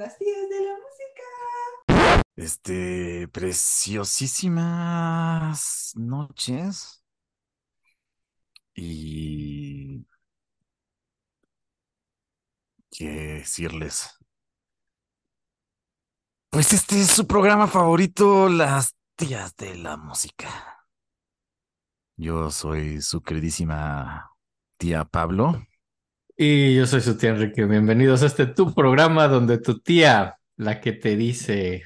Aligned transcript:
las 0.00 0.16
tías 0.16 0.48
de 0.48 0.64
la 0.64 0.72
música. 0.72 1.22
Este, 2.34 3.28
preciosísimas 3.28 5.92
noches. 5.94 7.04
Y 8.74 10.06
qué 12.90 13.40
decirles. 13.40 14.16
Pues 16.48 16.72
este 16.72 17.02
es 17.02 17.08
su 17.08 17.26
programa 17.26 17.66
favorito, 17.66 18.48
Las 18.48 18.96
tías 19.16 19.54
de 19.56 19.76
la 19.76 19.98
música. 19.98 20.48
Yo 22.16 22.50
soy 22.50 23.02
su 23.02 23.20
queridísima 23.20 24.34
tía 24.78 25.04
Pablo. 25.04 25.62
Y 26.42 26.74
yo 26.74 26.86
soy 26.86 27.02
su 27.02 27.18
tía 27.18 27.30
Enrique. 27.30 27.66
Bienvenidos 27.66 28.22
a 28.22 28.26
este 28.26 28.46
tu 28.46 28.72
programa 28.72 29.28
donde 29.28 29.58
tu 29.58 29.78
tía, 29.78 30.38
la 30.56 30.80
que 30.80 30.92
te 30.92 31.14
dice 31.14 31.82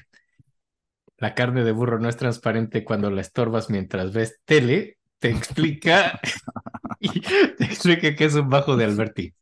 la 1.17 1.35
carne 1.35 1.65
de 1.65 1.73
burro 1.73 1.99
no 1.99 2.07
es 2.07 2.15
transparente 2.15 2.85
cuando 2.85 3.11
la 3.11 3.19
estorbas 3.19 3.69
mientras 3.69 4.13
ves 4.13 4.39
tele, 4.45 4.97
te 5.19 5.29
explica 5.29 6.21
y 7.01 7.19
te 7.19 7.65
explica 7.65 8.15
que 8.15 8.23
es 8.23 8.35
un 8.35 8.49
bajo 8.49 8.77
de 8.77 8.85
Alberti. 8.85 9.33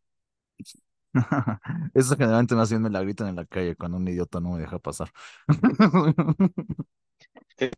Eso 1.94 2.16
generalmente 2.18 2.56
más 2.56 2.72
bien 2.72 2.82
me 2.82 2.90
la 2.90 3.02
gritan 3.04 3.28
en 3.28 3.36
la 3.36 3.46
calle 3.46 3.76
cuando 3.76 3.98
un 3.98 4.08
idiota 4.08 4.40
no 4.40 4.54
me 4.54 4.62
deja 4.62 4.80
pasar. 4.80 5.12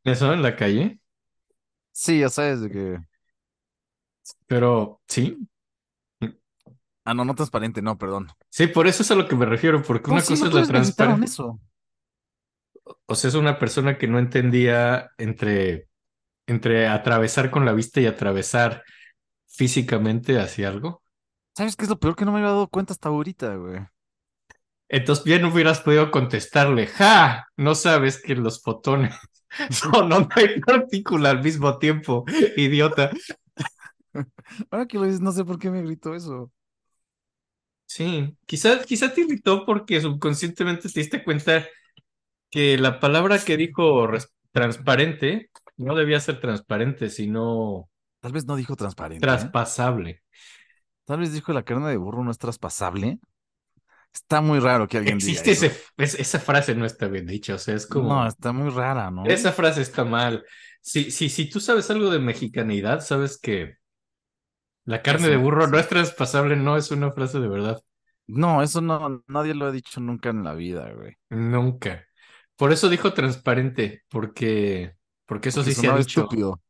¿Eso 0.05 0.31
en 0.31 0.41
la 0.41 0.55
calle? 0.55 1.01
Sí, 1.91 2.19
ya 2.19 2.29
sabes 2.29 2.61
de 2.61 2.71
que. 2.71 2.97
Pero 4.47 5.01
sí. 5.05 5.49
Ah, 7.05 7.13
no, 7.13 7.23
no 7.25 7.35
transparente, 7.35 7.81
no, 7.81 7.97
perdón. 7.97 8.27
Sí, 8.49 8.65
por 8.67 8.87
eso 8.87 9.03
es 9.03 9.11
a 9.11 9.15
lo 9.15 9.27
que 9.27 9.35
me 9.35 9.45
refiero, 9.45 9.83
porque 9.83 10.09
una 10.09 10.21
sí, 10.21 10.25
cosa 10.25 10.47
no 10.47 10.47
es 10.47 10.53
la 10.53 10.65
transparencia. 10.65 11.23
eso. 11.23 11.59
O 13.07 13.15
sea, 13.15 13.29
es 13.29 13.35
una 13.35 13.57
persona 13.59 13.97
que 13.97 14.07
no 14.07 14.19
entendía 14.19 15.11
entre, 15.17 15.89
entre 16.47 16.87
atravesar 16.87 17.51
con 17.51 17.65
la 17.65 17.73
vista 17.73 18.01
y 18.01 18.07
atravesar 18.07 18.83
físicamente 19.47 20.39
hacia 20.39 20.69
algo. 20.69 21.03
¿Sabes 21.57 21.75
qué 21.75 21.83
es 21.85 21.89
lo 21.89 21.99
peor 21.99 22.15
que 22.15 22.23
no 22.25 22.31
me 22.31 22.37
había 22.39 22.49
dado 22.51 22.67
cuenta 22.69 22.93
hasta 22.93 23.09
ahorita, 23.09 23.55
güey? 23.55 23.79
Entonces 24.89 25.25
bien 25.25 25.45
hubieras 25.45 25.81
podido 25.81 26.11
contestarle, 26.11 26.87
¡ja! 26.87 27.47
No 27.57 27.75
sabes 27.75 28.21
que 28.21 28.35
los 28.35 28.61
fotones 28.61 29.15
son 29.71 30.11
onda 30.13 30.35
y 30.41 30.59
partícula 30.61 31.31
al 31.31 31.41
mismo 31.43 31.77
tiempo, 31.79 32.23
idiota. 32.55 33.11
Ahora 34.71 34.85
que 34.87 34.97
lo 34.97 35.05
dices, 35.05 35.21
no 35.21 35.31
sé 35.31 35.43
por 35.45 35.59
qué 35.59 35.69
me 35.71 35.81
gritó 35.81 36.15
eso. 36.15 36.51
Sí, 37.87 38.35
quizá, 38.45 38.83
quizá 38.83 39.13
te 39.13 39.21
irritó 39.21 39.65
porque 39.65 40.01
subconscientemente 40.01 40.89
te 40.89 40.99
diste 40.99 41.23
cuenta 41.23 41.65
que 42.51 42.77
la 42.77 42.99
palabra 42.99 43.39
que 43.39 43.57
dijo 43.57 44.07
transparente 44.51 45.51
no 45.77 45.95
debía 45.95 46.19
ser 46.19 46.39
transparente, 46.39 47.09
sino 47.09 47.89
Tal 48.19 48.31
vez 48.31 48.45
no 48.45 48.55
dijo 48.55 48.75
transparente. 48.75 49.23
¿eh? 49.25 49.29
traspasable. 49.29 50.23
Tal 51.05 51.19
vez 51.19 51.31
dijo 51.33 51.53
la 51.53 51.63
carne 51.63 51.89
de 51.89 51.97
burro 51.97 52.23
no 52.23 52.31
es 52.31 52.37
traspasable. 52.37 53.19
Está 54.13 54.41
muy 54.41 54.59
raro 54.59 54.87
que 54.87 54.97
alguien 54.97 55.17
Existe 55.17 55.51
diga 55.51 55.73
es- 55.97 56.15
esa 56.15 56.39
frase 56.39 56.73
no 56.73 56.85
está 56.85 57.07
bien 57.07 57.25
dicha, 57.27 57.55
o 57.55 57.57
sea, 57.57 57.75
es 57.75 57.85
como... 57.85 58.09
No, 58.09 58.27
está 58.27 58.53
muy 58.53 58.69
rara, 58.69 59.11
¿no? 59.11 59.25
Esa 59.25 59.51
frase 59.51 59.81
está 59.81 60.05
mal. 60.05 60.43
Si, 60.81 61.11
si, 61.11 61.29
si 61.29 61.49
tú 61.49 61.59
sabes 61.59 61.89
algo 61.91 62.09
de 62.09 62.19
mexicanidad, 62.19 63.01
sabes 63.01 63.37
que 63.37 63.75
la 64.85 65.01
carne 65.03 65.29
de 65.29 65.37
burro 65.37 65.67
no 65.67 65.77
es 65.79 65.87
traspasable, 65.89 66.55
no 66.55 66.77
es 66.77 66.91
una 66.91 67.11
frase 67.11 67.39
de 67.39 67.47
verdad. 67.47 67.81
No, 68.27 68.61
eso 68.63 68.81
no, 68.81 69.23
nadie 69.27 69.53
lo 69.55 69.65
ha 69.65 69.71
dicho 69.71 69.99
nunca 69.99 70.29
en 70.29 70.43
la 70.43 70.53
vida, 70.53 70.91
güey. 70.93 71.15
Nunca. 71.29 72.05
Por 72.55 72.71
eso 72.71 72.89
dijo 72.89 73.13
transparente, 73.13 74.03
porque, 74.09 74.95
porque 75.25 75.49
eso 75.49 75.63
Porque 75.63 75.73
sí 75.73 75.75
se 75.75 75.87
ha 75.87 75.93
dicho. 75.93 76.27
estúpido. 76.27 76.61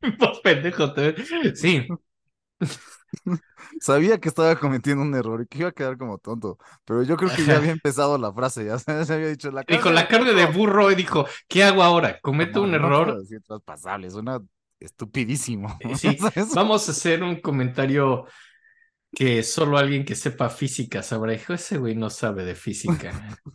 Vos 0.18 0.40
pendejo, 0.42 0.92
te- 0.92 1.14
Sí, 1.52 1.94
Sabía 3.80 4.18
que 4.18 4.28
estaba 4.28 4.58
cometiendo 4.58 5.02
un 5.02 5.14
error 5.14 5.42
y 5.42 5.46
que 5.46 5.58
iba 5.58 5.68
a 5.68 5.72
quedar 5.72 5.96
como 5.98 6.18
tonto, 6.18 6.58
pero 6.84 7.02
yo 7.02 7.16
creo 7.16 7.32
que 7.32 7.46
ya 7.46 7.56
había 7.56 7.70
empezado 7.72 8.18
la 8.18 8.32
frase, 8.32 8.64
ya 8.66 8.78
se 8.78 8.92
había 9.14 9.28
dicho 9.28 9.50
la 9.50 9.64
dijo 9.66 9.90
carne 9.90 9.92
la 9.92 10.08
carne 10.08 10.32
de 10.34 10.46
burro 10.46 10.90
y 10.90 10.94
dijo, 10.94 11.26
¿qué 11.48 11.64
hago 11.64 11.82
ahora? 11.82 12.18
¿Cometo 12.20 12.62
No, 12.62 12.62
un 12.62 12.74
no 12.74 12.74
error? 12.74 13.20
decir 13.20 13.40
traspasable, 13.42 14.10
suena 14.10 14.40
estupidísimo. 14.84 15.68
Eh, 15.78 15.96
vamos 16.52 16.88
a 16.88 16.92
hacer 16.92 17.22
un 17.22 17.40
comentario 17.40 18.26
que 19.14 19.42
solo 19.42 19.78
alguien 19.78 20.04
que 20.04 20.14
sepa 20.16 20.50
física 20.50 21.02
sabrá. 21.02 21.32
Dijo, 21.32 21.54
ese 21.54 21.78
güey 21.78 21.94
no 21.96 22.10
sabe 22.10 22.44
de 22.44 22.54
física. 22.54 23.12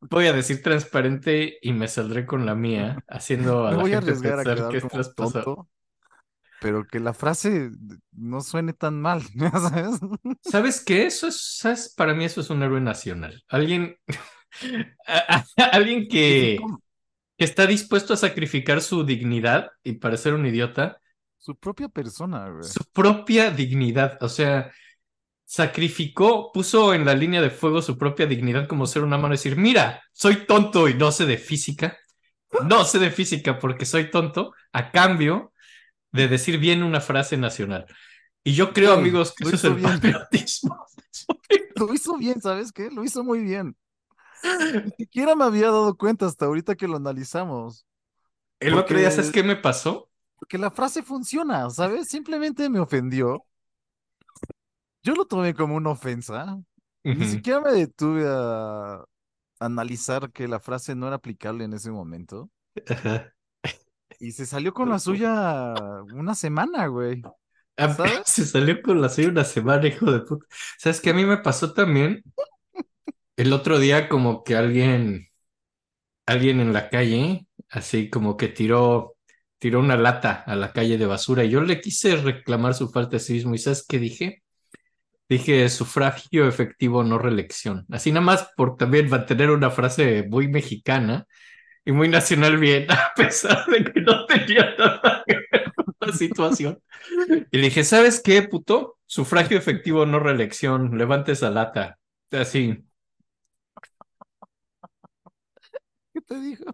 Voy 0.00 0.26
a 0.26 0.32
decir 0.32 0.62
transparente 0.62 1.58
y 1.62 1.72
me 1.72 1.88
saldré 1.88 2.26
con 2.26 2.46
la 2.46 2.54
mía, 2.54 3.04
haciendo 3.08 3.66
a 3.66 3.72
Me 3.72 3.76
la 3.76 3.84
voy 3.84 3.94
a 3.94 3.98
gente 3.98 3.98
arriesgar 3.98 4.38
a 4.38 4.46
pensar 4.46 4.48
quedar 4.48 4.70
que 4.70 4.78
es 4.78 4.88
como 4.88 4.90
traspasable. 4.90 5.52
tonto, 5.54 5.68
pero 6.58 6.88
que 6.88 7.00
la 7.00 7.14
frase 7.14 7.70
no 8.12 8.40
suene 8.42 8.72
tan 8.74 9.00
mal, 9.02 9.22
¿ya 9.34 9.50
¿sabes? 9.52 10.00
¿Sabes 10.40 10.82
qué? 10.84 11.06
Eso 11.06 11.28
es, 11.28 11.40
¿sabes? 11.58 11.94
Para 11.96 12.14
mí 12.14 12.24
eso 12.24 12.40
es 12.40 12.50
un 12.50 12.62
héroe 12.62 12.80
nacional. 12.80 13.42
Alguien, 13.48 13.96
a- 15.06 15.44
a- 15.56 15.64
alguien 15.72 16.08
que, 16.08 16.60
¿Cómo? 16.60 16.80
Que 17.38 17.44
está 17.46 17.66
dispuesto 17.66 18.14
a 18.14 18.18
sacrificar 18.18 18.82
su 18.82 19.04
dignidad 19.04 19.70
y 19.84 19.94
parecer 19.94 20.34
un 20.34 20.46
idiota, 20.46 21.00
Su 21.36 21.56
propia 21.56 21.88
persona, 21.88 22.48
güey. 22.50 22.70
su 22.70 22.84
propia 22.92 23.50
dignidad. 23.50 24.18
O 24.22 24.28
sea, 24.28 24.70
sacrificó, 25.44 26.52
puso 26.52 26.94
en 26.94 27.04
la 27.04 27.14
línea 27.14 27.42
de 27.42 27.50
fuego 27.50 27.82
su 27.82 27.98
propia 27.98 28.26
dignidad 28.26 28.68
como 28.68 28.86
ser 28.86 29.04
humano 29.04 29.28
y 29.28 29.30
decir, 29.32 29.56
mira, 29.56 30.02
soy 30.12 30.46
tonto 30.46 30.88
y 30.88 30.94
no 30.94 31.12
sé 31.12 31.26
de 31.26 31.38
física. 31.38 31.98
No 32.68 32.84
sé 32.84 32.98
de 33.00 33.10
física 33.10 33.58
porque 33.58 33.86
soy 33.86 34.10
tonto, 34.10 34.54
a 34.72 34.92
cambio 34.92 35.52
de 36.12 36.28
decir 36.28 36.58
bien 36.58 36.82
una 36.84 37.00
frase 37.00 37.36
nacional. 37.38 37.86
Y 38.44 38.54
yo 38.54 38.72
creo, 38.74 38.92
Sí, 38.92 38.94
amigos, 38.94 39.34
que 39.36 39.44
lo 39.44 39.50
eso 39.50 39.56
es 39.56 39.64
hizo 39.64 39.66
el 39.66 39.74
bien. 39.74 39.80
patriotismo. 39.80 40.76
Lo 41.76 41.92
hizo 41.94 42.16
bien, 42.18 42.40
¿sabes 42.40 42.72
qué? 42.72 42.90
Lo 42.90 43.04
hizo 43.04 43.24
muy 43.24 43.40
bien. 43.40 43.76
Ni 44.84 44.90
siquiera 44.92 45.34
me 45.34 45.44
había 45.44 45.66
dado 45.66 45.96
cuenta 45.96 46.26
hasta 46.26 46.46
ahorita 46.46 46.74
que 46.76 46.88
lo 46.88 46.96
analizamos. 46.96 47.86
El 48.60 48.74
otro 48.74 48.96
día, 48.98 49.08
Porque- 49.08 49.16
¿sabes 49.22 49.30
qué 49.32 49.42
me 49.42 49.56
pasó? 49.56 50.10
Porque 50.36 50.58
la 50.58 50.70
frase 50.70 51.02
funciona, 51.02 51.68
¿sabes? 51.70 52.08
Simplemente 52.08 52.68
me 52.68 52.78
ofendió. 52.80 53.44
Yo 55.02 55.14
lo 55.14 55.24
tomé 55.26 55.54
como 55.54 55.74
una 55.76 55.90
ofensa. 55.90 56.58
Ni 57.02 57.24
siquiera 57.26 57.60
me 57.60 57.72
detuve 57.72 58.24
a 58.28 59.02
analizar 59.60 60.30
que 60.30 60.46
la 60.46 60.60
frase 60.60 60.94
no 60.94 61.06
era 61.06 61.16
aplicable 61.16 61.64
en 61.64 61.72
ese 61.72 61.90
momento. 61.90 62.50
Ajá. 62.88 63.32
Y 64.20 64.32
se 64.32 64.46
salió 64.46 64.74
con 64.74 64.88
la 64.90 64.98
suya 64.98 65.74
una 66.14 66.34
semana, 66.34 66.86
güey. 66.88 67.22
Ah, 67.76 67.94
¿Sabes? 67.94 68.22
Se 68.26 68.44
salió 68.44 68.82
con 68.82 69.00
la 69.00 69.08
suya 69.08 69.28
una 69.28 69.44
semana, 69.44 69.86
hijo 69.86 70.10
de 70.10 70.20
puta. 70.20 70.44
¿Sabes 70.76 71.00
qué 71.00 71.10
a 71.10 71.14
mí 71.14 71.24
me 71.24 71.38
pasó 71.38 71.72
también? 71.72 72.22
El 73.38 73.52
otro 73.52 73.78
día 73.78 74.08
como 74.08 74.42
que 74.42 74.56
alguien, 74.56 75.28
alguien 76.26 76.58
en 76.60 76.72
la 76.72 76.90
calle, 76.90 77.46
así 77.70 78.10
como 78.10 78.36
que 78.36 78.48
tiró, 78.48 79.16
tiró 79.60 79.78
una 79.78 79.96
lata 79.96 80.42
a 80.44 80.56
la 80.56 80.72
calle 80.72 80.98
de 80.98 81.06
basura 81.06 81.44
y 81.44 81.50
yo 81.50 81.60
le 81.60 81.80
quise 81.80 82.16
reclamar 82.16 82.74
su 82.74 82.88
falta 82.90 83.12
de 83.12 83.20
civismo. 83.20 83.54
¿Y 83.54 83.58
sabes 83.58 83.86
qué 83.88 84.00
dije? 84.00 84.42
Dije 85.28 85.68
sufragio 85.68 86.48
efectivo, 86.48 87.04
no 87.04 87.18
reelección. 87.18 87.86
Así 87.92 88.10
nada 88.10 88.26
más 88.26 88.50
por 88.56 88.76
también 88.76 89.08
mantener 89.08 89.50
una 89.50 89.70
frase 89.70 90.24
muy 90.28 90.48
mexicana 90.48 91.24
y 91.84 91.92
muy 91.92 92.08
nacional 92.08 92.58
bien, 92.58 92.86
a 92.90 93.12
pesar 93.14 93.66
de 93.66 93.84
que 93.84 94.00
no 94.00 94.26
tenía 94.26 94.74
nada 94.76 95.22
que 95.24 95.36
ver 95.52 95.72
con 95.76 95.94
la 96.00 96.12
situación. 96.12 96.80
Y 97.52 97.58
le 97.58 97.64
dije, 97.64 97.84
¿sabes 97.84 98.20
qué, 98.20 98.42
puto? 98.42 98.98
Sufragio 99.06 99.56
efectivo, 99.58 100.06
no 100.06 100.18
reelección. 100.18 100.98
Levante 100.98 101.32
esa 101.32 101.50
lata. 101.50 101.98
Así. 102.32 102.87
¿Qué 106.18 106.22
te 106.22 106.40
dijo? 106.40 106.64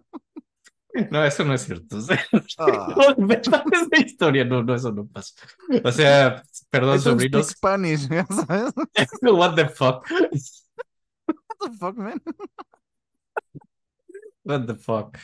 No, 1.11 1.23
eso 1.23 1.43
no 1.43 1.53
es 1.53 1.61
cierto. 1.61 1.99
Ah. 2.57 2.95
no, 3.17 3.27
de 3.27 4.01
historia. 4.01 4.43
No, 4.43 4.63
no, 4.63 4.73
eso 4.73 4.91
no 4.91 5.05
pasó. 5.05 5.35
O 5.83 5.91
sea, 5.91 6.41
perdón, 6.69 6.99
sobrinos. 6.99 7.49
Spanish, 7.49 8.07
¿ya 8.09 8.25
¿sabes? 8.25 8.73
What 9.21 9.55
the 9.55 9.69
fuck? 9.69 10.09
What 10.09 11.71
the 11.71 11.77
fuck, 11.77 11.97
man? 11.97 12.21
What 14.43 14.65
the 14.65 14.75
fuck? 14.75 15.17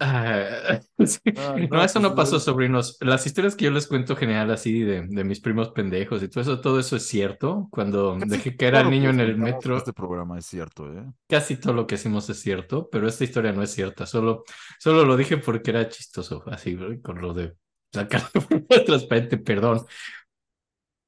Ah, 0.00 0.80
sí. 1.06 1.20
Ay, 1.36 1.68
No, 1.68 1.78
no, 1.78 1.84
eso 1.84 2.00
no 2.00 2.14
pues, 2.14 2.16
pasó, 2.16 2.36
eh. 2.36 2.40
sobrinos. 2.40 2.96
Las 3.00 3.26
historias 3.26 3.56
que 3.56 3.64
yo 3.64 3.70
les 3.70 3.86
cuento 3.86 4.16
general 4.16 4.50
así 4.50 4.80
de, 4.80 5.06
de 5.06 5.24
mis 5.24 5.40
primos 5.40 5.70
pendejos 5.70 6.22
y 6.22 6.28
todo 6.28 6.42
eso, 6.42 6.60
todo 6.60 6.78
eso 6.80 6.96
es 6.96 7.06
cierto. 7.06 7.68
Cuando 7.70 8.18
Casi 8.18 8.30
dejé 8.30 8.56
que 8.56 8.66
era 8.66 8.82
niño 8.84 9.10
que 9.10 9.10
en 9.10 9.20
el 9.20 9.36
metro, 9.38 9.76
Este 9.76 9.92
programa 9.92 10.38
es 10.38 10.46
cierto, 10.46 10.92
¿eh? 10.92 11.04
casi 11.28 11.56
todo 11.56 11.72
lo 11.72 11.86
que 11.86 11.96
hacemos 11.96 12.28
es 12.30 12.40
cierto, 12.40 12.88
pero 12.90 13.08
esta 13.08 13.24
historia 13.24 13.52
no 13.52 13.62
es 13.62 13.70
cierta. 13.72 14.06
Solo, 14.06 14.44
solo 14.78 15.04
lo 15.04 15.16
dije 15.16 15.38
porque 15.38 15.70
era 15.70 15.88
chistoso, 15.88 16.44
así, 16.46 16.74
¿no? 16.74 17.00
con 17.02 17.20
lo 17.20 17.32
de 17.34 17.56
sacar 17.92 18.22
transparente, 18.86 19.38
perdón. 19.38 19.84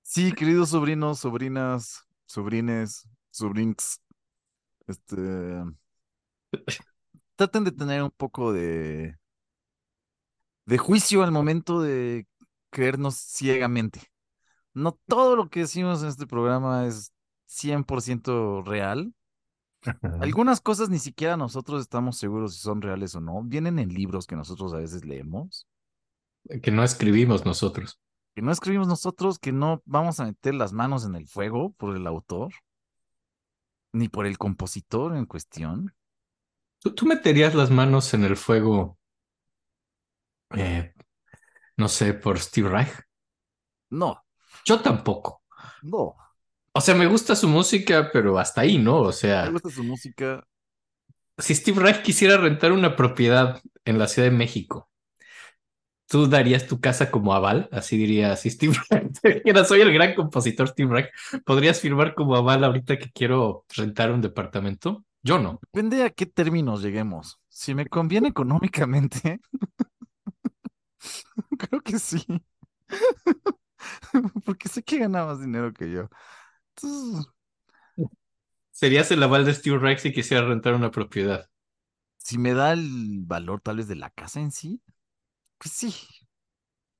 Sí, 0.02 0.32
queridos 0.32 0.70
sobrinos, 0.70 1.20
sobrinas, 1.20 2.06
sobrines, 2.26 3.08
sobrinks, 3.30 4.00
Este, 4.88 5.16
traten 7.36 7.64
de 7.64 7.72
tener 7.72 8.02
un 8.02 8.10
poco 8.10 8.52
de, 8.52 9.16
de 10.66 10.78
juicio 10.78 11.22
al 11.22 11.32
momento 11.32 11.80
de 11.80 12.26
creernos 12.70 13.16
ciegamente. 13.16 14.02
No 14.74 14.98
todo 15.08 15.36
lo 15.36 15.48
que 15.50 15.60
decimos 15.60 16.02
en 16.02 16.08
este 16.08 16.26
programa 16.26 16.86
es 16.86 17.12
100% 17.46 18.62
real. 18.64 19.14
Algunas 20.20 20.60
cosas 20.60 20.90
ni 20.90 20.98
siquiera 20.98 21.36
nosotros 21.36 21.80
estamos 21.82 22.18
seguros 22.18 22.54
si 22.54 22.60
son 22.60 22.82
reales 22.82 23.14
o 23.14 23.20
no. 23.20 23.42
Vienen 23.44 23.78
en 23.78 23.90
libros 23.94 24.26
que 24.26 24.36
nosotros 24.36 24.74
a 24.74 24.78
veces 24.78 25.04
leemos, 25.04 25.66
Que 26.62 26.70
no 26.70 26.82
escribimos 26.84 27.44
nosotros. 27.46 27.98
que 28.34 28.42
no 28.42 28.52
escribimos 28.52 28.86
nosotros, 28.86 29.38
que 29.38 29.52
no 29.52 29.82
vamos 29.84 30.20
a 30.20 30.26
meter 30.26 30.54
las 30.54 30.72
manos 30.72 31.04
en 31.04 31.14
el 31.16 31.26
fuego 31.26 31.72
por 31.72 31.96
el 31.96 32.06
autor, 32.06 32.52
ni 33.92 34.08
por 34.08 34.26
el 34.26 34.38
compositor 34.38 35.16
en 35.16 35.26
cuestión. 35.26 35.94
¿Tú, 36.86 36.94
tú 36.94 37.04
meterías 37.06 37.54
las 37.56 37.70
manos 37.70 38.14
en 38.14 38.22
el 38.24 38.36
fuego, 38.36 38.98
eh, 40.56 40.92
no 41.78 41.88
sé, 41.88 42.14
por 42.14 42.38
Steve 42.40 42.68
Reich? 42.70 42.90
No, 43.90 44.22
Yo 44.66 44.80
tampoco. 44.82 45.40
no. 45.82 46.16
O 46.72 46.80
sea, 46.80 46.94
me 46.94 47.06
gusta 47.06 47.34
su 47.34 47.48
música, 47.48 48.10
pero 48.12 48.38
hasta 48.38 48.60
ahí, 48.60 48.78
¿no? 48.78 49.00
O 49.00 49.12
Me 49.40 49.48
sea, 49.48 49.52
gusta 49.52 49.70
su 49.70 49.82
música. 49.82 50.46
si 51.38 51.54
Steve 51.54 51.80
Reich 51.80 52.02
quisiera 52.02 52.36
rentar 52.36 52.72
una 52.72 52.94
propiedad 52.96 53.62
en 53.86 53.98
la 53.98 54.06
Ciudad 54.08 54.28
de 54.28 54.36
México, 54.36 54.90
¿tú 56.08 56.28
darías 56.28 56.66
tu 56.66 56.80
casa 56.80 57.10
como 57.10 57.34
aval? 57.34 57.68
Así 57.72 57.96
diría, 57.96 58.36
si 58.36 58.50
Steve 58.50 58.74
Reich 58.90 59.12
soy 59.66 59.80
el 59.80 59.92
gran 59.92 60.14
compositor 60.14 60.68
Steve 60.68 60.92
Reich, 60.92 61.10
¿podrías 61.44 61.80
firmar 61.80 62.14
como 62.14 62.36
aval 62.36 62.64
ahorita 62.64 62.98
que 62.98 63.10
quiero 63.12 63.64
rentar 63.76 64.12
un 64.12 64.22
departamento? 64.22 65.04
Yo 65.26 65.38
no. 65.38 65.60
Depende 65.60 66.02
a 66.04 66.10
qué 66.10 66.26
términos 66.26 66.82
lleguemos. 66.82 67.38
Si 67.48 67.74
me 67.74 67.86
conviene 67.86 68.28
económicamente, 68.28 69.40
creo 71.58 71.80
que 71.82 71.98
sí. 71.98 72.24
Porque 74.44 74.68
sé 74.68 74.82
que 74.82 74.98
gana 74.98 75.24
más 75.24 75.40
dinero 75.40 75.72
que 75.72 75.90
yo. 75.90 76.08
Entonces, 76.76 77.26
¿Serías 78.70 79.10
el 79.10 79.24
aval 79.24 79.44
de 79.44 79.52
Steve 79.54 79.76
Reich 79.76 79.98
si 79.98 80.12
quisiera 80.12 80.46
rentar 80.46 80.74
una 80.74 80.92
propiedad? 80.92 81.50
si 82.18 82.38
me 82.38 82.54
da 82.54 82.72
el 82.72 83.20
valor 83.24 83.60
tal 83.60 83.76
vez 83.78 83.88
de 83.88 83.96
la 83.96 84.10
casa 84.10 84.40
en 84.40 84.50
sí, 84.52 84.82
pues 85.58 85.72
sí. 85.74 85.94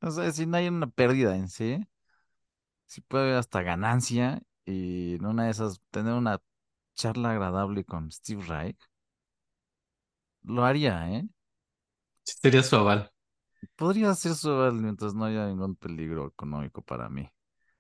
O 0.01 0.11
sea, 0.11 0.31
si 0.33 0.47
no 0.47 0.57
hay 0.57 0.69
una 0.69 0.87
pérdida 0.89 1.37
en 1.37 1.49
sí, 1.49 1.81
si 2.87 3.01
puede 3.01 3.25
haber 3.25 3.37
hasta 3.37 3.63
ganancia 3.63 4.43
y 4.65 5.15
en 5.17 5.27
una 5.27 5.45
de 5.45 5.51
esas 5.51 5.81
tener 5.91 6.15
una 6.15 6.41
charla 6.97 7.33
agradable 7.33 7.85
con 7.85 8.11
Steve 8.13 8.45
Reich, 8.47 8.79
lo 10.45 10.65
haría, 10.65 11.11
¿eh? 11.11 11.29
Sería 12.25 12.63
su 12.63 12.77
aval. 12.77 13.11
Podría 13.77 14.15
ser 14.15 14.33
eso 14.33 14.71
mientras 14.73 15.15
no 15.15 15.25
haya 15.25 15.47
ningún 15.47 15.77
peligro 15.77 16.27
económico 16.29 16.83
para 16.83 17.09
mí. 17.09 17.29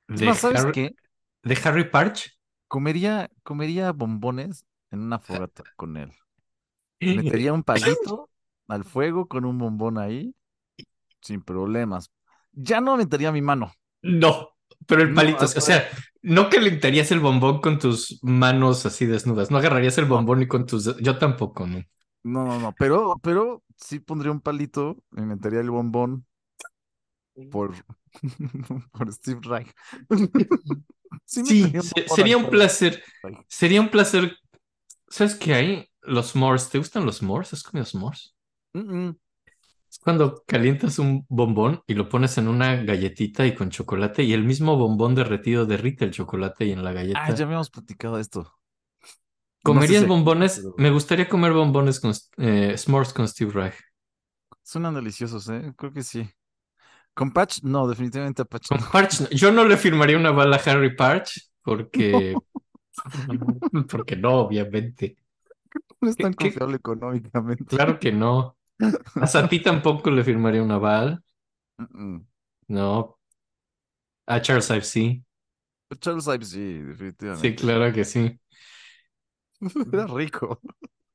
Es 0.08 0.20
¿De 0.20 0.24
más, 0.24 0.40
¿sabes 0.40 0.64
Harry, 0.64 0.72
qué? 0.72 0.96
de 1.44 1.58
Harry 1.64 1.90
Parch? 1.90 2.38
Comería, 2.68 3.30
comería 3.42 3.92
bombones 3.92 4.64
en 4.90 5.00
una 5.00 5.18
fogata 5.18 5.64
con 5.76 5.96
él. 5.96 6.12
Metería 7.12 7.52
un 7.52 7.64
palito 7.64 8.30
al 8.68 8.84
fuego 8.84 9.28
con 9.28 9.44
un 9.44 9.58
bombón 9.58 9.98
ahí, 9.98 10.34
sin 11.22 11.42
problemas. 11.42 12.10
Ya 12.52 12.80
no 12.80 12.96
metería 12.96 13.32
mi 13.32 13.42
mano. 13.42 13.72
No, 14.02 14.55
pero 14.86 15.02
el 15.02 15.14
No, 15.14 15.14
palito, 15.14 15.46
o 15.46 15.48
hasta- 15.48 15.60
sea, 15.60 15.88
no 16.22 16.48
calentarías 16.50 17.10
el 17.12 17.20
bombón 17.20 17.60
con 17.60 17.78
tus 17.78 18.18
manos 18.22 18.86
así 18.86 19.06
desnudas, 19.06 19.50
no 19.50 19.58
agarrarías 19.58 19.98
el 19.98 20.06
bombón 20.06 20.42
y 20.42 20.48
con 20.48 20.66
tus... 20.66 20.96
Yo 20.98 21.18
tampoco, 21.18 21.66
¿no? 21.66 21.82
No, 22.24 22.44
no, 22.44 22.58
no, 22.60 22.74
pero, 22.76 23.18
pero 23.22 23.62
sí 23.76 24.00
pondría 24.00 24.32
un 24.32 24.40
palito 24.40 24.96
y 25.16 25.20
metería 25.22 25.60
el 25.60 25.70
bombón 25.70 26.26
por, 27.50 27.74
por 28.92 29.12
Steve 29.12 29.40
Reich. 29.44 29.72
Sí, 31.24 31.42
Sí, 31.42 31.76
se- 31.80 32.08
sería 32.08 32.36
un 32.36 32.50
placer, 32.50 33.02
sería 33.48 33.80
un 33.80 33.90
placer. 33.90 34.36
¿Sabes 35.08 35.34
qué 35.36 35.54
hay? 35.54 35.90
Los 36.02 36.32
s'mores, 36.32 36.70
¿te 36.70 36.78
gustan 36.78 37.06
los 37.06 37.18
s'mores? 37.18 37.52
¿Has 37.54 37.62
comido 37.64 37.86
s'mores? 37.86 38.34
Mm, 38.74 38.80
mm. 39.08 39.16
Cuando 40.06 40.42
calientas 40.46 40.98
un 40.98 41.26
bombón 41.28 41.82
y 41.86 41.92
lo 41.94 42.08
pones 42.08 42.38
en 42.38 42.48
una 42.48 42.76
galletita 42.76 43.46
y 43.46 43.54
con 43.54 43.68
chocolate 43.70 44.22
y 44.24 44.32
el 44.32 44.42
mismo 44.44 44.76
bombón 44.78 45.14
derretido 45.14 45.66
derrite 45.66 46.06
el 46.06 46.12
chocolate 46.12 46.64
y 46.64 46.72
en 46.72 46.82
la 46.82 46.92
Ah, 47.12 47.32
galleta. 47.32 47.32
ya 47.32 47.44
habíamos 47.44 47.70
platicado 47.70 48.18
esto. 48.20 48.52
No 49.64 49.82
sé 49.82 49.94
¿Comerías 49.94 49.94
si 49.94 50.06
bombones? 50.06 50.54
pero 50.54 50.74
Me 50.76 50.90
gustaría 50.90 51.28
comer 51.28 51.52
bombones 51.52 52.00
con 52.00 52.12
eh, 52.38 52.76
s'mores 52.78 53.12
con 53.12 53.26
Steve 53.28 53.52
Reich. 53.52 53.74
Suenan 54.62 54.94
deliciosos, 54.94 55.48
¿eh? 55.48 55.72
Creo 55.76 55.92
que 55.92 56.02
sí. 56.02 56.28
Con 57.14 57.32
Patch, 57.32 57.60
no, 57.64 57.88
definitivamente 57.88 58.42
a 58.42 58.46
Patch 58.46 58.68
Con 58.68 58.78
no. 58.78 58.86
Parch, 58.92 59.20
no. 59.20 59.28
yo 59.30 59.52
no 59.52 59.64
le 59.64 59.76
firmaría 59.76 60.16
una 60.16 60.30
bala 60.32 60.56
a 60.56 60.70
Harry 60.70 60.94
Parch 60.96 61.50
porque, 61.62 62.42
porque 63.90 64.16
no, 64.16 64.40
obviamente. 64.40 65.16
No 66.00 66.08
es 66.10 66.16
¿Qué- 66.16 66.24
tan 66.24 66.34
qué? 66.36 66.56
confiable 66.58 66.76
económicamente. 66.76 67.76
Claro 67.76 67.98
que 68.00 68.12
no. 68.12 68.56
A 69.36 69.48
ti 69.48 69.60
tampoco 69.62 70.10
le 70.10 70.24
firmaría. 70.24 70.62
Mm, 71.78 71.86
mm. 71.94 72.26
No. 72.68 73.16
A 74.28 74.38
Charles 74.40 74.70
Ives 74.70 74.88
sí. 74.88 75.24
Charles 76.00 76.26
Ives, 76.28 76.48
sí, 76.50 76.78
Sí, 77.32 77.54
definitivamente. 77.54 77.56
claro 77.56 77.92
que 77.92 78.04
sí. 78.04 78.38
Era 79.92 80.06
rico. 80.06 80.60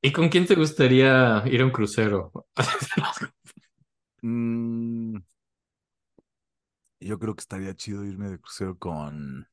¿Y 0.02 0.12
con 0.12 0.30
quién 0.30 0.46
te 0.48 0.56
gustaría 0.56 1.44
ir 1.48 1.62
a 1.62 1.66
un 1.66 1.72
crucero? 1.72 2.32
Mm, 4.24 5.18
yo 7.00 7.20
creo 7.20 7.36
que 7.36 7.42
estaría 7.42 7.76
chido 7.76 8.06
irme 8.06 8.30
de 8.30 8.40
crucero 8.40 8.78
con. 8.78 9.48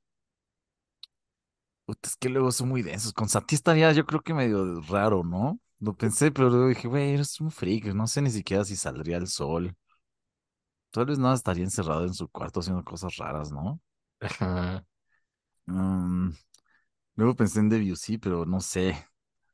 Es 2.02 2.16
que 2.16 2.28
luego 2.28 2.52
son 2.52 2.68
muy 2.68 2.82
densos. 2.82 3.12
Con 3.12 3.28
Sati 3.28 3.54
estaría, 3.54 3.92
yo 3.92 4.04
creo 4.06 4.20
que 4.22 4.34
medio 4.34 4.80
raro, 4.82 5.24
¿no? 5.24 5.58
Lo 5.80 5.94
pensé, 5.96 6.30
pero 6.32 6.50
luego 6.50 6.68
dije, 6.68 6.88
güey, 6.88 7.14
eres 7.14 7.40
un 7.40 7.50
freak. 7.50 7.86
No 7.94 8.06
sé 8.06 8.20
ni 8.22 8.30
siquiera 8.30 8.64
si 8.64 8.76
saldría 8.76 9.16
el 9.16 9.28
sol. 9.28 9.74
Tal 10.90 11.06
vez 11.06 11.18
no 11.18 11.32
estaría 11.32 11.64
encerrado 11.64 12.04
en 12.04 12.14
su 12.14 12.28
cuarto 12.28 12.60
haciendo 12.60 12.82
cosas 12.82 13.16
raras, 13.16 13.52
¿no? 13.52 13.80
Ajá. 14.20 14.84
Mm, 15.66 16.30
luego 17.16 17.36
pensé 17.36 17.60
en 17.60 17.68
Debussy, 17.68 18.18
pero 18.18 18.44
no 18.46 18.60
sé. 18.60 19.06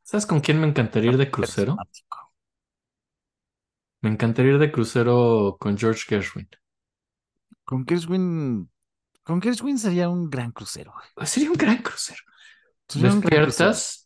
¿Sabes 0.03 0.27
con 0.27 0.41
quién 0.41 0.61
me 0.61 0.67
encantaría 0.67 1.11
ir 1.11 1.17
de 1.19 1.31
crucero? 1.31 1.77
Me 4.01 4.11
encantaría 4.11 4.53
ir 4.53 4.59
de 4.59 4.71
crucero 4.71 5.57
con 5.59 5.77
George 5.77 6.03
Gershwin. 6.07 6.49
Con 7.65 7.87
Gershwin. 7.87 8.71
Con 9.23 9.41
Gershwin 9.41 9.79
sería 9.79 10.09
un 10.09 10.29
gran 10.29 10.53
crucero. 10.53 10.93
güey. 10.93 11.27
Sería 11.27 11.51
un 11.51 11.57
gran 11.57 11.79
crucero. 11.79 12.21
Sería 12.87 13.13
un 13.13 13.21
gran 13.21 13.45
crucero. 13.45 13.71
Despiertas, 13.71 14.04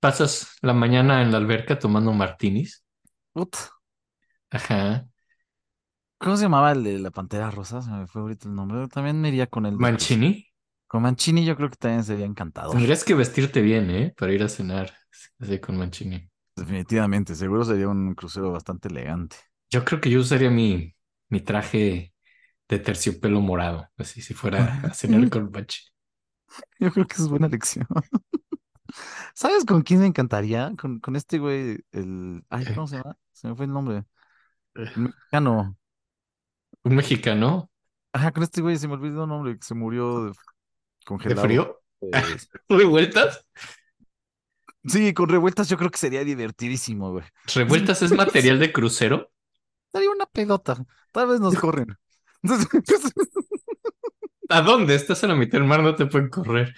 pasas 0.00 0.56
la 0.62 0.72
mañana 0.74 1.22
en 1.22 1.32
la 1.32 1.38
alberca 1.38 1.78
tomando 1.78 2.12
martinis. 2.12 2.84
Ajá. 4.50 5.06
¿Cómo 6.18 6.36
se 6.36 6.44
llamaba 6.44 6.72
el 6.72 6.82
de 6.82 6.98
la 6.98 7.10
Pantera 7.10 7.50
Rosa? 7.50 7.80
Se 7.80 7.90
me 7.90 8.06
fue 8.06 8.22
ahorita 8.22 8.48
el 8.48 8.54
nombre. 8.54 8.88
También 8.88 9.20
me 9.20 9.28
iría 9.28 9.46
con 9.46 9.64
crucero. 9.64 9.78
Mancini. 9.80 10.46
Con 10.86 11.02
Mancini 11.02 11.44
yo 11.44 11.56
creo 11.56 11.70
que 11.70 11.76
también 11.76 12.02
sería 12.02 12.26
encantador. 12.26 12.72
Tendrías 12.72 13.04
que 13.04 13.14
vestirte 13.14 13.60
bien, 13.60 13.90
¿eh? 13.90 14.14
Para 14.16 14.32
ir 14.32 14.42
a 14.42 14.48
cenar 14.48 14.92
así 15.38 15.58
con 15.60 15.76
Mancini. 15.76 16.28
Definitivamente, 16.56 17.34
seguro 17.34 17.64
sería 17.64 17.88
un 17.88 18.14
crucero 18.14 18.50
bastante 18.50 18.88
elegante. 18.88 19.36
Yo 19.70 19.84
creo 19.84 20.00
que 20.00 20.10
yo 20.10 20.20
usaría 20.20 20.50
mi, 20.50 20.96
mi 21.28 21.40
traje 21.40 22.14
de 22.68 22.78
terciopelo 22.78 23.40
morado, 23.40 23.88
así 23.96 24.22
si 24.22 24.34
fuera 24.34 24.80
a 24.82 24.94
cenar 24.94 25.28
con 25.30 25.50
Mancini. 25.50 25.88
Yo 26.80 26.90
creo 26.90 27.06
que 27.06 27.14
es 27.14 27.28
buena 27.28 27.46
elección. 27.46 27.86
¿Sabes 29.34 29.64
con 29.64 29.82
quién 29.82 30.00
me 30.00 30.06
encantaría? 30.06 30.72
Con, 30.80 30.98
con 31.00 31.16
este 31.16 31.38
güey, 31.38 31.78
el... 31.92 32.44
Ay, 32.48 32.64
Eh. 32.66 32.74
¿cómo 32.74 32.86
se 32.86 32.96
llama? 32.96 33.16
Se 33.32 33.48
me 33.48 33.54
fue 33.54 33.66
el 33.66 33.72
nombre. 33.72 33.98
Eh. 34.74 34.90
El 34.94 34.98
mexicano. 35.02 35.76
Un 36.84 36.94
mexicano 36.96 37.70
Ajá, 38.12 38.32
con 38.32 38.42
este 38.42 38.62
güey 38.62 38.76
se 38.78 38.88
me 38.88 38.94
olvidó 38.94 39.24
el 39.24 39.28
nombre, 39.28 39.58
que 39.58 39.64
se 39.66 39.74
murió 39.74 40.24
de- 40.24 40.30
de 40.30 40.34
congelado. 41.04 41.42
frío. 41.42 41.80
Pues, 42.10 42.48
¿Revueltas? 42.68 43.44
Sí, 44.84 45.12
con 45.12 45.28
revueltas 45.28 45.68
yo 45.68 45.76
creo 45.76 45.90
que 45.90 45.98
sería 45.98 46.22
divertidísimo, 46.24 47.10
güey. 47.10 47.24
¿Revueltas 47.54 48.00
es 48.02 48.12
material 48.12 48.58
de 48.60 48.72
crucero? 48.72 49.30
Sería 49.92 50.10
una 50.10 50.26
pedota. 50.26 50.76
Tal 51.12 51.26
vez 51.26 51.40
nos 51.40 51.56
corren. 51.56 51.98
¿A 54.48 54.62
dónde? 54.62 54.94
Estás 54.94 55.22
a 55.24 55.26
la 55.26 55.34
mitad 55.34 55.58
del 55.58 55.66
mar, 55.66 55.82
no 55.82 55.94
te 55.94 56.06
pueden 56.06 56.30
correr. 56.30 56.74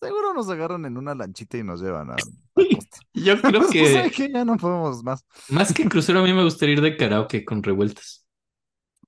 Seguro 0.00 0.34
nos 0.34 0.48
agarran 0.50 0.84
en 0.86 0.96
una 0.98 1.14
lanchita 1.14 1.58
y 1.58 1.64
nos 1.64 1.80
llevan 1.82 2.10
a, 2.10 2.32
a 2.56 2.66
costa. 2.66 2.98
Yo 3.14 3.40
creo 3.42 3.70
O 3.76 3.86
sea 3.86 4.10
que 4.10 4.10
que 4.10 4.30
ya 4.32 4.44
no 4.44 4.56
podemos 4.56 5.02
más. 5.04 5.24
más 5.48 5.72
que 5.74 5.88
crucero 5.88 6.20
a 6.20 6.22
mí 6.24 6.32
me 6.32 6.44
gustaría 6.44 6.74
ir 6.76 6.80
de 6.82 6.96
karaoke 6.96 7.44
con 7.44 7.62
revueltas. 7.62 8.26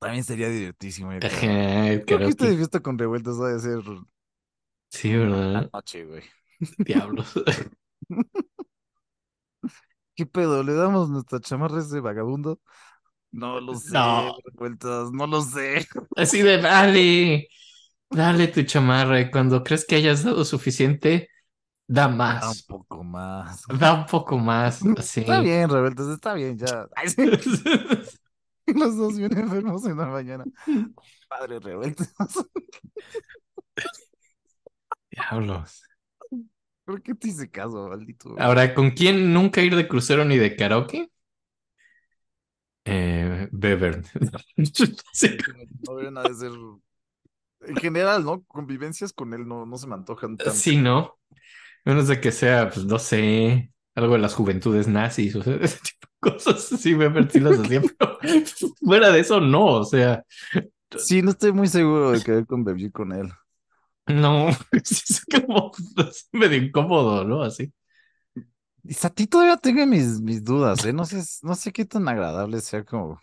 También 0.01 0.25
sería 0.25 0.49
divertísimo. 0.51 1.11
creo. 1.11 1.23
Ajá, 1.23 1.89
el 1.91 2.05
Creo 2.05 2.23
que 2.23 2.31
este 2.31 2.47
de 2.47 2.57
fiesta 2.57 2.81
con 2.81 2.99
revueltas 2.99 3.41
va 3.41 3.55
a 3.55 3.59
ser 3.61 3.81
Sí, 4.91 5.15
¿verdad? 5.17 5.73
noche, 5.73 6.05
güey. 6.05 6.23
Diablos. 6.87 7.35
¿Qué 10.15 10.27
pedo? 10.27 10.63
¿Le 10.63 10.75
damos 10.75 11.11
nuestra 11.11 11.41
chamarra 11.41 11.81
ese 11.81 12.01
vagabundo? 12.01 12.61
No 13.33 13.61
lo 13.61 13.75
sé, 13.77 13.93
No, 13.93 14.39
revueltas, 14.45 15.11
no 15.13 15.27
lo 15.27 15.43
sé. 15.43 15.87
así 16.17 16.43
de 16.43 16.59
dale, 16.61 17.49
dale 18.11 18.49
tu 18.49 18.63
chamarra 18.65 19.21
y 19.21 19.31
cuando 19.31 19.63
crees 19.65 19.85
que 19.87 19.97
hayas 19.97 20.23
dado 20.25 20.45
suficiente, 20.45 21.31
da 21.89 22.09
Da 22.41 22.51
un 22.53 22.61
más, 22.61 22.67
poco 22.67 23.03
más. 23.05 23.67
da 23.81 23.95
un 23.95 24.07
poco 24.07 24.39
más, 24.39 24.91
Está 24.97 24.97
así. 24.97 25.25
bien, 25.41 25.69
revueltas, 25.71 26.09
está 26.09 26.35
bien, 26.35 26.59
ya. 26.59 26.89
Ay, 26.97 27.09
sí, 27.11 27.23
Los 28.67 28.97
dos 28.97 29.17
bien 29.19 29.37
enfermos 29.39 29.85
en 29.87 29.97
la 29.99 30.07
mañana. 30.07 30.45
Padre 31.29 31.61
revueltas. 31.61 32.13
Diablos. 35.11 35.83
¿Por 36.85 37.03
qué 37.03 37.15
te 37.15 37.29
hice 37.29 37.51
caso, 37.51 37.89
maldito? 37.89 38.37
Ahora, 38.37 38.73
¿con 38.75 38.93
quién 38.93 39.35
nunca 39.35 39.61
ir 39.61 39.77
de 39.77 39.87
crucero 39.87 40.25
ni 40.25 40.39
de 40.39 40.57
karaoke? 40.57 41.11
Eh, 42.85 43.49
Bevern. 43.53 44.05
Sí. 45.13 45.37
No 45.87 46.11
nada 46.11 46.29
de 46.29 46.35
ser. 46.35 46.53
En 47.61 47.77
general, 47.79 48.25
¿no? 48.25 48.43
Convivencias 48.45 49.13
con 49.13 49.33
él 49.35 49.47
no, 49.47 49.67
no 49.67 49.77
se 49.79 49.87
me 49.87 49.95
antojan 49.95 50.41
tanto. 50.41 50.55
Sí, 50.55 50.77
¿no? 50.77 51.19
Menos 51.85 52.09
de 52.09 52.21
que 52.21 52.33
sea, 52.33 52.71
pues 52.71 52.87
no 52.87 52.99
sé, 52.99 53.73
algo 53.95 54.15
de 54.15 54.21
las 54.21 54.35
juventudes 54.35 54.89
nazis, 54.89 55.37
o 55.37 55.43
sea, 55.43 55.57
ese 55.63 55.79
tipo 55.81 56.09
de 56.23 56.33
cosas. 56.33 56.63
Sí, 56.65 56.95
Bevern 56.95 57.31
sí 57.31 57.41
las 57.41 57.59
hacía, 57.59 57.83
pero 57.99 58.19
fuera 58.81 59.11
de 59.13 59.21
eso, 59.21 59.41
no, 59.41 59.67
o 59.67 59.85
sea, 59.85 60.25
Sí, 60.97 61.23
no 61.23 61.31
estoy 61.31 61.53
muy 61.53 61.69
seguro 61.69 62.13
de 62.13 62.23
querer 62.23 62.47
convivir 62.47 62.93
con 62.93 63.13
él. 63.13 63.31
no, 64.07 64.49
es 64.73 65.25
como 65.31 65.73
es 65.99 66.29
medio 66.33 66.57
incómodo, 66.59 67.25
¿no? 67.25 67.43
Así. 67.43 67.73
Y 68.85 68.95
a 69.07 69.11
ti 69.11 69.27
todavía 69.27 69.57
tengo 69.57 69.87
mis, 69.87 70.21
mis 70.21 70.43
dudas, 70.45 70.85
¿eh? 70.85 70.93
No 70.93 71.05
sé, 71.05 71.23
no 71.43 71.55
sé 71.55 71.73
qué 71.73 71.85
tan 71.85 72.09
agradable 72.09 72.61
sea 72.61 72.85
como. 72.85 73.21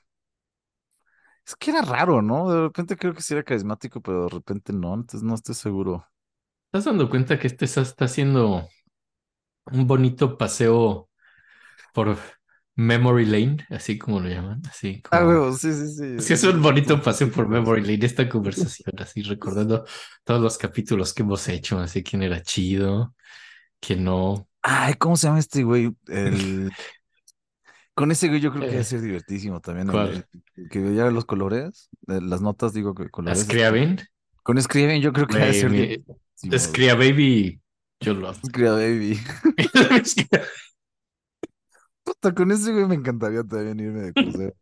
Es 1.45 1.55
que 1.55 1.71
era 1.71 1.81
raro, 1.81 2.21
¿no? 2.21 2.51
De 2.51 2.61
repente 2.61 2.97
creo 2.97 3.13
que 3.13 3.21
sí 3.21 3.33
era 3.33 3.43
carismático, 3.43 4.01
pero 4.01 4.23
de 4.23 4.29
repente 4.29 4.73
no, 4.73 4.93
entonces 4.95 5.23
no 5.23 5.35
estoy 5.35 5.55
seguro. 5.55 6.05
¿Estás 6.67 6.85
dando 6.85 7.09
cuenta 7.09 7.37
que 7.37 7.47
este 7.47 7.65
está 7.65 8.05
haciendo 8.05 8.67
un 9.71 9.87
bonito 9.87 10.37
paseo 10.37 11.09
por 11.93 12.17
Memory 12.75 13.25
Lane, 13.25 13.57
así 13.69 13.97
como 13.97 14.19
lo 14.19 14.27
llaman, 14.27 14.61
así 14.69 15.01
Ah, 15.11 15.25
huevo, 15.25 15.53
sí, 15.53 15.71
sí, 15.71 15.87
sí. 15.87 16.19
Sí, 16.19 16.33
es 16.33 16.43
un 16.43 16.61
bonito 16.61 17.01
paseo 17.01 17.31
por 17.31 17.47
Memory 17.47 17.81
Lane, 17.81 18.05
esta 18.05 18.27
conversación, 18.27 18.93
así 18.99 19.21
recordando 19.21 19.85
todos 20.23 20.41
los 20.41 20.57
capítulos 20.57 21.13
que 21.13 21.23
hemos 21.23 21.47
hecho, 21.47 21.79
así 21.79 22.03
quién 22.03 22.23
era 22.23 22.41
chido, 22.41 23.15
quién 23.79 24.03
no. 24.03 24.49
Ay, 24.61 24.95
¿cómo 24.95 25.15
se 25.15 25.27
llama 25.27 25.39
este 25.39 25.63
güey? 25.63 25.95
El... 26.07 26.71
Con 27.95 28.11
ese 28.11 28.27
güey 28.27 28.41
yo 28.41 28.51
creo 28.51 28.61
que 28.63 28.67
debe 28.69 28.81
Eh, 28.81 28.83
ser 28.83 29.01
divertísimo 29.01 29.61
también. 29.61 29.87
Que 30.69 30.79
veía 30.79 31.09
los 31.11 31.25
colores, 31.25 31.89
eh, 32.07 32.19
las 32.21 32.41
notas, 32.41 32.73
digo 32.73 32.93
que 32.93 33.03
¿A 33.03 33.09
colores. 33.09 33.39
este, 33.39 33.53
Scriabin? 33.53 33.97
Con 34.43 34.61
Scriven 34.61 35.01
yo 35.01 35.13
creo 35.13 35.27
que 35.27 35.37
debe 35.37 35.47
Güey, 35.49 35.61
ser 35.61 35.71
divertísimo. 35.71 36.59
Scria 36.59 36.95
Baby, 36.95 37.61
yo 38.01 38.13
lo 38.13 38.27
amo. 38.29 38.39
Scria 38.45 38.71
Baby. 38.73 39.17
Puta, 42.03 42.33
con 42.35 42.51
ese 42.51 42.71
güey 42.71 42.85
me 42.85 42.95
encantaría 42.95 43.43
también 43.43 43.79
irme 43.79 44.01
de 44.01 44.13
crucero. 44.13 44.53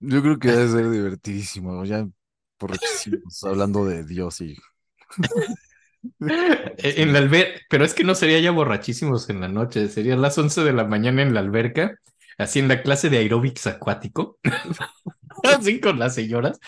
Yo 0.00 0.20
creo 0.22 0.38
que 0.38 0.48
debe 0.50 0.68
ser 0.68 0.90
divertidísimo, 0.90 1.84
ya 1.84 2.08
borrachísimos, 2.58 3.44
hablando 3.44 3.84
de 3.84 4.04
Dios 4.04 4.40
y... 4.40 4.56
En 6.78 7.12
la 7.12 7.18
alberca, 7.20 7.60
pero 7.70 7.84
es 7.84 7.94
que 7.94 8.04
no 8.04 8.14
sería 8.14 8.40
ya 8.40 8.50
borrachísimos 8.50 9.28
en 9.30 9.40
la 9.40 9.48
noche, 9.48 9.88
serían 9.88 10.22
las 10.22 10.36
11 10.38 10.62
de 10.62 10.72
la 10.72 10.84
mañana 10.84 11.22
en 11.22 11.34
la 11.34 11.40
alberca, 11.40 11.96
así 12.38 12.58
en 12.58 12.68
la 12.68 12.82
clase 12.82 13.10
de 13.10 13.18
aeróbics 13.18 13.66
acuático, 13.66 14.38
así 15.44 15.80
con 15.80 15.98
las 15.98 16.14
señoras, 16.14 16.58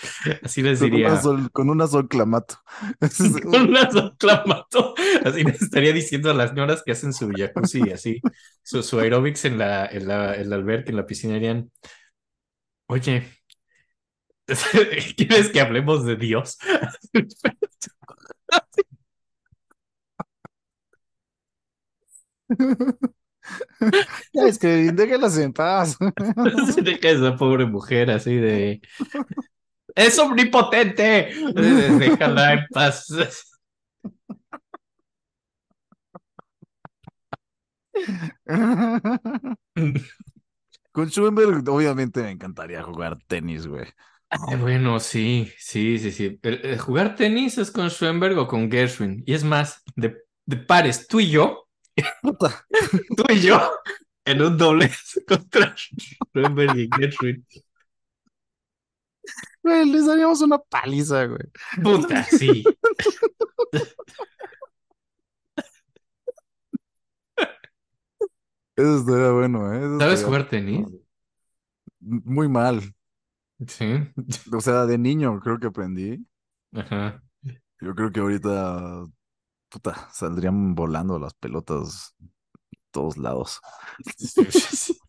así 0.43 0.63
les 0.63 0.81
diría, 0.81 1.29
con 1.53 1.71
una 1.71 1.87
sol 1.87 2.09
clamato. 2.09 2.57
Ese 3.01 3.27
es- 3.27 3.41
con 3.43 3.69
una 3.71 3.89
clamato, 4.19 4.95
así 5.25 5.45
les 5.45 5.63
estaría 5.63 5.93
diciendo 5.93 6.31
a 6.31 6.35
las 6.35 6.51
señoras 6.51 6.83
que 6.85 6.93
hacen 6.93 7.13
su 7.13 7.31
jacuzzi, 7.31 7.91
así, 7.91 8.21
su, 8.63 8.83
su 8.83 8.99
aeróbics 9.01 9.45
en 9.45 9.59
la, 9.59 9.87
en 9.87 10.09
la, 10.09 10.35
en 10.37 10.51
la 10.51 10.57
alberca, 10.57 10.91
en 10.91 10.97
la 10.97 11.07
piscina, 11.07 11.35
dirían, 11.35 11.71
oye, 12.89 13.25
¿quieres 15.17 15.51
que 15.51 15.61
hablemos 15.61 16.05
de 16.05 16.17
Dios? 16.17 16.59
Es 24.33 24.59
que 24.59 24.93
déjalas 24.93 25.39
en 25.39 25.53
paz. 25.53 25.97
Se 26.75 26.83
deja 26.83 27.11
esa 27.11 27.37
pobre 27.37 27.67
mujer 27.67 28.11
así 28.11 28.37
de... 28.37 28.81
¡Es 29.95 30.19
omnipotente! 30.19 31.31
Déjala 31.55 32.55
en 32.55 32.67
paz. 32.73 33.07
Con 40.93 41.11
Schoenberg, 41.11 41.69
obviamente 41.69 42.23
me 42.23 42.31
encantaría 42.31 42.83
jugar 42.83 43.19
tenis, 43.27 43.67
güey. 43.67 43.87
Ay, 44.31 44.57
bueno, 44.57 44.99
sí, 44.99 45.53
sí, 45.59 45.99
sí, 45.99 46.11
sí. 46.11 46.41
Jugar 46.79 47.15
tenis 47.15 47.59
es 47.59 47.71
con 47.71 47.89
Schoenberg 47.89 48.39
o 48.39 48.49
con 48.49 48.71
Gershwin. 48.71 49.23
Y 49.27 49.35
es 49.35 49.45
más, 49.45 49.83
de, 49.95 50.17
de 50.45 50.57
pares, 50.57 51.07
tú 51.07 51.21
y 51.21 51.31
yo, 51.31 51.64
tú 53.17 53.25
y 53.31 53.41
yo, 53.41 53.61
en 54.25 54.43
un 54.43 54.57
doble 54.59 54.91
contra 55.29 55.75
Schoenberg 55.77 56.77
y 56.79 56.89
Gershwin. 56.97 57.47
güey, 59.63 59.85
les 59.91 60.07
daríamos 60.07 60.41
una 60.43 60.59
paliza, 60.59 61.25
güey. 61.27 61.41
Puta, 61.83 62.23
sí. 62.25 62.65
Eso 68.77 68.99
estaría 68.99 69.31
bueno, 69.31 69.73
¿eh? 69.73 69.79
Eso 69.79 69.99
¿Sabes 69.99 70.21
estaría 70.21 70.27
jugar 70.27 70.49
tenis? 70.49 70.87
muy 72.01 72.49
mal. 72.49 72.81
Sí. 73.67 73.87
O 74.53 74.61
sea, 74.61 74.87
de 74.87 74.99
niño 74.99 75.41
creo 75.41 75.59
que 75.59 75.69
aprendí. 75.69 76.27
Ajá. 76.73 77.23
Yo 77.81 77.95
creo 77.95 78.11
que 78.13 78.21
ahorita, 78.21 79.05
puta, 79.75 80.09
saldrían 80.13 80.75
volando 80.77 81.19
las 81.19 81.35
pelotas 81.35 82.15
todos 82.93 83.17
lados. 83.19 83.61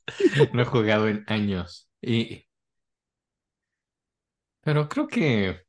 No 0.54 0.62
he 0.62 0.66
jugado 0.66 1.08
en 1.08 1.24
años. 1.28 1.90
Y... 2.02 2.46
Pero 4.62 4.90
creo 4.90 5.08
que... 5.08 5.62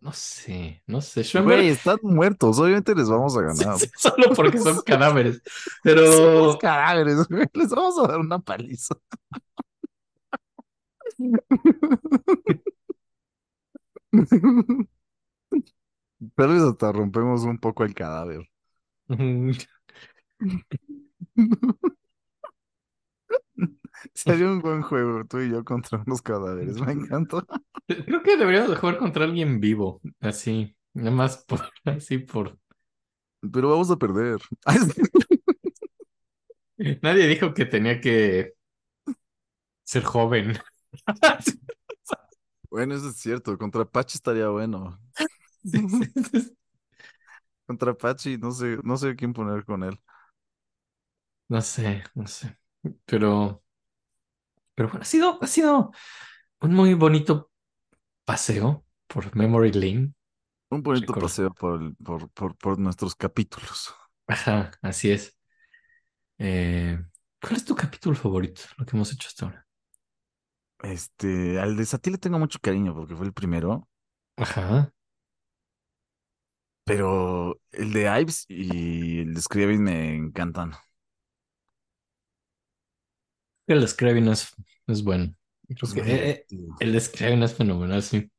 no- 0.00 0.12
sé, 0.12 0.82
no 0.86 1.00
sé. 1.00 1.24
Güey, 1.40 1.68
están 1.68 1.98
muertos, 2.02 2.58
obviamente 2.58 2.94
les 2.94 3.08
vamos 3.08 3.36
a 3.36 3.42
ganar. 3.48 3.78
sí, 3.78 3.88
solo 3.96 4.34
porque 4.34 4.58
son 4.58 4.80
cadáveres. 4.86 5.42
Somos 5.44 5.76
Pero 5.82 6.58
cadáveres, 6.60 7.28
güey. 7.28 7.46
Les 7.54 7.68
vamos 7.70 7.98
a 7.98 8.08
dar 8.08 8.20
una 8.20 8.38
paliza. 8.38 8.94
Tal 16.36 16.48
vez 16.48 16.62
hasta 16.62 16.92
rompemos 16.92 17.42
un 17.44 17.58
poco 17.58 17.84
el 17.84 17.94
cadáver. 17.94 18.48
Sería 24.14 24.46
un 24.46 24.60
buen 24.60 24.82
juego, 24.82 25.24
tú 25.24 25.40
y 25.40 25.50
yo 25.50 25.64
contra 25.64 26.02
unos 26.06 26.22
cadáveres, 26.22 26.80
me 26.80 26.92
encanta. 26.92 27.44
creo 27.86 28.22
que 28.22 28.36
deberíamos 28.36 28.70
de 28.70 28.76
jugar 28.76 28.98
contra 28.98 29.24
alguien 29.24 29.60
vivo, 29.60 30.00
así, 30.20 30.76
nada 30.92 31.10
más 31.10 31.38
por, 31.44 31.60
así 31.84 32.18
por. 32.18 32.58
Pero 33.52 33.70
vamos 33.70 33.90
a 33.90 33.96
perder. 33.96 34.38
Nadie 37.02 37.26
dijo 37.26 37.54
que 37.54 37.66
tenía 37.66 38.00
que 38.00 38.54
ser 39.84 40.02
joven. 40.04 40.58
Bueno, 42.70 42.94
eso 42.94 43.08
es 43.08 43.16
cierto. 43.16 43.56
Contra 43.56 43.84
Pachi 43.84 44.16
estaría 44.16 44.48
bueno. 44.48 44.98
Sí, 45.64 45.88
sí, 45.88 46.06
sí. 46.32 46.56
Contra 47.66 47.94
Pachi, 47.94 48.36
no 48.38 48.50
sé, 48.52 48.78
no 48.84 48.96
sé 48.96 49.14
quién 49.16 49.32
poner 49.32 49.64
con 49.64 49.82
él. 49.84 49.98
No 51.48 51.60
sé, 51.62 52.02
no 52.14 52.26
sé. 52.26 52.58
Pero, 53.06 53.62
pero 54.74 54.88
bueno, 54.88 55.02
ha 55.02 55.04
sido, 55.06 55.38
ha 55.42 55.46
sido 55.46 55.92
un 56.62 56.74
muy 56.74 56.94
bonito 56.94 57.50
paseo 58.24 58.86
por 59.08 59.34
Memory 59.36 59.72
Lane. 59.72 60.14
Un 60.70 60.82
bonito 60.82 61.14
Recuerdo. 61.14 61.16
paseo 61.16 61.50
por, 61.54 61.80
el- 61.82 61.96
por, 61.96 62.28
por, 62.30 62.54
por 62.56 62.78
nuestros 62.78 63.14
capítulos. 63.16 63.94
Ajá, 64.26 64.72
así 64.82 65.10
es. 65.12 65.38
Eh, 66.38 66.98
¿cuál 67.40 67.56
es 67.56 67.64
tu 67.64 67.74
capítulo 67.74 68.14
favorito? 68.16 68.62
Lo 68.78 68.86
que 68.86 68.96
hemos 68.96 69.12
hecho 69.12 69.28
hasta 69.28 69.46
ahora. 69.46 69.66
Este, 70.84 71.58
al 71.58 71.76
de 71.76 71.84
Sati 71.86 72.10
le 72.10 72.18
tengo 72.18 72.38
mucho 72.38 72.58
cariño 72.60 72.94
porque 72.94 73.16
fue 73.16 73.26
el 73.26 73.32
primero, 73.32 73.88
Ajá. 74.36 74.92
Pero 76.84 77.60
el 77.72 77.92
de 77.92 78.02
Ives 78.20 78.46
y 78.48 79.20
el 79.20 79.34
de 79.34 79.40
Scriabin 79.42 79.82
me 79.82 80.14
encantan. 80.16 80.72
El 83.66 83.86
Screven 83.88 84.28
es, 84.28 84.48
es 84.86 85.02
bueno. 85.04 85.34
Creo 85.68 85.90
Es 85.90 85.94
que 85.94 86.00
muy 86.02 86.20
eh, 86.30 86.46
eh, 86.50 86.66
el 86.80 87.00
Screven 87.00 87.42
es 87.42 87.54
fenomenal, 87.54 88.02
sí. 88.02 88.30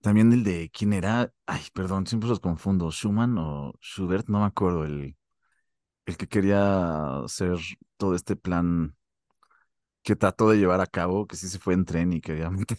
También 0.00 0.32
el 0.32 0.44
de 0.44 0.70
quién 0.72 0.92
era, 0.92 1.32
ay, 1.46 1.62
perdón, 1.72 2.06
siempre 2.06 2.28
los 2.28 2.40
confundo, 2.40 2.90
Schumann 2.90 3.38
o 3.38 3.72
Schubert, 3.80 4.28
no 4.28 4.40
me 4.40 4.44
acuerdo, 4.46 4.84
el, 4.84 5.16
el 6.06 6.16
que 6.18 6.28
quería 6.28 7.18
hacer 7.24 7.58
todo 7.98 8.14
este 8.16 8.36
plan 8.36 8.96
que 10.04 10.16
trató 10.16 10.50
de 10.50 10.58
llevar 10.58 10.80
a 10.82 10.86
cabo, 10.88 11.26
que 11.26 11.36
sí 11.36 11.48
se 11.48 11.58
fue 11.60 11.74
en 11.74 11.84
tren 11.86 12.12
y 12.14 12.20
quería 12.22 12.50
meter 12.50 12.78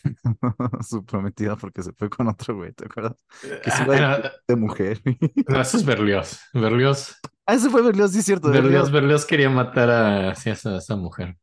a 0.79 0.84
su 0.84 1.05
prometida 1.05 1.58
porque 1.58 1.84
se 1.84 1.94
fue 1.94 2.10
con 2.10 2.27
otro 2.29 2.55
güey, 2.58 2.74
¿te 2.74 2.86
acuerdas? 2.86 3.15
Que 3.62 3.72
se 3.72 3.84
Ah, 3.84 3.86
iba 3.86 3.96
de, 3.96 4.32
de 4.48 4.55
mujer. 4.58 5.01
no, 5.48 5.62
eso 5.62 5.77
es 5.77 5.86
Berlioz. 5.86 6.39
Berlioz, 6.53 7.15
Ah, 7.48 7.53
ese 7.55 7.70
fue 7.70 7.82
Berlioz, 7.82 8.12
sí 8.12 8.22
cierto, 8.22 8.51
Berlioz, 8.51 8.91
Berlioz. 8.91 8.91
Berlioz 8.91 9.25
quería 9.25 9.50
matar 9.50 9.89
a, 9.89 10.36
sí, 10.36 10.50
a 10.50 10.53
esa, 10.53 10.72
a 10.75 10.77
esa 10.79 10.96
mujer. 10.96 11.38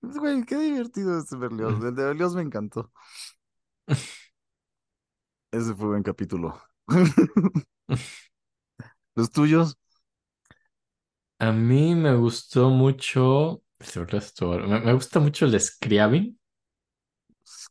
Pues, 0.00 0.18
Güey, 0.18 0.44
qué 0.44 0.56
divertido 0.58 1.18
este 1.18 1.36
Berlioz. 1.36 1.74
El 1.84 1.94
de 1.94 2.04
Berlioz 2.04 2.34
me 2.34 2.42
encantó. 2.42 2.92
Ese 5.50 5.74
fue 5.74 5.88
buen 5.88 6.02
capítulo. 6.02 6.60
Los 9.14 9.30
tuyos, 9.30 9.78
A 11.38 11.52
mí 11.52 11.94
me 11.94 12.14
gustó 12.16 12.70
mucho, 12.70 13.62
me, 14.68 14.80
me 14.80 14.92
gusta 14.92 15.20
mucho 15.20 15.44
el 15.46 15.52
de 15.52 15.60
Scriabin. 15.60 16.38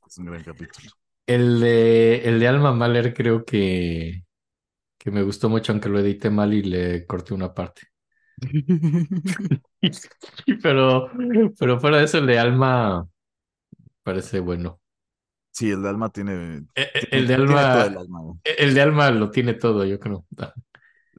es 0.07 0.17
un 0.17 0.25
gran 0.25 0.43
capítulo. 0.43 0.91
El 1.25 1.59
de, 1.61 2.23
el 2.27 2.39
de 2.39 2.47
Alma 2.47 2.73
Mahler 2.73 3.13
creo 3.13 3.45
que, 3.45 4.23
que 4.97 5.11
me 5.11 5.23
gustó 5.23 5.49
mucho, 5.49 5.71
aunque 5.73 5.89
lo 5.89 5.99
edité 5.99 6.29
mal 6.31 6.53
y 6.53 6.63
le 6.63 7.05
corté 7.07 7.33
una 7.35 7.53
parte. 7.53 7.83
Pero, 10.61 11.09
pero 11.59 11.79
fuera 11.79 11.97
de 11.97 12.05
eso, 12.05 12.17
el 12.19 12.27
de 12.27 12.39
Alma 12.39 13.07
parece 14.03 14.39
bueno. 14.39 14.81
Sí, 15.51 15.69
el 15.71 15.81
de 15.83 15.89
Alma 15.89 16.09
tiene, 16.11 16.65
E- 16.75 16.81
e- 16.93 17.07
El 17.11 17.27
tiene, 17.27 17.27
de 17.27 17.33
el 17.87 17.97
Alma, 17.97 18.19
güey. 18.21 18.39
el 18.43 18.73
de 18.73 18.81
Alma 18.81 19.11
lo 19.11 19.31
tiene 19.31 19.53
todo, 19.55 19.85
yo 19.85 19.99
creo. 19.99 20.25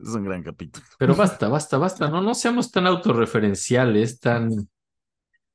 Es 0.02 0.08
un 0.14 0.24
gran 0.24 0.42
capítulo. 0.42 0.84
Pero 0.98 1.14
basta, 1.14 1.48
basta, 1.48 1.78
basta. 1.78 2.08
No, 2.08 2.20
no 2.22 2.34
seamos 2.34 2.70
tan 2.70 2.86
autorreferenciales, 2.86 4.20
tan 4.20 4.50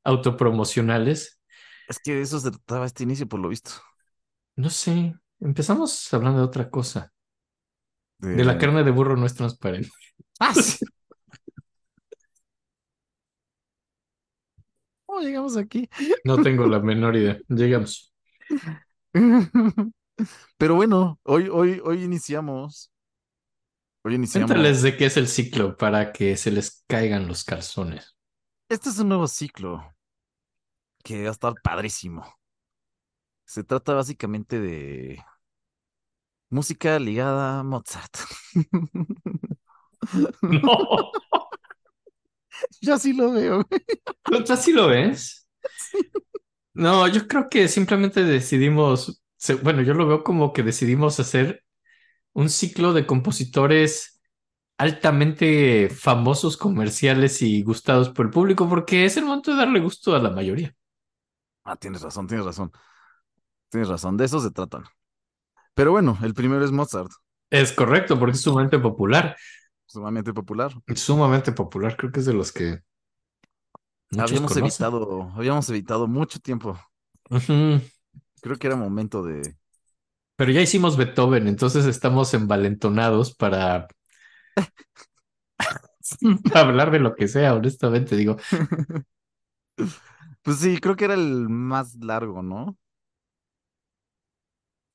autopromocionales. 0.07 1.39
Es 1.87 1.99
que 1.99 2.15
de 2.15 2.21
eso 2.21 2.39
se 2.39 2.49
trataba 2.51 2.85
este 2.85 3.03
inicio, 3.03 3.27
por 3.27 3.39
lo 3.41 3.49
visto. 3.49 3.71
No 4.55 4.69
sé, 4.69 5.13
empezamos 5.39 6.13
hablando 6.13 6.39
de 6.39 6.45
otra 6.45 6.69
cosa. 6.69 7.11
De 8.19 8.43
la 8.43 8.57
carne 8.57 8.83
de 8.83 8.89
burro 8.91 9.15
no 9.15 9.25
es 9.25 9.35
transparente. 9.35 9.89
Ah, 10.39 10.53
sí. 10.53 10.85
¿Cómo 15.07 15.21
llegamos 15.21 15.57
aquí? 15.57 15.89
No 16.23 16.43
tengo 16.43 16.67
la 16.67 16.79
menor 16.79 17.15
idea. 17.15 17.39
Llegamos. 17.47 18.13
Pero 20.59 20.75
bueno, 20.75 21.19
hoy, 21.23 21.49
hoy, 21.51 21.81
hoy 21.83 22.03
iniciamos. 22.03 22.91
Hoy 24.03 24.13
iniciamos. 24.13 24.51
Cuéntales 24.51 24.83
de 24.83 24.95
qué 24.95 25.07
es 25.07 25.17
el 25.17 25.27
ciclo 25.27 25.75
para 25.75 26.11
que 26.11 26.37
se 26.37 26.51
les 26.51 26.83
caigan 26.87 27.27
los 27.27 27.43
calzones. 27.43 28.15
Este 28.69 28.89
es 28.89 28.99
un 28.99 29.09
nuevo 29.09 29.27
ciclo 29.27 29.96
que 31.07 31.23
va 31.23 31.29
a 31.29 31.37
estar 31.37 31.53
padrísimo. 31.63 32.23
Se 33.45 33.63
trata 33.63 33.93
básicamente 33.95 34.59
de 34.59 35.23
música 36.49 36.99
ligada 36.99 37.59
a 37.59 37.63
Mozart. 37.63 38.15
No, 40.41 41.11
Yo 42.81 42.93
así 42.93 43.13
lo 43.13 43.31
veo. 43.31 43.65
¿tú 44.45 44.53
así 44.53 44.71
lo 44.73 44.87
ves? 44.87 45.47
No, 46.73 47.07
yo 47.07 47.27
creo 47.27 47.49
que 47.49 47.67
simplemente 47.67 48.23
decidimos, 48.23 49.23
bueno, 49.63 49.81
yo 49.81 49.93
lo 49.95 50.07
veo 50.07 50.23
como 50.23 50.53
que 50.53 50.61
decidimos 50.63 51.19
hacer 51.19 51.63
un 52.33 52.49
ciclo 52.49 52.93
de 52.93 53.07
compositores 53.07 54.21
altamente 54.77 55.89
famosos, 55.91 56.57
comerciales 56.57 57.41
y 57.43 57.63
gustados 57.63 58.09
por 58.11 58.27
el 58.27 58.33
público, 58.33 58.69
porque 58.69 59.05
es 59.05 59.17
el 59.17 59.25
momento 59.25 59.51
de 59.53 59.57
darle 59.59 59.81
gusto 59.81 60.15
a 60.15 60.19
la 60.21 60.31
mayoría. 60.31 60.75
Ah, 61.67 61.75
tienes 61.75 62.01
razón, 62.01 62.27
tienes 62.27 62.45
razón. 62.45 62.71
Tienes 63.69 63.87
razón, 63.89 64.17
de 64.17 64.25
eso 64.25 64.39
se 64.41 64.51
tratan. 64.51 64.83
Pero 65.75 65.91
bueno, 65.93 66.17
el 66.23 66.33
primero 66.33 66.65
es 66.65 66.71
Mozart, 66.73 67.11
Es 67.49 67.73
correcto, 67.73 68.17
porque 68.19 68.35
es 68.35 68.41
sumamente 68.41 68.79
popular. 68.79 69.35
sumamente 69.85 70.33
popular. 70.33 70.71
Sumamente 70.95 71.53
popular, 71.53 71.95
creo 71.95 72.11
que 72.11 72.19
es 72.19 72.25
de 72.25 72.33
los 72.33 72.51
que 72.51 72.81
Habíamos 74.17 74.55
conocen. 74.55 74.57
evitado, 74.57 75.31
habíamos 75.35 75.69
evitado 75.69 76.07
mucho 76.07 76.39
tiempo. 76.39 76.77
Creo 78.41 78.57
que 78.57 78.67
era 78.67 78.75
momento 78.75 79.23
de. 79.23 79.55
Pero 80.37 80.51
ya 80.51 80.61
hicimos 80.61 80.97
Beethoven, 80.97 81.47
entonces 81.47 81.85
estamos 81.87 82.33
envalentonados 82.35 83.35
para 83.35 83.87
hablar 86.53 86.91
de 86.91 86.99
lo 86.99 87.15
que 87.15 87.27
sea, 87.27 87.53
honestamente. 87.55 88.15
Digo, 88.15 88.37
Pues 90.47 90.59
sí, 90.59 90.79
creo 90.79 90.95
que 90.95 91.05
era 91.05 91.13
el 91.13 91.47
más 91.49 91.95
largo, 91.95 92.41
¿no? 92.41 92.77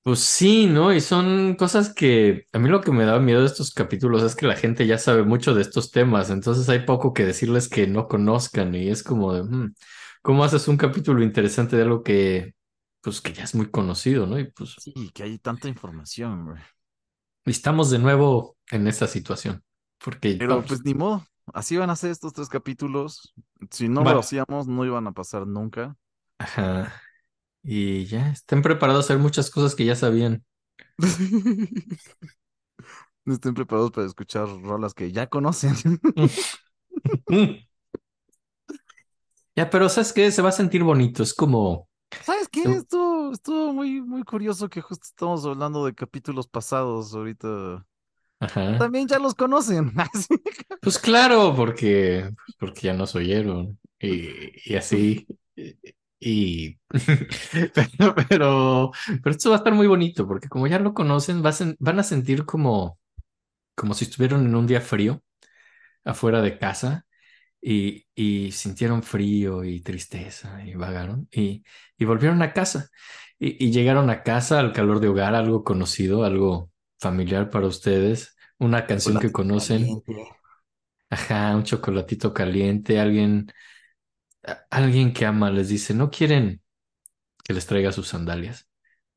pues 0.02 0.20
sí, 0.20 0.66
¿no? 0.66 0.92
Y 0.92 1.00
son 1.00 1.54
cosas 1.54 1.94
que 1.94 2.46
a 2.52 2.58
mí 2.58 2.68
lo 2.68 2.80
que 2.80 2.90
me 2.90 3.04
da 3.04 3.20
miedo 3.20 3.40
de 3.40 3.46
estos 3.46 3.72
capítulos 3.72 4.22
es 4.24 4.34
que 4.34 4.46
la 4.46 4.56
gente 4.56 4.86
ya 4.86 4.98
sabe 4.98 5.22
mucho 5.22 5.54
de 5.54 5.62
estos 5.62 5.92
temas, 5.92 6.30
entonces 6.30 6.68
hay 6.68 6.80
poco 6.80 7.12
que 7.12 7.24
decirles 7.24 7.68
que 7.68 7.86
no 7.86 8.08
conozcan 8.08 8.74
y 8.74 8.88
es 8.90 9.02
como 9.04 9.32
de, 9.32 9.42
"Hmm, 9.44 9.74
¿cómo 10.22 10.42
haces 10.44 10.66
un 10.68 10.76
capítulo 10.76 11.22
interesante 11.22 11.76
de 11.76 11.82
algo 11.82 12.02
que, 12.02 12.54
pues, 13.00 13.20
que 13.20 13.32
ya 13.32 13.44
es 13.44 13.54
muy 13.54 13.70
conocido, 13.70 14.26
¿no? 14.26 14.38
Y 14.40 14.50
pues 14.50 14.76
Sí, 14.76 15.10
que 15.14 15.22
hay 15.22 15.38
tanta 15.38 15.68
información, 15.68 16.44
güey. 16.46 16.60
estamos 17.44 17.90
de 17.90 17.98
nuevo 17.98 18.56
en 18.70 18.86
esa 18.88 19.06
situación, 19.06 19.64
porque 20.04 20.36
Pero 20.36 20.46
vamos, 20.46 20.66
pues 20.66 20.82
ni 20.84 20.94
modo, 20.94 21.24
así 21.54 21.76
van 21.76 21.90
a 21.90 21.96
ser 21.96 22.10
estos 22.10 22.32
tres 22.32 22.48
capítulos. 22.48 23.34
Si 23.70 23.88
no 23.88 24.02
lo 24.02 24.18
hacíamos, 24.18 24.66
no 24.66 24.84
iban 24.84 25.06
a 25.06 25.12
pasar 25.12 25.46
nunca. 25.46 25.96
ajá. 26.38 26.92
Y 27.62 28.06
ya 28.06 28.30
estén 28.30 28.62
preparados 28.62 29.04
a 29.04 29.06
hacer 29.06 29.18
muchas 29.18 29.50
cosas 29.50 29.74
que 29.74 29.84
ya 29.84 29.96
sabían. 29.96 30.44
Estén 33.26 33.54
preparados 33.54 33.92
para 33.92 34.06
escuchar 34.06 34.48
rolas 34.62 34.94
que 34.94 35.12
ya 35.12 35.28
conocen. 35.28 35.74
Ya, 39.56 39.68
pero 39.70 39.88
¿sabes 39.88 40.12
qué? 40.12 40.30
Se 40.30 40.42
va 40.42 40.48
a 40.50 40.52
sentir 40.52 40.82
bonito. 40.82 41.22
Es 41.22 41.34
como, 41.34 41.88
¿Sabes 42.20 42.48
qué? 42.48 42.62
Estuvo, 42.62 43.32
estuvo 43.32 43.72
muy, 43.72 44.00
muy 44.00 44.22
curioso 44.24 44.68
que 44.68 44.80
justo 44.80 45.04
estamos 45.04 45.44
hablando 45.44 45.84
de 45.84 45.94
capítulos 45.94 46.46
pasados 46.46 47.14
ahorita. 47.14 47.84
Ajá. 48.42 48.78
También 48.78 49.08
ya 49.08 49.18
los 49.18 49.34
conocen. 49.34 49.92
Pues 50.80 50.98
claro, 50.98 51.54
porque, 51.56 52.30
porque 52.58 52.80
ya 52.88 52.94
nos 52.94 53.14
oyeron 53.14 53.78
y, 54.00 54.28
y 54.70 54.76
así. 54.76 55.26
Y, 56.20 56.78
pero, 57.74 58.14
pero, 58.28 58.92
pero 59.22 59.30
esto 59.30 59.50
va 59.50 59.56
a 59.56 59.58
estar 59.58 59.74
muy 59.74 59.86
bonito 59.88 60.26
porque 60.28 60.48
como 60.48 60.66
ya 60.68 60.78
lo 60.80 60.94
conocen, 60.94 61.42
van 61.42 61.98
a 62.00 62.02
sentir 62.04 62.44
como, 62.46 62.98
como 63.76 63.94
si 63.94 64.06
estuvieran 64.06 64.46
en 64.46 64.54
un 64.56 64.66
día 64.68 64.80
frío 64.82 65.22
afuera 66.04 66.42
de 66.42 66.58
casa 66.58 67.06
y, 67.62 68.06
y 68.16 68.52
sintieron 68.52 69.02
frío 69.04 69.64
y 69.64 69.82
tristeza 69.82 70.64
y 70.66 70.74
vagaron 70.76 71.28
y, 71.32 71.64
y 71.98 72.06
volvieron 72.06 72.42
a 72.42 72.54
casa 72.54 72.90
y, 73.40 73.64
y 73.66 73.72
llegaron 73.72 74.10
a 74.10 74.24
casa 74.24 74.60
al 74.60 74.74
calor 74.74 75.00
de 75.00 75.08
hogar, 75.10 75.36
algo 75.36 75.64
conocido, 75.64 76.24
algo 76.24 76.71
familiar 77.02 77.50
para 77.50 77.66
ustedes, 77.66 78.36
una 78.58 78.86
canción 78.86 79.20
que 79.20 79.32
conocen. 79.32 79.82
caliente. 79.82 80.14
Ajá, 81.10 81.54
un 81.56 81.64
chocolatito 81.64 82.32
caliente, 82.32 82.98
alguien, 82.98 83.48
alguien 84.70 85.12
que 85.12 85.26
ama 85.26 85.50
les 85.50 85.68
dice, 85.68 85.94
no 85.94 86.10
quieren 86.10 86.62
que 87.44 87.54
les 87.54 87.66
traiga 87.66 87.92
sus 87.92 88.08
sandalias, 88.08 88.68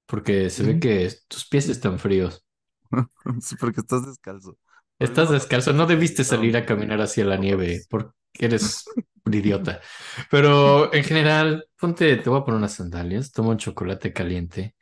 porque 0.06 0.50
se 0.50 0.63
ve 0.63 0.80
que 0.80 1.12
tus 1.28 1.48
pies 1.48 1.69
están 1.69 2.00
fríos. 2.00 2.45
Sí, 3.41 3.56
porque 3.60 3.82
estás 3.82 4.06
descalzo. 4.06 4.58
Estás 5.00 5.30
descalzo, 5.30 5.74
no 5.74 5.86
debiste 5.88 6.24
salir 6.24 6.56
a 6.56 6.65
caminar 6.65 7.02
hacia 7.02 7.26
la 7.26 7.38
nieve, 7.38 7.82
porque 7.89 8.13
eres 8.39 8.86
un 9.26 9.34
idiota. 9.34 9.82
Pero 10.30 10.93
en 10.93 11.04
general, 11.04 11.67
ponte, 11.78 12.15
te 12.17 12.30
voy 12.30 12.39
a 12.39 12.45
poner 12.45 12.60
unas 12.60 12.74
sandalias, 12.74 13.32
toma 13.32 13.50
un 13.50 13.58
chocolate 13.58 14.13
caliente, 14.13 14.76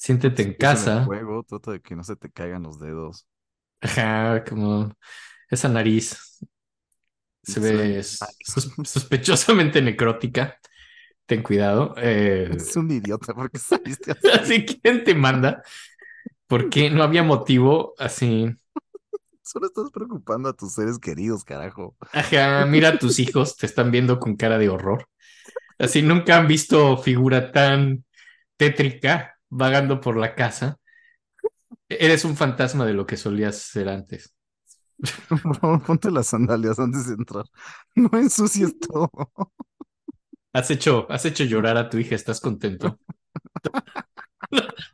siéntete 0.00 0.42
en 0.42 0.54
Empieza 0.58 0.78
en 0.78 0.84
el 0.86 0.92
casa, 0.92 0.96
juego, 0.96 1.42
trata 1.44 1.72
de 1.72 1.80
que 1.80 1.94
no 1.96 2.04
se 2.04 2.16
te 2.16 2.30
caigan 2.30 2.62
los 2.64 2.78
dedos. 2.80 3.26
ajá, 3.80 4.44
como 4.44 4.92
esa 5.50 5.68
nariz 5.68 6.16
se 7.42 7.60
ve 7.60 8.02
sospechosamente 8.82 9.80
necrótica. 9.82 10.56
Ten 11.26 11.42
cuidado. 11.42 11.94
eh, 11.98 12.50
Es 12.50 12.76
un 12.76 12.90
idiota 12.90 13.34
porque 13.34 13.58
saliste 13.58 14.12
así. 14.12 14.28
Así, 14.32 14.64
¿quién 14.66 15.04
te 15.04 15.14
manda? 15.14 15.62
Porque 16.48 16.90
no 16.90 17.02
había 17.04 17.22
motivo 17.22 17.94
así. 17.98 18.46
Solo 19.42 19.66
estás 19.66 19.90
preocupando 19.90 20.48
a 20.48 20.52
tus 20.54 20.72
seres 20.74 20.98
queridos, 20.98 21.44
carajo. 21.44 21.96
Ajá, 22.12 22.66
mira 22.66 22.88
a 22.90 22.98
tus 22.98 23.18
hijos, 23.20 23.56
te 23.56 23.66
están 23.66 23.90
viendo 23.90 24.18
con 24.18 24.36
cara 24.36 24.58
de 24.58 24.68
horror. 24.68 25.06
Así 25.78 26.02
nunca 26.02 26.38
han 26.38 26.48
visto 26.48 26.98
figura 26.98 27.52
tan 27.52 28.04
tétrica 28.58 29.39
vagando 29.50 30.00
por 30.00 30.16
la 30.16 30.34
casa. 30.34 30.78
Eres 31.88 32.24
un 32.24 32.36
fantasma 32.36 32.86
de 32.86 32.94
lo 32.94 33.06
que 33.06 33.16
solías 33.16 33.58
ser 33.58 33.88
antes. 33.88 34.34
Por 35.28 35.56
favor, 35.60 35.82
ponte 35.82 36.10
las 36.10 36.28
sandalias 36.28 36.78
antes 36.78 37.08
de 37.08 37.14
entrar. 37.14 37.44
No 37.94 38.10
ensucies 38.18 38.78
todo. 38.88 39.10
Has 40.52 40.70
hecho, 40.70 41.06
has 41.10 41.24
hecho 41.24 41.44
llorar 41.44 41.76
a 41.76 41.88
tu 41.88 41.98
hija, 41.98 42.14
¿estás 42.14 42.40
contento? 42.40 42.98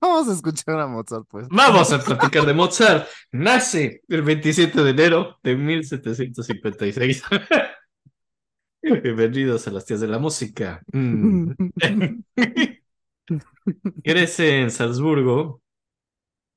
Vamos 0.00 0.28
a 0.28 0.32
escuchar 0.34 0.78
a 0.78 0.86
Mozart, 0.86 1.26
pues. 1.28 1.48
Vamos 1.50 1.92
a 1.92 1.98
platicar 2.02 2.46
de 2.46 2.54
Mozart. 2.54 3.08
Nace 3.32 4.02
el 4.06 4.22
27 4.22 4.84
de 4.84 4.90
enero 4.90 5.38
de 5.42 5.56
1756. 5.56 7.22
Bienvenidos 8.82 9.68
a 9.68 9.70
las 9.72 9.84
tías 9.84 10.00
de 10.00 10.08
la 10.08 10.18
música. 10.18 10.82
Mm. 10.92 11.50
Crece 14.02 14.60
en 14.62 14.70
Salzburgo, 14.70 15.62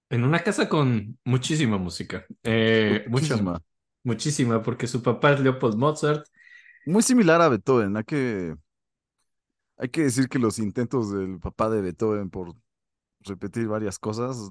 en 0.10 0.24
una 0.24 0.40
casa 0.44 0.70
con 0.70 1.18
muchísima 1.26 1.78
música. 1.78 2.26
Eh, 2.44 3.04
mucha- 3.10 3.36
Muchísima. 3.36 3.62
muchísima, 4.04 4.62
porque 4.64 4.88
su 4.88 5.04
papá 5.04 5.34
es 5.34 5.42
Leopold 5.42 5.76
Mozart. 5.78 6.26
Muy 6.86 7.04
similar 7.04 7.42
a 7.42 7.50
Beethoven. 7.50 7.98
Hay 7.98 8.04
que, 8.06 8.56
hay 9.78 9.90
que 9.90 10.04
decir 10.04 10.28
que 10.30 10.40
los 10.40 10.60
intentos 10.60 11.12
del 11.14 11.40
papá 11.40 11.70
de 11.70 11.82
Beethoven 11.82 12.30
por 12.30 12.56
repetir 13.26 13.68
varias 13.68 14.00
cosas 14.00 14.50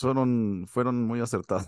fueron, 0.00 0.66
fueron 0.68 1.04
muy 1.06 1.20
acertados. 1.20 1.66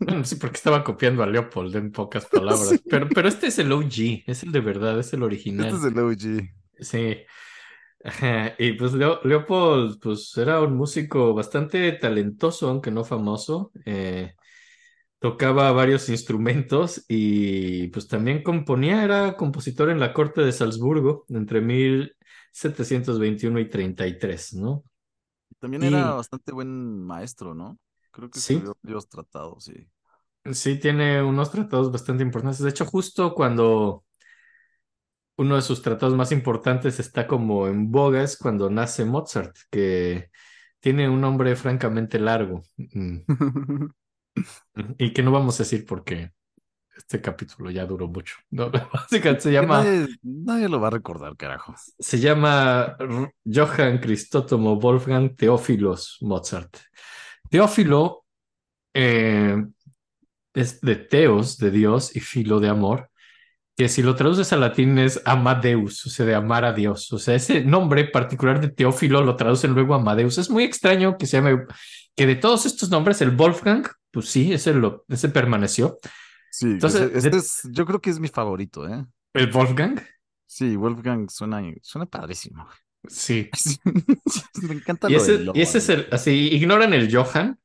Bueno, 0.00 0.24
sí, 0.24 0.36
porque 0.36 0.56
estaba 0.56 0.82
copiando 0.84 1.22
a 1.22 1.26
Leopold 1.26 1.74
en 1.76 1.92
pocas 1.92 2.26
palabras. 2.32 2.68
Sí. 2.68 2.80
Pero, 2.88 3.08
pero 3.08 3.28
este 3.28 3.46
es 3.48 3.58
el 3.58 3.72
OG, 3.72 4.24
es 4.26 4.42
el 4.42 4.52
de 4.52 4.60
verdad, 4.60 4.98
es 4.98 5.12
el 5.12 5.22
original. 5.22 5.66
Este 5.66 5.78
es 5.78 5.84
el 5.92 5.98
OG. 5.98 6.48
Sí. 6.80 7.16
Y 8.58 8.72
pues 8.72 8.92
Leo- 8.94 9.20
Leopold, 9.24 10.00
pues 10.00 10.36
era 10.36 10.60
un 10.60 10.76
músico 10.76 11.34
bastante 11.34 11.92
talentoso, 11.92 12.68
aunque 12.68 12.90
no 12.90 13.04
famoso. 13.04 13.70
Eh, 13.84 14.34
tocaba 15.18 15.70
varios 15.72 16.08
instrumentos 16.08 17.04
y 17.06 17.88
pues 17.88 18.08
también 18.08 18.42
componía, 18.42 19.04
era 19.04 19.36
compositor 19.36 19.90
en 19.90 20.00
la 20.00 20.14
corte 20.14 20.40
de 20.40 20.50
Salzburgo 20.50 21.26
entre 21.28 21.60
1721 21.60 23.60
y 23.60 23.68
33, 23.68 24.54
¿no? 24.54 24.82
También 25.60 25.82
Y- 25.82 25.84
era 25.84 26.14
bastante 26.14 26.52
buen 26.52 27.02
maestro, 27.06 27.54
¿no? 27.54 27.78
Creo 28.12 28.30
que 28.30 28.40
Sí. 28.40 28.70
varios 28.82 29.08
tratados, 29.08 29.64
sí. 29.64 29.88
Sí, 30.52 30.78
tiene 30.78 31.22
unos 31.22 31.50
tratados 31.52 31.92
bastante 31.92 32.22
importantes. 32.22 32.60
De 32.62 32.70
hecho, 32.70 32.84
justo 32.86 33.34
cuando 33.34 34.04
uno 35.36 35.56
de 35.56 35.62
sus 35.62 35.82
tratados 35.82 36.14
más 36.14 36.32
importantes 36.32 37.00
está 37.00 37.26
como 37.26 37.66
en 37.68 37.90
boga 37.90 38.22
es 38.22 38.36
cuando 38.36 38.68
nace 38.70 39.04
Mozart, 39.04 39.56
que 39.70 40.30
tiene 40.80 41.08
un 41.08 41.20
nombre 41.20 41.56
francamente 41.56 42.18
largo 42.18 42.62
mm, 42.76 43.18
y 44.98 45.12
que 45.12 45.22
no 45.22 45.32
vamos 45.32 45.58
a 45.60 45.64
decir 45.64 45.86
porque 45.86 46.32
este 47.00 47.20
capítulo 47.20 47.70
ya 47.70 47.86
duró 47.86 48.06
mucho. 48.06 48.36
No, 48.50 48.70
básicamente 48.92 49.42
se 49.42 49.52
llama, 49.52 49.82
nadie, 49.82 50.08
nadie 50.22 50.68
lo 50.68 50.80
va 50.80 50.88
a 50.88 50.90
recordar, 50.90 51.36
carajo. 51.36 51.74
se 51.98 52.18
llama 52.20 52.96
Johann 53.44 53.98
Cristótomo 53.98 54.76
Wolfgang 54.76 55.34
Teófilos 55.34 56.18
Mozart. 56.20 56.76
Teófilo 57.48 58.24
eh, 58.94 59.64
es 60.54 60.80
de 60.80 60.96
teos, 60.96 61.58
de 61.58 61.70
Dios, 61.70 62.14
y 62.14 62.20
filo 62.20 62.60
de 62.60 62.68
amor, 62.68 63.10
que 63.76 63.88
si 63.88 64.02
lo 64.02 64.14
traduces 64.14 64.52
al 64.52 64.60
latín 64.60 64.98
es 64.98 65.22
Amadeus, 65.24 66.04
o 66.06 66.10
sea, 66.10 66.26
de 66.26 66.34
amar 66.34 66.64
a 66.64 66.72
Dios. 66.72 67.12
O 67.12 67.18
sea, 67.18 67.34
ese 67.34 67.64
nombre 67.64 68.04
particular 68.04 68.60
de 68.60 68.68
Teófilo 68.68 69.22
lo 69.22 69.36
traducen 69.36 69.72
luego 69.72 69.94
Amadeus. 69.94 70.38
Es 70.38 70.50
muy 70.50 70.64
extraño 70.64 71.16
que 71.16 71.26
se 71.26 71.38
llame, 71.38 71.64
que 72.14 72.26
de 72.26 72.36
todos 72.36 72.66
estos 72.66 72.90
nombres, 72.90 73.22
el 73.22 73.30
Wolfgang, 73.30 73.86
pues 74.10 74.28
sí, 74.28 74.52
ese, 74.52 74.74
lo, 74.74 75.04
ese 75.08 75.28
permaneció. 75.30 75.98
Sí, 76.50 76.66
Entonces, 76.74 77.10
este 77.14 77.36
de- 77.36 77.38
es, 77.38 77.60
yo 77.72 77.86
creo 77.86 78.00
que 78.00 78.10
es 78.10 78.20
mi 78.20 78.28
favorito, 78.28 78.88
¿eh? 78.88 79.06
El 79.34 79.50
Wolfgang, 79.50 80.00
Sí, 80.46 80.76
Wolfgang 80.76 81.30
suena, 81.30 81.62
suena 81.82 82.06
padrísimo. 82.06 82.68
sí. 83.08 83.50
Me 84.62 84.74
encanta 84.74 85.08
Y 85.08 85.14
lo 85.14 85.24
ese, 85.24 85.38
logo, 85.38 85.52
y 85.52 85.62
ese 85.62 85.78
es 85.78 85.88
¿eh? 85.88 85.90
el, 85.90 86.08
así, 86.12 86.48
ignoran 86.52 86.92
el 86.94 87.14
Johann, 87.14 87.58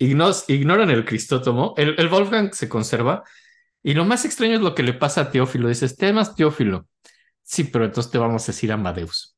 ignos- 0.00 0.46
ignoran 0.48 0.90
el 0.90 1.04
Cristótomo, 1.04 1.74
el, 1.78 1.96
el 1.98 2.08
Wolfgang 2.08 2.54
se 2.54 2.68
conserva, 2.68 3.24
y 3.82 3.94
lo 3.94 4.04
más 4.06 4.24
extraño 4.26 4.56
es 4.56 4.62
lo 4.62 4.74
que 4.74 4.82
le 4.84 4.94
pasa 4.94 5.22
a 5.22 5.30
Teófilo. 5.32 5.68
Dices, 5.68 5.96
te 5.96 6.06
llamas 6.08 6.34
Teófilo. 6.36 6.88
Sí, 7.44 7.64
pero 7.64 7.84
entonces 7.86 8.12
te 8.12 8.18
vamos 8.18 8.44
a 8.44 8.52
decir 8.52 8.72
Amadeus. 8.72 9.36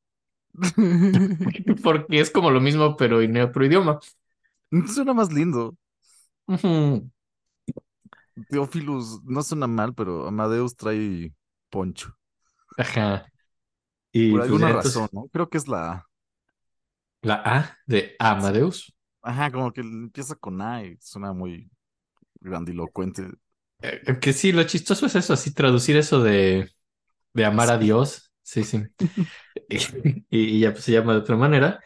Porque 1.83 2.19
es 2.19 2.31
como 2.31 2.51
lo 2.51 2.61
mismo, 2.61 2.95
pero 2.97 3.21
en 3.21 3.37
otro 3.37 3.65
idioma. 3.65 3.99
Suena 4.93 5.13
más 5.13 5.31
lindo. 5.31 5.75
Ujú. 6.47 7.09
Teófilos 8.49 9.23
no 9.23 9.43
suena 9.43 9.67
mal, 9.67 9.93
pero 9.93 10.27
Amadeus 10.27 10.75
trae 10.75 11.33
poncho. 11.69 12.17
Ajá. 12.77 13.25
Y 14.11 14.31
Por 14.31 14.39
pues 14.39 14.45
alguna 14.45 14.67
entonces, 14.67 14.95
razón, 14.95 15.09
¿no? 15.11 15.27
Creo 15.29 15.49
que 15.49 15.57
es 15.57 15.67
la... 15.67 16.07
la 17.21 17.35
A 17.45 17.77
de 17.85 18.15
Amadeus. 18.19 18.91
Ajá, 19.21 19.51
como 19.51 19.71
que 19.73 19.81
empieza 19.81 20.35
con 20.35 20.61
A 20.61 20.83
y 20.83 20.97
suena 21.01 21.33
muy 21.33 21.69
grandilocuente. 22.41 23.29
Eh, 23.81 24.01
que 24.19 24.33
sí, 24.33 24.51
lo 24.51 24.63
chistoso 24.63 25.05
es 25.05 25.15
eso, 25.15 25.33
así 25.33 25.53
traducir 25.53 25.97
eso 25.97 26.23
de, 26.23 26.69
de 27.33 27.45
amar 27.45 27.71
a 27.71 27.77
Dios. 27.77 28.31
Sí, 28.43 28.63
sí. 28.63 28.83
Y, 30.29 30.57
y 30.57 30.59
ya 30.61 30.71
pues, 30.71 30.83
se 30.85 30.93
llama 30.93 31.13
de 31.13 31.19
otra 31.19 31.35
manera. 31.35 31.79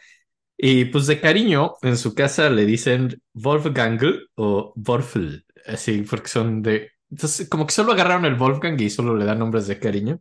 Y 0.56 0.86
pues 0.86 1.06
de 1.08 1.20
cariño, 1.20 1.74
en 1.82 1.96
su 1.96 2.14
casa 2.14 2.50
le 2.50 2.66
dicen 2.66 3.22
Wolfgang 3.34 4.00
o 4.36 4.72
Wolfl, 4.76 5.44
así, 5.66 6.02
porque 6.02 6.28
son 6.28 6.62
de... 6.62 6.90
Entonces, 7.10 7.48
como 7.48 7.66
que 7.66 7.72
solo 7.72 7.92
agarraron 7.92 8.24
el 8.24 8.36
Wolfgang 8.36 8.80
y 8.80 8.90
solo 8.90 9.16
le 9.16 9.24
dan 9.26 9.38
nombres 9.38 9.66
de 9.66 9.78
cariño. 9.78 10.20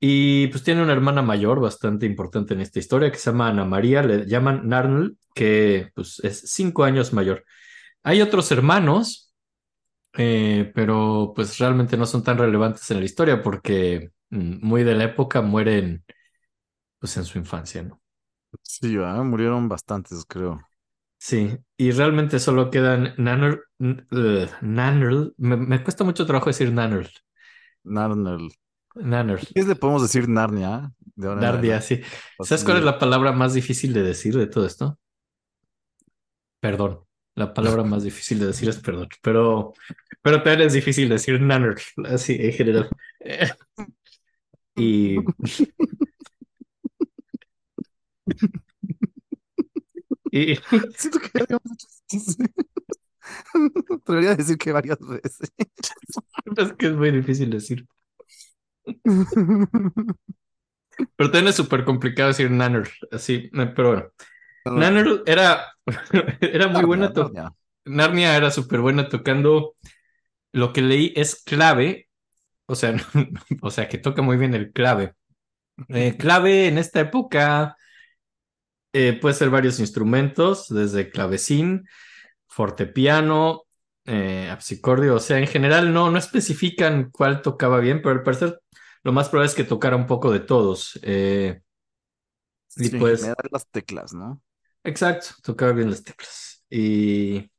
Y 0.00 0.48
pues 0.48 0.64
tiene 0.64 0.82
una 0.82 0.92
hermana 0.92 1.22
mayor 1.22 1.60
bastante 1.60 2.06
importante 2.06 2.54
en 2.54 2.60
esta 2.60 2.80
historia 2.80 3.10
que 3.12 3.18
se 3.18 3.30
llama 3.30 3.48
Ana 3.48 3.64
María, 3.64 4.02
le 4.02 4.26
llaman 4.26 4.68
Narnl, 4.68 5.16
que 5.34 5.90
pues 5.94 6.18
es 6.24 6.40
cinco 6.50 6.82
años 6.84 7.12
mayor. 7.12 7.44
Hay 8.04 8.22
otros 8.22 8.52
hermanos, 8.52 9.34
eh, 10.14 10.72
pero 10.74 11.32
pues 11.36 11.58
realmente 11.58 11.96
no 11.98 12.06
son 12.06 12.24
tan 12.24 12.38
relevantes 12.38 12.90
en 12.92 13.00
la 13.00 13.06
historia 13.06 13.42
porque 13.42 14.12
mm, 14.30 14.66
muy 14.66 14.84
de 14.84 14.94
la 14.96 15.04
época 15.04 15.42
mueren 15.42 16.04
pues 16.98 17.16
en 17.18 17.24
su 17.24 17.38
infancia, 17.38 17.82
¿no? 17.82 18.00
Sí, 18.62 18.96
¿verdad? 18.96 19.24
Murieron 19.24 19.68
bastantes, 19.68 20.24
creo. 20.26 20.60
Sí, 21.24 21.56
y 21.76 21.92
realmente 21.92 22.40
solo 22.40 22.68
quedan 22.68 23.14
Nannerl, 23.16 23.60
eh, 23.78 24.48
Nannerl, 24.60 25.32
me, 25.36 25.56
me 25.56 25.80
cuesta 25.84 26.02
mucho 26.02 26.26
trabajo 26.26 26.50
decir 26.50 26.72
Nannerl, 26.72 27.08
Narnel. 27.84 28.48
Nannerl, 28.96 29.46
¿Qué 29.54 29.62
le 29.62 29.76
podemos 29.76 30.02
decir 30.02 30.28
Narnia? 30.28 30.90
De 31.14 31.28
adelante? 31.28 31.80
sí. 31.80 32.00
¿Sabes 32.40 32.64
cuál 32.64 32.78
es 32.78 32.82
la 32.82 32.98
palabra 32.98 33.30
más 33.30 33.54
difícil 33.54 33.92
de 33.92 34.02
decir 34.02 34.36
de 34.36 34.48
todo 34.48 34.66
esto? 34.66 34.98
Perdón. 36.58 37.04
La 37.36 37.54
palabra 37.54 37.84
más 37.84 38.02
difícil 38.02 38.40
de 38.40 38.46
decir 38.46 38.68
es 38.68 38.80
perdón, 38.80 39.08
pero, 39.22 39.74
pero 40.22 40.42
también 40.42 40.66
es 40.66 40.72
difícil 40.72 41.08
decir 41.08 41.40
Nannerl, 41.40 41.80
así 42.04 42.36
en 42.40 42.52
general. 42.52 42.90
Y 44.74 45.18
Y 50.32 50.56
Siento 50.96 51.20
que 51.20 51.30
ya 51.34 51.44
habíamos 51.44 51.72
hecho 51.74 51.88
chiste. 52.08 52.44
Debería 54.06 54.34
decir 54.36 54.58
que 54.58 54.72
varias 54.72 54.98
veces. 55.00 55.52
es 56.56 56.72
que 56.74 56.86
es 56.86 56.94
muy 56.94 57.10
difícil 57.10 57.50
decir. 57.50 57.86
Pero 61.16 61.30
también 61.30 61.48
es 61.48 61.56
súper 61.56 61.84
complicado 61.84 62.28
decir 62.28 62.50
Nanner, 62.50 62.88
así, 63.10 63.50
eh, 63.52 63.72
pero 63.74 63.88
bueno. 63.88 64.08
Nanner 64.64 65.22
era, 65.26 65.64
era 66.40 66.68
muy 66.68 66.84
buena. 66.84 67.12
to- 67.12 67.24
Narnia. 67.24 67.52
Narnia 67.84 68.36
era 68.36 68.50
súper 68.50 68.80
buena 68.80 69.08
tocando. 69.08 69.74
Lo 70.52 70.72
que 70.72 70.82
leí 70.82 71.12
es 71.16 71.42
clave, 71.42 72.08
o 72.66 72.74
sea, 72.74 72.94
o 73.62 73.70
sea, 73.70 73.88
que 73.88 73.98
toca 73.98 74.22
muy 74.22 74.36
bien 74.36 74.54
el 74.54 74.72
clave. 74.72 75.14
Eh, 75.88 76.16
clave 76.18 76.68
en 76.68 76.78
esta 76.78 77.00
época 77.00 77.76
eh, 78.92 79.14
puede 79.20 79.34
ser 79.34 79.50
varios 79.50 79.80
instrumentos, 79.80 80.68
desde 80.68 81.10
clavecín, 81.10 81.86
fortepiano, 82.48 83.62
eh, 84.06 84.48
apsicordio, 84.50 85.16
o 85.16 85.20
sea, 85.20 85.38
en 85.38 85.46
general 85.48 85.92
no, 85.94 86.10
no 86.10 86.18
especifican 86.18 87.10
cuál 87.12 87.42
tocaba 87.42 87.80
bien, 87.80 88.02
pero 88.02 88.16
al 88.16 88.22
parecer 88.24 88.60
lo 89.04 89.12
más 89.12 89.28
probable 89.28 89.50
es 89.50 89.56
que 89.56 89.64
tocara 89.64 89.96
un 89.96 90.06
poco 90.06 90.30
de 90.32 90.40
todos. 90.40 90.98
Eh, 91.02 91.60
y 92.76 92.90
Sí, 92.90 92.98
pues, 92.98 93.32
general 93.34 93.48
las 93.50 93.66
teclas, 93.68 94.12
¿no? 94.14 94.42
exacto, 94.84 95.28
tocaba 95.42 95.72
bien 95.72 95.90
las 95.90 96.02
teclas. 96.04 96.64
Y, 96.70 97.50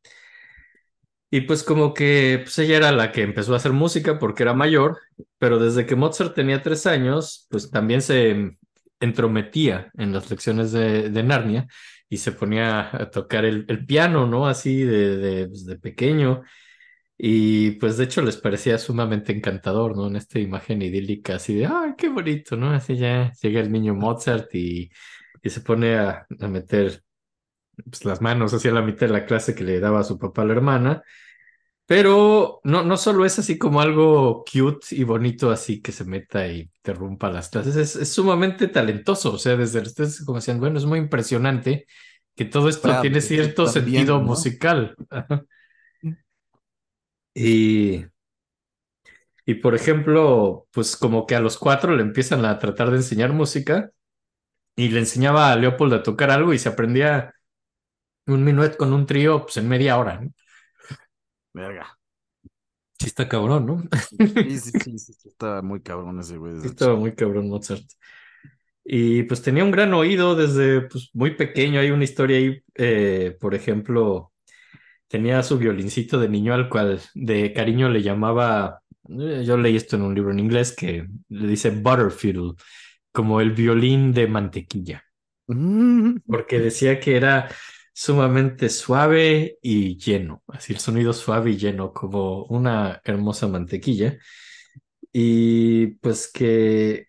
y 1.29 1.41
pues 1.41 1.63
como 1.63 1.93
que 1.93 2.41
pues 2.43 2.57
ella 2.59 2.77
era 2.77 2.91
la 2.91 3.11
que 3.11 3.23
empezó 3.23 3.53
a 3.53 3.57
hacer 3.57 3.73
música 3.73 4.19
porque 4.19 4.43
era 4.43 4.53
mayor, 4.53 4.99
pero 5.39 5.57
desde 5.59 5.85
que 5.85 5.95
Mozart 5.95 6.35
tenía 6.35 6.61
tres 6.61 6.85
años, 6.85 7.47
pues 7.49 7.71
también 7.71 8.01
se 8.01 8.57
entrometía 9.03 9.91
en 9.97 10.13
las 10.13 10.29
lecciones 10.29 10.71
de, 10.71 11.23
Narnia 11.23 11.67
y 12.09 12.17
se 12.17 12.31
ponía 12.31 12.89
a 12.95 13.09
tocar 13.09 13.45
el, 13.45 13.85
piano, 13.85 14.27
¿no? 14.27 14.47
Así 14.47 14.85
pues, 14.85 15.65
de 15.65 15.77
pequeño. 15.77 16.43
Y 17.17 17.71
pues 17.79 17.97
de 17.97 18.05
hecho 18.05 18.21
les 18.21 18.37
parecía 18.37 18.77
sumamente 18.77 19.31
encantador, 19.31 19.95
¿no? 19.95 20.07
En 20.07 20.15
esta 20.15 20.39
imagen 20.39 20.81
idílica, 20.81 21.35
así 21.35 21.55
de, 21.55 21.67
¡ay, 21.67 21.93
qué 21.97 22.09
bonito! 22.09 22.57
¿no? 22.57 22.71
Así 22.71 22.97
ya 22.97 23.31
llega 23.41 23.61
el 23.61 23.71
niño 23.71 23.93
Mozart 23.95 24.53
y, 24.55 24.91
se 25.43 25.61
pone 25.61 25.95
a, 25.95 26.25
a 26.39 26.47
meter 26.47 27.03
pues, 27.89 28.05
las 28.05 28.21
manos 28.21 28.53
hacia 28.53 28.71
la 28.71 28.81
mitad 28.81 29.07
de 29.07 29.13
la 29.13 29.25
clase 29.25 29.55
que 29.55 29.63
le 29.63 29.79
daba 29.79 30.01
a 30.01 30.03
su 30.03 30.17
papá 30.19 30.43
a 30.43 30.45
la 30.45 30.53
hermana. 30.53 31.03
Pero 31.85 32.61
no, 32.63 32.83
no 32.83 32.97
solo 32.97 33.25
es 33.25 33.37
así 33.39 33.57
como 33.57 33.81
algo 33.81 34.43
cute 34.45 34.87
y 34.95 35.03
bonito 35.03 35.51
así 35.51 35.81
que 35.81 35.91
se 35.91 36.05
meta 36.05 36.47
y 36.47 36.61
interrumpa 36.61 37.29
las 37.29 37.49
clases, 37.49 37.75
es, 37.75 37.95
es 37.97 38.13
sumamente 38.13 38.67
talentoso. 38.69 39.33
O 39.33 39.37
sea, 39.37 39.55
desde 39.57 39.81
ustedes 39.81 40.23
como 40.25 40.37
decían, 40.39 40.59
bueno, 40.59 40.77
es 40.79 40.85
muy 40.85 40.99
impresionante 40.99 41.85
que 42.35 42.45
todo 42.45 42.69
esto 42.69 42.99
tiene 43.01 43.21
cierto 43.21 43.67
sentido 43.67 44.19
¿no? 44.19 44.25
musical. 44.25 44.95
Ajá. 45.09 45.43
Y, 47.35 48.05
y 49.45 49.55
por 49.55 49.75
ejemplo, 49.75 50.67
pues 50.71 50.95
como 50.95 51.25
que 51.25 51.35
a 51.35 51.39
los 51.41 51.57
cuatro 51.57 51.95
le 51.95 52.01
empiezan 52.03 52.45
a 52.45 52.59
tratar 52.59 52.91
de 52.91 52.97
enseñar 52.97 53.33
música 53.33 53.91
y 54.75 54.89
le 54.89 54.99
enseñaba 55.01 55.51
a 55.51 55.55
Leopold 55.57 55.93
a 55.95 56.03
tocar 56.03 56.31
algo 56.31 56.53
y 56.53 56.59
se 56.59 56.69
aprendía 56.69 57.33
un 58.27 58.43
minuet 58.43 58.77
con 58.77 58.93
un 58.93 59.05
trío 59.07 59.43
pues 59.43 59.57
en 59.57 59.69
media 59.69 59.97
hora. 59.97 60.21
¿no? 60.21 60.31
Verga. 61.53 61.97
Sí 62.99 63.07
está 63.07 63.27
cabrón, 63.27 63.65
¿no? 63.65 63.83
Sí, 64.09 64.59
sí, 64.59 64.71
sí, 64.83 64.99
sí, 64.99 65.13
sí, 65.13 65.29
estaba 65.29 65.61
muy 65.61 65.81
cabrón 65.81 66.19
ese 66.19 66.37
güey 66.37 66.59
Sí 66.61 66.67
estaba 66.67 66.95
muy 66.95 67.13
cabrón 67.15 67.49
Mozart. 67.49 67.83
Y 68.85 69.23
pues 69.23 69.41
tenía 69.41 69.63
un 69.63 69.71
gran 69.71 69.93
oído 69.93 70.35
desde 70.35 70.81
pues, 70.81 71.09
muy 71.13 71.35
pequeño. 71.35 71.79
Hay 71.79 71.91
una 71.91 72.03
historia 72.03 72.37
ahí, 72.37 72.61
eh, 72.75 73.37
por 73.39 73.55
ejemplo, 73.55 74.33
tenía 75.07 75.43
su 75.43 75.57
violincito 75.57 76.19
de 76.19 76.27
niño 76.27 76.53
al 76.53 76.69
cual 76.69 76.99
de 77.13 77.53
cariño 77.53 77.89
le 77.89 78.01
llamaba, 78.01 78.81
eh, 79.09 79.43
yo 79.45 79.57
leí 79.57 79.75
esto 79.75 79.95
en 79.95 80.01
un 80.01 80.15
libro 80.15 80.31
en 80.31 80.39
inglés 80.39 80.75
que 80.75 81.07
le 81.29 81.47
dice 81.47 81.69
Butterfield, 81.69 82.55
como 83.11 83.39
el 83.39 83.51
violín 83.51 84.11
de 84.11 84.27
mantequilla, 84.27 85.03
porque 86.25 86.59
decía 86.59 86.99
que 86.99 87.15
era 87.15 87.47
sumamente 87.93 88.69
suave 88.69 89.59
y 89.61 89.97
lleno, 89.97 90.43
así 90.47 90.73
el 90.73 90.79
sonido 90.79 91.13
suave 91.13 91.51
y 91.51 91.57
lleno, 91.57 91.93
como 91.93 92.45
una 92.45 93.01
hermosa 93.03 93.47
mantequilla. 93.47 94.17
Y 95.11 95.87
pues 95.97 96.31
que 96.31 97.07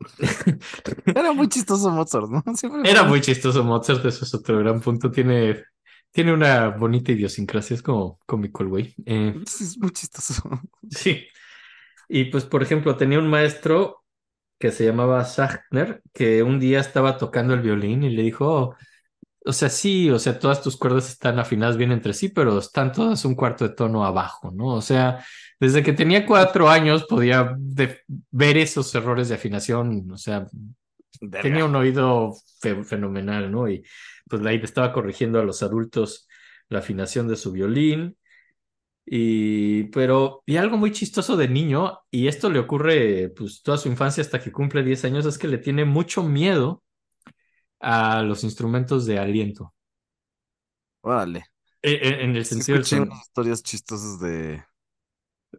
Era 1.06 1.32
muy 1.32 1.48
chistoso 1.48 1.90
Mozart, 1.90 2.28
¿no? 2.28 2.42
Siempre 2.56 2.88
Era 2.88 3.02
muy 3.04 3.20
chistoso 3.20 3.64
Mozart, 3.64 4.04
eso 4.04 4.24
es 4.24 4.34
otro 4.34 4.58
gran 4.58 4.80
punto. 4.80 5.10
Tiene, 5.10 5.64
tiene 6.10 6.32
una 6.32 6.68
bonita 6.68 7.12
idiosincrasia, 7.12 7.74
es 7.74 7.82
como 7.82 8.18
cómico 8.26 8.62
el 8.62 8.68
güey. 8.68 8.94
Eh, 9.04 9.34
es 9.44 9.78
muy 9.78 9.90
chistoso. 9.90 10.42
sí. 10.90 11.26
Y 12.08 12.26
pues, 12.26 12.44
por 12.44 12.62
ejemplo, 12.62 12.96
tenía 12.96 13.18
un 13.18 13.28
maestro 13.28 14.04
que 14.58 14.70
se 14.70 14.84
llamaba 14.84 15.24
Sachner, 15.24 16.02
que 16.14 16.42
un 16.42 16.60
día 16.60 16.80
estaba 16.80 17.18
tocando 17.18 17.54
el 17.54 17.60
violín 17.60 18.04
y 18.04 18.10
le 18.10 18.22
dijo, 18.22 18.46
"Oh, 18.46 18.76
o 19.46 19.52
sea, 19.52 19.68
sí, 19.70 20.10
o 20.10 20.18
sea, 20.18 20.38
todas 20.38 20.62
tus 20.62 20.76
cuerdas 20.76 21.08
están 21.10 21.38
afinadas 21.38 21.76
bien 21.76 21.92
entre 21.92 22.12
sí, 22.14 22.28
pero 22.28 22.58
están 22.58 22.92
todas 22.92 23.24
un 23.24 23.34
cuarto 23.34 23.66
de 23.68 23.74
tono 23.74 24.04
abajo, 24.04 24.50
¿no? 24.52 24.74
O 24.74 24.82
sea, 24.82 25.24
desde 25.60 25.82
que 25.82 25.92
tenía 25.92 26.26
cuatro 26.26 26.68
años 26.68 27.04
podía 27.04 27.54
ver 28.30 28.56
esos 28.58 28.94
errores 28.94 29.28
de 29.28 29.36
afinación, 29.36 30.10
o 30.12 30.18
sea, 30.18 30.46
tenía 31.40 31.64
un 31.64 31.76
oído 31.76 32.34
fe- 32.60 32.84
fenomenal, 32.84 33.50
¿no? 33.50 33.68
Y 33.68 33.84
pues 34.28 34.44
ahí 34.46 34.60
estaba 34.62 34.92
corrigiendo 34.92 35.40
a 35.40 35.44
los 35.44 35.62
adultos 35.62 36.28
la 36.68 36.80
afinación 36.80 37.28
de 37.28 37.36
su 37.36 37.52
violín. 37.52 38.16
Y, 39.08 39.84
pero, 39.84 40.42
y 40.46 40.56
algo 40.56 40.76
muy 40.78 40.92
chistoso 40.92 41.36
de 41.36 41.48
niño, 41.48 42.00
y 42.10 42.26
esto 42.28 42.50
le 42.50 42.58
ocurre 42.58 43.28
pues 43.36 43.62
toda 43.62 43.78
su 43.78 43.88
infancia 43.88 44.20
hasta 44.22 44.40
que 44.42 44.50
cumple 44.52 44.82
10 44.82 45.04
años, 45.04 45.26
es 45.26 45.38
que 45.38 45.48
le 45.48 45.58
tiene 45.58 45.84
mucho 45.84 46.22
miedo 46.24 46.82
a 47.80 48.22
los 48.22 48.44
instrumentos 48.44 49.06
de 49.06 49.18
aliento. 49.18 49.74
Órale. 51.02 51.46
E- 51.82 52.00
e- 52.08 52.22
En, 52.24 52.36
el 52.36 52.44
Sí 52.48 52.54
sentido 52.54 52.78
del 52.80 52.86
historias 53.22 53.62
chistosas 53.62 54.18
de, 54.20 54.62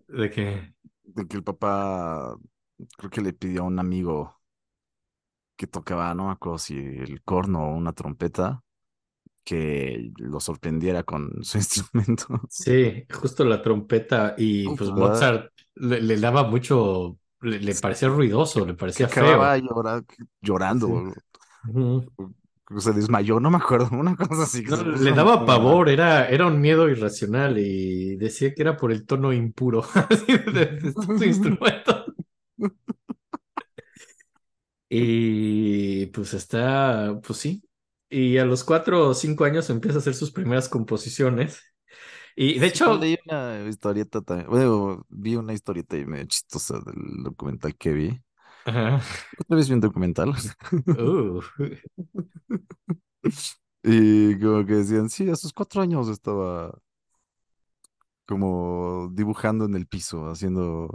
de 0.07 0.29
que, 0.29 0.73
de 1.03 1.27
que 1.27 1.37
el 1.37 1.43
papá 1.43 2.37
creo 2.97 3.09
que 3.09 3.21
le 3.21 3.33
pidió 3.33 3.61
a 3.63 3.65
un 3.65 3.79
amigo 3.79 4.39
que 5.55 5.67
tocaba, 5.67 6.13
no 6.13 6.27
me 6.27 6.31
acuerdo 6.33 6.57
si 6.59 6.75
el 6.77 7.21
corno 7.23 7.63
o 7.71 7.75
una 7.75 7.93
trompeta, 7.93 8.63
que 9.45 10.11
lo 10.17 10.39
sorprendiera 10.41 11.03
con 11.03 11.43
su 11.43 11.57
instrumento. 11.59 12.41
sí, 12.47 13.05
justo 13.11 13.43
la 13.45 13.61
trompeta, 13.61 14.35
y 14.37 14.71
Uf, 14.71 14.75
pues 14.75 14.91
¿verdad? 14.93 15.27
Mozart 15.31 15.51
le, 15.75 16.01
le 16.01 16.17
daba 16.19 16.43
mucho, 16.43 17.19
le, 17.41 17.59
le 17.59 17.75
parecía 17.75 18.09
ruidoso, 18.09 18.65
le 18.65 18.73
Que 18.93 19.03
parecía 19.03 19.09
feo. 19.09 19.45
acababa 19.45 19.57
llora- 19.57 20.03
llorando. 20.41 20.87
Sí. 20.87 21.13
O 21.73 22.79
se 22.81 22.93
desmayó, 22.93 23.39
no 23.39 23.49
me 23.51 23.57
acuerdo, 23.57 23.89
una 23.97 24.15
cosa 24.15 24.43
así 24.43 24.63
que 24.63 24.71
No, 24.71 24.83
le 24.83 25.13
daba 25.13 25.45
pavor, 25.45 25.89
era, 25.89 26.27
era 26.29 26.47
un 26.47 26.59
miedo 26.59 26.89
irracional 26.89 27.57
y 27.57 28.17
decía 28.17 28.53
que 28.53 28.61
era 28.61 28.75
por 28.77 28.91
el 28.91 29.05
tono 29.05 29.31
impuro 29.33 29.83
de, 30.27 30.37
de- 30.39 30.65
de 30.81 30.93
su 31.17 31.23
instrumento. 31.25 32.05
Y 34.89 36.07
pues 36.07 36.33
está, 36.33 37.19
pues 37.25 37.39
sí. 37.39 37.63
Y 38.09 38.37
a 38.37 38.45
los 38.45 38.63
cuatro 38.63 39.09
o 39.09 39.13
cinco 39.13 39.43
años 39.45 39.69
empieza 39.69 39.97
a 39.97 40.01
hacer 40.01 40.13
sus 40.15 40.31
primeras 40.31 40.69
composiciones. 40.69 41.61
Y 42.35 42.59
de 42.59 42.67
hecho, 42.67 42.93
leí 42.93 43.17
una 43.27 43.67
historieta 43.67 44.21
también. 44.21 44.49
Bueno, 44.49 45.05
vi 45.09 45.35
una 45.35 45.53
historieta 45.53 45.97
y 45.97 46.05
medio 46.05 46.25
chistosa 46.27 46.79
del 46.79 47.23
documental 47.23 47.75
que 47.75 47.93
vi. 47.93 48.21
Ajá, 48.67 49.01
Otra 49.39 49.55
vez 49.57 49.67
vi 49.69 49.73
un 49.75 49.81
documental. 49.81 50.33
uh, 50.97 51.41
Y 53.83 54.39
como 54.39 54.65
que 54.65 54.73
decían, 54.75 55.09
sí, 55.09 55.29
a 55.29 55.35
sus 55.35 55.53
cuatro 55.53 55.81
años 55.81 56.09
estaba 56.09 56.71
como 58.25 59.09
dibujando 59.13 59.65
en 59.65 59.75
el 59.75 59.87
piso, 59.87 60.27
haciendo 60.29 60.89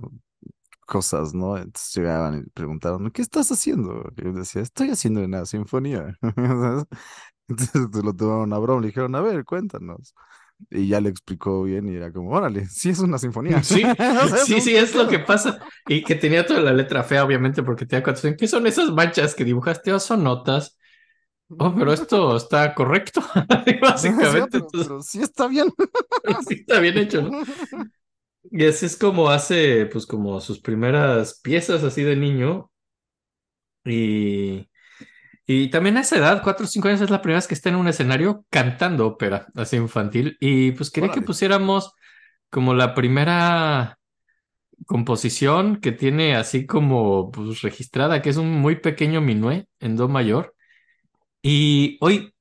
cosas, 0.87 1.35
¿no? 1.35 1.57
Entonces 1.59 1.95
llegaban 1.97 2.41
y 2.47 2.51
preguntaron, 2.51 3.11
¿qué 3.13 3.23
estás 3.23 3.53
haciendo? 3.53 4.05
Y 4.17 4.25
yo 4.25 4.33
decía, 4.35 4.63
estoy 4.63 4.91
haciendo 4.91 5.23
una 5.25 5.47
sinfonía. 5.47 6.19
Entonces 7.49 8.05
lo 8.05 8.15
tomaron 8.17 8.53
a 8.55 8.59
broma, 8.59 8.81
le 8.83 8.89
dijeron, 8.89 9.15
a 9.17 9.21
ver, 9.23 9.45
cuéntanos. 9.45 10.15
Y 10.71 10.89
ya 10.89 11.01
le 11.01 11.09
explicó 11.09 11.63
bien 11.65 11.89
y 11.89 11.97
era 11.97 12.13
como, 12.13 12.31
órale, 12.31 12.67
sí 12.71 12.91
es 12.91 12.99
una 13.01 13.19
sinfonía. 13.19 13.63
sí, 13.63 13.83
sí, 14.47 14.61
sí, 14.61 14.77
es 14.77 14.95
lo 14.95 15.09
que 15.09 15.19
pasa. 15.19 15.61
Y 15.87 16.03
que 16.03 16.15
tenía 16.15 16.47
toda 16.47 16.61
la 16.61 16.73
letra 16.73 17.03
fea, 17.03 17.25
obviamente, 17.25 17.63
porque 17.63 17.87
tenía 17.87 18.03
cuatro. 18.03 18.31
¿Qué 18.37 18.49
son 18.49 18.67
esas 18.67 18.91
manchas 18.91 19.35
que 19.35 19.45
dibujaste? 19.45 19.93
¿O 19.93 20.01
son 20.01 20.25
notas? 20.25 20.79
Oh, 21.59 21.75
pero 21.77 21.93
esto 21.93 22.37
está 22.37 22.75
correcto. 22.75 23.21
Sí, 23.67 23.79
Básicamente, 23.81 24.49
pero, 24.51 24.69
pero 24.71 25.03
sí 25.03 25.21
está 25.23 25.47
bien. 25.49 25.69
sí 26.49 26.55
está 26.55 26.81
bien 26.81 26.99
hecho, 26.99 27.23
¿no? 27.23 27.43
Y 28.51 28.65
así 28.67 28.87
es 28.87 28.97
como 28.97 29.31
hace, 29.31 29.87
pues, 29.87 30.07
como 30.07 30.41
sus 30.41 30.61
primeras 30.61 31.41
piezas 31.41 31.85
así 31.85 32.03
de 32.03 32.17
niño. 32.17 32.71
Y, 33.85 34.69
y 35.47 35.71
también 35.71 35.97
a 35.97 36.01
esa 36.03 36.17
edad, 36.19 36.43
cuatro 36.43 36.67
o 36.67 36.69
cinco 36.69 36.89
años, 36.89 37.01
es 37.01 37.11
la 37.11 37.21
primera 37.21 37.39
vez 37.39 37.49
que 37.49 37.55
está 37.55 37.69
en 37.69 37.77
un 37.77 37.89
escenario 37.89 38.45
cantando 38.51 39.07
ópera, 39.07 39.47
así 39.55 39.77
infantil. 39.77 40.37
Y 40.41 40.73
pues 40.73 40.91
quería 40.91 41.11
que 41.11 41.23
pusiéramos 41.23 41.95
como 42.51 42.75
la 42.75 42.95
primera 42.95 43.99
composición 44.87 45.81
que 45.81 45.93
tiene 45.93 46.37
así 46.37 46.67
como 46.67 47.31
pues, 47.31 47.63
registrada, 47.63 48.23
que 48.23 48.31
es 48.31 48.37
un 48.37 48.51
muy 48.61 48.77
pequeño 48.77 49.21
minué 49.21 49.67
en 49.81 49.97
do 49.97 50.09
mayor. 50.09 50.55
Y 51.43 51.99
hoy, 52.01 52.35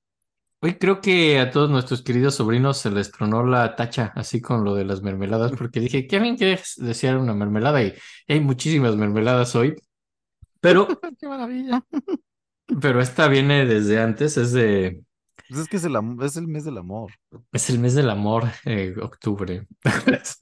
hoy 0.62 0.76
creo 0.76 1.02
que 1.02 1.40
a 1.40 1.52
todos 1.52 1.70
nuestros 1.70 2.04
queridos 2.04 2.36
sobrinos 2.36 2.78
se 2.78 2.92
les 2.92 3.12
tronó 3.12 3.46
la 3.46 3.76
tacha, 3.76 4.14
así 4.16 4.42
con 4.42 4.64
lo 4.64 4.76
de 4.76 4.86
las 4.86 5.02
mermeladas, 5.02 5.54
porque 5.54 5.80
dije, 5.80 6.08
¿qué 6.08 6.18
alguien 6.18 6.38
quiere 6.38 6.62
desear 6.78 7.18
una 7.18 7.34
mermelada? 7.34 7.84
Y, 7.84 7.94
y 8.28 8.34
hay 8.34 8.40
muchísimas 8.42 8.96
mermeladas 8.96 9.56
hoy, 9.56 9.76
pero, 10.62 10.88
Qué 11.20 11.28
maravilla. 11.28 11.84
Pero 12.82 13.02
esta 13.02 13.28
viene 13.28 13.65
desde 13.65 14.00
antes, 14.00 14.38
es 14.38 14.52
de, 14.54 15.04
Pues 15.50 15.62
es 15.62 15.67
que 15.67 15.78
es 15.78 15.84
el, 15.84 15.95
es 16.24 16.38
el 16.38 16.47
mes 16.47 16.63
del 16.65 16.78
amor. 16.78 17.12
es 17.52 17.69
el 17.69 17.80
mes 17.80 17.95
del 17.95 18.10
amor, 18.10 18.45
eh, 18.65 18.95
octubre. 19.02 19.67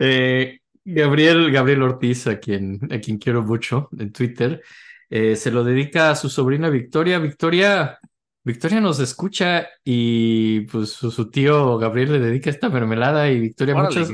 Eh, 0.00 0.60
Gabriel, 0.84 1.50
Gabriel 1.50 1.82
Ortiz, 1.82 2.26
a 2.26 2.38
quien, 2.38 2.78
a 2.92 2.98
quien 2.98 3.18
quiero 3.18 3.42
mucho 3.42 3.88
en 3.98 4.12
Twitter, 4.12 4.62
Eh, 5.10 5.36
se 5.36 5.50
lo 5.50 5.64
dedica 5.64 6.10
a 6.10 6.16
su 6.16 6.28
sobrina 6.28 6.68
Victoria. 6.68 7.18
Victoria, 7.18 7.98
Victoria 8.44 8.80
nos 8.80 9.00
escucha 9.00 9.66
y 9.82 10.60
pues 10.62 10.90
su, 10.90 11.10
su 11.10 11.30
tío 11.30 11.78
Gabriel 11.78 12.12
le 12.12 12.18
dedica 12.20 12.50
esta 12.50 12.68
mermelada 12.68 13.30
y 13.30 13.40
Victoria, 13.40 13.74
Órale, 13.74 14.00
muchas, 14.00 14.10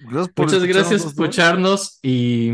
gracias 0.00 0.28
por 0.34 0.44
muchas 0.46 0.64
gracias 0.64 1.02
por 1.02 1.10
escucharnos 1.10 1.98
y 2.02 2.52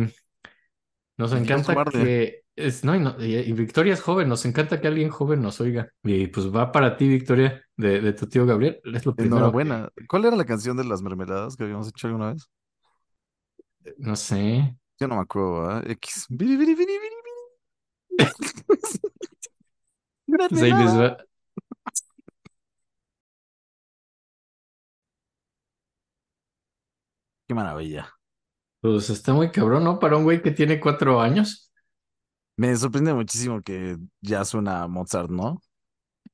nos 1.21 1.33
encanta 1.33 1.85
que 1.85 2.43
es, 2.57 2.85
no, 2.85 2.97
y, 2.97 3.01
no- 3.01 3.15
y- 3.19 3.37
y 3.37 3.53
Victoria 3.53 3.93
es 3.95 4.01
joven, 4.03 4.29
nos 4.29 4.45
encanta 4.45 4.81
que 4.81 4.89
alguien 4.89 5.11
joven 5.11 5.43
nos 5.43 5.61
oiga. 5.61 5.91
Y 6.03 6.27
pues 6.29 6.55
va 6.55 6.73
para 6.73 6.97
ti, 6.97 7.09
Victoria, 7.09 7.63
de, 7.77 8.01
de 8.01 8.13
tu 8.13 8.27
tío 8.27 8.47
Gabriel. 8.47 8.81
Es 8.85 9.07
lo 9.07 9.15
primero 9.15 9.37
Enhorabuena. 9.37 9.91
¿Cuál 10.09 10.25
era 10.25 10.37
la 10.37 10.45
canción 10.45 10.77
de 10.77 10.85
las 10.85 11.03
mermeladas 11.03 11.57
que 11.57 11.65
habíamos 11.65 11.89
hecho 11.89 12.07
alguna 12.07 12.33
vez? 12.33 12.51
no 13.99 14.17
sé. 14.17 14.77
Yo 14.99 15.09
no 15.09 15.17
me 15.17 15.23
acuerdo, 15.23 15.63
¿verdad? 15.63 15.91
X. 15.91 16.27
Biri. 16.29 16.77
Pues 20.27 20.63
ahí 20.63 20.71
les 20.73 20.99
va. 20.99 21.17
Qué 27.47 27.55
maravilla. 27.55 28.11
Pues 28.83 29.09
está 29.11 29.33
muy 29.33 29.51
cabrón, 29.51 29.85
¿no? 29.85 29.99
Para 29.99 30.17
un 30.19 30.25
güey 30.25 30.43
que 30.43 30.51
tiene 30.51 30.81
cuatro 30.81 31.21
años. 31.21 31.71
Me 32.57 32.77
sorprende 32.77 33.15
muchísimo 33.15 33.63
que 33.63 33.97
ya 34.21 34.45
suena 34.45 34.87
Mozart, 34.87 35.31
¿no? 35.31 35.61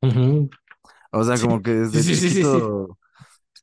Ujú. 0.02 0.48
O 1.12 1.24
sea, 1.24 1.38
como 1.38 1.62
que 1.62 1.72
desde 1.72 2.02
sí, 2.02 2.16
sí, 2.16 2.30
sí, 2.30 2.44
sí. 2.44 2.46
chiquito, 2.46 2.98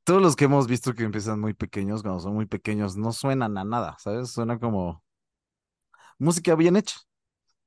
todos 0.03 0.21
los 0.21 0.35
que 0.35 0.45
hemos 0.45 0.67
visto 0.67 0.93
que 0.95 1.03
empiezan 1.03 1.39
muy 1.39 1.53
pequeños, 1.53 2.03
cuando 2.03 2.21
son 2.21 2.35
muy 2.35 2.45
pequeños, 2.47 2.97
no 2.97 3.11
suenan 3.13 3.57
a 3.57 3.65
nada, 3.65 3.97
¿sabes? 3.99 4.31
Suena 4.31 4.59
como 4.59 5.03
música 6.19 6.55
bien 6.55 6.75
hecha. 6.75 6.95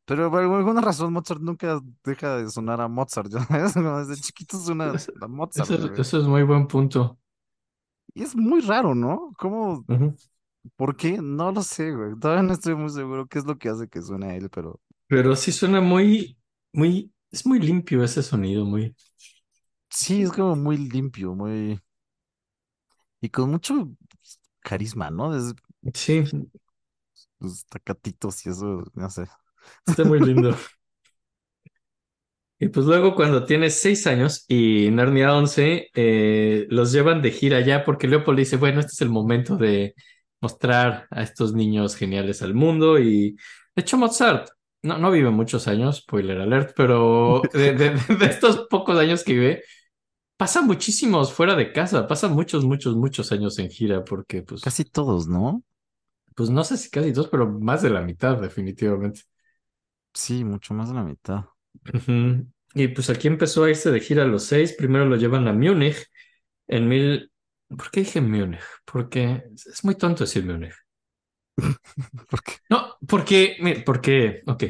Pero 0.06 0.30
por 0.30 0.42
alguna 0.42 0.80
razón 0.82 1.12
Mozart 1.14 1.40
nunca 1.42 1.80
deja 2.04 2.38
de 2.38 2.50
sonar 2.50 2.80
a 2.80 2.88
Mozart, 2.88 3.30
¿ya 3.32 3.40
¿sabes? 3.70 4.08
Desde 4.08 4.22
chiquito 4.22 4.58
suena 4.60 5.02
a 5.20 5.28
Mozart, 5.28 5.72
eso 5.72 5.92
eso 5.96 6.20
es 6.20 6.24
muy 6.28 6.44
buen 6.44 6.68
punto. 6.68 7.18
Y 8.14 8.22
es 8.22 8.34
muy 8.36 8.60
raro, 8.60 8.94
¿no? 8.94 9.32
¿Cómo, 9.38 9.86
Ujú. 9.88 10.16
Por 10.76 10.96
qué? 10.96 11.18
No 11.22 11.52
lo 11.52 11.62
sé, 11.62 11.92
güey. 11.92 12.18
Todavía 12.18 12.42
no 12.42 12.52
estoy 12.54 12.74
muy 12.74 12.90
seguro 12.90 13.26
qué 13.26 13.38
es 13.38 13.44
lo 13.46 13.58
que 13.58 13.68
hace 13.68 13.88
que 13.88 14.02
suene 14.02 14.26
a 14.32 14.36
él, 14.36 14.50
pero 14.50 14.80
Pero 15.08 15.36
sí 15.36 15.52
suena 15.52 15.80
muy, 15.80 16.38
muy, 16.72 17.12
es 17.30 17.46
muy 17.46 17.60
limpio 17.60 18.02
ese 18.04 18.22
sonido, 18.22 18.64
muy. 18.64 18.94
sí, 19.90 20.22
es 20.22 20.32
como 20.32 20.56
muy 20.56 20.76
limpio, 20.78 21.34
muy... 21.34 21.80
Y 23.20 23.30
con 23.30 23.50
mucho 23.50 23.90
carisma, 24.60 25.10
¿no? 25.10 25.32
Sí, 25.94 26.24
los 27.40 27.66
tacatitos 27.66 28.44
y 28.46 28.50
eso, 28.50 28.84
no 28.94 29.10
sé. 29.10 29.24
está 29.86 30.04
muy 30.04 30.20
lindo. 30.20 30.56
Y 32.58 32.68
pues 32.68 32.86
luego 32.86 33.14
cuando 33.14 33.44
tienes 33.44 33.74
seis 33.80 34.06
años 34.06 34.44
y 34.48 34.90
Narnia 34.90 35.34
11, 35.36 35.90
eh, 35.94 36.66
los 36.70 36.90
llevan 36.92 37.20
de 37.20 37.30
gira 37.30 37.60
ya 37.60 37.84
porque 37.84 38.08
Leopold 38.08 38.38
dice, 38.38 38.56
bueno, 38.56 38.80
este 38.80 38.92
es 38.92 39.00
el 39.02 39.10
momento 39.10 39.56
de 39.58 39.94
mostrar 40.40 41.06
a 41.10 41.22
estos 41.22 41.54
niños 41.54 41.96
geniales 41.96 42.42
al 42.42 42.54
mundo. 42.54 42.98
Y 42.98 43.32
de 43.74 43.82
hecho 43.82 43.96
Mozart 43.98 44.48
no, 44.82 44.98
no 44.98 45.10
vive 45.10 45.30
muchos 45.30 45.68
años, 45.68 45.98
spoiler 45.98 46.40
alert, 46.40 46.72
pero 46.76 47.50
de, 47.52 47.74
de- 47.74 47.90
de 48.18 48.26
estos 48.26 48.66
pocos 48.70 48.98
años 48.98 49.24
que 49.24 49.32
vive, 49.34 49.64
pasa 50.36 50.62
muchísimos 50.62 51.32
fuera 51.32 51.54
de 51.56 51.72
casa, 51.72 52.06
pasa 52.08 52.28
muchos, 52.28 52.64
muchos, 52.64 52.96
muchos 52.96 53.32
años 53.32 53.58
en 53.60 53.70
gira 53.70 54.04
porque 54.04 54.42
pues, 54.42 54.64
Casi 54.64 54.84
todos, 54.84 55.28
¿no? 55.28 55.62
pues 56.34 56.50
no 56.50 56.64
sé 56.64 56.76
si 56.76 56.90
casi 56.90 57.12
todos, 57.12 57.28
pero 57.28 57.48
más 57.48 57.82
de 57.82 57.90
la 57.90 58.02
mitad 58.02 58.40
definitivamente. 58.40 59.22
Sí, 60.14 60.44
mucho 60.44 60.74
más 60.74 60.88
de 60.88 60.94
la 60.96 61.04
mitad. 61.04 61.44
Y 62.74 62.88
pues 62.88 63.08
aquí 63.10 63.28
empezó 63.28 63.64
a 63.64 63.70
irse 63.70 63.90
de 63.90 64.00
gira 64.00 64.22
a 64.24 64.26
los 64.26 64.44
seis. 64.44 64.74
Primero 64.76 65.06
lo 65.06 65.16
llevan 65.16 65.48
a 65.48 65.52
Múnich 65.52 65.96
en 66.68 66.88
mil. 66.88 67.32
¿Por 67.68 67.90
qué 67.90 68.00
dije 68.00 68.20
Múnich? 68.20 68.60
Porque 68.84 69.44
es 69.54 69.84
muy 69.84 69.94
tonto 69.96 70.24
decir 70.24 70.44
Múnich. 70.44 70.74
Porque 72.30 72.52
No, 72.70 72.96
porque, 73.08 73.56
mire, 73.60 73.80
porque, 73.82 74.42
ok, 74.46 74.64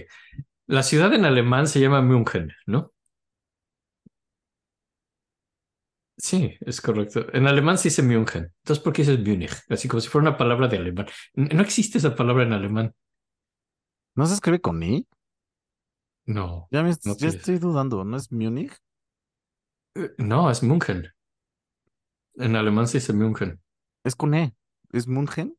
la 0.68 0.82
ciudad 0.82 1.12
en 1.14 1.24
alemán 1.24 1.68
se 1.68 1.80
llama 1.80 2.02
München, 2.02 2.52
¿no? 2.66 2.92
Sí, 6.18 6.54
es 6.60 6.80
correcto. 6.80 7.26
En 7.34 7.46
alemán 7.46 7.76
se 7.78 7.88
dice 7.90 8.02
München. 8.02 8.50
Entonces, 8.62 8.82
¿por 8.82 8.92
qué 8.92 9.02
dices 9.02 9.18
Múnich? 9.20 9.52
Así 9.68 9.86
como 9.88 10.00
si 10.00 10.08
fuera 10.08 10.28
una 10.30 10.36
palabra 10.38 10.66
de 10.68 10.78
alemán. 10.78 11.06
No 11.34 11.62
existe 11.62 11.98
esa 11.98 12.14
palabra 12.16 12.44
en 12.44 12.52
alemán. 12.54 12.94
no 14.16 14.26
se 14.26 14.34
escribe 14.34 14.60
con 14.60 14.82
I. 14.82 15.06
No, 16.26 16.68
Ya, 16.70 16.82
me, 16.84 16.90
no 17.04 17.16
ya 17.16 17.28
estoy 17.28 17.58
dudando, 17.58 18.04
¿no 18.04 18.16
es 18.16 18.30
Múnich? 18.32 18.72
Eh, 19.94 20.10
No, 20.18 20.48
es 20.50 20.62
München. 20.62 21.12
En 22.36 22.56
alemán 22.56 22.86
se 22.86 22.98
dice 22.98 23.12
München. 23.12 23.60
Es 24.04 24.16
con 24.16 24.32
E. 24.34 24.54
¿Es 24.92 25.06
München? 25.06 25.56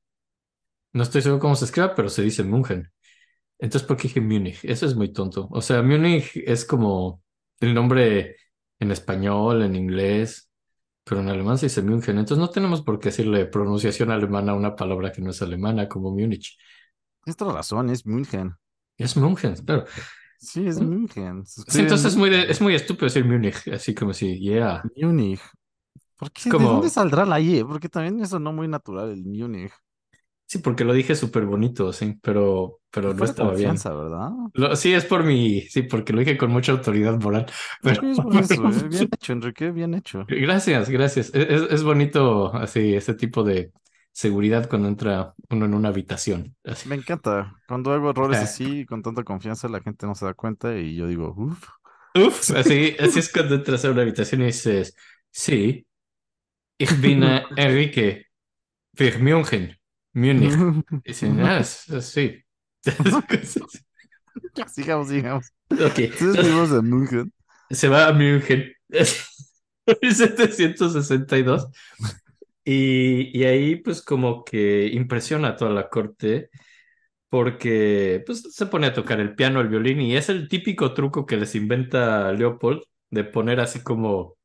No 0.94 1.04
estoy 1.04 1.22
seguro 1.22 1.40
cómo 1.42 1.56
se 1.56 1.66
escribe, 1.66 1.92
pero 1.96 2.10
se 2.10 2.22
dice 2.24 2.44
München. 2.44 2.92
Entonces, 3.60 3.88
¿por 3.88 3.98
qué 3.98 4.04
dije 4.10 4.22
Múnich? 4.22 4.60
Eso 4.66 4.86
es 4.86 4.96
muy 4.96 5.14
tonto. 5.14 5.48
O 5.52 5.62
sea, 5.62 5.82
Múnich 5.84 6.32
es 6.46 6.66
como 6.66 7.24
el 7.60 7.74
nombre 7.74 8.38
en 8.80 8.92
español, 8.92 9.64
en 9.64 9.76
inglés, 9.76 10.52
pero 11.04 11.22
en 11.22 11.30
alemán 11.30 11.58
se 11.58 11.68
dice 11.68 11.82
München. 11.82 12.18
Entonces, 12.20 12.40
no 12.40 12.50
tenemos 12.50 12.82
por 12.84 13.00
qué 13.00 13.10
decirle 13.10 13.46
pronunciación 13.48 14.12
alemana 14.12 14.54
a 14.54 14.56
una 14.56 14.76
palabra 14.76 15.12
que 15.12 15.22
no 15.22 15.32
es 15.32 15.42
alemana, 15.42 15.88
como 15.88 16.12
Múnich. 16.12 16.58
Tienes 17.24 17.38
toda 17.38 17.54
razón, 17.54 17.90
es 17.90 18.06
München. 18.06 18.56
Es 18.98 19.16
München, 19.18 19.56
claro. 19.58 19.86
Sí, 20.40 20.68
es 20.68 20.80
München. 20.80 21.46
Sí, 21.46 21.80
entonces 21.82 22.14
es 22.14 22.16
muy, 22.18 22.30
de- 22.30 22.50
es 22.52 22.62
muy 22.62 22.76
estúpido 22.76 23.06
decir 23.06 23.26
Múnich, 23.26 23.68
así 23.74 23.96
como 23.96 24.14
si, 24.14 24.40
yeah. 24.40 24.84
Múnich. 24.96 25.42
¿Por 26.18 26.32
qué? 26.32 26.54
¿De 26.54 26.66
dónde 26.68 26.90
saldrá 26.90 27.26
la 27.26 27.40
I? 27.40 27.60
eh? 27.60 27.66
Porque 27.66 27.90
también 27.90 28.18
me 28.18 28.26
sonó 28.28 28.52
muy 28.54 28.68
natural 28.68 29.10
el 29.12 29.24
Múnich. 29.26 29.72
sí, 30.46 30.60
porque 30.60 30.84
lo 30.84 30.94
dije 30.94 31.16
súper 31.16 31.46
bonito, 31.46 31.92
sí, 31.94 32.18
pero, 32.22 32.82
pero 32.92 33.14
no 33.14 33.26
estaba 33.26 33.54
bien. 33.54 33.86
¿verdad? 33.86 34.32
Lo- 34.54 34.76
sí, 34.76 34.94
es 34.94 35.06
por 35.06 35.24
mi, 35.24 35.62
sí, 35.64 35.84
porque 35.84 36.14
lo 36.14 36.20
dije 36.22 36.38
con 36.38 36.52
mucha 36.52 36.72
autoridad 36.74 37.20
moral, 37.20 37.48
pero, 37.84 38.02
Sí, 38.02 38.06
es 38.08 38.20
por 38.22 38.38
eso, 38.38 38.72
eh. 38.72 38.88
Bien 38.90 39.10
hecho, 39.12 39.34
Enrique, 39.34 39.72
bien 39.72 39.94
hecho. 39.96 40.30
Gracias, 40.30 40.90
gracias. 40.90 41.32
Es, 41.34 41.62
es- 41.72 41.84
bonito 41.84 42.54
así, 42.54 42.96
ese 42.96 43.14
tipo 43.14 43.44
de 43.44 43.72
seguridad 44.12 44.68
cuando 44.70 44.88
entra 44.90 45.34
uno 45.50 45.66
en 45.66 45.74
una 45.74 45.90
habitación. 45.90 46.56
Así. 46.66 46.88
Me 46.88 46.96
encanta. 46.96 47.62
Cuando 47.68 47.92
hago 47.94 48.10
errores 48.10 48.42
así, 48.42 48.86
con 48.88 49.02
tanta 49.04 49.24
confianza, 49.24 49.68
la 49.68 49.82
gente 49.82 50.08
no 50.08 50.16
se 50.16 50.26
da 50.26 50.34
cuenta 50.34 50.76
y 50.78 50.96
yo 50.96 51.06
digo, 51.08 51.34
uff. 51.38 51.68
Uf, 52.16 52.52
así, 52.56 52.96
así 53.00 53.20
es 53.20 53.32
cuando 53.32 53.56
entras 53.56 53.86
a 53.86 53.92
una 53.92 54.02
habitación 54.02 54.42
y 54.42 54.46
dices, 54.48 54.96
sí, 55.32 55.87
ich 56.78 57.02
bin 57.02 57.24
eh, 57.24 57.44
Enrique, 57.56 58.26
für 58.96 59.18
München, 59.20 59.76
Múnich. 60.14 60.54
Ah, 61.40 61.64
sí. 61.64 62.44
Sigamos, 64.68 65.08
sigamos. 65.10 65.54
Ok, 65.72 66.00
Entonces 66.00 66.22
entonces 66.22 66.46
vivimos 66.46 66.72
en 66.72 66.90
München. 66.90 67.34
se 67.70 67.88
va 67.90 68.08
a 68.08 68.14
München 68.14 68.72
en 70.02 70.16
762 70.16 71.68
y, 72.64 73.38
y 73.38 73.44
ahí 73.46 73.76
pues 73.78 74.02
como 74.02 74.44
que 74.44 74.88
impresiona 74.88 75.50
a 75.50 75.56
toda 75.56 75.72
la 75.72 75.90
corte 75.90 76.50
porque 77.30 78.24
pues 78.26 78.44
se 78.54 78.66
pone 78.68 78.88
a 78.88 78.94
tocar 78.94 79.20
el 79.20 79.36
piano, 79.36 79.62
el 79.62 79.68
violín 79.70 80.02
y 80.02 80.16
es 80.16 80.30
el 80.30 80.48
típico 80.48 80.94
truco 80.94 81.26
que 81.26 81.38
les 81.38 81.56
inventa 81.56 82.32
Leopold 82.34 82.82
de 83.10 83.24
poner 83.26 83.60
así 83.60 83.82
como 83.84 84.38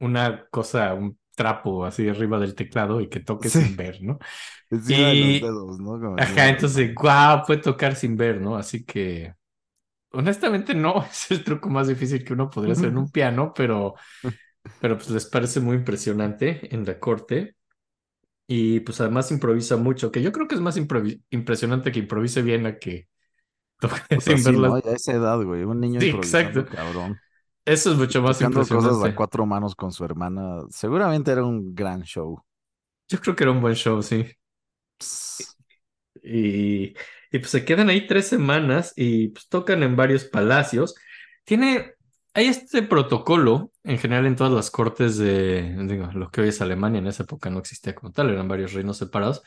una 0.00 0.46
cosa, 0.50 0.94
un 0.94 1.18
trapo 1.38 1.86
así 1.86 2.08
arriba 2.10 2.40
del 2.40 2.56
teclado 2.56 3.00
y 3.02 3.08
que 3.10 3.20
toque 3.22 3.50
Sí, 3.52 3.60
sin 3.60 3.76
ver, 3.76 4.02
¿no? 4.02 4.20
encima 4.70 5.08
de 5.10 5.16
los 5.16 5.38
Y, 5.38 5.40
dedos, 5.40 5.78
¿no? 5.80 5.92
Como 6.00 6.16
ajá, 6.16 6.50
entonces, 6.50 6.94
guau, 6.94 7.44
puede 7.46 7.60
tocar 7.62 7.96
sin 7.96 8.16
ver, 8.16 8.40
¿no? 8.40 8.56
Así 8.56 8.84
que, 8.84 9.34
honestamente, 10.12 10.74
no 10.74 11.04
es 11.10 11.30
el 11.32 11.44
truco 11.44 11.70
más 11.70 11.88
difícil 11.88 12.24
que 12.24 12.34
uno 12.34 12.50
podría 12.50 12.74
hacer 12.74 12.90
en 12.90 12.98
un 12.98 13.10
piano, 13.10 13.52
pero, 13.54 13.94
pero 14.80 14.96
pues 14.98 15.10
les 15.10 15.26
parece 15.26 15.60
muy 15.60 15.76
impresionante 15.76 16.74
en 16.74 16.84
la 16.86 16.98
corte. 17.00 17.56
Y 18.46 18.80
pues 18.80 19.00
además 19.00 19.30
improvisa 19.30 19.76
mucho, 19.76 20.10
que 20.12 20.22
yo 20.22 20.32
creo 20.32 20.48
que 20.48 20.54
es 20.54 20.60
más 20.60 20.76
impresionante 21.30 21.92
que 21.92 22.00
improvise 22.00 22.42
bien 22.42 22.66
a 22.66 22.78
que 22.78 23.08
toque 23.80 24.02
Puta, 24.12 24.36
sin 24.40 24.44
sí. 24.44 24.56
¿no? 24.60 24.74
A 24.76 24.80
esa 24.80 25.12
edad, 25.12 25.42
güey. 25.42 25.62
Un 25.64 25.80
niño 25.80 26.00
Sí, 26.00 26.08
improvisando, 26.08 26.64
exacto. 26.64 26.66
cabrón. 26.68 27.20
Eso 27.68 27.92
es 27.92 27.98
mucho 27.98 28.22
más 28.22 28.40
Tocando 28.40 28.66
cosas 28.68 29.02
a 29.02 29.08
impresionante. 29.08 29.14
cuatro 29.14 29.46
manos 29.46 29.74
con 29.74 29.92
su 29.92 30.04
hermana. 30.04 30.62
Seguramente 30.70 31.30
era 31.32 31.44
un 31.44 31.74
gran 31.74 32.02
show. 32.02 32.42
Yo 33.08 33.20
creo 33.20 33.36
que 33.36 33.44
era 33.44 33.52
un 33.52 33.60
buen 33.60 33.74
show, 33.74 34.02
sí. 34.02 34.26
Y, 36.22 36.94
y 37.30 37.38
pues 37.38 37.50
se 37.50 37.64
quedan 37.64 37.88
ahí 37.90 38.06
tres 38.06 38.26
semanas 38.28 38.92
y 38.96 39.28
pues 39.28 39.48
tocan 39.48 39.82
en 39.82 39.96
varios 39.96 40.24
palacios. 40.24 40.94
Tiene, 41.44 41.92
hay 42.34 42.46
este 42.48 42.82
protocolo, 42.82 43.72
en 43.84 43.98
general 43.98 44.26
en 44.26 44.36
todas 44.36 44.52
las 44.52 44.70
cortes 44.70 45.16
de, 45.18 45.76
digo, 45.86 46.10
lo 46.12 46.30
que 46.30 46.40
hoy 46.42 46.48
es 46.48 46.60
Alemania, 46.60 46.98
en 46.98 47.06
esa 47.06 47.22
época 47.24 47.50
no 47.50 47.58
existía 47.60 47.94
como 47.94 48.12
tal, 48.12 48.30
eran 48.30 48.48
varios 48.48 48.72
reinos 48.72 48.98
separados, 48.98 49.42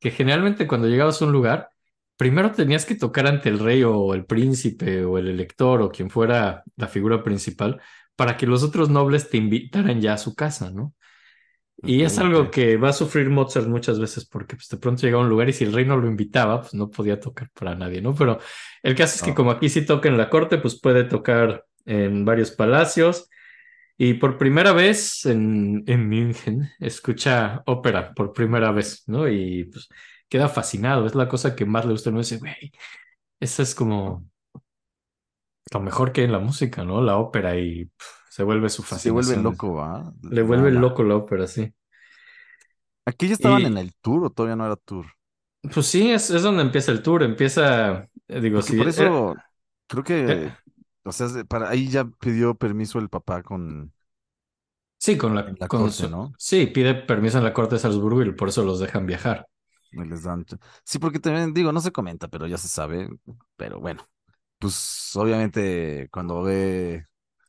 que 0.00 0.10
generalmente 0.10 0.66
cuando 0.66 0.88
llegabas 0.88 1.20
a 1.22 1.26
un 1.26 1.32
lugar, 1.32 1.70
primero 2.16 2.52
tenías 2.52 2.86
que 2.86 2.94
tocar 2.94 3.26
ante 3.26 3.48
el 3.48 3.58
rey 3.58 3.82
o 3.84 4.14
el 4.14 4.24
príncipe 4.26 5.04
o 5.04 5.18
el 5.18 5.28
elector 5.28 5.82
o 5.82 5.90
quien 5.90 6.10
fuera 6.10 6.62
la 6.76 6.88
figura 6.88 7.22
principal 7.22 7.80
para 8.16 8.36
que 8.36 8.46
los 8.46 8.62
otros 8.62 8.90
nobles 8.90 9.30
te 9.30 9.38
invitaran 9.38 10.00
ya 10.00 10.14
a 10.14 10.18
su 10.18 10.34
casa, 10.34 10.70
¿no? 10.70 10.94
Y 11.84 12.02
es 12.02 12.18
algo 12.18 12.50
que 12.50 12.76
va 12.76 12.90
a 12.90 12.92
sufrir 12.92 13.28
Mozart 13.28 13.66
muchas 13.66 13.98
veces 13.98 14.24
porque 14.26 14.54
pues, 14.56 14.68
de 14.68 14.76
pronto 14.76 15.02
llega 15.02 15.16
a 15.18 15.20
un 15.20 15.28
lugar 15.28 15.48
y 15.48 15.52
si 15.52 15.64
el 15.64 15.72
rey 15.72 15.84
no 15.84 15.96
lo 15.96 16.06
invitaba, 16.06 16.60
pues 16.60 16.74
no 16.74 16.90
podía 16.90 17.18
tocar 17.18 17.50
para 17.52 17.74
nadie, 17.74 18.00
¿no? 18.00 18.14
Pero 18.14 18.38
el 18.82 18.94
caso 18.94 19.16
es 19.16 19.22
que 19.22 19.30
No. 19.30 19.34
como 19.34 19.50
aquí 19.50 19.68
sí 19.68 19.84
toca 19.84 20.08
en 20.08 20.16
la 20.18 20.30
corte, 20.30 20.58
pues 20.58 20.80
puede 20.80 21.04
tocar 21.04 21.64
en 21.84 22.24
varios 22.24 22.52
palacios 22.52 23.28
y 23.98 24.14
por 24.14 24.38
primera 24.38 24.72
vez 24.72 25.26
en, 25.26 25.84
en 25.86 26.08
München 26.08 26.70
escucha 26.80 27.62
ópera 27.66 28.14
por 28.14 28.32
primera 28.32 28.72
vez, 28.72 29.04
¿no? 29.06 29.28
Y 29.28 29.64
pues 29.64 29.88
queda 30.32 30.48
fascinado, 30.48 31.06
es 31.06 31.14
la 31.14 31.28
cosa 31.28 31.56
que 31.56 31.66
más 31.66 31.84
le 31.86 31.92
gusta, 31.92 32.10
¿no? 32.10 32.18
Dice, 32.20 32.38
güey, 32.38 32.72
eso 33.40 33.62
es 33.62 33.74
como 33.74 34.26
lo 35.72 35.80
mejor 35.80 36.12
que 36.12 36.20
hay 36.22 36.26
en 36.26 36.32
la 36.32 36.38
música, 36.38 36.84
¿no? 36.84 37.00
La 37.02 37.16
ópera 37.18 37.56
y 37.58 37.90
se 38.30 38.42
vuelve 38.42 38.68
su 38.70 38.82
Se 38.84 39.10
vuelve 39.10 39.36
fascinación. 39.36 39.36
loco, 39.36 39.74
¿va? 39.74 40.12
Le 40.30 40.42
vuelve 40.42 40.70
loco 40.72 41.02
la 41.04 41.16
ópera, 41.16 41.46
sí. 41.46 41.72
Aquí 43.06 43.28
ya 43.28 43.34
estaban 43.34 43.64
en 43.66 43.78
el 43.78 43.94
tour 43.94 44.24
o 44.24 44.30
todavía 44.30 44.56
no 44.56 44.66
era 44.66 44.74
tour. 44.74 45.06
pues 45.72 45.86
sí, 45.86 46.10
es, 46.10 46.30
es 46.30 46.42
donde 46.42 46.62
empieza 46.62 46.92
el 46.92 47.02
tour. 47.02 47.22
Empieza, 47.22 48.08
eh, 48.28 48.40
digo, 48.40 48.60
Porque 48.60 48.74
sí, 48.74 48.74
por 48.74 48.88
era- 48.96 49.12
eso 49.12 49.42
creo 49.86 50.04
eh, 50.26 50.42
que, 50.42 50.56
o 51.04 51.12
sea, 51.12 51.28
se- 51.28 51.44
para 51.44 51.70
ahí 51.70 51.88
ya 51.88 52.04
pidió 52.04 52.54
permiso 52.54 52.98
el 52.98 53.08
papá 53.10 53.42
con 53.42 53.92
sí, 54.98 55.16
con 55.18 55.34
la, 55.34 55.54
con 55.66 55.90
corte, 55.90 55.90
su- 55.90 56.08
¿no? 56.08 56.36
sí, 56.36 56.66
pide 56.66 56.94
permiso 56.94 57.38
en 57.38 57.44
la 57.44 57.52
corte 57.54 57.76
de 57.76 57.80
Salzburgo 57.80 58.22
y 58.22 58.32
por 58.32 58.48
eso 58.48 58.64
los 58.64 58.80
dejan 58.80 59.06
viajar. 59.06 59.46
Les 59.92 60.22
dan. 60.22 60.46
Sí, 60.84 60.98
porque 60.98 61.18
también 61.18 61.52
digo, 61.52 61.72
no 61.72 61.80
se 61.80 61.92
comenta, 61.92 62.28
pero 62.28 62.46
ya 62.46 62.58
se 62.58 62.68
sabe. 62.68 63.08
Pero 63.56 63.80
bueno, 63.80 64.06
pues 64.58 65.10
obviamente 65.16 66.08
cuando 66.12 66.42
ve 66.42 67.06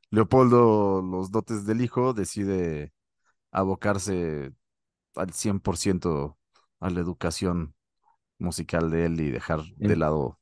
Leopoldo 0.10 1.02
los 1.02 1.32
dotes 1.32 1.66
del 1.66 1.82
hijo, 1.82 2.14
decide 2.14 2.94
abocarse 3.52 4.52
al 5.16 5.34
100% 5.34 6.38
a 6.80 6.90
la 6.90 7.00
educación 7.02 7.76
musical 8.40 8.90
de 8.92 9.06
él 9.06 9.20
y 9.22 9.32
dejar 9.32 9.62
de 9.78 9.96
lado 9.96 10.40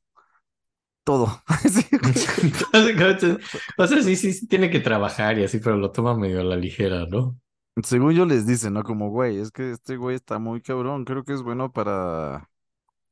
todo. 1.04 1.42
O 3.78 3.86
sea, 3.86 4.02
sí, 4.02 4.16
sí, 4.16 4.32
sí 4.32 4.46
tiene 4.46 4.70
que 4.70 4.80
trabajar 4.80 5.38
y 5.38 5.44
así, 5.44 5.58
pero 5.58 5.76
lo 5.76 5.90
toma 5.92 6.16
medio 6.16 6.40
a 6.40 6.44
la 6.44 6.56
ligera, 6.56 7.06
¿no? 7.06 7.38
Según 7.84 8.12
yo 8.14 8.26
les 8.26 8.46
dicen, 8.46 8.74
¿no? 8.74 8.82
Como, 8.84 9.10
güey, 9.10 9.38
es 9.38 9.50
que 9.50 9.70
este 9.72 9.96
güey 9.96 10.16
está 10.16 10.38
muy 10.38 10.60
cabrón, 10.60 11.04
creo 11.04 11.24
que 11.24 11.32
es 11.32 11.42
bueno 11.42 11.72
para, 11.72 12.50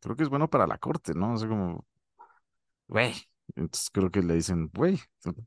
creo 0.01 0.17
que 0.17 0.25
es 0.25 0.29
bueno 0.31 0.51
para 0.51 0.67
la 0.67 0.79
corte, 0.79 1.15
¿no? 1.15 1.35
O 1.35 1.39
sea, 1.39 1.49
como, 1.49 1.87
güey. 2.89 3.15
Entonces 3.57 3.91
creo 3.91 4.11
que 4.11 4.23
le 4.23 4.35
dicen, 4.35 4.71
güey, 4.73 5.01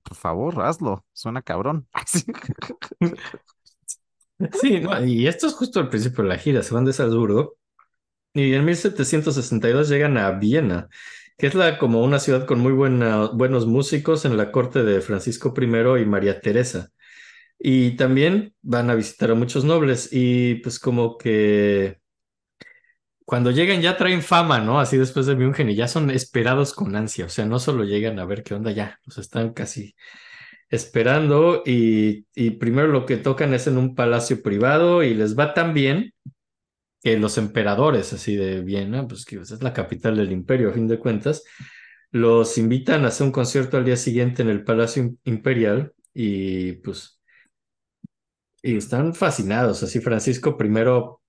por 0.03 0.15
favor, 0.15 0.61
hazlo, 0.61 1.05
suena 1.13 1.41
cabrón. 1.41 1.87
Sí, 4.61 4.79
no, 4.79 5.03
y 5.05 5.27
esto 5.27 5.47
es 5.47 5.53
justo 5.53 5.79
al 5.79 5.89
principio 5.89 6.23
de 6.23 6.29
la 6.29 6.37
gira, 6.37 6.63
se 6.63 6.73
van 6.73 6.85
de 6.85 6.91
Salzburgo 6.93 7.57
y 8.33 8.53
en 8.53 8.65
1762 8.65 9.89
llegan 9.89 10.17
a 10.17 10.31
Viena, 10.31 10.89
que 11.37 11.47
es 11.47 11.55
la, 11.55 11.77
como 11.79 12.03
una 12.03 12.19
ciudad 12.19 12.45
con 12.47 12.59
muy 12.59 12.73
buena- 12.73 13.27
buenos 13.33 13.67
músicos 13.67 14.25
en 14.25 14.37
la 14.37 14.51
corte 14.51 14.83
de 14.83 15.01
Francisco 15.01 15.53
I 15.57 16.03
y 16.03 16.05
María 16.05 16.41
Teresa. 16.41 16.91
Y 17.59 17.95
también 17.95 18.53
van 18.61 18.89
a 18.89 18.95
visitar 18.95 19.31
a 19.31 19.35
muchos 19.35 19.63
nobles 19.65 20.09
y 20.11 20.55
pues 20.55 20.79
como 20.79 21.17
que 21.17 21.99
cuando 23.25 23.51
llegan 23.51 23.81
ya 23.81 23.95
traen 23.97 24.21
fama, 24.21 24.59
¿no? 24.59 24.79
Así 24.79 24.97
después 24.97 25.25
de 25.25 25.35
München 25.35 25.69
y 25.69 25.75
ya 25.75 25.87
son 25.87 26.09
esperados 26.11 26.73
con 26.73 26.95
ansia, 26.95 27.25
o 27.25 27.29
sea, 27.29 27.45
no 27.45 27.57
solo 27.59 27.83
llegan 27.85 28.19
a 28.19 28.25
ver 28.25 28.43
qué 28.43 28.53
onda 28.53 28.71
ya, 28.71 28.99
los 29.05 29.17
están 29.17 29.53
casi 29.53 29.95
esperando 30.69 31.63
y, 31.65 32.25
y 32.35 32.51
primero 32.51 32.89
lo 32.89 33.05
que 33.05 33.17
tocan 33.17 33.53
es 33.53 33.67
en 33.67 33.77
un 33.77 33.95
palacio 33.95 34.41
privado 34.43 35.03
y 35.03 35.13
les 35.15 35.37
va 35.39 35.53
tan 35.53 35.73
bien 35.73 36.13
que 37.03 37.17
los 37.17 37.37
emperadores 37.37 38.13
así 38.13 38.35
de 38.35 38.61
Viena, 38.61 39.07
pues 39.07 39.25
que 39.25 39.37
es 39.37 39.63
la 39.63 39.73
capital 39.73 40.17
del 40.17 40.31
imperio 40.31 40.69
a 40.69 40.73
fin 40.73 40.87
de 40.87 40.99
cuentas, 40.99 41.43
los 42.11 42.57
invitan 42.57 43.05
a 43.05 43.09
hacer 43.09 43.27
un 43.27 43.33
concierto 43.33 43.77
al 43.77 43.85
día 43.85 43.97
siguiente 43.97 44.41
en 44.43 44.49
el 44.49 44.63
Palacio 44.63 45.03
Im- 45.03 45.17
Imperial 45.25 45.93
y 46.13 46.73
pues 46.73 47.19
y 48.63 48.77
están 48.77 49.13
fascinados, 49.13 49.83
así 49.83 49.99
Francisco 49.99 50.57
primero 50.57 51.21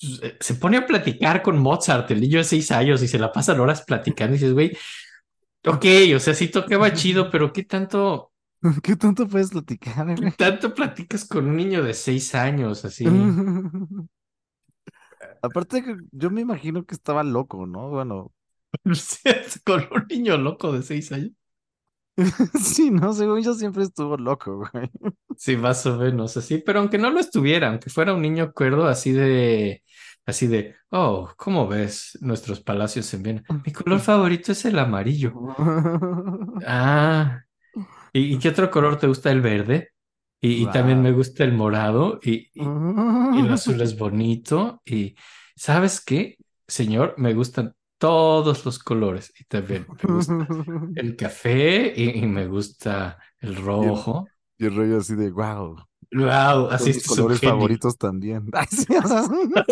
pues, 0.00 0.20
eh, 0.22 0.36
se 0.40 0.54
pone 0.54 0.78
a 0.78 0.86
platicar 0.86 1.42
con 1.42 1.58
Mozart, 1.58 2.10
el 2.10 2.20
niño 2.20 2.38
de 2.38 2.44
seis 2.44 2.72
años, 2.72 3.02
y 3.02 3.08
se 3.08 3.18
la 3.18 3.30
pasan 3.30 3.60
horas 3.60 3.82
platicando 3.82 4.34
y 4.34 4.38
dices, 4.38 4.54
güey, 4.54 4.76
ok, 5.66 5.84
o 6.16 6.18
sea, 6.18 6.34
sí 6.34 6.48
tocaba 6.48 6.92
chido, 6.92 7.30
pero 7.30 7.52
¿qué 7.52 7.64
tanto, 7.64 8.32
¿Qué 8.82 8.96
tanto 8.96 9.28
puedes 9.28 9.50
platicar, 9.50 10.06
qué 10.14 10.22
güey? 10.22 10.32
tanto 10.32 10.74
platicas 10.74 11.26
con 11.26 11.46
un 11.46 11.56
niño 11.56 11.82
de 11.82 11.94
seis 11.94 12.34
años 12.34 12.84
así? 12.84 13.04
Aparte, 15.42 15.84
que 15.84 15.96
yo 16.12 16.30
me 16.30 16.40
imagino 16.40 16.84
que 16.86 16.94
estaba 16.94 17.22
loco, 17.22 17.66
¿no? 17.66 17.90
Bueno, 17.90 18.32
con 19.64 19.86
un 19.90 20.06
niño 20.08 20.38
loco 20.38 20.72
de 20.72 20.82
seis 20.82 21.12
años. 21.12 21.32
sí, 22.62 22.90
no, 22.90 23.12
según 23.12 23.42
yo 23.42 23.54
siempre 23.54 23.84
estuvo 23.84 24.16
loco, 24.16 24.58
güey. 24.72 24.90
Sí, 25.36 25.56
más 25.56 25.84
o 25.86 25.96
menos 25.98 26.36
así, 26.36 26.58
pero 26.58 26.78
aunque 26.80 26.96
no 26.98 27.10
lo 27.10 27.18
estuviera, 27.20 27.68
aunque 27.68 27.90
fuera 27.90 28.14
un 28.14 28.22
niño 28.22 28.52
cuerdo 28.52 28.86
así 28.86 29.12
de, 29.12 29.82
así 30.26 30.46
de, 30.46 30.76
oh, 30.90 31.32
¿cómo 31.36 31.66
ves 31.66 32.16
nuestros 32.20 32.60
palacios 32.60 33.12
en 33.14 33.22
Viena? 33.22 33.44
Mi 33.64 33.72
color 33.72 34.00
favorito 34.00 34.52
es 34.52 34.64
el 34.64 34.78
amarillo. 34.78 35.32
Ah, 36.66 37.42
¿y, 38.12 38.34
y 38.34 38.38
qué 38.38 38.50
otro 38.50 38.70
color 38.70 38.98
te 38.98 39.06
gusta? 39.08 39.30
El 39.32 39.42
verde. 39.42 39.90
Y, 40.40 40.62
y 40.64 40.70
también 40.70 41.02
me 41.02 41.12
gusta 41.12 41.44
el 41.44 41.52
morado 41.52 42.20
y, 42.22 42.50
y, 42.54 42.76
y 43.30 43.40
el 43.40 43.52
azul 43.52 43.80
es 43.82 43.96
bonito. 43.98 44.82
Y 44.84 45.16
¿sabes 45.56 46.00
qué, 46.04 46.36
señor? 46.68 47.14
Me 47.18 47.34
gustan 47.34 47.74
todos 47.98 48.64
los 48.64 48.78
colores 48.78 49.32
y 49.38 49.44
también 49.44 49.86
me 49.98 50.04
gusta 50.06 50.52
el 50.94 51.16
café 51.16 51.92
y, 51.96 52.20
y 52.24 52.26
me 52.26 52.46
gusta 52.46 53.18
el 53.40 53.56
Y 53.78 53.84
el, 53.84 53.94
rojo. 53.96 54.32
y 54.58 54.66
el 54.66 54.76
rollo 54.76 54.98
así 54.98 55.14
de, 55.16 55.30
wow, 55.30 55.76
Wow, 56.12 56.68
así 56.70 56.92
mis 56.92 57.02
es 57.04 57.18
un 57.18 57.26
colores 57.26 57.40
favoritos 57.42 57.98
también. 57.98 58.48
Ay, 58.52 58.66
sí, 58.70 58.86
o 58.96 59.02
sea, 59.08 59.24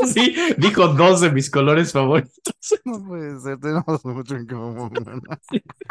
Sí, 0.02 0.34
dijo 0.58 0.88
dos 0.88 1.20
de 1.20 1.30
mis 1.30 1.50
colores 1.50 1.92
favoritos. 1.92 2.32
no 2.84 3.04
puede 3.06 3.40
ser, 3.40 3.58
tenemos 3.60 4.04
mucho 4.04 4.36
en 4.36 4.46
común. 4.46 4.90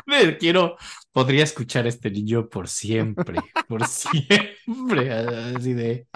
Me 0.06 0.38
quiero, 0.38 0.78
podría 1.12 1.44
escuchar 1.44 1.86
a 1.86 1.90
este 1.90 2.12
niño 2.12 2.50
por 2.50 2.68
siempre, 2.68 3.52
por 3.68 3.86
siempre, 3.86 5.12
así 5.12 5.74
de, 5.74 6.08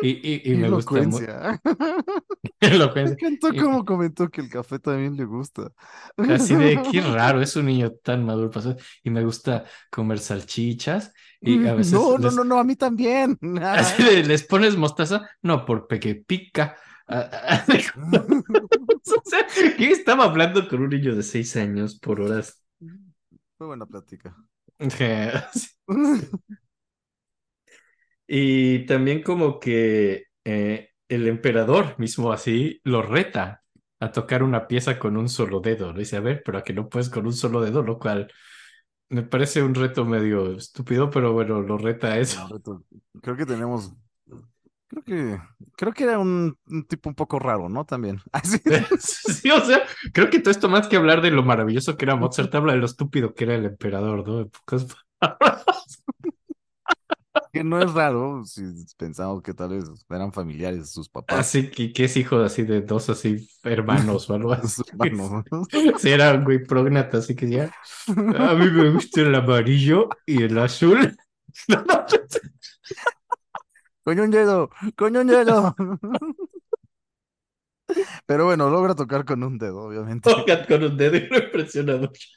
y, 0.00 0.10
y, 0.50 0.52
y 0.52 0.56
me 0.56 0.70
gusta 0.70 1.00
Elocuencia. 1.00 1.60
Me 3.02 3.10
encantó 3.10 3.48
Y- 3.54 3.56
cómo 3.56 3.84
comentó 3.84 4.28
que 4.30 4.40
el 4.40 4.48
café 4.50 4.78
también 4.78 5.16
le 5.16 5.24
gusta. 5.24 5.70
Así 6.26 6.56
de, 6.56 6.82
qué 6.82 7.00
raro, 7.02 7.40
es 7.40 7.54
un 7.56 7.66
niño 7.66 7.92
tan 8.02 8.24
maduro, 8.24 8.50
pasó, 8.50 8.76
y 9.04 9.10
me 9.10 9.22
gusta 9.24 9.64
comer 9.90 10.18
salchichas, 10.18 11.12
y 11.40 11.64
a 11.66 11.74
veces 11.74 11.92
No, 11.92 12.18
no, 12.18 12.30
les, 12.30 12.32
no, 12.32 12.44
no, 12.44 12.58
a 12.58 12.64
mí 12.64 12.76
también. 12.76 13.38
así 13.72 14.02
de, 14.02 14.24
les 14.24 14.42
pones 14.44 14.76
mostaza, 14.76 15.28
no, 15.42 15.64
porque 15.64 16.14
pica. 16.26 16.76
Ah, 17.08 17.30
ah, 17.32 17.64
O 19.04 19.22
sea, 19.24 19.46
¿qué 19.76 19.90
estaba 19.90 20.24
hablando 20.24 20.68
con 20.68 20.82
un 20.82 20.90
niño 20.90 21.14
de 21.14 21.22
seis 21.22 21.56
años 21.56 21.98
por 21.98 22.20
horas? 22.20 22.62
Fue 23.58 23.66
buena 23.66 23.86
plática. 23.86 24.34
Y 28.26 28.86
también 28.86 29.22
como 29.22 29.60
que 29.60 30.24
eh, 30.44 30.90
el 31.08 31.28
emperador 31.28 31.94
mismo 31.98 32.32
así 32.32 32.80
lo 32.84 33.02
reta 33.02 33.62
a 34.00 34.12
tocar 34.12 34.42
una 34.42 34.66
pieza 34.68 34.98
con 34.98 35.16
un 35.16 35.28
solo 35.28 35.60
dedo. 35.60 35.92
Le 35.92 36.00
dice, 36.00 36.16
a 36.16 36.20
ver, 36.20 36.42
pero 36.44 36.58
a 36.58 36.64
que 36.64 36.72
no 36.72 36.88
puedes 36.88 37.08
con 37.10 37.26
un 37.26 37.32
solo 37.32 37.60
dedo, 37.60 37.82
lo 37.82 37.98
cual 37.98 38.30
me 39.08 39.22
parece 39.22 39.62
un 39.62 39.74
reto 39.74 40.04
medio 40.04 40.56
estúpido, 40.56 41.10
pero 41.10 41.32
bueno, 41.32 41.62
lo 41.62 41.78
reta 41.78 42.08
a 42.14 42.18
eso. 42.18 42.48
Creo 43.22 43.36
que 43.36 43.46
tenemos. 43.46 43.92
Creo 44.88 45.02
que. 45.02 45.40
Creo 45.76 45.92
que 45.92 46.04
era 46.04 46.18
un, 46.18 46.56
un 46.68 46.84
tipo 46.86 47.08
un 47.08 47.14
poco 47.14 47.38
raro, 47.38 47.68
¿no? 47.68 47.84
También. 47.84 48.20
Así. 48.32 48.58
Sí, 49.00 49.50
o 49.50 49.60
sea, 49.64 49.82
creo 50.12 50.30
que 50.30 50.40
todo 50.40 50.50
esto 50.50 50.68
más 50.68 50.88
que 50.88 50.96
hablar 50.96 51.20
de 51.20 51.30
lo 51.30 51.42
maravilloso 51.42 51.96
que 51.96 52.04
era 52.04 52.16
Mozart, 52.16 52.54
habla 52.54 52.72
de 52.72 52.78
lo 52.78 52.86
estúpido 52.86 53.34
que 53.34 53.44
era 53.44 53.54
el 53.56 53.64
emperador, 53.66 54.26
¿no? 54.26 54.40
En 54.40 54.50
pocas 54.50 54.86
palabras. 55.18 55.64
Que 57.52 57.64
no 57.64 57.80
es 57.80 57.92
raro 57.92 58.44
si 58.44 58.62
pensamos 58.96 59.42
que 59.42 59.54
tal 59.54 59.70
vez 59.70 59.84
eran 60.10 60.32
familiares 60.32 60.80
de 60.80 60.86
sus 60.86 61.08
papás. 61.08 61.38
Así 61.40 61.70
que, 61.70 61.92
que 61.92 62.04
es 62.04 62.16
hijo 62.16 62.38
así 62.40 62.62
de 62.62 62.82
dos 62.82 63.08
así 63.10 63.48
hermanos 63.62 64.28
o 64.28 64.34
algo 64.34 64.52
así. 64.54 64.82
hermanos, 65.00 65.44
¿no? 65.50 65.62
Sí, 65.98 66.10
era 66.10 66.36
güey 66.36 66.64
prógnata, 66.64 67.18
así 67.18 67.34
que 67.34 67.48
ya. 67.48 67.70
A 68.08 68.54
mí 68.54 68.70
me 68.70 68.90
gusta 68.90 69.22
el 69.22 69.34
amarillo 69.34 70.08
y 70.26 70.42
el 70.42 70.58
azul. 70.58 71.16
Coño 74.04 74.22
un 74.22 74.30
dedo, 74.30 74.70
coño 74.94 75.20
un 75.22 75.26
dedo. 75.26 75.74
Pero 78.26 78.44
bueno, 78.44 78.70
logra 78.70 78.94
tocar 78.94 79.24
con 79.24 79.42
un 79.42 79.58
dedo, 79.58 79.82
obviamente. 79.82 80.30
Tocan 80.30 80.64
con 80.66 80.84
un 80.84 80.96
dedo 80.96 81.16
y 81.16 81.28
lo 81.28 81.38
impresiona 81.38 81.96
mucho. 81.96 82.28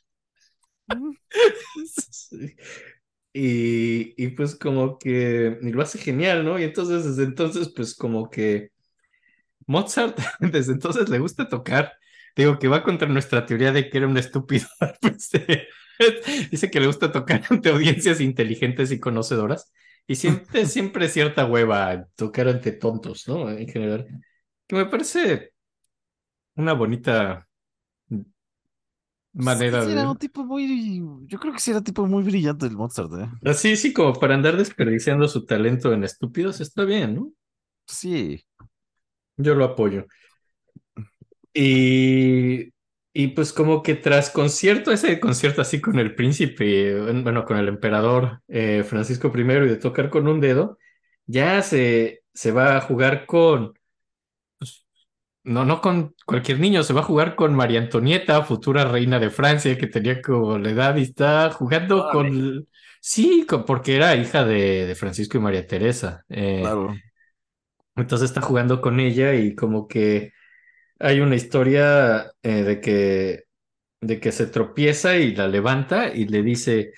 Sí. 1.85 2.55
Y, 3.33 4.13
y 4.23 4.29
pues 4.29 4.55
como 4.55 4.97
que 4.99 5.57
lo 5.61 5.81
hace 5.81 5.99
genial, 5.99 6.43
¿no? 6.45 6.59
Y 6.59 6.63
entonces 6.63 7.05
desde 7.05 7.23
entonces 7.23 7.69
pues 7.75 7.95
como 7.95 8.29
que 8.29 8.71
Mozart 9.67 10.17
desde 10.39 10.73
entonces 10.73 11.09
le 11.09 11.19
gusta 11.19 11.47
tocar. 11.49 11.93
Digo 12.35 12.59
que 12.59 12.67
va 12.67 12.83
contra 12.83 13.07
nuestra 13.07 13.45
teoría 13.45 13.71
de 13.71 13.89
que 13.89 13.97
era 13.97 14.07
un 14.07 14.17
estúpido. 14.17 14.67
Dice 16.51 16.71
que 16.71 16.79
le 16.79 16.87
gusta 16.87 17.11
tocar 17.11 17.43
ante 17.49 17.69
audiencias 17.69 18.21
inteligentes 18.21 18.91
y 18.91 18.99
conocedoras. 18.99 19.71
Y 20.07 20.15
siempre, 20.15 20.65
siempre 20.65 21.09
cierta 21.09 21.45
hueva 21.45 22.07
tocar 22.15 22.47
ante 22.47 22.71
tontos, 22.71 23.27
¿no? 23.27 23.49
En 23.49 23.67
general. 23.67 24.07
Que 24.67 24.75
me 24.75 24.85
parece 24.85 25.51
una 26.55 26.73
bonita 26.73 27.48
manera 29.33 29.83
Sí, 29.83 29.91
era 29.91 30.09
un 30.09 30.17
tipo 30.17 30.43
muy. 30.45 31.01
Yo 31.27 31.39
creo 31.39 31.53
que 31.53 31.59
sí 31.59 31.71
era 31.71 31.79
un 31.79 31.83
tipo 31.83 32.05
muy 32.05 32.23
brillante 32.23 32.65
el 32.65 32.75
Mozart, 32.77 33.11
¿eh? 33.13 33.29
Así, 33.43 33.75
sí, 33.75 33.91
como 33.93 34.13
para 34.13 34.35
andar 34.35 34.55
desperdiciando 34.57 35.27
su 35.27 35.45
talento 35.45 35.91
en 35.93 36.03
estúpidos, 36.05 36.61
está 36.61 36.85
bien, 36.85 37.15
¿no? 37.15 37.33
Sí. 37.87 38.45
Yo 39.37 39.55
lo 39.55 39.65
apoyo. 39.65 40.05
Y, 41.53 42.73
y 43.13 43.27
pues 43.29 43.51
como 43.53 43.81
que 43.83 43.95
tras 43.95 44.29
concierto, 44.29 44.91
ese 44.91 45.19
concierto 45.19 45.61
así 45.61 45.81
con 45.81 45.99
el 45.99 46.15
príncipe, 46.15 46.99
bueno, 47.21 47.45
con 47.45 47.57
el 47.57 47.67
emperador 47.67 48.41
eh, 48.47 48.83
Francisco 48.87 49.31
I 49.35 49.41
y 49.41 49.45
de 49.67 49.77
tocar 49.77 50.09
con 50.09 50.27
un 50.27 50.39
dedo, 50.39 50.77
ya 51.25 51.61
se, 51.61 52.23
se 52.33 52.51
va 52.51 52.77
a 52.77 52.81
jugar 52.81 53.25
con, 53.25 53.73
no, 55.49 55.65
no 55.65 55.81
con 55.81 56.15
cualquier 56.25 56.59
niño, 56.59 56.83
se 56.83 56.93
va 56.93 57.01
a 57.01 57.03
jugar 57.03 57.35
con 57.35 57.55
María 57.55 57.79
Antonieta, 57.79 58.43
futura 58.43 58.85
reina 58.85 59.19
de 59.19 59.29
Francia, 59.29 59.77
que 59.77 59.87
tenía 59.87 60.21
como 60.21 60.57
la 60.59 60.69
edad 60.71 60.95
y 60.97 61.03
está 61.03 61.51
jugando 61.51 62.07
con, 62.09 62.67
sí, 63.01 63.45
con- 63.47 63.65
porque 63.65 63.95
era 63.95 64.15
hija 64.15 64.45
de, 64.45 64.85
de 64.87 64.95
Francisco 64.95 65.37
y 65.37 65.41
María 65.41 65.67
Teresa. 65.67 66.23
Eh, 66.29 66.79
Claro. 66.81 67.01
entonces 67.95 68.29
está 68.29 68.41
jugando 68.41 68.81
con 68.81 68.99
ella 68.99 69.33
y 69.35 69.55
como 69.55 69.87
que 69.87 70.31
hay 70.99 71.21
una 71.21 71.35
historia 71.35 72.31
eh, 72.43 72.63
de 72.63 72.81
que, 72.81 73.45
de 74.01 74.19
que 74.19 74.31
se 74.31 74.47
tropieza 74.47 75.17
y 75.17 75.35
la 75.35 75.47
levanta 75.47 76.09
y 76.13 76.27
le 76.27 76.43
dice, 76.43 76.93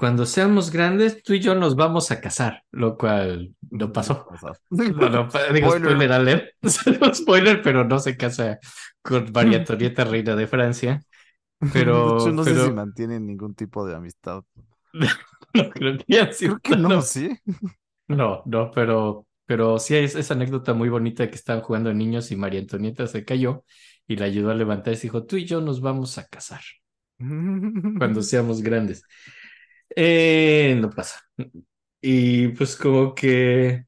cuando 0.00 0.26
seamos 0.26 0.70
grandes, 0.72 1.22
tú 1.22 1.34
y 1.34 1.40
yo 1.40 1.54
nos 1.54 1.76
vamos 1.76 2.10
a 2.10 2.20
casar, 2.20 2.64
lo 2.72 2.96
cual 2.98 3.54
no 3.70 3.92
pasó. 3.92 4.26
No, 4.70 5.08
no, 5.10 5.28
digo, 5.54 5.70
Spoiler. 5.70 6.02
alert, 6.12 6.48
No 7.00 7.14
spoiler, 7.14 7.62
pero 7.62 7.84
no 7.84 7.98
se 8.00 8.16
casa 8.16 8.58
con 9.02 9.30
María 9.32 9.58
Antonieta, 9.58 10.04
reina 10.04 10.36
de 10.36 10.46
Francia, 10.48 11.02
pero, 11.70 12.30
no 12.32 12.44
sé 12.44 12.58
si 12.58 12.72
mantienen 12.72 13.26
ningún 13.26 13.54
tipo 13.54 13.86
de 13.86 13.94
amistad. 13.96 14.44
no 15.54 15.70
creo 15.70 15.98
que 15.98 16.04
Creo 16.40 16.60
que 16.60 16.76
no, 16.76 16.88
tan- 16.96 17.02
sí. 17.02 17.30
No, 18.08 18.42
no, 18.46 18.70
pero, 18.72 19.26
pero 19.46 19.78
sí 19.78 19.94
es 19.96 20.16
esa 20.16 20.34
anécdota 20.34 20.74
muy 20.74 20.88
bonita 20.88 21.22
de 21.22 21.30
que 21.30 21.36
estaban 21.36 21.62
jugando 21.62 21.92
niños 21.94 22.30
y 22.32 22.36
María 22.36 22.60
Antonieta 22.60 23.06
se 23.06 23.24
cayó 23.24 23.64
y 24.08 24.16
la 24.16 24.26
ayudó 24.26 24.50
a 24.50 24.54
levantar 24.54 24.94
y 24.94 24.96
dijo, 24.96 25.24
tú 25.26 25.36
y 25.36 25.44
yo 25.46 25.60
nos 25.60 25.80
vamos 25.80 26.18
a 26.18 26.26
casar 26.26 26.60
cuando 27.96 28.22
seamos 28.22 28.62
grandes. 28.62 29.02
Eh, 29.96 30.76
no 30.80 30.90
pasa. 30.90 31.20
Y 32.00 32.48
pues 32.48 32.76
como 32.76 33.14
que, 33.14 33.84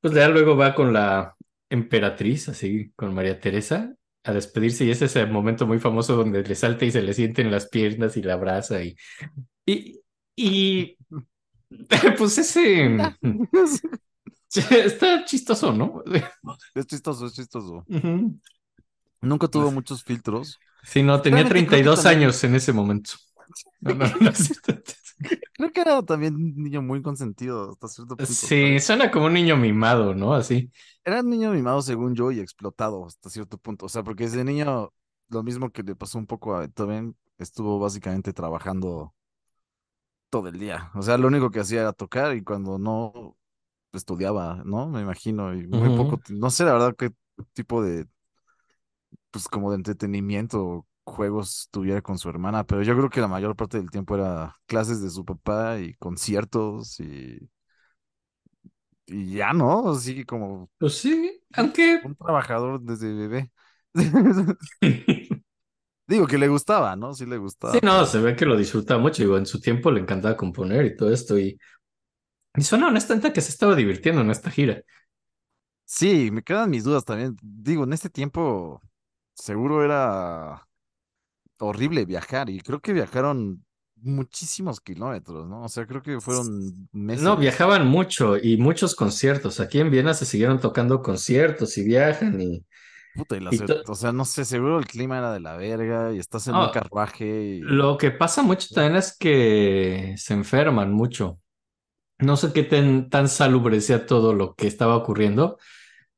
pues 0.00 0.14
ya 0.14 0.28
luego 0.28 0.56
va 0.56 0.74
con 0.74 0.92
la 0.92 1.36
emperatriz, 1.70 2.48
así, 2.48 2.92
con 2.96 3.14
María 3.14 3.40
Teresa, 3.40 3.94
a 4.24 4.32
despedirse 4.32 4.84
y 4.84 4.90
es 4.90 5.00
ese 5.02 5.24
momento 5.26 5.66
muy 5.66 5.78
famoso 5.78 6.16
donde 6.16 6.42
le 6.42 6.54
salta 6.54 6.84
y 6.84 6.90
se 6.90 7.02
le 7.02 7.14
siente 7.14 7.42
en 7.42 7.50
las 7.50 7.68
piernas 7.68 8.16
y 8.16 8.22
la 8.22 8.34
abraza 8.34 8.82
y, 8.82 8.96
y, 9.66 10.00
y 10.36 10.96
pues 12.18 12.38
ese... 12.38 12.96
Está 14.54 15.24
chistoso, 15.26 15.72
¿no? 15.74 16.02
Es 16.74 16.86
chistoso, 16.86 17.26
es 17.26 17.34
chistoso. 17.34 17.84
Nunca 19.20 19.48
tuvo 19.48 19.70
muchos 19.70 20.02
filtros. 20.02 20.58
Sí, 20.82 21.02
no, 21.02 21.20
tenía 21.20 21.42
Realmente 21.42 21.66
creo 21.68 21.82
que 21.82 21.84
32 21.84 22.02
también- 22.02 22.22
años 22.22 22.44
en 22.44 22.54
ese 22.54 22.72
momento. 22.72 23.10
No, 23.80 23.94
no, 23.94 24.04
no, 24.20 24.32
sí, 24.32 24.54
Creo 25.54 25.72
que 25.72 25.80
era 25.80 26.02
también 26.02 26.34
un 26.34 26.62
niño 26.62 26.82
muy 26.82 27.02
consentido 27.02 27.72
hasta 27.72 27.88
cierto 27.88 28.16
punto. 28.16 28.32
Sí, 28.32 28.46
¿sabes? 28.46 28.84
suena 28.84 29.10
como 29.10 29.26
un 29.26 29.34
niño 29.34 29.56
mimado, 29.56 30.14
¿no? 30.14 30.34
Así. 30.34 30.70
Era 31.04 31.20
un 31.20 31.30
niño 31.30 31.50
mimado 31.52 31.82
según 31.82 32.14
yo 32.14 32.30
y 32.30 32.40
explotado 32.40 33.06
hasta 33.06 33.28
cierto 33.28 33.58
punto. 33.58 33.86
O 33.86 33.88
sea, 33.88 34.02
porque 34.04 34.24
ese 34.24 34.44
niño, 34.44 34.92
lo 35.28 35.42
mismo 35.42 35.70
que 35.70 35.82
le 35.82 35.96
pasó 35.96 36.18
un 36.18 36.26
poco 36.26 36.54
a 36.54 36.60
Beethoven, 36.60 37.16
estuvo 37.38 37.78
básicamente 37.78 38.32
trabajando 38.32 39.14
todo 40.30 40.48
el 40.48 40.58
día. 40.58 40.90
O 40.94 41.02
sea, 41.02 41.18
lo 41.18 41.26
único 41.26 41.50
que 41.50 41.60
hacía 41.60 41.80
era 41.80 41.92
tocar 41.92 42.36
y 42.36 42.42
cuando 42.42 42.78
no 42.78 43.36
estudiaba, 43.92 44.62
¿no? 44.64 44.88
Me 44.88 45.00
imagino. 45.00 45.54
Y 45.54 45.66
muy 45.66 45.96
poco, 45.96 46.20
no 46.30 46.50
sé 46.50 46.64
la 46.64 46.72
verdad 46.74 46.94
qué 46.96 47.10
tipo 47.52 47.82
de, 47.82 48.06
pues 49.30 49.48
como 49.48 49.70
de 49.70 49.76
entretenimiento 49.76 50.64
o 50.64 50.87
juegos 51.08 51.68
tuviera 51.70 52.02
con 52.02 52.18
su 52.18 52.28
hermana, 52.28 52.64
pero 52.64 52.82
yo 52.82 52.96
creo 52.96 53.10
que 53.10 53.20
la 53.20 53.28
mayor 53.28 53.56
parte 53.56 53.78
del 53.78 53.90
tiempo 53.90 54.14
era 54.16 54.54
clases 54.66 55.00
de 55.02 55.10
su 55.10 55.24
papá 55.24 55.78
y 55.80 55.94
conciertos 55.94 57.00
y, 57.00 57.50
y 59.06 59.34
ya, 59.36 59.52
¿no? 59.52 59.90
Así 59.90 60.24
como 60.24 60.70
Pues 60.78 60.94
sí, 60.98 61.40
aunque. 61.54 62.00
un 62.02 62.16
trabajador 62.16 62.80
desde 62.82 63.12
bebé. 63.14 63.52
Digo 66.06 66.26
que 66.26 66.38
le 66.38 66.48
gustaba, 66.48 66.96
¿no? 66.96 67.14
Sí 67.14 67.26
le 67.26 67.36
gustaba. 67.38 67.80
Sí, 67.80 67.80
no, 67.82 68.06
se 68.06 68.18
ve 68.20 68.34
que 68.34 68.46
lo 68.46 68.56
disfruta 68.56 68.96
mucho. 68.98 69.22
Digo, 69.22 69.36
en 69.36 69.44
su 69.46 69.60
tiempo 69.60 69.90
le 69.90 70.00
encantaba 70.00 70.36
componer 70.36 70.86
y 70.86 70.96
todo 70.96 71.12
esto. 71.12 71.38
Y, 71.38 71.58
y 72.56 72.62
suena 72.62 72.88
honestamente 72.88 73.32
que 73.32 73.40
se 73.40 73.50
estaba 73.52 73.76
divirtiendo 73.76 74.22
en 74.22 74.30
esta 74.30 74.50
gira. 74.50 74.82
Sí, 75.84 76.30
me 76.30 76.42
quedan 76.42 76.70
mis 76.70 76.84
dudas 76.84 77.04
también. 77.04 77.36
Digo, 77.42 77.84
en 77.84 77.92
este 77.92 78.10
tiempo 78.10 78.80
seguro 79.34 79.84
era 79.84 80.67
horrible 81.58 82.04
viajar 82.04 82.50
y 82.50 82.60
creo 82.60 82.80
que 82.80 82.92
viajaron 82.92 83.64
muchísimos 84.02 84.80
kilómetros, 84.80 85.46
¿no? 85.48 85.64
O 85.64 85.68
sea, 85.68 85.86
creo 85.86 86.02
que 86.02 86.20
fueron 86.20 86.88
meses. 86.92 87.22
No, 87.22 87.36
viajaban 87.36 87.86
mucho 87.86 88.36
y 88.36 88.56
muchos 88.56 88.94
conciertos. 88.94 89.60
Aquí 89.60 89.80
en 89.80 89.90
Viena 89.90 90.14
se 90.14 90.24
siguieron 90.24 90.60
tocando 90.60 91.02
conciertos 91.02 91.76
y 91.78 91.84
viajan 91.84 92.40
y. 92.40 92.64
Puta, 93.14 93.36
y 93.36 93.40
la 93.40 93.50
y 93.52 93.58
o 93.86 93.94
sea, 93.94 94.12
no 94.12 94.24
sé, 94.24 94.44
seguro 94.44 94.78
el 94.78 94.86
clima 94.86 95.18
era 95.18 95.32
de 95.32 95.40
la 95.40 95.56
verga 95.56 96.12
y 96.12 96.18
estás 96.18 96.46
en 96.46 96.54
un 96.54 96.70
carruaje 96.70 97.56
y... 97.56 97.60
Lo 97.60 97.98
que 97.98 98.12
pasa 98.12 98.42
mucho 98.42 98.68
también 98.72 98.96
es 98.96 99.16
que 99.16 100.14
se 100.16 100.34
enferman 100.34 100.92
mucho. 100.92 101.40
No 102.18 102.36
sé 102.36 102.52
qué 102.52 102.62
tan, 102.62 103.10
tan 103.10 103.28
salubre 103.28 103.80
sea 103.80 104.06
todo 104.06 104.34
lo 104.34 104.54
que 104.54 104.66
estaba 104.66 104.96
ocurriendo, 104.96 105.58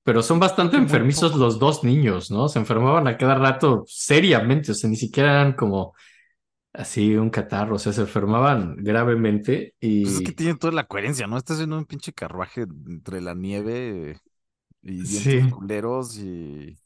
pero 0.03 0.23
son 0.23 0.41
bastante 0.41 0.77
enfermizos 0.77 1.35
los 1.37 1.59
dos 1.59 1.85
niños, 1.85 2.31
¿no? 2.31 2.49
Se 2.49 2.59
enfermaban 2.59 3.07
a 3.07 3.17
cada 3.17 3.35
rato 3.35 3.85
seriamente, 3.87 4.73
o 4.73 4.75
sea, 4.75 4.89
ni 4.89 4.97
siquiera 4.97 5.33
eran 5.41 5.53
como 5.53 5.95
así 6.73 7.15
un 7.17 7.31
catarro, 7.31 7.77
o 7.77 7.79
sea, 7.79 7.93
se 7.93 8.03
enfermaban 8.03 8.77
gravemente 8.79 9.75
Pues 9.81 10.15
es 10.15 10.21
que 10.21 10.31
y 10.31 10.35
tiene 10.35 10.55
toda 10.55 10.73
la 10.73 10.87
coherencia, 10.87 11.27
¿no? 11.27 11.37
Estás 11.37 11.61
en 11.61 11.73
un 11.73 11.85
pinche 11.85 12.13
carruaje 12.13 12.63
entre 12.63 13.21
la 13.21 13.35
nieve 13.35 14.19
y 14.83 15.05
sí, 15.05 15.51
culeros 15.51 16.17
y... 16.19 16.79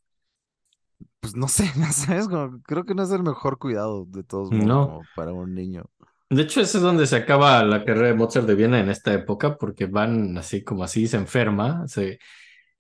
Pues 1.21 1.37
no 1.37 1.49
sé, 1.49 1.71
¿no 1.77 1.87
¿sabes? 1.93 2.29
Como- 2.29 2.61
creo 2.63 2.85
que 2.85 2.95
no 2.95 3.03
es 3.03 3.11
el 3.11 3.23
mejor 3.23 3.59
cuidado 3.59 4.07
de 4.07 4.25
todos 4.25 4.51
modos 4.51 4.67
no. 4.67 5.01
para 5.15 5.33
un 5.33 5.55
niño. 5.55 5.85
De 6.31 6.43
hecho, 6.43 6.61
ese 6.61 6.79
es 6.79 6.83
donde 6.83 7.07
se 7.07 7.17
acaba 7.17 7.63
la 7.63 7.85
carrera 7.85 8.09
de 8.09 8.15
Mozart 8.15 8.47
de 8.47 8.55
Viena 8.55 8.81
en 8.81 8.89
esta 8.89 9.13
época, 9.13 9.57
porque 9.57 9.87
van 9.87 10.37
así 10.37 10.65
como 10.65 10.83
así, 10.83 11.07
se 11.07 11.17
enferma, 11.17 11.87
se... 11.87 12.19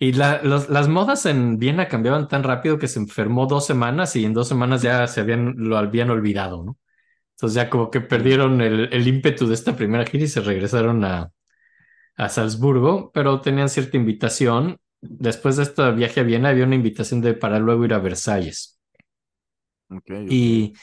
Y 0.04 0.12
la- 0.12 0.42
los- 0.42 0.68
las 0.68 0.88
modas 0.88 1.24
en 1.26 1.58
Viena 1.58 1.88
cambiaban 1.88 2.28
tan 2.28 2.42
rápido 2.42 2.78
que 2.78 2.88
se 2.88 2.98
enfermó 2.98 3.46
dos 3.46 3.66
semanas 3.66 4.14
y 4.16 4.24
en 4.24 4.34
dos 4.34 4.48
semanas 4.48 4.82
ya 4.82 5.06
se 5.06 5.20
habían, 5.20 5.54
lo 5.56 5.78
habían 5.78 6.10
olvidado, 6.10 6.62
¿no? 6.64 6.78
Entonces 7.36 7.56
ya 7.56 7.70
como 7.70 7.90
que 7.90 8.00
perdieron 8.02 8.60
el, 8.62 8.90
el 8.92 9.08
ímpetu 9.08 9.46
de 9.48 9.54
esta 9.54 9.76
primera 9.76 10.06
gira 10.06 10.24
y 10.24 10.28
se 10.28 10.40
regresaron 10.42 11.04
a, 11.04 11.30
a 12.16 12.28
Salzburgo, 12.30 13.10
pero 13.14 13.40
tenían 13.40 13.68
cierta 13.70 13.96
invitación. 13.98 14.78
Después 15.00 15.56
de 15.56 15.64
este 15.64 15.92
viaje 15.92 16.20
a 16.20 16.24
Viena 16.24 16.50
había 16.50 16.64
una 16.66 16.76
invitación 16.76 17.20
de 17.22 17.34
para 17.34 17.58
luego 17.60 17.84
ir 17.86 17.94
a 17.94 17.98
Versalles. 18.00 18.80
Y, 20.28 20.74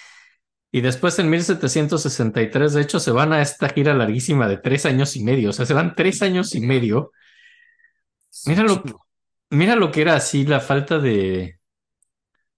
y 0.72 0.82
después 0.82 1.20
en 1.20 1.30
1763, 1.30 2.74
de 2.74 2.82
hecho, 2.82 3.00
se 3.00 3.12
van 3.12 3.34
a 3.34 3.42
esta 3.42 3.70
gira 3.70 3.94
larguísima 3.96 4.48
de 4.50 4.58
tres 4.58 4.86
años 4.86 5.16
y 5.18 5.24
medio. 5.24 5.52
O 5.52 5.54
sea, 5.54 5.66
se 5.66 5.74
van 5.76 5.96
tres 5.96 6.22
años 6.24 6.56
y 6.56 6.62
medio. 6.62 7.12
Mira 8.46 8.64
lo. 8.64 8.84
Mira 9.52 9.76
lo 9.76 9.92
que 9.92 10.02
era 10.02 10.16
así 10.16 10.46
la 10.46 10.60
falta 10.60 11.00
de 11.00 11.60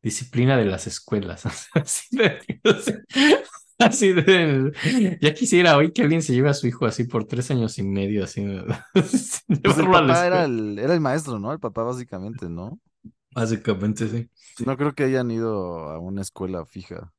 disciplina 0.02 0.58
de 0.58 0.66
las 0.66 0.88
escuelas. 0.88 1.44
Así 1.74 2.16
de, 2.18 2.39
así 3.80 4.14
de- 4.14 4.72
ya 5.22 5.34
quisiera 5.34 5.78
hoy 5.78 5.91
que 5.91 6.04
alguien 6.04 6.22
se 6.22 6.34
lleve 6.34 6.50
a 6.50 6.54
su 6.54 6.68
hijo 6.68 6.86
así 6.86 7.06
por 7.06 7.26
tres 7.26 7.52
años 7.52 7.78
y 7.80 7.84
medio, 7.84 8.24
así. 8.24 8.46
Pues 9.62 9.78
el 9.78 9.89
llevarlo 9.89 9.98
a 9.98 10.02
la 10.02 10.14
papá 10.14 10.26
era 10.28 10.44
escuela. 10.44 10.46
el, 10.46 10.78
era 10.80 10.94
el 10.94 11.00
maestro, 11.02 11.39
¿no? 11.39 11.52
El 11.54 11.60
papá 11.60 11.84
básicamente, 11.84 12.50
¿no? 12.50 12.80
Básicamente, 13.36 14.08
sí. 14.08 14.30
No 14.58 14.78
creo 14.78 14.94
que 14.96 15.04
hayan 15.04 15.30
ido 15.30 15.89
a 15.91 16.00
una 16.00 16.22
escuela 16.24 16.66
fija. 16.66 17.14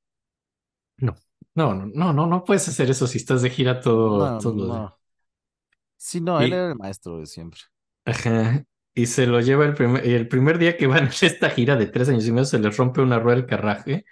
No, 0.96 1.14
no, 1.54 1.74
no, 1.74 1.86
no, 1.86 2.12
no, 2.12 2.26
no 2.26 2.44
puedes 2.44 2.68
hacer 2.68 2.90
eso 2.90 3.06
si 3.06 3.18
estás 3.18 3.42
de 3.42 3.50
gira 3.50 3.80
todo, 3.80 4.34
No, 4.34 4.40
todo 4.40 4.54
los 4.54 4.72
días. 4.72 4.84
no. 4.86 4.98
Sí, 5.96 6.20
no, 6.20 6.40
él 6.42 6.52
Y, 6.52 6.54
era 6.54 6.68
el 6.70 6.76
maestro 6.76 7.18
de 7.18 7.26
siempre. 7.26 7.60
ajá, 8.06 8.64
y 8.94 9.06
se 9.06 9.26
lo 9.26 9.40
lleva 9.40 9.64
el 9.66 9.74
primer, 9.74 10.06
el 10.06 10.28
primer 10.28 10.58
día 10.58 10.76
que 10.76 10.86
van 10.86 11.06
a 11.08 11.10
esta 11.10 11.50
gira 11.50 11.76
de 11.76 11.86
tres 11.86 12.08
años 12.08 12.26
y 12.26 12.32
medio, 12.32 12.44
se 12.46 12.58
les 12.58 12.76
rompe 12.76 13.00
una 13.00 13.18
rueda 13.18 13.36
del 13.38 13.46
carraje 13.46 14.04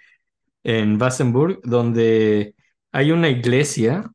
en 0.63 1.01
Wassenburg, 1.01 1.61
donde 1.63 2.55
hay 2.91 3.11
una 3.11 3.29
iglesia, 3.29 4.11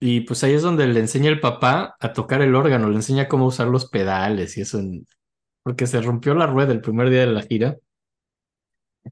y 0.00 0.22
pues 0.22 0.44
ahí 0.44 0.54
es 0.54 0.62
donde 0.62 0.86
le 0.86 1.00
enseña 1.00 1.30
el 1.30 1.40
papá 1.40 1.96
a 2.00 2.12
tocar 2.12 2.42
el 2.42 2.54
órgano, 2.54 2.88
le 2.88 2.96
enseña 2.96 3.28
cómo 3.28 3.46
usar 3.46 3.68
los 3.68 3.86
pedales 3.88 4.56
y 4.58 4.62
eso, 4.62 4.80
porque 5.62 5.86
se 5.86 6.00
rompió 6.02 6.34
la 6.34 6.46
rueda 6.46 6.72
el 6.72 6.80
primer 6.80 7.10
día 7.10 7.20
de 7.20 7.26
la 7.28 7.42
gira, 7.42 7.76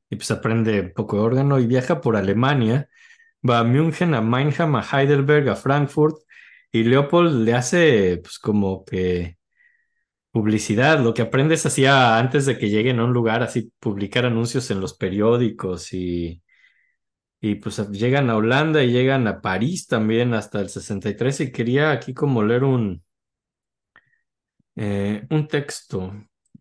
y 0.08 0.16
pues 0.16 0.30
aprende 0.30 0.80
un 0.80 0.92
poco 0.94 1.16
de 1.16 1.22
órgano 1.22 1.58
y 1.58 1.66
viaja 1.66 2.00
por 2.00 2.16
Alemania 2.16 2.88
Va 3.48 3.60
a 3.60 3.64
München, 3.64 4.14
a 4.14 4.20
Mannheim, 4.20 4.76
a 4.76 4.82
Heidelberg, 4.82 5.48
a 5.48 5.56
Frankfurt, 5.56 6.18
y 6.72 6.84
Leopold 6.84 7.44
le 7.44 7.54
hace 7.54 8.18
pues 8.18 8.38
como 8.38 8.84
que 8.84 9.38
publicidad, 10.32 11.00
lo 11.00 11.14
que 11.14 11.22
aprendes 11.22 11.66
hacía 11.66 12.18
antes 12.18 12.46
de 12.46 12.58
que 12.58 12.70
lleguen 12.70 13.00
a 13.00 13.04
un 13.04 13.12
lugar, 13.12 13.42
así 13.42 13.72
publicar 13.80 14.26
anuncios 14.26 14.70
en 14.70 14.80
los 14.80 14.94
periódicos 14.94 15.92
y, 15.92 16.42
y 17.40 17.56
pues 17.56 17.78
llegan 17.90 18.30
a 18.30 18.36
Holanda 18.36 18.82
y 18.82 18.92
llegan 18.92 19.26
a 19.28 19.40
París 19.40 19.86
también 19.86 20.34
hasta 20.34 20.60
el 20.60 20.68
63 20.70 21.40
y 21.40 21.52
quería 21.52 21.90
aquí 21.92 22.14
como 22.14 22.42
leer 22.44 22.64
un, 22.64 23.02
eh, 24.76 25.26
un 25.30 25.46
texto 25.48 26.12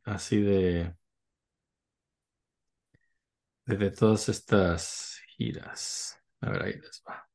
así 0.03 0.39
de, 0.41 0.95
de, 3.65 3.78
de 3.78 3.91
todas 3.91 4.30
estas 4.30 5.20
giras. 5.38 6.17
A 6.41 6.49
ver, 6.51 6.63
ahí 6.63 6.74
les 6.74 7.03
va. 7.07 7.28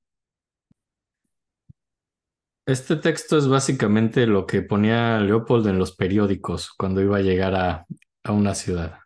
Este 2.66 2.96
texto 2.96 3.36
es 3.36 3.46
básicamente 3.46 4.26
lo 4.26 4.46
que 4.46 4.62
ponía 4.62 5.20
Leopold 5.20 5.66
en 5.66 5.78
los 5.78 5.92
periódicos 5.92 6.70
cuando 6.70 7.02
iba 7.02 7.18
a 7.18 7.20
llegar 7.20 7.54
a, 7.54 7.86
a 8.22 8.32
una 8.32 8.54
ciudad. 8.54 9.00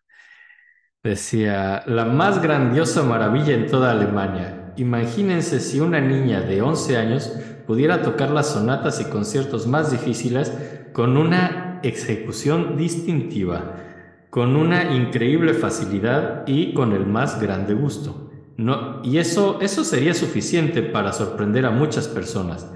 Decía, 1.02 1.82
la 1.86 2.04
más 2.04 2.40
grandiosa 2.40 3.02
maravilla 3.02 3.54
en 3.54 3.66
toda 3.66 3.90
Alemania. 3.90 4.74
Imagínense 4.76 5.58
si 5.58 5.80
una 5.80 6.00
niña 6.00 6.40
de 6.40 6.62
11 6.62 6.96
años 6.98 7.32
pudiera 7.66 8.02
tocar 8.02 8.30
las 8.30 8.52
sonatas 8.52 9.00
y 9.00 9.06
conciertos 9.06 9.66
más 9.66 9.90
difíciles 9.90 10.52
con 10.92 11.16
una 11.16 11.80
ejecución 11.82 12.76
distintiva, 12.76 13.74
con 14.30 14.54
una 14.54 14.94
increíble 14.94 15.52
facilidad 15.52 16.44
y 16.46 16.74
con 16.74 16.92
el 16.92 17.06
más 17.06 17.40
grande 17.40 17.74
gusto. 17.74 18.30
No, 18.56 19.00
y 19.02 19.18
eso, 19.18 19.58
eso 19.60 19.82
sería 19.82 20.14
suficiente 20.14 20.82
para 20.82 21.12
sorprender 21.12 21.66
a 21.66 21.70
muchas 21.72 22.06
personas. 22.06 22.70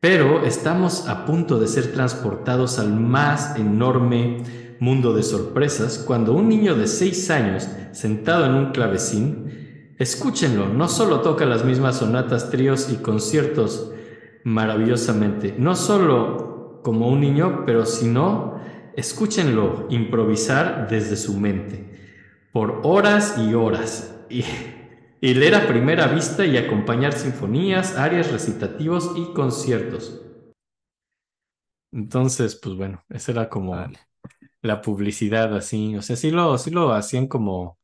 Pero 0.00 0.46
estamos 0.46 1.08
a 1.08 1.26
punto 1.26 1.58
de 1.58 1.68
ser 1.68 1.92
transportados 1.92 2.78
al 2.78 2.98
más 2.98 3.56
enorme 3.56 4.38
mundo 4.78 5.12
de 5.12 5.22
sorpresas 5.22 5.98
cuando 5.98 6.32
un 6.32 6.48
niño 6.48 6.74
de 6.74 6.86
6 6.86 7.30
años, 7.30 7.68
sentado 7.92 8.46
en 8.46 8.54
un 8.54 8.72
clavecín, 8.72 9.94
escúchenlo, 9.98 10.70
no 10.70 10.88
solo 10.88 11.20
toca 11.20 11.44
las 11.44 11.66
mismas 11.66 11.98
sonatas, 11.98 12.48
tríos 12.48 12.90
y 12.90 12.96
conciertos 12.96 13.92
maravillosamente, 14.42 15.54
no 15.58 15.76
solo 15.76 16.80
como 16.82 17.08
un 17.08 17.20
niño, 17.20 17.64
pero 17.66 17.84
sino 17.84 18.58
escúchenlo 18.96 19.86
improvisar 19.90 20.88
desde 20.88 21.16
su 21.16 21.38
mente, 21.38 21.90
por 22.52 22.80
horas 22.84 23.36
y 23.36 23.52
horas. 23.52 24.14
Y 24.30 24.44
y 25.20 25.34
leer 25.34 25.54
a 25.54 25.66
primera 25.68 26.06
vista 26.08 26.44
y 26.44 26.56
acompañar 26.56 27.12
sinfonías, 27.12 27.96
arias, 27.96 28.30
recitativos 28.32 29.12
y 29.16 29.32
conciertos. 29.32 30.20
Entonces, 31.92 32.56
pues 32.56 32.76
bueno, 32.76 33.04
esa 33.08 33.32
era 33.32 33.48
como 33.48 33.76
Vale. 33.76 33.98
la 34.62 34.82
publicidad 34.82 35.54
así, 35.56 35.96
o 35.96 36.02
sea, 36.02 36.16
sí 36.16 36.30
lo, 36.30 36.58
sí 36.58 36.70
lo 36.70 36.92
hacían 36.92 37.28
como, 37.28 37.78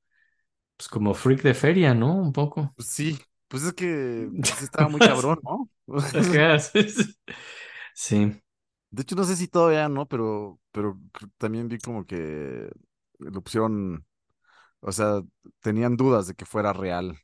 pues 0.76 0.88
como 0.88 1.14
freak 1.14 1.42
de 1.42 1.54
feria, 1.54 1.94
¿no? 1.94 2.14
Un 2.16 2.32
poco. 2.32 2.74
Pues 2.74 2.88
sí, 2.88 3.18
pues 3.48 3.62
es 3.64 3.72
que 3.74 4.28
sí 4.52 4.64
estaba 4.64 4.88
muy 4.88 5.00
cabrón, 5.02 5.40
¿no? 5.42 5.70
Sí, 7.94 8.42
De 8.90 9.02
hecho, 9.02 9.16
no 9.16 9.24
sé 9.24 9.36
si 9.36 9.48
todavía 9.48 9.88
no, 9.88 10.06
pero, 10.08 10.60
pero 10.72 10.98
también 11.38 11.68
vi 11.68 11.78
como 11.78 12.06
que 12.06 12.70
la 13.18 13.38
opción, 13.38 14.06
o 14.80 14.92
sea, 14.92 15.22
tenían 15.60 15.96
dudas 15.96 16.26
de 16.28 16.34
que 16.34 16.46
fuera 16.46 16.72
real. 16.72 17.18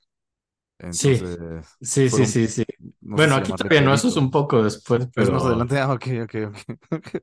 Sí, 0.91 1.11
Entonces, 1.13 1.67
sí, 1.81 2.09
sí, 2.11 2.27
sí, 2.27 2.49
sí. 2.49 2.65
no 3.01 3.17
Bueno, 3.17 3.37
aquí 3.37 3.53
todavía 3.53 3.81
no, 3.83 3.95
eso 3.95 4.09
es 4.09 4.17
un 4.17 4.31
poco 4.31 4.63
después, 4.63 5.03
Es 5.03 5.31
más 5.31 5.43
pero 5.43 5.47
adelante, 5.47 5.79
ah, 5.81 5.93
ok, 5.93 6.07
ok, 6.25 6.35
ok. 6.49 7.23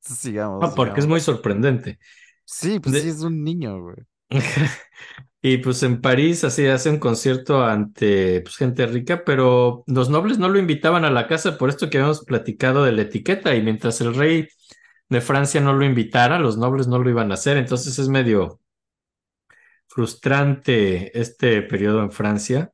Sigamos, 0.00 0.60
no, 0.60 0.74
porque 0.74 1.00
es 1.00 1.06
muy 1.06 1.20
sorprendente. 1.20 1.98
Sí, 2.44 2.80
pues 2.80 3.02
sí, 3.02 3.08
es 3.08 3.22
un 3.22 3.42
niño, 3.42 3.80
güey. 3.80 3.96
Y 5.44 5.58
pues 5.58 5.82
en 5.82 6.00
París 6.00 6.44
así 6.44 6.66
hace 6.66 6.88
un 6.88 6.98
concierto 6.98 7.64
ante 7.64 8.42
pues, 8.42 8.56
gente 8.56 8.86
rica, 8.86 9.24
pero 9.24 9.82
los 9.88 10.08
nobles 10.08 10.38
no 10.38 10.48
lo 10.48 10.58
invitaban 10.58 11.04
a 11.04 11.10
la 11.10 11.26
casa 11.26 11.58
por 11.58 11.68
esto 11.68 11.90
que 11.90 11.98
habíamos 11.98 12.24
platicado 12.24 12.84
de 12.84 12.92
la 12.92 13.02
etiqueta 13.02 13.54
y 13.56 13.62
mientras 13.62 14.00
el 14.00 14.14
rey 14.14 14.46
de 15.08 15.20
Francia 15.20 15.60
no 15.60 15.72
lo 15.74 15.84
invitara, 15.84 16.38
los 16.38 16.58
nobles 16.58 16.86
no 16.88 16.98
lo 17.00 17.10
iban 17.10 17.32
a 17.32 17.34
hacer, 17.34 17.56
entonces 17.56 17.98
es 17.98 18.08
medio 18.08 18.60
frustrante 19.94 21.18
este 21.18 21.60
periodo 21.62 22.02
en 22.02 22.10
Francia. 22.10 22.72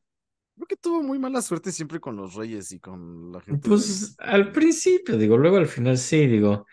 Creo 0.55 0.67
que 0.69 0.77
tuvo 0.77 1.03
muy 1.03 1.19
mala 1.19 1.43
suerte 1.43 1.73
siempre 1.73 1.99
con 1.99 2.17
los 2.17 2.35
reyes 2.35 2.71
y 2.71 2.79
con 2.79 3.33
la 3.33 3.41
gente 3.41 3.61
de... 3.61 3.69
Pues 3.69 4.15
al 4.19 4.53
principio, 4.53 5.17
digo, 5.17 5.37
luego 5.37 5.57
al 5.57 5.67
final 5.67 5.99
sí, 5.99 6.27
digo. 6.29 6.67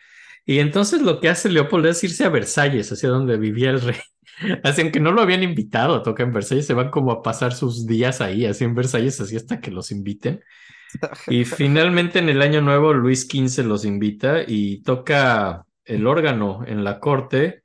Y 0.45 0.59
entonces 0.59 1.01
lo 1.01 1.19
que 1.19 1.29
hace 1.29 1.49
Leopold 1.49 1.87
es 1.87 2.03
irse 2.03 2.25
a 2.25 2.29
Versalles, 2.29 2.91
hacia 2.91 3.09
donde 3.09 3.37
vivía 3.37 3.71
el 3.71 3.81
rey. 3.81 3.97
Así, 4.63 4.81
aunque 4.81 4.99
no 4.99 5.11
lo 5.11 5.21
habían 5.21 5.41
invitado 5.41 5.95
a 5.95 6.03
tocar 6.03 6.27
en 6.27 6.33
Versalles, 6.33 6.67
se 6.67 6.75
van 6.75 6.91
como 6.91 7.11
a 7.11 7.23
pasar 7.23 7.53
sus 7.53 7.87
días 7.87 8.21
ahí, 8.21 8.45
así 8.45 8.65
en 8.65 8.75
Versalles, 8.75 9.19
así 9.21 9.37
hasta 9.37 9.61
que 9.61 9.71
los 9.71 9.91
inviten. 9.91 10.41
Y 11.27 11.43
finalmente 11.43 12.19
en 12.19 12.29
el 12.29 12.41
año 12.41 12.61
nuevo 12.61 12.93
Luis 12.93 13.27
XV 13.29 13.65
los 13.65 13.83
invita 13.83 14.43
y 14.47 14.81
toca 14.83 15.65
el 15.83 16.07
órgano 16.07 16.63
en 16.65 16.85
la 16.85 17.01
corte 17.01 17.64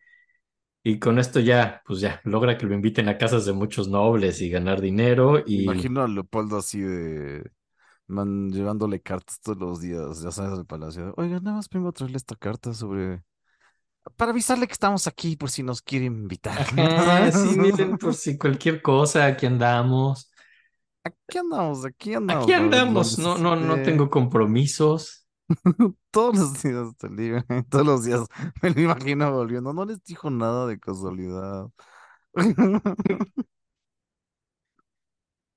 y 0.82 0.98
con 0.98 1.18
esto 1.18 1.40
ya, 1.40 1.82
pues 1.86 2.00
ya, 2.00 2.20
logra 2.24 2.56
que 2.56 2.66
lo 2.66 2.74
inviten 2.74 3.08
a 3.08 3.18
casas 3.18 3.44
de 3.44 3.52
muchos 3.52 3.88
nobles 3.88 4.40
y 4.40 4.48
ganar 4.48 4.80
dinero 4.80 5.42
y 5.44 5.64
Imagino 5.64 6.02
a 6.02 6.08
Leopoldo 6.08 6.58
así 6.58 6.80
de... 6.80 7.50
Man, 8.06 8.50
llevándole 8.50 9.00
cartas 9.00 9.40
todos 9.40 9.58
los 9.58 9.80
días, 9.80 10.20
ya 10.20 10.32
sabes, 10.32 10.58
al 10.58 10.66
palacio. 10.66 11.14
Oiga, 11.16 11.38
nada 11.38 11.56
más 11.56 11.68
vengo 11.68 11.90
a 11.90 11.92
traerle 11.92 12.16
esta 12.16 12.34
carta 12.34 12.74
sobre... 12.74 13.22
Para 14.16 14.32
avisarle 14.32 14.66
que 14.66 14.72
estamos 14.72 15.06
aquí 15.06 15.36
por 15.36 15.50
si 15.50 15.62
nos 15.62 15.82
quiere 15.82 16.06
invitar. 16.06 16.66
sí, 17.32 17.56
miren, 17.58 17.98
por 17.98 18.14
si 18.14 18.36
cualquier 18.36 18.82
cosa, 18.82 19.26
aquí 19.26 19.46
andamos. 19.46 20.32
Aquí 21.04 21.38
andamos, 21.38 21.84
aquí 21.84 22.14
Aquí 22.14 22.16
andamos, 22.16 22.48
lo 22.48 22.56
andamos, 22.56 23.18
no, 23.18 23.38
no, 23.38 23.54
no 23.54 23.76
necesité. 23.76 23.90
tengo 23.90 24.10
compromisos. 24.10 25.19
Todos 26.10 26.36
los 26.38 26.62
días 26.62 26.96
te 26.98 27.08
libre, 27.08 27.44
todos 27.70 27.86
los 27.86 28.04
días 28.04 28.20
me 28.62 28.70
lo 28.70 28.80
imagino 28.80 29.32
volviendo. 29.32 29.72
No 29.72 29.84
les 29.84 30.02
dijo 30.04 30.30
nada 30.30 30.66
de 30.66 30.78
casualidad. 30.78 31.68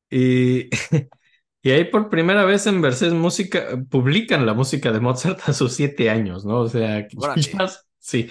Y, 0.09 0.69
y 1.63 1.71
ahí 1.71 1.85
por 1.85 2.09
primera 2.09 2.45
vez 2.45 2.67
en 2.67 2.81
Verses 2.81 3.13
Música 3.13 3.67
publican 3.89 4.45
la 4.45 4.53
música 4.53 4.91
de 4.91 4.99
Mozart 4.99 5.41
a 5.49 5.53
sus 5.53 5.73
siete 5.73 6.09
años, 6.09 6.45
¿no? 6.45 6.59
O 6.61 6.69
sea, 6.69 7.07
ya, 7.35 7.69
sí. 7.99 8.29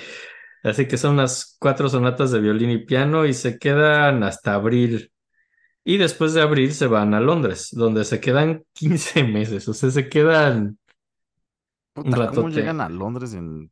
Así 0.64 0.88
que 0.88 0.98
son 0.98 1.14
unas 1.14 1.56
cuatro 1.60 1.88
sonatas 1.88 2.32
de 2.32 2.40
violín 2.40 2.70
y 2.70 2.78
piano 2.86 3.26
y 3.26 3.34
se 3.34 3.58
quedan 3.58 4.22
hasta 4.24 4.54
abril. 4.54 5.12
Y 5.84 5.98
después 5.98 6.34
de 6.34 6.42
abril 6.42 6.74
se 6.74 6.86
van 6.88 7.14
a 7.14 7.20
Londres, 7.20 7.70
donde 7.72 8.04
se 8.04 8.20
quedan 8.20 8.64
15 8.74 9.24
meses. 9.24 9.68
O 9.68 9.74
sea, 9.74 9.90
se 9.90 10.08
quedan 10.10 10.78
un 12.00 12.12
Puta, 12.12 12.24
¿cómo 12.24 12.48
ratote. 12.48 12.50
llegan 12.50 12.80
a 12.82 12.88
Londres 12.90 13.34
en, 13.34 13.70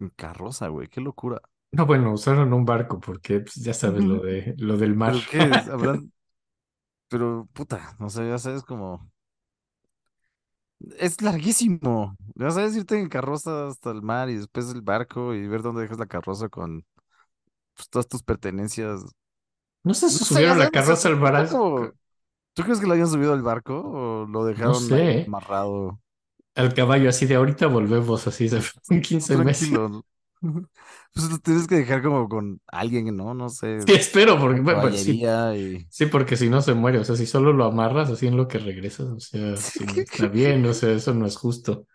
en 0.00 0.10
carroza, 0.10 0.68
güey? 0.68 0.88
Qué 0.88 1.00
locura. 1.02 1.42
No, 1.72 1.86
bueno, 1.86 2.12
usaron 2.12 2.52
un 2.52 2.64
barco 2.64 3.00
porque 3.00 3.40
pues, 3.40 3.56
ya 3.56 3.74
sabes 3.74 4.04
lo 4.04 4.20
de 4.20 4.54
lo 4.58 4.76
del 4.76 4.94
mar. 4.94 5.12
¿Pero 5.12 5.24
qué? 5.24 5.50
es? 5.50 5.68
¿Habrán? 5.68 6.12
Pero, 7.08 7.48
puta, 7.54 7.96
no 7.98 8.10
sé, 8.10 8.28
ya 8.28 8.38
sabes 8.38 8.62
como... 8.62 9.10
Es 10.98 11.22
larguísimo. 11.22 12.16
Ya 12.34 12.50
sabes 12.50 12.76
irte 12.76 12.98
en 12.98 13.08
carroza 13.08 13.68
hasta 13.68 13.90
el 13.90 14.02
mar 14.02 14.28
y 14.28 14.36
después 14.36 14.70
el 14.70 14.82
barco 14.82 15.34
y 15.34 15.46
ver 15.48 15.62
dónde 15.62 15.82
dejas 15.82 15.98
la 15.98 16.06
carroza 16.06 16.48
con 16.48 16.84
pues, 17.74 17.88
todas 17.90 18.08
tus 18.08 18.22
pertenencias. 18.24 19.02
No 19.84 19.94
sé 19.94 20.10
No 20.10 20.18
si 20.18 20.24
sé, 20.24 20.34
subieron 20.34 20.58
la 20.58 20.70
carroza 20.70 21.08
al 21.08 21.16
barco. 21.16 21.92
¿Tú 22.54 22.62
crees 22.62 22.80
que 22.80 22.86
lo 22.86 22.94
hayan 22.94 23.08
subido 23.08 23.32
al 23.32 23.42
barco 23.42 23.80
o 23.84 24.26
lo 24.26 24.44
No 24.62 24.78
dejaron 24.80 25.12
amarrado? 25.26 26.00
Al 26.54 26.72
caballo 26.72 27.08
así 27.08 27.26
de 27.26 27.34
ahorita 27.34 27.66
volvemos, 27.66 28.26
así 28.26 28.48
Tú 28.88 29.00
15 29.00 29.36
meses. 29.38 29.70
Pues 31.14 31.30
lo 31.30 31.38
tienes 31.38 31.68
que 31.68 31.76
dejar 31.76 32.02
como 32.02 32.28
con 32.28 32.60
alguien, 32.66 33.16
¿no? 33.16 33.34
No 33.34 33.48
sé, 33.48 33.80
Sí, 33.82 33.92
espero, 33.92 34.36
porque 34.36 34.62
pues, 34.62 35.00
sí, 35.00 35.22
y... 35.22 35.86
sí, 35.88 36.06
porque 36.06 36.36
si 36.36 36.50
no 36.50 36.60
se 36.60 36.74
muere, 36.74 36.98
o 36.98 37.04
sea, 37.04 37.14
si 37.14 37.24
solo 37.24 37.52
lo 37.52 37.66
amarras 37.66 38.10
así 38.10 38.26
en 38.26 38.36
lo 38.36 38.48
que 38.48 38.58
regresas, 38.58 39.06
o 39.06 39.20
sea, 39.20 39.56
si 39.56 39.84
no 39.84 39.92
está 39.92 40.26
bien, 40.26 40.66
o 40.66 40.74
sea, 40.74 40.90
eso 40.90 41.14
no 41.14 41.24
es 41.24 41.36
justo. 41.36 41.86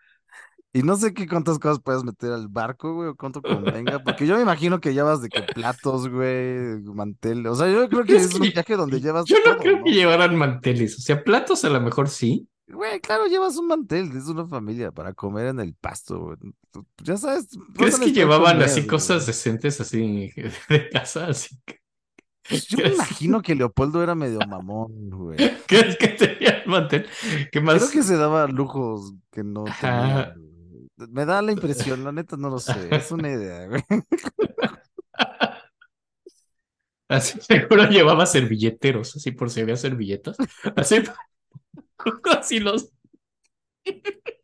Y 0.72 0.82
no 0.82 0.96
sé 0.96 1.12
qué 1.12 1.26
cuántas 1.26 1.58
cosas 1.58 1.80
puedes 1.84 2.02
meter 2.02 2.32
al 2.32 2.48
barco, 2.48 2.94
güey, 2.94 3.08
o 3.10 3.14
cuánto 3.14 3.42
convenga, 3.42 3.98
porque 4.02 4.26
yo 4.26 4.36
me 4.36 4.42
imagino 4.42 4.80
que 4.80 4.94
llevas 4.94 5.20
de 5.20 5.28
que 5.28 5.42
platos, 5.42 6.08
güey, 6.08 6.80
mantel, 6.82 7.46
o 7.46 7.54
sea, 7.56 7.70
yo 7.70 7.88
creo 7.90 8.04
que 8.04 8.16
Es 8.16 8.26
es 8.26 8.34
un 8.34 8.42
que 8.42 8.50
viaje 8.50 8.76
donde 8.76 9.00
llevas 9.02 9.26
yo 9.26 9.36
no 9.36 9.42
todo, 9.42 9.58
creo 9.58 9.84
que 9.84 9.92
llevaran 9.92 10.34
manteles, 10.34 10.96
o 10.96 11.02
sea, 11.02 11.22
platos 11.22 11.62
a 11.64 11.68
lo 11.68 11.80
mejor 11.82 12.08
sí. 12.08 12.48
Güey, 12.72 13.00
claro, 13.00 13.26
llevas 13.26 13.56
un 13.56 13.66
mantel, 13.66 14.16
es 14.16 14.26
una 14.28 14.46
familia 14.46 14.92
para 14.92 15.12
comer 15.12 15.46
en 15.48 15.60
el 15.60 15.74
pasto, 15.74 16.20
güey. 16.20 16.38
Ya 17.02 17.16
sabes, 17.16 17.48
¿Crees 17.76 17.98
que 17.98 18.12
llevaban 18.12 18.62
comer, 18.62 18.62
así 18.62 18.86
güey. 18.86 18.86
cosas 18.86 19.26
decentes 19.26 19.80
así 19.80 20.32
de 20.68 20.88
casa? 20.90 21.26
Así 21.28 21.56
que, 21.66 21.80
Pues 22.48 22.66
yo 22.68 22.78
me 22.80 22.88
¿crees, 22.88 22.94
imagino 22.94 23.42
que 23.42 23.54
Leopoldo 23.54 24.02
era 24.02 24.14
medio 24.14 24.44
mamón, 24.44 25.10
güey. 25.10 25.38
crees 25.66 25.96
que 25.96 26.08
tenían 26.08 26.62
mantel? 26.66 27.06
¿Qué 27.52 27.60
Creo 27.68 27.88
más? 27.88 27.90
que 27.90 28.02
se 28.02 28.16
daba 28.16 28.46
lujos 28.48 29.14
que 29.30 29.44
no 29.44 29.76
tenía. 29.78 30.32
Güey. 30.34 30.88
Me 31.10 31.24
da 31.24 31.40
la 31.42 31.52
impresión, 31.52 32.04
la 32.04 32.12
neta 32.12 32.36
no 32.36 32.50
lo 32.50 32.58
sé, 32.58 32.94
es 32.94 33.10
una 33.12 33.30
idea, 33.30 33.66
güey. 33.68 33.82
Así 37.08 37.40
seguro 37.40 37.88
llevaba 37.88 38.24
servilleteros, 38.26 39.16
así 39.16 39.32
por 39.32 39.50
si 39.50 39.60
había 39.60 39.76
servilletas. 39.76 40.36
Así, 40.76 41.02
así 42.38 42.60
los, 42.60 42.92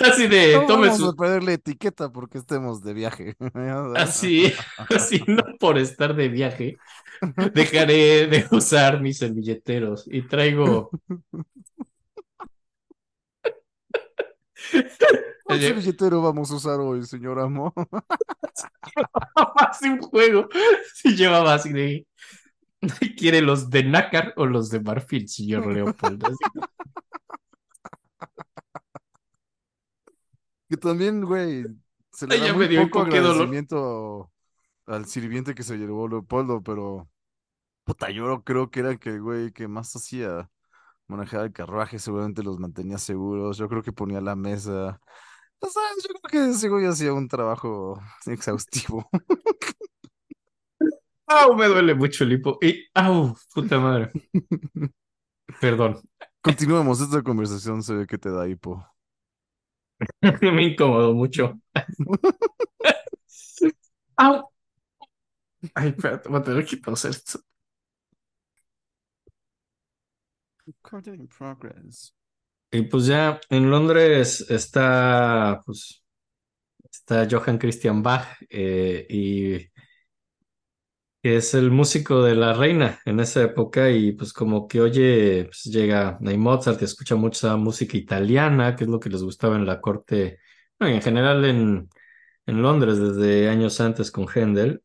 así 0.00 0.26
de, 0.26 0.54
No 0.54 0.66
tome 0.66 0.88
vamos 0.88 1.02
a 1.02 1.10
su, 1.10 1.16
perder 1.16 1.42
la 1.42 1.52
etiqueta 1.52 2.10
porque 2.10 2.38
estemos 2.38 2.82
de 2.82 2.94
viaje. 2.94 3.36
así, 3.96 4.52
así 4.94 5.22
no 5.26 5.42
por 5.58 5.78
estar 5.78 6.14
de 6.14 6.28
viaje, 6.28 6.76
dejaré 7.52 8.26
de 8.26 8.46
usar 8.50 9.00
mis 9.00 9.18
servilleteros 9.18 10.04
y 10.06 10.22
traigo 10.22 10.90
¿Cuál 15.44 15.60
servilletero 15.60 16.22
vamos 16.22 16.50
a 16.52 16.54
usar 16.54 16.78
hoy, 16.78 17.04
señor 17.04 17.40
amo? 17.40 17.74
así 19.56 19.88
un 19.88 19.98
juego. 19.98 20.48
Si 20.94 21.16
llevaba 21.16 21.54
así 21.54 21.72
de, 21.72 22.06
¿quiere 23.16 23.40
los 23.42 23.70
de 23.70 23.84
nácar 23.84 24.32
o 24.36 24.46
los 24.46 24.70
de 24.70 24.80
marfil, 24.80 25.28
señor 25.28 25.66
Leopoldo? 25.66 26.38
Que 30.68 30.76
también, 30.76 31.24
güey, 31.24 31.64
se 32.12 32.26
le 32.26 32.36
ay, 32.36 32.40
da 32.40 32.48
ya 32.48 32.54
muy 32.54 32.66
me 32.66 32.68
dio 32.68 32.88
poco 32.90 33.08
qué 33.08 33.20
dolor. 33.20 33.50
agradecimiento 33.50 34.30
al 34.86 35.06
sirviente 35.06 35.54
que 35.54 35.62
se 35.64 35.76
llevó 35.78 36.08
Leopoldo, 36.08 36.62
pero 36.62 37.08
puta, 37.84 38.10
yo 38.10 38.42
creo 38.44 38.70
que 38.70 38.80
era 38.80 38.96
que 38.98 39.10
el 39.10 39.22
güey 39.22 39.52
que 39.52 39.68
más 39.68 39.94
hacía 39.96 40.50
manejar 41.08 41.46
el 41.46 41.52
carruaje, 41.52 41.98
seguramente 41.98 42.42
los 42.42 42.58
mantenía 42.60 42.98
seguros, 42.98 43.58
yo 43.58 43.68
creo 43.68 43.82
que 43.82 43.92
ponía 43.92 44.20
la 44.20 44.36
mesa. 44.36 45.00
O 45.60 45.68
sea, 45.68 45.82
yo 46.02 46.14
creo 46.22 46.46
que 46.46 46.50
ese 46.52 46.68
güey 46.68 46.86
hacía 46.86 47.12
un 47.14 47.28
trabajo 47.28 48.00
exhaustivo. 48.26 49.08
Au, 51.30 51.54
me 51.54 51.68
duele 51.68 51.94
mucho 51.94 52.24
el 52.24 52.32
hipo. 52.32 52.58
Y, 52.60 52.88
au, 52.94 53.36
puta 53.54 53.78
madre. 53.78 54.10
Perdón, 55.60 56.00
Continuemos, 56.42 57.02
esta 57.02 57.22
conversación 57.22 57.82
se 57.82 57.94
ve 57.94 58.06
que 58.06 58.16
te 58.16 58.30
da 58.30 58.48
hipo. 58.48 58.82
me 60.40 60.62
incomodó 60.62 61.12
mucho. 61.12 61.60
Au. 64.16 64.50
Ay, 65.74 65.90
espérate, 65.90 66.30
voy 66.30 66.40
a 66.40 66.42
tener 66.42 66.64
que 66.64 66.80
hacer 66.90 67.10
esto. 67.10 67.40
Recording 70.64 71.14
in 71.14 71.28
progress. 71.28 72.16
Y 72.72 72.82
pues 72.82 73.04
ya 73.04 73.38
en 73.50 73.70
Londres 73.70 74.46
está, 74.48 75.60
pues, 75.66 76.02
está 76.90 77.28
Johann 77.30 77.58
Christian 77.58 78.02
Bach 78.02 78.26
eh, 78.48 79.06
y 79.10 79.69
que 81.22 81.36
es 81.36 81.54
el 81.54 81.70
músico 81.70 82.22
de 82.22 82.34
la 82.34 82.54
reina 82.54 82.98
en 83.04 83.20
esa 83.20 83.42
época 83.42 83.90
y 83.90 84.12
pues 84.12 84.32
como 84.32 84.66
que 84.68 84.80
oye, 84.80 85.44
pues 85.46 85.64
llega 85.64 86.10
a 86.18 86.18
Mozart 86.20 86.80
y 86.82 86.84
escucha 86.86 87.16
mucha 87.16 87.56
música 87.56 87.96
italiana, 87.98 88.74
que 88.76 88.84
es 88.84 88.90
lo 88.90 89.00
que 89.00 89.10
les 89.10 89.22
gustaba 89.22 89.56
en 89.56 89.66
la 89.66 89.80
corte, 89.80 90.38
bueno, 90.78 90.94
en 90.96 91.02
general 91.02 91.44
en, 91.44 91.90
en 92.46 92.62
Londres 92.62 92.98
desde 92.98 93.48
años 93.50 93.80
antes 93.80 94.10
con 94.12 94.26
Händel 94.28 94.82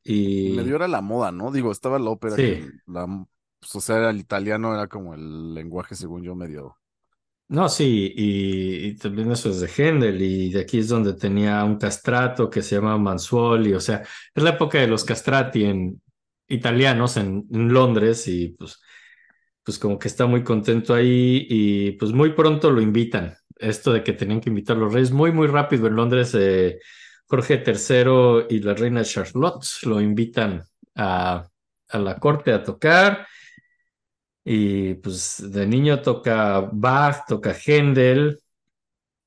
Medio 0.48 0.76
y 0.76 0.78
era 0.78 0.88
la 0.88 1.02
moda, 1.02 1.32
¿no? 1.32 1.52
Digo, 1.52 1.72
estaba 1.72 1.98
la 2.00 2.10
ópera 2.12 2.40
que 2.40 2.52
sí, 2.52 2.56
el- 2.56 2.82
la, 2.86 3.08
pues, 3.60 3.76
o 3.76 3.82
sea, 3.82 3.98
era 3.98 4.10
el 4.12 4.20
italiano 4.20 4.74
era 4.74 4.88
como 4.88 5.14
el 5.16 5.54
lenguaje, 5.54 5.96
según 5.96 6.24
yo, 6.24 6.36
medio. 6.36 6.78
no, 7.48 7.70
sí, 7.70 8.12
y, 8.16 8.88
y 8.88 8.96
también 8.98 9.32
eso 9.32 9.50
es 9.52 9.60
de 9.62 9.68
Händel 9.68 10.22
y 10.22 10.52
de 10.52 10.62
aquí 10.62 10.80
es 10.80 10.88
donde 10.90 11.14
tenía 11.14 11.64
un 11.64 11.78
castrato 11.78 12.50
que 12.50 12.62
se 12.64 12.76
llama 12.76 12.98
Manzuoli, 12.98 13.74
o 13.74 13.80
sea, 13.80 14.02
es 14.34 14.44
la 14.44 14.52
época 14.52 14.80
de 14.80 14.88
los 14.88 15.04
castrati 15.06 15.66
en 15.66 16.02
italianos 16.48 17.18
en, 17.18 17.46
Londres 17.50 18.28
y 18.28 18.50
pues 18.50 18.82
pues 19.64 19.80
como 19.80 19.98
que 19.98 20.08
está 20.08 20.28
muy 20.28 20.44
contento 20.44 20.94
ahí 20.94 21.48
y 21.50 21.92
pues 21.94 22.12
muy 22.12 22.34
pronto 22.34 22.70
lo 22.70 22.82
invitan. 22.82 23.36
Esto 23.58 23.94
de 23.94 24.04
que 24.04 24.14
tenían 24.14 24.40
que 24.40 24.50
invitar 24.50 24.78
a 24.78 24.80
los 24.80 24.94
reyes 24.94 25.12
muy, 25.12 25.32
muy 25.32 25.48
rápido 25.48 25.88
en 25.88 25.96
Londres, 25.96 26.36
eh, 26.36 26.80
Jorge 27.26 27.64
III 27.66 28.46
y 28.50 28.60
la 28.60 28.76
reina 28.76 29.04
Charlotte 29.04 29.66
lo 29.84 30.00
invitan 30.02 30.64
a, 30.96 31.48
a 31.90 32.00
la 32.00 32.20
corte 32.20 32.54
a 32.54 32.62
tocar 32.64 33.28
y 34.44 34.94
pues 34.96 35.44
de 35.52 35.66
niño 35.66 36.02
toca 36.02 36.70
Bach, 36.72 37.26
toca 37.28 37.54
Händel, 37.54 38.40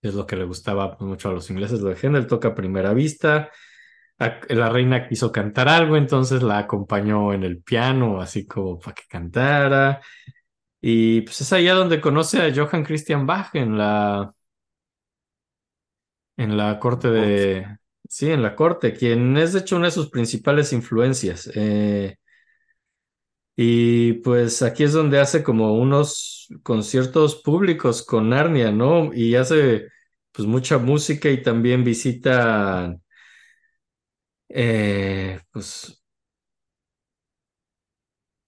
es 0.00 0.14
lo 0.14 0.26
que 0.26 0.36
le 0.36 0.44
gustaba 0.44 0.96
pues, 0.96 1.08
mucho 1.08 1.28
a 1.28 1.32
los 1.32 1.50
ingleses, 1.50 1.80
lo 1.80 1.90
de 1.90 1.96
Händel, 2.00 2.26
toca 2.26 2.48
a 2.48 2.54
primera 2.54 2.94
vista. 2.94 3.50
La 4.18 4.68
reina 4.68 5.08
quiso 5.08 5.30
cantar 5.30 5.68
algo, 5.68 5.96
entonces 5.96 6.42
la 6.42 6.58
acompañó 6.58 7.32
en 7.32 7.44
el 7.44 7.62
piano, 7.62 8.20
así 8.20 8.46
como 8.46 8.78
para 8.78 8.94
que 8.94 9.04
cantara. 9.08 10.00
Y 10.80 11.22
pues 11.22 11.40
es 11.40 11.52
allá 11.52 11.74
donde 11.74 12.00
conoce 12.00 12.42
a 12.42 12.54
Johann 12.54 12.84
Christian 12.84 13.26
Bach 13.26 13.54
en 13.54 13.78
la, 13.78 14.34
en 16.36 16.56
la 16.56 16.78
corte 16.78 17.08
corte. 17.08 17.08
de... 17.08 17.78
Sí, 18.08 18.30
en 18.30 18.42
la 18.42 18.56
corte, 18.56 18.94
quien 18.94 19.36
es 19.36 19.52
de 19.52 19.60
hecho 19.60 19.76
una 19.76 19.86
de 19.86 19.90
sus 19.92 20.08
principales 20.10 20.72
influencias. 20.72 21.50
Eh, 21.54 22.16
y 23.56 24.14
pues 24.14 24.62
aquí 24.62 24.84
es 24.84 24.92
donde 24.92 25.18
hace 25.20 25.42
como 25.42 25.74
unos 25.74 26.48
conciertos 26.62 27.36
públicos 27.42 28.04
con 28.04 28.28
Narnia, 28.30 28.70
¿no? 28.70 29.12
Y 29.12 29.34
hace 29.34 29.88
pues 30.32 30.46
mucha 30.46 30.78
música 30.78 31.28
y 31.30 31.42
también 31.42 31.82
visita, 31.84 32.96
eh, 34.48 35.40
pues, 35.52 36.02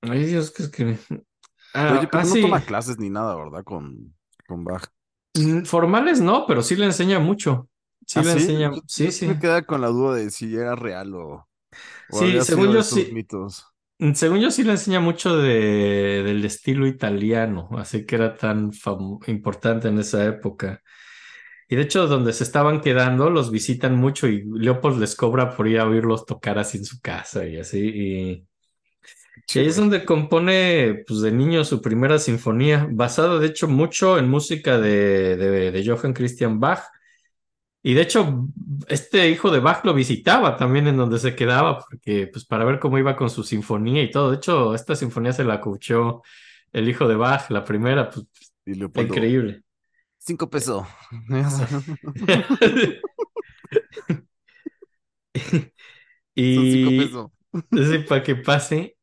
ay 0.03 0.25
Dios, 0.27 0.51
que 0.53 0.63
es 0.65 0.69
que... 0.71 0.99
Oye, 1.89 2.09
Ah, 2.09 2.09
pero 2.09 2.23
ah, 2.23 2.25
no 2.25 2.39
sí, 2.39 2.41
toma 2.41 2.65
clases 2.65 2.99
ni 2.99 3.11
nada, 3.11 3.37
¿verdad? 3.37 3.65
Con, 3.65 4.17
con 4.47 4.65
Bach. 4.65 4.91
Mm, 5.35 5.65
formales 5.65 6.21
no, 6.21 6.47
pero 6.47 6.63
sí 6.63 6.77
le 6.77 6.87
enseña 6.87 7.19
mucho. 7.21 7.69
Sí 8.07 8.21
Ah, 8.21 8.25
le 8.25 8.33
sí. 8.33 8.33
enseña, 8.33 8.73
Yo, 8.73 8.83
sí, 8.87 9.11
yo 9.11 9.13
sí 9.13 9.25
me 9.25 9.39
sí. 9.39 9.39
quedaba 9.39 9.63
con 9.63 9.81
la 9.81 9.89
duda 9.89 10.17
de 10.17 10.31
si 10.31 10.55
era 10.57 10.75
real 10.75 11.15
o, 11.15 11.49
o 12.09 12.29
Sí, 12.29 12.41
según 12.43 12.71
yo 12.71 12.83
sí, 12.83 13.11
mitos. 13.11 13.67
mm, 13.99 14.15
según 14.15 14.41
yo 14.41 14.51
sí 14.51 14.65
le 14.65 14.73
enseña 14.73 15.01
mucho 15.01 15.37
de, 15.39 16.23
del 16.25 16.45
estilo 16.45 16.87
italiano, 16.87 17.69
así 17.79 18.07
que 18.07 18.17
era 18.17 18.37
tan 18.37 18.71
importante 19.29 19.89
en 19.89 19.99
esa 20.01 20.27
época. 20.27 20.83
Y 21.71 21.77
de 21.77 21.83
hecho, 21.83 22.09
donde 22.09 22.33
se 22.33 22.43
estaban 22.43 22.81
quedando, 22.81 23.31
los 23.31 23.53
visitan 23.53 23.97
mucho 23.97 24.27
y 24.27 24.43
Leopold 24.43 24.99
les 24.99 25.15
cobra 25.15 25.55
por 25.55 25.69
ir 25.69 25.79
a 25.79 25.87
oírlos 25.87 26.27
tocar 26.27 26.59
así 26.59 26.79
en 26.79 26.85
su 26.85 27.01
casa 27.01 27.47
y 27.47 27.59
así. 27.59 27.79
Y, 27.79 28.47
ahí 29.57 29.67
es 29.69 29.77
donde 29.77 30.05
compone, 30.05 31.05
pues, 31.07 31.21
de 31.21 31.31
niño 31.31 31.63
su 31.63 31.81
primera 31.81 32.19
sinfonía, 32.19 32.89
basado 32.91 33.39
de 33.39 33.47
hecho 33.47 33.69
mucho 33.69 34.19
en 34.19 34.29
música 34.29 34.79
de, 34.79 35.37
de, 35.37 35.71
de 35.71 35.87
Johann 35.87 36.13
Christian 36.13 36.59
Bach. 36.59 36.83
Y 37.85 37.95
de 37.95 38.03
hecho, 38.03 38.49
este 38.89 39.31
hijo 39.31 39.53
de 39.53 39.61
Bach 39.61 39.85
lo 39.85 39.95
visitaba 39.95 40.57
también 40.57 40.89
en 40.89 40.97
donde 40.97 41.21
se 41.21 41.37
quedaba, 41.37 41.79
porque 41.79 42.27
pues 42.33 42.45
para 42.47 42.65
ver 42.65 42.81
cómo 42.81 42.99
iba 42.99 43.15
con 43.15 43.31
su 43.31 43.45
sinfonía 43.45 44.03
y 44.03 44.11
todo. 44.11 44.33
De 44.33 44.39
hecho, 44.39 44.75
esta 44.75 44.97
sinfonía 44.97 45.33
se 45.33 45.45
la 45.45 45.61
coachó 45.61 46.23
el 46.73 46.89
hijo 46.89 47.07
de 47.07 47.15
Bach, 47.15 47.49
la 47.51 47.65
primera, 47.65 48.11
pues 48.11 48.27
Y 48.67 48.73
está 48.73 48.81
Leopoldo, 48.81 49.15
increíble. 49.15 49.63
Cinco 50.31 50.51
pesos. 50.51 50.87
Son 56.49 56.69
cinco 56.69 56.91
Y 56.91 56.95
pesos. 56.95 57.31
sí, 57.75 57.99
para 58.09 58.23
que 58.23 58.37
pase. 58.37 58.97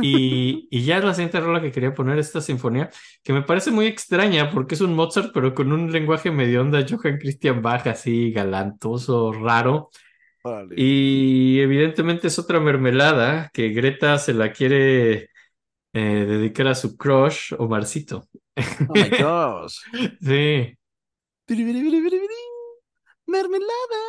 Y, 0.00 0.66
y 0.70 0.84
ya 0.84 0.98
es 0.98 1.04
la 1.04 1.14
siguiente 1.14 1.40
rola 1.40 1.60
que 1.62 1.72
quería 1.72 1.92
poner, 1.94 2.18
esta 2.18 2.40
sinfonía, 2.40 2.90
que 3.24 3.32
me 3.34 3.42
parece 3.42 3.70
muy 3.72 3.86
extraña 3.86 4.50
porque 4.50 4.74
es 4.76 4.80
un 4.82 4.94
Mozart, 4.94 5.32
pero 5.34 5.54
con 5.54 5.72
un 5.72 5.92
lenguaje 5.92 6.30
medio 6.32 6.62
onda 6.62 6.84
Johann 6.88 7.18
Christian 7.18 7.60
Bach, 7.62 7.86
así 7.88 8.30
galantoso, 8.32 9.32
raro. 9.32 9.90
Y 10.74 11.60
evidentemente 11.60 12.26
es 12.28 12.38
otra 12.38 12.60
mermelada 12.60 13.50
que 13.54 13.70
Greta 13.70 14.18
se 14.18 14.34
la 14.34 14.52
quiere 14.52 15.30
eh, 15.94 16.26
dedicar 16.26 16.68
a 16.68 16.74
su 16.76 16.96
crush, 16.96 17.54
Omarcito. 17.58 18.28
Oh 18.88 18.96
my 18.96 19.10
gosh. 19.10 19.78
Sí. 20.20 20.76
Mermelada. 23.32 24.02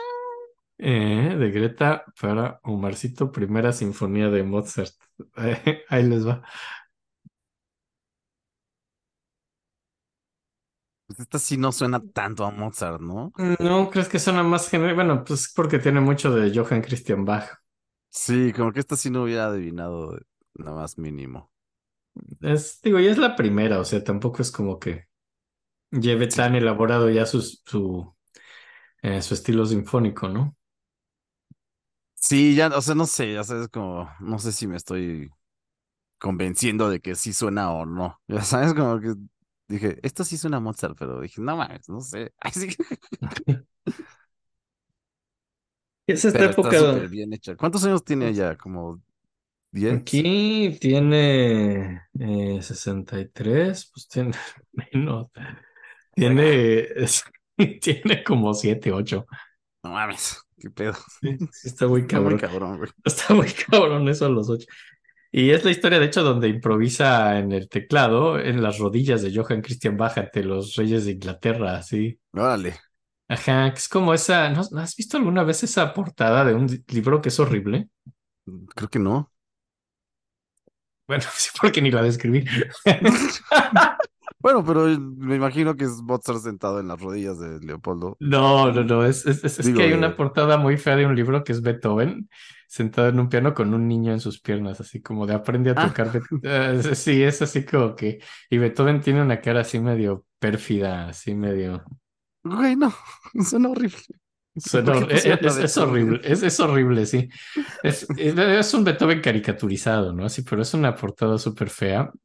eh, 0.77 1.35
de 1.37 1.51
Greta 1.51 2.05
para 2.19 2.59
Omarcito, 2.63 3.31
primera 3.31 3.73
sinfonía 3.73 4.29
de 4.29 4.43
Mozart. 4.43 4.93
Eh, 5.37 5.83
ahí 5.89 6.03
les 6.03 6.25
va. 6.27 6.41
Pues 11.07 11.19
esta 11.19 11.39
sí 11.39 11.57
no 11.57 11.71
suena 11.71 11.99
tanto 12.13 12.45
a 12.45 12.51
Mozart, 12.51 13.01
¿no? 13.01 13.31
¿No 13.59 13.89
crees 13.89 14.09
que 14.09 14.19
suena 14.19 14.43
más 14.43 14.69
genérico? 14.69 14.95
Bueno, 14.95 15.23
pues 15.23 15.51
porque 15.55 15.79
tiene 15.79 16.01
mucho 16.01 16.31
de 16.33 16.53
Johann 16.57 16.81
Christian 16.81 17.25
Bach. 17.25 17.49
Sí, 18.09 18.53
como 18.53 18.71
que 18.73 18.79
esta 18.79 18.95
sí 18.95 19.09
no 19.09 19.23
hubiera 19.23 19.47
adivinado 19.47 20.17
nada 20.55 20.75
más 20.75 20.97
mínimo. 20.97 21.48
Es, 22.41 22.81
digo, 22.81 22.99
ya 22.99 23.11
es 23.11 23.17
la 23.17 23.35
primera, 23.35 23.79
o 23.79 23.85
sea, 23.85 24.03
tampoco 24.03 24.41
es 24.41 24.51
como 24.51 24.79
que 24.79 25.07
lleve 25.91 26.27
tan 26.27 26.55
elaborado 26.55 27.09
ya 27.09 27.25
su, 27.25 27.41
su, 27.41 28.15
eh, 29.03 29.21
su 29.21 29.33
estilo 29.35 29.65
sinfónico, 29.65 30.29
¿no? 30.29 30.57
Sí, 32.15 32.55
ya, 32.55 32.67
o 32.67 32.81
sea, 32.81 32.95
no 32.95 33.05
sé, 33.05 33.33
ya 33.33 33.43
sabes, 33.43 33.69
como, 33.69 34.09
no 34.19 34.39
sé 34.39 34.51
si 34.51 34.67
me 34.67 34.75
estoy 34.75 35.29
convenciendo 36.19 36.89
de 36.89 37.01
que 37.01 37.15
sí 37.15 37.33
suena 37.33 37.71
o 37.73 37.85
no. 37.85 38.21
Ya 38.27 38.41
sabes, 38.43 38.73
como 38.73 38.99
que 39.01 39.15
dije, 39.67 39.99
esto 40.03 40.23
sí 40.25 40.37
suena 40.37 40.57
a 40.57 40.61
Mozart, 40.61 40.97
pero 40.99 41.21
dije, 41.21 41.41
no 41.41 41.57
mames, 41.57 41.89
no 41.89 42.01
sé. 42.01 42.33
Ay, 42.39 42.51
sí. 42.53 42.69
Es 46.07 46.25
esta 46.25 46.43
Pero 46.43 46.49
está 46.51 46.73
época 46.73 46.77
súper 46.77 47.07
donde 47.07 47.07
bien 47.07 47.33
hecha. 47.33 47.55
¿Cuántos 47.55 47.83
años 47.85 48.03
tiene 48.03 48.27
ella? 48.29 48.57
¿Como 48.57 49.01
10? 49.71 50.03
aquí 50.03 50.77
tiene 50.79 52.03
eh, 52.19 52.61
63, 52.61 53.91
pues 53.93 54.07
tiene 54.07 54.31
menos, 54.73 55.27
tiene, 56.15 56.79
es- 56.97 57.23
tiene 57.81 58.23
como 58.23 58.53
7, 58.53 58.91
8. 58.93 59.25
No 59.83 59.91
mames, 59.91 60.41
qué 60.59 60.69
pedo. 60.71 60.93
Sí, 61.21 61.37
está 61.63 61.87
muy 61.87 62.05
Está 62.07 62.21
muy 62.21 62.35
cabrón. 62.35 62.37
cabrón, 62.37 62.77
güey. 62.77 62.89
Está 63.03 63.33
muy 63.33 63.47
cabrón 63.51 64.07
eso 64.09 64.25
a 64.25 64.29
los 64.29 64.49
8. 64.49 64.65
Y 65.31 65.51
es 65.51 65.63
la 65.65 65.71
historia, 65.71 65.99
de 65.99 66.05
hecho, 66.07 66.23
donde 66.23 66.47
improvisa 66.49 67.39
en 67.39 67.51
el 67.51 67.69
teclado, 67.69 68.39
en 68.39 68.63
las 68.63 68.79
rodillas 68.79 69.21
de 69.23 69.35
Johann 69.35 69.61
Christian 69.61 69.97
Bach 69.97 70.17
ante 70.17 70.43
los 70.43 70.75
reyes 70.75 71.05
de 71.05 71.13
Inglaterra, 71.13 71.77
así. 71.77 72.19
Órale, 72.33 72.73
Ajá, 73.27 73.71
que 73.71 73.77
es 73.79 73.87
como 73.89 74.13
esa, 74.13 74.49
¿no, 74.49 74.61
has 74.79 74.95
visto 74.95 75.17
alguna 75.17 75.43
vez 75.43 75.63
esa 75.63 75.93
portada 75.93 76.43
de 76.45 76.53
un 76.55 76.67
libro 76.87 77.21
que 77.21 77.29
es 77.29 77.39
horrible? 77.39 77.89
creo 78.75 78.89
que 78.89 78.99
no. 78.99 79.31
Bueno, 81.09 81.23
sí, 81.35 81.49
porque 81.59 81.81
ni 81.81 81.89
la 81.89 82.03
describí. 82.03 82.45
Bueno, 84.41 84.63
pero 84.63 84.85
me 84.85 85.35
imagino 85.35 85.75
que 85.75 85.83
es 85.85 86.01
Mozart 86.03 86.39
sentado 86.39 86.79
en 86.79 86.87
las 86.87 87.01
rodillas 87.01 87.39
de 87.39 87.59
Leopoldo. 87.59 88.15
No, 88.19 88.71
no, 88.71 88.83
no, 88.83 89.03
es, 89.03 89.25
es, 89.25 89.57
que 89.57 89.83
hay 89.83 89.91
una 89.91 90.09
de... 90.09 90.13
portada 90.15 90.57
muy 90.57 90.77
fea 90.77 90.95
de 90.95 91.05
un 91.05 91.15
libro 91.15 91.43
que 91.43 91.51
es 91.51 91.61
Beethoven 91.61 92.29
sentado 92.67 93.09
en 93.09 93.19
un 93.19 93.27
piano 93.27 93.53
con 93.55 93.73
un 93.73 93.87
niño 93.87 94.13
en 94.13 94.19
sus 94.19 94.39
piernas, 94.39 94.79
así 94.79 95.01
como 95.01 95.25
de 95.25 95.33
aprende 95.33 95.71
a 95.71 95.73
Ah, 95.75 95.87
tocar. 95.87 96.21
Eh, 96.43 96.81
sí, 96.93 97.23
es 97.23 97.41
así 97.41 97.65
como 97.65 97.95
que... 97.95 98.19
Y 98.49 98.59
Beethoven 98.59 99.01
tiene 99.01 99.23
una 99.23 99.41
cara 99.41 99.61
así 99.61 99.79
medio 99.79 100.25
pérfida, 100.37 101.09
así 101.09 101.33
medio... 101.33 101.83
güey, 102.43 102.75
no, 102.75 102.93
suena 103.43 103.69
horrible. 103.69 103.97
Suena 104.59 104.93
¿Por 104.93 105.07
qué 105.07 105.15
hor- 105.15 105.63
es, 105.63 105.77
horrible, 105.77 106.19
es, 106.23 106.43
es 106.43 106.59
horrible, 106.59 107.05
sí. 107.05 107.29
Es, 107.83 108.05
un 108.73 108.83
Beethoven 108.83 109.21
caricaturizado, 109.21 110.13
¿no? 110.13 110.29
Sí, 110.29 110.41
pero 110.43 110.61
es 110.61 110.73
una 110.73 110.95
portada 110.95 111.37
súper 111.37 111.69
fea. 111.69 112.11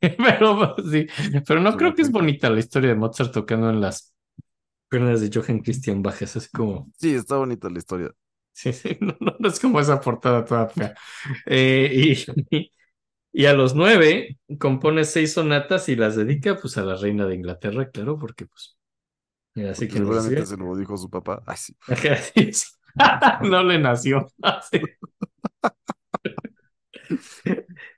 Eh, 0.00 0.14
pero 0.16 0.76
sí, 0.92 1.06
pero 1.44 1.60
no 1.60 1.76
creo 1.76 1.92
que 1.94 2.02
es 2.02 2.10
bonita 2.12 2.48
la 2.50 2.60
historia 2.60 2.90
de 2.90 2.94
Mozart 2.94 3.32
tocando 3.32 3.68
en 3.70 3.80
las 3.80 4.14
piernas 4.88 5.20
de 5.20 5.30
Johann 5.32 5.60
Christian 5.60 6.02
Bach. 6.02 6.22
Es 6.22 6.36
así 6.36 6.50
como, 6.52 6.90
Sí, 6.98 7.14
está 7.14 7.36
bonita 7.36 7.68
la 7.70 7.78
historia. 7.78 8.12
sí, 8.52 8.72
sí, 8.72 8.96
no, 9.00 9.16
no, 9.20 9.36
no 9.38 9.48
es 9.48 9.60
como 9.60 9.80
esa 9.80 10.00
portada 10.00 10.44
toda 10.44 10.68
fea. 10.68 10.94
Eh, 11.46 12.16
y, 12.50 12.72
y 13.32 13.46
a 13.46 13.54
los 13.54 13.76
nueve 13.76 14.38
compone 14.60 15.04
seis 15.04 15.34
sonatas 15.34 15.88
y 15.90 15.96
las 15.96 16.16
dedica 16.16 16.56
pues 16.58 16.78
a 16.78 16.82
la 16.84 16.96
reina 16.96 17.26
de 17.26 17.36
Inglaterra, 17.36 17.90
claro, 17.90 18.18
porque 18.18 18.46
pues 18.46 18.77
así 19.64 19.88
seguramente 19.90 20.44
recibe. 20.44 20.46
se 20.46 20.56
lo 20.56 20.76
dijo 20.76 20.96
su 20.96 21.10
papá. 21.10 21.42
Ay, 21.46 21.56
sí. 21.56 21.76
No 23.42 23.62
le 23.62 23.78
nació. 23.78 24.26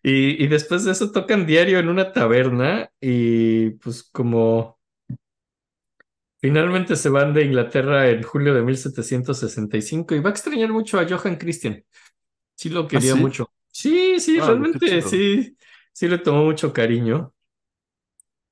Y, 0.02 0.42
y 0.44 0.48
después 0.48 0.84
de 0.84 0.92
eso 0.92 1.10
tocan 1.12 1.46
diario 1.46 1.78
en 1.78 1.88
una 1.88 2.12
taberna 2.12 2.90
y 3.00 3.70
pues 3.70 4.02
como 4.04 4.78
finalmente 6.40 6.96
se 6.96 7.08
van 7.08 7.34
de 7.34 7.44
Inglaterra 7.44 8.08
en 8.08 8.22
julio 8.22 8.54
de 8.54 8.62
1765 8.62 10.14
y 10.14 10.20
va 10.20 10.30
a 10.30 10.32
extrañar 10.32 10.70
mucho 10.72 10.98
a 10.98 11.06
Johann 11.08 11.36
Christian. 11.36 11.84
Sí 12.56 12.68
lo 12.70 12.82
¿Ah, 12.82 12.88
quería 12.88 13.14
sí? 13.14 13.20
mucho. 13.20 13.52
Sí, 13.72 14.20
sí, 14.20 14.40
realmente 14.40 15.02
sí, 15.02 15.56
sí 15.92 16.08
le 16.08 16.18
tomó 16.18 16.44
mucho 16.44 16.72
cariño. 16.72 17.34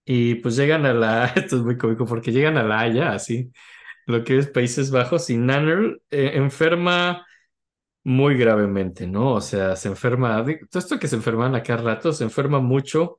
Y 0.08 0.36
pues 0.36 0.56
llegan 0.56 0.86
a 0.86 0.94
la, 0.94 1.26
esto 1.36 1.56
es 1.56 1.62
muy 1.62 1.76
cómico 1.78 2.06
porque 2.06 2.32
llegan 2.32 2.56
a 2.58 2.62
La 2.62 2.80
Haya, 2.80 3.12
así, 3.12 3.52
lo 4.06 4.24
que 4.24 4.38
es 4.38 4.48
Países 4.48 4.90
Bajos, 4.90 5.30
y 5.30 5.38
Nanner 5.38 6.00
eh, 6.10 6.32
enferma 6.34 7.26
muy 8.04 8.36
gravemente, 8.36 9.06
¿no? 9.06 9.34
O 9.34 9.40
sea, 9.40 9.76
se 9.76 9.88
enferma, 9.88 10.44
todo 10.70 10.78
esto 10.80 10.98
que 10.98 11.08
se 11.08 11.16
enferman 11.16 11.54
a 11.54 11.62
cada 11.62 11.82
rato, 11.82 12.12
se 12.12 12.24
enferma 12.24 12.60
mucho, 12.60 13.18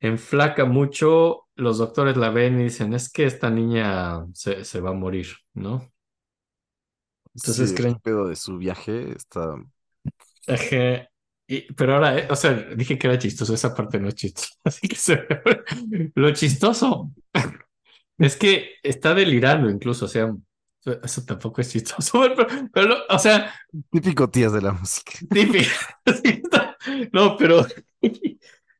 enflaca 0.00 0.64
mucho, 0.64 1.48
los 1.56 1.78
doctores 1.78 2.16
la 2.16 2.30
ven 2.30 2.60
y 2.60 2.64
dicen, 2.64 2.94
es 2.94 3.10
que 3.12 3.26
esta 3.26 3.50
niña 3.50 4.26
se, 4.34 4.64
se 4.64 4.80
va 4.80 4.90
a 4.90 4.94
morir, 4.94 5.28
¿no? 5.54 5.90
Sí, 7.34 7.62
Entonces 7.62 7.72
el 7.72 7.74
creen, 7.74 8.00
pedo 8.02 8.26
de 8.28 8.36
su 8.36 8.56
viaje 8.58 9.12
está... 9.16 9.56
ajá, 10.46 11.09
y- 11.54 11.72
pero 11.74 11.94
ahora, 11.94 12.18
eh, 12.18 12.28
o 12.30 12.36
sea, 12.36 12.52
dije 12.76 12.98
que 12.98 13.06
era 13.06 13.18
chistoso, 13.18 13.54
esa 13.54 13.74
parte 13.74 13.98
no 13.98 14.08
es 14.08 14.14
chistosa, 14.14 14.54
así 14.64 14.88
que 14.88 14.96
se... 14.96 15.26
lo 16.14 16.32
chistoso 16.32 17.10
es 18.18 18.36
que 18.36 18.74
está 18.82 19.14
delirando 19.14 19.70
incluso, 19.70 20.06
o 20.06 20.08
sea, 20.08 20.34
eso 21.02 21.24
tampoco 21.24 21.60
es 21.60 21.70
chistoso, 21.70 22.20
pero, 22.36 22.46
pero, 22.72 22.96
o 23.08 23.18
sea, 23.18 23.52
Típico 23.90 24.30
tías 24.30 24.52
de 24.52 24.62
la 24.62 24.72
música. 24.72 25.12
Típico. 25.30 25.70
No, 27.12 27.36
pero 27.36 27.66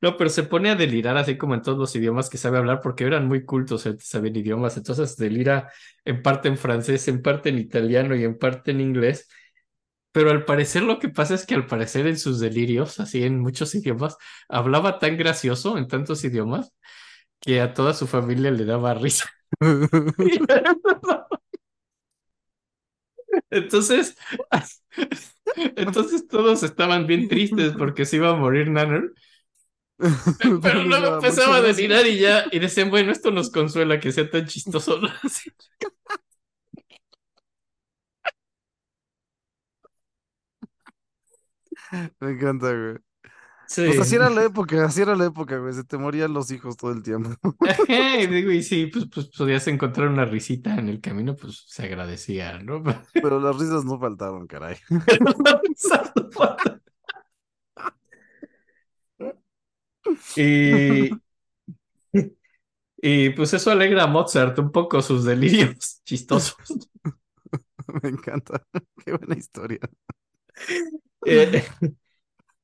no, 0.00 0.16
pero 0.16 0.30
se 0.30 0.44
pone 0.44 0.70
a 0.70 0.76
delirar 0.76 1.16
así 1.16 1.36
como 1.36 1.54
en 1.54 1.62
todos 1.62 1.78
los 1.78 1.94
idiomas 1.94 2.30
que 2.30 2.38
sabe 2.38 2.58
hablar, 2.58 2.80
porque 2.82 3.04
eran 3.04 3.28
muy 3.28 3.44
cultos, 3.44 3.84
eh, 3.86 3.96
sabían 4.00 4.36
idiomas, 4.36 4.76
entonces 4.76 5.16
delira 5.16 5.70
en 6.04 6.22
parte 6.22 6.48
en 6.48 6.56
francés, 6.56 7.06
en 7.08 7.20
parte 7.22 7.50
en 7.50 7.58
italiano 7.58 8.16
y 8.16 8.24
en 8.24 8.38
parte 8.38 8.70
en 8.70 8.80
inglés. 8.80 9.28
Pero 10.12 10.30
al 10.30 10.44
parecer 10.44 10.82
lo 10.82 10.98
que 10.98 11.08
pasa 11.08 11.34
es 11.34 11.46
que 11.46 11.54
al 11.54 11.66
parecer 11.66 12.06
en 12.06 12.18
sus 12.18 12.40
delirios, 12.40 12.98
así 13.00 13.22
en 13.24 13.40
muchos 13.40 13.74
idiomas, 13.74 14.16
hablaba 14.48 14.98
tan 14.98 15.16
gracioso 15.16 15.78
en 15.78 15.88
tantos 15.88 16.24
idiomas 16.24 16.72
que 17.40 17.60
a 17.60 17.74
toda 17.74 17.94
su 17.94 18.06
familia 18.08 18.50
le 18.52 18.64
daba 18.66 18.94
risa. 18.94 19.30
Entonces, 23.50 24.16
entonces 25.76 26.26
todos 26.28 26.62
estaban 26.62 27.06
bien 27.06 27.28
tristes 27.28 27.72
porque 27.76 28.04
se 28.04 28.16
iba 28.16 28.30
a 28.30 28.34
morir 28.36 28.70
Nanner. 28.70 29.12
Pero 30.62 30.84
luego 30.84 31.16
empezaba 31.16 31.56
a 31.56 31.62
delirar 31.62 32.06
y 32.06 32.18
ya, 32.18 32.46
y 32.52 32.58
decían, 32.58 32.90
bueno, 32.90 33.12
esto 33.12 33.30
nos 33.30 33.50
consuela 33.50 34.00
que 34.00 34.12
sea 34.12 34.30
tan 34.30 34.46
chistoso. 34.46 34.98
¿no? 35.00 35.08
Así. 35.22 35.50
Me 42.20 42.30
encanta, 42.32 42.72
güey. 42.72 42.98
Pues 43.84 43.96
Sí. 43.96 44.00
así 44.00 44.16
era 44.16 44.30
la 44.30 44.44
época, 44.46 44.84
así 44.84 45.02
era 45.02 45.14
la 45.16 45.26
época, 45.26 45.58
güey. 45.58 45.72
Se 45.74 45.84
te 45.84 45.98
morían 45.98 46.32
los 46.34 46.50
hijos 46.50 46.76
todo 46.76 46.92
el 46.92 47.02
tiempo. 47.02 47.30
Digo, 48.30 48.50
y 48.52 48.62
sí, 48.62 48.86
pues, 48.86 49.06
pues 49.12 49.28
podías 49.28 49.66
encontrar 49.68 50.08
una 50.08 50.24
risita 50.24 50.76
en 50.78 50.88
el 50.88 51.00
camino, 51.00 51.36
pues 51.36 51.64
se 51.68 51.84
agradecía, 51.84 52.58
¿no? 52.60 52.82
Pero 53.14 53.40
las 53.40 53.58
risas 53.58 53.84
no 53.84 53.98
faltaron, 53.98 54.46
caray. 54.46 54.76
Y, 60.36 61.10
y 63.02 63.30
pues 63.30 63.52
eso 63.54 63.70
alegra 63.70 64.04
a 64.04 64.06
Mozart 64.06 64.58
un 64.58 64.72
poco 64.72 65.00
sus 65.02 65.24
delirios 65.24 66.02
chistosos. 66.04 66.56
Me 68.02 68.08
encanta. 68.10 68.62
Qué 69.04 69.12
buena 69.12 69.36
historia. 69.36 69.80
Eh, 71.26 71.64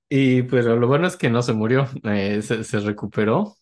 Y 0.08 0.42
pero 0.44 0.76
lo 0.76 0.86
bueno 0.88 1.06
es 1.08 1.16
que 1.16 1.30
no 1.30 1.42
se 1.42 1.52
murió, 1.52 1.88
eh, 2.04 2.40
se, 2.42 2.64
se 2.64 2.80
recuperó. 2.80 3.56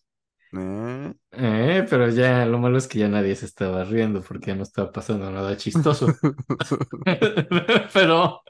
¿Eh? 0.53 1.13
Eh, 1.31 1.85
pero 1.89 2.09
ya 2.09 2.45
lo 2.45 2.59
malo 2.59 2.77
es 2.77 2.87
que 2.87 2.99
ya 2.99 3.09
nadie 3.09 3.35
se 3.35 3.45
estaba 3.47 3.83
riendo 3.85 4.21
porque 4.23 4.47
ya 4.49 4.55
no 4.55 4.63
estaba 4.63 4.91
pasando 4.91 5.31
nada 5.31 5.57
chistoso. 5.57 6.07
Pero, 7.93 8.43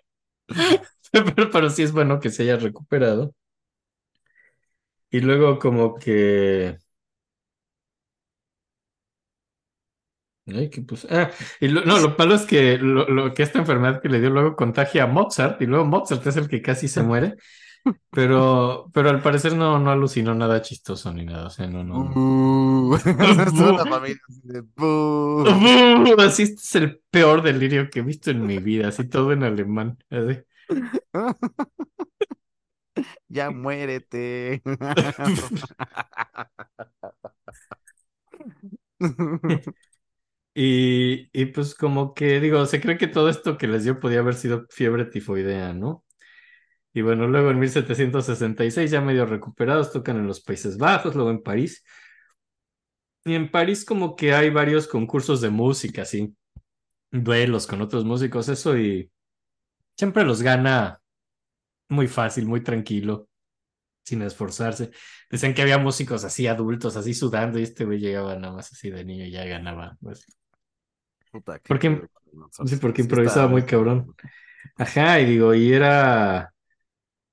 pero, 1.11 1.49
pero 1.51 1.69
sí 1.69 1.83
es 1.83 1.91
bueno 1.91 2.19
que 2.19 2.29
se 2.29 2.43
haya 2.43 2.57
recuperado. 2.57 3.33
Y 5.09 5.21
luego 5.21 5.59
como 5.59 5.95
que... 5.95 6.77
Ay, 10.47 10.69
que 10.69 10.81
pues, 10.81 11.07
ah, 11.09 11.31
y 11.59 11.67
lo- 11.69 11.83
no, 11.85 11.97
lo 11.99 12.15
malo 12.17 12.35
es 12.35 12.43
que, 12.45 12.77
lo, 12.77 13.07
lo 13.09 13.33
que 13.33 13.41
esta 13.41 13.57
enfermedad 13.59 13.99
que 14.01 14.09
le 14.09 14.19
dio 14.19 14.29
luego 14.29 14.55
contagia 14.55 15.03
a 15.03 15.07
Mozart 15.07 15.59
y 15.61 15.65
luego 15.65 15.85
Mozart 15.85 16.25
es 16.27 16.37
el 16.37 16.47
que 16.47 16.61
casi 16.61 16.87
se 16.87 17.01
muere, 17.01 17.35
pero, 18.11 18.89
pero 18.93 19.09
al 19.09 19.21
parecer 19.21 19.55
no, 19.55 19.79
no 19.79 19.91
alucinó 19.91 20.35
nada 20.35 20.61
chistoso 20.61 21.13
ni 21.13 21.25
nada, 21.25 21.47
o 21.47 21.49
sea, 21.49 21.67
no, 21.67 21.83
no, 21.83 21.99
no. 22.03 22.11
Uh, 22.11 22.95
es 22.95 23.53
toda 23.55 23.73
la 23.73 23.87
familia 23.87 24.19
así 26.19 26.43
este 26.43 26.55
es 26.55 26.75
el 26.75 27.01
peor 27.09 27.41
delirio 27.41 27.89
que 27.89 27.99
he 27.99 28.03
visto 28.03 28.31
en 28.31 28.45
mi 28.45 28.59
vida, 28.59 28.89
así 28.89 29.07
todo 29.09 29.31
en 29.33 29.43
alemán. 29.43 29.97
así. 30.09 30.39
Ya 33.29 33.51
muérete. 33.51 34.61
Y, 40.57 41.29
y 41.33 41.45
pues 41.47 41.75
como 41.75 42.13
que 42.13 42.39
digo, 42.39 42.65
se 42.65 42.81
cree 42.81 42.97
que 42.97 43.07
todo 43.07 43.29
esto 43.29 43.57
que 43.57 43.67
les 43.67 43.83
dio 43.83 43.99
podía 43.99 44.19
haber 44.19 44.35
sido 44.35 44.65
fiebre 44.69 45.05
tifoidea, 45.05 45.73
¿no? 45.73 46.05
Y 46.93 47.01
bueno, 47.01 47.27
luego 47.27 47.51
en 47.51 47.59
1766 47.59 48.89
ya 48.89 49.01
medio 49.01 49.25
recuperados 49.25 49.91
tocan 49.91 50.17
en 50.17 50.27
los 50.27 50.39
Países 50.41 50.77
Bajos, 50.77 51.13
luego 51.13 51.29
en 51.29 51.43
París. 51.43 51.83
Y 53.25 53.33
en 53.33 53.51
París 53.51 53.83
como 53.83 54.15
que 54.15 54.33
hay 54.33 54.49
varios 54.49 54.87
concursos 54.87 55.41
de 55.41 55.49
música, 55.49 56.03
así, 56.03 56.33
duelos 57.11 57.67
con 57.67 57.81
otros 57.81 58.05
músicos, 58.05 58.49
eso, 58.49 58.77
y 58.77 59.11
siempre 59.97 60.23
los 60.23 60.41
gana 60.41 61.01
muy 61.89 62.07
fácil, 62.07 62.45
muy 62.45 62.63
tranquilo, 62.63 63.27
sin 64.05 64.21
esforzarse. 64.21 64.91
Decían 65.29 65.53
que 65.53 65.63
había 65.63 65.77
músicos 65.79 66.23
así 66.23 66.47
adultos, 66.47 66.95
así 66.97 67.13
sudando, 67.13 67.59
y 67.59 67.63
este 67.63 67.85
güey 67.85 67.99
llegaba 67.99 68.35
nada 68.35 68.53
más 68.53 68.71
así 68.71 68.89
de 68.89 69.03
niño 69.05 69.25
y 69.25 69.31
ya 69.31 69.45
ganaba. 69.45 69.97
Pues. 70.01 70.25
Puta, 71.35 71.59
Porque, 71.67 72.01
sí, 72.65 72.75
porque 72.77 73.01
improvisaba 73.01 73.47
muy 73.47 73.63
cabrón. 73.63 74.15
Ajá, 74.77 75.19
y 75.19 75.25
digo, 75.25 75.53
y 75.53 75.73
era, 75.73 76.53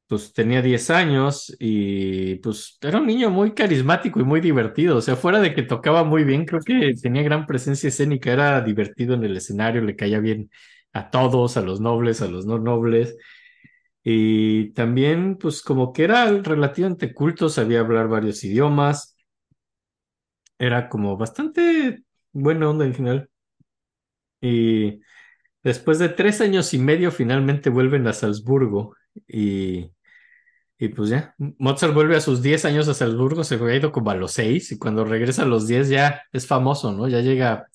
pues 0.09 0.33
tenía 0.33 0.63
10 0.63 0.91
años 0.91 1.55
y 1.59 2.37
pues 2.37 2.79
era 2.83 2.99
un 3.01 3.07
niño 3.07 3.31
muy 3.31 3.55
carismático 3.55 4.21
y 4.21 4.25
muy 4.25 4.41
divertido. 4.41 4.97
O 4.99 5.03
sea, 5.03 5.17
fuera 5.17 5.41
de 5.41 5.55
que 5.55 5.63
tocaba 5.63 6.05
muy 6.05 6.25
bien, 6.25 6.45
creo 6.47 6.61
que 6.61 6.95
tenía 7.01 7.23
gran 7.23 7.47
presencia 7.47 7.89
escénica, 7.89 8.33
era 8.33 8.61
divertido 8.63 9.15
en 9.15 9.25
el 9.25 9.37
escenario, 9.37 9.83
le 9.83 9.97
caía 9.97 10.21
bien 10.21 10.51
a 10.93 11.11
todos, 11.11 11.57
a 11.57 11.63
los 11.63 11.81
nobles, 11.81 12.23
a 12.23 12.29
los 12.29 12.47
no 12.47 12.59
nobles. 12.59 13.17
Y 14.05 14.71
también, 14.73 15.39
pues 15.39 15.63
como 15.63 15.93
que 15.93 16.05
era 16.05 16.27
relativamente 16.43 17.15
culto, 17.15 17.49
sabía 17.49 17.81
hablar 17.81 18.09
varios 18.09 18.45
idiomas, 18.45 19.17
era 20.59 20.89
como 20.89 21.17
bastante 21.17 22.05
buena 22.33 22.71
onda 22.71 22.87
en 22.87 22.95
general. 22.95 23.31
Y 24.43 25.01
después 25.64 25.99
de 26.01 26.11
tres 26.11 26.40
años 26.43 26.74
y 26.74 26.78
medio, 26.78 27.12
finalmente 27.12 27.70
vuelven 27.70 28.07
a 28.09 28.12
Salzburgo 28.14 28.97
y, 29.28 29.93
y 30.78 30.88
pues 30.90 31.11
ya, 31.11 31.34
Mozart 31.38 31.95
vuelve 31.95 32.16
a 32.16 32.20
sus 32.20 32.43
10 32.43 32.64
años 32.64 32.88
a 32.88 32.95
Salzburgo, 32.95 33.45
se 33.45 33.57
había 33.57 33.76
ido 33.76 33.93
como 33.93 34.11
a 34.11 34.16
los 34.16 34.32
seis 34.32 34.72
y 34.72 34.78
cuando 34.78 35.05
regresa 35.05 35.43
a 35.45 35.47
los 35.47 35.68
10 35.68 35.88
ya 35.88 36.22
es 36.32 36.47
famoso, 36.47 36.93
¿no? 36.93 37.09
Ya 37.09 37.20
llega 37.20 37.68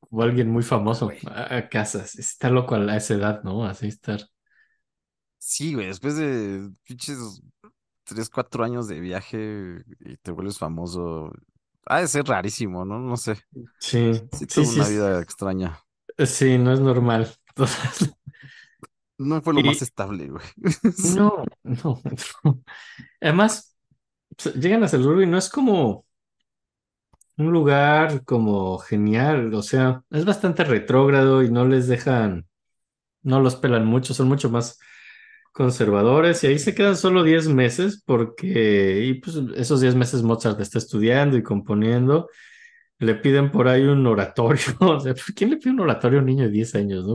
como 0.00 0.22
alguien 0.22 0.50
muy 0.50 0.62
famoso 0.62 1.06
güey. 1.06 1.18
a, 1.26 1.56
a 1.56 1.68
casa, 1.68 2.04
está 2.18 2.50
loco 2.50 2.74
a 2.74 2.96
esa 2.96 3.14
edad, 3.14 3.42
¿no? 3.42 3.64
Así 3.64 3.88
estar. 3.88 4.20
Sí, 5.38 5.74
güey, 5.74 5.86
después 5.86 6.16
de 6.16 6.70
pinches 6.84 7.18
tres, 8.04 8.30
cuatro 8.30 8.64
años 8.64 8.88
de 8.88 9.00
viaje 9.00 9.84
y 10.00 10.16
te 10.18 10.30
vuelves 10.32 10.58
famoso. 10.58 11.32
Ha 11.86 12.00
de 12.00 12.08
ser 12.08 12.24
rarísimo, 12.26 12.84
¿no? 12.84 12.98
No 13.00 13.16
sé. 13.16 13.36
Sí, 13.78 14.12
Sí 14.32 14.46
sí, 14.48 14.64
tuvo 14.64 14.66
sí, 14.66 14.80
una 14.80 14.88
vida 14.88 15.20
extraña. 15.22 15.80
sí, 16.26 16.58
no 16.58 16.72
es 16.72 16.80
normal. 16.80 17.28
No 19.18 19.40
fue 19.42 19.54
lo 19.54 19.62
más 19.62 19.80
estable, 19.82 20.28
güey. 20.28 20.44
no, 20.96 21.44
no, 21.62 22.00
no. 22.44 22.62
Además, 23.20 23.76
llegan 24.56 24.84
a 24.84 24.88
Salzburgo 24.88 25.22
y 25.22 25.26
no 25.26 25.38
es 25.38 25.50
como 25.50 26.06
un 27.36 27.52
lugar 27.52 28.24
como 28.24 28.78
genial, 28.78 29.52
o 29.54 29.62
sea, 29.62 30.02
es 30.10 30.24
bastante 30.24 30.64
retrógrado 30.64 31.42
y 31.42 31.50
no 31.50 31.66
les 31.66 31.86
dejan, 31.88 32.46
no 33.22 33.40
los 33.40 33.56
pelan 33.56 33.86
mucho, 33.86 34.14
son 34.14 34.28
mucho 34.28 34.50
más 34.50 34.78
conservadores 35.56 36.44
y 36.44 36.48
ahí 36.48 36.58
se 36.58 36.74
quedan 36.74 36.96
solo 36.96 37.24
10 37.24 37.48
meses 37.48 38.02
porque, 38.04 39.06
y 39.06 39.14
pues 39.14 39.36
esos 39.56 39.80
10 39.80 39.94
meses 39.94 40.22
Mozart 40.22 40.60
está 40.60 40.78
estudiando 40.78 41.38
y 41.38 41.42
componiendo, 41.42 42.28
le 42.98 43.14
piden 43.16 43.50
por 43.50 43.68
ahí 43.68 43.82
un 43.84 44.06
oratorio, 44.06 44.64
o 44.80 45.00
sea, 45.00 45.14
¿por 45.14 45.34
¿quién 45.34 45.50
le 45.50 45.56
pide 45.58 45.70
un 45.72 45.80
oratorio 45.80 46.18
a 46.18 46.22
un 46.22 46.26
niño 46.26 46.44
de 46.44 46.50
10 46.50 46.74
años, 46.74 47.06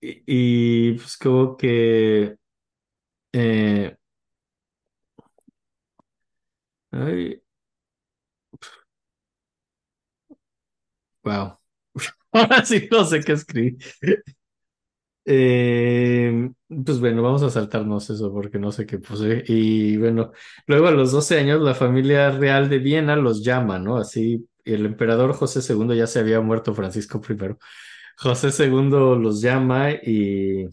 y, 0.00 0.92
pues 0.94 1.16
como 1.16 1.56
que, 1.56 2.36
eh, 3.32 3.96
wow, 11.22 11.58
ahora 12.32 12.64
sí 12.64 12.88
no 12.90 13.04
sé 13.04 13.20
qué 13.20 13.32
escribir. 13.32 13.78
Eh, 15.26 16.50
pues 16.84 17.00
bueno, 17.00 17.22
vamos 17.22 17.42
a 17.42 17.50
saltarnos 17.50 18.10
eso 18.10 18.32
porque 18.32 18.58
no 18.58 18.72
sé 18.72 18.86
qué 18.86 18.98
puse. 18.98 19.42
Y 19.46 19.96
bueno, 19.96 20.32
luego 20.66 20.88
a 20.88 20.90
los 20.90 21.12
12 21.12 21.38
años 21.38 21.60
la 21.62 21.74
familia 21.74 22.30
real 22.30 22.68
de 22.68 22.78
Viena 22.78 23.16
los 23.16 23.42
llama, 23.44 23.78
¿no? 23.78 23.96
Así, 23.96 24.48
el 24.64 24.84
emperador 24.86 25.32
José 25.34 25.62
II 25.62 25.94
ya 25.94 26.06
se 26.06 26.20
había 26.20 26.40
muerto 26.40 26.74
Francisco 26.74 27.20
I. 27.28 27.56
José 28.18 28.50
II 28.52 29.16
los 29.16 29.40
llama 29.40 29.92
y, 29.92 30.68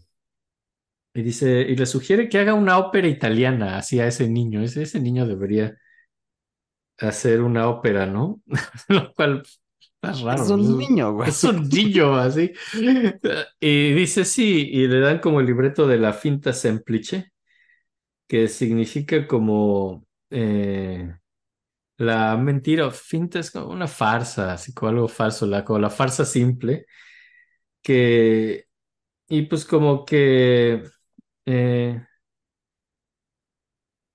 y 1.14 1.24
dice, 1.24 1.62
y 1.62 1.76
le 1.76 1.86
sugiere 1.86 2.30
que 2.30 2.39
haga 2.39 2.54
una 2.54 2.78
ópera 2.78 3.08
italiana 3.08 3.78
así 3.78 3.99
a 3.99 4.08
ese 4.08 4.30
niño. 4.30 4.62
Ese, 4.62 4.84
ese 4.84 4.99
niño 5.02 5.28
debería 5.28 5.76
hacer 6.99 7.41
una 7.41 7.68
ópera, 7.70 8.06
¿no? 8.06 8.41
Lo 8.89 9.14
cual 9.14 9.43
Es 10.02 10.22
raro. 10.22 10.43
un 10.56 10.78
niño, 10.78 11.14
güey. 11.14 11.30
Es 11.30 11.43
un 11.43 11.68
niño 11.70 12.16
así. 12.16 12.52
Y 13.60 13.93
dice 13.93 14.26
sí, 14.26 14.68
y 14.72 14.88
le 14.88 14.99
dan 14.99 15.20
como 15.20 15.39
el 15.39 15.45
libreto 15.45 15.88
de 15.88 15.97
la 15.97 16.14
finta 16.14 16.54
semplice, 16.54 17.32
que 18.28 18.47
significa 18.47 19.28
como 19.28 20.06
eh, 20.30 21.16
la 21.97 22.38
mentira, 22.38 22.91
finta 22.91 23.39
es 23.39 23.52
como 23.52 23.68
una 23.72 23.88
farsa, 23.88 24.54
así 24.54 24.74
como 24.74 24.91
algo 24.91 25.08
falso, 25.08 25.45
la, 25.47 25.66
como 25.66 25.80
la 25.80 25.89
farsa 25.89 26.26
simple, 26.26 26.86
que, 27.82 28.66
y 29.30 29.43
pues 29.43 29.66
como 29.66 30.06
que, 30.06 30.84
eh, 31.45 32.06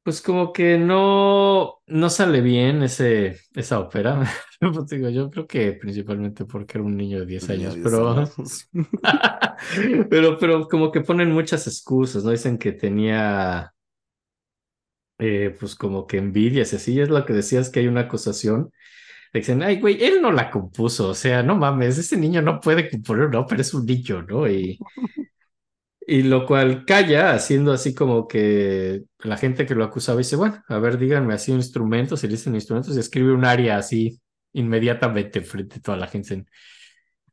pues 0.06 0.22
como 0.22 0.52
que 0.52 0.78
no, 0.78 1.80
no 1.88 2.10
sale 2.10 2.40
bien 2.40 2.84
ese, 2.84 3.40
esa 3.54 3.80
ópera. 3.80 4.22
Pues 4.60 4.86
digo, 4.86 5.08
yo 5.10 5.28
creo 5.28 5.46
que 5.48 5.72
principalmente 5.72 6.44
porque 6.44 6.78
era 6.78 6.84
un 6.86 6.96
niño 6.96 7.18
de 7.18 7.26
10 7.26 7.46
Tenía 7.48 7.70
años, 7.70 7.74
10 7.74 7.84
pero 7.84 8.10
años. 8.10 8.70
Pero, 10.08 10.38
pero 10.38 10.68
como 10.68 10.92
que 10.92 11.00
ponen 11.00 11.32
muchas 11.32 11.66
excusas, 11.66 12.22
¿no? 12.22 12.30
Dicen 12.30 12.56
que 12.56 12.72
tenía, 12.72 13.74
eh, 15.18 15.54
pues 15.58 15.74
como 15.74 16.06
que 16.06 16.18
envidias 16.18 16.72
y 16.72 16.76
así, 16.76 17.00
es 17.00 17.08
lo 17.08 17.26
que 17.26 17.32
decías 17.32 17.68
que 17.68 17.80
hay 17.80 17.88
una 17.88 18.02
acusación. 18.02 18.70
Dicen, 19.34 19.62
ay, 19.62 19.80
güey, 19.80 20.02
él 20.04 20.22
no 20.22 20.30
la 20.30 20.50
compuso, 20.50 21.08
o 21.10 21.14
sea, 21.14 21.42
no 21.42 21.56
mames, 21.56 21.98
ese 21.98 22.16
niño 22.16 22.42
no 22.42 22.60
puede 22.60 22.88
componer, 22.88 23.28
no, 23.30 23.44
pero 23.44 23.60
es 23.60 23.74
un 23.74 23.84
niño, 23.84 24.22
¿no? 24.22 24.48
Y, 24.48 24.78
y 26.08 26.22
lo 26.22 26.46
cual 26.46 26.84
calla, 26.84 27.34
haciendo 27.34 27.72
así 27.72 27.92
como 27.92 28.28
que 28.28 29.02
la 29.18 29.36
gente 29.36 29.66
que 29.66 29.74
lo 29.74 29.82
acusaba 29.84 30.18
dice, 30.18 30.36
bueno, 30.36 30.62
a 30.68 30.78
ver, 30.78 30.98
díganme 30.98 31.34
así 31.34 31.50
instrumentos, 31.50 32.22
y 32.22 32.28
dicen 32.28 32.54
instrumentos 32.54 32.96
y 32.96 33.00
escribe 33.00 33.32
un 33.32 33.44
aria 33.44 33.76
así 33.76 34.20
inmediatamente 34.52 35.40
frente 35.40 35.78
a 35.78 35.82
toda 35.82 35.96
la 35.96 36.06
gente. 36.06 36.46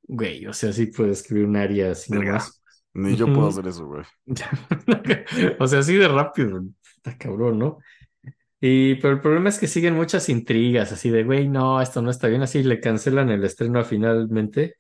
Güey, 0.02 0.48
o 0.48 0.54
sea, 0.54 0.74
sí 0.74 0.88
puede 0.88 1.12
escribir 1.12 1.46
un 1.46 1.56
aria 1.56 1.92
así 1.92 2.12
nomás. 2.12 2.62
Ni 2.96 3.16
yo 3.16 3.32
puedo 3.32 3.48
hacer 3.48 3.68
eso, 3.68 3.86
güey. 3.86 4.04
O 5.60 5.68
sea, 5.68 5.80
así 5.80 5.96
de 5.96 6.08
rápido, 6.08 6.64
está 6.98 7.16
cabrón, 7.16 7.60
¿no? 7.60 7.78
Y 8.60 8.96
pero 8.96 9.14
el 9.14 9.22
problema 9.22 9.50
es 9.50 9.60
que 9.60 9.68
siguen 9.68 9.94
muchas 9.94 10.30
intrigas, 10.30 10.92
así 10.92 11.12
de, 11.12 11.24
güey, 11.24 11.48
no, 11.48 11.80
esto 11.80 12.02
no 12.02 12.10
está 12.10 12.28
bien, 12.28 12.42
así 12.42 12.64
le 12.64 12.80
cancelan 12.80 13.30
el 13.30 13.44
estreno 13.44 13.84
finalmente 13.84 14.78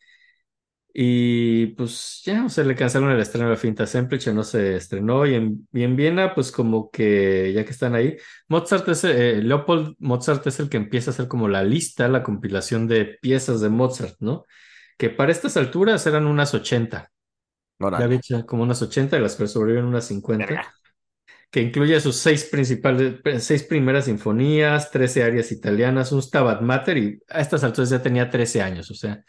Y 0.96 1.68
pues 1.68 2.22
ya, 2.24 2.46
o 2.46 2.50
sea, 2.50 2.64
le 2.64 2.76
cancelaron 2.76 3.16
el 3.16 3.22
estreno 3.22 3.48
de 3.48 3.54
la 3.54 3.60
Finta 3.60 3.88
Semplice, 3.88 4.32
no 4.32 4.44
se 4.44 4.76
estrenó. 4.76 5.26
Y 5.26 5.34
en, 5.34 5.68
y 5.74 5.82
en 5.82 5.96
Viena, 5.96 6.36
pues 6.36 6.52
como 6.52 6.92
que 6.92 7.52
ya 7.52 7.66
que 7.66 7.72
están 7.72 7.96
ahí, 7.96 8.16
Mozart 8.48 8.88
es, 8.90 9.04
eh, 9.04 9.42
Leopold 9.42 9.96
Mozart 9.98 10.46
es 10.46 10.60
el 10.60 10.70
que 10.70 10.78
empieza 10.78 11.10
a 11.10 11.14
hacer 11.14 11.28
como 11.28 11.48
la 11.48 11.64
lista, 11.64 12.08
la 12.08 12.22
compilación 12.22 12.88
de 12.88 13.06
piezas 13.06 13.60
de 13.60 13.70
Mozart, 13.70 14.18
¿no? 14.20 14.46
Que 14.96 15.10
para 15.10 15.32
estas 15.32 15.58
alturas 15.58 16.06
eran 16.06 16.28
unas 16.28 16.54
80. 16.54 17.10
Ya 17.80 18.06
había 18.06 18.20
como 18.46 18.62
unas 18.64 18.82
80, 18.82 19.16
de 19.16 19.22
las 19.24 19.36
que 19.36 19.48
sobreviven 19.48 19.86
unas 19.86 20.06
50 20.06 20.46
Verga. 20.46 20.74
que 21.50 21.62
incluye 21.62 22.00
sus 22.00 22.18
seis 22.18 22.46
principales, 22.46 23.16
seis 23.40 23.64
primeras 23.64 24.06
sinfonías, 24.06 24.92
13 24.92 25.24
arias 25.24 25.52
italianas, 25.52 26.12
un 26.12 26.22
Stabat 26.22 26.62
Mater 26.62 26.98
y 26.98 27.20
a 27.30 27.42
estas 27.42 27.64
alturas 27.64 27.90
ya 27.90 28.02
tenía 28.02 28.30
13 28.30 28.62
años, 28.62 28.90
o 28.92 28.96
sea, 28.96 29.24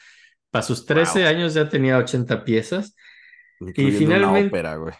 para 0.55 0.62
sus 0.62 0.86
13 0.86 1.20
Wow. 1.20 1.28
años 1.28 1.55
ya 1.55 1.68
tenía 1.68 1.98
80 1.98 2.44
piezas 2.44 2.94
y 3.61 3.90
finalmente, 3.90 4.48
ópera, 4.48 4.76
güey. 4.76 4.94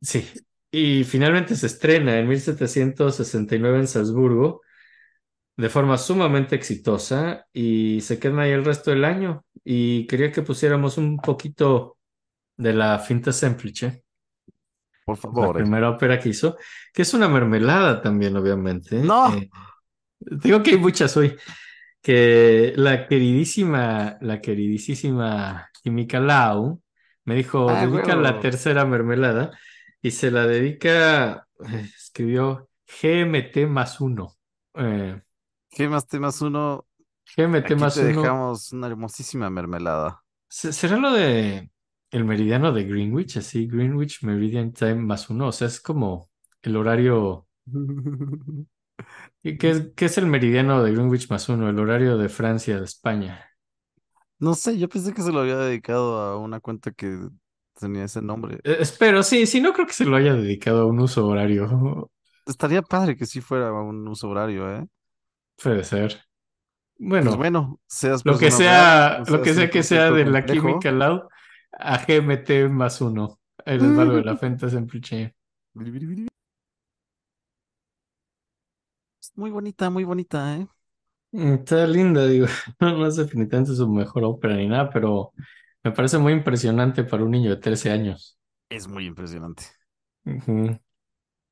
sí, 0.00 0.28
y 0.70 1.04
finalmente 1.04 1.56
se 1.56 1.66
estrena 1.66 2.18
en 2.18 2.28
1769 2.28 3.78
en 3.80 3.88
Salzburgo 3.88 4.62
de 5.56 5.68
forma 5.68 5.98
sumamente 5.98 6.56
exitosa 6.56 7.46
y 7.52 8.00
se 8.02 8.18
quedan 8.18 8.38
ahí 8.40 8.52
el 8.52 8.64
resto 8.64 8.90
del 8.90 9.04
año 9.04 9.44
y 9.64 10.06
quería 10.06 10.32
que 10.32 10.42
pusiéramos 10.42 10.98
un 10.98 11.18
poquito 11.18 11.98
de 12.56 12.72
la 12.74 12.98
Finta 13.00 13.32
Semplice. 13.32 14.04
Por 15.04 15.16
La 15.16 15.22
favor. 15.22 15.56
eh. 15.56 15.60
primera 15.60 15.90
ópera 15.90 16.18
que 16.20 16.28
hizo, 16.30 16.56
que 16.94 17.02
es 17.02 17.14
una 17.14 17.28
mermelada 17.28 18.00
también, 18.00 18.36
obviamente. 18.36 18.96
No. 19.02 19.34
Eh, 19.36 19.50
digo 20.20 20.62
que 20.62 20.70
hay 20.72 20.78
muchas 20.78 21.16
hoy. 21.16 21.36
Que 22.02 22.72
la 22.76 23.06
queridísima, 23.08 24.16
la 24.22 24.40
queridísima 24.40 25.70
Química 25.82 26.18
Lau 26.20 26.82
me 27.24 27.34
dijo, 27.34 27.74
Ah, 27.74 27.76
dedica 27.76 28.16
la 28.16 28.40
tercera 28.40 28.84
mermelada 28.86 29.52
y 30.02 30.10
se 30.12 30.30
la 30.30 30.46
dedica, 30.46 31.46
eh, 31.68 31.90
escribió 31.96 32.70
GMT 32.86 33.66
más 33.66 34.00
uno. 34.00 34.34
Eh, 34.74 35.20
¿Qué 35.70 35.88
más 35.88 36.06
temas 36.06 36.40
uno? 36.42 36.86
GMT 37.36 37.70
Aquí 37.70 37.76
más 37.76 38.00
te 38.00 38.02
uno. 38.02 38.22
dejamos 38.22 38.72
una 38.72 38.86
hermosísima 38.88 39.50
mermelada. 39.50 40.22
¿se- 40.48 40.72
¿Será 40.72 40.96
lo 40.98 41.12
de 41.12 41.70
el 42.10 42.24
meridiano 42.24 42.72
de 42.72 42.84
Greenwich? 42.84 43.36
Así, 43.38 43.66
Greenwich 43.66 44.22
Meridian 44.24 44.72
Time 44.72 44.96
más 44.96 45.30
uno. 45.30 45.48
O 45.48 45.52
sea, 45.52 45.68
es 45.68 45.80
como 45.80 46.30
el 46.62 46.76
horario. 46.76 47.46
¿Qué, 49.42 49.56
qué 49.58 49.70
es, 49.70 49.92
qué 49.96 50.04
es 50.06 50.18
el 50.18 50.26
meridiano 50.26 50.82
de 50.82 50.92
Greenwich 50.92 51.28
más 51.30 51.48
uno? 51.48 51.68
El 51.68 51.78
horario 51.78 52.16
de 52.18 52.28
Francia, 52.28 52.78
de 52.78 52.84
España. 52.84 53.50
No 54.38 54.54
sé, 54.54 54.78
yo 54.78 54.88
pensé 54.88 55.12
que 55.12 55.22
se 55.22 55.32
lo 55.32 55.40
había 55.40 55.56
dedicado 55.56 56.18
a 56.18 56.38
una 56.38 56.60
cuenta 56.60 56.92
que 56.92 57.28
tenía 57.78 58.04
ese 58.04 58.22
nombre. 58.22 58.58
Eh, 58.64 58.78
espero, 58.80 59.22
sí, 59.22 59.46
sí, 59.46 59.60
no 59.60 59.72
creo 59.72 59.86
que 59.86 59.92
se 59.92 60.04
lo 60.04 60.16
haya 60.16 60.34
dedicado 60.34 60.82
a 60.82 60.86
un 60.86 61.00
uso 61.00 61.26
horario. 61.26 62.10
Estaría 62.46 62.82
padre 62.82 63.16
que 63.16 63.26
sí 63.26 63.40
fuera 63.40 63.72
un 63.72 64.06
uso 64.08 64.28
horario, 64.28 64.68
¿eh? 64.76 64.86
Puede 65.62 65.84
ser. 65.84 66.08
Pues 66.12 66.28
Bueno, 67.08 67.36
bueno, 67.36 67.80
seas 67.86 68.24
lo 68.24 68.38
que 68.38 68.50
sea, 68.50 69.22
lo 69.26 69.42
que 69.42 69.54
sea 69.54 69.70
que 69.70 69.82
sea 69.82 70.10
100% 70.10 70.12
de 70.12 70.24
la 70.26 70.44
química 70.44 70.92
lab 70.92 71.28
a 71.72 71.98
GMT 71.98 72.68
más 72.70 73.00
uno. 73.00 73.40
Ahí 73.64 73.78
les 73.78 73.96
va 73.96 74.04
lo 74.04 74.16
de 74.16 74.24
la 74.24 74.36
Fenta 74.36 74.68
Semplice. 74.68 75.34
Muy 79.40 79.50
bonita, 79.50 79.90
muy 79.90 80.04
bonita, 80.04 80.56
¿eh? 80.56 80.68
Mm, 81.32 81.54
Está 81.54 81.86
linda, 81.86 82.26
digo. 82.26 82.46
No 82.80 83.06
es 83.06 83.16
definitivamente 83.16 83.74
su 83.74 83.88
mejor 83.88 84.24
ópera 84.24 84.56
ni 84.56 84.66
nada, 84.68 84.90
pero 84.90 85.32
me 85.82 85.92
parece 85.92 86.18
muy 86.18 86.32
impresionante 86.32 87.04
para 87.04 87.24
un 87.24 87.30
niño 87.30 87.50
de 87.50 87.56
13 87.58 87.90
años. 87.90 88.38
Es 88.68 88.88
muy 88.88 89.06
impresionante. 89.06 89.64
Ujú. 90.26 90.78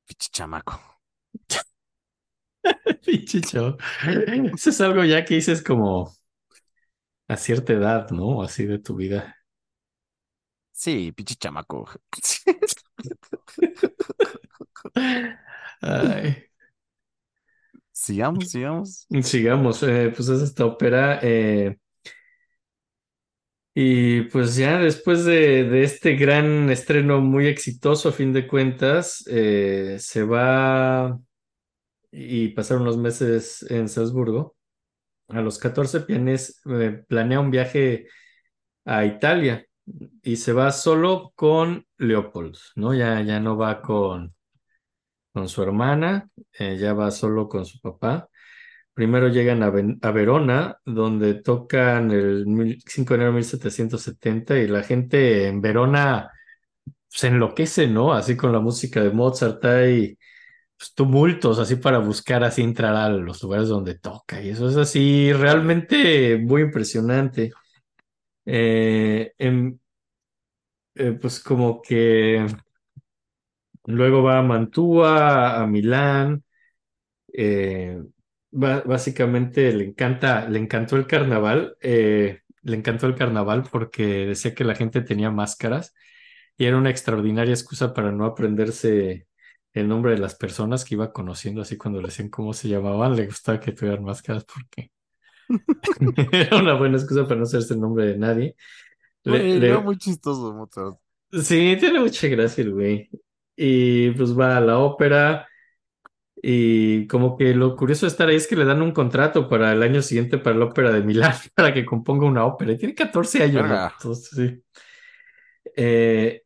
Pichi 0.05 0.27
chamaco. 0.35 0.73
Pinche 3.05 3.41
chavo. 3.41 3.77
Eso 4.53 4.69
es 4.69 4.81
algo 4.81 5.03
ya 5.03 5.25
que 5.25 5.35
dices 5.35 5.61
como 5.63 6.11
a 7.29 7.37
cierta 7.37 7.71
edad, 7.73 8.09
¿no? 8.11 8.41
Así 8.41 8.65
de 8.65 8.77
tu 8.79 8.95
vida. 8.97 9.37
Sí, 10.71 11.11
pichi 11.11 11.35
chamaco. 11.35 11.85
Ay, 15.81 16.48
Sigamos, 18.03 18.49
sigamos. 18.51 19.07
sigamos, 19.23 19.83
eh, 19.83 20.11
pues 20.15 20.29
es 20.29 20.41
esta 20.41 20.65
ópera. 20.65 21.19
eh, 21.21 21.77
y 23.73 24.23
pues 24.23 24.55
ya 24.55 24.79
después 24.79 25.25
de, 25.25 25.63
de 25.63 25.83
este 25.83 26.15
gran 26.15 26.69
estreno 26.69 27.21
muy 27.21 27.47
exitoso, 27.47 28.09
a 28.09 28.11
fin 28.11 28.33
de 28.33 28.47
cuentas, 28.47 29.23
eh, 29.27 29.95
se 29.99 30.23
va 30.23 31.17
y 32.11 32.49
pasaron 32.49 32.83
unos 32.83 32.97
meses 32.97 33.63
en 33.71 33.89
Salzburgo. 33.89 34.55
A 35.29 35.41
los 35.41 35.59
14 35.59 36.01
pianes 36.01 36.61
planea 37.07 37.39
un 37.41 37.51
viaje 37.51 38.07
a 38.85 39.05
Italia 39.05 39.65
y 40.23 40.37
se 40.37 40.53
va 40.53 40.71
solo 40.71 41.33
con 41.35 41.85
Leopold, 41.97 42.57
¿no? 42.75 42.93
Ya, 42.95 43.21
ya 43.21 43.39
no 43.39 43.57
va 43.57 43.81
con, 43.81 44.35
con 45.39 45.49
su 45.49 45.63
hermana, 45.63 46.29
eh, 46.59 46.77
ya 46.77 46.93
va 46.93 47.11
solo 47.11 47.47
con 47.49 47.65
su 47.65 47.79
papá. 47.79 48.29
Primero 48.93 49.29
llegan 49.29 49.63
a, 49.63 49.67
a 50.07 50.11
Verona, 50.11 50.77
donde 50.85 51.35
tocan 51.35 52.11
el 52.11 52.45
mil- 52.47 52.81
5 52.87 53.13
de 53.13 53.15
enero 53.17 53.31
de 53.31 53.35
1770 53.37 54.57
y 54.59 54.67
la 54.67 54.83
gente 54.83 55.47
en 55.47 55.61
Verona 55.61 56.31
se 57.07 57.27
enloquece, 57.27 57.87
¿no? 57.87 58.13
Así 58.13 58.37
con 58.37 58.51
la 58.53 58.59
música 58.59 59.01
de 59.03 59.11
Mozart, 59.11 59.63
hay 59.65 60.17
pues, 60.77 60.93
tumultos 60.95 61.59
así 61.59 61.77
para 61.77 61.99
buscar 61.99 62.43
así 62.43 62.61
entrar 62.63 62.95
a 62.95 63.09
los 63.09 63.43
lugares 63.43 63.69
donde 63.69 63.99
toca 63.99 64.41
y 64.41 64.49
eso 64.51 64.69
es 64.69 64.77
así 64.77 65.33
realmente 65.33 66.37
muy 66.39 66.63
impresionante. 66.63 67.51
Eh, 68.45 69.33
en- 69.37 69.79
eh, 70.95 71.13
pues 71.13 71.39
como 71.41 71.81
que 71.81 72.45
luego 73.89 74.23
va 74.23 74.39
a 74.39 74.41
Mantua, 74.43 75.61
a 75.61 75.67
Milán. 75.67 76.43
eh, 77.33 78.01
básicamente 78.51 79.73
le 79.73 79.85
encanta, 79.85 80.47
le 80.49 80.59
encantó 80.59 80.95
el 80.97 81.07
carnaval. 81.07 81.77
eh, 81.81 82.41
le 82.63 82.77
encantó 82.77 83.07
el 83.07 83.15
carnaval 83.15 83.63
porque 83.71 84.03
decía 84.27 84.53
que 84.55 84.63
la 84.65 84.75
gente 84.75 85.01
tenía 85.01 85.31
máscaras 85.31 85.93
y 86.57 86.65
era 86.65 86.77
una 86.77 86.89
extraordinaria 86.91 87.53
excusa 87.53 87.93
para 87.93 88.11
no 88.11 88.25
aprenderse 88.25 89.27
el 89.73 89.87
nombre 89.87 90.13
de 90.13 90.19
las 90.19 90.35
personas 90.35 90.85
que 90.85 90.95
iba 90.95 91.13
conociendo, 91.13 91.61
así 91.61 91.77
cuando 91.77 92.01
le 92.01 92.07
decían 92.07 92.29
cómo 92.29 92.53
se 92.53 92.69
llamaban, 92.69 93.15
le 93.15 93.27
gustaba 93.27 93.59
que 93.59 93.71
tuvieran 93.73 94.03
máscaras 94.03 94.45
porque 94.45 94.91
era 96.31 96.57
una 96.57 96.75
buena 96.75 96.97
excusa 96.97 97.27
para 97.27 97.39
no 97.39 97.45
saberse 97.45 97.73
el 97.73 97.79
nombre 97.81 98.05
de 98.07 98.17
nadie. 98.17 98.55
Le, 99.23 99.57
era 99.65 99.79
muy 99.79 99.97
chistoso, 99.97 100.53
Mozart. 100.53 100.97
Sí, 101.31 101.75
tiene 101.79 101.99
mucha 101.99 102.27
gracia 102.27 102.63
el 102.63 102.73
güey. 102.73 103.09
Y 103.61 104.11
pues 104.11 104.37
va 104.39 104.55
a 104.55 104.61
la 104.61 104.79
ópera 104.79 105.45
y 106.41 107.05
como 107.07 107.37
que 107.37 107.53
lo 107.53 107.75
curioso 107.75 108.05
de 108.05 108.11
estar 108.11 108.29
ahí 108.29 108.37
es 108.37 108.47
que 108.47 108.55
le 108.55 108.63
dan 108.65 108.81
un 108.81 108.91
contrato 108.93 109.49
para 109.49 109.73
el 109.73 109.83
año 109.83 110.01
siguiente 110.01 110.37
para 110.37 110.55
la 110.55 110.65
ópera 110.65 110.91
de 110.91 111.01
Milán, 111.01 111.33
para 111.55 111.73
que 111.73 111.85
componga 111.85 112.25
una 112.25 112.45
ópera. 112.45 112.71
Y 112.71 112.77
tiene 112.77 112.95
14 112.95 113.43
años, 113.43 113.67
¿no? 113.67 113.91
Entonces, 113.91 114.29
sí. 114.35 114.63
Eh, 115.75 116.43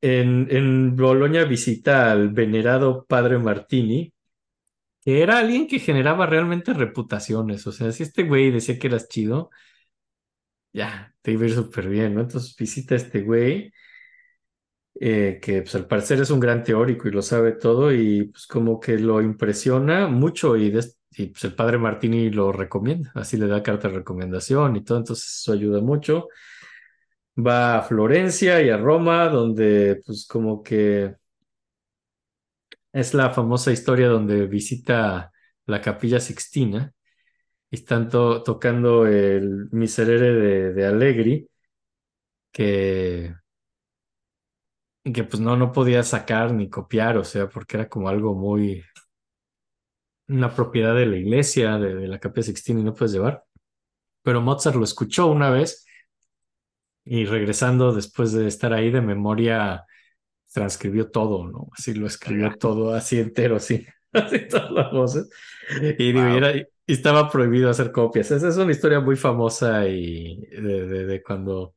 en, 0.00 0.48
en 0.50 0.96
Bolonia 0.96 1.44
visita 1.44 2.10
al 2.10 2.30
venerado 2.30 3.04
padre 3.06 3.38
Martini, 3.38 4.12
que 5.00 5.22
era 5.22 5.38
alguien 5.38 5.66
que 5.66 5.78
generaba 5.78 6.26
realmente 6.26 6.72
reputaciones. 6.72 7.66
O 7.66 7.72
sea, 7.72 7.92
si 7.92 8.02
este 8.02 8.24
güey 8.24 8.50
decía 8.50 8.78
que 8.78 8.86
eras 8.86 9.08
chido, 9.08 9.50
ya, 10.72 11.14
te 11.22 11.32
iba 11.32 11.44
a 11.44 11.48
ir 11.48 11.54
súper 11.54 11.88
bien, 11.88 12.14
¿no? 12.14 12.22
Entonces 12.22 12.56
visita 12.56 12.94
a 12.94 12.98
este 12.98 13.22
güey. 13.22 13.72
Eh, 15.00 15.38
que 15.42 15.62
pues 15.62 15.74
al 15.74 15.86
parecer 15.86 16.20
es 16.20 16.30
un 16.30 16.40
gran 16.40 16.62
teórico 16.62 17.08
y 17.08 17.12
lo 17.12 17.22
sabe 17.22 17.52
todo 17.52 17.92
y 17.92 18.24
pues 18.26 18.46
como 18.46 18.80
que 18.80 18.98
lo 18.98 19.20
impresiona 19.22 20.06
mucho 20.08 20.56
y, 20.56 20.70
pues 20.72 21.44
el 21.44 21.54
padre 21.54 21.78
Martini 21.78 22.30
lo 22.30 22.52
recomienda, 22.52 23.12
así 23.14 23.36
le 23.36 23.46
da 23.46 23.62
carta 23.62 23.88
de 23.88 23.94
recomendación 23.96 24.76
y 24.76 24.84
todo, 24.84 24.98
entonces 24.98 25.26
eso 25.40 25.52
ayuda 25.52 25.80
mucho. 25.80 26.28
Va 27.36 27.78
a 27.78 27.82
Florencia 27.82 28.60
y 28.62 28.70
a 28.70 28.76
Roma, 28.76 29.28
donde 29.28 30.00
pues 30.06 30.26
como 30.26 30.62
que 30.62 31.14
es 32.92 33.14
la 33.14 33.30
famosa 33.30 33.72
historia 33.72 34.08
donde 34.08 34.46
visita 34.46 35.32
la 35.66 35.80
Capilla 35.80 36.20
Sixtina 36.20 36.92
y 37.70 37.76
están 37.76 38.08
to- 38.10 38.42
tocando 38.42 39.06
el 39.06 39.68
Miserere 39.72 40.34
de, 40.34 40.72
de 40.74 40.86
Allegri, 40.86 41.48
que 42.52 43.34
que 45.12 45.24
pues 45.24 45.40
no, 45.40 45.56
no 45.56 45.72
podía 45.72 46.02
sacar 46.02 46.52
ni 46.52 46.68
copiar, 46.70 47.16
o 47.18 47.24
sea, 47.24 47.48
porque 47.48 47.76
era 47.76 47.88
como 47.88 48.08
algo 48.08 48.34
muy, 48.34 48.82
una 50.28 50.54
propiedad 50.54 50.94
de 50.94 51.06
la 51.06 51.16
iglesia, 51.16 51.78
de, 51.78 51.94
de 51.94 52.08
la 52.08 52.18
Capilla 52.18 52.44
Sixtina 52.46 52.80
y 52.80 52.84
no 52.84 52.94
puedes 52.94 53.12
llevar. 53.12 53.44
Pero 54.22 54.40
Mozart 54.42 54.76
lo 54.76 54.84
escuchó 54.84 55.28
una 55.28 55.50
vez 55.50 55.86
y 57.04 57.26
regresando 57.26 57.92
después 57.92 58.32
de 58.32 58.46
estar 58.48 58.72
ahí 58.72 58.90
de 58.90 59.00
memoria, 59.00 59.84
transcribió 60.52 61.10
todo, 61.10 61.46
¿no? 61.48 61.68
Así 61.78 61.94
lo 61.94 62.06
escribió 62.08 62.56
todo 62.58 62.94
así 62.94 63.20
entero, 63.20 63.56
así, 63.56 63.86
así 64.12 64.48
todas 64.48 64.70
las 64.72 64.92
voces. 64.92 65.30
Y 65.98 66.12
digo, 66.12 66.20
Wow. 66.20 66.36
era- 66.36 66.56
y 66.56 66.66
estaba 66.92 67.30
prohibido 67.30 67.70
hacer 67.70 67.92
copias. 67.92 68.30
Esa 68.30 68.48
es 68.48 68.56
una 68.58 68.72
historia 68.72 69.00
muy 69.00 69.16
famosa 69.16 69.86
y 69.88 70.38
de, 70.48 70.86
de- 70.88 71.06
de 71.06 71.22
cuando 71.22 71.74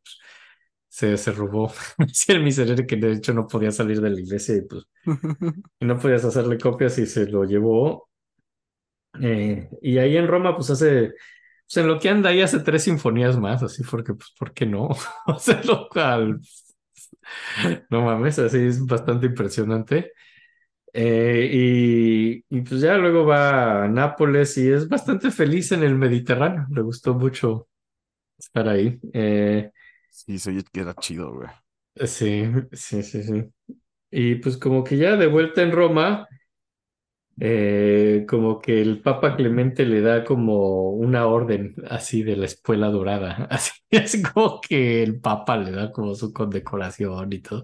se, 0.97 1.17
se 1.17 1.31
robó. 1.31 1.71
Decía 1.99 2.35
el 2.35 2.43
miserere 2.43 2.85
que 2.87 2.95
de 2.97 3.11
hecho 3.13 3.33
no 3.33 3.47
podía 3.47 3.71
salir 3.71 4.01
de 4.01 4.09
la 4.09 4.19
iglesia 4.19 4.55
y 4.57 4.61
pues 4.61 4.85
y 5.79 5.85
no 5.85 5.97
podías 5.99 6.25
hacerle 6.25 6.57
copias 6.57 6.97
y 6.99 7.05
se 7.05 7.27
lo 7.27 7.43
llevó. 7.45 8.09
Eh, 9.21 9.69
y 9.81 9.97
ahí 9.97 10.17
en 10.17 10.27
Roma, 10.27 10.55
pues 10.55 10.69
hace, 10.69 11.13
pues 11.65 11.77
en 11.77 11.87
lo 11.87 11.99
que 11.99 12.09
anda 12.09 12.29
ahí 12.29 12.41
hace 12.41 12.59
tres 12.59 12.83
sinfonías 12.83 13.37
más, 13.39 13.63
así 13.63 13.83
porque, 13.83 14.13
pues, 14.13 14.33
¿por 14.37 14.53
qué 14.53 14.65
no? 14.65 14.89
O 15.27 15.39
sea, 15.39 15.61
lo 15.63 15.87
cual, 15.89 16.39
no 17.89 18.01
mames, 18.03 18.39
así 18.39 18.57
es 18.59 18.85
bastante 18.85 19.27
impresionante. 19.27 20.11
Eh, 20.93 21.49
y, 21.53 22.45
y 22.49 22.61
pues 22.61 22.81
ya 22.81 22.97
luego 22.97 23.25
va 23.25 23.85
a 23.85 23.87
Nápoles 23.89 24.57
y 24.57 24.69
es 24.71 24.89
bastante 24.89 25.31
feliz 25.31 25.71
en 25.71 25.83
el 25.83 25.95
Mediterráneo. 25.95 26.67
Le 26.71 26.81
gustó 26.81 27.13
mucho 27.15 27.67
estar 28.37 28.69
ahí. 28.69 28.99
Eh, 29.13 29.71
Sí, 30.21 30.37
se 30.39 30.49
oye 30.49 30.63
que 30.65 30.81
era 30.81 30.93
chido, 30.95 31.31
güey. 31.33 31.49
sí, 32.05 32.43
sí, 32.73 33.03
sí, 33.03 33.23
sí. 33.23 33.45
Y 34.11 34.35
pues 34.37 34.57
como 34.57 34.83
que 34.83 34.97
ya 34.97 35.15
de 35.17 35.27
vuelta 35.27 35.61
en 35.63 35.71
Roma. 35.73 36.27
Eh, 37.39 38.25
como 38.27 38.59
que 38.59 38.81
el 38.81 39.01
Papa 39.03 39.35
Clemente 39.35 39.85
le 39.85 40.01
da 40.01 40.23
como 40.23 40.89
una 40.89 41.27
orden 41.27 41.75
así 41.89 42.23
de 42.23 42.35
la 42.35 42.45
espuela 42.45 42.87
dorada, 42.89 43.47
así 43.51 43.71
es 43.91 44.23
como 44.33 44.59
que 44.59 45.03
el 45.03 45.19
Papa 45.21 45.55
le 45.57 45.71
da 45.71 45.91
como 45.91 46.15
su 46.15 46.33
condecoración 46.33 47.31
y 47.33 47.39
todo. 47.41 47.63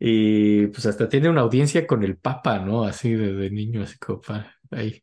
Y 0.00 0.68
pues 0.68 0.86
hasta 0.86 1.08
tiene 1.08 1.30
una 1.30 1.42
audiencia 1.42 1.86
con 1.86 2.04
el 2.04 2.18
Papa, 2.18 2.58
¿no? 2.60 2.84
Así 2.84 3.12
de, 3.14 3.34
de 3.34 3.50
niño, 3.50 3.82
así 3.84 3.98
como 3.98 4.20
para 4.22 4.56
ahí 4.72 5.02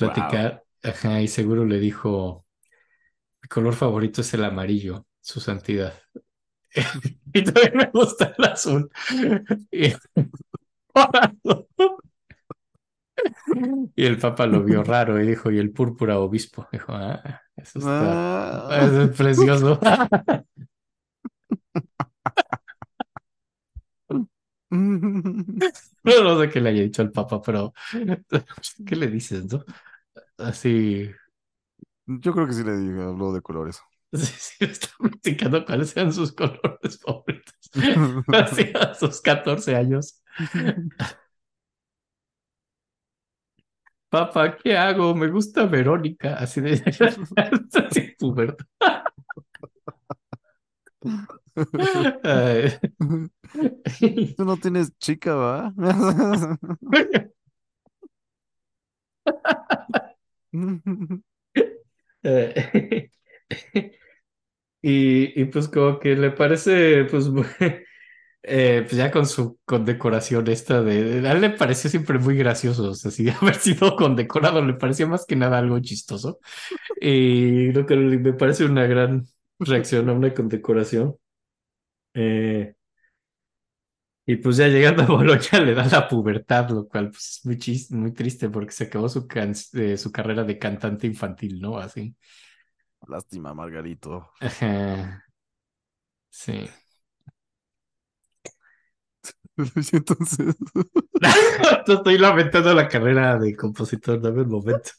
Wow. 0.00 0.42
platicar. 0.44 0.64
Ajá, 0.82 1.22
y 1.22 1.28
seguro 1.28 1.64
le 1.66 1.80
dijo, 1.80 2.46
mi 3.42 3.48
color 3.50 3.74
favorito 3.74 4.22
es 4.22 4.34
el 4.34 4.44
amarillo, 4.44 5.07
su 5.28 5.40
santidad. 5.40 5.92
Y 7.34 7.44
también 7.44 7.72
me 7.76 7.90
gusta 7.92 8.34
el 8.38 8.44
azul. 8.44 8.90
Y, 9.70 9.92
Y 13.96 14.04
el 14.06 14.18
Papa 14.18 14.46
lo 14.46 14.62
vio 14.64 14.82
raro 14.84 15.20
y 15.22 15.26
dijo, 15.26 15.50
¿y 15.50 15.58
el 15.58 15.72
púrpura 15.72 16.18
obispo? 16.18 16.66
Dijo, 16.72 16.92
ah, 16.94 17.40
eso 17.56 17.78
está, 17.80 18.68
Ah. 18.68 18.86
eso 18.86 19.02
es 19.02 19.16
precioso. 19.16 19.80
No, 24.70 26.22
no 26.24 26.40
sé 26.40 26.48
qué 26.50 26.60
le 26.60 26.70
haya 26.70 26.82
dicho 26.82 27.02
al 27.02 27.10
Papa, 27.12 27.40
pero 27.42 27.72
¿qué 28.86 28.96
le 28.96 29.08
dices, 29.08 29.46
no? 29.52 29.64
Así, 30.38 31.10
Yo 32.06 32.32
creo 32.32 32.46
que 32.46 32.52
sí 32.54 32.64
le 32.64 32.76
dije, 32.76 33.02
habló 33.02 33.32
de 33.32 33.42
colores. 33.42 33.80
sí, 34.12 34.26
sí, 34.38 34.64
está 34.64 34.88
platicando 34.98 35.64
cuáles 35.64 35.90
sean 35.90 36.12
sus 36.12 36.32
colores 36.32 36.98
favoritos. 37.04 37.54
Así 38.32 38.72
a 38.74 38.94
sus 38.94 39.20
14 39.20 39.76
años. 39.76 40.22
Papá, 44.08 44.56
¿qué 44.56 44.76
hago? 44.76 45.14
Me 45.14 45.28
gusta 45.28 45.66
Verónica. 45.66 46.34
Así 46.36 46.62
de... 46.62 46.82
así. 47.74 48.14
Tú 54.36 54.44
no 54.44 54.56
tienes 54.56 54.96
chica, 54.98 55.34
¿va? 55.34 55.74
Y, 64.82 65.40
y 65.40 65.44
pues 65.46 65.68
como 65.68 65.98
que 65.98 66.14
le 66.16 66.30
parece, 66.30 67.04
pues, 67.06 67.26
eh, 68.44 68.82
pues 68.84 68.96
ya 68.96 69.10
con 69.10 69.26
su 69.26 69.58
condecoración 69.64 70.48
esta 70.48 70.82
de, 70.82 71.26
a 71.28 71.32
él 71.32 71.40
le 71.42 71.50
pareció 71.50 71.90
siempre 71.90 72.18
muy 72.18 72.36
gracioso, 72.36 72.90
o 72.90 72.94
sea, 72.94 73.10
si 73.10 73.28
haber 73.30 73.56
sido 73.56 73.96
condecorado 73.96 74.64
le 74.64 74.74
parecía 74.74 75.06
más 75.06 75.26
que 75.26 75.36
nada 75.36 75.58
algo 75.58 75.78
chistoso. 75.80 76.40
Y 77.00 77.72
lo 77.72 77.86
que 77.86 77.96
me 77.96 78.32
parece 78.34 78.64
una 78.66 78.86
gran 78.86 79.26
reacción 79.60 80.08
a 80.10 80.14
una 80.14 80.34
condecoración. 80.34 81.16
Eh, 82.14 82.74
y 84.26 84.36
pues 84.36 84.56
ya 84.58 84.68
llegando 84.68 85.02
a 85.02 85.06
Bolonia 85.06 85.60
le 85.64 85.74
da 85.74 85.86
la 85.86 86.08
pubertad, 86.08 86.68
lo 86.70 86.86
cual 86.88 87.10
pues, 87.10 87.38
es 87.38 87.46
muy 87.46 87.56
chis- 87.56 87.90
muy 87.94 88.12
triste 88.12 88.48
porque 88.50 88.72
se 88.72 88.84
acabó 88.84 89.08
su, 89.08 89.26
can- 89.26 89.54
eh, 89.74 89.96
su 89.96 90.12
carrera 90.12 90.44
de 90.44 90.58
cantante 90.58 91.06
infantil, 91.06 91.60
¿no? 91.60 91.78
Así. 91.78 92.14
Lástima, 93.06 93.54
Margarito. 93.54 94.30
Sí. 96.30 96.68
Entonces, 99.92 100.56
Estoy 101.86 102.18
lamentando 102.18 102.74
la 102.74 102.88
carrera 102.88 103.38
de 103.38 103.56
compositor, 103.56 104.20
dame 104.20 104.42
un 104.42 104.48
momento. 104.50 104.90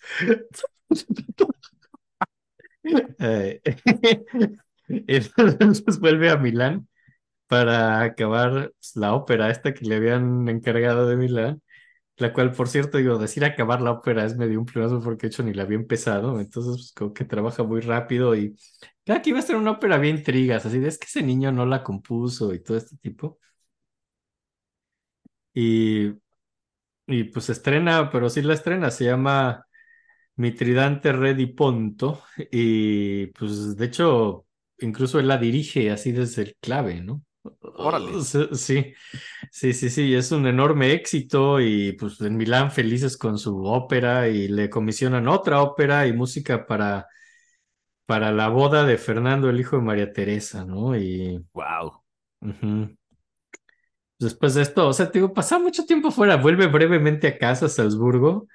Entonces 4.90 6.00
vuelve 6.00 6.30
a 6.30 6.38
Milán 6.38 6.88
para 7.48 8.02
acabar 8.04 8.74
la 8.96 9.14
ópera 9.14 9.52
esta 9.52 9.74
que 9.74 9.86
le 9.86 9.98
habían 9.98 10.48
encargado 10.50 11.08
de 11.08 11.18
Milán, 11.18 11.62
la 12.20 12.34
cual, 12.34 12.52
por 12.54 12.68
cierto, 12.68 12.98
digo, 12.98 13.18
decir 13.18 13.46
acabar 13.46 13.82
la 13.82 13.92
ópera 13.92 14.26
es 14.26 14.36
medio 14.38 14.60
un 14.60 14.66
pleonasmo 14.66 15.02
porque 15.02 15.28
de 15.28 15.30
hecho 15.30 15.44
ni 15.44 15.54
la 15.54 15.64
había 15.64 15.78
empezado, 15.78 16.40
entonces 16.40 16.76
pues, 16.78 16.94
como 16.94 17.14
que 17.14 17.26
trabaja 17.26 17.64
muy 17.64 17.82
rápido 17.82 18.36
y 18.36 18.56
cada 19.06 19.22
que 19.22 19.32
iba 19.32 19.40
a 19.40 19.42
ser 19.42 19.56
una 19.56 19.72
ópera 19.72 19.96
había 19.96 20.12
intrigas, 20.12 20.66
así 20.66 20.80
de 20.80 20.90
es 20.90 20.98
que 21.00 21.06
ese 21.08 21.24
niño 21.24 21.52
no 21.52 21.66
la 21.66 21.84
compuso 21.84 22.54
y 22.54 22.62
todo 22.64 22.78
este 22.78 22.98
tipo. 22.98 23.40
Y, 25.54 26.14
y 27.08 27.24
pues 27.26 27.50
estrena, 27.50 28.10
pero 28.12 28.30
sí 28.30 28.42
la 28.42 28.54
estrena, 28.54 28.92
se 28.92 29.06
llama 29.06 29.66
Mitridante 30.38 31.14
Re 31.14 31.34
di 31.36 31.48
Ponto 31.48 32.24
y 32.52 33.28
pues 33.30 33.78
de 33.78 33.86
hecho 33.88 34.48
incluso 34.80 35.20
él 35.20 35.28
la 35.30 35.38
dirige 35.38 35.92
así 35.92 36.12
desde 36.14 36.44
el 36.44 36.58
clave, 36.62 37.02
¿no? 37.02 37.24
Órale. 37.62 38.12
Uh, 38.18 38.22
Sí, 38.56 38.94
sí, 39.52 39.74
sí, 39.74 39.90
sí, 39.90 40.14
es 40.16 40.32
un 40.32 40.48
enorme 40.48 40.94
éxito 40.94 41.60
y 41.62 41.94
pues 41.94 42.20
en 42.22 42.38
Milán 42.38 42.72
felices 42.72 43.18
con 43.18 43.38
su 43.38 43.64
ópera 43.66 44.28
y 44.30 44.48
le 44.48 44.70
comisionan 44.70 45.28
otra 45.28 45.62
ópera 45.62 46.08
y 46.08 46.14
música 46.14 46.66
para, 46.66 47.08
para 48.06 48.32
la 48.32 48.50
boda 48.50 48.86
de 48.86 48.98
Fernando, 48.98 49.50
el 49.50 49.60
hijo 49.60 49.78
de 49.78 49.84
María 49.84 50.12
Teresa, 50.14 50.66
¿no? 50.66 50.98
Y 50.98 51.44
Wow. 51.54 52.04
Después 54.20 54.54
de 54.56 54.64
esto, 54.64 54.88
o 54.88 54.94
sea, 54.94 55.10
te 55.12 55.20
digo, 55.20 55.34
pasa 55.34 55.60
mucho 55.60 55.86
tiempo 55.86 56.12
fuera, 56.12 56.36
vuelve 56.36 56.68
brevemente 56.68 57.28
a 57.28 57.38
casa 57.38 57.68
a 57.68 57.70
Salzburgo 57.70 58.48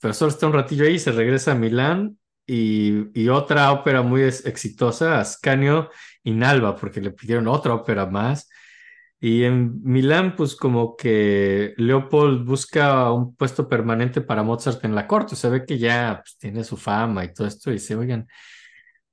pero 0.00 0.14
solo 0.14 0.30
está 0.32 0.46
un 0.46 0.54
ratillo 0.54 0.84
ahí 0.86 0.94
y 0.94 0.98
se 1.00 1.12
regresa 1.12 1.52
a 1.52 1.54
Milán 1.56 2.18
y, 2.46 3.06
y 3.20 3.28
otra 3.28 3.72
ópera 3.72 4.02
muy 4.02 4.22
exitosa, 4.22 5.20
Ascanio 5.20 5.90
in 6.24 6.42
Alba, 6.44 6.76
porque 6.76 7.00
le 7.00 7.10
pidieron 7.12 7.48
otra 7.48 7.74
ópera 7.74 8.06
más. 8.06 8.48
Y 9.20 9.44
en 9.44 9.82
Milán, 9.82 10.34
pues 10.36 10.56
como 10.56 10.96
que 10.96 11.74
Leopold 11.76 12.44
busca 12.46 13.12
un 13.12 13.34
puesto 13.36 13.68
permanente 13.68 14.20
para 14.22 14.42
Mozart 14.42 14.84
en 14.84 14.94
la 14.94 15.06
corte, 15.06 15.36
se 15.36 15.50
ve 15.50 15.64
que 15.66 15.78
ya 15.78 16.20
pues, 16.24 16.38
tiene 16.38 16.64
su 16.64 16.76
fama 16.78 17.24
y 17.24 17.34
todo 17.34 17.46
esto, 17.46 17.70
y 17.70 17.74
dice, 17.74 17.96
oigan, 17.96 18.26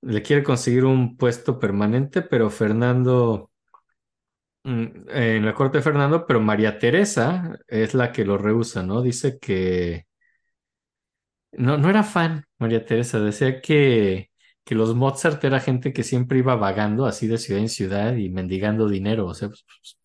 le 0.02 0.22
quiere 0.24 0.44
conseguir 0.44 0.86
un 0.86 1.18
puesto 1.18 1.60
permanente, 1.60 2.22
pero 2.24 2.50
Fernando, 2.50 3.52
mm, 4.64 4.86
en 5.10 5.46
la 5.46 5.54
corte 5.54 5.78
de 5.78 5.84
Fernando, 5.84 6.26
pero 6.26 6.40
María 6.42 6.78
Teresa 6.80 7.58
es 7.68 7.94
la 7.94 8.12
que 8.12 8.26
lo 8.26 8.38
rehúsa, 8.38 8.84
¿no? 8.84 9.02
Dice 9.02 9.40
que 9.40 10.06
No, 11.52 11.78
no 11.78 11.90
era 11.90 12.04
fan, 12.04 12.46
María 12.60 12.86
Teresa. 12.86 13.20
Decía 13.20 13.62
que, 13.62 14.32
que 14.68 14.76
los 14.76 14.96
Mozart 14.96 15.44
era 15.46 15.62
gente 15.62 15.94
que 15.94 16.04
siempre 16.04 16.40
iba 16.40 16.56
vagando 16.58 17.06
así 17.08 17.28
de 17.28 17.38
ciudad 17.38 17.62
en 17.62 17.70
ciudad 17.70 18.16
y 18.18 18.30
mendigando 18.30 18.90
dinero. 18.90 19.26
O 19.28 19.34
sea, 19.34 19.48
pues, 19.50 19.66
pues, 19.66 19.98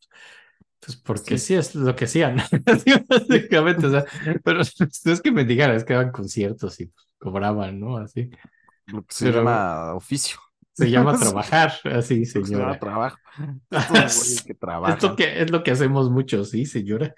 pues 0.80 0.96
porque 0.98 1.38
Sí, 1.38 1.46
sí 1.48 1.54
es 1.54 1.74
lo 1.74 1.96
que 1.96 2.04
hacían. 2.06 2.36
Básicamente, 3.08 3.86
o 3.86 3.90
sea, 3.90 4.04
pero 4.44 4.60
no 5.04 5.12
es 5.12 5.20
que 5.22 5.32
mendigaran, 5.32 5.76
es 5.76 5.84
que 5.84 5.94
daban 5.94 6.12
conciertos 6.12 6.80
y 6.80 6.86
pues, 6.86 7.06
cobraban, 7.18 7.80
¿no? 7.80 7.96
Así. 7.98 8.30
lo 8.86 9.02
que 9.04 9.14
se 9.14 9.26
Pero 9.26 9.38
llama 9.40 9.94
oficio. 9.94 10.38
se 10.72 10.90
llama 10.90 11.14
trabajar, 11.18 11.72
así, 11.84 12.20
que 12.20 12.26
se 12.26 12.44
llama 12.44 12.46
señora. 12.46 12.78
trabajo. 12.78 13.18
Trabajan. 14.60 15.16
que 15.16 15.42
es 15.42 15.50
lo 15.50 15.62
que 15.62 15.70
hacemos 15.72 16.10
muchos, 16.10 16.50
sí, 16.50 16.66
señora. 16.66 17.14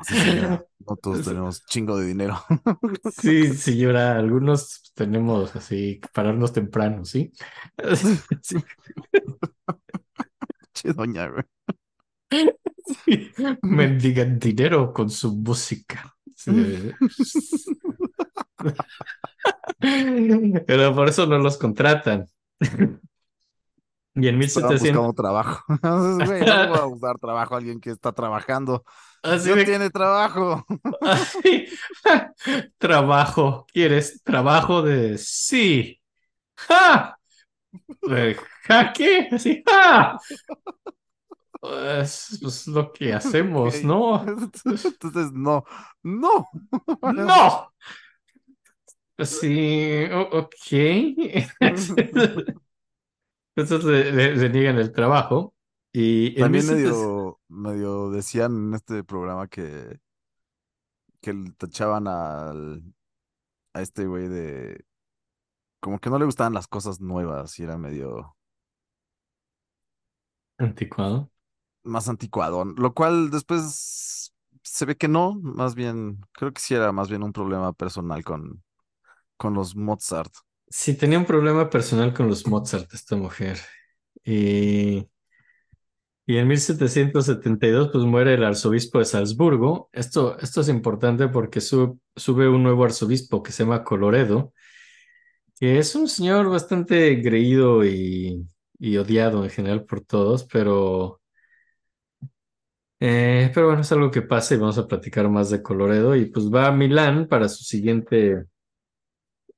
Sí, 0.00 0.20
señora. 0.20 0.66
No 0.88 0.96
todos 0.96 1.24
tenemos 1.24 1.64
chingo 1.66 1.96
de 1.96 2.06
dinero. 2.06 2.42
Sí, 3.20 3.54
señora, 3.54 4.16
algunos 4.16 4.92
tenemos 4.94 5.54
así 5.56 6.00
que 6.00 6.08
pararnos 6.12 6.52
temprano, 6.52 7.04
¿sí? 7.04 7.32
Sí, 8.42 8.56
Che, 10.74 10.92
doña, 10.92 11.28
güey. 11.28 11.44
sí. 13.04 13.30
Mendigan 13.62 14.38
dinero 14.38 14.92
con 14.92 15.10
su 15.10 15.36
música. 15.36 16.14
Sí. 16.34 16.92
Pero 20.66 20.94
por 20.94 21.08
eso 21.08 21.26
no 21.26 21.38
los 21.38 21.58
contratan. 21.58 22.26
Y 24.14 24.28
en 24.28 24.42
Estaban 24.42 24.72
1700, 24.74 24.80
buscando 24.80 25.12
trabajo. 25.14 25.64
Güey, 26.26 26.40
no 26.44 26.88
voy 26.88 26.98
a 27.02 27.06
dar 27.06 27.18
trabajo 27.18 27.54
a 27.54 27.58
alguien 27.58 27.80
que 27.80 27.90
está 27.90 28.12
trabajando. 28.12 28.84
Así 29.22 29.48
No 29.50 29.56
de 29.56 29.64
tiene 29.64 29.90
trabajo. 29.90 30.64
así, 31.00 31.66
trabajo. 32.78 33.66
¿Quieres 33.72 34.22
trabajo 34.22 34.82
de 34.82 35.18
sí? 35.18 36.00
¡Ja! 36.56 37.18
¿De 38.02 38.36
jaque? 38.66 39.28
Así, 39.32 39.62
¡ja! 39.68 40.18
Es 42.00 42.38
pues, 42.42 42.66
lo 42.66 42.92
que 42.92 43.12
hacemos. 43.12 43.82
¿no? 43.84 44.22
Entonces, 44.26 45.32
no, 45.32 45.64
no. 46.02 46.48
¡No! 47.02 47.72
Sí, 49.24 50.04
ok. 50.12 50.56
Entonces 53.56 53.84
le, 53.84 54.12
le- 54.12 54.36
le 54.36 54.48
niegan 54.50 54.78
el 54.78 54.92
trabajo. 54.92 55.54
Y 55.92 56.34
También 56.36 56.66
1700 56.66 56.66
medio, 56.66 57.40
medio 57.48 58.10
decían 58.10 58.68
en 58.68 58.74
este 58.74 59.04
programa 59.04 59.48
que, 59.48 60.00
que 61.20 61.32
le 61.32 61.52
tachaban 61.52 62.06
al, 62.08 62.82
a 63.74 63.82
este 63.82 64.06
güey 64.06 64.28
de 64.28 64.84
como 65.80 65.98
que 66.00 66.10
no 66.10 66.18
le 66.18 66.24
gustaban 66.24 66.54
las 66.54 66.66
cosas 66.68 67.00
nuevas 67.00 67.58
y 67.58 67.64
era 67.64 67.76
medio 67.78 68.36
Anticuado. 70.58 71.30
más 71.84 72.08
anticuadón, 72.08 72.74
lo 72.78 72.94
cual 72.94 73.30
después 73.30 74.32
se 74.62 74.84
ve 74.84 74.96
que 74.96 75.08
no, 75.08 75.34
más 75.42 75.74
bien, 75.74 76.20
creo 76.32 76.52
que 76.52 76.60
sí 76.60 76.74
era 76.74 76.92
más 76.92 77.08
bien 77.08 77.22
un 77.22 77.32
problema 77.32 77.72
personal 77.72 78.22
con, 78.24 78.62
con 79.38 79.54
los 79.54 79.76
Mozart. 79.76 80.32
Sí, 80.70 80.96
tenía 80.96 81.18
un 81.18 81.26
problema 81.26 81.68
personal 81.70 82.12
con 82.14 82.26
los 82.28 82.46
Mozart, 82.46 82.92
esta 82.94 83.14
mujer. 83.16 83.58
Y, 84.24 85.08
y 86.34 86.38
en 86.38 86.48
1772, 86.48 87.90
pues 87.92 88.04
muere 88.04 88.34
el 88.34 88.44
arzobispo 88.44 88.98
de 88.98 89.04
Salzburgo. 89.04 89.88
Esto, 89.92 90.38
esto 90.38 90.60
es 90.62 90.68
importante 90.68 91.28
porque 91.28 91.60
su- 91.60 92.00
sube 92.16 92.48
un 92.48 92.62
nuevo 92.62 92.84
arzobispo 92.84 93.42
que 93.42 93.52
se 93.52 93.64
llama 93.64 93.84
Coloredo, 93.84 94.52
que 95.58 95.78
es 95.78 95.94
un 95.94 96.08
señor 96.08 96.48
bastante 96.50 97.22
creído 97.22 97.84
y, 97.84 98.46
y 98.78 98.96
odiado 98.96 99.44
en 99.44 99.50
general 99.50 99.84
por 99.84 100.00
todos, 100.04 100.44
pero, 100.44 101.20
eh, 103.00 103.50
pero 103.54 103.66
bueno, 103.66 103.82
es 103.82 103.90
algo 103.92 104.10
que 104.10 104.22
pasa 104.22 104.54
y 104.54 104.58
vamos 104.58 104.78
a 104.78 104.86
platicar 104.86 105.28
más 105.28 105.50
de 105.50 105.62
Coloredo. 105.62 106.14
Y 106.16 106.26
pues 106.26 106.46
va 106.52 106.68
a 106.68 106.72
Milán 106.72 107.26
para 107.28 107.48
su 107.48 107.64
siguiente 107.64 108.44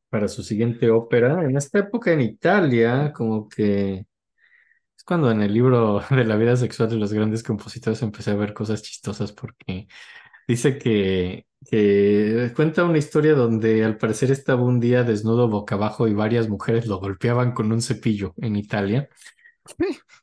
para 0.09 0.29
su 0.29 0.43
siguiente 0.43 0.91
ópera. 0.91 1.43
En 1.45 1.57
esta 1.57 1.79
época 1.81 2.13
en 2.13 2.21
Italia, 2.23 3.13
como 3.13 3.49
que 3.49 4.07
es 5.05 5.07
cuando 5.07 5.31
en 5.31 5.43
el 5.43 5.53
libro 5.53 6.01
de 6.11 6.25
la 6.25 6.37
vida 6.37 6.57
sexual 6.57 6.89
de 6.91 6.97
los 6.97 7.13
grandes 7.13 7.43
compositores 7.43 8.03
empecé 8.03 8.31
a 8.33 8.35
ver 8.37 8.55
cosas 8.55 8.83
chistosas 8.83 9.33
porque 9.33 9.87
dice 10.49 10.79
que, 10.79 11.47
que 11.71 12.53
cuenta 12.57 12.85
una 12.85 12.99
historia 12.99 13.35
donde 13.35 13.85
al 13.85 13.99
parecer 13.99 14.31
estaba 14.33 14.63
un 14.65 14.81
día 14.81 15.05
desnudo 15.05 15.49
boca 15.49 15.77
abajo 15.77 16.09
y 16.09 16.15
varias 16.15 16.49
mujeres 16.49 16.87
lo 16.87 16.99
golpeaban 17.01 17.53
con 17.53 17.73
un 17.73 17.83
cepillo 17.83 18.35
en 18.39 18.57
Italia. 18.57 19.09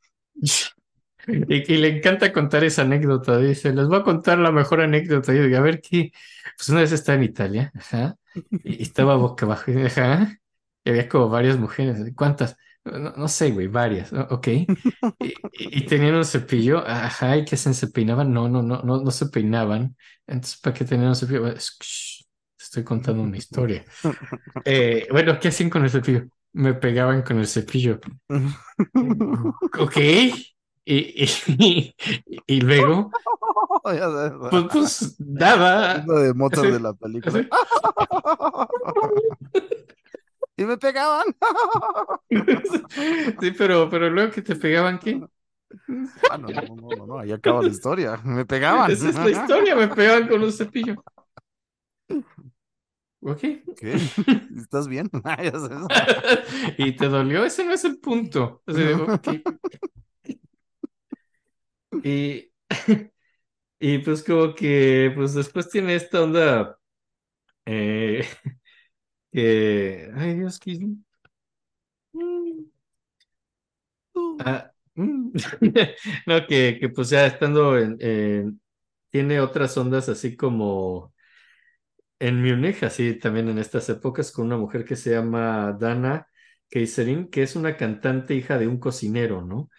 Y, 1.28 1.74
y 1.74 1.78
le 1.78 1.98
encanta 1.98 2.34
contar 2.34 2.64
esa 2.64 2.82
anécdota. 2.84 3.38
Dice, 3.38 3.74
les 3.74 3.88
voy 3.88 4.00
a 4.00 4.04
contar 4.04 4.40
la 4.40 4.52
mejor 4.52 4.82
anécdota. 4.82 5.34
Y 5.34 5.38
yo 5.38 5.44
digo, 5.44 5.58
a 5.58 5.62
ver 5.62 5.82
qué. 5.82 6.12
Pues 6.58 6.70
una 6.70 6.82
vez 6.82 6.92
estaba 6.92 7.18
en 7.18 7.24
Italia, 7.24 7.72
ajá, 7.76 8.18
y 8.64 8.82
estaba 8.84 9.16
boca 9.16 9.46
abajo, 9.46 9.72
ajá, 9.86 10.40
y 10.84 10.90
había 10.90 11.08
como 11.10 11.30
varias 11.30 11.58
mujeres. 11.58 11.98
¿Cuántas? 12.16 12.58
No, 12.84 13.12
no 13.16 13.28
sé, 13.28 13.52
güey, 13.52 13.68
varias. 13.68 14.12
Ok. 14.14 14.48
Y, 15.54 15.80
y- 15.80 15.86
tenían 15.86 16.16
un 16.16 16.26
cepillo, 16.26 16.80
ajá, 16.88 17.38
¿y 17.38 17.46
qué 17.46 17.56
hacen? 17.56 17.74
¿Se 17.76 17.88
peinaban? 17.90 18.34
No, 18.34 18.50
no, 18.50 18.64
no, 18.64 18.82
no, 18.84 19.02
no 19.02 19.12
se 19.12 19.28
peinaban. 19.28 19.96
Entonces, 20.28 20.60
¿para 20.60 20.74
qué 20.74 20.86
tenían 20.86 21.10
un 21.10 21.16
cepillo? 21.16 21.46
Estoy 21.48 22.84
contando 22.84 23.22
una 23.24 23.38
historia. 23.38 23.84
Eh, 24.66 25.08
bueno, 25.12 25.38
¿qué 25.40 25.50
hacían 25.50 25.70
con 25.70 25.84
el 25.84 25.90
cepillo? 25.90 26.24
Me 26.54 26.74
pegaban 26.74 27.22
con 27.22 27.40
el 27.40 27.48
cepillo. 27.48 28.00
Ok. 29.80 29.98
Y, 30.84 31.24
y, 31.48 31.96
y 32.48 32.62
luego, 32.62 33.12
pues, 33.84 34.66
pues 34.72 35.16
nada. 35.20 36.04
lo 36.08 36.20
de 36.20 36.34
Así- 36.34 36.72
de 36.72 36.80
la 36.80 36.94
película. 36.94 37.48
Y 40.62 40.66
me 40.66 40.78
pegaban. 40.78 41.26
Sí, 43.42 43.52
pero, 43.58 43.90
pero 43.90 44.10
luego 44.10 44.32
que 44.32 44.42
te 44.42 44.56
pegaban, 44.56 45.00
¿qué? 45.00 45.20
Ah, 46.30 46.38
no, 46.38 46.48
no, 46.50 46.76
no, 46.76 46.96
no, 46.98 47.06
no, 47.08 47.20
ahí 47.20 47.32
acaba 47.32 47.62
la 47.62 47.70
historia. 47.70 48.18
Me 48.24 48.46
pegaban. 48.46 48.92
Esa 48.92 49.10
es 49.10 49.16
la 49.16 49.30
historia, 49.30 49.76
me 49.76 49.88
pegaban 49.88 50.28
con 50.28 50.44
un 50.44 50.52
cepillo. 50.52 51.04
Ok. 53.22 53.40
¿Qué? 53.78 53.94
¿Estás 54.58 54.88
bien? 54.88 55.10
Sabes. 55.24 55.54
¿Y 56.78 56.96
te 56.96 57.08
dolió? 57.08 57.44
Ese 57.46 57.66
no 57.66 57.74
es 57.74 57.84
el 57.86 58.00
punto. 58.00 58.64
Y, 62.04 62.52
y 63.80 63.98
pues 64.00 64.24
como 64.24 64.54
que, 64.56 65.12
pues 65.16 65.34
después 65.34 65.70
tiene 65.70 65.96
esta 65.96 66.22
onda 66.24 66.78
eh, 67.66 68.26
que, 69.32 70.12
ay 70.16 70.36
Dios, 70.36 70.60
que... 70.60 70.78
Ah, 74.40 74.72
mm. 74.96 75.32
No, 76.28 76.46
que, 76.48 76.78
que 76.80 76.90
pues 76.90 77.10
ya 77.10 77.26
estando 77.26 77.78
en, 77.78 77.98
en- 78.00 78.62
tiene 79.10 79.40
otras 79.42 79.78
ondas 79.78 80.10
así 80.10 80.36
como 80.38 81.14
en 82.20 82.42
Múnich, 82.44 82.84
así 82.84 83.16
también 83.16 83.50
en 83.50 83.58
estas 83.58 83.90
épocas, 83.90 84.32
con 84.32 84.46
una 84.48 84.58
mujer 84.58 84.86
que 84.86 84.96
se 84.96 85.12
llama 85.12 85.76
Dana 85.80 86.28
Keiserin, 86.70 87.30
que 87.30 87.44
es 87.44 87.56
una 87.56 87.76
cantante 87.78 88.36
hija 88.36 88.58
de 88.60 88.68
un 88.68 88.80
cocinero, 88.80 89.42
¿no? 89.42 89.70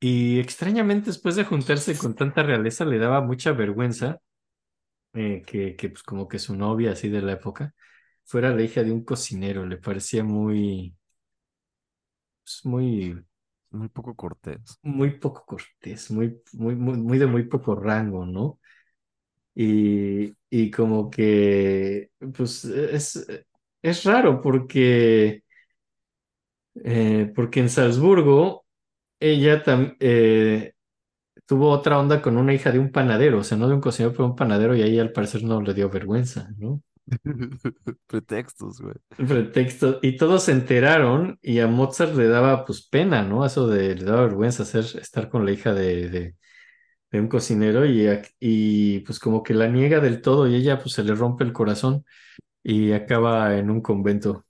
Y 0.00 0.40
extrañamente 0.40 1.06
después 1.08 1.36
de 1.36 1.44
juntarse 1.44 1.96
con 1.98 2.14
tanta 2.16 2.42
realeza 2.44 2.84
le 2.86 2.98
daba 2.98 3.20
mucha 3.22 3.52
vergüenza 3.52 4.20
eh, 5.14 5.42
que, 5.46 5.76
que 5.76 5.90
pues 5.90 6.02
como 6.04 6.28
que 6.28 6.38
su 6.38 6.56
novia 6.56 6.92
así 6.92 7.08
de 7.08 7.22
la 7.22 7.32
época 7.34 7.74
fuera 8.28 8.54
la 8.54 8.62
hija 8.64 8.84
de 8.84 8.92
un 8.92 9.04
cocinero, 9.04 9.66
le 9.66 9.78
parecía 9.78 10.24
muy, 10.24 10.96
pues, 12.44 12.64
muy 12.64 13.24
Muy 13.70 13.88
poco 13.88 14.14
cortés. 14.14 14.78
muy 14.82 15.10
poco 15.18 15.44
cortés, 15.46 16.10
muy, 16.10 16.42
muy, 16.52 16.74
muy, 16.76 16.96
muy 16.98 17.18
de 17.18 17.26
muy 17.26 17.44
poco 17.44 17.74
rango, 17.76 18.24
¿no? 18.26 18.60
Y, 19.54 20.34
y 20.50 20.70
como 20.70 21.10
que, 21.10 22.10
pues 22.36 22.64
es, 22.64 23.26
es 23.82 24.04
raro 24.04 24.40
porque, 24.42 25.44
eh, 26.84 27.32
porque 27.34 27.60
en 27.60 27.68
Salzburgo 27.70 28.64
ella 29.20 29.64
tam- 29.64 29.96
eh, 30.00 30.74
tuvo 31.46 31.70
otra 31.70 31.98
onda 32.00 32.22
con 32.22 32.36
una 32.38 32.54
hija 32.54 32.72
de 32.72 32.78
un 32.78 32.92
panadero, 32.92 33.40
o 33.40 33.44
sea, 33.44 33.58
no 33.58 33.68
de 33.68 33.74
un 33.76 33.80
cocinero, 33.82 34.12
pero 34.14 34.26
un 34.26 34.36
panadero, 34.36 34.76
y 34.76 34.82
ahí 34.82 34.98
al 34.98 35.12
parecer 35.12 35.42
no 35.44 35.60
le 35.62 35.74
dio 35.74 35.90
vergüenza, 35.90 36.50
¿no? 36.58 36.82
Pretextos, 38.06 38.80
güey. 38.80 38.94
Pretexto, 39.16 39.98
y 40.00 40.16
todos 40.16 40.44
se 40.44 40.52
enteraron 40.52 41.38
y 41.42 41.58
a 41.58 41.66
Mozart 41.66 42.14
le 42.14 42.28
daba 42.28 42.64
pues 42.64 42.86
pena, 42.86 43.22
¿no? 43.22 43.44
Eso 43.44 43.66
de, 43.66 43.96
le 43.96 44.04
daba 44.04 44.22
vergüenza 44.22 44.62
hacer, 44.62 44.84
estar 45.00 45.28
con 45.28 45.44
la 45.44 45.50
hija 45.50 45.74
de, 45.74 46.08
de, 46.08 46.36
de 47.12 47.20
un 47.20 47.28
cocinero 47.28 47.86
y, 47.86 48.08
y 48.40 49.00
pues 49.00 49.20
como 49.20 49.42
que 49.42 49.54
la 49.54 49.68
niega 49.68 50.00
del 50.00 50.22
todo 50.22 50.48
y 50.48 50.56
ella 50.56 50.78
pues 50.80 50.94
se 50.94 51.04
le 51.04 51.14
rompe 51.14 51.44
el 51.44 51.52
corazón 51.54 52.04
y 52.62 52.92
acaba 52.92 53.56
en 53.58 53.70
un 53.70 53.82
convento. 53.82 54.46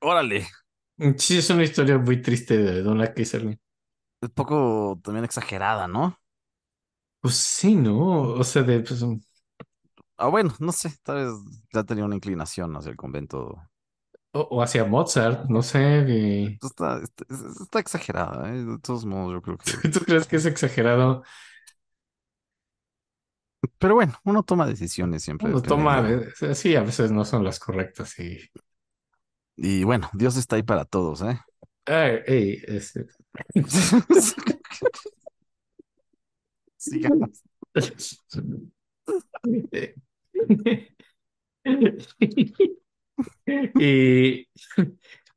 Órale. 0.00 0.46
Sí, 1.18 1.38
es 1.38 1.50
una 1.50 1.64
historia 1.64 1.98
muy 1.98 2.20
triste 2.22 2.56
de 2.58 2.82
Donna 2.82 3.12
Kaiserling. 3.12 3.58
Es 4.22 4.30
poco 4.30 4.98
también 5.02 5.24
exagerada, 5.24 5.86
¿no? 5.88 6.18
Pues 7.20 7.34
sí, 7.36 7.74
¿no? 7.76 8.20
O 8.34 8.44
sea, 8.44 8.62
de 8.62 8.80
pues, 8.80 9.02
un- 9.02 9.22
Ah, 10.20 10.28
bueno, 10.28 10.54
no 10.60 10.70
sé, 10.72 10.90
tal 11.02 11.16
vez 11.16 11.32
ya 11.72 11.82
tenía 11.84 12.04
una 12.04 12.14
inclinación 12.14 12.76
hacia 12.76 12.90
el 12.90 12.96
convento. 12.96 13.56
o, 14.32 14.40
o 14.50 14.62
hacia 14.62 14.84
Mozart, 14.84 15.48
no 15.48 15.62
sé. 15.62 16.58
Está, 16.62 17.00
está, 17.02 17.24
está 17.62 17.78
exagerada, 17.80 18.48
¿eh? 18.54 18.64
De 18.64 18.78
todos 18.80 19.04
modos, 19.06 19.32
yo 19.32 19.42
creo 19.42 19.56
que 19.58 19.64
¿Tú 19.92 20.00
crees 20.00 20.26
que 20.26 20.36
es 20.36 20.46
exagerado? 20.46 21.22
Pero 23.78 23.94
bueno, 23.94 24.14
uno 24.24 24.42
toma 24.42 24.66
decisiones 24.66 25.22
siempre 25.22 25.48
Uno 25.48 25.62
toma, 25.62 26.02
sí, 26.54 26.76
a 26.76 26.82
veces 26.82 27.10
no 27.12 27.24
son 27.24 27.44
las 27.44 27.58
correctas 27.58 28.18
y... 28.18 28.38
Y 29.56 29.84
bueno, 29.84 30.10
Dios 30.12 30.36
está 30.36 30.56
ahí 30.56 30.62
para 30.64 30.84
todos, 30.84 31.22
¿eh? 31.22 31.38
Ay, 31.86 32.22
ey, 32.26 32.62
este, 32.68 33.06
Sigamos. 36.76 37.42
Y, 43.78 44.48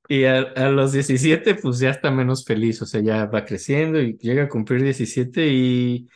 y 0.07 0.23
a, 0.25 0.39
a 0.41 0.69
los 0.69 0.93
17 0.93 1.55
pues 1.55 1.79
ya 1.79 1.89
está 1.89 2.11
menos 2.11 2.45
feliz, 2.45 2.81
o 2.81 2.85
sea, 2.85 3.01
ya 3.01 3.25
va 3.25 3.45
creciendo 3.45 4.01
y 4.01 4.17
llega 4.17 4.43
a 4.43 4.49
cumplir 4.49 4.83
17 4.83 5.47
y 5.47 6.07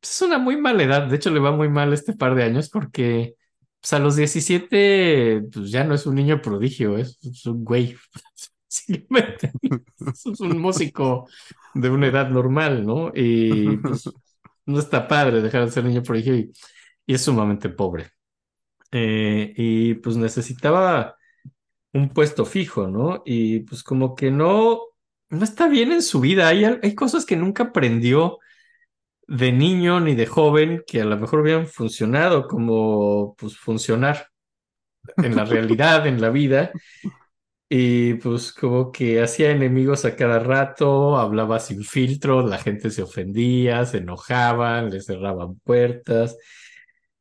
pues, 0.00 0.14
es 0.16 0.22
una 0.22 0.38
muy 0.38 0.56
mala 0.56 0.82
edad. 0.82 1.06
De 1.06 1.16
hecho, 1.16 1.30
le 1.30 1.40
va 1.40 1.52
muy 1.52 1.68
mal 1.68 1.92
este 1.92 2.14
par 2.14 2.34
de 2.34 2.44
años 2.44 2.68
porque 2.70 3.36
pues, 3.80 3.92
a 3.92 3.98
los 3.98 4.16
17 4.16 5.44
pues 5.52 5.70
ya 5.70 5.84
no 5.84 5.94
es 5.94 6.06
un 6.06 6.14
niño 6.16 6.40
prodigio, 6.42 6.98
es, 6.98 7.18
un 7.46 7.64
güey. 7.64 7.96
Simplemente 8.68 9.52
es 10.12 10.40
un 10.40 10.58
músico 10.60 11.28
de 11.74 11.90
una 11.90 12.08
edad 12.08 12.28
normal, 12.28 12.84
¿no? 12.84 13.12
Y 13.14 13.76
pues 13.78 14.10
no 14.66 14.80
está 14.80 15.06
padre 15.06 15.40
dejar 15.42 15.64
de 15.64 15.70
ser 15.70 15.84
niño 15.84 16.02
prodigio 16.02 16.34
y 16.34 16.52
es 17.06 17.22
sumamente 17.22 17.68
pobre. 17.68 18.13
Eh, 18.96 19.52
y 19.56 19.94
pues 19.94 20.16
necesitaba 20.16 21.16
un 21.92 22.10
puesto 22.10 22.44
fijo, 22.44 22.86
¿no? 22.86 23.24
Y 23.26 23.60
pues 23.60 23.82
como 23.82 24.14
que 24.14 24.30
no, 24.30 24.82
no 25.30 25.44
está 25.44 25.66
bien 25.66 25.90
en 25.90 26.00
su 26.00 26.20
vida. 26.20 26.46
Hay, 26.46 26.64
hay 26.64 26.94
cosas 26.94 27.26
que 27.26 27.34
nunca 27.34 27.64
aprendió 27.64 28.38
de 29.26 29.50
niño 29.50 29.98
ni 29.98 30.14
de 30.14 30.26
joven 30.26 30.84
que 30.86 31.00
a 31.00 31.04
lo 31.06 31.18
mejor 31.18 31.40
hubieran 31.40 31.66
funcionado, 31.66 32.46
como 32.46 33.34
pues 33.36 33.56
funcionar 33.56 34.28
en 35.16 35.34
la 35.34 35.44
realidad, 35.44 36.06
en 36.06 36.20
la 36.20 36.30
vida. 36.30 36.70
Y 37.68 38.14
pues 38.14 38.52
como 38.52 38.92
que 38.92 39.20
hacía 39.20 39.50
enemigos 39.50 40.04
a 40.04 40.14
cada 40.14 40.38
rato, 40.38 41.18
hablaba 41.18 41.58
sin 41.58 41.82
filtro, 41.82 42.46
la 42.46 42.58
gente 42.58 42.90
se 42.90 43.02
ofendía, 43.02 43.84
se 43.86 43.98
enojaban, 43.98 44.90
le 44.90 45.00
cerraban 45.00 45.56
puertas. 45.64 46.36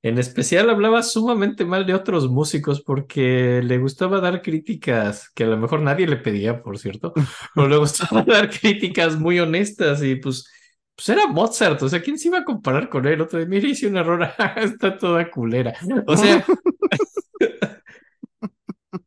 En 0.04 0.18
especial 0.18 0.70
hablaba 0.70 1.02
sumamente 1.02 1.64
mal 1.64 1.86
de 1.86 1.94
otros 1.94 2.30
músicos 2.30 2.82
porque 2.82 3.62
le 3.64 3.78
gustaba 3.78 4.20
dar 4.20 4.42
críticas 4.42 5.30
que 5.34 5.46
a 5.46 5.48
lo 5.48 5.58
mejor 5.58 5.82
nadie 5.82 6.06
le 6.08 6.18
pedía, 6.18 6.62
por 6.62 6.78
cierto, 6.78 7.14
pero 7.56 7.70
le 7.70 7.78
gustaba 7.78 8.22
dar 8.28 8.50
críticas 8.50 9.18
muy 9.18 9.40
honestas 9.40 10.04
y 10.04 10.16
pues, 10.18 10.46
pues 10.94 11.08
era 11.08 11.26
Mozart, 11.28 11.82
o 11.84 11.88
sea, 11.88 12.02
¿quién 12.02 12.20
se 12.20 12.28
iba 12.28 12.40
a 12.40 12.44
comparar 12.44 12.90
con 12.90 13.08
él? 13.08 13.22
Otro 13.22 13.40
de, 13.40 13.46
mira, 13.46 13.66
hice 13.66 13.88
un 13.88 13.96
error, 13.96 14.28
está 14.58 14.98
toda 14.98 15.32
culera. 15.32 15.74
O 16.06 16.18
sea, 16.18 16.46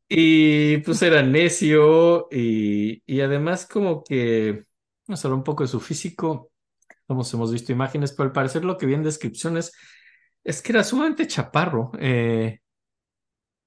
y 0.09 0.79
pues 0.79 1.03
era 1.03 1.23
necio 1.23 2.29
y, 2.31 3.03
y 3.05 3.21
además 3.21 3.67
como 3.67 4.03
que 4.03 4.65
nos 5.07 5.23
habló 5.27 5.37
un 5.37 5.45
poco 5.45 5.63
de 5.63 5.69
su 5.69 5.79
físico, 5.79 6.51
como 7.07 7.23
hemos 7.31 7.53
visto 7.53 7.73
imágenes, 7.73 8.13
pero 8.13 8.29
al 8.29 8.33
parecer 8.33 8.65
lo 8.65 8.79
que 8.79 8.87
vi 8.87 8.95
en 8.95 9.03
descripciones 9.03 9.73
es 10.47 10.63
que 10.63 10.73
era 10.73 10.85
sumamente 10.85 11.27
chaparro. 11.27 11.91
eh. 11.99 12.61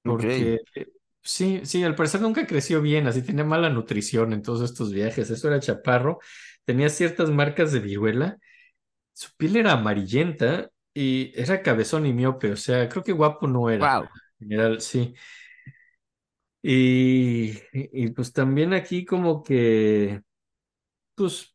Porque 0.01 0.61
eh, 0.75 0.87
sí, 1.21 1.59
sí, 1.65 1.83
al 1.83 1.93
parecer 1.93 2.21
nunca 2.21 2.47
creció 2.47 2.81
bien, 2.81 3.05
así 3.05 3.21
tenía 3.21 3.43
mala 3.43 3.69
nutrición 3.69 4.31
en 4.31 4.41
todos 4.41 4.61
estos 4.61 4.93
viajes. 4.93 5.29
Eso 5.29 5.49
era 5.49 5.59
chaparro, 5.59 6.19
tenía 6.63 6.89
ciertas 6.89 7.29
marcas 7.29 7.73
de 7.73 7.81
viruela, 7.81 8.37
su 9.13 9.29
piel 9.35 9.57
era 9.57 9.73
amarillenta 9.73 10.71
y 10.93 11.33
era 11.35 11.61
cabezón 11.61 12.05
y 12.05 12.13
miope, 12.13 12.53
o 12.53 12.57
sea, 12.57 12.87
creo 12.87 13.03
que 13.03 13.11
guapo 13.11 13.45
no 13.45 13.69
era. 13.69 13.99
Wow. 13.99 14.09
En 14.39 14.47
general, 14.47 14.81
sí. 14.81 15.13
Y, 16.61 17.57
y, 17.73 18.09
pues 18.11 18.31
también 18.31 18.73
aquí 18.73 19.03
como 19.03 19.43
que, 19.43 20.21
pues 21.15 21.53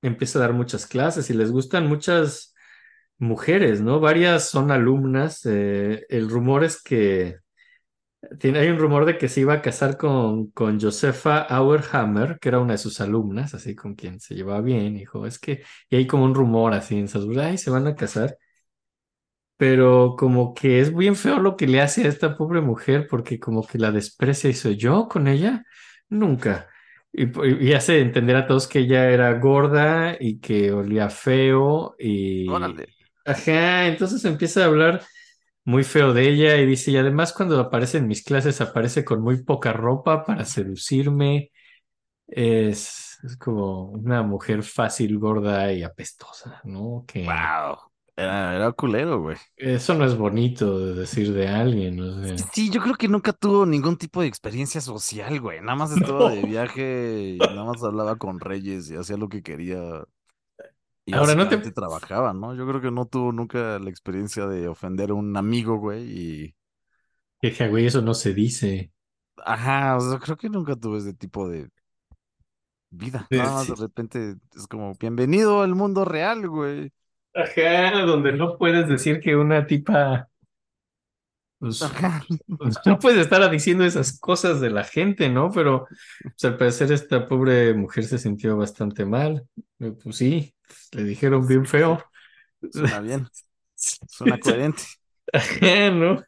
empieza 0.00 0.38
a 0.38 0.42
dar 0.42 0.52
muchas 0.52 0.86
clases 0.86 1.28
y 1.28 1.34
les 1.34 1.50
gustan 1.50 1.88
muchas 1.88 2.51
mujeres, 3.22 3.80
¿no? 3.82 4.00
Varias 4.00 4.50
son 4.50 4.70
alumnas. 4.72 5.46
eh, 5.46 6.04
el 6.10 6.28
rumor 6.30 6.64
es 6.64 6.82
que 6.82 7.38
Tiene, 8.38 8.60
hay 8.60 8.68
un 8.68 8.78
rumor 8.78 9.04
de 9.04 9.18
que 9.18 9.28
se 9.28 9.40
iba 9.40 9.54
a 9.54 9.62
casar 9.62 9.96
con, 9.96 10.50
con 10.52 10.80
Josefa 10.80 11.40
Auerhammer, 11.42 12.38
que 12.38 12.48
era 12.50 12.60
una 12.60 12.72
de 12.74 12.78
sus 12.78 13.00
alumnas, 13.00 13.52
así 13.54 13.74
con 13.74 13.94
quien 13.96 14.20
se 14.20 14.34
llevaba 14.36 14.60
bien. 14.60 14.94
Dijo, 14.94 15.26
es 15.26 15.38
que, 15.40 15.62
y 15.90 15.96
hay 15.96 16.06
como 16.06 16.24
un 16.24 16.34
rumor 16.34 16.72
así 16.72 16.96
en 16.98 17.08
Salzburgo, 17.08 17.40
ay, 17.42 17.58
se 17.58 17.70
van 17.70 17.86
a 17.88 17.96
casar. 17.96 18.38
Pero 19.56 20.16
como 20.18 20.54
que 20.54 20.80
es 20.80 20.94
bien 20.94 21.14
feo 21.16 21.38
lo 21.38 21.56
que 21.56 21.66
le 21.68 21.80
hace 21.80 22.04
a 22.04 22.08
esta 22.08 22.36
pobre 22.36 22.60
mujer, 22.60 23.06
porque 23.08 23.38
como 23.38 23.64
que 23.66 23.78
la 23.78 23.92
desprecia 23.92 24.50
y 24.50 24.54
soy 24.54 24.76
yo 24.76 25.08
con 25.08 25.28
ella, 25.28 25.64
nunca. 26.08 26.68
Y, 27.12 27.26
y 27.68 27.72
hace 27.74 28.00
entender 28.00 28.36
a 28.36 28.46
todos 28.46 28.66
que 28.68 28.80
ella 28.80 29.10
era 29.10 29.32
gorda 29.38 30.16
y 30.18 30.40
que 30.40 30.72
olía 30.72 31.10
feo 31.10 31.94
y... 31.98 32.82
Ajá, 33.24 33.86
entonces 33.86 34.24
empieza 34.24 34.62
a 34.62 34.66
hablar 34.66 35.02
muy 35.64 35.84
feo 35.84 36.12
de 36.12 36.28
ella 36.28 36.56
y 36.56 36.66
dice, 36.66 36.90
y 36.90 36.96
además 36.96 37.32
cuando 37.32 37.58
aparece 37.60 37.98
en 37.98 38.08
mis 38.08 38.24
clases 38.24 38.60
aparece 38.60 39.04
con 39.04 39.22
muy 39.22 39.42
poca 39.42 39.72
ropa 39.72 40.24
para 40.24 40.44
seducirme. 40.44 41.50
Es, 42.26 43.18
es 43.24 43.36
como 43.36 43.90
una 43.90 44.22
mujer 44.22 44.62
fácil, 44.62 45.18
gorda 45.18 45.72
y 45.72 45.82
apestosa, 45.82 46.60
¿no? 46.64 47.04
Que 47.06 47.24
Wow. 47.24 47.78
Era, 48.16 48.54
era 48.56 48.72
culero, 48.72 49.20
güey. 49.22 49.36
eso 49.56 49.94
no 49.94 50.04
es 50.04 50.16
bonito 50.16 50.78
de 50.78 50.94
decir 50.94 51.32
de 51.32 51.48
alguien, 51.48 52.00
o 52.00 52.22
sea. 52.22 52.36
Sí, 52.52 52.70
yo 52.70 52.80
creo 52.82 52.94
que 52.94 53.08
nunca 53.08 53.32
tuvo 53.32 53.64
ningún 53.66 53.96
tipo 53.96 54.20
de 54.20 54.28
experiencia 54.28 54.80
social, 54.80 55.40
güey. 55.40 55.60
Nada 55.60 55.76
más 55.76 55.92
estaba 55.96 56.30
de 56.30 56.42
viaje 56.42 57.36
y 57.36 57.38
nada 57.38 57.64
más 57.64 57.82
hablaba 57.82 58.16
con 58.16 58.38
reyes 58.40 58.90
y 58.90 58.96
hacía 58.96 59.16
lo 59.16 59.28
que 59.28 59.42
quería 59.42 60.04
y 61.04 61.14
Ahora 61.14 61.34
no 61.34 61.48
te... 61.48 61.58
trabajaba, 61.72 62.32
¿no? 62.32 62.54
Yo 62.54 62.66
creo 62.66 62.80
que 62.80 62.90
no 62.90 63.06
tuvo 63.06 63.32
nunca 63.32 63.78
la 63.78 63.90
experiencia 63.90 64.46
de 64.46 64.68
ofender 64.68 65.10
a 65.10 65.14
un 65.14 65.36
amigo, 65.36 65.78
güey, 65.78 66.02
y... 66.04 66.54
Jeja, 67.40 67.66
güey, 67.68 67.86
eso 67.86 68.02
no 68.02 68.14
se 68.14 68.34
dice. 68.34 68.92
Ajá, 69.44 69.96
o 69.96 70.00
sea, 70.00 70.18
creo 70.18 70.36
que 70.36 70.48
nunca 70.48 70.76
tuve 70.76 70.98
ese 70.98 71.14
tipo 71.14 71.48
de 71.48 71.68
vida. 72.90 73.26
Nada 73.30 73.52
más 73.52 73.68
de 73.68 73.74
repente 73.74 74.34
es 74.54 74.66
como, 74.68 74.92
bienvenido 74.98 75.62
al 75.62 75.74
mundo 75.74 76.04
real, 76.04 76.48
güey. 76.48 76.92
Ajá, 77.34 78.02
donde 78.04 78.32
no 78.32 78.58
puedes 78.58 78.86
decir 78.88 79.20
que 79.20 79.34
una 79.34 79.66
tipa, 79.66 80.28
pues, 81.58 81.80
Ajá. 81.80 82.24
pues, 82.58 82.76
no 82.84 82.98
puedes 82.98 83.20
estar 83.20 83.48
diciendo 83.50 83.84
esas 83.84 84.18
cosas 84.18 84.60
de 84.60 84.70
la 84.70 84.84
gente, 84.84 85.28
¿no? 85.28 85.50
Pero 85.52 85.86
pues, 86.22 86.44
al 86.44 86.56
parecer 86.56 86.90
esta 86.92 87.26
pobre 87.26 87.72
mujer 87.74 88.04
se 88.04 88.18
sintió 88.18 88.56
bastante 88.56 89.04
mal. 89.04 89.46
Eh, 89.78 89.92
Pues 90.02 90.16
sí, 90.16 90.54
le 90.92 91.04
dijeron 91.04 91.46
bien 91.46 91.66
feo. 91.66 92.02
suena 92.70 93.00
bien, 93.00 93.28
suena 94.08 94.38
coherente. 94.38 94.82
¿no? 95.92 96.22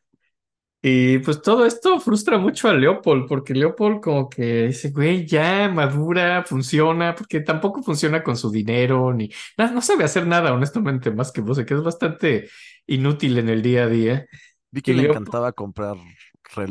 Y 0.82 1.18
pues 1.20 1.42
todo 1.42 1.66
esto 1.66 1.98
frustra 2.00 2.38
mucho 2.38 2.68
a 2.68 2.74
Leopold, 2.74 3.26
porque 3.28 3.54
Leopold 3.54 4.00
como 4.02 4.28
que 4.30 4.66
dice, 4.68 4.90
güey, 4.90 5.26
ya 5.26 5.68
madura, 5.68 6.44
funciona, 6.44 7.14
porque 7.14 7.40
tampoco 7.40 7.82
funciona 7.82 8.22
con 8.22 8.36
su 8.36 8.50
dinero, 8.50 9.12
ni 9.14 9.30
no, 9.58 9.70
no 9.72 9.82
sabe 9.82 10.04
hacer 10.04 10.26
nada, 10.26 10.52
honestamente, 10.54 11.10
más 11.10 11.32
que 11.32 11.40
vos, 11.42 11.58
que 11.64 11.74
es 11.74 11.82
bastante 11.82 12.50
inútil 12.86 13.38
en 13.38 13.48
el 13.48 13.62
día 13.62 13.84
a 13.84 13.88
día. 13.88 14.26
Vi 14.70 14.82
Y 14.82 14.82
que 14.82 14.94
le 14.94 15.02
Leopold 15.02 15.14
encantaba 15.14 15.52
comprar 15.52 15.96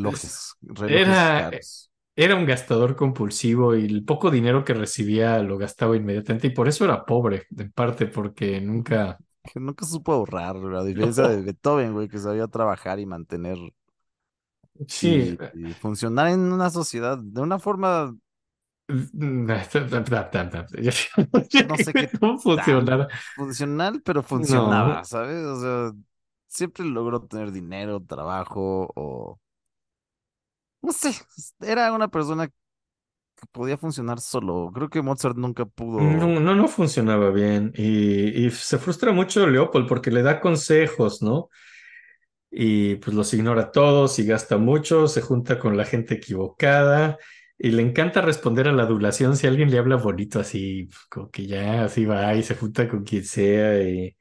es- 0.04 0.40
relojes, 0.42 0.54
relojes 0.62 1.02
era, 1.02 1.34
caros. 1.34 1.90
Era 2.16 2.36
un 2.36 2.46
gastador 2.46 2.96
compulsivo 2.96 3.74
y 3.76 3.84
el 3.86 4.04
poco 4.04 4.30
dinero 4.30 4.64
que 4.64 4.74
recibía 4.74 5.38
lo 5.40 5.58
gastaba 5.58 5.96
inmediatamente, 5.96 6.48
y 6.48 6.50
por 6.50 6.68
eso 6.68 6.84
era 6.84 7.04
pobre, 7.06 7.46
en 7.56 7.72
parte, 7.72 8.06
porque 8.06 8.60
nunca... 8.60 9.18
Que 9.46 9.60
nunca 9.60 9.84
supo 9.86 10.12
ahorrar, 10.12 10.58
güey, 10.58 10.76
a 10.76 10.82
diferencia 10.84 11.26
de 11.28 11.42
Beethoven, 11.42 11.92
güey, 11.94 12.08
que 12.08 12.18
sabía 12.18 12.46
trabajar 12.48 12.98
y 13.00 13.06
mantener 13.06 13.58
Sí, 14.88 15.36
y, 15.52 15.70
y 15.70 15.74
funcionar 15.74 16.28
en 16.28 16.40
una 16.52 16.70
sociedad 16.70 17.18
de 17.18 17.40
una 17.40 17.58
forma, 17.58 18.16
no 21.68 21.78
sé 21.78 21.94
qué 21.94 22.08
¿Cómo 22.20 22.38
tan 22.54 22.78
funcionar? 22.78 23.08
funcional, 23.34 24.02
pero 24.02 24.22
No, 24.36 24.62
funcionaba, 24.62 25.04
¿sabes? 25.04 25.44
O 25.46 25.60
sea, 25.60 25.92
siempre 26.46 26.84
logró 26.84 27.22
tener 27.26 27.52
dinero, 27.52 28.00
trabajo 28.04 28.90
o, 28.94 29.40
no 30.84 30.92
sé, 30.92 31.14
era 31.60 31.92
una 31.92 32.08
persona 32.08 32.46
que 32.48 32.54
podía 33.52 33.76
funcionar 33.76 34.20
solo. 34.20 34.70
Creo 34.74 34.88
que 34.88 35.02
Mozart 35.02 35.36
nunca 35.36 35.64
pudo. 35.64 36.00
no, 36.00 36.54
no, 36.54 36.68
funcionaba 36.68 37.30
bien 37.30 37.72
y, 37.74 38.46
y 38.46 38.50
se 38.50 38.78
frustra 38.78 39.12
mucho 39.12 39.46
Leopold 39.46 39.88
porque 39.88 40.10
le 40.10 40.22
da 40.22 40.40
consejos, 40.40 41.22
¿no? 41.22 41.48
Y 42.50 42.96
pues 42.96 43.16
los 43.16 43.32
ignora 43.34 43.72
todos 43.72 44.18
y 44.18 44.26
gasta 44.26 44.58
mucho, 44.58 45.08
se 45.08 45.20
junta 45.20 45.58
con 45.58 45.76
la 45.76 45.84
gente 45.84 46.14
equivocada 46.14 47.18
y 47.58 47.70
le 47.70 47.82
encanta 47.82 48.20
responder 48.20 48.68
a 48.68 48.72
la 48.72 48.84
adulación 48.84 49.36
si 49.36 49.46
alguien 49.46 49.70
le 49.70 49.78
habla 49.78 49.96
bonito 49.96 50.40
así, 50.40 50.84
pues, 50.84 51.00
como 51.08 51.30
que 51.30 51.46
ya 51.46 51.84
así 51.84 52.04
va 52.04 52.34
y 52.34 52.42
se 52.42 52.54
junta 52.54 52.88
con 52.88 53.04
quien 53.04 53.24
sea 53.24 53.82
y 53.82 54.16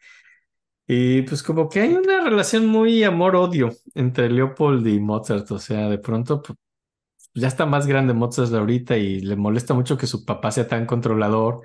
Y 0.88 1.22
pues 1.23 1.41
como 1.43 1.69
que 1.69 1.81
hay 1.81 1.93
una 1.93 2.22
relación 2.23 2.68
muy 2.68 3.03
amor-odio 3.03 3.72
entre 3.95 4.30
Leopold 4.30 4.85
y 4.88 4.99
Mozart, 4.99 5.49
o 5.51 5.60
sea, 5.60 5.89
de 5.89 5.97
pronto 5.97 6.41
pues, 6.41 6.57
ya 7.35 7.47
está 7.47 7.65
más 7.65 7.88
grande 7.88 8.14
Mozart 8.14 8.53
ahorita 8.53 8.97
y 8.97 9.22
le 9.22 9.35
molesta 9.35 9.73
mucho 9.73 9.97
que 9.97 10.07
su 10.07 10.26
papá 10.26 10.51
sea 10.51 10.68
tan 10.68 10.85
controlador, 10.85 11.61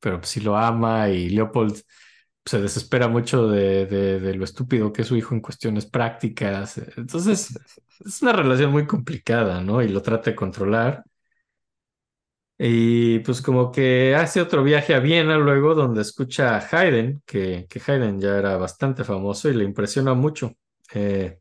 pero 0.00 0.18
pues 0.20 0.30
sí 0.30 0.40
lo 0.40 0.56
ama 0.56 1.10
y 1.10 1.30
Leopold 1.30 1.80
se 2.44 2.60
desespera 2.60 3.08
mucho 3.08 3.48
de, 3.48 3.86
de, 3.86 4.20
de 4.20 4.34
lo 4.34 4.44
estúpido 4.44 4.92
que 4.92 5.02
es 5.02 5.08
su 5.08 5.16
hijo 5.16 5.34
en 5.34 5.40
cuestiones 5.40 5.86
prácticas. 5.86 6.78
Entonces, 6.96 7.58
es 8.04 8.22
una 8.22 8.32
relación 8.32 8.72
muy 8.72 8.86
complicada, 8.86 9.60
¿no? 9.62 9.82
Y 9.82 9.88
lo 9.88 10.02
trata 10.02 10.30
de 10.30 10.36
controlar. 10.36 11.04
Y 12.58 13.18
pues 13.20 13.42
como 13.42 13.70
que 13.70 14.14
hace 14.14 14.40
otro 14.40 14.62
viaje 14.64 14.94
a 14.94 15.00
Viena 15.00 15.36
luego 15.38 15.74
donde 15.74 16.02
escucha 16.02 16.56
a 16.56 16.60
Haydn, 16.60 17.22
que, 17.26 17.66
que 17.68 17.80
Haydn 17.86 18.18
ya 18.20 18.38
era 18.38 18.56
bastante 18.56 19.04
famoso 19.04 19.48
y 19.50 19.54
le 19.54 19.64
impresiona 19.64 20.14
mucho. 20.14 20.52
Eh, 20.94 21.38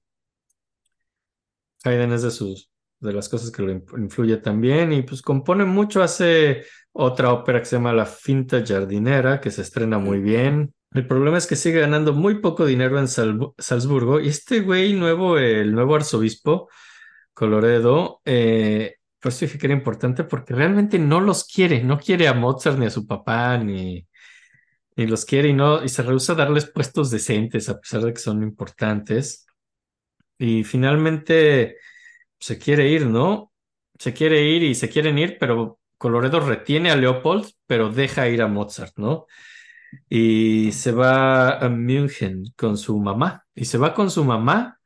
Haydn 1.83 2.13
es 2.13 2.23
de 2.23 2.31
sus, 2.31 2.69
de 2.99 3.13
las 3.13 3.29
cosas 3.29 3.51
que 3.51 3.61
lo 3.61 3.71
influye 3.97 4.37
también 4.37 4.91
y 4.93 5.03
pues 5.03 5.21
compone 5.21 5.65
mucho, 5.65 6.01
hace 6.03 6.63
otra 6.91 7.31
ópera 7.33 7.59
que 7.59 7.65
se 7.65 7.75
llama 7.75 7.93
La 7.93 8.05
Finta 8.05 8.63
Jardinera, 8.65 9.39
que 9.41 9.51
se 9.51 9.61
estrena 9.61 9.97
muy 9.99 10.19
bien. 10.19 10.73
El 10.91 11.07
problema 11.07 11.37
es 11.37 11.45
que 11.47 11.55
sigue 11.55 11.81
ganando 11.81 12.13
muy 12.13 12.39
poco 12.39 12.65
dinero 12.65 12.99
en 12.99 13.07
Sal- 13.07 13.51
Salzburgo 13.57 14.19
y 14.19 14.29
este 14.29 14.61
güey 14.61 14.93
nuevo, 14.93 15.37
el 15.37 15.73
nuevo 15.73 15.95
arzobispo, 15.95 16.69
Coloredo, 17.33 18.21
eh, 18.25 18.95
pues 19.25 19.39
dije 19.39 19.57
que 19.57 19.65
era 19.65 19.73
importante 19.73 20.23
porque 20.23 20.53
realmente 20.53 20.99
no 20.99 21.19
los 21.19 21.45
quiere, 21.45 21.83
no 21.83 21.97
quiere 21.97 22.27
a 22.27 22.35
Mozart 22.35 22.77
ni 22.77 22.85
a 22.85 22.91
su 22.91 23.07
papá, 23.07 23.57
ni, 23.57 24.07
ni 24.95 25.07
los 25.07 25.25
quiere 25.25 25.49
y 25.49 25.53
no, 25.53 25.83
y 25.83 25.89
se 25.89 26.03
rehúsa 26.03 26.33
a 26.33 26.35
darles 26.35 26.69
puestos 26.69 27.09
decentes 27.09 27.67
a 27.67 27.79
pesar 27.79 28.01
de 28.03 28.13
que 28.13 28.19
son 28.19 28.43
importantes. 28.43 29.47
Y 30.37 30.63
finalmente 30.63 31.77
se 32.39 32.59
quiere 32.59 32.87
ir, 32.87 33.07
¿no? 33.07 33.51
Se 33.97 34.13
quiere 34.13 34.43
ir 34.43 34.61
y 34.61 34.75
se 34.75 34.89
quieren 34.89 35.17
ir, 35.17 35.37
pero 35.39 35.79
Coloredo 35.97 36.39
retiene 36.39 36.91
a 36.91 36.95
Leopold, 36.95 37.47
pero 37.65 37.89
deja 37.89 38.29
ir 38.29 38.43
a 38.43 38.47
Mozart, 38.47 38.93
¿no? 38.97 39.25
Y 40.07 40.71
se 40.71 40.91
va 40.91 41.57
a 41.57 41.67
München 41.69 42.43
con 42.55 42.77
su 42.77 42.99
mamá. 42.99 43.43
Y 43.55 43.65
se 43.65 43.79
va 43.79 43.95
con 43.95 44.11
su 44.11 44.23
mamá 44.23 44.79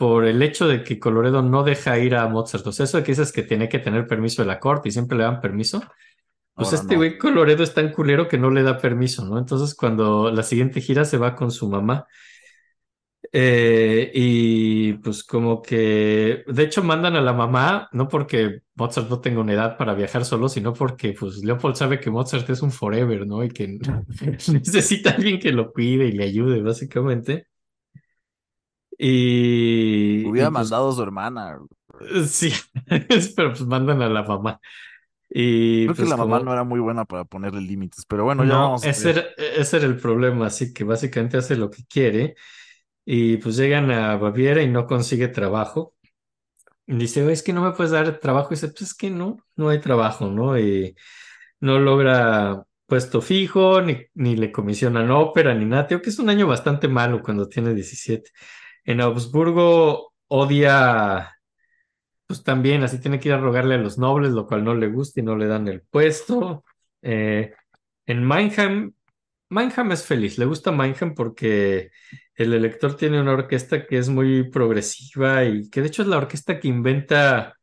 por 0.00 0.24
el 0.24 0.40
hecho 0.40 0.66
de 0.66 0.82
que 0.82 0.98
Coloredo 0.98 1.42
no 1.42 1.62
deja 1.62 1.98
ir 1.98 2.14
a 2.14 2.26
Mozart. 2.26 2.66
O 2.66 2.72
sea, 2.72 2.84
eso 2.84 2.96
de 2.96 3.02
que 3.04 3.12
dices 3.12 3.32
que 3.32 3.42
tiene 3.42 3.68
que 3.68 3.78
tener 3.78 4.06
permiso 4.06 4.40
de 4.40 4.48
la 4.48 4.58
corte 4.58 4.88
y 4.88 4.92
siempre 4.92 5.18
le 5.18 5.24
dan 5.24 5.42
permiso. 5.42 5.82
Pues 6.56 6.72
Ahora 6.72 6.74
este 6.74 6.94
no. 6.94 6.96
güey 6.96 7.18
Coloredo 7.18 7.62
es 7.62 7.74
tan 7.74 7.92
culero 7.92 8.26
que 8.26 8.38
no 8.38 8.50
le 8.50 8.62
da 8.62 8.78
permiso, 8.78 9.26
¿no? 9.26 9.38
Entonces 9.38 9.74
cuando 9.74 10.30
la 10.30 10.42
siguiente 10.42 10.80
gira 10.80 11.04
se 11.04 11.18
va 11.18 11.36
con 11.36 11.50
su 11.50 11.68
mamá. 11.68 12.06
Eh, 13.30 14.10
y 14.14 14.94
pues 14.94 15.22
como 15.22 15.60
que, 15.60 16.44
de 16.46 16.62
hecho, 16.62 16.82
mandan 16.82 17.14
a 17.16 17.20
la 17.20 17.34
mamá, 17.34 17.88
no 17.92 18.08
porque 18.08 18.62
Mozart 18.76 19.10
no 19.10 19.20
tenga 19.20 19.40
una 19.40 19.52
edad 19.52 19.76
para 19.76 19.94
viajar 19.94 20.24
solo, 20.24 20.48
sino 20.48 20.72
porque 20.72 21.12
pues 21.12 21.44
Leopold 21.44 21.76
sabe 21.76 22.00
que 22.00 22.10
Mozart 22.10 22.48
es 22.48 22.62
un 22.62 22.72
forever, 22.72 23.26
¿no? 23.26 23.44
Y 23.44 23.50
que 23.50 23.68
necesita 24.50 25.10
alguien 25.10 25.38
que 25.38 25.52
lo 25.52 25.72
cuide 25.72 26.06
y 26.06 26.12
le 26.12 26.24
ayude, 26.24 26.62
básicamente. 26.62 27.48
Y, 29.02 30.22
y 30.22 30.24
Hubiera 30.28 30.50
pues 30.50 30.50
mandado 30.50 30.90
a 30.90 30.92
su 30.92 31.02
hermana. 31.02 31.58
sí, 32.28 32.52
pero 33.36 33.50
pues 33.50 33.62
mandan 33.62 34.02
a 34.02 34.08
la 34.08 34.22
mamá. 34.22 34.60
Y 35.30 35.86
Creo 35.86 35.96
que 35.96 36.04
pues 36.04 36.08
la 36.08 36.16
mamá 36.16 36.38
como, 36.38 36.40
no 36.40 36.52
era 36.52 36.64
muy 36.64 36.80
buena 36.80 37.04
para 37.04 37.24
ponerle 37.24 37.60
límites, 37.60 38.04
pero 38.06 38.24
bueno, 38.24 38.44
ya 38.44 38.56
no, 38.56 38.58
vamos 38.58 38.86
a 38.86 38.90
ese 38.90 39.10
era, 39.10 39.20
ese 39.38 39.76
era 39.78 39.86
el 39.86 39.96
problema, 39.96 40.46
así 40.46 40.72
que 40.72 40.84
básicamente 40.84 41.36
hace 41.36 41.56
lo 41.56 41.70
que 41.70 41.84
quiere. 41.86 42.34
Y 43.04 43.38
pues 43.38 43.56
llegan 43.56 43.90
a 43.90 44.16
Baviera 44.16 44.62
y 44.62 44.68
no 44.68 44.86
consigue 44.86 45.28
trabajo. 45.28 45.94
Y 46.86 46.96
dice, 46.96 47.22
"Oye, 47.24 47.32
es 47.34 47.42
que 47.42 47.52
no 47.52 47.62
me 47.62 47.72
puedes 47.72 47.92
dar 47.92 48.20
trabajo. 48.20 48.48
Y 48.52 48.56
dice, 48.56 48.68
pues 48.68 48.82
es 48.82 48.94
que 48.94 49.10
no, 49.10 49.38
no 49.56 49.68
hay 49.70 49.80
trabajo, 49.80 50.28
¿no? 50.28 50.58
Y 50.58 50.96
no 51.60 51.78
logra 51.80 52.64
puesto 52.86 53.22
fijo, 53.22 53.82
ni, 53.82 53.98
ni 54.14 54.36
le 54.36 54.52
comisionan 54.52 55.10
ópera, 55.10 55.54
ni 55.54 55.64
nada. 55.66 55.86
Creo 55.88 56.02
que 56.02 56.10
es 56.10 56.18
un 56.18 56.30
año 56.30 56.46
bastante 56.48 56.88
malo 56.88 57.22
cuando 57.22 57.48
tiene 57.48 57.74
17. 57.74 58.30
En 58.90 59.00
Augsburgo 59.00 60.12
odia, 60.28 61.32
pues 62.26 62.42
también, 62.44 62.82
así 62.84 63.00
tiene 63.00 63.20
que 63.20 63.28
ir 63.28 63.34
a 63.34 63.38
rogarle 63.40 63.74
a 63.76 63.78
los 63.78 63.98
nobles, 63.98 64.32
lo 64.32 64.46
cual 64.46 64.64
no 64.64 64.74
le 64.74 64.88
gusta 64.88 65.20
y 65.20 65.24
no 65.24 65.36
le 65.36 65.46
dan 65.46 65.68
el 65.68 65.82
puesto. 65.82 66.64
Eh, 67.02 67.54
en 68.06 68.24
Mannheim, 68.24 68.92
Mannheim 69.50 69.92
es 69.92 70.06
feliz, 70.06 70.38
le 70.38 70.46
gusta 70.46 70.72
Mannheim 70.72 71.14
porque 71.14 71.90
el 72.36 72.54
elector 72.54 72.96
tiene 72.96 73.20
una 73.20 73.32
orquesta 73.34 73.86
que 73.86 73.98
es 73.98 74.08
muy 74.10 74.50
progresiva 74.50 75.44
y 75.44 75.70
que 75.70 75.82
de 75.82 75.88
hecho 75.88 76.02
es 76.02 76.08
la 76.08 76.18
orquesta 76.18 76.60
que 76.60 76.68
inventa 76.68 77.56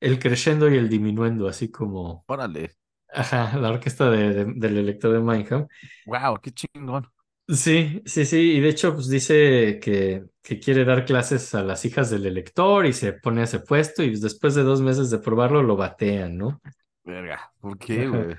el 0.00 0.18
crescendo 0.20 0.70
y 0.70 0.76
el 0.78 0.88
diminuendo, 0.90 1.48
así 1.48 1.70
como, 1.70 2.26
Órale. 2.26 2.76
ajá, 3.08 3.58
la 3.58 3.70
orquesta 3.70 4.10
de- 4.10 4.34
de- 4.34 4.54
del 4.56 4.78
elector 4.78 5.12
de 5.12 5.20
Mannheim. 5.20 5.66
Wow, 6.04 6.36
qué 6.42 6.50
chingón. 6.52 7.10
Sí, 7.48 8.00
sí, 8.06 8.24
sí, 8.26 8.36
y 8.58 8.60
de 8.60 8.68
hecho 8.68 8.94
pues 8.94 9.08
dice 9.08 9.80
que, 9.82 10.24
que 10.42 10.58
quiere 10.58 10.84
dar 10.84 11.04
clases 11.04 11.54
a 11.54 11.62
las 11.62 11.84
hijas 11.84 12.10
del 12.10 12.26
elector 12.26 12.86
y 12.86 12.92
se 12.92 13.12
pone 13.12 13.42
a 13.42 13.44
ese 13.44 13.60
puesto 13.60 14.02
y 14.02 14.18
después 14.18 14.54
de 14.54 14.62
dos 14.62 14.80
meses 14.80 15.10
de 15.10 15.18
probarlo 15.18 15.62
lo 15.62 15.76
batean, 15.76 16.36
¿no? 16.36 16.60
Verga. 17.04 17.52
¿Por 17.60 17.78
qué, 17.78 18.08
güey? 18.08 18.36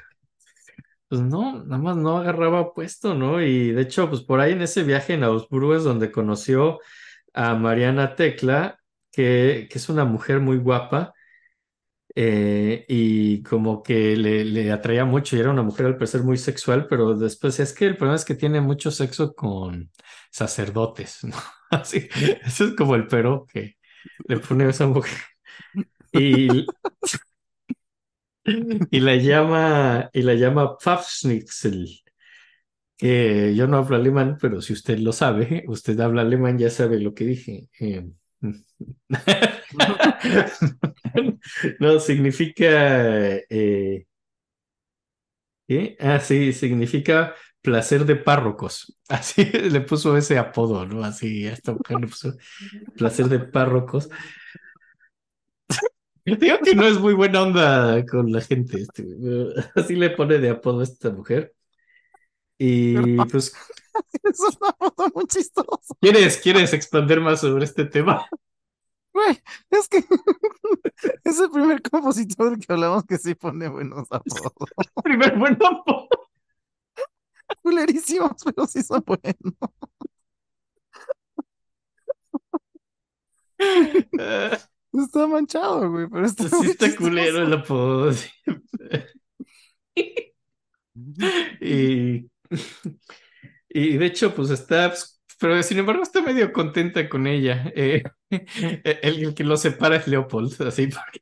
Pues 1.07 1.21
no, 1.21 1.63
nada 1.63 1.77
más 1.77 1.97
no 1.97 2.17
agarraba 2.17 2.73
puesto, 2.73 3.13
¿no? 3.13 3.41
Y 3.41 3.71
de 3.71 3.81
hecho, 3.81 4.09
pues 4.09 4.21
por 4.21 4.39
ahí 4.39 4.53
en 4.53 4.61
ese 4.61 4.83
viaje 4.83 5.13
en 5.13 5.23
Augsburgo 5.23 5.75
es 5.75 5.83
donde 5.83 6.11
conoció 6.11 6.79
a 7.33 7.53
Mariana 7.55 8.15
Tecla, 8.15 8.79
que, 9.11 9.67
que 9.69 9.77
es 9.77 9.89
una 9.89 10.05
mujer 10.05 10.39
muy 10.39 10.57
guapa 10.57 11.13
eh, 12.15 12.85
y 12.89 13.41
como 13.43 13.81
que 13.83 14.15
le, 14.17 14.43
le 14.43 14.71
atraía 14.71 15.05
mucho 15.05 15.35
y 15.35 15.39
era 15.39 15.51
una 15.51 15.63
mujer 15.63 15.85
al 15.85 15.95
parecer 15.95 16.23
muy 16.23 16.37
sexual, 16.37 16.87
pero 16.89 17.15
después 17.15 17.59
es 17.59 17.73
que 17.73 17.85
el 17.85 17.95
problema 17.97 18.15
es 18.15 18.25
que 18.25 18.35
tiene 18.35 18.59
mucho 18.59 18.91
sexo 18.91 19.33
con 19.33 19.91
sacerdotes, 20.31 21.25
¿no? 21.25 21.37
Así, 21.71 22.09
eso 22.45 22.65
es 22.67 22.75
como 22.75 22.95
el 22.95 23.07
pero 23.07 23.47
que 23.51 23.77
le 24.27 24.39
pone 24.39 24.65
a 24.65 24.71
esa 24.71 24.87
mujer. 24.87 25.13
Y, 26.13 26.65
y 28.91 28.99
la 28.99 29.15
llama, 29.15 30.09
y 30.13 30.21
la 30.23 30.33
llama 30.35 30.77
Pfafschnitzel. 30.77 31.87
que 32.97 33.55
yo 33.55 33.67
no 33.67 33.77
hablo 33.77 33.95
alemán, 33.95 34.37
pero 34.39 34.61
si 34.61 34.73
usted 34.73 34.99
lo 34.99 35.11
sabe, 35.13 35.63
usted 35.67 35.99
habla 35.99 36.21
alemán, 36.21 36.57
ya 36.57 36.69
sabe 36.69 36.99
lo 36.99 37.13
que 37.13 37.25
dije. 37.25 37.69
Eh, 37.79 38.11
no, 41.79 41.99
significa... 41.99 42.67
eh. 43.49 44.05
Ah, 45.99 46.19
sí, 46.19 46.51
significa 46.53 47.33
placer 47.61 48.05
de 48.05 48.15
párrocos. 48.15 48.97
Así 49.09 49.45
le 49.45 49.81
puso 49.81 50.17
ese 50.17 50.37
apodo, 50.37 50.85
¿no? 50.85 51.03
Así, 51.03 51.47
a 51.47 51.53
esta 51.53 51.73
mujer 51.73 51.99
le 51.99 52.07
puso 52.07 52.33
placer 52.95 53.27
de 53.27 53.39
párrocos. 53.39 54.09
Digo 56.25 56.57
que 56.63 56.75
no 56.75 56.85
es 56.85 56.99
muy 56.99 57.13
buena 57.13 57.41
onda 57.41 58.05
con 58.05 58.31
la 58.31 58.41
gente. 58.41 58.81
este, 58.81 59.03
así 59.75 59.95
le 59.95 60.11
pone 60.11 60.37
de 60.37 60.51
apodo 60.51 60.81
a 60.81 60.83
esta 60.83 61.09
mujer. 61.09 61.53
Y 62.59 63.17
pues 63.25 63.51
Es 64.23 64.39
una 64.39 64.71
foto 64.77 65.11
muy 65.15 65.25
chistosa. 65.25 65.95
¿Quieres, 65.99 66.37
quieres 66.37 66.73
expandir 66.73 67.19
más 67.19 67.41
sobre 67.41 67.65
este 67.65 67.85
tema? 67.85 68.27
Güey, 69.13 69.41
es 69.71 69.87
que 69.89 69.97
es 71.23 71.39
el 71.39 71.49
primer 71.49 71.81
compositor 71.81 72.57
que 72.59 72.71
hablamos 72.71 73.03
que 73.03 73.17
sí 73.17 73.33
pone 73.35 73.67
buenos 73.67 74.07
apodos. 74.11 74.53
Primer 75.03 75.37
buen 75.37 75.53
apodo. 75.55 76.07
Culerísimos, 77.61 78.43
pero 78.43 78.67
sí 78.67 78.83
son 78.83 79.03
buenos. 79.05 79.55
Está 84.93 85.27
manchado, 85.27 85.89
güey, 85.89 86.07
pero 86.09 86.25
está 86.25 86.49
sí 86.49 86.71
está 86.71 86.93
culero 86.95 87.43
el 87.43 87.53
apodo. 87.53 88.11
Y, 91.61 92.29
y 93.69 93.97
de 93.97 94.05
hecho, 94.05 94.35
pues 94.35 94.49
está, 94.49 94.89
pues, 94.89 95.21
pero 95.39 95.61
sin 95.63 95.79
embargo 95.79 96.03
está 96.03 96.21
medio 96.21 96.51
contenta 96.51 97.07
con 97.09 97.27
ella. 97.27 97.71
Eh, 97.75 98.03
el, 98.83 99.23
el 99.23 99.33
que 99.33 99.43
lo 99.43 99.57
separa 99.57 99.95
es 99.97 100.07
Leopold, 100.07 100.61
así 100.63 100.87
porque 100.87 101.21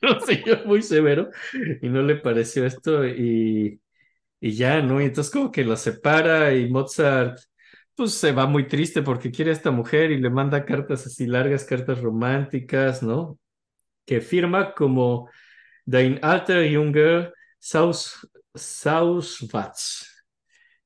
lo 0.00 0.20
señor 0.20 0.66
muy 0.66 0.82
severo 0.82 1.30
y 1.82 1.88
no 1.88 2.02
le 2.02 2.16
pareció 2.16 2.64
esto 2.66 3.06
y, 3.06 3.80
y 4.44 4.52
ya, 4.52 4.82
¿no? 4.82 5.00
Y 5.00 5.06
entonces 5.06 5.32
como 5.32 5.50
que 5.50 5.64
lo 5.64 5.74
separa 5.74 6.52
y 6.54 6.68
Mozart 6.68 7.40
pues 7.94 8.12
se 8.12 8.30
va 8.32 8.46
muy 8.46 8.68
triste 8.68 9.00
porque 9.00 9.30
quiere 9.30 9.50
a 9.50 9.54
esta 9.54 9.70
mujer 9.70 10.10
y 10.10 10.18
le 10.18 10.28
manda 10.28 10.66
cartas 10.66 11.06
así 11.06 11.26
largas, 11.26 11.64
cartas 11.64 12.02
románticas, 12.02 13.02
¿no? 13.02 13.38
Que 14.04 14.20
firma 14.20 14.74
como 14.74 15.30
Dein 15.86 16.18
alter 16.20 16.70
Junge 16.74 17.32
Saus, 17.58 18.28
Sauswatz, 18.54 20.04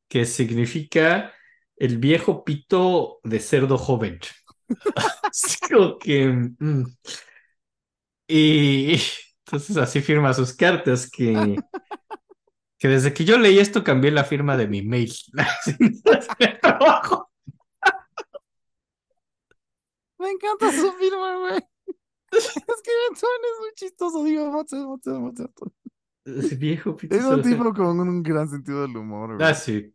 que 0.07 0.25
significa 0.25 1.33
el 1.77 1.99
viejo 1.99 2.45
pito 2.45 3.19
de 3.25 3.41
cerdo 3.41 3.77
joven. 3.77 4.21
Así 5.25 5.57
como 5.69 5.99
que... 5.99 6.29
mm. 6.29 6.85
Y 8.29 9.01
entonces 9.47 9.79
así 9.79 10.03
firma 10.03 10.35
sus 10.35 10.53
cartas 10.53 11.11
que, 11.11 11.57
que 12.79 12.89
desde 12.89 13.13
que 13.13 13.25
yo 13.25 13.39
leí 13.39 13.59
esto 13.59 13.83
cambié 13.85 14.11
la 14.11 14.25
firma 14.25 14.57
de 14.57 14.69
mi 14.69 14.83
mail. 14.83 15.13
Así, 15.37 15.77
de 16.39 16.49
trabajo. 16.63 17.31
Me 20.19 20.31
encanta 20.31 20.73
su 20.73 20.93
firma, 20.93 21.37
güey. 21.39 21.59
Es 22.33 22.53
que 22.53 22.91
Benson 23.09 23.31
es 23.43 23.61
muy 23.61 23.71
chistoso, 23.75 24.25
digo, 24.25 24.51
Mozart, 24.51 24.83
Mozart, 24.85 25.19
Mozart. 25.19 25.53
Ese 26.25 26.57
viejo 26.57 26.97
Es 27.09 27.25
un 27.25 27.41
tipo 27.43 27.73
con 27.73 28.01
un 28.01 28.23
gran 28.23 28.49
sentido 28.49 28.83
del 28.83 28.97
humor, 28.97 29.33
Ah, 29.35 29.37
güey. 29.37 29.55
sí. 29.55 29.95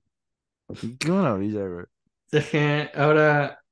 Qué 0.99 1.11
maravilla, 1.11 1.68
güey. 1.68 1.85
Ahora, 2.95 3.62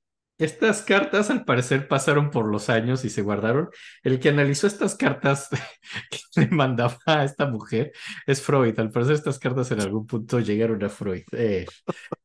estas 0.42 0.82
cartas 0.82 1.30
al 1.30 1.46
parecer 1.46 1.88
pasaron 1.88 2.32
por 2.32 2.48
los 2.48 2.70
años 2.70 3.06
y 3.06 3.10
se 3.10 3.22
guardaron. 3.22 3.70
El 4.04 4.20
que 4.20 4.30
analizó 4.30 4.66
estas 4.66 4.96
cartas 4.96 5.50
que 6.10 6.42
le 6.42 6.48
mandaba 6.48 6.98
a 7.06 7.24
esta 7.24 7.46
mujer 7.46 7.92
es 8.26 8.42
Freud. 8.42 8.78
Al 8.80 8.90
parecer 8.90 9.16
estas 9.16 9.38
cartas 9.38 9.72
en 9.72 9.82
algún 9.82 10.08
punto 10.08 10.40
llegaron 10.40 10.84
a 10.84 10.90
Freud, 10.90 11.24
eh, 11.34 11.66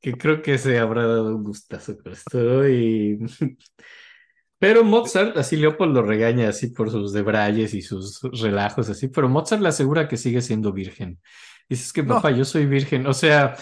que 0.01 0.15
creo 0.15 0.41
que 0.41 0.57
se 0.57 0.79
habrá 0.79 1.07
dado 1.07 1.37
un 1.37 1.45
gustazo 1.45 1.97
con 1.99 2.13
esto. 2.13 2.67
Y... 2.67 3.19
Pero 4.59 4.83
Mozart, 4.83 5.37
así 5.37 5.57
Leopold 5.57 5.95
lo 5.95 6.03
regaña 6.03 6.49
así 6.49 6.69
por 6.69 6.91
sus 6.91 7.13
debrayes 7.13 7.75
y 7.75 7.83
sus 7.83 8.23
relajos 8.41 8.89
así, 8.89 9.09
pero 9.09 9.29
Mozart 9.29 9.61
le 9.61 9.69
asegura 9.69 10.09
que 10.09 10.17
sigue 10.17 10.41
siendo 10.41 10.73
virgen. 10.73 11.21
Dice, 11.69 11.83
es 11.83 11.93
que 11.93 12.03
papá, 12.03 12.31
No, 12.31 12.39
yo 12.39 12.45
soy 12.47 12.65
virgen. 12.65 13.07
O 13.07 13.13
sea... 13.13 13.55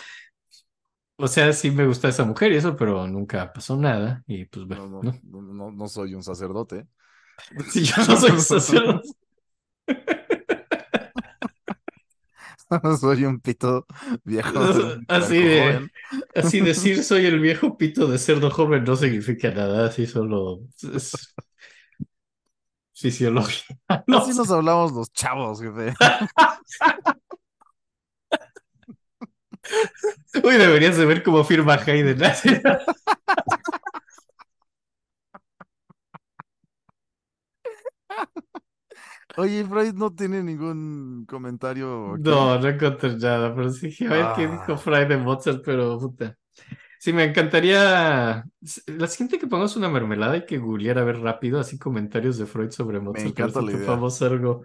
O 1.16 1.28
sea, 1.28 1.52
sí 1.52 1.70
me 1.70 1.86
gusta 1.86 2.08
esa 2.08 2.24
mujer 2.24 2.52
y 2.52 2.56
eso, 2.56 2.76
pero 2.76 3.06
nunca 3.06 3.52
pasó 3.52 3.76
nada. 3.76 4.22
Y 4.26 4.46
pues 4.46 4.66
bueno, 4.66 4.88
no, 4.88 5.02
¿no? 5.02 5.12
no, 5.22 5.42
no, 5.42 5.70
no 5.70 5.88
soy 5.88 6.14
un 6.14 6.22
sacerdote. 6.22 6.86
Si 7.70 7.84
yo 7.84 7.94
no 8.08 8.16
soy 8.16 8.40
sacerdote. 8.40 9.08
Soy 13.00 13.24
un 13.24 13.40
pito 13.40 13.86
viejo, 14.24 14.58
Así 15.08 15.38
de, 15.42 15.90
así 16.34 16.60
decir 16.60 17.02
soy 17.04 17.26
el 17.26 17.38
viejo 17.40 17.76
pito 17.76 18.06
de 18.06 18.18
cerdo 18.18 18.50
joven 18.50 18.84
no 18.84 18.96
significa 18.96 19.50
nada, 19.50 19.86
así 19.86 20.06
solo 20.06 20.60
es 20.94 21.34
fisiología. 22.94 23.76
No 24.06 24.18
Así 24.18 24.32
nos 24.34 24.50
hablamos 24.50 24.92
los 24.92 25.12
chavos, 25.12 25.60
jefe. 25.60 25.94
Uy, 30.44 30.56
deberías 30.56 30.96
de 30.96 31.06
ver 31.06 31.22
cómo 31.22 31.44
firma 31.44 31.74
Hayden. 31.74 32.18
Oye, 39.36 39.64
Freud 39.64 39.94
no 39.94 40.14
tiene 40.14 40.42
ningún 40.42 41.24
comentario 41.26 42.14
aquí. 42.14 42.22
No, 42.22 42.58
no 42.58 42.68
encontré 42.68 43.16
nada, 43.16 43.54
pero 43.54 43.70
sí 43.70 43.92
a 44.04 44.10
ver 44.10 44.26
qué 44.36 44.46
dijo 44.46 44.72
Ah, 44.74 44.76
Fry 44.76 45.06
de 45.06 45.16
Mozart, 45.16 45.62
pero 45.64 45.98
puta. 45.98 46.36
Sí, 47.00 47.12
me 47.12 47.24
encantaría. 47.24 48.44
La 48.86 49.06
siguiente 49.08 49.38
que 49.38 49.46
pongamos 49.46 49.76
una 49.76 49.88
mermelada 49.88 50.34
hay 50.34 50.46
que 50.46 50.58
googlear 50.58 50.98
a 50.98 51.04
ver 51.04 51.18
rápido, 51.18 51.58
así 51.58 51.78
comentarios 51.78 52.38
de 52.38 52.46
Freud 52.46 52.70
sobre 52.70 53.00
Mozart, 53.00 53.26
encanta 53.26 53.60
la 53.60 53.72
idea. 53.72 53.92
algo 53.92 54.62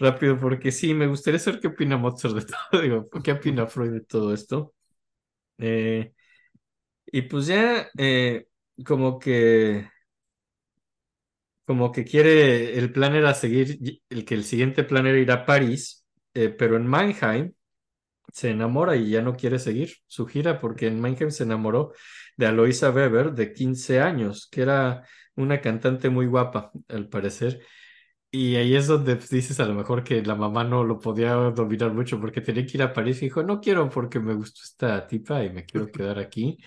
rápido, 0.00 0.38
porque 0.38 0.72
sí, 0.72 0.94
me 0.94 1.06
gustaría 1.08 1.38
saber 1.40 1.60
qué 1.60 1.68
opina 1.68 1.96
Mozart 1.98 2.34
de 2.36 2.42
todo, 2.72 2.82
digo, 2.82 3.08
qué 3.24 3.32
opina 3.32 3.66
Freud 3.66 3.92
de 3.92 4.00
todo 4.02 4.34
esto. 4.34 4.74
Eh, 5.58 6.12
y 7.06 7.22
pues 7.22 7.46
ya, 7.46 7.88
eh, 7.98 8.48
como 8.84 9.18
que, 9.18 9.88
como 11.64 11.92
que 11.92 12.04
quiere, 12.04 12.78
el 12.78 12.92
plan 12.92 13.14
era 13.14 13.34
seguir, 13.34 13.78
el 14.08 14.24
que 14.24 14.34
el 14.34 14.44
siguiente 14.44 14.82
plan 14.84 15.06
era 15.06 15.18
ir 15.18 15.30
a 15.32 15.46
París, 15.46 16.04
eh, 16.34 16.48
pero 16.48 16.76
en 16.76 16.86
Mannheim 16.86 17.52
se 18.32 18.50
enamora 18.50 18.96
y 18.96 19.10
ya 19.10 19.22
no 19.22 19.36
quiere 19.36 19.58
seguir 19.60 19.94
su 20.06 20.26
gira 20.26 20.60
porque 20.60 20.86
en 20.88 21.00
Mannheim 21.00 21.30
se 21.30 21.44
enamoró 21.44 21.92
de 22.36 22.46
Aloisa 22.46 22.90
Weber 22.90 23.32
de 23.34 23.52
15 23.54 24.00
años, 24.00 24.48
que 24.50 24.62
era 24.62 25.04
una 25.36 25.60
cantante 25.60 26.10
muy 26.10 26.26
guapa, 26.26 26.72
al 26.88 27.08
parecer. 27.08 27.62
Y 28.32 28.54
ahí 28.56 28.76
es 28.76 28.86
donde 28.86 29.16
pues, 29.16 29.28
dices 29.30 29.58
a 29.58 29.66
lo 29.66 29.74
mejor 29.74 30.04
que 30.04 30.22
la 30.22 30.36
mamá 30.36 30.62
no 30.62 30.84
lo 30.84 31.00
podía 31.00 31.32
dominar 31.34 31.92
mucho 31.92 32.20
porque 32.20 32.40
tenía 32.40 32.64
que 32.64 32.76
ir 32.76 32.82
a 32.82 32.92
París 32.92 33.18
y 33.22 33.26
dijo, 33.26 33.42
no 33.42 33.60
quiero 33.60 33.88
porque 33.90 34.20
me 34.20 34.34
gustó 34.34 34.60
esta 34.62 35.06
tipa 35.06 35.42
y 35.44 35.50
me 35.50 35.64
quiero 35.64 35.90
quedar 35.92 36.18
aquí. 36.18 36.58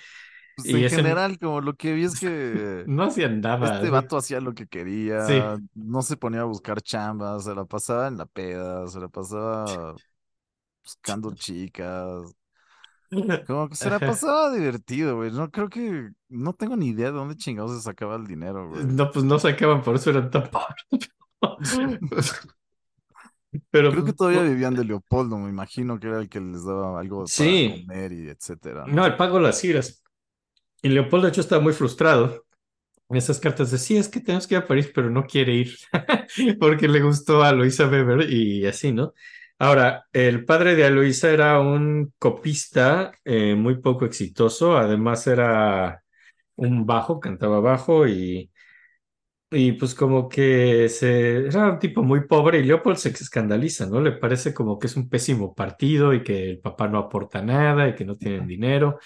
Pues 0.56 0.68
Y 0.68 0.72
en 0.74 0.84
ese 0.84 0.98
general, 0.98 1.40
como 1.40 1.62
lo 1.62 1.76
que 1.76 1.94
vi 1.94 2.04
es 2.04 2.16
que 2.20 2.86
no 2.86 3.04
hacían 3.04 3.42
nada. 3.42 3.76
este 3.76 3.90
vato 3.90 4.18
hacía 4.18 4.42
lo 4.42 4.54
que 4.54 4.64
Sí. 4.64 4.70
quería, 4.70 5.58
no 5.74 6.02
se 6.02 6.18
ponía 6.18 6.42
a 6.42 6.44
buscar 6.46 6.82
chambas, 6.82 7.46
se 7.46 7.56
la 7.56 7.66
pasaba 7.66 8.08
en 8.08 8.18
la 8.18 8.26
peda, 8.26 8.88
se 8.88 9.00
la 9.00 9.08
pasaba 9.08 9.96
buscando 10.84 11.32
chicas. 11.36 12.36
Como 13.46 13.70
que 13.70 13.76
se 13.76 13.90
la 13.90 14.00
pasaba 14.00 14.52
divertido, 14.54 15.18
güey. 15.18 15.32
No 15.32 15.52
creo 15.52 15.70
que, 15.70 16.12
no 16.30 16.54
tengo 16.54 16.76
ni 16.78 16.88
idea 16.90 17.08
de 17.08 17.18
dónde 17.18 17.36
chingados 17.36 17.76
se 17.76 17.82
sacaba 17.82 18.16
el 18.16 18.26
dinero, 18.26 18.70
güey. 18.70 18.86
No, 18.86 19.12
pues 19.12 19.26
no 19.26 19.40
sacaban, 19.40 19.82
por 19.84 19.96
eso 19.96 20.10
eran 20.10 20.30
tan 20.32 20.50
pobres. 20.50 21.10
Pero 23.70 23.92
Creo 23.92 24.04
que 24.04 24.14
pues, 24.14 24.16
todavía 24.16 24.42
vivían 24.42 24.74
de 24.74 24.84
Leopoldo, 24.84 25.38
me 25.38 25.50
imagino 25.50 26.00
que 26.00 26.08
era 26.08 26.20
el 26.20 26.28
que 26.28 26.40
les 26.40 26.66
daba 26.66 27.00
algo 27.00 27.18
para 27.20 27.28
sí, 27.28 27.86
comer 27.86 28.12
y 28.12 28.30
etcétera, 28.30 28.86
no, 28.88 28.94
¿no? 28.94 29.06
el 29.06 29.16
pago 29.16 29.40
las 29.40 29.62
giras. 29.62 30.02
Y 30.82 30.90
Leopoldo, 30.90 31.28
de 31.28 31.32
hecho, 31.32 31.42
estaba 31.42 31.62
muy 31.62 31.74
frustrado. 31.74 32.46
En 33.10 33.18
esas 33.18 33.40
cartas 33.40 33.70
de 33.70 33.78
sí, 33.78 33.96
es 33.96 34.10
que 34.10 34.20
tenemos 34.22 34.48
que 34.48 34.56
ir 34.56 34.62
a 34.62 34.68
París, 34.68 34.92
pero 34.94 35.10
no 35.10 35.26
quiere 35.26 35.54
ir 35.54 35.78
porque 36.60 36.88
le 36.88 37.02
gustó 37.02 37.44
a 37.44 37.52
Luisa 37.52 37.88
Weber 37.88 38.28
y 38.30 38.66
así, 38.66 38.92
¿no? 38.92 39.14
Ahora, 39.60 40.06
el 40.12 40.46
padre 40.46 40.76
de 40.76 40.86
Aloisa 40.86 41.30
era 41.30 41.60
un 41.60 42.14
copista 42.18 43.12
eh, 43.24 43.56
muy 43.56 43.80
poco 43.80 44.06
exitoso, 44.06 44.78
además 44.78 45.28
era 45.28 46.04
un 46.56 46.86
bajo, 46.86 47.20
cantaba 47.20 47.60
bajo 47.60 48.08
y, 48.08 48.52
y 49.54 49.74
pues 49.74 49.96
como 49.96 50.28
que 50.30 50.90
se, 50.90 51.48
era 51.48 51.72
un 51.72 51.80
tipo 51.80 52.04
muy 52.04 52.28
pobre 52.28 52.60
y 52.60 52.64
Leopold 52.64 52.98
se 52.98 53.10
escandaliza, 53.10 53.86
¿no? 53.86 54.02
Le 54.02 54.14
parece 54.14 54.54
como 54.54 54.80
que 54.80 54.88
es 54.88 54.96
un 54.96 55.10
pésimo 55.10 55.54
partido 55.56 56.14
y 56.14 56.24
que 56.24 56.52
el 56.52 56.60
papá 56.60 56.88
no 56.88 56.98
aporta 57.00 57.42
nada 57.42 57.88
y 57.90 57.96
que 57.96 58.06
no 58.06 58.18
tienen 58.18 58.48
dinero 58.48 59.00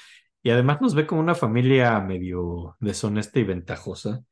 y 0.44 0.50
además 0.52 0.82
nos 0.82 0.96
ve 0.96 1.06
como 1.08 1.22
una 1.22 1.36
familia 1.36 2.00
medio 2.00 2.78
deshonesta 2.80 3.40
y 3.40 3.44
ventajosa. 3.44 4.24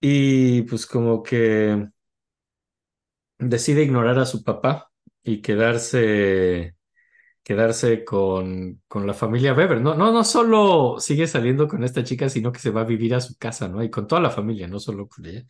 Y 0.00 0.62
pues 0.62 0.86
como 0.86 1.22
que 1.22 1.88
decide 3.38 3.82
ignorar 3.82 4.18
a 4.18 4.26
su 4.26 4.42
papá 4.44 4.90
y 5.22 5.40
quedarse, 5.42 6.76
quedarse 7.50 8.04
con, 8.04 8.80
con 8.86 9.06
la 9.06 9.14
familia 9.14 9.54
Weber. 9.54 9.80
No, 9.80 9.94
no, 9.94 10.12
no 10.12 10.22
solo 10.24 10.96
sigue 11.00 11.26
saliendo 11.26 11.66
con 11.68 11.82
esta 11.84 12.04
chica, 12.04 12.28
sino 12.28 12.52
que 12.52 12.60
se 12.60 12.70
va 12.70 12.82
a 12.82 12.84
vivir 12.84 13.14
a 13.14 13.20
su 13.20 13.36
casa, 13.38 13.68
¿no? 13.68 13.82
Y 13.82 13.90
con 13.90 14.06
toda 14.06 14.20
la 14.22 14.30
familia, 14.30 14.68
no 14.68 14.78
solo 14.78 15.08
con 15.08 15.26
ella. 15.26 15.44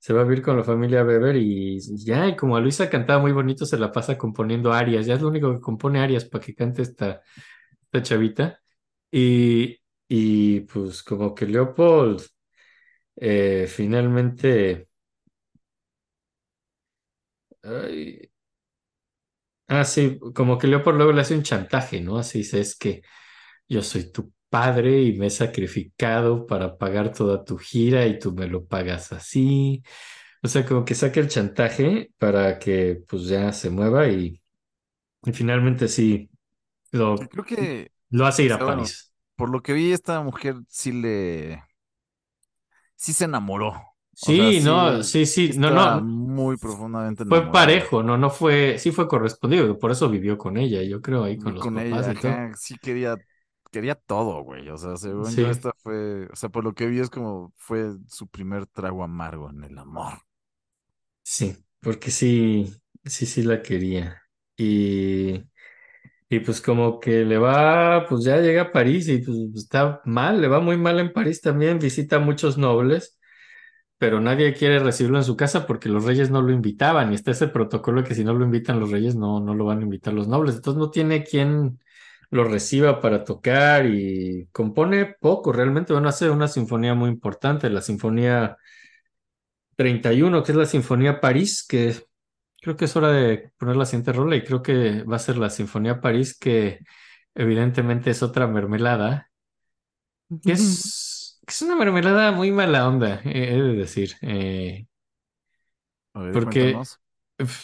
Se 0.00 0.12
va 0.12 0.20
a 0.22 0.24
vivir 0.24 0.42
con 0.42 0.56
la 0.56 0.64
familia 0.64 1.04
Weber 1.04 1.36
y 1.36 1.80
ya, 2.04 2.28
y 2.28 2.36
como 2.36 2.56
a 2.56 2.60
Luisa 2.60 2.90
cantaba 2.90 3.20
muy 3.20 3.32
bonito, 3.32 3.66
se 3.66 3.78
la 3.78 3.92
pasa 3.92 4.18
componiendo 4.18 4.72
arias. 4.72 5.06
Ya 5.06 5.14
es 5.14 5.22
lo 5.22 5.28
único 5.28 5.52
que 5.54 5.60
compone 5.60 6.00
arias 6.00 6.24
para 6.26 6.44
que 6.44 6.54
cante 6.54 6.82
esta, 6.82 7.22
esta 7.84 8.02
chavita. 8.02 8.60
Y, 9.10 9.78
y 10.08 10.60
pues 10.62 11.02
como 11.02 11.34
que 11.34 11.46
Leopold 11.46 12.22
eh, 13.16 13.66
finalmente... 13.68 14.88
ay, 17.62 18.31
Ah, 19.68 19.84
sí, 19.84 20.18
como 20.34 20.58
que 20.58 20.66
Leopold 20.66 20.96
luego 20.98 21.12
le 21.12 21.22
hace 21.22 21.34
un 21.34 21.42
chantaje, 21.42 22.00
¿no? 22.00 22.18
Así 22.18 22.38
dice, 22.38 22.60
es 22.60 22.76
que 22.76 23.02
yo 23.68 23.82
soy 23.82 24.12
tu 24.12 24.32
padre 24.50 25.02
y 25.02 25.18
me 25.18 25.26
he 25.28 25.30
sacrificado 25.30 26.46
para 26.46 26.78
pagar 26.78 27.12
toda 27.12 27.44
tu 27.44 27.58
gira 27.58 28.06
y 28.06 28.18
tú 28.18 28.32
me 28.34 28.48
lo 28.48 28.66
pagas 28.66 29.12
así. 29.12 29.82
O 30.42 30.48
sea, 30.48 30.66
como 30.66 30.84
que 30.84 30.94
saca 30.94 31.20
el 31.20 31.28
chantaje 31.28 32.12
para 32.18 32.58
que 32.58 33.02
pues 33.08 33.26
ya 33.26 33.52
se 33.52 33.70
mueva 33.70 34.08
y, 34.08 34.42
y 35.24 35.32
finalmente 35.32 35.88
sí 35.88 36.30
lo, 36.92 37.16
creo 37.28 37.44
que, 37.44 37.92
lo 38.10 38.26
hace 38.26 38.44
ir 38.44 38.52
a 38.52 38.58
bueno, 38.58 38.64
París. 38.64 39.12
por 39.36 39.50
lo 39.50 39.62
que 39.62 39.72
vi, 39.72 39.92
esta 39.92 40.20
mujer 40.22 40.56
sí 40.68 40.92
le, 40.92 41.62
sí 42.96 43.12
se 43.12 43.24
enamoró. 43.24 43.91
Sea, 44.14 44.34
Sí, 44.36 44.60
no, 44.60 45.02
sí, 45.02 45.26
sí, 45.26 45.52
no, 45.56 45.70
no, 45.70 46.12
muy 46.12 46.56
profundamente 46.58 47.24
fue 47.28 47.50
parejo, 47.50 48.02
no, 48.02 48.16
no 48.18 48.30
fue, 48.30 48.78
sí 48.78 48.92
fue 48.92 49.08
correspondido, 49.08 49.78
por 49.78 49.90
eso 49.90 50.08
vivió 50.10 50.38
con 50.38 50.56
ella, 50.58 50.82
yo 50.82 51.00
creo, 51.00 51.24
ahí 51.24 51.38
con 51.38 51.54
los 51.54 51.68
papás 51.68 52.06
ella, 52.06 52.10
y 52.10 52.16
todo. 52.16 52.44
ajá, 52.44 52.52
sí 52.56 52.78
quería, 52.78 53.16
quería 53.70 53.94
todo, 53.94 54.42
güey. 54.44 54.68
O 54.70 54.76
sea, 54.78 54.96
según 54.96 55.36
yo, 55.36 55.48
Sí. 55.48 55.50
esta 55.50 55.72
fue, 55.78 56.26
o 56.32 56.36
sea, 56.36 56.48
por 56.48 56.64
lo 56.64 56.74
que 56.74 56.86
vi 56.86 57.00
es 57.00 57.10
como 57.10 57.52
fue 57.56 57.92
su 58.08 58.28
primer 58.28 58.66
trago 58.66 59.02
amargo 59.04 59.50
en 59.50 59.64
el 59.64 59.78
amor. 59.78 60.14
Sí, 61.22 61.56
porque 61.80 62.10
sí, 62.10 62.72
sí, 63.04 63.26
sí 63.26 63.42
la 63.42 63.62
quería. 63.62 64.22
Y, 64.56 65.42
Y 66.30 66.40
pues 66.40 66.60
como 66.62 67.00
que 67.00 67.24
le 67.24 67.38
va, 67.38 68.06
pues 68.08 68.24
ya 68.24 68.38
llega 68.38 68.62
a 68.64 68.72
París 68.72 69.08
y 69.08 69.18
pues 69.20 69.38
está 69.56 70.00
mal, 70.06 70.40
le 70.42 70.48
va 70.48 70.60
muy 70.60 70.76
mal 70.78 71.00
en 71.00 71.12
París 71.12 71.40
también, 71.42 71.78
visita 71.80 72.16
a 72.16 72.18
muchos 72.20 72.58
nobles, 72.58 73.18
pero 74.02 74.18
nadie 74.18 74.52
quiere 74.52 74.80
recibirlo 74.80 75.18
en 75.18 75.22
su 75.22 75.36
casa 75.36 75.64
porque 75.64 75.88
los 75.88 76.04
reyes 76.04 76.28
no 76.28 76.42
lo 76.42 76.52
invitaban 76.52 77.12
y 77.12 77.14
está 77.14 77.30
ese 77.30 77.46
protocolo 77.46 78.02
que 78.02 78.16
si 78.16 78.24
no 78.24 78.34
lo 78.34 78.44
invitan 78.44 78.80
los 78.80 78.90
reyes 78.90 79.14
no, 79.14 79.38
no 79.38 79.54
lo 79.54 79.64
van 79.64 79.78
a 79.78 79.82
invitar 79.82 80.12
los 80.12 80.26
nobles, 80.26 80.56
entonces 80.56 80.80
no 80.80 80.90
tiene 80.90 81.22
quien 81.22 81.78
lo 82.30 82.42
reciba 82.42 83.00
para 83.00 83.22
tocar 83.22 83.86
y 83.86 84.48
compone 84.50 85.06
poco, 85.20 85.52
realmente, 85.52 85.92
bueno, 85.92 86.08
hace 86.08 86.30
una 86.30 86.48
sinfonía 86.48 86.94
muy 86.94 87.10
importante, 87.10 87.70
la 87.70 87.80
Sinfonía 87.80 88.56
31, 89.76 90.42
que 90.42 90.50
es 90.50 90.58
la 90.58 90.66
Sinfonía 90.66 91.20
París, 91.20 91.64
que 91.64 91.94
creo 92.60 92.76
que 92.76 92.86
es 92.86 92.96
hora 92.96 93.12
de 93.12 93.52
poner 93.56 93.76
la 93.76 93.86
siguiente 93.86 94.12
rola 94.12 94.34
y 94.34 94.42
creo 94.42 94.62
que 94.62 95.04
va 95.04 95.14
a 95.14 95.20
ser 95.20 95.36
la 95.36 95.48
Sinfonía 95.48 96.00
París, 96.00 96.36
que 96.36 96.80
evidentemente 97.36 98.10
es 98.10 98.20
otra 98.24 98.48
mermelada, 98.48 99.30
que 100.42 100.54
es, 100.54 101.11
es 101.46 101.62
una 101.62 101.76
mermelada 101.76 102.32
muy 102.32 102.50
mala 102.52 102.88
onda, 102.88 103.20
eh, 103.24 103.54
he 103.54 103.62
de 103.62 103.74
decir, 103.74 104.14
eh, 104.22 104.86
ver, 106.14 106.32
porque, 106.32 106.60
cuéntanos. 106.60 107.00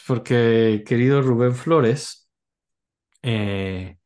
porque 0.06 0.84
querido 0.86 1.22
Rubén 1.22 1.54
Flores 1.54 2.28
eh, 3.22 3.98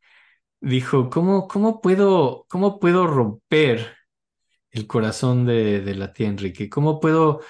dijo, 0.61 1.11
¿cómo, 1.11 1.49
cómo 1.49 1.81
puedo, 1.81 2.47
cómo 2.49 2.81
puedo 2.81 3.07
romper 3.07 3.97
el 4.71 4.87
corazón 4.87 5.47
de, 5.47 5.81
de 5.81 5.95
la 5.95 6.13
tía 6.13 6.29
Enrique? 6.29 6.71
¿Cómo 6.71 7.01
puedo 7.01 7.41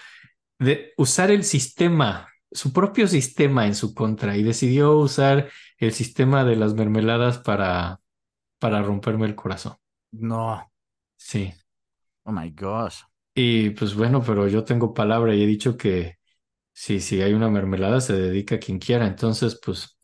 de 0.59 0.93
usar 0.97 1.31
el 1.31 1.45
sistema, 1.45 2.29
su 2.51 2.73
propio 2.73 3.09
sistema 3.09 3.67
en 3.67 3.75
su 3.75 3.95
contra 3.95 4.37
y 4.37 4.43
decidió 4.43 4.97
usar 4.99 5.51
el 5.79 5.93
sistema 5.93 6.45
de 6.45 6.57
las 6.57 6.75
mermeladas 6.75 7.39
para, 7.39 8.01
para 8.59 8.83
romperme 8.83 9.27
el 9.27 9.35
corazón. 9.35 9.77
No. 10.13 10.71
Sí. 11.17 11.53
Oh 12.25 12.33
my 12.33 12.51
gosh. 12.51 13.03
Y 13.35 13.71
pues 13.71 13.95
bueno, 13.95 14.23
pero 14.25 14.47
yo 14.49 14.65
tengo 14.65 14.93
palabra 14.95 15.35
y 15.35 15.43
he 15.43 15.47
dicho 15.47 15.77
que 15.77 16.17
sí, 16.73 17.01
si 17.01 17.23
hay 17.23 17.35
una 17.35 17.51
mermelada 17.51 18.01
se 18.01 18.15
dedica 18.15 18.57
a 18.57 18.61
quien 18.61 18.79
quiera. 18.79 19.07
Entonces, 19.07 19.61
pues 19.65 19.99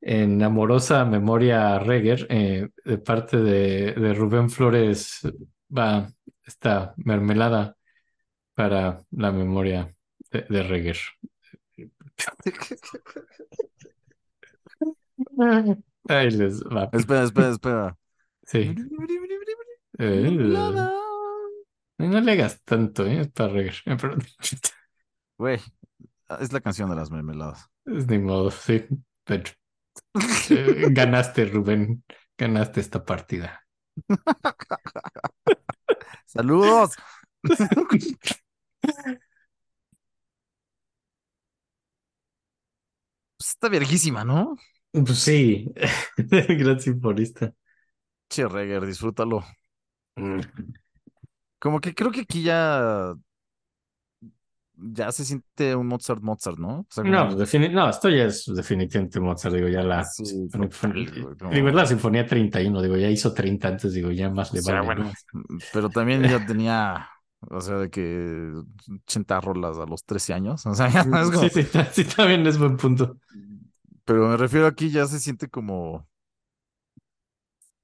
en 0.00 0.42
amorosa 0.42 1.04
memoria 1.06 1.76
a 1.76 1.78
Reger, 1.80 2.26
eh, 2.30 2.68
de 2.84 2.98
parte 2.98 3.38
de, 3.38 3.92
de 3.94 4.14
Rubén 4.14 4.50
Flores, 4.50 5.20
va 5.76 6.10
esta 6.44 6.94
mermelada 6.98 7.76
para 8.54 9.00
la 9.12 9.32
memoria 9.32 9.94
de, 10.32 10.42
de 10.50 10.62
Reger. 10.64 10.98
Ahí 16.08 16.30
les 16.30 16.60
va. 16.62 16.88
Espera, 16.92 17.24
espera, 17.24 17.50
espera. 17.50 17.98
Sí. 18.46 18.74
Eh, 19.98 20.04
Mermelada. 20.22 20.92
No 22.08 22.20
le 22.20 22.32
hagas 22.32 22.62
tanto, 22.62 23.06
¿eh? 23.06 23.20
Es 23.20 23.28
para 23.28 23.52
reír. 23.52 23.74
Güey, 25.38 25.60
es 26.40 26.52
la 26.52 26.60
canción 26.60 26.88
de 26.90 26.96
las 26.96 27.10
mermeladas. 27.10 27.68
Es 27.84 28.06
ni 28.06 28.18
modo, 28.18 28.50
sí. 28.50 28.86
Pero, 29.24 29.50
eh, 30.50 30.86
ganaste, 30.90 31.46
Rubén. 31.46 32.04
Ganaste 32.38 32.80
esta 32.80 33.04
partida. 33.04 33.64
¡Saludos! 36.26 36.92
Pues 43.36 43.50
está 43.50 43.68
verguísima, 43.68 44.24
¿no? 44.24 44.56
Pues 44.92 45.18
sí, 45.18 45.66
gran 46.16 46.80
simfonista. 46.80 47.52
Che, 48.28 48.46
Reger, 48.48 48.86
disfrútalo. 48.86 49.44
Mm. 50.16 50.40
Como 51.58 51.80
que 51.80 51.94
creo 51.94 52.10
que 52.12 52.20
aquí 52.22 52.42
ya, 52.42 53.14
ya 54.76 55.12
se 55.12 55.24
siente 55.24 55.76
un 55.76 55.86
Mozart 55.86 56.20
Mozart, 56.22 56.58
¿no? 56.58 56.80
O 56.80 56.86
sea, 56.90 57.04
No, 57.04 57.30
defini- 57.36 57.70
no, 57.70 57.88
esto 57.88 58.08
ya 58.10 58.24
es 58.24 58.44
definitivamente 58.54 59.20
Mozart, 59.20 59.54
digo, 59.54 59.68
ya 59.68 59.82
la... 59.82 60.04
sí, 60.04 60.48
como- 60.52 60.68
Digo, 61.50 61.68
es 61.68 61.74
la 61.74 61.86
Sinfonía 61.86 62.26
31, 62.26 62.82
digo, 62.82 62.96
ya 62.96 63.08
hizo 63.10 63.32
30 63.32 63.68
antes, 63.68 63.92
digo, 63.92 64.10
ya 64.10 64.30
más 64.30 64.52
le 64.52 64.60
vale, 64.62 64.80
bueno, 64.80 65.04
¿no? 65.04 65.12
pero 65.70 65.90
también 65.90 66.26
ya 66.26 66.40
tenía, 66.44 67.08
o 67.40 67.60
sea, 67.60 67.76
de 67.76 67.90
que 67.90 68.52
80 69.06 69.40
rolas 69.40 69.78
a 69.78 69.86
los 69.86 70.04
13 70.04 70.32
años, 70.34 70.64
o 70.66 70.74
sea, 70.74 70.88
ya 70.88 71.04
no 71.04 71.20
es 71.22 71.30
como, 71.30 71.48
Sí, 71.50 71.62
sí, 71.62 71.68
sí, 71.92 72.04
también 72.04 72.46
es 72.46 72.58
buen 72.58 72.76
punto. 72.76 73.18
pero 74.04 74.28
me 74.28 74.36
refiero 74.36 74.66
aquí 74.66 74.90
ya 74.90 75.06
se 75.06 75.20
siente 75.20 75.48
como, 75.48 76.06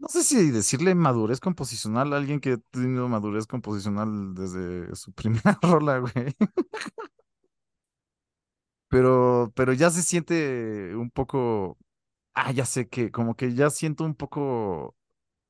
no 0.00 0.08
sé 0.08 0.24
si 0.24 0.50
decirle 0.50 0.94
madurez 0.94 1.40
composicional 1.40 2.12
a 2.12 2.16
alguien 2.16 2.40
que 2.40 2.52
ha 2.54 2.56
tenido 2.70 3.08
madurez 3.08 3.46
composicional 3.46 4.34
desde 4.34 4.94
su 4.96 5.12
primera 5.14 5.58
rola, 5.62 5.98
güey. 5.98 6.34
Pero, 8.88 9.52
pero 9.54 9.72
ya 9.72 9.90
se 9.90 10.02
siente 10.02 10.94
un 10.96 11.10
poco, 11.10 11.78
ah, 12.34 12.52
ya 12.52 12.66
sé 12.66 12.88
que, 12.88 13.10
como 13.12 13.36
que 13.36 13.54
ya 13.54 13.70
siento 13.70 14.04
un 14.04 14.14
poco 14.16 14.96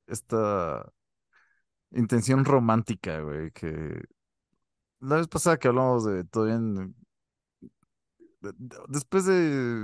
esta 0.08 0.92
intención 1.92 2.44
romántica, 2.44 3.20
güey, 3.20 3.50
que 3.52 4.02
la 5.00 5.16
vez 5.16 5.28
pasada 5.28 5.58
que 5.58 5.68
hablamos 5.68 6.04
de 6.04 6.24
todavía 6.24 6.56
en- 6.56 6.94
de- 8.40 8.52
de- 8.56 8.76
después 8.88 9.24
de 9.26 9.34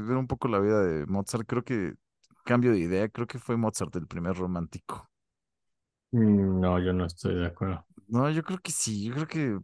ver 0.06 0.16
un 0.16 0.26
poco 0.26 0.48
la 0.48 0.58
vida 0.60 0.82
de 0.82 1.06
Mozart, 1.06 1.46
creo 1.46 1.64
que 1.64 1.94
cambio 2.46 2.72
de 2.72 2.80
idea, 2.80 3.10
creo 3.10 3.28
que 3.28 3.38
fue 3.40 3.58
Mozart 3.58 3.96
el 3.96 4.08
primer 4.08 4.36
romántico. 4.36 5.10
Mm, 6.12 6.60
No, 6.60 6.78
yo 6.80 6.92
no 6.92 7.06
estoy 7.06 7.34
de 7.36 7.46
acuerdo. 7.46 7.86
No, 8.08 8.30
yo 8.30 8.42
creo 8.44 8.58
que 8.60 8.70
sí, 8.72 9.04
yo 9.04 9.14
creo 9.14 9.26
que 9.26 9.58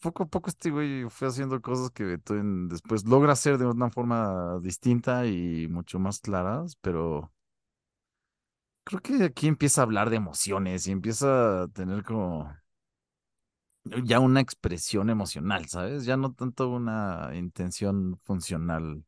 poco 0.00 0.24
a 0.24 0.26
poco 0.28 0.50
este 0.50 0.70
güey 0.70 1.04
fue 1.10 1.28
haciendo 1.28 1.60
cosas 1.62 1.90
que 1.92 2.04
Beethoven 2.04 2.68
después 2.68 3.04
logra 3.06 3.32
hacer 3.34 3.58
de 3.58 3.66
una 3.66 3.90
forma 3.90 4.58
distinta 4.62 5.26
y 5.26 5.68
mucho 5.68 5.98
más 6.00 6.20
claras, 6.20 6.76
pero 6.82 7.32
creo 8.84 9.00
que 9.02 9.24
aquí 9.24 9.46
empieza 9.48 9.80
a 9.82 9.84
hablar 9.84 10.10
de 10.10 10.16
emociones 10.16 10.86
y 10.86 10.92
empieza 10.92 11.62
a 11.64 11.68
tener 11.68 12.02
como 12.04 12.50
ya 14.04 14.20
una 14.20 14.40
expresión 14.40 15.10
emocional, 15.10 15.66
¿sabes? 15.68 16.04
Ya 16.04 16.16
no 16.16 16.32
tanto 16.34 16.68
una 16.70 17.30
intención 17.34 18.18
funcional. 18.24 19.04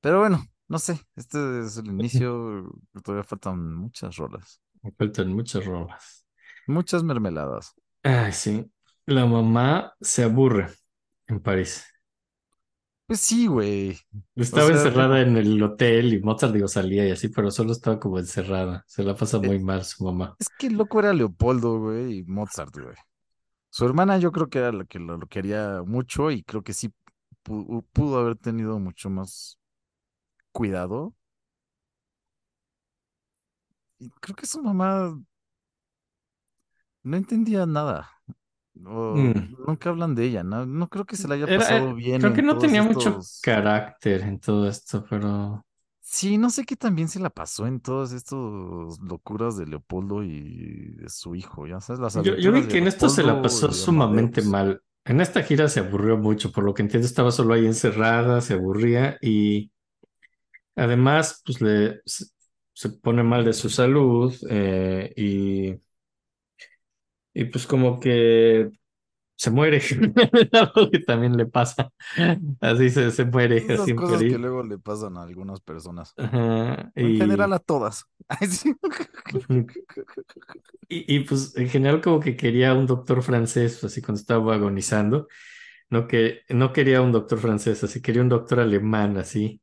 Pero 0.00 0.20
bueno, 0.20 0.46
no 0.68 0.78
sé, 0.78 1.00
este 1.16 1.60
es 1.60 1.76
el 1.78 1.86
inicio, 1.88 2.70
todavía 3.04 3.24
faltan 3.24 3.74
muchas 3.74 4.16
rolas, 4.16 4.60
faltan 4.98 5.32
muchas 5.34 5.64
rolas. 5.64 6.26
muchas 6.66 7.02
mermeladas. 7.02 7.74
Ay, 8.02 8.32
sí. 8.32 8.70
La 9.06 9.26
mamá 9.26 9.94
se 10.00 10.24
aburre 10.24 10.68
en 11.28 11.40
París. 11.42 11.84
Pues 13.06 13.20
sí, 13.20 13.46
güey. 13.46 13.98
O 14.36 14.42
Estaba 14.42 14.60
sea, 14.60 14.70
encerrada 14.70 15.20
en 15.22 15.36
el 15.36 15.60
hotel 15.62 16.12
y 16.14 16.20
Mozart, 16.20 16.52
digo, 16.54 16.68
salía 16.68 17.06
y 17.08 17.10
así, 17.10 17.28
pero 17.28 17.50
solo 17.50 17.72
estaba 17.72 17.98
como 17.98 18.18
encerrada. 18.18 18.84
Se 18.86 19.02
la 19.02 19.14
pasa 19.16 19.38
eh, 19.42 19.48
muy 19.48 19.58
mal 19.58 19.84
su 19.84 20.04
mamá. 20.04 20.38
es 20.38 20.48
que 20.50 20.68
el 20.68 20.74
loco 20.76 21.00
era 21.00 21.12
Leopoldo, 21.14 21.78
güey, 21.80 22.18
y 22.20 22.24
Mozart, 22.24 22.76
güey. 22.78 22.96
Su 23.70 23.86
hermana 23.86 24.18
yo 24.18 24.32
creo 24.32 24.48
que 24.50 24.58
era 24.60 24.72
la 24.72 24.84
que 24.86 24.98
lo, 25.00 25.18
lo 25.18 25.28
quería 25.28 25.82
mucho 25.86 26.30
y 26.30 26.42
creo 26.44 26.62
que 26.64 26.74
sí 26.74 26.92
pu- 27.44 27.86
pudo 27.92 28.18
haber 28.20 28.36
tenido 28.36 28.78
mucho 28.80 29.10
más 29.10 29.58
cuidado. 30.56 31.14
Y 33.98 34.10
creo 34.20 34.34
que 34.36 34.46
su 34.46 34.62
mamá 34.62 35.14
no 37.02 37.16
entendía 37.16 37.66
nada. 37.66 38.10
O 38.86 39.32
Mm. 39.34 39.56
nunca 39.66 39.90
hablan 39.90 40.14
de 40.14 40.24
ella, 40.26 40.44
¿no? 40.44 40.66
No 40.66 40.88
creo 40.88 41.06
que 41.06 41.16
se 41.16 41.28
la 41.28 41.34
haya 41.36 41.48
pasado 41.48 41.94
eh, 41.94 41.94
bien 41.94 42.20
creo 42.20 42.32
que 42.32 42.42
no 42.42 42.58
tenía 42.58 42.82
mucho 42.82 43.18
carácter 43.42 44.22
en 44.22 44.38
todo 44.40 44.68
esto, 44.68 45.04
pero 45.08 45.64
Sí, 46.00 46.38
no 46.38 46.50
sé 46.50 46.64
qué 46.64 46.76
también 46.76 47.08
se 47.08 47.18
la 47.20 47.30
pasó 47.30 47.66
en 47.66 47.80
todas 47.80 48.12
estas 48.12 48.38
locuras 49.02 49.56
de 49.56 49.66
Leopoldo 49.66 50.22
y 50.22 50.92
de 50.94 51.08
su 51.08 51.34
hijo, 51.34 51.66
ya 51.66 51.80
sabes, 51.80 52.00
las 52.00 52.14
yo, 52.14 52.36
yo 52.36 52.52
vi 52.52 52.62
de 52.62 52.68
que 52.68 52.78
en 52.78 52.86
esto 52.88 53.08
se 53.08 53.22
la 53.22 53.42
pasó 53.42 53.72
sumamente 53.72 54.42
mal. 54.42 54.82
En 55.04 55.20
esta 55.20 55.42
gira 55.42 55.68
se 55.68 55.80
aburrió 55.80 56.16
mucho, 56.16 56.50
por 56.52 56.64
lo 56.64 56.74
que 56.74 56.82
entiendo 56.82 57.06
estaba 57.06 57.30
solo 57.30 57.54
ahí 57.54 57.66
encerrada, 57.66 58.40
se 58.40 58.54
aburría 58.54 59.18
y 59.20 59.70
además 60.76 61.42
pues 61.44 61.60
le 61.60 62.00
se, 62.04 62.90
pone 63.02 63.22
mal 63.22 63.44
de 63.44 63.52
su 63.52 63.68
salud 63.70 64.34
eh, 64.50 65.12
y, 65.16 65.74
y 67.34 67.44
pues 67.46 67.66
como 67.66 67.98
que 67.98 68.70
se 69.36 69.50
muere, 69.50 69.80
algo 70.52 70.90
que 70.90 71.00
también 71.00 71.36
le 71.36 71.46
pasa, 71.46 71.90
así 72.60 72.88
se, 72.90 73.10
se 73.10 73.24
muere, 73.26 73.58
Esas 73.58 73.92
cosas 73.92 74.22
que 74.22 74.38
luego 74.38 74.62
le 74.62 74.78
pasan 74.78 75.18
a 75.18 75.22
algunas 75.22 75.60
personas. 75.60 76.14
Ajá, 76.16 76.90
en 76.94 77.16
general 77.18 77.52
a 77.52 77.58
todas. 77.58 78.06
Y, 80.88 81.16
y, 81.16 81.20
pues 81.24 81.56
en 81.56 81.68
general 81.68 82.00
como 82.00 82.20
que 82.20 82.36
quería 82.36 82.72
un 82.72 82.86
doctor 82.86 83.20
francés, 83.20 83.82
así 83.82 84.00
cuando 84.00 84.20
estaba 84.20 84.54
agonizando, 84.54 85.26
no 85.90 86.06
que 86.06 86.42
no 86.48 86.72
quería 86.72 87.02
un 87.02 87.10
doctor 87.10 87.40
francés, 87.40 87.82
así 87.82 88.00
quería 88.00 88.22
un 88.22 88.28
doctor 88.28 88.60
alemán, 88.60 89.16
así. 89.16 89.60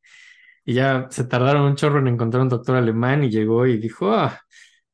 Y 0.66 0.76
ya 0.76 1.08
se 1.12 1.26
tardaron 1.26 1.64
un 1.64 1.76
chorro 1.76 2.00
en 2.00 2.08
encontrar 2.08 2.44
un 2.44 2.50
doctor 2.50 2.76
alemán 2.78 3.24
y 3.24 3.30
llegó 3.30 3.66
y 3.68 3.78
dijo, 3.78 4.14
ah, 4.14 4.40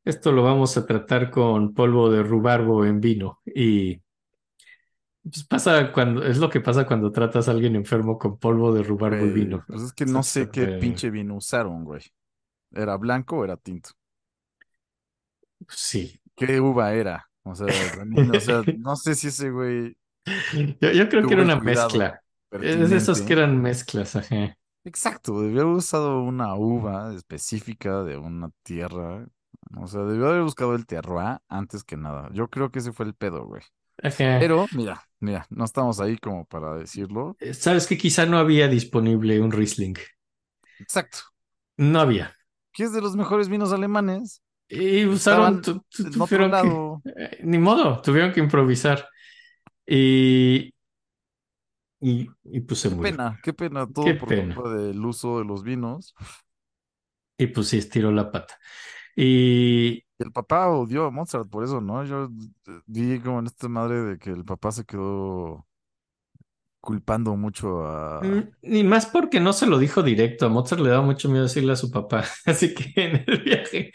esto 0.06 0.32
lo 0.32 0.44
vamos 0.44 0.78
a 0.78 0.86
tratar 0.86 1.30
con 1.32 1.74
polvo 1.74 2.10
de 2.12 2.24
rubarbo 2.24 2.86
en 2.86 3.00
vino. 3.02 3.40
Y 3.46 4.02
pues 5.24 5.44
pasa 5.46 5.92
cuando, 5.92 6.24
es 6.26 6.38
lo 6.38 6.50
que 6.50 6.62
pasa 6.62 6.86
cuando 6.86 7.12
tratas 7.12 7.48
a 7.48 7.52
alguien 7.52 7.76
enfermo 7.76 8.18
con 8.18 8.38
polvo 8.40 8.74
de 8.74 8.84
rubarbo 8.84 9.26
y 9.26 9.30
Güey, 9.30 9.32
vino. 9.32 9.66
pues 9.68 9.82
es 9.82 9.94
que 9.94 10.06
no 10.06 10.24
sé 10.24 10.50
qué 10.50 10.68
pinche 10.68 11.10
vino 11.10 11.36
usaron, 11.36 11.84
güey. 11.84 12.02
¿Era 12.72 12.98
blanco 12.98 13.38
o 13.40 13.44
era 13.46 13.58
tinto? 13.58 13.92
Sí. 15.70 16.20
¿Qué 16.36 16.60
uva 16.60 16.94
era? 16.94 17.30
O 17.44 17.56
sea, 17.56 17.68
también, 17.96 18.32
o 18.32 18.40
sea, 18.40 18.64
no 18.68 18.96
sé 18.96 19.16
si 19.16 19.28
ese 19.28 19.52
güey 19.52 19.98
Yo, 20.82 20.92
yo 20.92 21.10
creo 21.10 21.26
que 21.28 21.34
era 21.34 21.44
una 21.44 21.60
mezcla. 21.60 22.22
Es 22.52 22.90
de 22.90 22.98
esos 22.98 23.22
que 23.22 23.34
eran 23.34 23.62
mezclas, 23.62 24.16
ajá. 24.16 24.58
Exacto, 24.86 25.42
debió 25.42 25.62
haber 25.64 25.76
usado 25.76 26.22
una 26.24 26.56
uva 26.56 27.14
específica 27.14 28.04
de 28.04 28.18
una 28.18 28.50
tierra. 28.64 29.28
O 29.78 29.88
sea, 29.88 30.02
debió 30.02 30.30
haber 30.30 30.42
buscado 30.44 30.74
el 30.76 30.86
terroir 30.86 31.40
antes 31.48 31.84
que 31.84 31.98
nada. 31.98 32.30
Yo 32.34 32.48
creo 32.50 32.72
que 32.72 32.80
ese 32.80 32.92
fue 32.92 33.06
el 33.06 33.14
pedo, 33.14 33.46
güey. 33.46 33.62
Pero, 34.18 34.66
mira, 34.74 35.04
mira, 35.20 35.46
no 35.50 35.66
estamos 35.66 36.00
ahí 36.00 36.18
como 36.18 36.46
para 36.46 36.76
decirlo. 36.76 37.36
¿Sabes 37.54 37.86
que 37.86 37.98
Quizá 37.98 38.26
no 38.26 38.38
había 38.38 38.68
disponible 38.68 39.40
un 39.42 39.52
Riesling. 39.52 39.96
Exacto. 40.80 41.20
No 41.78 42.00
había. 42.00 42.34
¿Qué 42.72 42.84
es 42.84 42.94
de 42.94 43.02
los 43.02 43.16
mejores 43.16 43.50
vinos 43.50 43.74
alemanes? 43.74 44.42
Y 44.70 45.06
usaron, 45.06 45.62
tu- 45.62 45.84
tu- 45.90 46.10
tuvieron 46.10 47.02
que, 47.04 47.10
eh, 47.18 47.40
ni 47.44 47.58
modo, 47.58 48.02
tuvieron 48.02 48.32
que 48.32 48.40
improvisar. 48.40 49.08
Y, 49.86 50.74
y, 52.02 52.30
y 52.46 52.62
pues 52.62 52.80
se 52.82 52.90
Qué 52.90 52.96
murió. 52.96 53.18
pena, 53.18 53.40
qué 53.44 53.54
pena, 53.54 53.88
Qué 54.00 54.14
todo 54.14 54.18
por 54.18 54.30
pena. 54.30 54.56
culpa 54.56 54.70
del 54.70 55.04
uso 55.06 55.40
de 55.40 55.46
los 55.46 55.64
vinos. 55.64 56.14
Y 57.38 57.48
pues 57.48 57.68
sí, 57.70 57.78
estiró 57.78 58.12
la 58.12 58.32
pata. 58.32 58.58
Y 59.16 60.06
El 60.20 60.32
papá 60.34 60.70
odió 60.70 61.06
a 61.06 61.12
Mozart 61.12 61.50
por 61.50 61.64
eso, 61.64 61.82
¿no? 61.82 62.04
Yo 62.06 62.30
vi 62.88 63.20
como 63.22 63.40
en 63.40 63.48
esta 63.48 63.70
madre 63.70 64.02
de 64.04 64.20
que 64.20 64.32
el 64.32 64.46
papá 64.46 64.72
se 64.72 64.86
quedó 64.86 65.68
culpando 66.82 67.36
mucho 67.36 67.86
mm, 68.22 68.40
a... 68.40 68.50
ni 68.64 68.84
más 68.84 69.06
porque 69.06 69.40
no 69.40 69.54
se 69.54 69.66
lo 69.68 69.78
dijo 69.80 70.04
directo. 70.04 70.46
A 70.46 70.50
Mozart 70.50 70.82
le 70.82 70.90
daba 70.90 71.04
mucho 71.06 71.30
miedo 71.30 71.44
decirle 71.44 71.74
a 71.74 71.76
su 71.76 71.92
papá. 71.92 72.24
Así 72.46 72.74
que 72.74 72.92
en 72.96 73.24
el 73.28 73.42
viaje 73.44 73.92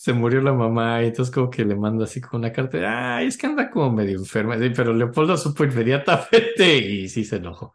se 0.00 0.14
murió 0.14 0.40
la 0.40 0.54
mamá 0.54 1.02
y 1.02 1.08
entonces 1.08 1.34
como 1.34 1.50
que 1.50 1.62
le 1.62 1.76
manda 1.76 2.04
así 2.04 2.22
como 2.22 2.38
una 2.38 2.50
carta. 2.50 3.16
Ay, 3.16 3.26
es 3.26 3.36
que 3.36 3.46
anda 3.46 3.70
como 3.70 3.92
medio 3.92 4.16
enferma. 4.16 4.58
Sí, 4.58 4.70
pero 4.74 4.94
Leopoldo 4.94 5.36
supo 5.36 5.62
inmediatamente 5.64 6.78
y 6.78 7.06
sí 7.10 7.22
se 7.22 7.36
enojó. 7.36 7.74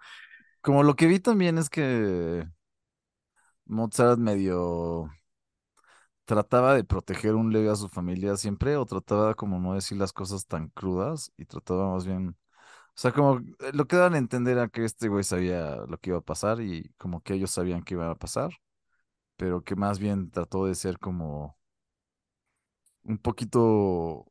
Como 0.60 0.82
lo 0.82 0.96
que 0.96 1.06
vi 1.06 1.20
también 1.20 1.60
es 1.60 1.70
que 1.70 2.44
Mozart 3.68 4.18
medio 4.18 5.12
trataba 6.26 6.74
de 6.74 6.84
proteger 6.84 7.36
un 7.36 7.54
leve 7.54 7.70
a 7.70 7.76
su 7.76 7.90
familia 7.90 8.36
siempre, 8.38 8.76
o 8.76 8.88
trataba 8.88 9.36
como 9.36 9.60
no 9.60 9.76
decir 9.76 10.00
las 10.00 10.12
cosas 10.12 10.48
tan 10.48 10.70
crudas, 10.70 11.32
y 11.38 11.46
trataba 11.46 11.94
más 11.94 12.08
bien, 12.08 12.30
o 12.30 12.94
sea, 12.96 13.12
como 13.12 13.38
eh, 13.60 13.72
lo 13.74 13.86
que 13.88 13.98
daban 13.98 14.16
a 14.16 14.18
entender 14.18 14.58
a 14.58 14.70
que 14.70 14.84
este 14.86 15.10
güey 15.10 15.24
sabía 15.24 15.76
lo 15.88 16.00
que 16.00 16.10
iba 16.12 16.20
a 16.20 16.22
pasar 16.22 16.60
y 16.62 16.92
como 16.98 17.22
que 17.22 17.36
ellos 17.36 17.52
sabían 17.52 17.84
que 17.84 17.96
iba 17.96 18.10
a 18.10 18.16
pasar, 18.16 18.52
pero 19.38 19.64
que 19.64 19.76
más 19.76 20.00
bien 20.00 20.32
trató 20.32 20.66
de 20.66 20.76
ser 20.76 21.00
como 21.00 21.55
un 23.06 23.18
poquito, 23.20 24.26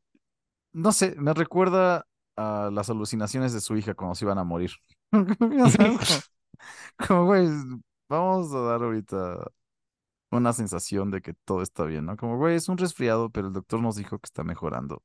no 0.73 0.91
sé, 0.93 1.15
me 1.17 1.33
recuerda 1.33 2.07
a 2.37 2.69
las 2.73 2.89
alucinaciones 2.89 3.53
de 3.53 3.61
su 3.61 3.77
hija 3.77 3.95
cuando 3.95 4.15
se 4.15 4.25
iban 4.25 4.39
a 4.39 4.43
morir. 4.45 4.71
Como, 7.07 7.25
güey, 7.25 7.47
vamos 8.09 8.53
a 8.53 8.59
dar 8.61 8.83
ahorita 8.83 9.51
una 10.31 10.53
sensación 10.53 11.11
de 11.11 11.21
que 11.21 11.33
todo 11.45 11.61
está 11.63 11.85
bien, 11.85 12.05
¿no? 12.05 12.17
Como, 12.17 12.37
güey, 12.37 12.55
es 12.55 12.69
un 12.69 12.77
resfriado, 12.77 13.29
pero 13.31 13.47
el 13.47 13.53
doctor 13.53 13.81
nos 13.81 13.95
dijo 13.97 14.19
que 14.19 14.27
está 14.27 14.43
mejorando. 14.43 15.03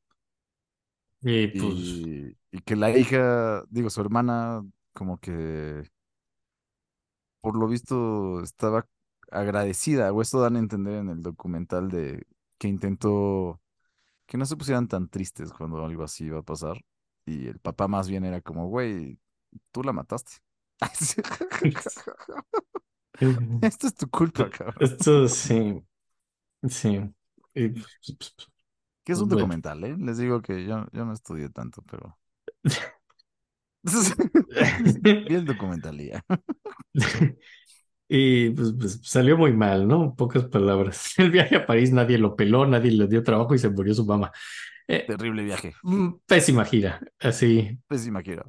Y 1.23 1.49
pues 1.49 2.07
Y, 2.13 2.37
y 2.53 2.61
que 2.65 2.77
la 2.77 2.91
hija, 2.97 3.65
digo, 3.69 3.91
su 3.91 4.01
hermana, 4.01 4.63
como 4.93 5.19
que 5.19 5.83
por 7.41 7.57
lo 7.57 7.69
visto 7.69 8.43
estaba 8.43 8.87
agradecida, 9.31 10.13
o 10.13 10.23
esto 10.23 10.41
dan 10.41 10.57
a 10.57 10.59
entender 10.59 10.95
en 10.95 11.09
el 11.11 11.23
documental 11.23 11.89
de 11.91 12.27
que 12.59 12.69
intentó 12.69 13.60
que 14.31 14.39
no 14.39 14.47
se 14.47 14.57
pusieran 14.57 14.87
tan 14.87 15.09
tristes 15.09 15.53
cuando 15.53 15.85
algo 15.85 16.05
así 16.05 16.27
iba 16.27 16.39
a 16.39 16.43
pasar. 16.43 16.77
Y 17.27 17.49
el 17.49 17.59
papá 17.59 17.89
más 17.89 18.09
bien 18.09 18.25
era 18.25 18.41
como, 18.41 18.69
güey, 18.69 19.19
tú 19.73 19.83
la 19.83 19.93
mataste. 19.93 20.35
Esto 23.61 23.89
es 23.89 23.95
tu 23.97 24.09
culpa, 24.09 24.49
cabrón. 24.49 24.77
esto 24.81 25.29
sí, 25.29 25.83
sí. 26.69 27.01
Y, 27.55 27.69
pues, 27.69 27.87
pues, 28.07 28.17
pues, 28.17 28.35
Que 29.05 29.13
es 29.13 29.19
un 29.19 29.29
bueno. 29.29 29.41
documental, 29.41 29.85
¿eh? 29.85 29.95
Les 29.99 30.17
digo 30.17 30.41
que 30.41 30.65
yo, 30.65 30.87
yo 30.93 31.05
no 31.05 31.13
estudié 31.13 31.51
tanto, 31.51 31.83
pero... 31.83 32.17
Vi 35.03 35.35
el 35.35 35.45
documental 35.45 36.01
y. 38.11 38.47
Y 38.49 38.51
pues, 38.51 38.73
pues, 38.79 39.01
salió 39.03 39.37
muy 39.39 39.53
mal, 39.53 39.87
¿no? 39.89 40.05
En 40.05 40.17
pocas 40.17 40.45
palabras. 40.45 41.15
El 41.19 41.31
viaje 41.31 41.57
a 41.57 41.67
París 41.67 41.93
nadie 41.93 42.19
lo 42.19 42.37
peló, 42.37 42.67
nadie 42.67 42.91
le 42.93 43.07
dio 43.09 43.23
trabajo 43.23 43.55
y 43.55 43.59
se 43.59 43.71
murió 43.71 43.95
su 43.95 44.05
mamá. 44.07 44.33
Eh, 44.89 45.07
Terrible 45.07 45.43
viaje. 45.45 45.77
mm, 45.83 46.11
pésima 46.27 46.65
gira, 46.65 47.01
así. 47.21 47.79
Pésima 47.89 48.23
gira. 48.23 48.45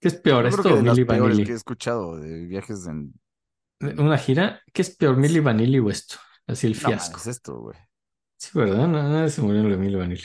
¿Qué 0.00 0.08
es 0.08 0.14
peor, 0.14 0.46
Yo 0.46 0.52
creo 0.52 0.64
que 0.64 0.72
esto 0.72 0.74
o 0.74 0.76
de 0.76 0.82
las 0.82 1.00
Milli 1.00 1.04
peores 1.04 1.40
que 1.40 1.52
he 1.52 1.54
Vanilli? 1.54 1.56
escuchado 1.56 2.16
de 2.18 2.46
viajes 2.46 2.86
en... 2.86 3.14
¿Una 3.80 4.18
gira? 4.18 4.62
¿Qué 4.72 4.82
es 4.82 4.90
peor, 4.96 5.16
Milli 5.16 5.40
Vanilli 5.40 5.78
o 5.78 5.90
esto? 5.90 6.16
Así 6.46 6.66
el 6.66 6.74
No 6.80 6.90
fiasco. 6.90 6.92
mames, 6.92 7.26
esto, 7.26 7.58
güey. 7.58 7.76
Sí, 8.36 8.50
¿verdad? 8.54 8.86
No, 8.88 9.02
nadie 9.08 9.30
se 9.30 9.42
murió 9.42 9.60
en 9.60 9.68
lo 9.70 9.76
de 9.76 9.80
Milli 9.82 9.96
Vanilli. 9.96 10.24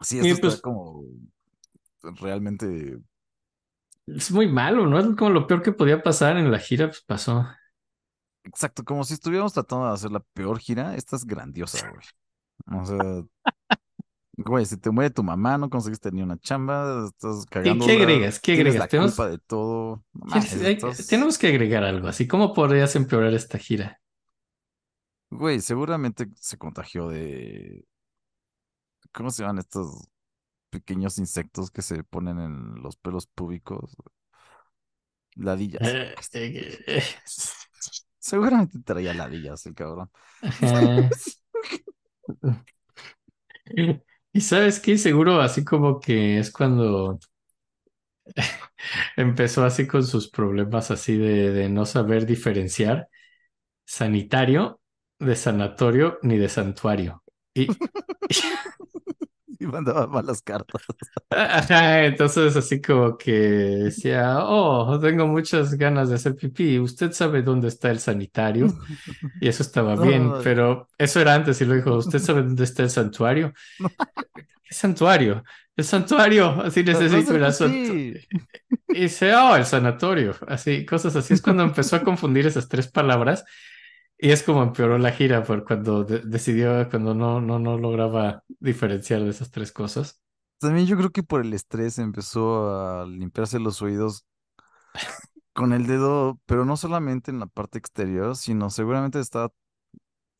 Sí, 0.00 0.20
Y 0.20 0.30
esto 0.30 0.48
está 0.48 0.58
pues 0.58 0.60
como 0.60 1.04
realmente... 2.02 2.98
es 4.16 4.30
muy 4.30 4.46
malo, 4.48 4.86
¿no? 4.86 4.98
Es 4.98 5.06
como 5.16 5.30
lo 5.30 5.46
peor 5.46 5.62
que 5.62 5.72
podía 5.72 6.02
pasar 6.02 6.36
en 6.36 6.50
la 6.50 6.58
gira, 6.58 6.86
pues 6.88 7.02
pasó. 7.02 7.46
Exacto, 8.44 8.84
como 8.84 9.04
si 9.04 9.14
estuviéramos 9.14 9.52
tratando 9.52 9.86
de 9.86 9.92
hacer 9.92 10.10
la 10.10 10.20
peor 10.20 10.58
gira. 10.58 10.94
Esta 10.96 11.16
es 11.16 11.24
grandiosa, 11.24 11.90
güey. 11.90 12.80
O 12.80 12.84
sea, 12.86 12.98
güey, 14.36 14.64
si 14.66 14.76
te 14.78 14.90
muere 14.90 15.10
tu 15.10 15.22
mamá, 15.22 15.58
no 15.58 15.68
conseguiste 15.68 16.10
ni 16.10 16.22
una 16.22 16.38
chamba, 16.38 17.06
estás 17.06 17.44
¿Qué, 17.46 17.62
qué 17.62 17.92
agregas? 17.92 18.40
¿Qué 18.40 18.52
agregas? 18.52 18.76
la 18.76 18.88
Tenemos, 18.88 19.14
culpa 19.14 19.30
de 19.30 19.38
todo. 19.38 20.04
No 20.12 20.26
¿quieres- 20.32 20.52
mames, 20.52 20.66
hay- 20.66 20.74
estás... 20.74 21.06
tenemos 21.06 21.38
que 21.38 21.48
agregar 21.48 21.84
algo 21.84 22.08
así. 22.08 22.26
¿Cómo 22.26 22.52
podrías 22.54 22.96
empeorar 22.96 23.34
esta 23.34 23.58
gira? 23.58 24.00
Güey, 25.30 25.60
seguramente 25.60 26.26
se 26.36 26.56
contagió 26.58 27.08
de... 27.08 27.86
¿Cómo 29.12 29.30
se 29.30 29.42
llaman 29.42 29.58
estos 29.58 30.08
pequeños 30.70 31.18
insectos 31.18 31.70
que 31.70 31.82
se 31.82 32.04
ponen 32.04 32.38
en 32.38 32.82
los 32.82 32.96
pelos 32.96 33.26
públicos? 33.26 33.96
Ladillas. 35.36 35.80
Eh, 35.88 36.14
eh, 36.34 36.78
eh, 36.86 37.02
Seguramente 38.18 38.78
traía 38.84 39.14
ladillas 39.14 39.64
el 39.66 39.74
cabrón. 39.74 40.10
Y 44.32 44.42
sabes 44.42 44.78
qué, 44.78 44.96
seguro 44.96 45.40
así 45.40 45.64
como 45.64 45.98
que 45.98 46.38
es 46.38 46.52
cuando 46.52 47.18
empezó 49.16 49.64
así 49.64 49.86
con 49.86 50.04
sus 50.04 50.30
problemas 50.30 50.90
así 50.90 51.16
de, 51.16 51.52
de 51.52 51.68
no 51.68 51.86
saber 51.86 52.26
diferenciar 52.26 53.08
sanitario 53.84 54.80
de 55.18 55.36
sanatorio 55.36 56.18
ni 56.22 56.38
de 56.38 56.48
santuario. 56.48 57.22
Y 57.54 57.68
Y 59.64 59.66
mandaba 59.66 60.06
malas 60.06 60.40
cartas. 60.40 60.82
ajá, 61.28 62.04
entonces 62.06 62.56
así 62.56 62.80
como 62.80 63.18
que 63.18 63.32
decía, 63.32 64.38
oh, 64.40 64.98
tengo 64.98 65.26
muchas 65.26 65.74
ganas 65.74 66.08
de 66.08 66.14
hacer 66.14 66.34
pipí. 66.34 66.78
¿Usted 66.78 67.12
sabe 67.12 67.42
dónde 67.42 67.68
está 67.68 67.90
el 67.90 67.98
sanitario? 67.98 68.72
Y 69.38 69.48
eso 69.48 69.62
estaba 69.62 69.96
bien, 69.96 70.32
pero 70.42 70.88
eso 70.96 71.20
era 71.20 71.34
antes 71.34 71.60
y 71.60 71.66
lo 71.66 71.74
dijo, 71.74 71.94
¿usted 71.96 72.18
sabe 72.20 72.42
dónde 72.42 72.64
está 72.64 72.82
el 72.82 72.90
santuario? 72.90 73.52
¿Qué 74.62 74.74
santuario? 74.74 75.44
El 75.76 75.84
santuario, 75.84 76.62
así 76.62 76.82
necesito 76.82 77.34
el 77.34 77.52
santuario. 77.52 78.20
Y 78.88 79.00
dice, 79.02 79.34
oh, 79.34 79.56
el 79.56 79.66
sanatorio, 79.66 80.34
así, 80.48 80.86
cosas 80.86 81.16
así. 81.16 81.34
Es 81.34 81.42
cuando 81.42 81.62
empezó 81.62 81.96
a 81.96 82.02
confundir 82.02 82.46
esas 82.46 82.68
tres 82.68 82.88
palabras 82.88 83.44
y 84.20 84.30
es 84.32 84.42
como 84.42 84.62
empeoró 84.62 84.98
la 84.98 85.12
gira 85.12 85.44
por 85.44 85.64
cuando 85.64 86.04
de- 86.04 86.20
decidió, 86.20 86.88
cuando 86.90 87.14
no, 87.14 87.40
no, 87.40 87.58
no 87.58 87.78
lograba 87.78 88.44
diferenciar 88.60 89.22
de 89.24 89.30
esas 89.30 89.50
tres 89.50 89.72
cosas. 89.72 90.22
También 90.58 90.86
yo 90.86 90.96
creo 90.96 91.10
que 91.10 91.22
por 91.22 91.40
el 91.40 91.54
estrés 91.54 91.98
empezó 91.98 92.70
a 93.00 93.06
limpiarse 93.06 93.58
los 93.58 93.80
oídos 93.82 94.26
con 95.52 95.72
el 95.72 95.86
dedo, 95.86 96.40
pero 96.46 96.64
no 96.64 96.76
solamente 96.76 97.30
en 97.30 97.40
la 97.40 97.46
parte 97.46 97.78
exterior, 97.78 98.36
sino 98.36 98.70
seguramente 98.70 99.20
estaba 99.20 99.52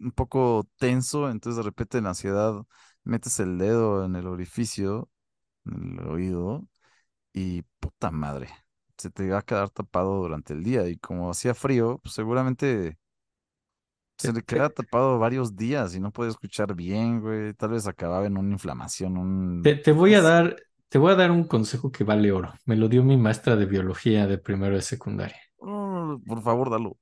un 0.00 0.12
poco 0.12 0.68
tenso, 0.78 1.30
entonces 1.30 1.58
de 1.58 1.64
repente 1.64 1.98
en 1.98 2.06
ansiedad 2.06 2.54
metes 3.04 3.40
el 3.40 3.58
dedo 3.58 4.04
en 4.04 4.16
el 4.16 4.26
orificio, 4.26 5.10
en 5.66 5.98
el 6.00 6.08
oído, 6.08 6.66
y 7.34 7.62
puta 7.80 8.10
madre. 8.12 8.50
se 8.98 9.10
te 9.10 9.28
va 9.30 9.38
a 9.40 9.42
quedar 9.42 9.70
tapado 9.70 10.16
durante 10.22 10.54
el 10.54 10.64
día 10.64 10.88
y 10.88 10.98
como 10.98 11.30
hacía 11.30 11.54
frío, 11.54 12.00
pues 12.02 12.14
seguramente 12.16 12.98
Te, 12.98 12.98
se 14.20 14.32
le 14.32 14.42
queda 14.42 14.70
tapado 14.70 15.18
varios 15.18 15.56
días 15.56 15.94
y 15.94 16.00
no 16.00 16.12
puede 16.12 16.30
escuchar 16.30 16.74
bien, 16.74 17.20
güey. 17.20 17.54
Tal 17.54 17.70
vez 17.70 17.86
acababa 17.86 18.26
en 18.26 18.36
una 18.38 18.52
inflamación, 18.52 19.16
te- 19.62 19.76
un... 19.76 19.82
te 19.82 19.92
voy 19.92 20.14
a 20.14 20.22
sé. 20.22 20.22
dar, 20.22 20.56
te 20.88 20.98
voy 20.98 21.12
a 21.12 21.16
dar 21.16 21.30
un 21.30 21.44
consejo 21.44 21.90
que 21.92 22.04
vale 22.04 22.32
oro. 22.32 22.52
Me 22.64 22.76
lo 22.76 22.88
dio 22.88 23.02
mi 23.02 23.16
maestra 23.16 23.56
de 23.56 23.66
biología 23.66 24.26
de 24.26 24.38
primero 24.38 24.74
de 24.74 24.82
secundaria. 24.82 25.40
Oh, 25.58 26.20
por 26.26 26.42
favor, 26.42 26.70
dalo. 26.70 26.98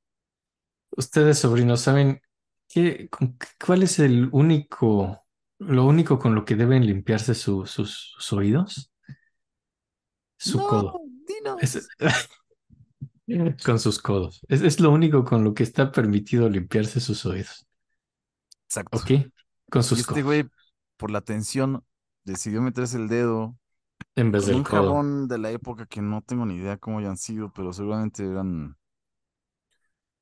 Ustedes, 0.96 1.38
sobrinos, 1.38 1.80
¿saben 1.80 2.20
qué, 2.68 3.08
con 3.08 3.36
cuál 3.64 3.82
es 3.82 3.98
el 3.98 4.28
único, 4.32 5.24
lo 5.58 5.86
único 5.86 6.18
con 6.18 6.34
lo 6.34 6.44
que 6.44 6.56
deben 6.56 6.86
limpiarse 6.86 7.34
su- 7.34 7.66
sus, 7.66 8.14
sus 8.18 8.32
oídos? 8.32 8.92
Su 10.38 10.58
No, 10.58 10.68
codo. 10.68 11.00
Es- 11.60 11.74
dinos. 11.74 11.88
con 13.64 13.78
sus 13.78 13.98
codos. 14.00 14.40
Es, 14.48 14.62
es 14.62 14.80
lo 14.80 14.90
único 14.90 15.24
con 15.24 15.44
lo 15.44 15.54
que 15.54 15.62
está 15.62 15.92
permitido 15.92 16.48
limpiarse 16.48 17.00
sus 17.00 17.24
oídos. 17.26 17.66
Exacto. 18.66 19.00
¿Ok? 19.00 19.10
Con 19.70 19.82
Y 19.90 20.00
sus 20.00 20.02
este 20.02 20.22
codos. 20.22 20.24
güey, 20.24 20.44
por 20.96 21.10
la 21.10 21.20
tensión, 21.22 21.84
decidió 22.24 22.62
meterse 22.62 22.96
el 22.98 23.08
dedo 23.08 23.58
En 24.16 24.30
vez 24.30 24.44
con 24.44 24.54
un 24.54 24.64
del 24.64 24.66
codo. 24.66 25.02
jabón 25.02 25.28
de 25.28 25.38
la 25.38 25.50
época 25.52 25.86
que 25.86 26.02
no 26.02 26.22
tengo 26.22 26.46
ni 26.46 26.56
idea 26.56 26.78
cómo 26.78 27.00
hayan 27.00 27.18
sido, 27.18 27.52
pero 27.52 27.72
seguramente 27.74 28.24
eran... 28.26 28.76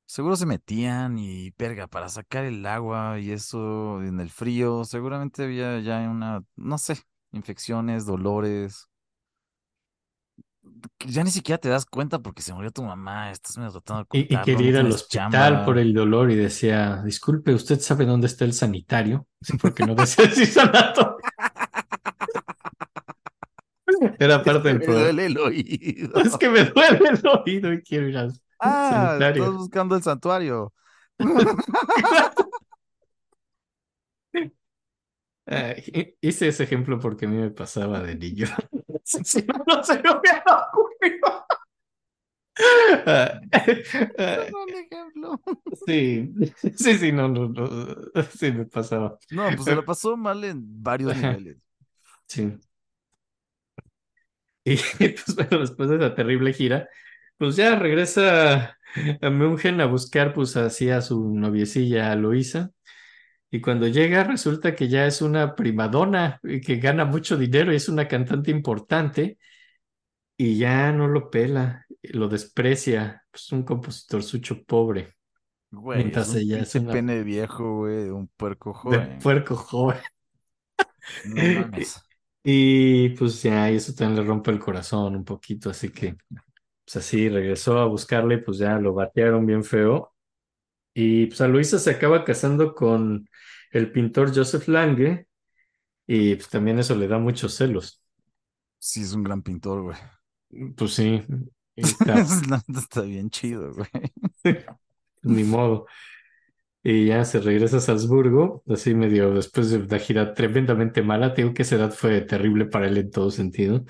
Seguro 0.05 0.35
se 0.37 0.45
metían 0.45 1.17
y 1.19 1.51
verga 1.57 1.87
para 1.87 2.07
sacar 2.09 2.45
el 2.45 2.65
agua 2.65 3.19
y 3.19 3.31
eso 3.31 4.01
en 4.01 4.19
el 4.21 4.29
frío. 4.29 4.85
Seguramente 4.85 5.43
había 5.43 5.79
ya 5.81 5.99
una, 6.09 6.43
no 6.55 6.77
sé, 6.77 6.95
infecciones, 7.31 8.05
dolores. 8.05 8.86
Ya 11.05 11.23
ni 11.23 11.31
siquiera 11.31 11.57
te 11.59 11.69
das 11.69 11.85
cuenta 11.85 12.19
porque 12.19 12.41
se 12.41 12.53
murió 12.53 12.71
tu 12.71 12.83
mamá. 12.83 13.31
Estás 13.31 13.57
medio 13.57 13.71
tratando 13.71 14.07
de 14.11 14.19
Y, 14.19 14.33
y 14.33 14.41
quería 14.41 14.67
ir 14.69 14.77
al 14.77 14.91
hospital 14.91 15.65
por 15.65 15.77
el 15.77 15.93
dolor 15.93 16.31
y 16.31 16.35
decía, 16.35 17.01
disculpe, 17.03 17.53
¿usted 17.53 17.79
sabe 17.79 18.05
dónde 18.05 18.27
está 18.27 18.45
el 18.45 18.53
sanitario? 18.53 19.27
Sí, 19.41 19.57
porque 19.57 19.83
no 19.85 19.95
decía 19.95 20.25
decir 20.25 20.47
sanatorio. 20.47 21.17
Era 24.19 24.37
Es 24.37 24.43
parte 24.43 24.63
que 24.63 24.69
del 24.69 24.79
me 24.79 24.85
problema. 24.85 25.03
duele 25.05 25.25
el 25.27 25.37
oído. 25.37 26.19
Es 26.23 26.37
que 26.37 26.49
me 26.49 26.63
duele 26.65 27.09
el 27.09 27.21
oído 27.27 27.73
y 27.73 27.81
quiero 27.81 28.07
ir 28.09 28.17
al 28.17 28.33
Ah, 28.59 29.19
estás 29.21 29.29
sanitario. 29.29 29.53
buscando 29.53 29.95
el 29.95 30.03
santuario. 30.03 30.73
Hi- 35.49 36.15
hice 36.21 36.47
ese 36.49 36.63
ejemplo 36.63 36.99
porque 36.99 37.25
a 37.25 37.29
mí 37.29 37.37
me 37.37 37.51
pasaba 37.51 38.01
de 38.01 38.15
niño. 38.15 38.47
Si 39.07 39.41
no, 39.43 39.63
no 39.65 39.83
se 39.83 39.93
me 40.01 40.09
hubiera 40.11 40.43
ocurrido. 40.73 41.45
Ejemplo. 43.51 45.41
sí, 45.85 46.33
sí, 46.75 46.97
sí, 46.97 47.11
no, 47.11 47.27
no, 47.29 47.47
no, 47.47 48.23
sí 48.23 48.51
me 48.51 48.65
pasaba. 48.65 49.17
No, 49.31 49.47
pues 49.49 49.63
se 49.63 49.75
la 49.75 49.83
pasó 49.83 50.17
mal 50.17 50.43
en 50.43 50.83
varios 50.83 51.15
niveles. 51.15 51.57
sí. 52.27 52.57
Y 54.65 54.75
pues 54.75 55.33
bueno, 55.33 55.59
después 55.59 55.89
de 55.89 55.95
esa 55.95 56.13
terrible 56.13 56.51
gira, 56.51 56.89
pues 57.37 57.55
ya 57.55 57.77
regresa 57.77 58.77
a 59.21 59.29
München 59.29 59.79
a 59.79 59.85
buscar 59.85 60.33
pues 60.33 60.57
así 60.57 60.89
a 60.89 60.99
su 61.01 61.33
noviecilla 61.33 62.13
Luisa. 62.15 62.71
Y 63.49 63.61
cuando 63.61 63.87
llega 63.87 64.23
resulta 64.23 64.75
que 64.75 64.89
ya 64.89 65.05
es 65.05 65.21
una 65.21 65.55
primadona 65.55 66.39
y 66.43 66.59
que 66.61 66.77
gana 66.77 67.05
mucho 67.05 67.37
dinero 67.37 67.71
y 67.71 67.77
es 67.77 67.89
una 67.89 68.07
cantante 68.07 68.51
importante 68.51 69.37
y 70.37 70.57
ya 70.57 70.91
no 70.91 71.07
lo 71.07 71.29
pela, 71.29 71.85
lo 72.03 72.27
desprecia, 72.27 73.23
pues 73.31 73.51
un 73.51 73.63
compositor 73.63 74.23
sucho 74.23 74.63
pobre, 74.63 75.15
Güey, 75.71 76.03
es 76.05 76.05
mientras 76.05 76.33
un 76.33 76.35
ella 76.35 76.59
es 76.61 76.75
una 76.75 76.91
pene 76.91 77.23
viejo, 77.23 77.77
güey, 77.77 78.05
de 78.05 78.11
un 78.11 78.27
puerco 78.27 78.73
de 78.83 78.99
joven. 78.99 79.19
puerco 79.19 79.55
joven. 79.55 79.99
No 81.23 81.47
mames. 81.47 82.03
Y 82.49 83.09
pues 83.09 83.43
ya, 83.43 83.69
y 83.69 83.75
eso 83.75 83.93
también 83.93 84.21
le 84.21 84.25
rompe 84.25 84.51
el 84.51 84.59
corazón 84.59 85.17
un 85.17 85.25
poquito, 85.25 85.69
así 85.69 85.89
que 85.91 86.15
pues 86.85 86.95
así 86.95 87.27
regresó 87.27 87.77
a 87.79 87.85
buscarle, 87.87 88.37
pues 88.37 88.57
ya 88.59 88.79
lo 88.79 88.93
batearon 88.93 89.45
bien 89.45 89.65
feo. 89.65 90.13
Y 90.93 91.25
pues 91.27 91.41
a 91.41 91.47
Luisa 91.49 91.77
se 91.79 91.91
acaba 91.91 92.23
casando 92.23 92.73
con 92.73 93.27
el 93.77 93.91
pintor 93.91 94.33
Joseph 94.35 94.67
Lange 94.67 95.27
y 96.07 96.35
pues 96.35 96.49
también 96.49 96.79
eso 96.79 96.95
le 96.95 97.07
da 97.07 97.19
muchos 97.19 97.55
celos. 97.55 98.01
Sí, 98.79 99.01
es 99.01 99.13
un 99.13 99.23
gran 99.23 99.41
pintor, 99.43 99.83
güey. 99.83 99.97
Pues 100.75 100.93
sí, 100.93 101.23
está, 101.75 102.29
Está 102.67 103.01
bien 103.01 103.29
chido, 103.29 103.73
güey. 103.73 103.89
ni 105.23 105.43
modo. 105.43 105.87
Y 106.83 107.07
ya 107.07 107.25
se 107.25 107.39
regresa 107.41 107.77
a 107.77 107.79
Salzburgo, 107.81 108.63
así 108.67 108.95
medio 108.95 109.33
después 109.33 109.71
de 109.71 109.77
una 109.79 109.99
gira 109.99 110.33
tremendamente 110.33 111.01
mala. 111.01 111.33
Te 111.33 111.41
digo 111.43 111.53
que 111.53 111.63
esa 111.63 111.75
edad 111.75 111.91
fue 111.91 112.21
terrible 112.21 112.65
para 112.65 112.87
él 112.87 112.97
en 112.97 113.11
todo 113.11 113.29
sentido. 113.31 113.83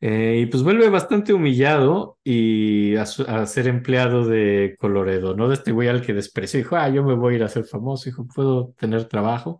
Eh, 0.00 0.40
y 0.42 0.46
pues 0.46 0.62
vuelve 0.62 0.88
bastante 0.90 1.32
humillado 1.32 2.18
y 2.24 2.96
a, 2.96 3.06
su- 3.06 3.22
a 3.24 3.46
ser 3.46 3.68
empleado 3.68 4.26
de 4.26 4.76
Coloredo, 4.78 5.34
¿no? 5.36 5.48
De 5.48 5.54
este 5.54 5.72
güey 5.72 5.88
al 5.88 6.02
que 6.04 6.12
despreció. 6.14 6.58
Dijo, 6.58 6.76
ah, 6.76 6.88
yo 6.90 7.02
me 7.04 7.14
voy 7.14 7.34
a 7.34 7.36
ir 7.38 7.42
a 7.44 7.48
ser 7.48 7.64
famoso, 7.64 8.04
dijo, 8.06 8.26
puedo 8.26 8.74
tener 8.78 9.06
trabajo. 9.06 9.58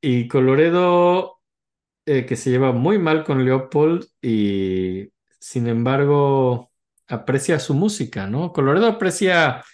Y 0.00 0.28
Coloredo, 0.28 1.40
eh, 2.06 2.26
que 2.26 2.36
se 2.36 2.50
lleva 2.50 2.72
muy 2.72 2.98
mal 2.98 3.24
con 3.24 3.44
Leopold 3.44 4.06
y 4.22 5.10
sin 5.40 5.68
embargo 5.68 6.72
aprecia 7.08 7.58
su 7.60 7.74
música, 7.74 8.26
¿no? 8.28 8.52
Coloredo 8.52 8.86
aprecia 8.88 9.64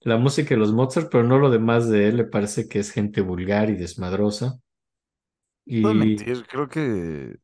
la 0.00 0.18
música 0.18 0.50
de 0.54 0.58
los 0.60 0.72
Mozart, 0.72 1.08
pero 1.10 1.24
no 1.24 1.38
lo 1.38 1.50
demás 1.50 1.88
de 1.90 2.08
él, 2.08 2.16
le 2.18 2.24
parece 2.24 2.68
que 2.68 2.80
es 2.80 2.92
gente 2.92 3.20
vulgar 3.22 3.70
y 3.70 3.76
desmadrosa. 3.76 4.58
Puedo 5.80 5.94
Y 5.94 5.94
mentir, 5.94 6.46
creo 6.46 6.68
que 6.68 7.36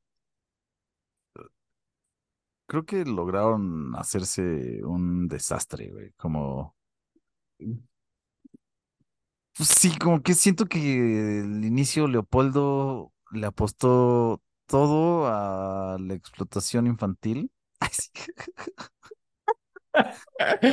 creo 2.67 2.85
que 2.85 3.05
lograron 3.05 3.95
hacerse 3.97 4.81
un 4.85 5.29
desastre, 5.29 5.91
güey. 5.91 6.13
Como, 6.17 6.75
pues 9.57 9.69
sí, 9.69 9.97
como 9.99 10.23
que 10.23 10.35
siento 10.35 10.67
que 10.67 11.41
el 11.41 11.65
inicio 11.65 12.09
Leopoldo 12.09 13.13
le 13.33 13.47
apostó 13.47 14.43
todo 14.67 15.27
a 15.27 15.97
la 15.99 16.15
explotación 16.15 16.87
infantil. 16.87 17.51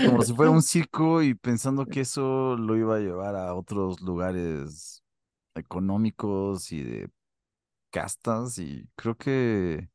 Como 0.06 0.22
si 0.24 0.34
fuera 0.34 0.52
un 0.52 0.62
circo 0.84 1.22
y 1.22 1.34
pensando 1.36 1.86
que 1.86 2.02
eso 2.02 2.56
lo 2.58 2.76
iba 2.78 2.98
a 2.98 3.00
llevar 3.00 3.36
a 3.36 3.54
otros 3.56 4.02
lugares 4.02 5.04
económicos 5.56 6.72
y 6.72 6.84
de 6.84 7.10
castas 7.92 8.58
y 8.60 8.88
creo 8.96 9.16
que 9.18 9.90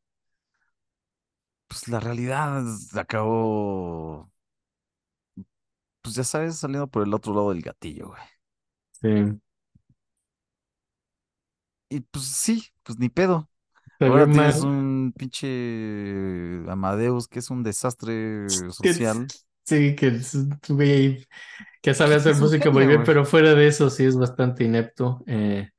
pues 1.69 1.89
la 1.89 2.01
realidad 2.01 2.65
acabó, 2.95 4.31
pues 6.03 6.15
ya 6.17 6.25
sabes, 6.25 6.57
saliendo 6.59 6.89
por 6.89 7.03
el 7.07 7.15
otro 7.15 7.35
lado 7.35 7.51
del 7.51 7.63
gatillo, 7.63 8.09
güey. 8.09 8.23
sí, 9.01 9.41
Y 11.89 12.01
pues 12.01 12.25
sí, 12.27 12.65
pues 12.83 12.99
ni 12.99 13.09
pedo. 13.09 13.49
Ahora 14.05 14.31
tienes 14.31 14.63
mal. 14.63 14.63
un 14.63 15.15
pinche 15.17 15.49
Amadeus 16.71 17.29
que 17.29 17.41
es 17.41 17.51
un 17.51 17.63
desastre 17.63 18.71
social. 18.73 19.33
sí, 19.65 19.95
que 19.97 20.09
es 20.09 20.35
un 20.35 20.59
güey 20.69 21.27
que 21.83 21.95
sabe 21.95 22.17
hacer 22.17 22.35
es 22.35 22.41
música 22.41 22.71
muy 22.71 22.87
bien, 22.87 23.05
pero 23.05 23.25
fuera 23.25 23.55
de 23.55 23.69
eso 23.69 23.91
sí 23.91 24.05
es 24.05 24.17
bastante 24.17 24.65
inepto. 24.65 25.23
eh, 25.27 25.71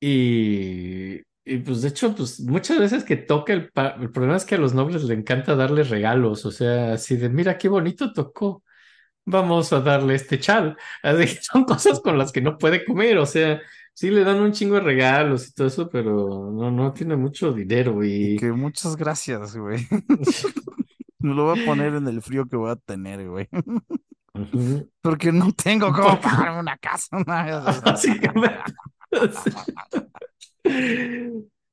y, 0.00 1.20
y 1.44 1.58
pues 1.58 1.82
de 1.82 1.88
hecho, 1.88 2.14
pues 2.14 2.40
muchas 2.40 2.78
veces 2.78 3.04
que 3.04 3.16
toca 3.16 3.52
el, 3.52 3.70
el 4.00 4.10
problema 4.10 4.36
es 4.36 4.44
que 4.44 4.54
a 4.54 4.58
los 4.58 4.74
nobles 4.74 5.04
le 5.04 5.14
encanta 5.14 5.54
darles 5.54 5.90
regalos, 5.90 6.46
o 6.46 6.50
sea, 6.50 6.94
así 6.94 7.16
de, 7.16 7.28
mira 7.28 7.58
qué 7.58 7.68
bonito 7.68 8.12
tocó, 8.12 8.62
vamos 9.24 9.72
a 9.72 9.80
darle 9.80 10.14
este 10.14 10.38
chal. 10.38 10.76
Así 11.02 11.36
que 11.36 11.42
son 11.42 11.64
cosas 11.64 12.00
con 12.00 12.18
las 12.18 12.32
que 12.32 12.40
no 12.40 12.58
puede 12.58 12.84
comer, 12.84 13.18
o 13.18 13.26
sea, 13.26 13.60
sí 13.92 14.10
le 14.10 14.24
dan 14.24 14.40
un 14.40 14.52
chingo 14.52 14.76
de 14.76 14.80
regalos 14.80 15.48
y 15.48 15.52
todo 15.54 15.66
eso, 15.66 15.88
pero 15.90 16.50
no, 16.52 16.70
no 16.70 16.92
tiene 16.92 17.16
mucho 17.16 17.52
dinero 17.52 18.04
Y 18.04 18.34
y... 18.34 18.36
que 18.36 18.52
muchas 18.52 18.96
gracias, 18.96 19.56
güey. 19.56 19.86
Me 21.18 21.34
lo 21.34 21.44
voy 21.46 21.62
a 21.62 21.64
poner 21.64 21.94
en 21.94 22.06
el 22.06 22.20
frío 22.20 22.46
que 22.46 22.56
voy 22.56 22.70
a 22.70 22.76
tener, 22.76 23.26
güey. 23.26 23.48
Porque 25.00 25.32
no 25.32 25.52
tengo 25.52 25.92
cómo 25.92 26.20
pagarme 26.20 26.60
una 26.60 26.76
casa. 26.76 27.16
Básicamente. 27.24 28.58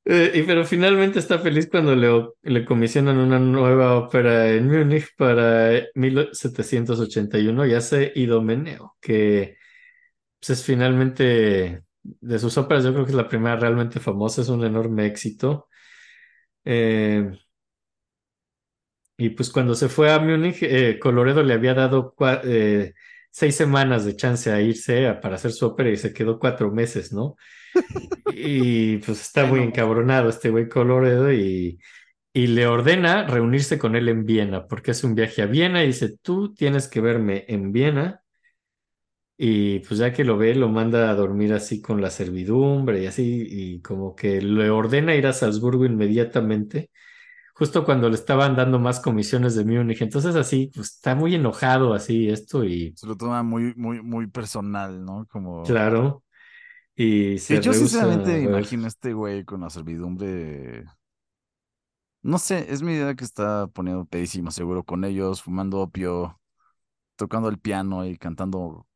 Eh, 0.04 0.32
y 0.34 0.42
pero 0.42 0.64
finalmente 0.64 1.20
está 1.20 1.38
feliz 1.38 1.68
cuando 1.70 1.94
le, 1.94 2.10
le 2.42 2.64
comisionan 2.64 3.18
una 3.18 3.38
nueva 3.38 3.96
ópera 3.96 4.50
en 4.50 4.66
Múnich 4.66 5.14
para 5.16 5.70
1781 5.94 7.64
y 7.66 7.74
hace 7.74 8.12
Idomeneo, 8.16 8.96
que 9.00 9.58
pues, 10.40 10.50
es 10.50 10.64
finalmente 10.64 11.84
de 12.02 12.38
sus 12.40 12.58
óperas, 12.58 12.84
yo 12.84 12.92
creo 12.92 13.04
que 13.06 13.12
es 13.12 13.16
la 13.16 13.28
primera 13.28 13.56
realmente 13.56 14.00
famosa, 14.00 14.42
es 14.42 14.48
un 14.50 14.64
enorme 14.64 15.06
éxito. 15.06 15.68
Eh, 16.64 17.32
Y 19.16 19.30
pues 19.30 19.50
cuando 19.50 19.74
se 19.74 19.88
fue 19.88 20.12
a 20.12 20.18
Múnich, 20.18 20.62
eh, 20.62 20.98
Coloredo 20.98 21.42
le 21.42 21.54
había 21.54 21.74
dado 21.74 22.14
eh, 22.44 22.94
seis 23.32 23.56
semanas 23.56 24.04
de 24.06 24.16
chance 24.16 24.52
a 24.52 24.60
irse 24.62 25.08
a- 25.08 25.20
para 25.20 25.36
hacer 25.36 25.52
su 25.52 25.66
ópera 25.66 25.90
y 25.90 25.96
se 25.98 26.12
quedó 26.14 26.38
cuatro 26.38 26.70
meses, 26.72 27.12
¿no? 27.12 27.36
Y 28.26 28.98
pues 28.98 29.20
está 29.20 29.46
muy 29.46 29.60
encabronado 29.60 30.28
este 30.28 30.50
güey 30.50 30.68
Coloredo 30.68 31.32
y, 31.32 31.80
y 32.34 32.48
le 32.48 32.66
ordena 32.66 33.26
reunirse 33.26 33.78
con 33.78 33.96
él 33.96 34.08
en 34.08 34.24
Viena, 34.26 34.66
porque 34.68 34.92
hace 34.92 35.06
un 35.06 35.14
viaje 35.16 35.42
a 35.42 35.46
Viena 35.46 35.84
y 35.84 35.88
dice, 35.88 36.16
tú 36.22 36.54
tienes 36.54 36.88
que 36.88 37.00
verme 37.00 37.44
en 37.48 37.72
Viena. 37.72 38.22
Y 39.36 39.80
pues 39.80 39.98
ya 39.98 40.12
que 40.12 40.24
lo 40.24 40.36
ve, 40.38 40.54
lo 40.54 40.68
manda 40.68 41.10
a 41.10 41.14
dormir 41.14 41.52
así 41.52 41.80
con 41.82 42.00
la 42.00 42.10
servidumbre 42.10 43.02
y 43.02 43.06
así, 43.06 43.44
y 43.50 43.80
como 43.82 44.14
que 44.14 44.40
le 44.40 44.70
ordena 44.70 45.16
ir 45.16 45.26
a 45.26 45.32
Salzburgo 45.32 45.84
inmediatamente, 45.84 46.90
justo 47.62 47.84
cuando 47.84 48.08
le 48.08 48.16
estaban 48.16 48.56
dando 48.56 48.80
más 48.80 48.98
comisiones 48.98 49.54
de 49.54 49.64
Múnich. 49.64 50.02
Entonces 50.02 50.34
así, 50.34 50.72
pues 50.74 50.94
está 50.94 51.14
muy 51.14 51.36
enojado 51.36 51.94
así 51.94 52.28
esto 52.28 52.64
y 52.64 52.92
Se 52.96 53.06
lo 53.06 53.16
toma 53.16 53.44
muy, 53.44 53.72
muy, 53.76 54.02
muy 54.02 54.26
personal, 54.26 55.04
¿no? 55.04 55.28
Como... 55.30 55.62
claro, 55.62 56.24
y 56.96 57.38
se 57.38 57.60
yo 57.60 57.72
sinceramente 57.72 58.32
ver. 58.32 58.42
imagino 58.42 58.86
a 58.86 58.88
este 58.88 59.12
güey 59.12 59.44
con 59.44 59.60
la 59.60 59.70
servidumbre. 59.70 60.84
No 62.22 62.38
sé, 62.38 62.66
es 62.72 62.82
mi 62.82 62.94
idea 62.94 63.14
que 63.14 63.22
está 63.22 63.68
poniendo 63.68 64.06
pedísimo 64.06 64.50
seguro 64.50 64.82
con 64.82 65.04
ellos, 65.04 65.40
fumando 65.40 65.82
opio, 65.82 66.40
tocando 67.14 67.48
el 67.48 67.60
piano 67.60 68.04
y 68.04 68.18
cantando 68.18 68.88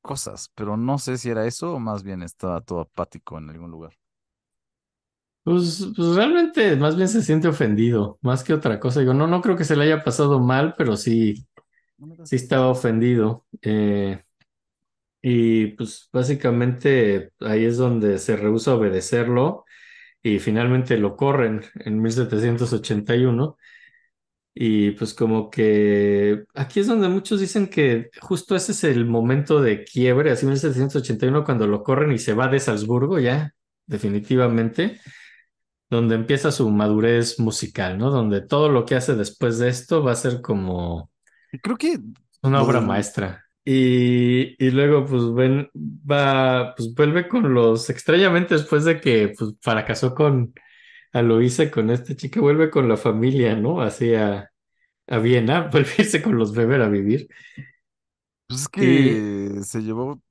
cosas, 0.00 0.52
pero 0.54 0.76
no 0.76 0.98
sé 0.98 1.18
si 1.18 1.28
era 1.28 1.44
eso 1.44 1.74
o 1.74 1.80
más 1.80 2.04
bien 2.04 2.22
estaba 2.22 2.60
todo 2.60 2.82
apático 2.82 3.36
en 3.38 3.50
algún 3.50 3.72
lugar. 3.72 3.98
Pues, 5.44 5.88
pues 5.96 6.14
realmente 6.14 6.76
más 6.76 6.96
bien 6.96 7.08
se 7.08 7.20
siente 7.22 7.48
ofendido, 7.48 8.18
más 8.22 8.44
que 8.44 8.54
otra 8.54 8.78
cosa. 8.78 9.00
Digo, 9.00 9.12
no, 9.14 9.26
no 9.26 9.40
creo 9.42 9.56
que 9.56 9.64
se 9.64 9.74
le 9.76 9.84
haya 9.84 10.04
pasado 10.04 10.38
mal, 10.38 10.74
pero 10.78 10.96
sí, 10.96 11.46
sí 12.24 12.36
estaba 12.36 12.68
ofendido. 12.68 13.46
Eh, 13.62 14.22
y 15.20 15.68
pues 15.68 16.08
básicamente 16.12 17.30
ahí 17.40 17.64
es 17.64 17.76
donde 17.76 18.18
se 18.18 18.36
rehúsa 18.36 18.72
a 18.72 18.74
obedecerlo 18.76 19.64
y 20.22 20.38
finalmente 20.40 20.98
lo 20.98 21.16
corren 21.16 21.62
en 21.76 22.02
1781. 22.02 23.56
Y 24.54 24.92
pues 24.92 25.14
como 25.14 25.50
que 25.50 26.44
aquí 26.54 26.80
es 26.80 26.86
donde 26.86 27.08
muchos 27.08 27.40
dicen 27.40 27.68
que 27.68 28.10
justo 28.20 28.54
ese 28.56 28.72
es 28.72 28.84
el 28.84 29.06
momento 29.06 29.62
de 29.62 29.84
quiebre, 29.84 30.30
así 30.30 30.44
1781 30.46 31.44
cuando 31.44 31.66
lo 31.66 31.82
corren 31.82 32.12
y 32.12 32.18
se 32.18 32.34
va 32.34 32.48
de 32.48 32.60
Salzburgo 32.60 33.18
ya, 33.18 33.54
definitivamente 33.86 35.00
donde 35.92 36.14
empieza 36.14 36.50
su 36.50 36.70
madurez 36.70 37.38
musical, 37.38 37.98
¿no? 37.98 38.10
Donde 38.10 38.40
todo 38.40 38.70
lo 38.70 38.86
que 38.86 38.94
hace 38.94 39.14
después 39.14 39.58
de 39.58 39.68
esto 39.68 40.02
va 40.02 40.12
a 40.12 40.16
ser 40.16 40.40
como 40.40 41.10
Y 41.52 41.58
Creo 41.58 41.76
que 41.76 42.00
una 42.40 42.62
obra 42.62 42.80
maestra. 42.80 43.44
Y, 43.62 44.56
y 44.58 44.70
luego, 44.70 45.04
pues, 45.04 45.32
ven, 45.34 45.70
va, 45.74 46.74
pues 46.74 46.94
vuelve 46.94 47.28
con 47.28 47.52
los, 47.52 47.90
extrañamente 47.90 48.54
después 48.54 48.86
de 48.86 49.00
que, 49.00 49.34
pues, 49.38 49.52
fracasó 49.60 50.14
con 50.14 50.54
Aloísa, 51.12 51.70
con 51.70 51.90
esta 51.90 52.16
chica, 52.16 52.40
vuelve 52.40 52.70
con 52.70 52.88
la 52.88 52.96
familia, 52.96 53.54
¿no? 53.54 53.82
Así 53.82 54.14
a, 54.14 54.50
a 55.08 55.18
Viena, 55.18 55.68
vuelve 55.72 55.90
a 55.90 56.02
irse 56.02 56.22
con 56.22 56.38
los 56.38 56.56
Weber 56.56 56.80
a 56.80 56.88
vivir. 56.88 57.28
Pues 58.48 58.62
es 58.62 58.68
Y 58.76 58.80
que 58.80 59.62
se 59.62 59.82
llevó, 59.82 60.22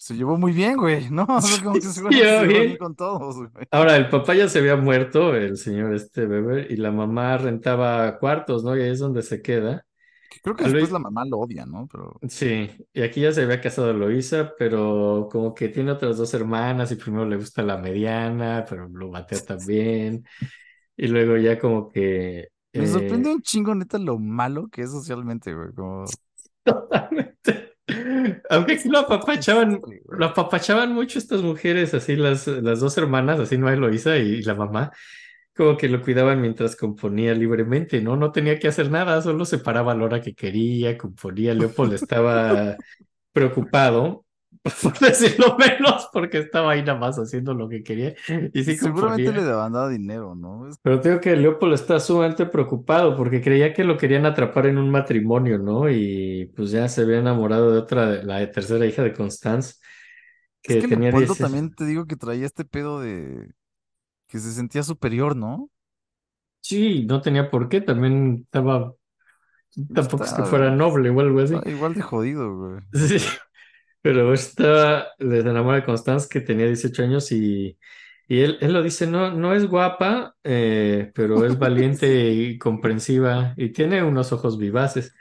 se 0.00 0.16
llevó 0.16 0.38
muy 0.38 0.52
bien, 0.52 0.78
güey, 0.78 1.10
¿no? 1.10 1.26
O 1.28 1.42
sea, 1.42 1.62
como 1.62 1.74
que 1.74 1.82
sí, 1.82 1.92
seguramente 1.92 2.26
se 2.26 2.34
llevó 2.34 2.48
bien 2.48 2.62
bien. 2.68 2.76
con 2.78 2.96
todos, 2.96 3.36
güey. 3.36 3.66
Ahora, 3.70 3.96
el 3.96 4.08
papá 4.08 4.34
ya 4.34 4.48
se 4.48 4.58
había 4.58 4.74
muerto, 4.76 5.36
el 5.36 5.58
señor 5.58 5.94
este 5.94 6.26
Weber, 6.26 6.72
y 6.72 6.76
la 6.76 6.90
mamá 6.90 7.36
rentaba 7.36 8.18
cuartos, 8.18 8.64
¿no? 8.64 8.74
Y 8.74 8.80
ahí 8.80 8.90
es 8.90 8.98
donde 8.98 9.22
se 9.22 9.42
queda. 9.42 9.84
Que 10.30 10.40
Creo 10.40 10.56
que 10.56 10.64
A 10.64 10.68
después 10.68 10.90
la 10.90 11.00
mamá 11.00 11.26
lo 11.26 11.40
odia, 11.40 11.66
¿no? 11.66 11.86
Pero 11.86 12.18
Sí, 12.26 12.70
y 12.94 13.02
aquí 13.02 13.20
ya 13.20 13.32
se 13.32 13.42
había 13.42 13.60
casado 13.60 13.90
Eloísa, 13.90 14.54
pero 14.56 15.28
como 15.30 15.52
que 15.52 15.68
tiene 15.68 15.90
otras 15.90 16.16
dos 16.16 16.32
hermanas 16.32 16.90
y 16.92 16.96
primero 16.96 17.26
le 17.26 17.36
gusta 17.36 17.62
la 17.62 17.76
mediana, 17.76 18.64
pero 18.66 18.88
lo 18.88 19.10
batea 19.10 19.40
también. 19.46 20.24
Y 20.96 21.08
luego 21.08 21.36
ya 21.36 21.58
como 21.58 21.90
que... 21.90 22.48
me 22.72 22.84
eh, 22.84 22.86
sorprende 22.86 23.34
un 23.34 23.42
chingo, 23.42 23.74
neta, 23.74 23.98
lo 23.98 24.18
malo 24.18 24.68
que 24.68 24.80
es 24.80 24.90
socialmente, 24.92 25.52
güey. 25.52 25.74
Como, 25.74 26.06
totalmente. 26.64 27.69
Aunque 28.50 28.72
aquí 28.72 28.88
lo 28.88 29.06
¿qué 29.06 29.14
apapachaban, 29.14 29.72
hiciste, 29.72 30.02
lo 30.08 30.26
apapachaban 30.26 30.92
mucho 30.92 31.18
estas 31.18 31.42
mujeres, 31.42 31.94
así 31.94 32.16
las, 32.16 32.46
las 32.46 32.80
dos 32.80 32.98
hermanas, 32.98 33.38
así 33.38 33.56
no 33.56 33.70
Eloísa 33.70 34.16
y, 34.18 34.42
la 34.42 34.54
mamá, 34.54 34.90
como 35.54 35.76
que 35.76 35.88
lo 35.88 36.02
cuidaban 36.02 36.40
mientras 36.40 36.74
componía 36.74 37.32
libremente, 37.34 38.00
¿no? 38.00 38.16
No 38.16 38.32
tenía 38.32 38.58
que 38.58 38.68
hacer 38.68 38.90
nada, 38.90 39.22
solo 39.22 39.44
se 39.44 39.58
paraba 39.58 39.92
a 39.92 39.94
la 39.94 40.04
hora 40.04 40.20
que 40.20 40.34
quería, 40.34 40.98
componía. 40.98 41.54
Leopold 41.54 41.94
estaba 41.94 42.76
preocupado, 43.32 44.24
por 44.82 44.98
decirlo 44.98 45.56
menos, 45.58 46.08
porque 46.12 46.38
estaba 46.38 46.72
ahí 46.72 46.82
nada 46.82 46.98
más 46.98 47.16
haciendo 47.18 47.54
lo 47.54 47.68
que 47.68 47.82
quería 47.82 48.14
y 48.52 48.64
sí 48.64 48.76
seguramente 48.76 49.32
le 49.32 49.44
daban 49.44 49.72
dado 49.72 49.88
dinero, 49.88 50.34
¿no? 50.34 50.68
Es- 50.68 50.78
Pero 50.82 51.00
tengo 51.00 51.20
que 51.20 51.36
Leopold 51.36 51.74
está 51.74 52.00
sumamente 52.00 52.46
preocupado 52.46 53.14
porque 53.16 53.42
creía 53.42 53.74
que 53.74 53.84
lo 53.84 53.98
querían 53.98 54.24
atrapar 54.24 54.66
en 54.66 54.78
un 54.78 54.90
matrimonio, 54.90 55.58
¿no? 55.58 55.90
Y 55.90 56.50
pues 56.56 56.70
ya 56.70 56.88
se 56.88 57.02
había 57.02 57.18
enamorado 57.18 57.70
de 57.72 57.78
otra, 57.78 58.22
la 58.22 58.50
tercera 58.50 58.86
hija 58.86 59.02
de 59.02 59.12
Constance, 59.12 59.74
Es 60.66 60.76
que 60.76 60.78
que 60.78 60.88
tenía 60.88 61.12
Leopoldo 61.12 61.36
10. 61.36 61.36
también 61.36 61.74
te 61.74 61.84
digo 61.86 62.06
que 62.06 62.16
traía 62.16 62.46
este 62.46 62.64
pedo 62.64 63.00
de 63.00 63.52
que 64.28 64.40
se 64.40 64.52
sentía 64.52 64.82
superior, 64.84 65.36
¿no? 65.36 65.70
Sí, 66.62 67.04
no 67.06 67.20
tenía 67.20 67.50
por 67.50 67.68
qué, 67.68 67.80
también 67.80 68.42
estaba, 68.44 68.94
tampoco 69.94 70.24
es 70.24 70.34
que 70.34 70.44
fuera 70.44 70.70
noble 70.70 71.10
o 71.10 71.20
algo 71.20 71.40
así. 71.40 71.62
igual 71.66 71.94
de 71.94 72.02
jodido, 72.02 72.56
güey. 72.56 72.80
Sí, 72.92 73.18
pero 74.02 74.32
estaba, 74.34 75.08
les 75.18 75.44
enamora 75.44 75.76
de 75.78 75.84
Constance 75.84 76.28
que 76.30 76.40
tenía 76.40 76.66
18 76.66 77.02
años 77.02 77.30
y, 77.32 77.78
y 78.28 78.40
él, 78.40 78.58
él 78.60 78.72
lo 78.72 78.82
dice, 78.82 79.06
no, 79.06 79.30
no 79.32 79.54
es 79.54 79.66
guapa, 79.66 80.36
eh, 80.44 81.10
pero 81.14 81.44
es 81.44 81.58
valiente 81.58 82.30
y 82.32 82.58
comprensiva 82.58 83.54
y 83.56 83.70
tiene 83.72 84.02
unos 84.02 84.32
ojos 84.32 84.58
vivaces. 84.58 85.14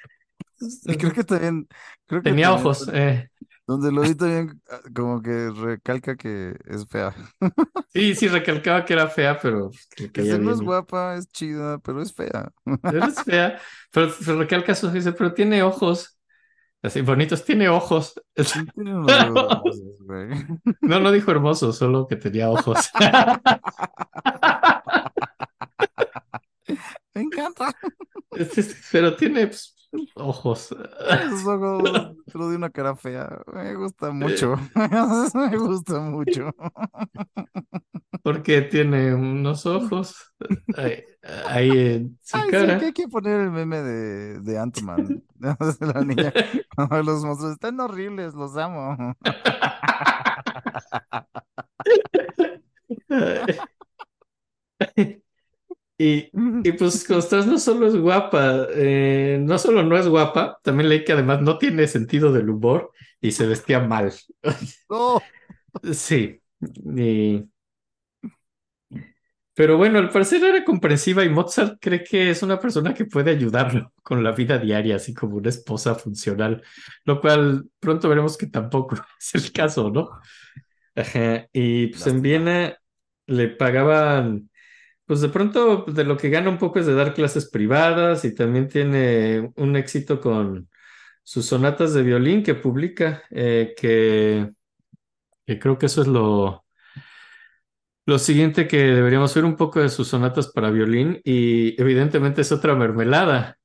Y 0.85 0.95
creo 0.97 1.13
que 1.13 1.23
también, 1.23 1.67
creo 2.05 2.21
que 2.23 2.33
Tenía 2.33 2.53
también, 2.53 2.53
ojos, 2.53 2.89
eh. 2.93 3.29
donde 3.67 3.91
lo 3.91 4.03
vi 4.03 4.15
también, 4.15 4.61
ah, 4.69 4.81
como 4.95 5.21
que 5.21 5.49
recalca 5.51 6.15
que 6.17 6.55
es 6.65 6.87
fea. 6.87 7.15
Sí, 7.91 8.13
sí, 8.15 8.27
recalcaba 8.27 8.85
que 8.85 8.93
era 8.93 9.07
fea, 9.09 9.39
pero 9.39 9.71
pues, 9.71 9.87
que 10.13 10.37
no 10.37 10.51
es 10.51 10.61
guapa, 10.61 11.15
es 11.15 11.27
chida, 11.31 11.79
pero 11.79 12.01
es 12.03 12.13
fea. 12.13 12.51
Eres 12.87 13.23
fea, 13.23 13.59
pero 13.91 14.11
se 14.11 14.35
recalca 14.35 14.73
eso, 14.73 14.91
dice, 14.91 15.11
pero 15.13 15.33
tiene 15.33 15.63
ojos. 15.63 16.18
Así 16.81 17.01
bonitos, 17.01 17.43
tiene 17.43 17.67
ojos. 17.67 18.13
Güey. 19.99 20.29
No, 20.81 20.99
no 20.99 21.11
dijo 21.11 21.29
hermoso, 21.31 21.71
solo 21.71 22.07
que 22.07 22.15
tenía 22.15 22.49
ojos. 22.49 22.89
Me 27.13 27.21
encanta. 27.21 27.71
Pero 28.91 29.15
tiene 29.15 29.47
pues, 29.47 29.75
ojos. 30.15 30.69
Esos 31.09 31.45
ojos, 31.45 31.83
pero 32.31 32.49
de 32.49 32.55
una 32.55 32.69
cara 32.69 32.95
fea. 32.95 33.41
Me 33.53 33.75
gusta 33.75 34.11
mucho. 34.11 34.55
Me 35.35 35.57
gusta 35.57 35.99
mucho. 35.99 36.51
Porque 38.23 38.61
tiene 38.63 39.13
unos 39.13 39.65
ojos 39.65 40.33
ahí, 40.75 41.03
ahí 41.45 41.69
en 41.71 42.19
su 42.21 42.37
Ay, 42.37 42.43
sí, 42.43 42.49
que 42.49 42.57
hay 42.57 42.67
cara. 42.67 42.91
que 42.93 43.07
poner 43.07 43.39
el 43.41 43.51
meme 43.51 43.81
de, 43.81 44.39
de 44.41 44.59
Ant-Man. 44.59 45.23
De 45.79 45.87
la 45.87 46.01
niña. 46.03 46.33
Los 47.03 47.23
monstruos 47.23 47.53
están 47.53 47.79
horribles, 47.79 48.33
los 48.33 48.57
amo. 48.57 49.15
Y, 56.01 56.31
y 56.63 56.71
pues 56.73 57.03
Constance 57.05 57.49
no 57.49 57.59
solo 57.59 57.87
es 57.87 57.95
guapa, 57.97 58.67
eh, 58.73 59.37
no 59.41 59.59
solo 59.59 59.83
no 59.83 59.97
es 59.97 60.07
guapa, 60.07 60.57
también 60.63 60.87
leí 60.89 61.03
que 61.03 61.11
además 61.11 61.41
no 61.41 61.57
tiene 61.57 61.87
sentido 61.87 62.31
del 62.31 62.49
humor 62.49 62.91
y 63.21 63.31
se 63.33 63.45
vestía 63.47 63.81
mal. 63.81 64.13
No. 64.89 65.31
Sí, 65.93 66.41
y- 66.95 67.49
pero 69.53 69.77
bueno, 69.77 69.99
al 69.99 70.09
parecer 70.09 70.41
era 70.43 70.63
comprensiva 70.63 71.25
y 71.25 71.29
Mozart 71.29 71.79
cree 71.81 72.03
que 72.03 72.29
es 72.29 72.43
una 72.43 72.59
persona 72.59 72.93
que 72.93 73.05
puede 73.05 73.31
ayudarlo 73.31 73.91
con 74.03 74.23
la 74.23 74.31
vida 74.31 74.57
diaria, 74.57 74.95
así 74.95 75.13
como 75.13 75.37
una 75.37 75.49
esposa 75.49 75.95
funcional, 75.95 76.63
lo 77.05 77.19
cual 77.19 77.65
pronto 77.79 78.07
veremos 78.09 78.37
que 78.37 78.47
tampoco 78.47 78.95
es 79.19 79.35
el 79.35 79.51
caso, 79.51 79.89
¿no? 79.91 80.09
Ajá, 80.95 81.47
y 81.53 81.87
pues 81.87 82.07
en. 82.07 82.21
Viena 82.21 82.77
le 83.27 83.49
pagaban, 83.49 84.48
pues 85.09 85.21
de 85.21 85.29
pronto 85.29 85.85
de 85.87 86.05
lo 86.05 86.17
que 86.17 86.29
gana 86.29 86.49
un 86.51 86.59
poco 86.59 86.79
es 86.79 86.85
de 86.85 86.93
dar 86.93 87.15
clases 87.15 87.49
privadas 87.49 88.25
y 88.25 88.35
también 88.35 88.69
tiene 88.69 89.51
un 89.57 89.75
éxito 89.75 90.21
con 90.21 90.69
sus 91.23 91.45
sonatas 91.47 91.93
de 91.95 92.03
violín 92.03 92.43
que 92.43 92.55
publica, 92.55 93.23
eh, 93.31 93.75
que, 93.77 94.51
que 95.47 95.59
creo 95.59 95.77
que 95.79 95.87
eso 95.87 96.01
es 96.01 96.07
lo, 96.07 96.65
Lo 98.05 98.17
siguiente 98.19 98.67
que 98.67 98.77
deberíamos 98.77 99.33
ver 99.35 99.45
un 99.45 99.55
poco 99.55 99.79
de 99.79 99.89
sus 99.89 100.07
sonatas 100.09 100.47
para 100.49 100.71
violín 100.71 101.21
y 101.23 101.79
evidentemente 101.81 102.41
es 102.41 102.51
otra 102.51 102.75
mermelada. 102.75 103.57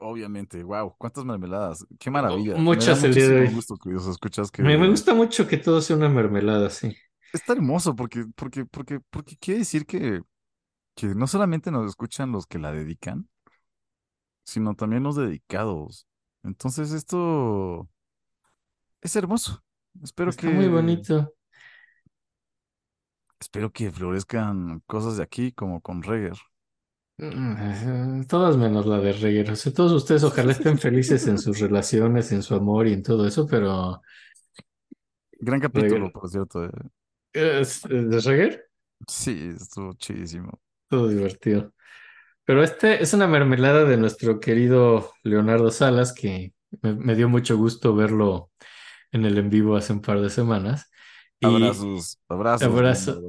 Obviamente, 0.00 0.62
wow, 0.62 0.94
cuántas 0.96 1.24
mermeladas, 1.24 1.84
qué 1.98 2.10
maravilla. 2.10 2.62
Me 2.62 2.62
Muchas 2.62 3.02
el 3.02 3.14
día 3.14 3.28
de 3.28 3.40
hoy. 3.40 3.48
gusto 3.48 3.76
Me, 4.56 4.76
me 4.78 4.88
gusta 4.88 5.14
mucho 5.14 5.46
que 5.48 5.56
todo 5.58 5.80
sea 5.80 5.96
una 5.96 6.08
mermelada, 6.08 6.70
sí. 6.70 6.96
Está 7.32 7.52
hermoso 7.54 7.94
porque, 7.96 8.26
porque, 8.36 8.64
porque, 8.66 9.00
porque 9.10 9.36
quiere 9.36 9.60
decir 9.60 9.86
que, 9.86 10.22
que 10.96 11.08
no 11.14 11.26
solamente 11.28 11.70
nos 11.72 11.88
escuchan 11.88 12.32
los 12.32 12.46
que 12.46 12.58
la 12.60 12.72
dedican, 12.72 13.28
sino 14.44 14.74
también 14.74 15.02
los 15.02 15.16
dedicados. 15.16 16.06
Entonces 16.42 16.92
esto 16.92 17.88
es 19.00 19.16
hermoso. 19.16 19.62
Espero 20.02 20.34
Está 20.34 20.50
muy 20.50 20.68
que, 20.68 20.68
bonito. 20.68 21.34
espero 23.40 23.72
que 23.72 23.90
florezcan 23.90 24.80
cosas 24.86 25.16
de 25.16 25.22
aquí 25.24 25.50
como 25.52 25.80
con 25.80 26.02
Reger. 26.04 26.36
Mm, 27.18 28.24
Todas 28.28 28.56
menos 28.56 28.86
la 28.86 28.98
de 29.00 29.12
Reguero. 29.12 29.52
O 29.52 29.56
sea, 29.56 29.72
todos 29.72 29.92
ustedes 29.92 30.22
ojalá 30.24 30.52
estén 30.52 30.78
felices 30.78 31.26
en 31.26 31.38
sus 31.38 31.58
relaciones, 31.60 32.30
en 32.32 32.42
su 32.42 32.54
amor 32.54 32.86
y 32.86 32.92
en 32.92 33.02
todo 33.02 33.26
eso, 33.26 33.46
pero 33.46 34.00
Gran 35.40 35.60
capítulo, 35.60 36.10
por 36.12 36.28
cierto. 36.30 36.64
eh. 36.64 36.70
¿Es- 37.32 37.82
¿de 37.88 38.20
Reguero? 38.20 38.58
Sí, 39.08 39.50
estuvo 39.56 39.92
chidísimo. 39.94 40.60
Todo 40.88 41.08
divertido. 41.08 41.72
Pero 42.44 42.62
este 42.64 43.02
es 43.02 43.14
una 43.14 43.28
mermelada 43.28 43.84
de 43.84 43.96
nuestro 43.98 44.40
querido 44.40 45.12
Leonardo 45.24 45.70
Salas, 45.70 46.12
que 46.14 46.54
me, 46.82 46.94
me 46.94 47.14
dio 47.16 47.28
mucho 47.28 47.56
gusto 47.58 47.94
verlo 47.96 48.52
en 49.12 49.24
el 49.26 49.38
en 49.38 49.50
vivo 49.50 49.76
hace 49.76 49.92
un 49.94 50.02
par 50.02 50.20
de 50.20 50.30
semanas. 50.30 50.90
Y 51.40 51.46
Abrazos, 51.46 52.18
abrazos, 52.28 52.82
abrazo. 52.82 53.24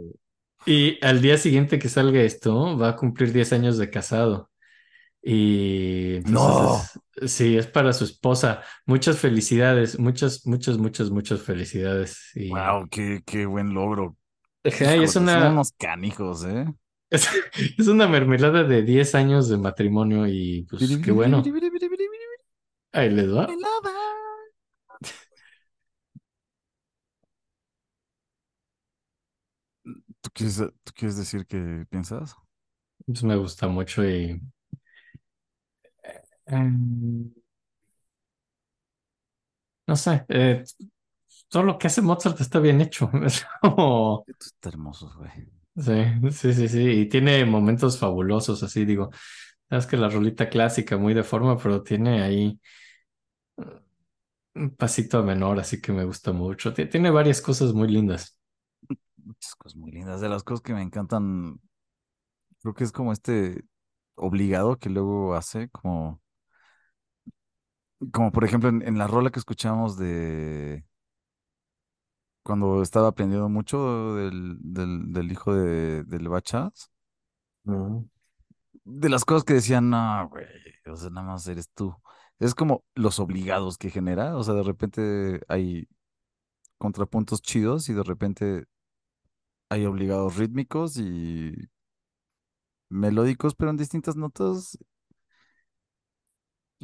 Y 0.66 1.04
al 1.06 1.22
día 1.22 1.38
siguiente 1.38 1.80
que 1.80 1.90
salga 1.90 2.22
esto, 2.22 2.78
va 2.78 2.90
a 2.90 2.96
cumplir 2.96 3.34
10 3.34 3.54
años 3.54 3.78
de 3.78 3.90
casado. 3.90 4.49
Y 5.22 6.20
No, 6.26 6.82
es, 7.18 7.32
sí, 7.32 7.58
es 7.58 7.68
para 7.68 7.94
su 7.94 8.06
esposa. 8.06 8.62
Muchas 8.86 9.18
felicidades, 9.20 10.00
muchas, 10.00 10.46
muchas, 10.46 10.78
muchas, 10.78 11.10
muchas 11.10 11.42
felicidades. 11.42 12.32
Y 12.36 12.50
wow, 12.50 12.88
qué, 12.90 13.22
qué 13.26 13.46
buen 13.46 13.74
logro. 13.74 14.18
es 14.64 15.12
son 15.12 15.24
una, 15.24 15.50
unos 15.52 15.72
canijos, 15.74 16.46
¿eh? 16.46 16.66
es, 17.10 17.28
es 17.78 17.88
una 17.88 18.08
mermelada 18.08 18.64
de 18.64 18.82
10 18.84 19.16
años 19.16 19.50
de 19.50 19.58
matrimonio 19.58 20.28
y 20.28 20.66
pues 20.70 20.98
qué 21.04 21.12
bueno. 21.12 21.44
Ahí 22.92 23.10
les 23.10 23.28
va. 23.34 23.48
¿Tú 30.22 30.30
quieres, 30.34 30.58
tú 30.84 30.94
quieres 30.96 31.18
decir 31.18 31.46
qué 31.46 31.86
piensas? 31.90 32.36
Pues 33.06 33.24
me 33.24 33.36
gusta 33.36 33.68
mucho 33.68 34.04
y 34.08 34.42
em, 36.50 37.32
no 39.88 39.96
sé, 39.96 40.26
eh, 40.30 40.64
todo 41.50 41.64
lo 41.64 41.78
que 41.78 41.88
hace 41.88 42.02
Mozart 42.02 42.40
está 42.42 42.60
bien 42.60 42.82
hecho. 42.82 43.10
Es 43.26 43.46
como- 43.62 44.26
Esto 44.28 44.46
está 44.48 44.70
hermoso, 44.70 45.12
güey. 45.18 45.32
sí, 45.78 46.32
sí, 46.32 46.54
sí, 46.54 46.68
sí. 46.70 46.82
Y 47.02 47.10
tiene 47.10 47.46
momentos 47.46 48.00
fabulosos, 48.00 48.64
así 48.64 48.86
digo. 48.86 49.12
Sabes 49.70 49.88
que 49.88 49.98
la 49.98 50.10
rolita 50.10 50.50
clásica, 50.50 50.98
muy 50.98 51.14
de 51.16 51.24
forma, 51.24 51.58
pero 51.58 51.84
tiene 51.84 52.24
ahí 52.24 52.60
un 54.56 54.76
pasito 54.76 55.18
a 55.20 55.24
menor, 55.24 55.60
así 55.60 55.82
que 55.82 55.92
me 55.92 56.06
gusta 56.06 56.32
mucho. 56.34 56.74
Ti- 56.74 56.88
Tiene 56.88 57.10
varias 57.12 57.42
cosas 57.42 57.74
muy 57.74 57.88
lindas. 57.90 58.38
Muchas 59.18 59.56
cosas 59.56 59.76
muy 59.78 59.92
lindas. 59.92 60.22
De 60.22 60.30
las 60.30 60.44
cosas 60.44 60.62
que 60.62 60.74
me 60.74 60.82
encantan, 60.82 61.60
creo 62.62 62.74
que 62.74 62.84
es 62.84 62.92
como 62.92 63.14
este 63.14 63.64
obligado 64.16 64.78
que 64.78 64.90
luego 64.90 65.36
hace, 65.36 65.70
como, 65.70 66.22
como 68.14 68.32
por 68.32 68.44
ejemplo 68.46 68.70
en, 68.70 68.82
en 68.88 68.98
la 68.98 69.08
rola 69.08 69.32
que 69.32 69.40
escuchamos 69.40 69.98
de 69.98 70.86
cuando 72.44 72.82
estaba 72.82 73.10
aprendiendo 73.10 73.50
mucho 73.50 74.16
del, 74.16 74.58
del, 74.62 75.14
del 75.14 75.32
hijo 75.32 75.54
de, 75.54 76.04
del 76.04 76.30
Bachas, 76.30 76.92
de 78.84 79.10
las 79.10 79.26
cosas 79.26 79.44
que 79.44 79.54
decían, 79.54 79.90
no, 79.90 80.30
güey, 80.30 80.46
o 80.88 80.96
sea, 80.96 81.10
nada 81.10 81.28
más 81.28 81.48
eres 81.48 81.70
tú. 81.74 81.96
Es 82.40 82.56
como 82.56 82.86
los 82.96 83.20
obligados 83.20 83.78
que 83.78 83.90
genera, 83.90 84.36
o 84.38 84.44
sea, 84.44 84.54
de 84.56 84.64
repente 84.64 85.42
hay 85.48 85.88
contrapuntos 86.78 87.42
chidos 87.42 87.90
y 87.90 87.94
de 87.94 88.04
repente 88.04 88.66
hay 89.70 89.86
obligados 89.86 90.38
rítmicos 90.38 90.98
y 90.98 91.54
melódicos, 92.90 93.56
pero 93.56 93.72
en 93.72 93.78
distintas 93.78 94.16
notas. 94.16 94.78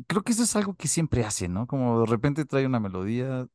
Creo 0.08 0.24
que 0.24 0.34
eso 0.34 0.44
es 0.44 0.56
algo 0.56 0.76
que 0.76 0.88
siempre 0.90 1.24
hace, 1.24 1.48
¿no? 1.48 1.68
Como 1.68 2.02
de 2.02 2.06
repente 2.08 2.44
trae 2.46 2.66
una 2.66 2.80
melodía 2.82 3.48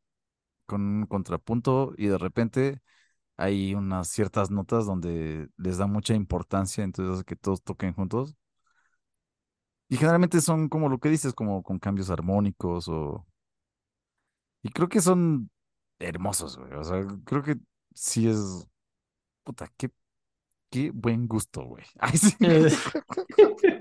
con 0.66 0.82
un 0.82 1.06
contrapunto 1.06 1.94
y 1.98 2.06
de 2.08 2.18
repente 2.18 2.82
hay 3.36 3.74
unas 3.74 4.08
ciertas 4.08 4.50
notas 4.50 4.86
donde 4.86 5.48
les 5.58 5.78
da 5.78 5.86
mucha 5.88 6.14
importancia, 6.14 6.84
entonces 6.84 7.24
que 7.24 7.36
todos 7.36 7.62
toquen 7.64 7.94
juntos. 7.94 8.36
Y 9.88 9.96
generalmente 9.98 10.40
son 10.40 10.68
como 10.70 10.88
lo 10.88 10.98
que 10.98 11.08
dices, 11.10 11.34
como 11.34 11.62
con 11.62 11.78
cambios 11.78 12.10
armónicos 12.10 12.88
o... 12.88 13.26
Y 14.62 14.70
creo 14.70 14.88
que 14.88 15.00
son 15.00 15.50
hermosos, 15.98 16.58
güey. 16.58 16.72
O 16.74 16.84
sea, 16.84 17.06
creo 17.24 17.42
que 17.42 17.56
sí 17.94 18.28
es... 18.28 18.66
Puta, 19.44 19.72
qué, 19.76 19.90
qué 20.70 20.90
buen 20.92 21.28
gusto, 21.28 21.64
güey. 21.64 21.84
Ay, 22.00 22.18
sí. 22.18 22.36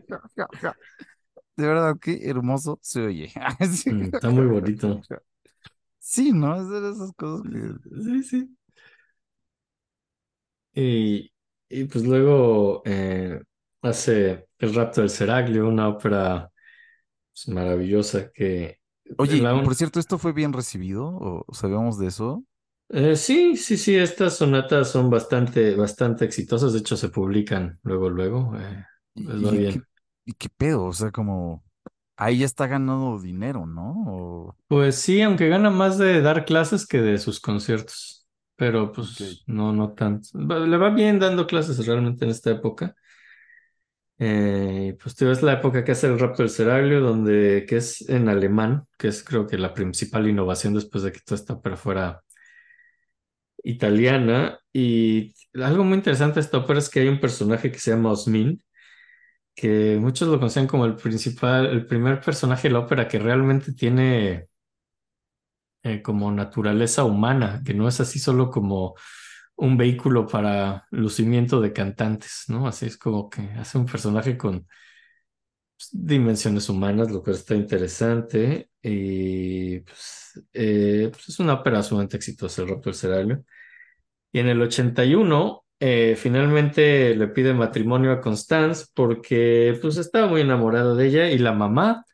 Eh, 1.59 1.61
De 1.61 1.67
verdad, 1.67 1.95
qué 2.01 2.19
hermoso 2.29 2.79
se 2.81 3.01
oye. 3.05 3.33
Sí. 3.71 3.95
mm, 3.95 4.09
Está 4.13 4.29
muy 4.29 4.45
bonito. 4.47 5.01
Sí, 5.99 6.31
¿no? 6.33 6.55
Es 6.61 6.69
de 6.69 6.89
esas 6.91 7.11
cosas 7.13 7.43
que... 7.49 7.59
Sí, 8.03 8.23
sí. 8.23 8.57
Y, 10.73 11.31
y 11.69 11.83
pues 11.85 12.05
luego 12.05 12.81
eh, 12.85 13.41
hace 13.81 14.47
El 14.57 14.73
rapto 14.75 15.01
del 15.01 15.09
Seraglio, 15.09 15.67
una 15.67 15.87
ópera 15.89 16.51
pues, 17.33 17.47
maravillosa 17.49 18.31
que 18.33 18.79
Oye, 19.17 19.37
la 19.37 19.53
y 19.53 19.61
por 19.61 19.75
cierto, 19.75 19.99
¿esto 19.99 20.17
fue 20.17 20.33
bien 20.33 20.53
recibido? 20.53 21.05
¿O 21.47 21.53
sabíamos 21.53 21.99
de 21.99 22.07
eso? 22.07 22.43
eh, 22.89 23.15
sí, 23.15 23.55
sí, 23.57 23.77
sí, 23.77 23.95
estas 23.95 24.37
sonatas 24.37 24.91
son 24.91 25.09
bastante, 25.09 25.75
bastante 25.75 26.25
exitosas, 26.25 26.73
de 26.73 26.79
hecho 26.79 26.97
se 26.97 27.09
publican 27.09 27.79
luego, 27.83 28.09
luego, 28.09 28.57
eh, 28.59 28.85
¿Y, 29.15 29.23
les 29.23 29.43
va 29.45 29.55
y 29.61 29.65
qué. 29.67 29.81
Y 30.29 30.33
qué 30.33 30.47
pedo? 30.49 30.85
O 30.85 30.93
sea, 30.93 31.11
como... 31.11 31.63
Ahí 32.15 32.39
ya 32.39 32.45
está 32.45 32.67
ganando 32.67 33.19
dinero, 33.19 33.65
¿no? 33.65 34.03
O... 34.07 34.55
Pues 34.67 34.95
sí, 34.95 35.21
aunque 35.21 35.47
gana 35.47 35.69
más 35.69 35.97
de 35.97 36.21
dar 36.21 36.45
clases 36.45 36.85
que 36.85 37.01
de 37.01 37.17
sus 37.17 37.39
conciertos, 37.39 38.27
pero 38.57 38.91
pues 38.91 39.43
no, 39.47 39.71
no 39.71 39.93
tanto. 39.93 40.27
Le 40.37 40.77
va 40.77 40.89
bien 40.89 41.17
dando 41.17 41.47
clases 41.47 41.85
realmente 41.87 42.25
en 42.25 42.31
esta 42.31 42.51
época. 42.51 42.93
Eh, 44.19 44.97
pues 45.01 45.15
tú 45.15 45.25
ves 45.27 45.41
la 45.41 45.53
época 45.53 45.83
que 45.85 45.93
hace 45.93 46.07
el 46.07 46.19
Rapto 46.19 46.43
del 46.43 46.49
Seraglio, 46.49 46.99
donde, 46.99 47.65
que 47.67 47.77
es 47.77 48.07
en 48.09 48.27
alemán, 48.27 48.85
que 48.97 49.07
es 49.07 49.23
creo 49.23 49.47
que 49.47 49.57
la 49.57 49.73
principal 49.73 50.27
innovación 50.27 50.73
después 50.73 51.03
de 51.05 51.13
que 51.13 51.21
toda 51.21 51.39
esta 51.39 51.53
ópera 51.53 51.77
fuera 51.77 52.21
italiana. 53.63 54.59
Y 54.73 55.33
algo 55.53 55.85
muy 55.85 55.97
interesante 55.97 56.35
de 56.35 56.41
esta 56.41 56.57
ópera 56.57 56.79
es 56.79 56.89
que 56.89 56.99
hay 56.99 57.07
un 57.07 57.21
personaje 57.21 57.71
que 57.71 57.79
se 57.79 57.91
llama 57.91 58.11
Osmin, 58.11 58.61
que 59.59 59.97
muchos 59.99 60.29
lo 60.29 60.39
consideran 60.39 60.67
como 60.69 60.85
el 60.85 60.95
principal, 60.95 61.65
el 61.67 61.85
primer 61.85 62.21
personaje 62.21 62.69
de 62.69 62.73
la 62.73 62.79
ópera 62.79 63.09
que 63.09 63.19
realmente 63.19 63.73
tiene 63.73 64.47
eh, 65.83 66.01
como 66.01 66.31
naturaleza 66.31 67.03
humana, 67.03 67.61
que 67.65 67.73
no 67.73 67.87
es 67.87 67.99
así 67.99 68.19
solo 68.19 68.49
como 68.49 68.95
un 69.57 69.77
vehículo 69.77 70.27
para 70.27 70.87
lucimiento 70.91 71.59
de 71.61 71.73
cantantes, 71.73 72.45
¿no? 72.47 72.67
Así 72.67 72.85
es 72.85 72.97
como 72.97 73.29
que 73.29 73.41
hace 73.53 73.77
un 73.77 73.85
personaje 73.85 74.37
con 74.37 74.65
pues, 75.75 75.89
dimensiones 75.91 76.69
humanas, 76.69 77.11
lo 77.11 77.21
que 77.23 77.31
está 77.31 77.55
interesante. 77.55 78.69
Y 78.81 79.79
pues, 79.81 80.41
eh, 80.53 81.09
pues, 81.11 81.29
es 81.29 81.39
una 81.39 81.55
ópera 81.55 81.83
sumamente 81.83 82.17
exitosa, 82.17 82.61
El 82.61 82.69
Rapto 82.69 82.89
del 82.91 82.95
Seraglio. 82.95 83.45
Y 84.31 84.39
en 84.39 84.47
el 84.47 84.61
81, 84.61 85.65
eh, 85.79 86.15
finalmente 86.17 87.15
le 87.15 87.27
pide 87.29 87.53
matrimonio 87.53 88.11
a 88.11 88.21
Constance 88.21 88.87
porque 88.93 89.77
pues 89.81 89.97
estaba 89.97 90.27
muy 90.27 90.41
enamorado 90.41 90.95
de 90.95 91.07
ella 91.07 91.29
y 91.29 91.37
la 91.37 91.53
mamá, 91.53 92.05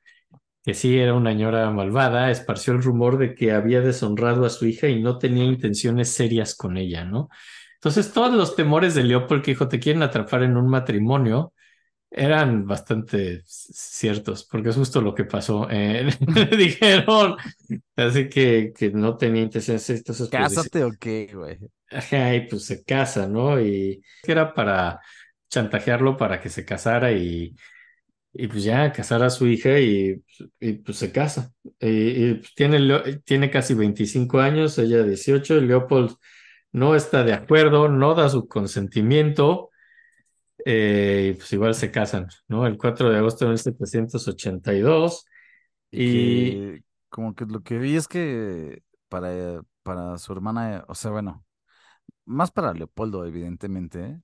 que 0.64 0.74
sí 0.76 0.98
era 1.00 1.16
una 1.16 1.34
ñora 1.34 1.72
malvada, 1.72 2.32
esparció 2.32 2.74
el 2.74 2.84
rumor 2.84 3.18
de 3.18 3.36
que 3.36 3.52
había 3.54 3.82
deshonrado 3.82 4.46
a 4.46 4.50
su 4.52 4.68
hija 4.68 4.88
y 4.88 5.02
no 5.02 5.18
tenía 5.18 5.46
intenciones 5.46 6.12
serias 6.12 6.56
con 6.56 6.78
ella, 6.78 7.06
¿no? 7.06 7.30
Entonces 7.76 8.14
todos 8.14 8.34
los 8.36 8.56
temores 8.56 8.96
de 8.96 9.04
Leopold 9.04 9.44
que 9.44 9.52
dijo, 9.52 9.68
te 9.68 9.80
quieren 9.80 10.04
atrapar 10.04 10.44
en 10.44 10.58
un 10.58 10.68
matrimonio, 10.70 11.54
eran 12.12 12.66
bastante 12.66 13.42
ciertos, 13.46 14.46
porque 14.46 14.70
es 14.70 14.76
justo 14.76 15.02
lo 15.02 15.14
que 15.14 15.26
pasó. 15.26 15.68
Eh, 15.70 16.08
le 16.36 16.58
dijeron, 16.58 17.36
así 17.96 18.30
que, 18.30 18.74
que 18.78 18.92
no 18.92 19.18
tenía 19.18 19.44
intenciones, 19.44 19.90
entonces 19.90 20.30
pues 20.30 20.42
¿Cásate 20.42 20.84
o 20.84 20.92
qué, 21.00 21.30
güey? 21.34 21.60
ajá, 21.90 22.36
y 22.36 22.48
pues 22.48 22.66
se 22.66 22.84
casa, 22.84 23.28
¿no? 23.28 23.60
Y 23.62 24.02
era 24.24 24.54
para 24.54 25.00
chantajearlo 25.50 26.18
para 26.18 26.40
que 26.42 26.50
se 26.50 26.66
casara 26.66 27.12
y, 27.12 27.56
y 28.34 28.48
pues 28.48 28.64
ya 28.64 28.92
casar 28.92 29.24
a 29.24 29.30
su 29.30 29.48
hija 29.48 29.80
y, 29.80 30.22
y, 30.60 30.74
pues 30.74 30.98
se 30.98 31.12
casa. 31.12 31.54
Y, 31.80 32.32
y, 32.32 32.34
pues, 32.36 32.54
tiene, 32.56 33.20
tiene 33.26 33.50
casi 33.52 33.74
25 33.74 34.40
años, 34.40 34.78
ella 34.78 35.04
18, 35.04 35.58
y 35.58 35.62
Leopold 35.68 36.16
no 36.72 36.96
está 36.96 37.24
de 37.24 37.34
acuerdo, 37.34 37.90
no 37.90 38.16
da 38.16 38.30
su 38.30 38.48
consentimiento, 38.48 39.72
eh, 40.66 41.32
y 41.34 41.38
pues 41.38 41.54
igual 41.54 41.76
se 41.76 41.92
casan, 41.92 42.28
¿no? 42.50 42.68
El 42.68 42.78
4 42.78 43.10
de 43.12 43.18
agosto 43.20 43.46
de 43.46 43.52
1782. 43.52 45.26
Y 45.92 46.04
Y 46.04 46.62
que 46.80 46.84
como 47.10 47.36
que 47.36 47.46
lo 47.46 47.62
que 47.64 47.78
vi 47.78 47.96
es 47.96 48.08
que 48.08 48.84
para, 49.10 49.62
para 49.84 50.18
su 50.18 50.34
hermana, 50.34 50.86
o 50.88 50.96
sea, 50.96 51.12
bueno, 51.12 51.46
más 52.26 52.52
para 52.52 52.74
Leopoldo, 52.74 53.26
evidentemente, 53.26 54.22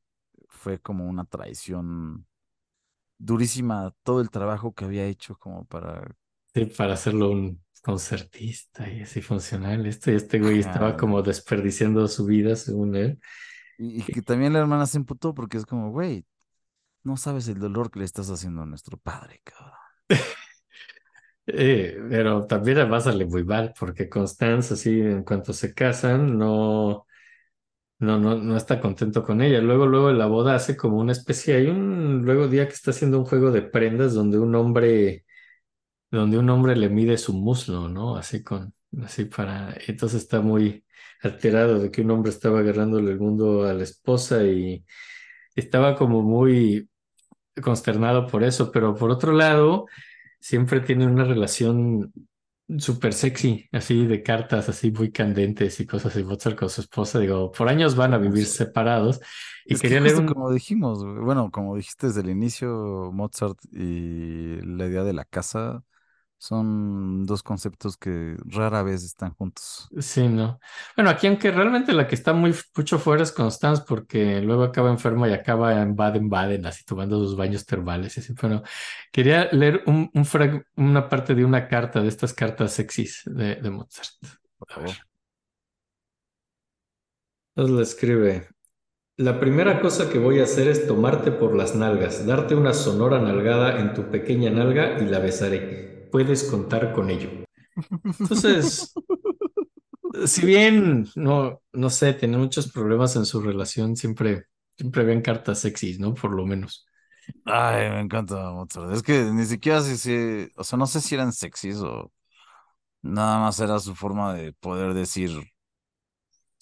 fue 0.49 0.79
como 0.79 1.07
una 1.07 1.25
traición 1.25 2.27
durísima 3.19 3.93
todo 4.03 4.21
el 4.21 4.31
trabajo 4.31 4.73
que 4.73 4.85
había 4.85 5.05
hecho 5.07 5.37
como 5.37 5.65
para... 5.65 6.15
sí, 6.53 6.65
para 6.65 6.93
hacerlo 6.93 7.31
un 7.31 7.63
concertista 7.81 8.89
y 8.91 9.01
así 9.01 9.21
funcional, 9.21 9.85
este, 9.87 10.15
este 10.15 10.39
güey 10.39 10.59
estaba 10.59 10.95
como 10.97 11.21
desperdiciando 11.21 12.07
su 12.07 12.25
vida, 12.25 12.55
según 12.55 12.95
él. 12.95 13.19
Y, 13.77 14.01
y 14.01 14.05
que 14.07 14.21
también 14.21 14.53
la 14.53 14.59
hermana 14.59 14.85
se 14.85 14.97
emputó 14.97 15.33
porque 15.33 15.57
es 15.57 15.65
como, 15.65 15.91
güey, 15.91 16.25
no 17.03 17.17
sabes 17.17 17.47
el 17.47 17.59
dolor 17.59 17.91
que 17.91 17.99
le 17.99 18.05
estás 18.05 18.29
haciendo 18.29 18.61
a 18.61 18.65
nuestro 18.65 18.97
padre, 18.97 19.41
cabrón. 19.43 19.73
Eh, 21.47 21.97
pero 22.09 22.45
también 22.45 22.77
además 22.77 23.05
sale 23.05 23.25
muy 23.25 23.43
mal, 23.43 23.73
porque 23.77 24.07
Constance, 24.07 24.75
así, 24.75 25.01
en 25.01 25.23
cuanto 25.23 25.53
se 25.53 25.73
casan, 25.73 26.37
no, 26.37 27.07
no, 27.99 28.19
no, 28.19 28.35
no 28.37 28.57
está 28.57 28.79
contento 28.81 29.23
con 29.23 29.41
ella. 29.41 29.61
Luego, 29.61 29.85
luego 29.85 30.11
la 30.11 30.25
boda 30.27 30.55
hace 30.55 30.77
como 30.77 30.97
una 30.99 31.11
especie, 31.13 31.55
hay 31.55 31.67
un 31.67 32.23
luego 32.23 32.47
día 32.47 32.67
que 32.67 32.73
está 32.73 32.91
haciendo 32.91 33.19
un 33.19 33.25
juego 33.25 33.51
de 33.51 33.61
prendas 33.63 34.13
donde 34.13 34.39
un 34.39 34.55
hombre, 34.55 35.25
donde 36.11 36.37
un 36.37 36.49
hombre 36.49 36.75
le 36.75 36.89
mide 36.89 37.17
su 37.17 37.33
muslo, 37.33 37.89
¿no? 37.89 38.17
Así 38.17 38.43
con, 38.43 38.73
así 39.03 39.25
para, 39.25 39.75
entonces 39.87 40.23
está 40.23 40.41
muy 40.41 40.85
alterado 41.23 41.79
de 41.79 41.91
que 41.91 42.01
un 42.01 42.11
hombre 42.11 42.31
estaba 42.31 42.59
agarrándole 42.59 43.11
el 43.11 43.19
mundo 43.19 43.65
a 43.65 43.73
la 43.73 43.83
esposa 43.83 44.43
y 44.45 44.85
estaba 45.55 45.95
como 45.97 46.21
muy 46.23 46.89
consternado 47.61 48.27
por 48.27 48.43
eso, 48.43 48.71
pero 48.71 48.95
por 48.95 49.11
otro 49.11 49.33
lado, 49.33 49.85
siempre 50.39 50.79
tienen 50.81 51.09
una 51.09 51.23
relación 51.23 52.13
súper 52.77 53.13
sexy, 53.13 53.67
así 53.71 54.05
de 54.05 54.23
cartas, 54.23 54.69
así 54.69 54.91
muy 54.91 55.11
candentes 55.11 55.79
y 55.79 55.85
cosas 55.85 56.15
así, 56.15 56.23
Mozart 56.23 56.57
con 56.57 56.69
su 56.69 56.81
esposa, 56.81 57.19
digo, 57.19 57.51
por 57.51 57.67
años 57.67 57.95
van 57.95 58.13
a 58.13 58.17
vivir 58.17 58.45
separados 58.45 59.19
y 59.65 59.73
Es 59.73 59.81
que 59.81 59.89
quería 59.89 60.01
leer 60.01 60.17
un, 60.17 60.27
como 60.27 60.51
dijimos, 60.51 61.03
bueno, 61.03 61.51
como 61.51 61.75
dijiste 61.75 62.07
desde 62.07 62.21
el 62.21 62.29
inicio, 62.29 63.11
Mozart 63.11 63.57
y 63.71 64.61
la 64.61 64.87
idea 64.87 65.03
de 65.03 65.13
la 65.13 65.25
casa 65.25 65.83
son 66.41 67.25
dos 67.25 67.43
conceptos 67.43 67.97
que 67.97 68.35
rara 68.45 68.83
vez 68.83 69.03
están 69.03 69.33
juntos. 69.35 69.93
sí, 69.99 70.27
¿no? 70.27 70.59
Bueno, 70.95 71.09
aquí 71.11 71.27
aunque 71.27 71.51
realmente 71.51 71.91
la 71.93 72.07
que 72.07 72.15
está 72.15 72.33
muy 72.33 72.55
mucho 72.75 72.97
fuera 72.99 73.23
es 73.23 73.31
Constance 73.31 73.83
porque 73.87 74.41
luego 74.41 74.63
acaba 74.63 74.89
enferma 74.89 75.27
y 75.27 75.33
acaba 75.33 75.81
en 75.81 75.95
Baden-Baden, 75.95 76.65
así 76.65 76.85
tomando 76.85 77.17
sus 77.19 77.35
baños 77.35 77.65
termales, 77.65 78.15
y 78.17 78.19
así, 78.21 78.33
pero 78.33 78.63
quería 79.11 79.49
leer 79.51 79.83
un, 79.87 80.09
un 80.13 80.23
frag- 80.25 80.65
una 80.77 81.09
parte 81.09 81.35
de 81.35 81.43
una 81.45 81.67
carta, 81.67 82.01
de 82.01 82.07
estas 82.07 82.33
cartas 82.33 82.71
sexys 82.73 83.23
de, 83.25 83.55
de 83.55 83.69
Mozart. 83.69 84.09
Por 84.57 84.69
A 84.69 84.79
ver. 84.81 84.91
favor. 84.91 84.97
Entonces 87.55 87.75
le 87.77 87.83
escribe. 87.83 88.47
La 89.17 89.39
primera 89.39 89.81
cosa 89.81 90.09
que 90.09 90.19
voy 90.19 90.39
a 90.39 90.45
hacer 90.45 90.67
es 90.69 90.87
tomarte 90.87 91.31
por 91.31 91.55
las 91.55 91.75
nalgas, 91.75 92.25
darte 92.27 92.55
una 92.55 92.73
sonora 92.73 93.19
nalgada 93.19 93.79
en 93.81 93.93
tu 93.93 94.09
pequeña 94.11 94.49
nalga 94.51 94.99
y 95.01 95.05
la 95.07 95.19
besaré. 95.19 95.90
Puedes 96.11 96.43
contar 96.43 96.93
con 96.93 97.09
ello. 97.09 97.29
Entonces, 98.19 98.93
si 100.25 100.45
bien 100.45 101.07
no, 101.15 101.61
no 101.73 101.89
sé, 101.89 102.13
tenía 102.13 102.37
muchos 102.37 102.71
problemas 102.71 103.15
en 103.15 103.25
su 103.25 103.41
relación, 103.41 103.95
siempre, 103.95 104.45
siempre 104.77 105.03
ven 105.03 105.21
cartas 105.21 105.59
sexys, 105.59 105.99
¿no? 105.99 106.13
Por 106.13 106.31
lo 106.33 106.45
menos. 106.45 106.85
Ay, 107.45 107.89
me 107.89 107.99
encanta 108.01 108.51
Mozart. 108.51 108.91
Es 108.93 109.03
que 109.03 109.23
ni 109.31 109.45
siquiera 109.45 109.81
si, 109.81 110.49
o 110.55 110.63
sea, 110.63 110.77
no 110.77 110.87
sé 110.87 111.01
si 111.01 111.15
eran 111.15 111.31
sexys 111.33 111.77
o 111.77 112.11
nada 113.03 113.39
más 113.39 113.59
era 113.59 113.79
su 113.79 113.95
forma 113.95 114.33
de 114.35 114.53
poder 114.53 114.93
decir, 114.93 115.31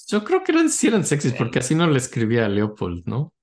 Yo 0.09 0.23
creo 0.25 0.43
que 0.43 0.51
eran, 0.51 0.69
sí 0.69 0.87
eran 0.87 1.05
sexys, 1.05 1.33
porque 1.33 1.59
"Ven". 1.59 1.63
así 1.63 1.75
no 1.75 1.87
le 1.87 1.97
escribía 1.99 2.45
a 2.45 2.49
Leopold, 2.49 3.03
¿no? 3.05 3.33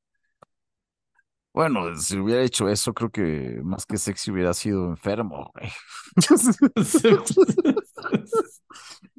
Bueno, 1.57 1.97
si 1.97 2.19
hubiera 2.19 2.43
hecho 2.45 2.69
eso, 2.69 2.95
creo 2.95 3.11
que 3.11 3.61
más 3.65 3.87
que 3.87 3.97
sexy 3.99 4.31
hubiera 4.31 4.55
sido 4.55 4.87
enfermo, 4.91 5.51
güey. 5.55 5.71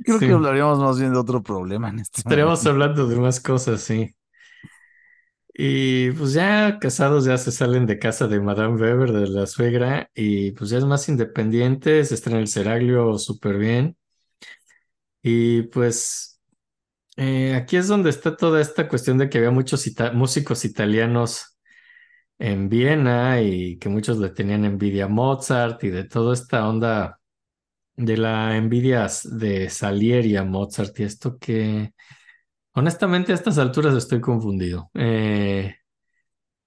Creo 0.03 0.23
que 0.23 0.31
hablaríamos 0.31 0.80
más 0.80 0.99
bien 0.99 1.14
de 1.14 1.19
otro 1.19 1.43
problema 1.43 1.89
en 1.89 1.99
este 1.99 2.22
estaríamos 2.22 2.65
momento. 2.65 2.68
hablando 2.68 3.07
de 3.07 3.15
más 3.15 3.39
cosas, 3.39 3.81
sí. 3.81 4.14
Y 5.59 6.11
pues 6.11 6.34
ya 6.34 6.77
casados 6.80 7.26
ya 7.26 7.38
se 7.38 7.51
salen 7.51 7.88
de 7.88 7.97
casa 7.99 8.27
de 8.27 8.39
Madame 8.39 8.76
Weber, 8.80 9.11
de 9.11 9.27
la 9.27 9.47
suegra, 9.47 10.09
y 10.14 10.51
pues 10.51 10.69
ya 10.69 10.77
es 10.77 10.85
más 10.85 11.09
independiente, 11.09 12.05
se 12.05 12.14
estrena 12.15 12.39
el 12.39 12.47
Seraglio 12.47 13.18
súper 13.18 13.57
bien. 13.57 13.97
Y 15.23 15.64
pues 15.64 16.39
eh, 17.18 17.55
aquí 17.55 17.77
es 17.77 17.88
donde 17.89 18.11
está 18.11 18.38
toda 18.38 18.61
esta 18.61 18.89
cuestión 18.89 19.19
de 19.19 19.30
que 19.30 19.39
había 19.39 19.51
muchos 19.51 19.88
ita- 19.88 20.14
músicos 20.14 20.65
italianos 20.65 21.56
en 22.39 22.69
Viena 22.69 23.41
y 23.41 23.77
que 23.80 23.89
muchos 23.89 24.18
le 24.19 24.30
tenían 24.30 24.65
envidia 24.65 25.05
a 25.05 25.07
Mozart 25.07 25.84
y 25.84 25.89
de 25.89 26.03
toda 26.05 26.34
esta 26.34 26.68
onda 26.68 27.19
de 27.95 28.18
la 28.18 28.57
envidia 28.57 29.07
de 29.26 29.69
Salieri 29.69 30.35
a 30.38 30.43
Mozart 30.45 30.99
y 30.99 31.03
esto 31.03 31.38
que 31.39 31.93
honestamente 32.73 33.31
a 33.31 33.35
estas 33.35 33.57
alturas 33.57 33.95
estoy 33.95 34.22
confundido. 34.22 34.89
Eh, 34.95 35.76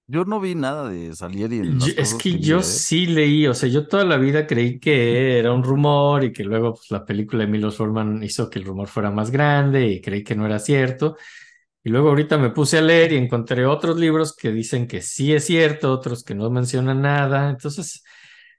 Yo 0.07 0.25
no 0.25 0.39
vi 0.41 0.55
nada 0.55 0.89
de 0.89 1.15
Salieri 1.15 1.59
en 1.59 1.79
Yo- 1.79 1.79
las 1.79 1.93
es 1.95 2.13
cosas 2.13 2.25
que 2.25 2.37
vi, 2.37 2.39
yo 2.39 2.59
¿eh? 2.59 2.63
sí 2.63 3.05
leí, 3.05 3.47
o 3.47 3.53
sea, 3.53 3.69
yo 3.69 3.87
toda 3.87 4.03
la 4.03 4.17
vida 4.17 4.47
creí 4.47 4.79
que 4.79 5.37
era 5.39 5.53
un 5.53 5.63
rumor 5.63 6.23
y 6.23 6.33
que 6.33 6.43
luego 6.43 6.73
pues, 6.73 6.89
la 6.91 7.05
película 7.05 7.45
de 7.45 7.51
Milos 7.51 7.77
Forman 7.77 8.21
hizo 8.23 8.49
que 8.49 8.59
el 8.59 8.65
rumor 8.65 8.87
fuera 8.87 9.11
más 9.11 9.29
grande 9.31 9.87
y 9.87 10.01
creí 10.01 10.23
que 10.23 10.35
no 10.35 10.45
era 10.45 10.59
cierto. 10.59 11.15
Y 11.83 11.89
luego 11.89 12.09
ahorita 12.09 12.37
me 12.37 12.51
puse 12.51 12.77
a 12.77 12.81
leer 12.81 13.11
y 13.13 13.17
encontré 13.17 13.65
otros 13.65 13.97
libros 13.97 14.35
que 14.35 14.51
dicen 14.51 14.87
que 14.87 15.01
sí 15.01 15.33
es 15.33 15.45
cierto, 15.45 15.91
otros 15.91 16.23
que 16.23 16.35
no 16.35 16.49
mencionan 16.51 17.01
nada. 17.01 17.49
Entonces, 17.49 18.03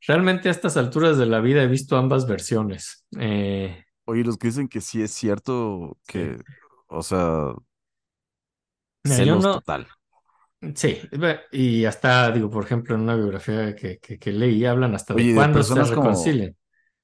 realmente 0.06 0.48
a 0.48 0.52
estas 0.52 0.76
alturas 0.76 1.18
de 1.18 1.26
la 1.26 1.40
vida 1.40 1.62
he 1.62 1.68
visto 1.68 1.96
ambas 1.96 2.26
versiones. 2.26 3.06
Eh, 3.20 3.84
Oye, 4.04 4.24
los 4.24 4.36
que 4.38 4.48
dicen 4.48 4.68
que 4.68 4.80
sí 4.80 5.02
es 5.02 5.12
cierto 5.12 5.98
sí. 6.02 6.32
que, 6.32 6.36
o 6.88 7.02
sea, 7.02 7.54
Mira, 9.04 9.24
celos 9.24 9.36
no, 9.36 9.52
total. 9.52 9.86
sí, 10.74 10.98
y 11.52 11.84
hasta, 11.84 12.30
digo, 12.32 12.50
por 12.50 12.64
ejemplo, 12.64 12.94
en 12.94 13.02
una 13.02 13.16
biografía 13.16 13.74
que, 13.74 13.98
que, 13.98 14.18
que 14.18 14.32
leí, 14.32 14.64
hablan 14.64 14.94
hasta 14.94 15.14
de 15.14 15.22
Oye, 15.22 15.34
de 15.34 15.34
cuándo 15.34 15.62
se 15.62 15.74
como, 15.74 15.84
reconcilian. 15.86 16.56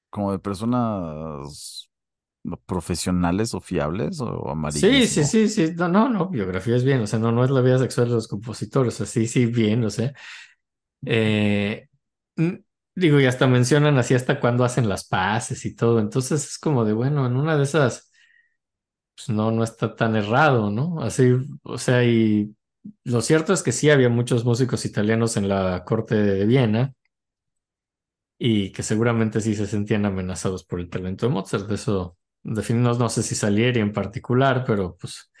como 0.09 0.31
de 0.31 0.39
personas 0.39 1.88
profesionales 2.57 3.53
o 3.53 3.61
fiables 3.61 4.19
o 4.21 4.49
Sí, 4.67 5.07
sí, 5.07 5.23
amarillismo. 5.23 5.25
sí, 5.25 5.49
sí, 5.49 5.73
no, 5.75 5.87
no, 5.89 6.07
no, 6.09 6.29
biografía 6.29 6.75
es 6.75 6.83
bien, 6.83 7.01
o 7.01 7.07
sea, 7.07 7.17
no, 7.17 7.31
no 7.31 7.43
es 7.43 7.49
la 7.49 7.61
vida 7.61 7.79
sexual 7.79 8.07
de 8.07 8.13
los 8.13 8.27
compositores, 8.27 8.93
o 8.95 8.97
sea, 8.97 9.05
sí, 9.07 9.27
sí, 9.27 9.47
bien, 9.47 9.83
o 9.83 9.89
sea, 9.89 10.13
eh, 11.05 11.87
digo, 12.95 13.19
y 13.19 13.25
hasta 13.25 13.47
mencionan 13.47 13.97
así 13.97 14.13
hasta 14.15 14.39
cuándo 14.39 14.63
hacen 14.65 14.89
las 14.89 15.05
paces 15.07 15.65
y 15.65 15.75
todo, 15.75 15.99
entonces 15.99 16.43
es 16.45 16.57
como 16.59 16.85
de, 16.85 16.93
bueno, 16.93 17.25
en 17.27 17.35
una 17.37 17.57
de 17.57 17.63
esas, 17.63 18.11
pues 19.15 19.29
no, 19.29 19.51
no 19.51 19.63
está 19.63 19.95
tan 19.95 20.15
errado, 20.15 20.69
¿no? 20.71 21.01
Así, 21.01 21.33
o 21.63 21.77
sea, 21.77 22.03
y 22.05 22.55
lo 23.03 23.21
cierto 23.21 23.53
es 23.53 23.63
que 23.63 23.71
sí 23.71 23.89
había 23.89 24.09
muchos 24.09 24.45
músicos 24.45 24.85
italianos 24.85 25.35
en 25.37 25.49
la 25.49 25.83
corte 25.85 26.15
de 26.15 26.45
Viena 26.45 26.93
y 28.37 28.71
que 28.71 28.83
seguramente 28.83 29.41
sí 29.41 29.55
se 29.55 29.67
sentían 29.67 30.05
amenazados 30.05 30.63
por 30.65 30.79
el 30.79 30.89
talento 30.89 31.27
de 31.27 31.33
Mozart, 31.33 31.67
de 31.67 31.75
eso, 31.75 32.17
definimos, 32.43 32.99
no 32.99 33.09
sé 33.09 33.23
si 33.23 33.35
Salieri 33.35 33.79
en 33.79 33.93
particular, 33.93 34.63
pero 34.65 34.95
pues 34.99 35.31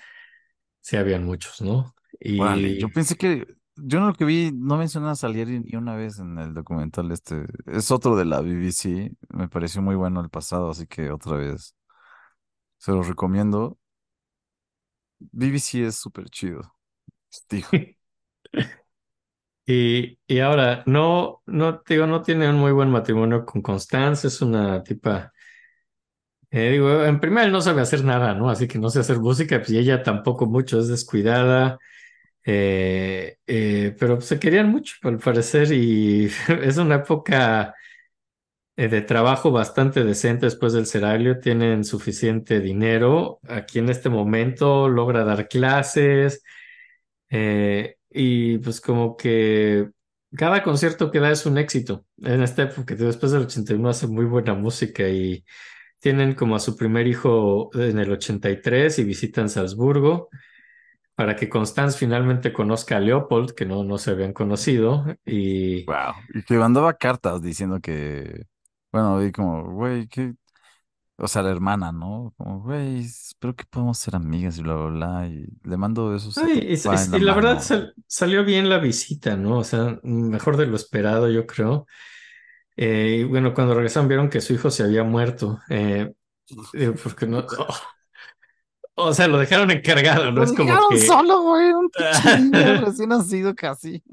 sí 0.81 0.97
habían 0.97 1.25
muchos, 1.25 1.61
¿no? 1.61 1.93
Y 2.19 2.79
yo 2.79 2.89
pensé 2.89 3.15
que, 3.15 3.45
yo 3.75 3.99
no 3.99 4.07
lo 4.07 4.13
que 4.13 4.25
vi, 4.25 4.51
no 4.53 4.77
mencionaba 4.77 5.13
a 5.13 5.15
Salieri 5.15 5.59
ni 5.59 5.75
una 5.75 5.95
vez 5.95 6.19
en 6.19 6.37
el 6.37 6.53
documental 6.53 7.11
este. 7.11 7.45
Es 7.65 7.91
otro 7.91 8.15
de 8.15 8.25
la 8.25 8.41
BBC, 8.41 9.11
me 9.29 9.47
pareció 9.47 9.81
muy 9.81 9.95
bueno 9.95 10.21
el 10.21 10.29
pasado, 10.29 10.69
así 10.69 10.87
que 10.87 11.11
otra 11.11 11.37
vez 11.37 11.75
se 12.77 12.91
los 12.91 13.07
recomiendo. 13.07 13.77
BBC 15.19 15.85
es 15.85 15.95
súper 15.95 16.29
chido, 16.29 16.75
dijo. 17.49 17.71
Y, 19.71 20.17
y 20.25 20.39
ahora, 20.39 20.81
no, 20.87 21.43
no, 21.45 21.83
digo, 21.87 22.07
no 22.07 22.23
tiene 22.23 22.49
un 22.49 22.55
muy 22.55 22.71
buen 22.71 22.89
matrimonio 22.89 23.45
con 23.45 23.61
Constance, 23.61 24.25
es 24.27 24.41
una 24.41 24.81
tipa 24.81 25.31
Eh, 26.51 26.71
digo, 26.71 27.05
en 27.05 27.19
primera 27.19 27.45
él 27.45 27.51
no 27.51 27.61
sabe 27.61 27.81
hacer 27.81 28.03
nada, 28.03 28.33
¿no? 28.33 28.49
Así 28.49 28.67
que 28.67 28.79
no 28.79 28.89
sé 28.89 28.99
hacer 28.99 29.19
música, 29.19 29.57
pues 29.59 29.69
y 29.71 29.77
ella 29.77 30.01
tampoco 30.03 30.47
mucho, 30.47 30.79
es 30.79 30.87
descuidada, 30.87 31.77
eh, 32.45 33.37
eh, 33.47 33.95
pero 33.99 34.15
pues, 34.15 34.27
se 34.27 34.39
querían 34.39 34.69
mucho, 34.69 34.95
al 35.03 35.19
parecer, 35.19 35.71
y 35.71 36.25
es 36.63 36.77
una 36.77 36.95
época 36.95 37.75
eh, 38.75 38.87
de 38.87 39.01
trabajo 39.01 39.51
bastante 39.51 40.03
decente 40.03 40.45
después 40.45 40.73
del 40.73 40.85
Seraglio, 40.85 41.39
tienen 41.39 41.83
suficiente 41.83 42.59
dinero. 42.61 43.39
Aquí 43.47 43.79
en 43.79 43.89
este 43.89 44.09
momento 44.09 44.87
logra 44.89 45.23
dar 45.23 45.47
clases 45.47 46.43
y 48.09 48.57
pues 48.59 48.81
como 48.81 49.15
que 49.17 49.89
cada 50.35 50.63
concierto 50.63 51.11
que 51.11 51.19
da 51.19 51.31
es 51.31 51.45
un 51.45 51.57
éxito. 51.57 52.05
En 52.17 52.41
esta 52.43 52.63
época, 52.63 52.95
después 52.95 53.31
del 53.31 53.43
81 53.43 53.89
hace 53.89 54.07
muy 54.07 54.25
buena 54.25 54.53
música 54.53 55.07
y 55.09 55.43
tienen 55.99 56.33
como 56.35 56.55
a 56.55 56.59
su 56.59 56.75
primer 56.77 57.07
hijo 57.07 57.69
en 57.75 57.99
el 57.99 58.11
83 58.11 58.99
y 58.99 59.03
visitan 59.03 59.49
Salzburgo 59.49 60.29
para 61.15 61.35
que 61.35 61.49
Constance 61.49 61.97
finalmente 61.97 62.53
conozca 62.53 62.97
a 62.97 62.99
Leopold, 63.01 63.51
que 63.51 63.65
no, 63.65 63.83
no 63.83 63.97
se 63.97 64.11
habían 64.11 64.33
conocido. 64.33 65.05
Y 65.25 65.85
Wow. 65.85 66.13
Y 66.33 66.43
que 66.43 66.55
mandaba 66.57 66.93
cartas 66.93 67.41
diciendo 67.41 67.79
que, 67.81 68.45
bueno, 68.91 69.23
y 69.25 69.31
como, 69.31 69.63
güey, 69.71 70.07
que, 70.07 70.35
o 71.17 71.27
sea, 71.27 71.43
la 71.43 71.51
hermana, 71.51 71.91
¿no? 71.91 72.33
Como, 72.37 72.61
güey, 72.61 72.99
espero 72.99 73.55
que 73.55 73.65
podamos 73.69 73.97
ser 73.97 74.15
amigas 74.15 74.57
y 74.57 74.61
bla, 74.61 74.75
bla, 74.75 74.89
bla. 74.89 75.27
Y 75.27 75.47
le 75.63 75.77
mando 75.77 76.15
esos 76.15 76.37
y 76.37 76.41
Ay, 76.41 76.77
y, 77.15 77.19
la 77.19 77.33
verdad 77.35 77.59
sal- 77.61 77.93
salió 78.07 78.45
bien 78.45 78.69
la 78.69 78.77
visita, 78.79 79.35
¿no? 79.35 79.59
O 79.59 79.63
sea, 79.63 79.99
mejor 80.03 80.57
de 80.57 80.67
lo 80.67 80.75
esperado, 80.75 81.29
yo 81.29 81.45
creo. 81.45 81.85
Eh, 82.81 83.17
y 83.21 83.23
bueno, 83.25 83.53
cuando 83.53 83.73
regresaron 83.75 84.07
vieron 84.07 84.29
que 84.29 84.41
su 84.41 84.53
hijo 84.53 84.71
se 84.71 84.83
había 84.83 85.03
muerto, 85.03 85.59
eh, 85.69 86.13
eh, 86.73 86.93
porque 87.03 87.27
no, 87.27 87.45
o 88.95 89.13
sea, 89.13 89.27
lo 89.27 89.37
dejaron 89.39 89.71
encargado, 89.71 90.31
¿no? 90.31 90.43
Lo 90.43 90.43
Es 90.43 90.53
como 90.53 90.79
dejaron 90.79 90.87
que, 90.87 90.97
solo, 90.97 91.41
güey, 91.41 91.71
un 91.73 91.91
niño 92.33 92.75
recién 92.77 93.09
nacido 93.09 93.53
casi. 93.55 94.03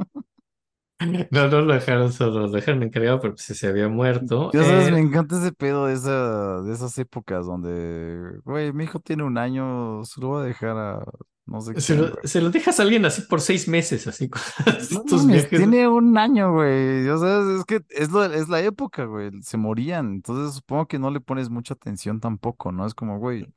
no, 1.31 1.49
no 1.49 1.61
lo 1.63 1.75
dejaron 1.75 2.13
solo, 2.13 2.41
lo 2.47 2.51
dejaron 2.51 2.83
encargado, 2.83 3.21
pero 3.21 3.35
pues 3.35 3.45
se 3.45 3.67
había 3.67 3.89
muerto. 3.89 4.53
Ya 4.53 4.65
sabes, 4.65 4.89
me 4.89 4.99
Eh, 4.99 5.01
encanta 5.01 5.39
ese 5.39 5.53
pedo 5.53 5.87
de 5.87 5.95
esa, 5.95 6.63
de 6.63 6.73
esas 6.73 6.97
épocas 6.99 7.45
donde, 7.47 8.41
güey, 8.45 8.73
mi 8.73 8.85
hijo 8.85 9.01
tiene 9.01 9.25
un 9.25 9.37
año, 9.39 10.05
se 10.05 10.21
lo 10.21 10.29
voy 10.29 10.43
a 10.43 10.47
dejar 10.47 10.77
a 10.79 11.05
no 11.47 11.60
sé 11.60 11.77
se 11.77 11.94
quién, 11.94 11.97
lo, 11.97 12.14
se 12.24 12.40
lo 12.40 12.51
dejas 12.51 12.81
a 12.81 12.82
alguien 12.82 13.05
así 13.05 13.23
por 13.23 13.40
seis 13.40 13.68
meses, 13.68 14.06
así, 14.06 14.28
con 14.28 14.40
No 14.90 15.05
tus 15.06 15.27
mames, 15.27 15.27
viajes. 15.27 15.51
tiene 15.52 15.89
un 15.89 16.16
año, 16.16 16.52
güey. 16.52 17.09
O 17.09 17.18
sea, 17.18 17.40
es 17.59 17.64
que 17.64 17.85
es, 17.90 18.10
lo, 18.10 18.24
es 18.24 18.48
la 18.48 18.60
época, 18.62 19.05
güey. 19.05 19.31
Se 19.43 19.56
morían. 19.56 20.12
Entonces 20.14 20.55
supongo 20.56 20.86
que 20.86 20.98
no 20.98 21.10
le 21.10 21.20
pones 21.20 21.51
mucha 21.51 21.74
atención 21.74 22.20
tampoco, 22.20 22.70
¿no? 22.73 22.86
Es 22.86 22.94
como, 22.94 23.18
güey, 23.18 23.52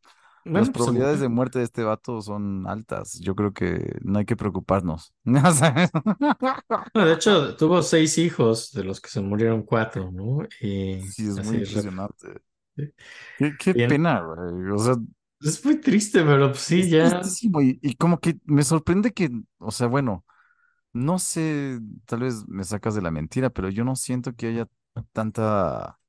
las 0.51 0.69
Bueno, 0.69 0.71
pues 0.73 0.85
se 0.85 0.91
probabilidades 0.91 1.19
de 1.19 1.29
muerte 1.29 1.59
de 1.59 1.65
este 1.65 1.83
vato 1.83 2.21
son 2.21 2.67
altas. 2.67 3.19
Yo 3.21 3.35
creo 3.35 3.53
que 3.53 3.97
no 4.03 4.19
hay 4.19 4.25
que 4.25 4.37
preocuparnos. 4.37 5.13
¿No? 5.23 5.41
No, 6.93 7.05
de 7.05 7.13
hecho, 7.13 7.55
tuvo 7.55 7.81
seis 7.81 8.17
hijos, 8.17 8.71
de 8.73 8.83
los 8.83 9.01
que 9.01 9.09
se 9.09 9.21
murieron 9.21 9.63
cuatro, 9.63 10.11
¿no? 10.11 10.47
Y 10.61 11.01
Sí, 11.01 11.27
es 11.27 11.39
muy 11.39 11.55
así, 11.55 11.65
rep- 11.65 11.89
impresionante. 11.95 12.41
Qué, 13.37 13.55
qué 13.57 13.75
pena, 13.75 14.21
güey. 14.21 14.71
O 14.71 14.77
sea, 14.79 14.95
Es 15.41 15.63
muy 15.65 15.79
triste, 15.81 16.21
pero 16.23 16.49
pues 16.51 16.61
sí, 16.63 16.89
es 16.99 17.15
ya. 17.15 17.35
Y, 17.61 17.79
y 17.81 17.95
como 17.95 18.19
que 18.19 18.37
me 18.45 18.63
sorprende 18.63 19.11
que, 19.13 19.29
o 19.59 19.71
sea, 19.71 19.87
bueno, 19.87 20.25
no 20.93 21.19
sé, 21.19 21.79
tal 22.05 22.21
vez 22.21 22.47
me 22.47 22.63
sacas 22.65 22.95
de 22.95 23.01
la 23.01 23.11
mentira, 23.11 23.49
pero 23.51 23.69
yo 23.69 23.83
no 23.85 23.95
siento 23.95 24.35
que 24.35 24.47
haya 24.47 24.67
tanta, 25.13 25.99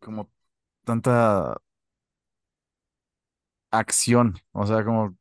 como 0.00 0.30
tanta 0.84 1.56
acción. 3.70 4.34
O 4.52 4.66
sea, 4.66 4.84
como 4.84 5.16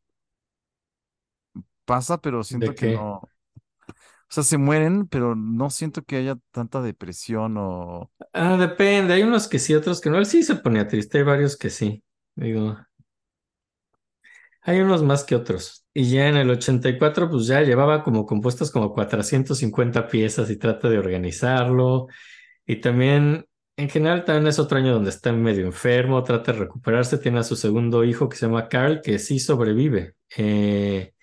pasa, 1.85 2.17
pero 2.21 2.43
¿De 2.49 2.69
siento 2.69 2.75
que 2.75 2.87
no. 2.87 3.21
O 4.29 4.33
sea, 4.33 4.43
se 4.43 4.57
mueren, 4.57 5.07
pero 5.07 5.35
no 5.35 5.69
siento 5.69 6.03
que 6.03 6.17
haya 6.17 6.37
tanta 6.51 6.81
depresión 6.81 7.55
o. 7.57 8.11
Ah, 8.33 8.57
depende. 8.57 9.13
Hay 9.13 9.23
unos 9.23 9.47
que 9.47 9.59
sí, 9.59 9.73
otros 9.75 10.01
que 10.01 10.09
no. 10.09 10.17
Él 10.17 10.25
sí 10.25 10.43
se 10.43 10.55
ponía 10.55 10.87
triste, 10.87 11.19
hay 11.19 11.23
varios 11.23 11.57
que 11.57 11.69
sí. 11.69 12.03
Digo, 12.35 12.77
hay 14.61 14.81
unos 14.81 15.03
más 15.03 15.23
que 15.23 15.35
otros. 15.35 15.85
Y 15.93 16.09
ya 16.09 16.27
en 16.27 16.37
el 16.37 16.49
84 16.49 17.29
pues 17.29 17.47
ya 17.47 17.61
llevaba 17.61 18.03
como 18.03 18.25
compuestas 18.25 18.71
como 18.71 18.93
450 18.93 20.07
piezas 20.07 20.49
y 20.49 20.57
trata 20.57 20.89
de 20.89 20.97
organizarlo. 20.99 22.07
Y 22.65 22.77
también, 22.77 23.45
en 23.77 23.89
general, 23.89 24.25
también 24.25 24.47
es 24.47 24.59
otro 24.59 24.77
año 24.79 24.93
donde 24.93 25.11
está 25.11 25.31
medio 25.33 25.65
enfermo, 25.65 26.23
trata 26.23 26.51
de 26.53 26.59
recuperarse. 26.59 27.19
Tiene 27.19 27.39
a 27.39 27.43
su 27.43 27.55
segundo 27.55 28.03
hijo 28.03 28.27
que 28.29 28.37
se 28.37 28.47
llama 28.47 28.67
Carl, 28.67 29.01
que 29.01 29.19
sí 29.19 29.39
sobrevive. 29.39 30.15
Eh, 30.37 31.13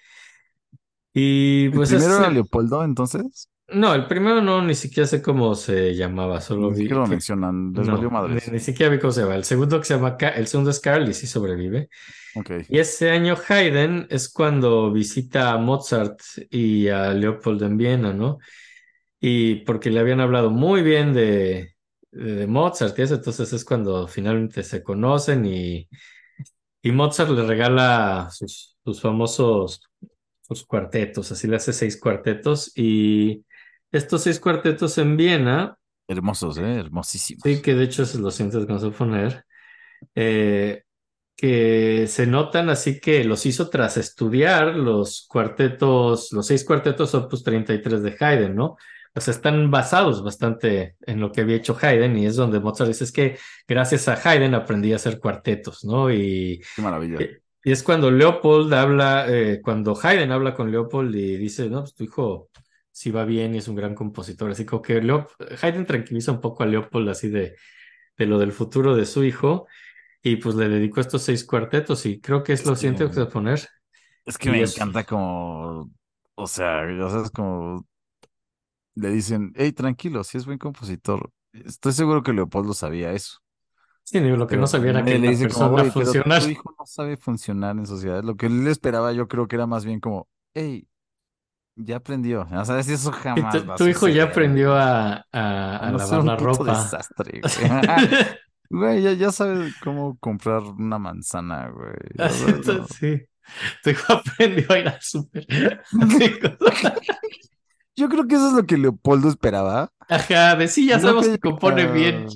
y 1.14 1.68
El 1.72 1.80
pues 1.80 1.92
primero 1.92 2.16
es 2.16 2.18
era 2.18 2.28
el 2.28 2.34
Leopoldo, 2.34 2.84
entonces. 2.84 3.48
No, 3.68 3.94
el 3.94 4.06
primero 4.06 4.42
no, 4.42 4.60
ni 4.62 4.74
siquiera 4.74 5.06
sé 5.06 5.22
cómo 5.22 5.54
se 5.54 5.94
llamaba, 5.94 6.40
solo 6.42 6.70
Ni 6.70 6.74
siquiera 6.74 7.00
vi 7.00 7.02
lo 7.02 7.06
que 7.08 7.08
mencionan, 7.08 7.72
les 7.74 7.88
valió 7.88 8.10
no, 8.10 8.24
ni, 8.26 8.40
madres. 8.40 8.50
ni 8.50 8.60
siquiera 8.60 8.92
vi 8.92 8.98
cómo 9.00 9.12
se 9.12 9.22
llama. 9.22 9.36
El 9.36 9.44
segundo 9.44 9.78
que 9.80 9.86
se 9.86 9.94
llama, 9.94 10.16
el 10.36 10.46
segundo 10.46 10.70
es 10.70 10.80
Carl 10.80 11.08
y 11.08 11.14
sí 11.14 11.26
sobrevive. 11.26 11.88
Y 12.68 12.78
ese 12.80 13.10
año 13.10 13.36
Haydn 13.48 14.06
es 14.10 14.30
cuando 14.32 14.92
visita 14.92 15.52
a 15.52 15.58
Mozart 15.58 16.20
y 16.50 16.88
a 16.88 17.12
Leopold 17.14 17.62
en 17.64 17.76
Viena, 17.78 18.12
¿no? 18.14 18.38
Y 19.20 19.56
porque 19.66 19.90
le 19.90 20.00
habían 20.00 20.20
hablado 20.20 20.50
muy 20.50 20.82
bien 20.82 21.12
de, 21.14 21.74
de, 22.12 22.34
de 22.36 22.46
Mozart 22.48 22.98
y 22.98 23.02
eso, 23.02 23.16
entonces 23.16 23.52
es 23.52 23.64
cuando 23.64 24.08
finalmente 24.08 24.62
se 24.64 24.82
conocen 24.82 25.46
y, 25.46 25.88
y 26.82 26.92
Mozart 26.92 27.30
le 27.30 27.44
regala 27.46 28.28
sus, 28.30 28.76
sus 28.84 29.00
famosos 29.00 29.82
sus 30.42 30.66
cuartetos, 30.66 31.32
así 31.32 31.46
le 31.48 31.56
hace 31.56 31.72
seis 31.72 31.98
cuartetos 31.98 32.72
y 32.76 33.44
estos 33.90 34.22
seis 34.22 34.40
cuartetos 34.40 34.98
en 34.98 35.16
Viena, 35.16 35.76
Hermosos, 36.08 36.58
¿eh? 36.58 36.74
sí, 36.74 36.80
Hermosísimos. 36.80 37.42
que 37.62 37.74
de 37.74 37.84
hecho 37.84 38.04
se 38.04 38.18
los 38.18 38.34
sientes 38.34 38.60
que 38.60 38.72
vamos 38.72 38.84
a 38.84 38.90
poner, 38.90 39.44
eh, 40.14 40.82
que 41.36 42.06
se 42.08 42.26
notan 42.26 42.68
así 42.70 43.00
que 43.00 43.24
los 43.24 43.46
hizo 43.46 43.70
tras 43.70 43.96
estudiar 43.96 44.74
los 44.76 45.26
cuartetos, 45.28 46.32
los 46.32 46.46
seis 46.46 46.64
cuartetos 46.64 47.14
opus 47.14 47.42
33 47.42 48.02
de 48.02 48.16
Haydn, 48.18 48.54
¿no? 48.54 48.76
O 49.14 49.20
sea, 49.20 49.32
están 49.34 49.70
basados 49.70 50.22
bastante 50.24 50.96
en 51.06 51.20
lo 51.20 51.30
que 51.32 51.42
había 51.42 51.56
hecho 51.56 51.76
Haydn 51.80 52.16
y 52.18 52.26
es 52.26 52.36
donde 52.36 52.60
Mozart 52.60 52.88
dice, 52.88 53.04
es 53.04 53.12
que 53.12 53.38
gracias 53.68 54.08
a 54.08 54.14
Haydn 54.14 54.54
aprendí 54.54 54.92
a 54.92 54.96
hacer 54.96 55.18
cuartetos, 55.18 55.84
¿no? 55.84 56.10
Y 56.10 56.62
Qué 56.76 56.82
maravilla. 56.82 57.18
y 57.20 57.41
y 57.64 57.72
es 57.72 57.82
cuando 57.82 58.10
Leopold 58.10 58.72
habla, 58.74 59.26
eh, 59.28 59.60
cuando 59.62 59.96
Haydn 60.00 60.32
habla 60.32 60.54
con 60.54 60.70
Leopold 60.70 61.14
y 61.16 61.36
dice, 61.36 61.68
no, 61.70 61.80
pues 61.80 61.94
tu 61.94 62.04
hijo 62.04 62.50
sí 62.90 63.10
va 63.10 63.24
bien 63.24 63.54
y 63.54 63.58
es 63.58 63.68
un 63.68 63.76
gran 63.76 63.94
compositor. 63.94 64.50
Así 64.50 64.64
como 64.66 64.82
que 64.82 65.00
Leop- 65.02 65.30
Haydn 65.62 65.86
tranquiliza 65.86 66.32
un 66.32 66.40
poco 66.40 66.62
a 66.62 66.66
Leopold 66.66 67.08
así 67.10 67.28
de, 67.28 67.56
de 68.18 68.26
lo 68.26 68.38
del 68.38 68.52
futuro 68.52 68.96
de 68.96 69.06
su 69.06 69.24
hijo 69.24 69.66
y 70.22 70.36
pues 70.36 70.54
le 70.56 70.68
dedicó 70.68 71.00
estos 71.00 71.22
seis 71.22 71.44
cuartetos 71.44 72.06
y 72.06 72.20
creo 72.20 72.42
que 72.44 72.52
es 72.54 72.64
Es 72.64 72.66
lo 72.66 72.76
siguiente 72.76 73.06
que 73.06 73.20
va 73.20 73.26
a 73.26 73.30
poner. 73.30 73.60
es 74.24 74.38
que 74.38 74.52
me 74.52 74.58
es, 74.62 74.64
encanta 74.64 75.04
como, 75.04 75.90
o 76.34 76.46
sea, 76.46 76.86
ya 76.90 77.08
sabes, 77.10 77.30
como 77.30 77.86
le 78.94 79.10
dicen, 79.10 79.52
hey, 79.56 79.72
tranquilo, 79.72 80.24
si 80.24 80.38
es 80.38 80.46
buen 80.46 80.58
compositor. 80.58 81.30
Estoy 81.52 81.92
seguro 81.92 82.22
que 82.22 82.32
Leopoldo 82.32 82.74
sabía 82.74 83.12
eso. 83.12 83.41
Sí, 84.12 84.20
digo, 84.20 84.36
lo 84.36 84.46
que 84.46 84.56
no 84.56 84.66
sabía 84.66 84.90
era 84.90 85.04
que 85.04 85.18
le 85.18 85.48
como, 85.48 85.76
tu 85.90 86.00
hijo 86.50 86.74
no 86.78 86.86
sabe 86.86 87.16
funcionar 87.16 87.76
en 87.76 87.86
sociedad. 87.86 88.22
Lo 88.22 88.36
que 88.36 88.46
él 88.46 88.66
esperaba, 88.66 89.12
yo 89.12 89.26
creo 89.28 89.48
que 89.48 89.56
era 89.56 89.66
más 89.66 89.84
bien 89.84 90.00
como, 90.00 90.28
hey, 90.54 90.86
ya 91.76 91.96
aprendió. 91.96 92.46
O 92.52 92.64
sea, 92.64 92.82
si 92.82 92.92
eso 92.92 93.10
jamás 93.12 93.54
tu, 93.62 93.68
va 93.68 93.74
a 93.74 93.76
tu 93.76 93.86
hijo 93.88 94.08
ya 94.08 94.24
aprendió 94.24 94.74
a, 94.74 95.24
a, 95.32 95.76
A 95.76 95.88
a 95.88 95.90
no 95.92 95.98
ser 95.98 96.18
lavar 96.18 96.20
un 96.20 96.26
la 96.26 96.36
ropa. 96.36 96.64
desastre, 96.68 97.40
güey. 97.56 97.70
Güey, 98.74 99.02
ya, 99.02 99.12
ya 99.12 99.30
sabe 99.30 99.70
cómo 99.84 100.16
comprar 100.18 100.62
una 100.62 100.98
manzana, 100.98 101.68
güey. 101.68 101.92
No. 102.66 102.86
sí, 102.88 103.20
tu 103.82 103.90
hijo 103.90 104.12
aprendió 104.14 104.70
a 104.70 104.78
ir 104.78 104.88
al 104.88 105.02
súper. 105.02 105.46
Yo 107.94 108.08
creo 108.08 108.26
que 108.26 108.36
eso 108.36 108.48
es 108.48 108.52
lo 108.54 108.64
que 108.66 108.78
Leopoldo 108.78 109.28
esperaba. 109.28 109.92
Ajá, 110.08 110.56
de 110.56 110.68
sí, 110.68 110.86
ya 110.86 110.98
sabemos 110.98 111.26
que 111.26 111.32
que 111.32 111.38
compone 111.38 111.86
bien, 111.86 112.26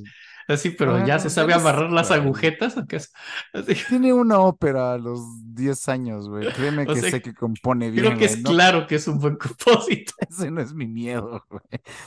así, 0.48 0.70
pero 0.70 0.96
Ajá, 0.96 1.06
ya 1.06 1.18
se 1.18 1.30
sabe 1.30 1.54
amarrar 1.54 1.90
las 1.90 2.10
agujetas, 2.10 2.76
¿o 2.76 2.86
qué 2.86 2.96
es? 2.96 3.12
Así, 3.52 3.74
Tiene 3.88 4.12
una 4.12 4.38
ópera 4.40 4.92
a 4.94 4.98
los 4.98 5.20
10 5.54 5.88
años, 5.88 6.28
güey. 6.28 6.52
Créeme 6.52 6.84
o 6.84 6.94
que 6.94 7.00
sea, 7.00 7.10
sé 7.10 7.22
que 7.22 7.34
compone 7.34 7.90
creo 7.90 8.10
bien, 8.10 8.18
que 8.18 8.26
güey. 8.26 8.38
es 8.38 8.42
No, 8.42 8.50
claro 8.50 8.86
que 8.86 8.96
es 8.96 9.08
un 9.08 9.18
buen 9.18 9.36
propósito. 9.38 10.12
ese 10.30 10.50
no 10.50 10.60
es 10.60 10.72
mi 10.74 10.86
miedo, 10.86 11.44
güey. 11.50 11.62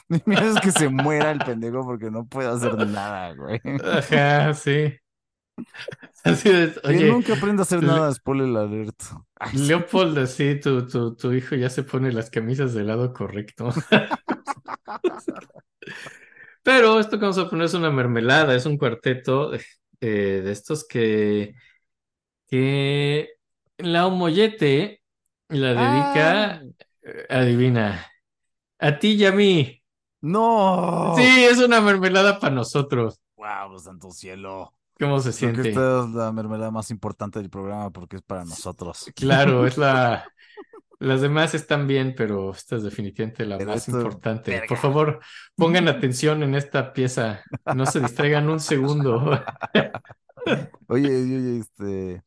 Mi 0.07 0.21
miedo 0.25 0.55
es 0.55 0.61
que 0.61 0.71
se 0.71 0.89
muera 0.89 1.31
el 1.31 1.39
pendejo 1.39 1.83
porque 1.83 2.09
no 2.11 2.25
puede 2.25 2.49
hacer 2.49 2.75
nada, 2.87 3.33
güey. 3.33 3.59
Ajá, 3.83 4.53
sí. 4.53 4.93
Así 6.23 6.49
Que 6.49 6.73
oye, 6.85 7.09
nunca 7.09 7.33
aprenda 7.33 7.61
a 7.61 7.63
hacer 7.63 7.83
nada, 7.83 8.13
spoiler 8.13 8.55
alert. 8.57 9.01
Ay, 9.35 9.57
sí. 9.57 9.67
Leopold, 9.67 10.17
así, 10.19 10.59
tu, 10.59 10.87
tu, 10.87 11.15
tu 11.15 11.33
hijo 11.33 11.55
ya 11.55 11.69
se 11.69 11.83
pone 11.83 12.11
las 12.11 12.29
camisas 12.29 12.73
del 12.73 12.87
lado 12.87 13.13
correcto. 13.13 13.69
Pero 16.63 16.99
esto 16.99 17.17
que 17.17 17.23
vamos 17.25 17.37
a 17.37 17.49
poner 17.49 17.65
es 17.65 17.73
una 17.73 17.91
mermelada, 17.91 18.55
es 18.55 18.65
un 18.65 18.77
cuarteto 18.77 19.51
eh, 19.53 19.61
de 20.01 20.51
estos 20.51 20.85
que, 20.87 21.55
que 22.47 23.29
la 23.77 24.07
Mollete 24.09 25.01
la 25.49 25.73
Ah, 25.75 25.75
dedica, 25.75 26.63
eh, 27.03 27.25
adivina, 27.29 28.05
a 28.79 28.99
ti 28.99 29.13
y 29.13 29.25
a 29.25 29.31
mí. 29.31 29.83
Sí, 31.15 31.21
no. 31.21 31.37
es 31.49 31.59
una 31.59 31.81
mermelada 31.81 32.39
para 32.39 32.55
nosotros. 32.55 33.19
Wow, 33.37 33.79
santo 33.79 34.11
cielo. 34.11 34.75
¿Cómo 34.99 35.19
se 35.21 35.31
Creo 35.37 35.53
que 35.53 35.63
siente? 35.63 35.69
esta 35.69 36.03
es 36.03 36.09
la 36.11 36.31
mermelada 36.31 36.71
más 36.71 36.91
importante 36.91 37.39
del 37.39 37.49
programa 37.49 37.89
porque 37.91 38.17
es 38.17 38.21
para 38.21 38.43
nosotros. 38.45 39.11
Claro, 39.15 39.65
es 39.65 39.77
la... 39.77 40.29
Las 40.99 41.21
demás 41.21 41.55
están 41.55 41.87
bien, 41.87 42.13
pero 42.15 42.51
esta 42.51 42.75
es 42.75 42.83
definitivamente 42.83 43.45
la 43.45 43.57
Pero 43.57 43.71
más 43.71 43.87
importante. 43.87 44.61
Por 44.67 44.77
favor, 44.77 45.19
pongan 45.55 45.87
atención 45.87 46.43
en 46.43 46.55
esta 46.55 46.91
pieza. 46.91 47.41
No 47.73 47.85
se 47.85 48.01
distraigan 48.01 48.49
un 48.49 48.59
segundo. 48.59 49.41
Oye, 50.87 51.07
oye, 51.07 51.59
este. 51.59 52.23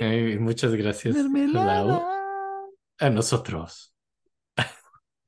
Ay, 0.00 0.38
muchas 0.38 0.74
gracias. 0.74 1.16
Lau. 1.16 2.02
A 2.98 3.10
nosotros. 3.10 3.92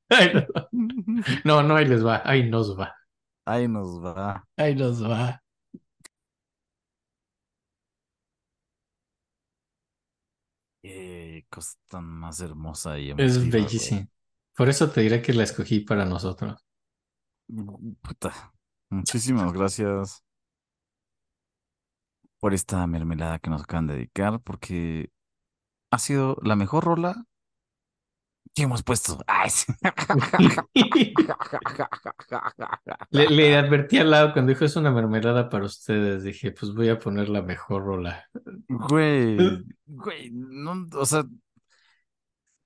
No, 1.43 1.63
no, 1.63 1.75
ahí 1.75 1.85
les 1.85 2.05
va. 2.05 2.21
Ahí 2.23 2.49
nos 2.49 2.77
va. 2.77 2.93
Ahí 3.45 3.67
nos 3.67 4.03
va. 4.03 4.45
Ahí 4.55 4.75
nos 4.75 5.03
va. 5.03 5.41
Qué 10.81 11.45
cosa 11.49 11.77
tan 11.87 12.05
más 12.05 12.39
hermosa 12.39 12.97
y 12.99 13.11
Es 13.17 13.37
emotiva, 13.37 13.67
güey. 13.67 13.67
bellísimo. 13.67 14.07
Por 14.55 14.69
eso 14.69 14.89
te 14.91 15.01
diré 15.01 15.21
que 15.21 15.33
la 15.33 15.43
escogí 15.43 15.81
para 15.81 16.05
nosotros. 16.05 16.65
Puta. 18.01 18.53
Muchísimas 18.89 19.51
gracias 19.53 20.23
por 22.39 22.53
esta 22.53 22.85
mermelada 22.87 23.39
que 23.39 23.49
nos 23.49 23.63
acaban 23.63 23.87
de 23.87 23.95
dedicar, 23.95 24.39
porque 24.41 25.09
ha 25.91 25.99
sido 25.99 26.37
la 26.43 26.55
mejor 26.55 26.85
rola 26.85 27.25
hemos 28.63 28.83
puesto. 28.83 29.17
Ay, 29.27 29.49
sí. 29.49 29.73
Le, 33.11 33.27
le 33.29 33.55
advertí 33.57 33.97
al 33.97 34.11
lado 34.11 34.33
cuando 34.33 34.51
dijo 34.51 34.65
es 34.65 34.75
una 34.75 34.91
mermelada 34.91 35.49
para 35.49 35.65
ustedes. 35.65 36.23
Dije, 36.23 36.51
pues 36.51 36.73
voy 36.73 36.89
a 36.89 36.99
poner 36.99 37.29
la 37.29 37.41
mejor 37.41 37.83
rola. 37.85 38.25
Güey, 38.69 39.63
güey, 39.85 40.29
no, 40.31 40.87
o 40.93 41.05
sea, 41.05 41.23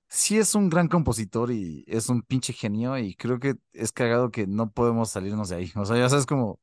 sí 0.08 0.38
es 0.38 0.54
un 0.54 0.68
gran 0.68 0.88
compositor 0.88 1.50
y 1.52 1.84
es 1.86 2.08
un 2.08 2.22
pinche 2.22 2.52
genio 2.52 2.98
y 2.98 3.14
creo 3.14 3.38
que 3.38 3.54
es 3.72 3.92
cagado 3.92 4.30
que 4.30 4.46
no 4.46 4.70
podemos 4.72 5.10
salirnos 5.10 5.48
de 5.48 5.56
ahí. 5.56 5.72
O 5.76 5.84
sea, 5.84 5.96
ya 5.96 6.08
sabes 6.08 6.26
como, 6.26 6.60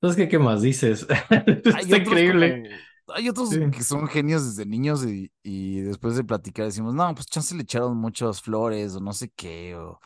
¿Sabes 0.00 0.16
qué, 0.16 0.28
qué 0.28 0.38
más 0.38 0.62
dices? 0.62 1.06
Está 1.64 1.98
increíble. 1.98 2.62
como, 2.62 2.76
hay 3.14 3.28
otros 3.28 3.50
Sí, 3.50 3.58
que 3.70 3.82
son 3.84 4.08
genios 4.08 4.44
desde 4.44 4.66
niños 4.68 5.04
y, 5.06 5.32
y 5.42 5.80
después 5.80 6.16
de 6.16 6.24
platicar 6.24 6.66
decimos, 6.66 6.94
no, 6.94 7.14
pues 7.14 7.26
chance 7.26 7.54
le 7.54 7.62
echaron 7.62 7.96
muchas 7.96 8.42
flores 8.42 8.94
o 8.96 9.00
no 9.00 9.12
sé 9.12 9.30
qué, 9.30 9.74
o 9.76 10.00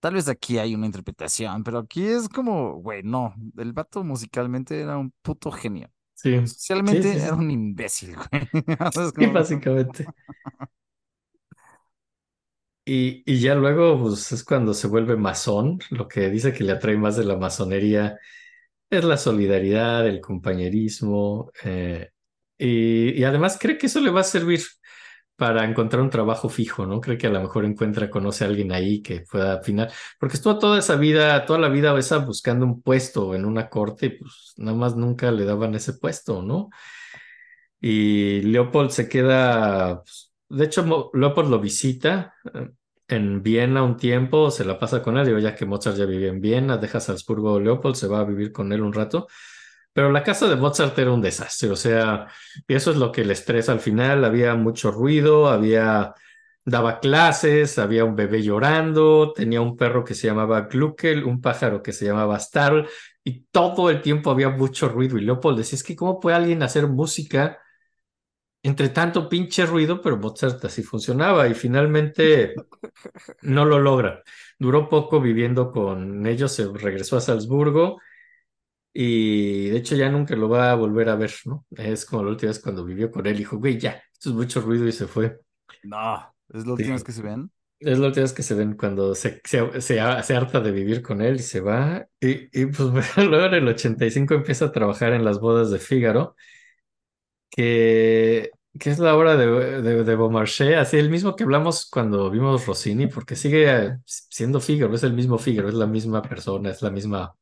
tal 0.00 0.14
vez 0.14 0.28
aquí 0.28 0.58
hay 0.58 0.74
una 0.74 0.86
interpretación, 0.86 1.64
pero 1.64 1.78
aquí 1.80 2.04
es 2.06 2.28
como, 2.28 2.74
güey, 2.76 3.02
no, 3.04 3.34
el 3.58 3.72
vato 3.72 4.04
musicalmente 4.04 4.80
era 4.80 4.98
un 4.98 5.12
puto 5.22 5.50
genio. 5.52 5.90
sí, 6.14 6.40
Socialmente 6.44 7.12
sí, 7.12 7.18
era 7.24 7.34
un 7.34 7.50
imbécil, 7.50 8.16
güey. 8.16 8.28
¿Sabes 8.92 9.12
cómo? 9.12 9.32
básicamente. 9.32 10.12
Y, 12.86 13.22
y 13.26 13.40
ya 13.40 13.54
luego, 13.54 13.98
pues 14.00 14.30
es 14.32 14.44
cuando 14.44 14.74
se 14.74 14.88
vuelve 14.88 15.16
masón. 15.16 15.78
Lo 15.90 16.06
que 16.08 16.28
dice 16.30 16.52
que 16.52 16.64
le 16.64 16.72
atrae 16.72 16.96
más 16.98 17.16
de 17.16 17.24
la 17.24 17.36
masonería 17.36 18.18
es 18.90 19.04
la 19.04 19.18
solidaridad, 19.18 20.06
el 20.08 20.20
compañerismo. 20.22 21.52
eh, 21.64 22.10
y, 22.58 23.22
además 23.24 23.58
cree 23.60 23.78
que 23.78 23.86
eso 23.86 24.00
le 24.00 24.10
va 24.10 24.20
a 24.20 24.24
servir 24.24 24.60
para 25.36 25.64
encontrar 25.64 26.02
un 26.02 26.10
trabajo 26.10 26.48
fijo, 26.48 26.86
¿no? 26.86 27.00
Cree 27.00 27.18
que 27.18 27.26
a 27.26 27.30
lo 27.30 27.40
mejor 27.40 27.64
encuentra, 27.64 28.08
conoce 28.10 28.44
a 28.44 28.48
alguien 28.48 28.72
ahí 28.72 29.02
que 29.02 29.22
pueda 29.22 29.54
afinar. 29.54 29.90
Porque 30.18 30.36
estuvo 30.36 30.58
toda 30.58 30.78
esa 30.78 30.96
vida, 30.96 31.44
toda 31.46 31.58
la 31.58 31.68
vida 31.68 31.96
esa 31.98 32.18
buscando 32.18 32.64
un 32.66 32.82
puesto 32.82 33.34
en 33.34 33.44
una 33.44 33.68
corte, 33.68 34.10
pues 34.10 34.54
nada 34.56 34.76
más 34.76 34.96
nunca 34.96 35.32
le 35.32 35.44
daban 35.44 35.74
ese 35.74 35.94
puesto, 35.94 36.42
¿no? 36.42 36.70
Y 37.80 38.40
Leopold 38.42 38.90
se 38.90 39.08
queda, 39.08 40.02
pues, 40.02 40.32
de 40.48 40.64
hecho, 40.64 41.10
Leopold 41.12 41.50
lo 41.50 41.60
visita 41.60 42.34
eh, 42.54 42.70
en 43.08 43.42
Viena 43.42 43.82
un 43.82 43.96
tiempo, 43.96 44.50
se 44.50 44.64
la 44.64 44.78
pasa 44.78 45.02
con 45.02 45.18
él, 45.18 45.40
ya 45.42 45.54
que 45.54 45.66
Mozart 45.66 45.96
ya 45.96 46.06
vivía 46.06 46.28
en 46.28 46.40
Viena, 46.40 46.78
deja 46.78 47.00
Salzburgo, 47.00 47.60
Leopold 47.60 47.96
se 47.96 48.06
va 48.06 48.20
a 48.20 48.24
vivir 48.24 48.52
con 48.52 48.72
él 48.72 48.80
un 48.82 48.92
rato, 48.92 49.26
pero 49.94 50.12
la 50.12 50.24
casa 50.24 50.48
de 50.48 50.56
Mozart 50.56 50.98
era 50.98 51.12
un 51.12 51.22
desastre, 51.22 51.70
o 51.70 51.76
sea, 51.76 52.26
eso 52.68 52.90
es 52.90 52.96
lo 52.98 53.12
que 53.12 53.24
le 53.24 53.32
estresa 53.32 53.72
al 53.72 53.80
final, 53.80 54.24
había 54.24 54.54
mucho 54.56 54.90
ruido, 54.90 55.48
había, 55.48 56.14
daba 56.64 57.00
clases, 57.00 57.78
había 57.78 58.04
un 58.04 58.16
bebé 58.16 58.42
llorando, 58.42 59.32
tenía 59.32 59.60
un 59.62 59.76
perro 59.76 60.04
que 60.04 60.14
se 60.14 60.26
llamaba 60.26 60.62
Gluckel, 60.62 61.24
un 61.24 61.40
pájaro 61.40 61.82
que 61.82 61.92
se 61.92 62.06
llamaba 62.06 62.38
Starl, 62.40 62.88
y 63.24 63.44
todo 63.52 63.88
el 63.90 64.02
tiempo 64.02 64.30
había 64.30 64.50
mucho 64.50 64.88
ruido, 64.88 65.16
y 65.16 65.22
Leopold 65.22 65.58
decía, 65.58 65.76
es 65.76 65.84
que 65.84 65.96
¿cómo 65.96 66.20
puede 66.20 66.36
alguien 66.36 66.62
hacer 66.62 66.88
música? 66.88 67.58
entre 68.62 68.88
tanto 68.88 69.28
pinche 69.28 69.66
ruido, 69.66 70.00
pero 70.00 70.16
Mozart 70.16 70.64
así 70.64 70.82
funcionaba 70.82 71.46
y 71.48 71.54
finalmente 71.54 72.54
no 73.42 73.64
lo 73.66 73.78
logra. 73.78 74.22
Duró 74.58 74.88
poco 74.88 75.20
viviendo 75.20 75.70
con 75.70 76.26
ellos, 76.26 76.52
se 76.52 76.66
regresó 76.72 77.18
a 77.18 77.20
Salzburgo 77.20 78.00
y 78.94 79.70
de 79.70 79.78
hecho 79.78 79.96
ya 79.96 80.10
nunca 80.10 80.36
lo 80.36 80.48
va 80.50 80.72
a 80.72 80.76
volver 80.76 81.10
a 81.10 81.16
ver, 81.16 81.32
¿no? 81.46 81.66
Es 81.72 82.06
como 82.06 82.24
la 82.24 82.30
última 82.30 82.50
vez 82.52 82.60
cuando 82.60 82.84
vivió 82.86 83.10
con 83.12 83.26
él, 83.26 83.36
dijo, 83.38 83.58
güey, 83.58 83.78
ya, 83.80 84.02
esto 84.12 84.30
es 84.30 84.36
mucho 84.36 84.62
ruido 84.62 84.88
y 84.88 84.92
se 84.92 85.08
fue. 85.08 85.40
No, 85.82 86.34
es 86.48 86.66
la 86.66 86.72
Sí. 86.76 86.82
última 86.82 86.94
vez 86.96 87.04
que 87.04 87.12
se 87.12 87.22
ven. 87.22 87.50
Es 87.80 87.98
la 87.98 88.06
última 88.08 88.22
vez 88.24 88.32
que 88.32 88.42
se 88.42 88.54
ven 88.54 88.76
cuando 88.76 89.14
se, 89.14 89.40
se, 89.44 89.80
se, 89.80 89.98
se 90.22 90.36
harta 90.36 90.60
de 90.60 90.72
vivir 90.72 91.02
con 91.02 91.20
él 91.22 91.36
y 91.36 91.38
se 91.40 91.60
va. 91.60 92.06
Y, 92.20 92.62
y 92.62 92.66
pues 92.66 93.16
luego 93.18 93.46
en 93.46 93.54
el 93.54 93.68
85 93.68 94.34
empieza 94.34 94.66
a 94.66 94.72
trabajar 94.72 95.12
en 95.12 95.24
las 95.24 95.40
bodas 95.40 95.70
de 95.70 95.78
Fígaro 95.78 96.36
que, 97.50 98.50
que 98.78 98.90
es 98.90 98.98
la 98.98 99.16
obra 99.16 99.36
de, 99.36 99.46
de, 99.82 100.04
de 100.04 100.16
Beaumarchais, 100.16 100.76
así 100.76 100.96
el 100.98 101.10
mismo 101.10 101.36
que 101.36 101.44
hablamos 101.44 101.86
cuando 101.90 102.30
vimos 102.30 102.66
Rossini, 102.66 103.06
porque 103.06 103.36
sigue 103.36 103.98
siendo 104.06 104.60
Fígaro, 104.60 104.94
es 104.94 105.02
el 105.04 105.12
mismo 105.14 105.38
Fígaro, 105.38 105.68
es 105.68 105.74
la 105.74 105.86
misma 105.86 106.22
persona, 106.22 106.70
es 106.70 106.82
la 106.82 106.90
misma, 106.90 107.34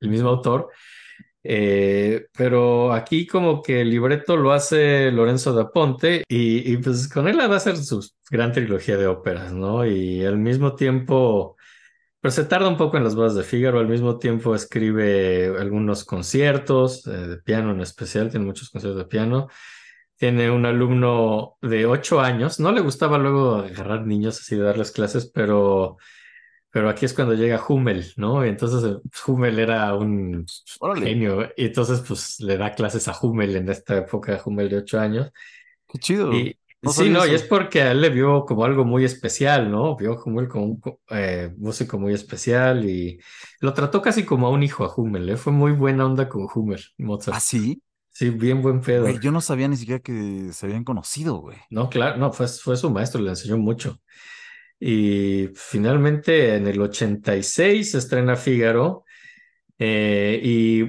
el 0.00 0.08
mismo 0.10 0.28
autor. 0.28 0.70
Eh, 1.42 2.26
pero 2.36 2.92
aquí 2.92 3.26
como 3.26 3.62
que 3.62 3.80
el 3.82 3.90
libreto 3.90 4.36
lo 4.36 4.52
hace 4.52 5.10
Lorenzo 5.12 5.52
da 5.54 5.70
Ponte 5.70 6.24
y, 6.28 6.72
y 6.72 6.76
pues 6.78 7.08
con 7.08 7.28
él 7.28 7.38
va 7.38 7.44
a 7.44 7.56
hacer 7.56 7.76
su 7.76 8.04
gran 8.30 8.52
trilogía 8.52 8.96
de 8.96 9.06
óperas, 9.06 9.52
¿no? 9.52 9.86
Y 9.86 10.24
al 10.24 10.36
mismo 10.36 10.74
tiempo, 10.74 11.56
pero 12.20 12.32
se 12.32 12.44
tarda 12.44 12.68
un 12.68 12.76
poco 12.76 12.96
en 12.96 13.04
las 13.04 13.14
bodas 13.14 13.34
de 13.34 13.44
Fígaro, 13.44 13.78
al 13.78 13.88
mismo 13.88 14.18
tiempo 14.18 14.54
escribe 14.54 15.56
algunos 15.58 16.04
conciertos 16.04 17.06
eh, 17.06 17.10
de 17.10 17.36
piano 17.38 17.70
en 17.72 17.80
especial, 17.80 18.30
tiene 18.30 18.46
muchos 18.46 18.70
conciertos 18.70 18.98
de 18.98 19.08
piano. 19.08 19.48
Tiene 20.16 20.50
un 20.50 20.66
alumno 20.66 21.56
de 21.62 21.86
ocho 21.86 22.20
años. 22.20 22.58
No 22.58 22.72
le 22.72 22.80
gustaba 22.80 23.18
luego 23.18 23.56
agarrar 23.58 24.04
niños 24.04 24.40
así 24.40 24.56
de 24.56 24.64
darles 24.64 24.90
clases, 24.90 25.30
pero, 25.32 25.96
pero 26.70 26.88
aquí 26.90 27.06
es 27.06 27.14
cuando 27.14 27.34
llega 27.34 27.62
Hummel, 27.66 28.12
¿no? 28.16 28.44
Y 28.44 28.48
entonces 28.50 28.84
eh, 28.84 28.96
Hummel 29.26 29.58
era 29.58 29.94
un 29.94 30.46
Órale, 30.80 31.04
genio. 31.04 31.44
Y 31.56 31.66
entonces 31.66 32.00
pues 32.06 32.40
le 32.40 32.56
da 32.58 32.74
clases 32.74 33.08
a 33.08 33.16
Hummel 33.20 33.56
en 33.56 33.68
esta 33.70 33.98
época, 33.98 34.40
Hummel 34.44 34.68
de 34.70 34.78
ocho 34.78 35.00
años. 35.00 35.30
qué 35.88 35.98
chido. 35.98 36.32
Y 36.32 36.56
No 36.82 36.92
sí, 36.92 37.10
no, 37.10 37.26
y 37.26 37.34
es 37.34 37.42
eso. 37.42 37.48
porque 37.48 37.82
a 37.82 37.92
él 37.92 38.00
le 38.00 38.10
vio 38.10 38.44
como 38.46 38.64
algo 38.64 38.84
muy 38.84 39.04
especial, 39.04 39.70
¿no? 39.70 39.96
Vio 39.96 40.12
a 40.14 40.22
Hummel 40.24 40.48
como 40.48 40.64
un 40.66 40.82
eh, 41.10 41.52
músico 41.56 41.98
muy 41.98 42.12
especial 42.14 42.84
y 42.88 43.20
lo 43.60 43.74
trató 43.74 44.00
casi 44.02 44.24
como 44.24 44.46
a 44.46 44.50
un 44.50 44.62
hijo 44.62 44.84
a 44.84 44.94
Hummel, 44.94 45.28
¿eh? 45.30 45.36
Fue 45.36 45.52
muy 45.52 45.72
buena 45.72 46.06
onda 46.06 46.28
con 46.28 46.46
Hummel, 46.54 46.82
¿Ah, 47.28 47.40
Mozart. 47.40 47.40
sí? 47.40 47.82
Sí, 48.10 48.30
bien 48.30 48.62
buen 48.62 48.80
pedo. 48.80 49.04
Güey, 49.04 49.20
yo 49.20 49.30
no 49.32 49.40
sabía 49.40 49.68
ni 49.68 49.76
siquiera 49.76 50.00
que 50.02 50.52
se 50.52 50.66
habían 50.66 50.84
conocido, 50.84 51.36
güey. 51.38 51.58
No, 51.70 51.88
claro, 51.90 52.16
no, 52.16 52.32
fue, 52.32 52.48
fue 52.48 52.76
su 52.76 52.90
maestro, 52.90 53.20
le 53.20 53.30
enseñó 53.30 53.58
mucho. 53.58 54.00
Y 54.80 55.48
finalmente 55.54 56.54
en 56.56 56.66
el 56.68 56.80
86 56.80 57.90
se 57.92 57.98
estrena 57.98 58.36
Fígaro 58.36 59.04
eh, 59.78 60.40
y 60.42 60.84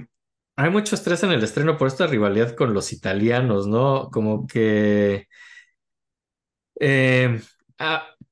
hay 0.55 0.69
mucho 0.71 0.95
estrés 0.95 1.23
en 1.23 1.31
el 1.31 1.43
estreno 1.43 1.77
por 1.77 1.87
esta 1.87 2.07
rivalidad 2.07 2.55
con 2.55 2.73
los 2.73 2.91
italianos, 2.93 3.67
¿no? 3.67 4.09
Como 4.11 4.45
que 4.47 5.27
eh, 6.79 7.39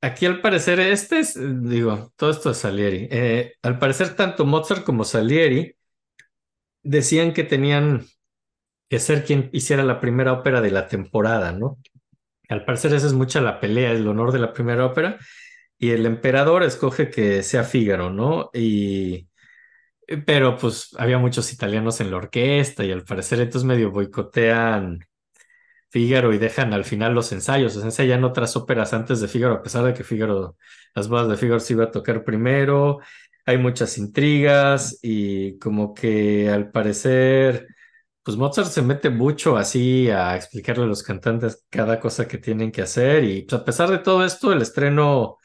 aquí 0.02 0.26
al 0.26 0.42
parecer 0.42 0.80
este 0.80 1.20
es, 1.20 1.38
digo, 1.64 2.14
todo 2.16 2.32
esto 2.32 2.52
es 2.52 2.58
Salieri. 2.58 3.08
Eh, 3.12 3.54
al 3.62 3.80
parecer 3.80 4.16
tanto 4.16 4.46
Mozart 4.46 4.84
como 4.84 5.04
Salieri 5.04 5.76
decían 6.84 7.34
que 7.34 7.44
tenían 7.44 8.06
que 8.90 9.00
ser 9.00 9.26
quien 9.26 9.50
hiciera 9.54 9.84
la 9.84 10.00
primera 10.00 10.34
ópera 10.34 10.62
de 10.62 10.72
la 10.72 10.88
temporada, 10.88 11.52
¿no? 11.52 11.78
Al 12.50 12.66
parecer 12.66 12.94
esa 12.94 13.08
es 13.08 13.14
mucha 13.14 13.42
la 13.42 13.60
pelea, 13.60 13.92
el 13.92 14.08
honor 14.08 14.32
de 14.32 14.40
la 14.40 14.54
primera 14.54 14.86
ópera. 14.86 15.18
Y 15.78 15.92
el 15.92 16.06
emperador 16.06 16.64
escoge 16.64 17.10
que 17.10 17.44
sea 17.44 17.64
Fígaro, 17.64 18.10
¿no? 18.12 18.50
Y, 18.54 19.30
Pero 20.26 20.58
pues 20.58 20.96
había 20.98 21.18
muchos 21.18 21.52
italianos 21.54 22.00
en 22.02 22.12
la 22.12 22.18
orquesta 22.18 22.86
y 22.86 22.92
al 22.92 23.04
parecer 23.04 23.40
entonces 23.42 23.66
medio 23.68 23.92
boicotean 23.92 25.00
Fígaro 25.90 26.34
y 26.34 26.38
dejan 26.38 26.74
al 26.74 26.86
final 26.86 27.14
los 27.14 27.32
ensayos. 27.32 27.76
O 27.76 27.80
sea, 27.80 27.88
ensayan 27.88 28.24
otras 28.24 28.56
óperas 28.56 28.94
antes 28.94 29.22
de 29.22 29.28
Fígaro, 29.28 29.56
a 29.56 29.64
pesar 29.64 29.86
de 29.86 29.94
que 29.94 30.04
Fígaro, 30.04 30.58
las 30.96 31.08
bodas 31.08 31.30
de 31.30 31.38
Fígaro 31.38 31.60
se 31.60 31.74
iba 31.74 31.86
a 31.86 31.92
tocar 31.92 32.24
primero. 32.24 33.00
Hay 33.46 33.58
muchas 33.58 33.98
intrigas 33.98 35.00
y 35.02 35.58
como 35.60 35.94
que 35.94 36.50
al 36.50 36.72
parecer, 36.72 37.68
pues 38.28 38.36
Mozart 38.38 38.68
se 38.70 38.82
mete 38.82 39.10
mucho 39.10 39.56
así 39.56 40.10
a 40.10 40.36
explicarle 40.36 40.84
a 40.84 40.88
los 40.88 41.02
cantantes 41.02 41.66
cada 41.70 41.98
cosa 41.98 42.28
que 42.28 42.38
tienen 42.38 42.74
que 42.74 42.82
hacer. 42.82 43.24
Y 43.24 43.44
pues, 43.44 43.62
a 43.62 43.64
pesar 43.64 43.90
de 43.90 44.00
todo 44.00 44.26
esto, 44.26 44.52
el 44.52 44.62
estreno 44.62 45.38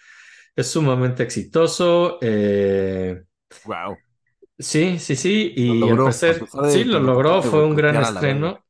es 0.57 0.69
sumamente 0.71 1.23
exitoso. 1.23 2.19
Eh, 2.23 3.23
Wow. 3.65 3.97
Sí, 4.59 4.99
sí, 4.99 5.17
sí, 5.17 5.53
Lo 5.67 5.75
y 5.75 5.83
al 5.89 5.89
logró, 5.91 6.05
parecer 6.05 6.43
sí 6.71 6.85
lo 6.85 7.01
lo 7.01 7.01
logró, 7.01 7.43
fue 7.43 7.65
un 7.65 7.75
gran 7.75 8.01
estreno, 8.01 8.65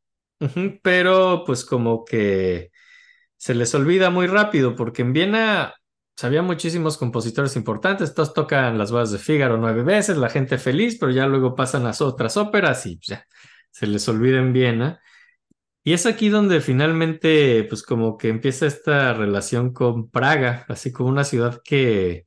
pero 0.82 1.44
pues 1.44 1.64
como 1.64 2.04
que 2.04 2.70
se 3.36 3.54
les 3.54 3.74
olvida 3.74 4.10
muy 4.10 4.26
rápido, 4.26 4.76
porque 4.76 5.02
en 5.02 5.12
Viena 5.12 5.74
pues, 6.14 6.24
había 6.24 6.42
muchísimos 6.42 6.98
compositores 6.98 7.56
importantes, 7.56 8.14
todos 8.14 8.34
tocan 8.34 8.78
las 8.78 8.92
bodas 8.92 9.12
de 9.12 9.18
Fígaro 9.18 9.58
nueve 9.58 9.82
veces, 9.84 10.16
la 10.18 10.30
gente 10.30 10.58
feliz, 10.58 10.98
pero 11.00 11.12
ya 11.12 11.26
luego 11.26 11.54
pasan 11.56 11.84
las 11.84 12.00
otras 12.02 12.36
óperas 12.36 12.86
y 12.86 12.96
pues, 12.96 13.08
ya 13.08 13.26
se 13.72 13.86
les 13.88 14.08
olvida 14.08 14.38
en 14.38 14.52
Viena. 14.52 15.00
Y 15.84 15.94
es 15.94 16.06
aquí 16.06 16.28
donde 16.28 16.60
finalmente 16.60 17.64
pues 17.68 17.82
como 17.82 18.16
que 18.16 18.28
empieza 18.28 18.66
esta 18.66 19.14
relación 19.14 19.72
con 19.72 20.10
Praga, 20.10 20.64
así 20.68 20.92
como 20.92 21.08
una 21.10 21.24
ciudad 21.24 21.60
que 21.64 22.26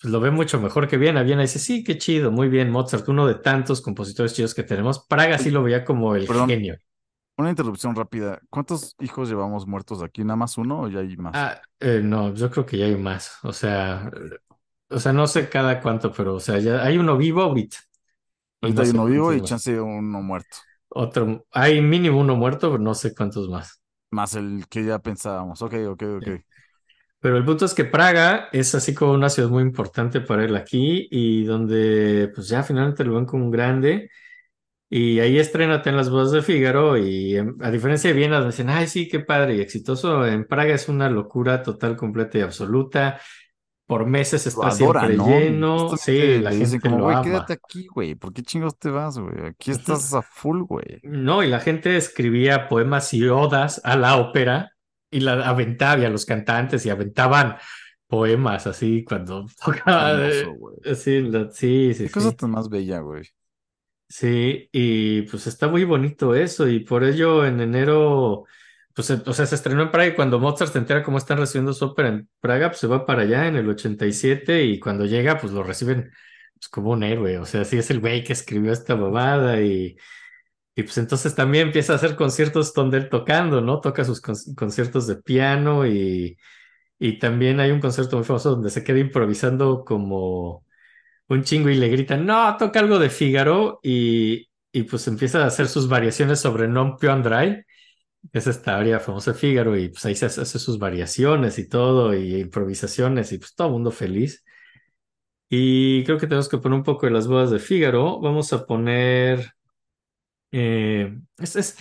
pues 0.00 0.12
lo 0.12 0.20
ve 0.20 0.30
mucho 0.30 0.60
mejor 0.60 0.86
que 0.88 0.98
Viena. 0.98 1.22
Viena 1.22 1.42
dice, 1.42 1.58
sí, 1.58 1.82
qué 1.82 1.98
chido, 1.98 2.30
muy 2.30 2.48
bien, 2.48 2.70
Mozart, 2.70 3.08
uno 3.08 3.26
de 3.26 3.36
tantos 3.36 3.80
compositores 3.80 4.34
chidos 4.34 4.54
que 4.54 4.62
tenemos. 4.62 5.06
Praga 5.08 5.38
sí 5.38 5.50
lo 5.50 5.62
veía 5.62 5.84
como 5.84 6.14
el 6.14 6.26
perdón, 6.26 6.48
genio. 6.48 6.76
una 7.36 7.50
interrupción 7.50 7.96
rápida. 7.96 8.40
¿Cuántos 8.50 8.94
hijos 9.00 9.28
llevamos 9.28 9.66
muertos 9.66 10.02
aquí? 10.02 10.22
¿Nada 10.24 10.36
más 10.36 10.56
uno 10.58 10.82
o 10.82 10.88
ya 10.88 11.00
hay 11.00 11.16
más? 11.16 11.34
Ah, 11.34 11.60
eh, 11.80 12.00
no, 12.02 12.34
yo 12.34 12.50
creo 12.50 12.64
que 12.66 12.78
ya 12.78 12.86
hay 12.86 12.96
más. 12.96 13.38
O 13.42 13.52
sea, 13.52 14.10
o 14.88 14.98
sea, 15.00 15.12
no 15.12 15.26
sé 15.26 15.48
cada 15.48 15.80
cuánto, 15.80 16.12
pero 16.12 16.34
o 16.36 16.40
sea, 16.40 16.58
ya 16.60 16.82
hay 16.84 16.98
uno 16.98 17.16
vivo 17.16 17.42
ahorita 17.42 17.78
Ahorita 18.64 18.82
no 18.82 18.86
hay 18.86 18.90
uno 18.90 19.04
vivo 19.06 19.32
y 19.32 19.40
más. 19.40 19.48
chance 19.48 19.80
uno 19.80 20.22
muerto. 20.22 20.56
Otro, 20.88 21.46
hay 21.50 21.80
mínimo 21.80 22.20
uno 22.20 22.36
muerto, 22.36 22.70
pero 22.70 22.82
no 22.82 22.94
sé 22.94 23.14
cuántos 23.14 23.48
más. 23.48 23.80
Más 24.10 24.34
el 24.34 24.66
que 24.68 24.84
ya 24.84 24.98
pensábamos. 24.98 25.60
Ok, 25.62 25.74
ok, 25.88 26.02
ok. 26.18 26.24
Sí. 26.24 26.44
Pero 27.24 27.38
el 27.38 27.44
punto 27.44 27.64
es 27.64 27.72
que 27.72 27.86
Praga 27.86 28.48
es 28.52 28.74
así 28.74 28.94
como 28.94 29.12
una 29.12 29.30
ciudad 29.30 29.48
muy 29.48 29.62
importante 29.62 30.20
para 30.20 30.44
él 30.44 30.54
aquí 30.56 31.08
y 31.10 31.44
donde 31.44 32.30
pues 32.34 32.48
ya 32.48 32.62
finalmente 32.62 33.02
lo 33.02 33.14
ven 33.14 33.24
como 33.24 33.46
un 33.46 33.50
grande. 33.50 34.10
Y 34.90 35.18
ahí 35.20 35.38
estrénate 35.38 35.90
en 35.90 35.96
las 35.96 36.10
bodas 36.10 36.32
de 36.32 36.42
Fígaro 36.42 36.98
y 36.98 37.36
em, 37.36 37.56
a 37.62 37.70
diferencia 37.70 38.10
de 38.10 38.16
Viena, 38.16 38.44
dicen, 38.44 38.68
ay, 38.70 38.86
sí, 38.86 39.08
qué 39.08 39.20
padre 39.20 39.56
y 39.56 39.60
exitoso, 39.60 40.26
en 40.26 40.46
Praga 40.46 40.74
es 40.74 40.88
una 40.88 41.08
locura 41.10 41.62
total, 41.62 41.96
completa 41.96 42.38
y 42.38 42.42
absoluta. 42.42 43.18
Por 43.86 44.06
meses 44.06 44.46
está 44.46 44.68
adora, 44.68 45.00
siempre 45.02 45.16
¿no? 45.16 45.28
lleno, 45.28 45.96
sí, 45.98 46.38
la 46.38 46.52
gente 46.52 46.80
como, 46.80 46.98
lo 46.98 47.04
güey, 47.04 47.20
quédate 47.22 47.52
aquí, 47.52 47.86
güey. 47.86 48.14
¿Por 48.14 48.32
qué 48.32 48.42
chingos 48.42 48.78
te 48.78 48.88
vas, 48.88 49.18
güey? 49.18 49.46
Aquí 49.46 49.70
estás 49.72 50.14
a 50.14 50.22
full, 50.22 50.62
güey. 50.62 51.00
No, 51.02 51.42
y 51.42 51.48
la 51.48 51.60
gente 51.60 51.96
escribía 51.96 52.68
poemas 52.68 53.12
y 53.12 53.26
odas 53.28 53.82
a 53.84 53.96
la 53.96 54.16
ópera 54.16 54.72
y 55.10 55.20
la 55.20 55.46
aventaba 55.48 56.00
y 56.00 56.04
a 56.06 56.10
los 56.10 56.24
cantantes 56.24 56.86
y 56.86 56.90
aventaban 56.90 57.56
poemas 58.06 58.66
así 58.66 59.04
cuando 59.04 59.46
tocaba. 59.64 60.28
eh, 60.30 60.44
güey. 60.46 60.76
Sí, 60.94 61.20
la- 61.20 61.50
sí, 61.50 61.92
sí, 61.94 62.04
Qué 62.04 62.10
cosa 62.10 62.30
sí. 62.30 62.36
tan 62.36 62.50
más 62.52 62.68
bella, 62.70 63.00
güey. 63.00 63.24
Sí, 64.08 64.68
y 64.72 65.22
pues 65.22 65.46
está 65.46 65.66
muy 65.68 65.84
bonito 65.84 66.34
eso, 66.34 66.68
y 66.68 66.80
por 66.80 67.02
ello 67.04 67.44
en 67.44 67.60
enero, 67.60 68.44
pues 68.94 69.10
o 69.10 69.32
sea, 69.32 69.46
se 69.46 69.54
estrenó 69.56 69.82
en 69.82 69.90
Praga 69.90 70.08
y 70.12 70.14
cuando 70.14 70.38
Mozart 70.38 70.72
se 70.72 70.78
entera 70.78 71.02
cómo 71.02 71.18
están 71.18 71.38
recibiendo 71.38 71.72
su 71.72 71.84
ópera 71.86 72.08
en 72.10 72.28
Praga, 72.40 72.68
pues 72.70 72.80
se 72.80 72.86
va 72.86 73.06
para 73.06 73.22
allá 73.22 73.48
en 73.48 73.56
el 73.56 73.68
87 73.68 74.64
y 74.64 74.78
cuando 74.80 75.04
llega, 75.06 75.38
pues 75.40 75.52
lo 75.52 75.62
reciben 75.64 76.10
pues, 76.54 76.68
como 76.68 76.90
un 76.92 77.02
héroe, 77.02 77.38
o 77.38 77.46
sea, 77.46 77.64
sí 77.64 77.78
es 77.78 77.90
el 77.90 78.00
güey 78.00 78.24
que 78.24 78.32
escribió 78.32 78.72
esta 78.72 78.94
babada 78.94 79.60
y, 79.62 79.96
y 80.76 80.82
pues 80.82 80.98
entonces 80.98 81.34
también 81.34 81.68
empieza 81.68 81.92
a 81.92 81.96
hacer 81.96 82.16
conciertos 82.16 82.74
donde 82.74 82.98
él 82.98 83.08
tocando, 83.08 83.60
¿no? 83.60 83.80
Toca 83.80 84.04
sus 84.04 84.20
con- 84.20 84.34
conciertos 84.56 85.06
de 85.06 85.16
piano 85.16 85.86
y, 85.86 86.36
y 86.98 87.18
también 87.18 87.60
hay 87.60 87.70
un 87.72 87.80
concierto 87.80 88.16
muy 88.16 88.24
famoso 88.26 88.50
donde 88.52 88.70
se 88.70 88.84
queda 88.84 88.98
improvisando 89.00 89.84
como 89.84 90.64
un 91.28 91.42
chingo 91.44 91.70
y 91.70 91.76
le 91.76 91.88
gritan, 91.88 92.26
no, 92.26 92.56
toca 92.56 92.80
algo 92.80 92.98
de 92.98 93.10
Fígaro 93.10 93.80
y, 93.82 94.48
y 94.72 94.82
pues 94.84 95.06
empieza 95.08 95.42
a 95.44 95.46
hacer 95.46 95.68
sus 95.68 95.88
variaciones 95.88 96.40
sobre 96.40 96.68
Non 96.68 96.96
andrai, 97.08 97.56
que 97.56 97.64
es 98.32 98.46
esta 98.46 98.76
área 98.78 99.00
famosa 99.00 99.32
de 99.32 99.38
Fígaro 99.38 99.76
y 99.76 99.88
pues 99.88 100.04
ahí 100.06 100.14
se 100.14 100.26
hace, 100.26 100.58
sus 100.58 100.78
variaciones 100.78 101.58
y 101.58 101.68
todo 101.68 102.14
y 102.14 102.36
improvisaciones 102.40 103.32
y 103.32 103.38
pues 103.38 103.54
todo 103.54 103.70
mundo 103.70 103.90
feliz. 103.90 104.44
Y 105.48 106.04
creo 106.04 106.18
que 106.18 106.26
tenemos 106.26 106.48
que 106.48 106.58
poner 106.58 106.78
un 106.78 106.84
poco 106.84 107.06
de 107.06 107.12
las 107.12 107.26
bodas 107.28 107.50
de 107.50 107.58
Fígaro. 107.60 108.20
Vamos 108.20 108.52
a 108.52 108.66
poner... 108.66 109.52
eh, 110.52 111.18
es, 111.38 111.56
es, 111.56 111.76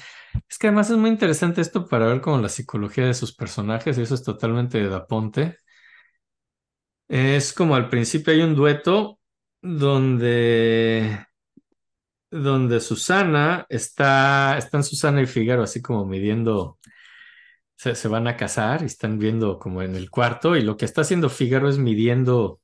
es 0.49 0.57
que 0.57 0.67
además 0.67 0.89
es 0.89 0.97
muy 0.97 1.09
interesante 1.09 1.61
esto 1.61 1.87
para 1.87 2.07
ver 2.07 2.21
como 2.21 2.39
la 2.39 2.49
psicología 2.49 3.05
de 3.05 3.13
sus 3.13 3.35
personajes 3.35 3.97
y 3.97 4.01
eso 4.01 4.15
es 4.15 4.23
totalmente 4.23 4.79
de 4.79 4.89
Da 4.89 5.05
Ponte. 5.07 5.57
Es 7.07 7.53
como 7.53 7.75
al 7.75 7.89
principio 7.89 8.33
hay 8.33 8.41
un 8.41 8.55
dueto 8.55 9.19
donde 9.61 11.25
donde 12.33 12.79
Susana 12.79 13.65
está, 13.69 14.57
están 14.57 14.83
Susana 14.83 15.21
y 15.21 15.27
Figaro 15.27 15.63
así 15.63 15.81
como 15.81 16.05
midiendo, 16.05 16.79
se, 17.75 17.95
se 17.95 18.07
van 18.07 18.27
a 18.27 18.37
casar 18.37 18.81
y 18.83 18.85
están 18.85 19.19
viendo 19.19 19.59
como 19.59 19.81
en 19.81 19.95
el 19.95 20.09
cuarto 20.09 20.55
y 20.55 20.61
lo 20.61 20.77
que 20.77 20.85
está 20.85 21.01
haciendo 21.01 21.29
Figaro 21.29 21.69
es 21.69 21.77
midiendo 21.77 22.59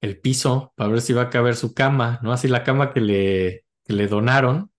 el 0.00 0.18
piso 0.20 0.72
para 0.76 0.90
ver 0.90 1.00
si 1.00 1.12
va 1.12 1.22
a 1.22 1.30
caber 1.30 1.56
su 1.56 1.74
cama, 1.74 2.20
¿no? 2.22 2.32
Así 2.32 2.48
la 2.48 2.64
cama 2.64 2.92
que 2.92 3.00
le, 3.00 3.64
que 3.84 3.92
le 3.94 4.08
donaron, 4.08 4.72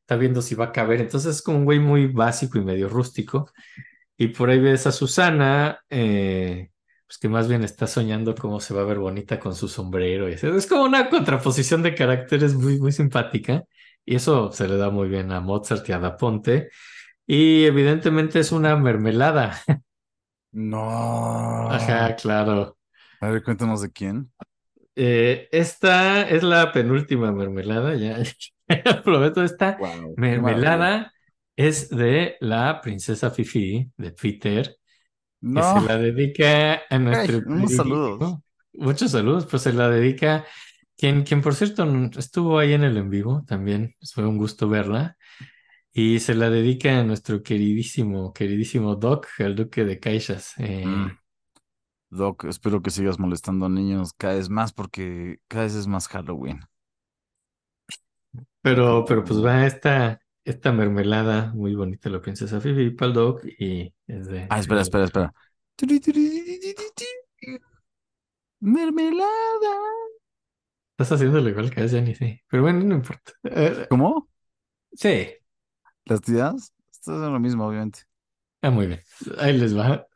está 0.00 0.16
viendo 0.16 0.40
si 0.42 0.54
va 0.54 0.66
a 0.66 0.72
caber, 0.72 1.00
entonces 1.00 1.36
es 1.36 1.42
como 1.42 1.58
un 1.58 1.64
güey 1.64 1.80
muy 1.80 2.06
básico 2.06 2.58
y 2.58 2.64
medio 2.64 2.88
rústico 2.88 3.50
y 4.16 4.28
por 4.28 4.50
ahí 4.50 4.60
ves 4.60 4.86
a 4.86 4.92
Susana, 4.92 5.80
eh, 5.90 6.70
pues 7.08 7.16
que 7.18 7.28
más 7.30 7.48
bien 7.48 7.64
está 7.64 7.86
soñando 7.86 8.34
cómo 8.34 8.60
se 8.60 8.74
va 8.74 8.82
a 8.82 8.84
ver 8.84 8.98
bonita 8.98 9.40
con 9.40 9.54
su 9.54 9.66
sombrero. 9.66 10.28
Y 10.28 10.34
es 10.34 10.66
como 10.66 10.84
una 10.84 11.08
contraposición 11.08 11.82
de 11.82 11.94
caracteres 11.94 12.54
muy, 12.54 12.78
muy 12.78 12.92
simpática. 12.92 13.64
Y 14.04 14.16
eso 14.16 14.52
se 14.52 14.68
le 14.68 14.76
da 14.76 14.90
muy 14.90 15.08
bien 15.08 15.32
a 15.32 15.40
Mozart 15.40 15.88
y 15.88 15.92
a 15.92 15.98
Da 15.98 16.18
Ponte. 16.18 16.68
Y 17.26 17.64
evidentemente 17.64 18.40
es 18.40 18.52
una 18.52 18.76
mermelada. 18.76 19.58
No. 20.52 21.70
Ajá, 21.70 22.14
claro. 22.16 22.76
A 23.20 23.28
ver, 23.30 23.42
cuéntanos 23.42 23.80
de 23.80 23.90
quién. 23.90 24.30
Eh, 24.94 25.48
esta 25.50 26.28
es 26.28 26.42
la 26.42 26.72
penúltima 26.72 27.32
mermelada, 27.32 27.94
ya, 27.94 28.18
ya 28.68 29.02
prometo, 29.02 29.42
esta 29.42 29.76
Wow, 29.78 30.14
mermelada 30.16 31.12
es 31.56 31.88
de 31.88 32.36
la 32.40 32.80
princesa 32.80 33.30
Fifi, 33.30 33.90
de 33.96 34.10
Peter, 34.12 34.76
que 35.52 35.62
se 35.62 35.80
No. 35.80 35.82
la 35.82 35.98
dedica 35.98 36.82
a 36.90 36.98
Hey, 37.10 37.28
nuestro 37.28 37.44
unos 37.46 37.74
saludos. 37.74 38.20
queridísimo. 38.20 38.42
Muchos 38.72 39.12
saludos, 39.12 39.46
pues 39.46 39.62
se 39.62 39.72
la 39.72 39.88
dedica, 39.90 40.46
quien, 40.96 41.24
quien 41.24 41.42
por 41.42 41.54
cierto 41.54 41.84
estuvo 42.18 42.58
ahí 42.58 42.72
en 42.74 42.84
el 42.84 42.96
en 42.96 43.10
vivo 43.10 43.44
también, 43.46 43.94
fue 44.14 44.26
un 44.26 44.38
gusto 44.38 44.68
verla, 44.68 45.16
y 45.92 46.20
se 46.20 46.34
la 46.34 46.50
dedica 46.50 47.00
a 47.00 47.04
nuestro 47.04 47.42
queridísimo, 47.42 48.32
queridísimo 48.34 48.96
Doc, 48.96 49.28
el 49.38 49.56
duque 49.56 49.84
de 49.84 50.00
Caixas. 50.00 50.54
Mm, 50.84 51.06
Eh, 51.06 51.16
Doc, 52.10 52.44
espero 52.44 52.82
que 52.82 52.90
sigas 52.90 53.18
molestando 53.18 53.66
a 53.66 53.68
niños 53.70 54.12
cada 54.14 54.34
vez 54.34 54.50
más 54.50 54.72
porque 54.74 55.38
cada 55.48 55.64
vez 55.64 55.74
es 55.74 55.86
más 55.86 56.08
Halloween. 56.08 56.60
pero, 58.62 59.04
pero 59.06 59.24
pues 59.24 59.44
va 59.44 59.66
esta, 59.66 60.20
esta 60.50 60.72
mermelada 60.72 61.52
muy 61.54 61.74
bonita, 61.74 62.10
la 62.10 62.20
princesa 62.20 62.60
Fifi 62.60 62.90
para 62.90 63.08
el 63.08 63.14
Doc, 63.14 63.44
y 63.58 63.94
es 64.06 64.26
de, 64.28 64.48
Ah, 64.50 64.58
espera, 64.60 64.80
espera, 64.82 65.04
espera. 65.04 65.32
Mermelada. 68.60 69.74
Estás 70.92 71.12
haciéndolo 71.12 71.48
igual 71.48 71.70
que 71.70 71.80
a 71.82 71.88
Jenny, 71.88 72.14
sí, 72.14 72.40
pero 72.48 72.62
bueno, 72.64 72.80
no 72.84 72.94
importa. 72.96 73.32
Eh, 73.44 73.86
¿Cómo? 73.88 74.28
sí, 74.92 75.38
¿Las 76.06 76.20
tías? 76.22 76.72
Esto 76.90 77.12
es 77.14 77.30
lo 77.30 77.38
mismo, 77.40 77.66
obviamente. 77.66 78.00
ah, 78.62 78.70
muy 78.70 78.86
bien, 78.86 79.00
ahí 79.38 79.56
les 79.58 79.76
va. 79.76 80.06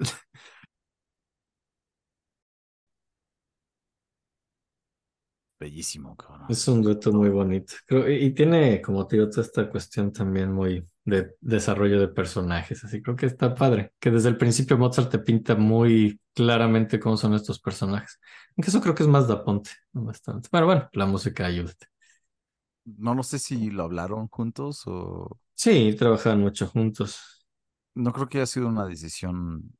Bellísimo, 5.63 6.15
cabrón. 6.17 6.49
Es 6.49 6.67
un 6.69 6.83
dueto 6.83 7.13
muy 7.13 7.29
bonito. 7.31 7.75
Creo, 7.87 8.11
y, 8.11 8.17
y 8.27 8.35
tiene, 8.35 8.83
como 8.83 9.07
te 9.07 9.17
digo, 9.17 9.31
toda 9.31 9.43
esta 9.43 9.71
cuestión 9.71 10.13
también 10.13 10.53
muy 10.53 10.85
de 11.05 11.37
desarrollo 11.41 11.99
de 12.01 12.09
personajes. 12.09 12.85
Así 12.85 13.01
creo 13.01 13.17
que 13.17 13.27
está 13.27 13.55
padre. 13.55 13.93
Que 14.01 14.11
desde 14.11 14.29
el 14.29 14.37
principio 14.37 14.77
Mozart 14.77 15.11
te 15.11 15.19
pinta 15.21 15.55
muy 15.55 16.21
claramente 16.35 16.99
cómo 17.01 17.17
son 17.17 17.35
estos 17.35 17.61
personajes. 17.61 18.19
Aunque 18.57 18.71
eso 18.71 18.81
creo 18.83 18.95
que 18.95 19.05
es 19.05 19.09
más 19.09 19.29
da 19.29 19.45
Ponte, 19.45 19.71
¿no? 19.93 20.05
bastante. 20.05 20.49
Pero 20.51 20.67
bueno, 20.67 20.89
la 20.93 21.07
música 21.07 21.47
ayuda. 21.47 21.73
No 22.85 23.15
lo 23.15 23.23
sé 23.25 23.39
si 23.41 23.71
lo 23.71 23.83
hablaron 23.85 24.29
juntos 24.29 24.83
o 24.87 25.39
Sí, 25.55 25.95
trabajan 25.99 26.41
mucho 26.41 26.67
juntos. 26.67 27.47
no 27.95 28.13
creo 28.13 28.29
que 28.29 28.39
haya 28.39 28.47
sido 28.47 28.69
una 28.69 28.87
decisión 28.87 29.73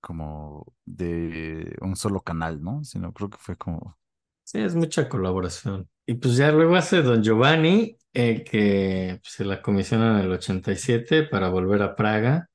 como 0.00 0.66
de 0.84 1.76
un 1.80 1.96
solo 1.96 2.20
canal, 2.22 2.62
¿no? 2.62 2.84
Sino 2.84 3.12
creo 3.12 3.30
que 3.30 3.38
fue 3.38 3.56
como 3.56 3.98
Sí, 4.46 4.60
es 4.60 4.74
mucha 4.76 5.08
colaboración. 5.08 5.88
Y 6.06 6.14
pues 6.14 6.36
ya 6.36 6.52
luego 6.52 6.76
hace 6.76 7.02
Don 7.02 7.20
Giovanni, 7.22 7.96
eh, 8.14 8.44
que 8.44 9.18
pues, 9.20 9.32
se 9.34 9.44
la 9.44 9.60
comisiona 9.60 10.20
en 10.20 10.24
el 10.26 10.32
87 10.32 11.24
para 11.24 11.48
volver 11.48 11.82
a 11.82 11.96
Praga. 11.96 12.48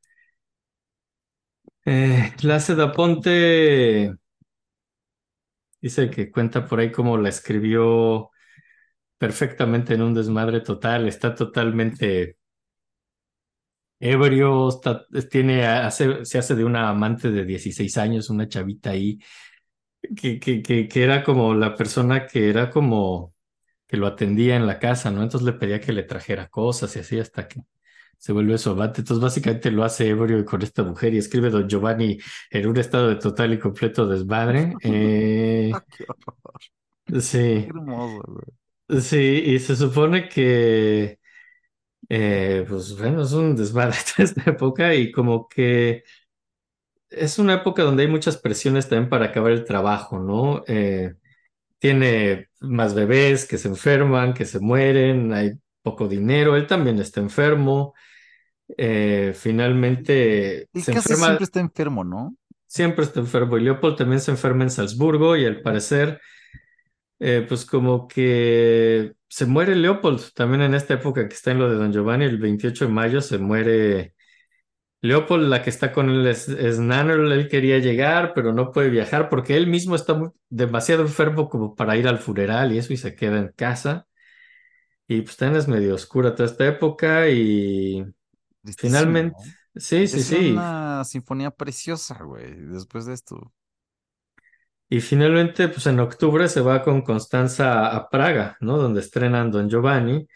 Eh, 1.86 2.34
la 2.44 2.56
hace 2.56 2.76
dice 5.82 6.10
que 6.10 6.32
cuenta 6.32 6.66
por 6.68 6.80
ahí 6.80 6.92
cómo 6.92 7.18
la 7.18 7.30
escribió 7.30 8.32
perfectamente 9.18 9.94
en 9.96 10.02
un 10.04 10.14
desmadre 10.16 10.62
total, 10.62 11.08
está 11.08 11.36
totalmente 11.36 12.38
ebrio, 14.00 14.70
tiene, 15.30 15.66
hace, 15.66 16.26
se 16.26 16.38
hace 16.40 16.56
de 16.56 16.64
una 16.66 16.90
amante 16.90 17.32
de 17.32 17.46
16 17.46 17.98
años, 17.98 18.30
una 18.30 18.48
chavita 18.48 18.92
ahí, 18.92 19.20
que, 20.16 20.40
que, 20.40 20.62
que, 20.62 20.88
que 20.88 21.04
era 21.04 21.24
como 21.24 21.54
la 21.54 21.76
persona 21.76 22.28
que 22.28 22.50
era 22.50 22.70
como 22.70 23.34
que 23.88 23.98
lo 23.98 24.08
atendía 24.08 24.56
en 24.58 24.68
la 24.68 24.80
casa, 24.80 25.12
¿no? 25.12 25.24
Entonces 25.24 25.46
le 25.46 25.54
pedía 25.54 25.82
que 25.82 25.94
le 25.94 26.04
trajera 26.04 26.50
cosas 26.50 26.96
y 26.96 27.00
así 27.00 27.20
hasta 27.20 27.48
que 27.48 27.62
se 28.18 28.34
vuelve 28.34 28.58
su 28.60 28.72
amante. 28.72 29.02
Entonces 29.02 29.24
básicamente 29.24 29.72
lo 29.72 29.84
hace 29.86 30.10
ebrio 30.10 30.46
con 30.46 30.62
esta 30.64 30.84
mujer 30.84 31.14
y 31.14 31.20
escribe 31.20 31.50
Don 31.52 31.68
Giovanni 31.70 32.20
en 32.52 32.68
un 32.68 32.78
estado 32.78 33.10
de 33.10 33.18
total 33.18 33.54
y 33.54 33.60
completo 33.60 34.08
desmadre. 34.08 34.78
Eh, 34.82 35.74
¡Ah, 35.74 35.84
qué 35.90 36.04
horror! 36.08 36.62
Qué 37.64 37.70
sí, 37.70 37.72
hermoso, 37.72 38.22
güey. 38.28 38.46
sí, 39.02 39.18
y 39.46 39.60
se 39.60 39.76
supone 39.76 40.28
que, 40.30 41.20
eh, 42.10 42.66
pues 42.70 42.98
bueno, 42.98 43.24
es 43.24 43.34
un 43.34 43.56
desmadre 43.56 43.98
toda 44.18 44.26
esta 44.30 44.50
época 44.52 44.96
y 44.96 45.12
como 45.12 45.48
que 45.48 46.04
es 47.12 47.40
una 47.40 47.56
época 47.56 47.84
donde 47.84 48.04
hay 48.04 48.10
muchas 48.10 48.38
presiones 48.38 48.88
también 48.88 49.10
para 49.10 49.26
acabar 49.28 49.52
el 49.52 49.66
trabajo, 49.66 50.20
¿no? 50.20 50.64
Eh, 50.68 51.14
tiene 51.80 52.50
más 52.60 52.94
bebés 52.94 53.46
que 53.46 53.58
se 53.58 53.68
enferman, 53.68 54.34
que 54.34 54.46
se 54.46 54.60
mueren, 54.60 55.34
hay 55.34 55.54
poco 55.82 56.08
dinero, 56.08 56.56
él 56.56 56.68
también 56.68 57.00
está 57.00 57.20
enfermo, 57.20 57.94
eh, 58.78 59.34
finalmente 59.36 60.70
Y 60.74 60.82
se 60.82 60.94
casi 60.94 61.14
enferma, 61.14 61.28
siempre 61.28 61.44
está 61.44 61.60
enfermo, 61.60 62.04
¿no? 62.04 62.36
siempre 62.68 63.04
está 63.04 63.20
enfermo, 63.20 63.58
y 63.58 63.64
Leopold 63.64 63.98
también 63.98 64.22
se 64.22 64.32
enferma 64.32 64.64
en 64.64 64.70
Salzburgo 64.70 65.36
y 65.36 65.46
al 65.46 65.62
parecer, 65.62 66.22
eh, 67.20 67.46
pues 67.48 67.66
como 67.66 68.08
que 68.08 69.14
se 69.28 69.46
muere 69.46 69.76
Leopold, 69.76 70.34
también 70.34 70.62
en 70.62 70.74
esta 70.76 70.94
época 70.94 71.28
que 71.28 71.34
está 71.34 71.52
en 71.52 71.60
lo 71.60 71.70
de 71.70 71.76
Don 71.76 71.92
Giovanni, 71.92 72.26
el 72.26 72.38
28 72.38 72.86
de 72.86 72.92
mayo 72.92 73.22
se 73.22 73.38
muere 73.40 74.14
Leopold, 75.02 75.48
la 75.50 75.64
que 75.64 75.70
está 75.72 75.92
con 75.92 76.10
él 76.10 76.28
es, 76.28 76.48
es 76.50 76.80
Nannerl, 76.80 77.32
él 77.32 77.48
quería 77.50 77.80
llegar, 77.80 78.34
pero 78.36 78.54
no 78.54 78.72
puede 78.72 78.90
viajar 78.90 79.30
porque 79.30 79.58
él 79.58 79.68
mismo 79.68 79.96
está 79.96 80.14
muy- 80.14 80.30
demasiado 80.50 81.02
enfermo 81.04 81.50
como 81.50 81.76
para 81.76 81.98
ir 81.98 82.08
al 82.08 82.20
funeral 82.20 82.72
y 82.74 82.78
eso 82.80 82.94
y 82.94 82.98
se 82.98 83.16
queda 83.16 83.40
en 83.40 83.50
casa. 83.56 84.08
Y 85.08 85.22
pues 85.22 85.36
también 85.38 85.60
es 85.60 85.68
medio 85.68 85.96
oscura 85.96 86.34
toda 86.36 86.48
esta 86.50 86.66
época 86.68 87.30
y 87.30 88.04
finalmente, 88.78 89.38
sí, 89.76 90.08
sí, 90.08 90.24
hacía 90.24 90.40
sí. 90.40 90.52
una 90.52 91.04
sinfonía 91.06 91.52
preciosa, 91.52 92.24
güey, 92.24 92.56
después 92.68 93.06
de 93.06 93.14
esto. 93.14 93.54
Y 94.90 95.00
finalmente, 95.02 95.70
pues 95.70 95.86
en 95.88 96.00
octubre 96.02 96.50
se 96.50 96.60
va 96.62 96.84
con 96.84 97.02
Constanza 97.02 97.96
a 97.96 98.10
Praga, 98.10 98.58
¿no? 98.60 98.78
Donde 98.78 99.00
estrenan 99.00 99.50
Don 99.52 99.70
Giovanni 99.70 100.28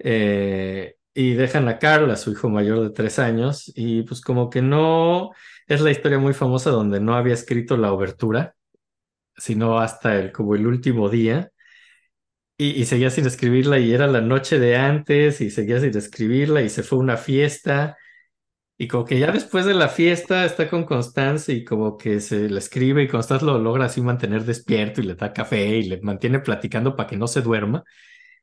eh, 0.00 0.96
y 1.18 1.34
dejan 1.34 1.68
a 1.68 1.78
Carl, 1.78 2.10
a 2.10 2.16
su 2.16 2.32
hijo 2.32 2.48
mayor 2.48 2.80
de 2.82 2.90
tres 2.90 3.18
años, 3.18 3.72
y 3.74 4.02
pues 4.02 4.20
como 4.20 4.50
que 4.50 4.62
no, 4.62 5.32
es 5.66 5.80
la 5.80 5.90
historia 5.90 6.18
muy 6.18 6.34
famosa 6.34 6.70
donde 6.70 7.00
no 7.00 7.14
había 7.14 7.34
escrito 7.34 7.76
la 7.76 7.92
obertura 7.92 8.54
sino 9.38 9.78
hasta 9.78 10.18
el, 10.18 10.32
como 10.32 10.54
el 10.54 10.66
último 10.66 11.08
día. 11.08 11.50
Y, 12.56 12.70
y 12.80 12.86
seguía 12.86 13.10
sin 13.10 13.26
escribirla 13.26 13.78
y 13.78 13.92
era 13.92 14.06
la 14.08 14.20
noche 14.20 14.58
de 14.58 14.76
antes 14.76 15.40
y 15.40 15.50
seguía 15.50 15.80
sin 15.80 15.96
escribirla 15.96 16.62
y 16.62 16.68
se 16.68 16.82
fue 16.82 16.98
a 16.98 17.02
una 17.02 17.16
fiesta. 17.16 17.96
Y 18.78 18.88
como 18.88 19.04
que 19.04 19.18
ya 19.18 19.32
después 19.32 19.64
de 19.66 19.74
la 19.74 19.88
fiesta 19.88 20.44
está 20.44 20.68
con 20.68 20.84
Constance 20.84 21.52
y 21.52 21.64
como 21.64 21.96
que 21.98 22.20
se 22.20 22.48
le 22.48 22.58
escribe 22.58 23.02
y 23.02 23.08
Constance 23.08 23.44
lo 23.44 23.58
logra 23.58 23.86
así 23.86 24.00
mantener 24.00 24.44
despierto 24.44 25.00
y 25.00 25.04
le 25.04 25.14
da 25.14 25.32
café 25.32 25.78
y 25.78 25.84
le 25.84 26.00
mantiene 26.00 26.40
platicando 26.40 26.96
para 26.96 27.08
que 27.08 27.16
no 27.16 27.26
se 27.28 27.42
duerma. 27.42 27.84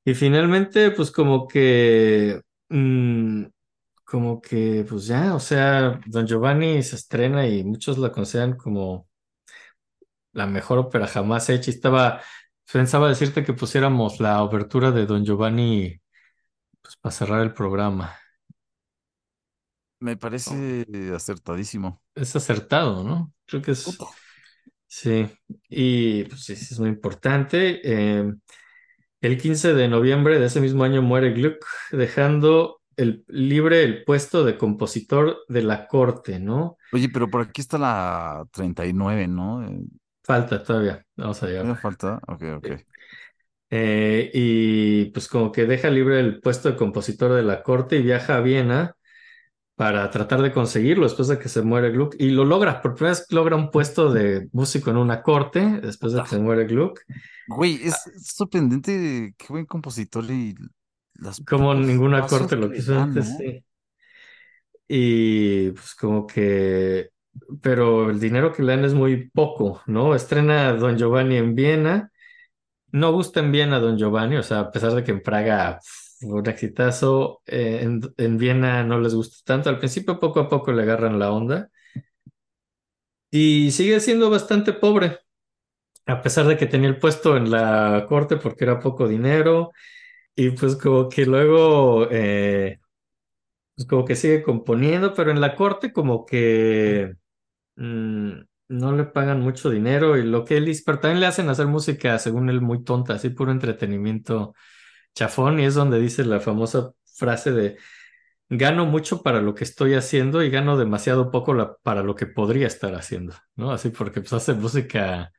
Y 0.06 0.14
finalmente 0.14 0.92
pues 0.92 1.12
como 1.12 1.48
que... 1.48 2.42
mm, 2.70 3.46
como 4.06 4.42
que 4.42 4.86
pues 4.90 5.08
ya, 5.08 5.36
o 5.36 5.40
sea, 5.40 6.00
Don 6.08 6.28
Giovanni 6.28 6.84
se 6.84 6.96
estrena 6.98 7.48
y 7.48 7.64
muchos 7.64 7.98
la 7.98 8.12
consideran 8.12 8.58
como 8.58 9.08
la 10.34 10.46
mejor 10.48 10.78
ópera 10.80 11.08
jamás 11.08 11.50
hecha. 11.50 11.72
Y 11.72 11.74
estaba, 11.76 12.22
pensaba 12.72 13.10
decirte 13.10 13.44
que 13.44 13.54
pusiéramos 13.54 14.20
la 14.20 14.42
obertura 14.44 14.92
de 14.92 15.06
Don 15.06 15.26
Giovanni, 15.26 16.02
pues 16.82 16.98
para 16.98 17.14
cerrar 17.16 17.42
el 17.44 17.54
programa. 17.54 18.16
Me 20.00 20.16
Oh. 20.48 20.56
parece 20.56 20.86
acertadísimo. 21.16 22.02
Es 22.16 22.36
acertado, 22.36 23.04
¿no? 23.04 23.34
Creo 23.46 23.62
que 23.62 23.72
es, 23.72 24.06
sí. 24.88 25.28
Y 25.70 26.26
pues 26.26 26.44
sí 26.46 26.54
es 26.54 26.80
muy 26.80 26.90
importante. 26.90 27.82
Eh, 27.84 28.34
el 29.26 29.38
15 29.38 29.74
de 29.74 29.88
noviembre 29.88 30.40
de 30.40 30.46
ese 30.46 30.62
mismo 30.62 30.84
año 30.84 31.02
muere 31.02 31.32
Gluck, 31.32 31.66
dejando 31.92 32.82
el, 32.96 33.26
libre 33.28 33.84
el 33.84 34.04
puesto 34.04 34.44
de 34.44 34.58
compositor 34.58 35.40
de 35.48 35.64
la 35.64 35.88
corte, 35.88 36.40
¿no? 36.40 36.78
Oye, 36.94 37.10
pero 37.10 37.30
por 37.30 37.42
aquí 37.42 37.62
está 37.62 37.78
la 37.78 38.46
39, 38.52 39.28
¿no? 39.28 39.68
Falta 40.24 40.64
todavía, 40.64 41.06
vamos 41.16 41.42
a 41.44 41.48
llegar. 41.48 41.64
¿Todavía 41.64 41.82
falta? 41.82 42.20
Ok, 42.28 42.44
ok. 42.58 42.68
Eh, 43.72 44.32
y 44.34 45.06
pues 45.06 45.28
como 45.28 45.52
que 45.52 45.66
deja 45.66 45.90
libre 45.90 46.20
el 46.20 46.40
puesto 46.40 46.70
de 46.70 46.76
compositor 46.76 47.34
de 47.34 47.44
la 47.44 47.64
corte 47.64 47.98
y 47.98 48.04
viaja 48.04 48.38
a 48.38 48.42
Viena 48.42 48.96
para 49.76 50.10
tratar 50.10 50.42
de 50.42 50.54
conseguirlo 50.54 51.04
después 51.04 51.28
de 51.28 51.38
que 51.38 51.50
se 51.50 51.62
muere 51.62 51.92
Gluck. 51.92 52.16
Y 52.18 52.30
lo 52.30 52.46
logra, 52.46 52.82
por 52.82 52.96
primera 52.96 53.12
vez 53.12 53.26
logra 53.30 53.56
un 53.56 53.72
puesto 53.72 54.12
de 54.12 54.48
músico 54.54 54.90
en 54.90 54.98
una 54.98 55.22
corte 55.22 55.82
después 55.82 56.14
de 56.14 56.22
que 56.22 56.30
se 56.30 56.40
muere 56.40 56.66
Gluck. 56.66 57.02
Güey, 57.48 57.82
es, 57.84 57.96
sorprendente 58.24 59.36
qué 59.38 59.46
buen 59.50 59.66
compositor 59.66 60.24
y 60.26 60.56
los 61.16 61.42
Como 61.42 61.74
ninguna 61.74 62.26
corte 62.26 62.56
lo 62.56 62.72
quiso 62.72 63.00
antes, 63.00 63.30
¿no? 63.32 63.38
sí. 63.38 63.64
Y 64.88 65.72
pues 65.72 65.96
como 65.96 66.28
que, 66.28 67.10
pero 67.62 68.10
el 68.10 68.20
dinero 68.20 68.54
que 68.54 68.64
le 68.64 68.76
dan 68.76 68.86
es 68.86 68.94
muy 68.94 69.30
poco, 69.30 69.82
¿no? 69.88 70.14
Estrena 70.16 70.74
Don 70.74 70.98
Giovanni 70.98 71.38
en 71.38 71.56
Viena. 71.56 72.12
No 72.92 73.12
gusta 73.12 73.40
en 73.40 73.52
Viena 73.52 73.80
Don 73.80 73.98
Giovanni, 73.98 74.38
o 74.38 74.44
sea, 74.44 74.60
a 74.62 74.72
pesar 74.72 74.94
de 74.94 75.04
que 75.04 75.12
en 75.12 75.22
Praga 75.22 75.80
un 76.22 76.48
exitazo, 76.48 77.42
eh, 77.46 77.80
en, 77.84 78.02
en 78.18 78.38
Viena 78.38 78.84
no 78.84 79.00
les 79.00 79.14
gusta 79.16 79.38
tanto. 79.46 79.70
Al 79.70 79.80
principio 79.80 80.20
poco 80.20 80.40
a 80.42 80.50
poco 80.50 80.72
le 80.72 80.84
agarran 80.84 81.20
la 81.20 81.32
onda. 81.32 81.70
Y 83.32 83.72
sigue 83.72 84.00
siendo 84.00 84.30
bastante 84.30 84.72
pobre, 84.74 85.20
a 86.08 86.22
pesar 86.22 86.48
de 86.48 86.58
que 86.58 86.68
tenía 86.68 86.90
el 86.90 87.00
puesto 87.00 87.38
en 87.38 87.52
la 87.52 88.06
corte 88.10 88.38
porque 88.38 88.66
era 88.66 88.80
poco 88.80 89.08
dinero. 89.08 89.72
Y 90.36 90.52
pues 90.52 90.76
como 90.78 91.10
que 91.10 91.26
luego, 91.26 92.08
eh, 92.12 92.80
pues 93.76 93.88
como 93.88 94.06
que 94.06 94.16
sigue 94.16 94.44
componiendo, 94.44 95.14
pero 95.14 95.32
en 95.32 95.42
la 95.42 95.56
corte 95.56 95.94
como 95.94 96.26
que 96.26 97.14
mm, 97.78 98.32
no 98.70 98.94
le 98.94 99.06
pagan 99.06 99.42
mucho 99.42 99.70
dinero. 99.72 100.18
Y 100.18 100.24
lo 100.24 100.46
que 100.46 100.58
él 100.58 100.66
dice, 100.66 100.84
pero 100.86 101.00
también 101.00 101.22
le 101.22 101.28
hacen 101.28 101.50
hacer 101.50 101.68
música, 101.68 102.20
según 102.20 102.50
él, 102.50 102.62
muy 102.62 102.84
tonta, 102.84 103.16
así 103.16 103.30
puro 103.32 103.52
entretenimiento 103.52 104.54
chafón, 105.16 105.60
y 105.60 105.66
es 105.66 105.76
donde 105.76 106.00
dice 106.00 106.26
la 106.26 106.40
famosa 106.40 106.94
frase 107.06 107.52
de 107.52 107.78
gano 108.50 108.86
mucho 108.86 109.24
para 109.24 109.42
lo 109.42 109.56
que 109.56 109.64
estoy 109.64 109.96
haciendo 109.96 110.44
y 110.44 110.50
gano 110.50 110.78
demasiado 110.78 111.32
poco 111.32 111.80
para 111.84 112.04
lo 112.04 112.16
que 112.16 112.28
podría 112.28 112.68
estar 112.68 112.96
haciendo, 112.96 113.36
¿no? 113.56 113.72
Así 113.72 113.90
porque 113.90 114.22
pues 114.22 114.34
hace 114.34 114.54
música 114.54 115.32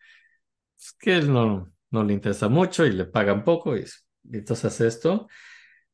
pues, 0.76 0.92
que 0.98 1.22
no, 1.22 1.72
no 1.90 2.04
le 2.04 2.14
interesa 2.14 2.48
mucho 2.48 2.86
y 2.86 2.92
le 2.92 3.04
pagan 3.06 3.44
poco 3.44 3.76
y, 3.76 3.84
y 4.24 4.38
entonces 4.38 4.66
hace 4.66 4.86
esto. 4.88 5.28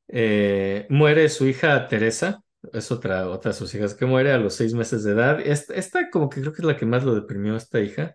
Eh, 0.09 0.87
muere 0.91 1.29
su 1.29 1.47
hija 1.47 1.89
Teresa, 1.89 2.43
es 2.73 2.91
otra, 2.93 3.29
otra 3.31 3.53
de 3.53 3.59
sus 3.59 3.75
hijas 3.75 3.95
que 3.95 4.07
muere 4.07 4.33
a 4.33 4.39
los 4.39 4.55
seis 4.55 4.75
meses 4.75 5.05
de 5.05 5.13
edad. 5.13 5.41
Esta, 5.41 5.75
esta 5.75 6.11
como 6.11 6.29
que 6.29 6.41
creo 6.41 6.53
que 6.53 6.63
es 6.63 6.67
la 6.67 6.77
que 6.77 6.87
más 6.87 7.05
lo 7.05 7.15
deprimió, 7.15 7.57
esta 7.57 7.81
hija. 7.81 8.15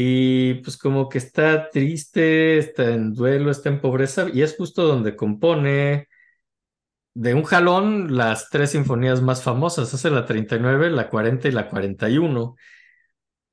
Y 0.00 0.54
pues 0.62 0.76
como 0.78 1.08
que 1.08 1.18
está 1.18 1.70
triste, 1.70 2.58
está 2.58 2.94
en 2.94 3.14
duelo, 3.14 3.50
está 3.50 3.68
en 3.70 3.80
pobreza, 3.80 4.28
y 4.32 4.42
es 4.42 4.54
justo 4.56 4.84
donde 4.86 5.16
compone 5.16 6.06
de 7.14 7.34
un 7.34 7.42
jalón 7.44 8.16
las 8.16 8.48
tres 8.50 8.70
sinfonías 8.70 9.22
más 9.22 9.42
famosas. 9.42 9.92
Hace 9.92 10.10
la 10.10 10.24
39, 10.26 10.90
la 10.90 11.08
40 11.08 11.48
y 11.48 11.52
la 11.52 11.68
41. 11.68 12.54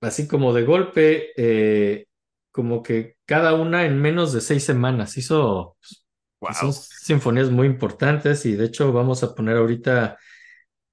Así 0.02 0.28
como 0.28 0.54
de 0.54 0.64
golpe, 0.66 1.32
eh, 1.38 2.08
como 2.52 2.84
que 2.84 3.18
cada 3.26 3.54
una 3.56 3.86
en 3.86 4.02
menos 4.02 4.34
de 4.34 4.42
seis 4.42 4.64
semanas. 4.66 5.18
Hizo, 5.18 5.78
pues, 5.82 6.58
son 6.60 6.74
Wow. 6.74 6.74
sinfonías 6.74 7.52
muy 7.52 7.68
importantes 7.68 8.46
y 8.46 8.56
de 8.56 8.66
hecho 8.66 8.94
vamos 8.94 9.24
a 9.24 9.36
poner 9.36 9.58
ahorita 9.58 10.18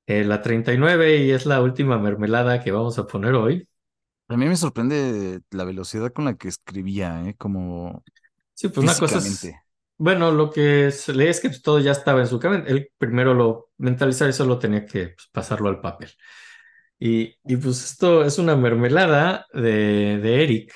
eh, 0.07 0.25
la 0.25 0.43
39 0.43 1.19
y 1.19 1.31
es 1.33 1.47
la 1.47 1.63
última 1.63 1.99
mermelada 1.99 2.63
que 2.63 2.73
vamos 2.73 2.99
a 2.99 3.07
poner 3.07 3.35
hoy. 3.35 3.69
A 4.33 4.37
mí 4.37 4.47
me 4.47 4.57
sorprende 4.57 5.41
la 5.51 5.65
velocidad 5.65 6.13
con 6.13 6.25
la 6.25 6.35
que 6.37 6.49
escribía, 6.49 7.23
¿eh? 7.27 7.35
Como 7.37 8.03
Sí, 8.55 8.69
pues 8.69 8.79
una 8.85 8.97
cosa 8.97 9.19
es, 9.19 9.51
bueno, 9.99 10.33
lo 10.33 10.51
que 10.51 10.91
se 10.91 11.13
lee 11.13 11.29
es 11.29 11.41
que 11.41 11.51
todo 11.51 11.79
ya 11.79 11.93
estaba 11.93 12.21
en 12.21 12.27
su 12.27 12.39
cabeza. 12.41 12.65
Él 12.67 12.91
primero 12.99 13.35
lo 13.35 13.71
mentalizaba 13.79 14.31
y 14.31 14.33
solo 14.33 14.59
tenía 14.59 14.85
que 14.85 15.09
pues, 15.09 15.29
pasarlo 15.33 15.69
al 15.69 15.81
papel. 15.81 16.11
Y, 16.99 17.37
y 17.45 17.57
pues 17.57 17.85
esto 17.85 18.25
es 18.25 18.39
una 18.39 18.57
mermelada 18.57 19.47
de, 19.53 20.19
de 20.19 20.43
Eric. 20.45 20.73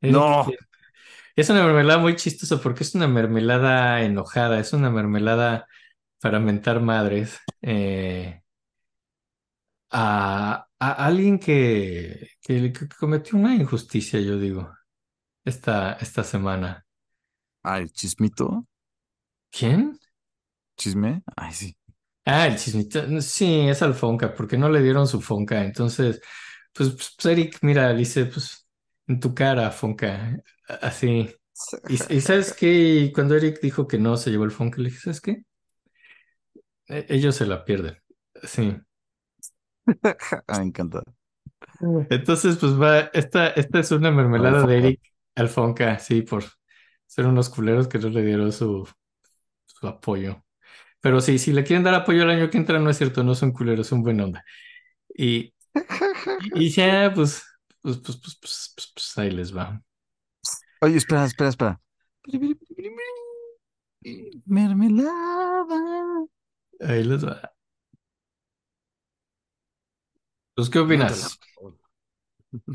Eric 0.00 0.14
No. 0.14 0.46
es 1.36 1.50
una 1.50 1.64
mermelada 1.64 1.98
muy 2.00 2.16
chistosa 2.16 2.58
porque 2.60 2.84
es 2.84 2.94
una 2.94 3.08
mermelada 3.08 4.02
enojada, 4.02 4.58
es 4.60 4.72
una 4.72 4.90
mermelada 4.90 5.66
para 6.20 6.40
mentar 6.40 6.80
madres 6.80 7.38
eh, 7.62 8.42
a, 9.90 10.66
a 10.90 11.06
alguien 11.06 11.38
que, 11.38 12.28
que, 12.42 12.72
que 12.72 12.88
cometió 12.88 13.38
una 13.38 13.54
injusticia, 13.54 14.20
yo 14.20 14.38
digo, 14.38 14.72
esta, 15.44 15.94
esta 15.94 16.24
semana. 16.24 16.86
Ay, 17.64 17.88
chismito. 17.90 18.64
¿Quién? 19.50 19.98
Chisme. 20.76 21.22
Ay, 21.36 21.52
sí. 21.52 21.76
Ah, 22.24 22.46
el 22.46 22.56
chismito. 22.56 23.20
Sí, 23.20 23.68
es 23.68 23.82
al 23.82 23.94
Fonca, 23.94 24.34
porque 24.34 24.56
no 24.56 24.68
le 24.68 24.80
dieron 24.82 25.08
su 25.08 25.20
Fonca. 25.20 25.64
Entonces, 25.64 26.20
pues, 26.72 26.90
pues, 26.90 27.14
pues, 27.16 27.26
Eric, 27.26 27.58
mira, 27.62 27.92
dice, 27.94 28.26
pues, 28.26 28.68
en 29.08 29.18
tu 29.20 29.34
cara, 29.34 29.70
Fonca. 29.72 30.36
Así. 30.68 31.34
Y, 31.88 31.94
y 32.16 32.20
¿sabes 32.20 32.52
qué? 32.54 32.68
Y 32.72 33.12
Cuando 33.12 33.36
Eric 33.36 33.60
dijo 33.60 33.88
que 33.88 33.98
no 33.98 34.16
se 34.16 34.30
llevó 34.30 34.44
el 34.44 34.52
Fonca, 34.52 34.80
le 34.80 34.88
dije, 34.90 35.00
¿sabes 35.00 35.20
qué? 35.20 35.42
E- 36.88 37.06
ellos 37.08 37.36
se 37.36 37.46
la 37.46 37.64
pierden. 37.64 37.96
Sí. 38.44 38.76
Ah, 40.48 40.58
me 40.58 40.66
encanta. 40.66 41.02
Entonces, 42.08 42.56
pues 42.58 42.80
va, 42.80 43.00
esta, 43.14 43.48
esta 43.48 43.80
es 43.80 43.90
una 43.90 44.10
mermelada 44.10 44.64
de. 44.64 44.78
Eric 44.78 45.00
al 45.34 45.48
Fonca, 45.48 45.98
sí, 45.98 46.22
por 46.22 46.44
ser 47.06 47.26
unos 47.26 47.48
culeros 47.48 47.88
que 47.88 47.98
no 47.98 48.08
le 48.10 48.22
dieron 48.22 48.52
su, 48.52 48.86
su 49.66 49.86
apoyo. 49.88 50.44
Pero 51.00 51.20
sí, 51.20 51.38
si 51.38 51.52
le 51.52 51.64
quieren 51.64 51.84
dar 51.84 51.94
apoyo 51.94 52.24
el 52.24 52.30
año 52.30 52.50
que 52.50 52.58
entra, 52.58 52.78
no 52.80 52.90
es 52.90 52.98
cierto, 52.98 53.24
no 53.24 53.34
son 53.34 53.52
culeros, 53.52 53.86
son 53.88 54.02
buena 54.02 54.24
onda. 54.26 54.44
Y, 55.16 55.54
y 56.38 56.66
y 56.66 56.70
ya, 56.70 57.12
pues, 57.14 57.42
pues, 57.82 57.98
pues, 57.98 58.18
pues, 58.18 58.36
pues, 58.40 58.72
pues, 58.76 58.92
pues, 58.94 59.18
ahí 59.18 59.30
les 59.32 59.56
va. 59.56 59.82
Oye, 60.80 60.96
espera, 60.98 61.24
espera, 61.24 61.48
espera. 61.50 61.80
Mermelada. 64.46 65.78
Ahí 66.80 67.04
les 67.04 67.24
va. 67.24 67.51
Pues, 70.54 70.68
¿qué 70.70 70.78
opinas? 70.78 71.38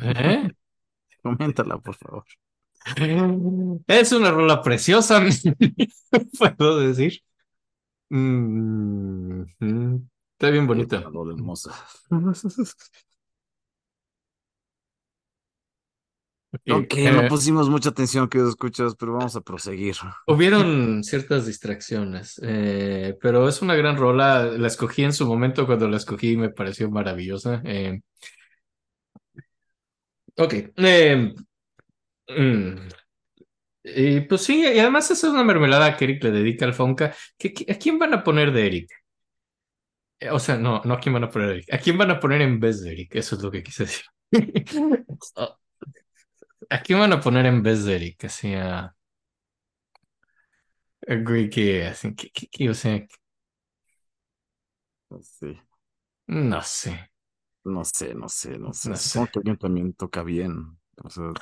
¿Eh? 0.02 0.50
Coméntala, 1.24 1.78
por 1.80 1.96
favor. 1.96 2.26
Es 3.88 4.12
una 4.12 4.32
rola 4.32 4.62
preciosa, 4.62 5.22
puedo 6.58 6.80
decir. 6.80 7.22
Mm, 8.10 9.44
está 10.34 10.50
bien 10.50 10.68
bonita. 10.68 11.00
una 11.00 11.10
rola 11.10 11.34
hermosa. 11.34 11.74
Ok, 16.54 16.94
no 17.14 17.22
eh, 17.24 17.28
pusimos 17.30 17.70
mucha 17.70 17.90
atención, 17.90 18.28
que 18.30 18.40
escuchas, 18.40 18.96
pero 18.98 19.14
vamos 19.14 19.36
a 19.36 19.42
proseguir. 19.42 19.96
hubieron 20.28 21.04
ciertas 21.04 21.46
distracciones, 21.46 22.40
eh, 22.44 23.16
pero 23.22 23.48
es 23.48 23.62
una 23.62 23.76
gran 23.76 23.98
rola. 23.98 24.44
La 24.46 24.68
escogí 24.68 25.04
en 25.04 25.14
su 25.14 25.26
momento 25.28 25.66
cuando 25.66 25.88
la 25.88 25.98
escogí 25.98 26.32
y 26.32 26.38
me 26.38 26.50
pareció 26.50 26.90
maravillosa. 26.90 27.62
Eh, 27.66 28.00
ok. 30.38 30.54
eh, 30.78 31.34
mm, 32.30 32.88
y 33.84 34.22
pues 34.22 34.42
sí, 34.44 34.62
y 34.64 34.80
además 34.80 35.10
esa 35.12 35.28
es 35.28 35.34
una 35.34 35.44
mermelada 35.44 35.96
que 35.96 36.06
Eric 36.06 36.24
le 36.26 36.32
dedica 36.32 36.66
al 36.66 36.74
Fonca. 36.74 37.14
¿Qué- 37.38 37.54
qué- 37.54 37.72
¿A 37.72 37.78
quién 37.78 37.98
van 38.00 38.14
a 38.14 38.24
poner 38.24 38.52
de 38.52 38.68
Eric? 38.68 38.90
Eh, 40.20 40.30
O 40.32 40.40
sea, 40.40 40.58
no, 40.58 40.82
no 40.84 40.94
a 40.96 41.00
quién 41.00 41.14
van 41.14 41.24
a 41.26 41.30
poner 41.30 41.50
a 41.50 41.54
Eric. 41.54 41.74
¿A 41.74 41.78
quién 41.80 41.98
van 41.98 42.12
a 42.12 42.20
poner 42.20 42.42
en 42.42 42.60
vez 42.60 42.82
de 42.82 42.92
Eric? 42.92 43.16
Eso 43.16 43.36
es 43.36 43.42
lo 43.44 43.52
que 43.52 43.64
quise 43.64 43.84
decir. 43.86 44.06
¿A 46.70 46.78
quién 46.84 47.00
van 47.00 47.14
a 47.14 47.20
poner 47.22 47.46
en 47.46 47.62
vez 47.64 47.84
de 47.86 47.96
Eric? 47.96 48.26
Así 48.26 48.54
a, 48.56 48.96
a 51.08 51.16
que, 51.50 51.86
así, 51.88 52.16
que, 52.16 52.30
que- 52.32 52.48
que, 52.48 52.70
o 52.70 52.74
sea, 52.74 53.06
Sí, 55.22 55.58
no 56.28 56.62
sé, 56.62 57.12
no 57.66 57.84
sé, 57.86 58.16
no 58.16 58.30
sé, 58.30 58.58
no 58.60 58.74
sé. 58.74 58.92
no 58.92 58.96
sé. 58.98 58.98
Supongo 58.98 59.32
que 59.32 59.40
alguien 59.40 59.58
también 59.58 59.94
toca 59.94 60.24
bien. 60.24 60.80
O 61.04 61.10
sea, 61.10 61.34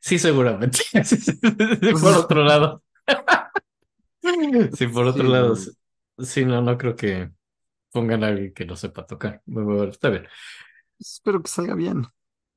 Sí, 0.00 0.18
seguramente. 0.18 0.80
Por 2.00 2.16
otro 2.16 2.44
lado. 2.44 2.82
Sí, 4.72 4.86
por 4.88 5.06
otro 5.06 5.24
sí, 5.24 5.28
lado. 5.28 5.54
no, 5.54 5.72
Sí, 6.18 6.44
no, 6.44 6.60
no 6.62 6.76
creo 6.78 6.94
que 6.96 7.30
pongan 7.92 8.24
a 8.24 8.28
alguien 8.28 8.54
que 8.54 8.66
no 8.66 8.76
sepa 8.76 9.06
tocar. 9.06 9.42
Está 9.90 10.10
bien. 10.10 10.28
espero 10.98 11.42
que 11.42 11.50
salga 11.50 11.74
bien. 11.74 12.06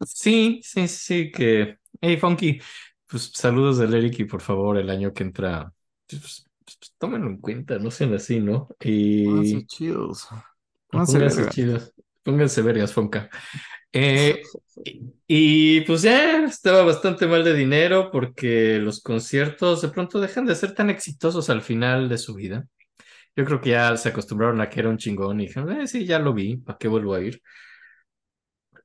Sí, 0.05 0.61
sí, 0.63 0.87
sí, 0.87 1.31
que. 1.31 1.79
Hey, 2.01 2.17
Funky, 2.17 2.59
pues 3.07 3.31
saludos 3.33 3.77
del 3.77 3.93
Eric 3.93 4.19
y 4.19 4.25
por 4.25 4.41
favor, 4.41 4.77
el 4.77 4.89
año 4.89 5.13
que 5.13 5.23
entra, 5.23 5.71
pues, 6.07 6.45
pues, 6.65 6.77
pues, 6.77 6.93
tómenlo 6.97 7.27
en 7.27 7.37
cuenta, 7.39 7.79
no 7.79 7.91
sean 7.91 8.13
así, 8.13 8.39
¿no? 8.39 8.67
Pónganse 9.23 9.57
Y, 9.57 9.65
chidos. 9.67 10.27
Pónganse 10.89 11.19
pónganse 11.19 11.19
verga. 11.19 11.49
chidos, 11.49 11.93
pónganse 12.23 12.61
vergas, 12.61 12.93
Fonca. 12.93 13.29
Eh, 13.93 14.41
y, 14.83 15.77
y, 15.77 15.81
pues 15.81 16.01
ya 16.01 16.43
estaba 16.45 16.83
bastante 16.83 17.27
mal 17.27 17.43
de 17.43 17.53
dinero 17.53 18.11
porque 18.11 18.79
los 18.79 19.01
conciertos 19.01 19.81
de 19.81 19.89
pronto 19.89 20.19
dejan 20.19 20.45
de 20.45 20.55
ser 20.55 20.73
tan 20.73 20.89
exitosos 20.89 21.49
al 21.49 21.61
final 21.61 22.09
de 22.09 22.17
su 22.17 22.33
vida. 22.35 22.67
Yo 23.35 23.45
creo 23.45 23.61
que 23.61 23.71
ya 23.71 23.95
se 23.97 24.09
acostumbraron 24.09 24.61
a 24.61 24.69
que 24.69 24.79
era 24.81 24.89
un 24.89 24.97
chingón 24.97 25.41
y 25.41 25.47
dijeron, 25.47 25.71
eh, 25.81 25.87
sí, 25.87 26.05
ya 26.05 26.19
lo 26.19 26.33
vi, 26.33 26.57
¿para 26.57 26.77
qué 26.77 26.87
vuelvo 26.87 27.13
a 27.13 27.21
ir? 27.21 27.41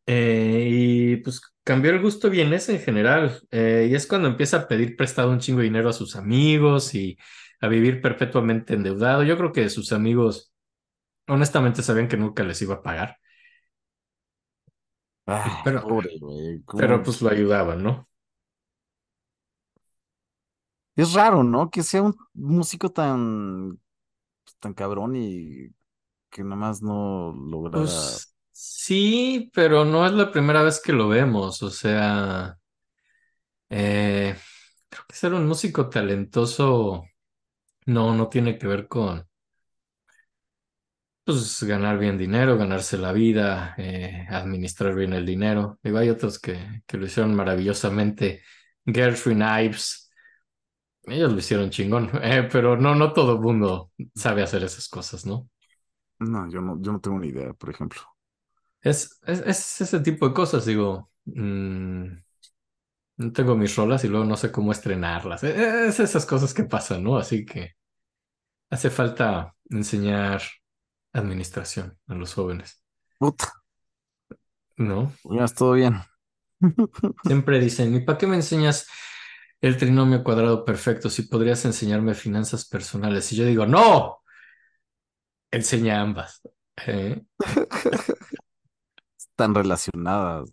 Eh, 0.07 0.69
y 0.71 1.17
pues 1.19 1.41
cambió 1.71 1.91
el 1.93 2.01
gusto 2.03 2.31
vienés 2.31 2.69
en 2.69 2.81
general. 2.81 3.41
eh, 3.51 3.89
y 3.91 3.95
es 3.95 4.07
cuando 4.07 4.29
empieza 4.29 4.59
a 4.59 4.69
pedir 4.69 4.97
prestado 4.97 5.31
un 5.31 5.39
chingo 5.41 5.59
de 5.61 5.65
dinero 5.65 5.89
a 5.91 5.93
sus 5.93 6.17
amigos 6.17 6.95
y 6.95 7.19
a 7.61 7.69
vivir 7.69 8.01
perpetuamente 8.03 8.75
endeudado. 8.75 9.23
Yo 9.23 9.37
creo 9.39 9.53
que 9.53 9.69
sus 9.71 9.93
amigos 9.93 10.53
honestamente 11.29 11.83
sabían 11.83 12.09
que 12.09 12.17
nunca 12.19 12.45
les 12.45 12.63
iba 12.63 12.77
a 12.77 12.83
pagar, 12.83 13.19
Ay, 15.27 15.53
pero, 15.63 15.81
pobre, 15.81 16.19
güey. 16.19 16.63
pero 16.75 17.03
pues 17.03 17.23
lo 17.23 17.31
ayudaban, 17.31 17.83
¿no? 17.83 18.09
Es 20.97 21.13
raro, 21.15 21.43
¿no? 21.45 21.71
Que 21.71 21.83
sea 21.83 22.03
un 22.03 22.17
músico 22.35 22.91
tan, 22.91 23.81
tan 24.61 24.75
cabrón 24.75 25.17
y 25.17 25.71
que 26.31 26.45
nada 26.45 26.57
más 26.57 26.83
no 26.83 27.33
lograra. 27.35 28.23
Pues 28.23 28.30
sí, 28.63 29.51
pero 29.55 29.85
no 29.85 30.07
es 30.07 30.13
la 30.13 30.31
primera 30.31 30.63
vez 30.63 30.81
que 30.81 30.93
lo 30.93 31.09
vemos. 31.09 31.63
O 31.63 31.71
sea, 31.71 32.59
eh, 33.69 34.35
creo 34.89 35.05
que 35.09 35.17
ser 35.17 35.35
un 35.35 35.47
músico 35.47 35.89
talentoso 35.89 37.05
no, 37.87 38.15
no 38.15 38.29
tiene 38.29 38.59
que 38.59 38.67
ver 38.67 38.89
con 38.89 39.29
pues, 41.25 41.63
ganar 41.63 41.99
bien 41.99 42.19
dinero, 42.19 42.57
ganarse 42.59 42.99
la 42.99 43.13
vida, 43.13 43.75
eh, 43.79 44.27
administrar 44.31 44.95
bien 44.95 45.13
el 45.13 45.27
dinero. 45.27 45.79
Digo, 45.83 45.99
hay 45.99 46.11
otros 46.11 46.39
que, 46.39 46.83
que 46.87 46.97
lo 46.99 47.07
hicieron 47.07 47.35
maravillosamente. 47.35 48.43
Gershwin 48.85 49.43
Ives, 49.43 50.11
ellos 51.05 51.33
lo 51.33 51.39
hicieron 51.39 51.71
chingón, 51.71 52.11
eh, 52.23 52.49
pero 52.53 52.77
no, 52.77 52.95
no 52.95 53.13
todo 53.13 53.35
el 53.35 53.41
mundo 53.41 53.93
sabe 54.15 54.43
hacer 54.43 54.65
esas 54.65 54.89
cosas, 54.89 55.27
¿no? 55.27 55.49
No, 56.21 56.49
yo 56.51 56.61
no, 56.61 56.81
yo 56.81 56.93
no 56.93 57.01
tengo 57.01 57.19
ni 57.19 57.29
idea, 57.29 57.53
por 57.55 57.71
ejemplo. 57.71 58.01
Es, 58.83 59.21
es, 59.27 59.41
es 59.41 59.81
ese 59.83 60.01
tipo 60.01 60.29
de 60.29 60.35
cosas, 60.35 60.65
digo. 60.67 61.11
mm, 61.27 62.07
no 63.17 63.33
tengo 63.33 63.57
mis 63.57 63.77
rolas 63.77 64.05
y 64.05 64.09
luego 64.09 64.25
no 64.25 64.37
sé 64.37 64.51
cómo 64.53 64.73
estrenarlas. 64.73 65.45
Eh, 65.45 65.87
Es 65.89 66.01
esas 66.01 66.27
cosas 66.27 66.55
que 66.55 66.65
pasan, 66.65 67.05
¿no? 67.05 67.19
Así 67.19 67.45
que 67.45 67.73
hace 68.71 68.91
falta 68.91 69.57
enseñar 69.71 70.43
administración 71.13 71.99
a 72.09 72.15
los 72.15 72.35
jóvenes, 72.35 72.85
Puta, 73.19 73.47
¿no? 74.77 75.13
ya 75.25 75.47
todo 75.49 75.73
bien. 75.75 75.95
Siempre 77.23 77.61
dicen, 77.61 77.95
¿y 77.95 78.01
para 78.01 78.19
qué 78.19 78.27
me 78.27 78.37
enseñas 78.37 78.87
el 79.61 79.77
trinomio 79.79 80.25
cuadrado 80.25 80.65
perfecto 80.65 81.11
si 81.11 81.23
podrías 81.23 81.65
enseñarme 81.65 82.15
finanzas 82.15 82.67
personales? 82.67 83.31
Y 83.33 83.37
yo 83.37 83.45
digo, 83.47 83.67
no, 83.67 84.21
enseña 85.51 86.01
ambas. 86.01 86.41
¿eh? 86.87 87.23
Están 89.41 89.55
relacionadas. 89.55 90.53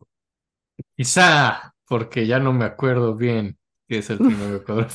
Quizá 0.95 1.73
porque 1.89 2.25
ya 2.25 2.39
no 2.39 2.53
me 2.53 2.63
acuerdo 2.63 3.15
bien 3.15 3.57
qué 3.85 3.97
es 3.97 4.09
el 4.09 4.17
trinomio 4.17 4.63
cuadrado. 4.63 4.87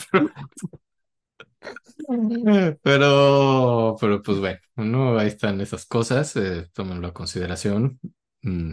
Pero, 2.83 3.97
pero 4.01 4.23
pues 4.23 4.39
bueno, 4.39 4.59
no, 4.77 5.19
ahí 5.19 5.29
están 5.29 5.61
esas 5.61 5.87
cosas, 5.87 6.35
eh, 6.37 6.69
tómenlo 6.73 7.09
a 7.09 7.12
consideración. 7.15 8.01
Mm. 8.43 8.73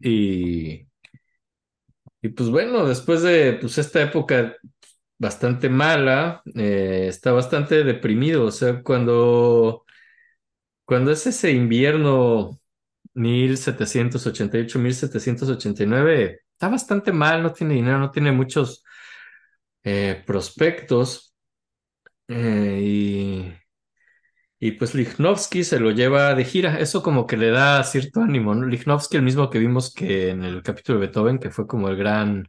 Y, 0.00 0.86
y 2.22 2.28
pues 2.30 2.50
bueno, 2.50 2.86
después 2.86 3.22
de 3.22 3.58
pues, 3.60 3.78
esta 3.78 4.02
época 4.02 4.56
bastante 5.18 5.68
mala, 5.68 6.42
eh, 6.54 7.06
está 7.08 7.32
bastante 7.32 7.84
deprimido. 7.84 8.46
O 8.46 8.50
sea, 8.50 8.82
cuando, 8.82 9.84
cuando 10.84 11.12
es 11.12 11.26
ese 11.26 11.52
invierno 11.52 12.60
1788, 13.14 14.78
1789, 14.78 16.40
está 16.52 16.68
bastante 16.68 17.12
mal, 17.12 17.42
no 17.42 17.52
tiene 17.52 17.74
dinero, 17.74 17.98
no 17.98 18.10
tiene 18.10 18.32
muchos 18.32 18.84
eh, 19.82 20.22
prospectos. 20.26 21.34
Eh, 22.28 22.80
y, 22.82 23.52
y 24.58 24.72
pues 24.72 24.94
Lichnowsky 24.94 25.64
se 25.64 25.80
lo 25.80 25.90
lleva 25.90 26.34
de 26.34 26.44
gira. 26.44 26.78
Eso 26.78 27.02
como 27.02 27.26
que 27.26 27.36
le 27.36 27.50
da 27.50 27.82
cierto 27.84 28.20
ánimo, 28.20 28.54
¿no? 28.54 28.66
Lichnowsky, 28.66 29.16
el 29.16 29.22
mismo 29.22 29.50
que 29.50 29.58
vimos 29.58 29.92
que 29.94 30.30
en 30.30 30.44
el 30.44 30.62
capítulo 30.62 31.00
de 31.00 31.06
Beethoven, 31.06 31.38
que 31.38 31.50
fue 31.50 31.66
como 31.66 31.88
el 31.88 31.96
gran 31.96 32.48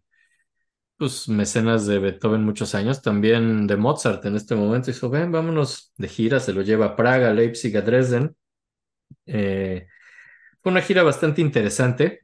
pues, 0.98 1.28
mecenas 1.30 1.88
de 1.88 2.00
Beethoven 2.00 2.44
muchos 2.44 2.76
años, 2.76 3.02
también 3.02 3.66
de 3.68 3.78
Mozart 3.78 4.24
en 4.26 4.36
este 4.36 4.56
momento. 4.56 4.92
Dijo, 4.92 5.10
ven, 5.10 5.32
vámonos 5.32 5.94
de 5.98 6.08
gira. 6.08 6.40
Se 6.40 6.54
lo 6.54 6.62
lleva 6.62 6.88
a 6.88 6.96
Praga, 6.96 7.34
Leipzig, 7.34 7.76
a 7.78 7.82
Dresden. 7.82 8.36
Eh, 9.26 9.88
fue 10.62 10.72
una 10.72 10.82
gira 10.82 11.04
bastante 11.04 11.42
interesante. 11.42 12.20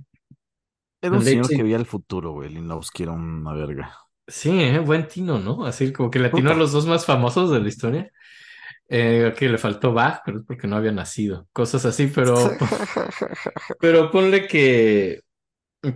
Era 1.01 1.15
un 1.15 1.23
señor 1.23 1.47
que 1.47 1.63
veía 1.63 1.77
el 1.77 1.85
futuro, 1.85 2.31
güey. 2.31 2.49
Linowski 2.49 3.03
era 3.03 3.11
una 3.11 3.53
verga. 3.53 3.95
sí, 4.27 4.61
eh, 4.61 4.79
buen 4.79 5.07
tino, 5.07 5.39
¿no? 5.39 5.65
Así 5.65 5.91
como 5.91 6.09
que 6.09 6.19
le 6.19 6.27
atinó 6.27 6.51
a 6.51 6.55
los 6.55 6.71
dos 6.71 6.85
más 6.85 7.05
famosos 7.05 7.51
de 7.51 7.59
la 7.59 7.67
historia. 7.67 8.11
Eh, 8.89 9.33
que 9.37 9.49
le 9.49 9.57
faltó 9.57 9.91
Bach, 9.91 10.21
pero 10.25 10.39
es 10.39 10.45
porque 10.45 10.65
no 10.65 10.77
había 10.77 10.93
nacido. 10.93 11.47
Cosas 11.51 11.85
así, 11.85 12.07
pero, 12.07 12.35
pero 13.81 14.09
ponle 14.09 14.47
que, 14.47 15.23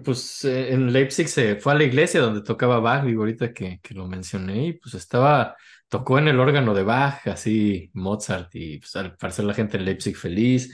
pues 0.04 0.44
eh, 0.44 0.74
en 0.74 0.92
Leipzig 0.92 1.30
se 1.30 1.56
fue 1.56 1.72
a 1.72 1.76
la 1.76 1.86
iglesia 1.86 2.20
donde 2.20 2.42
tocaba 2.42 2.80
Bach, 2.80 3.06
digo 3.06 3.22
ahorita 3.22 3.54
que, 3.54 3.80
que 3.82 3.94
lo 3.94 4.08
mencioné, 4.08 4.68
y 4.68 4.74
pues 4.74 4.94
estaba, 4.96 5.56
tocó 5.88 6.20
en 6.20 6.28
el 6.28 6.40
órgano 6.40 6.74
de 6.74 6.84
Bach, 6.84 7.26
así 7.28 7.90
Mozart, 7.94 8.54
y 8.56 8.80
pues 8.80 8.94
al 8.98 9.16
parecer 9.16 9.46
la 9.46 9.54
gente 9.54 9.78
en 9.78 9.86
Leipzig 9.86 10.18
feliz. 10.18 10.74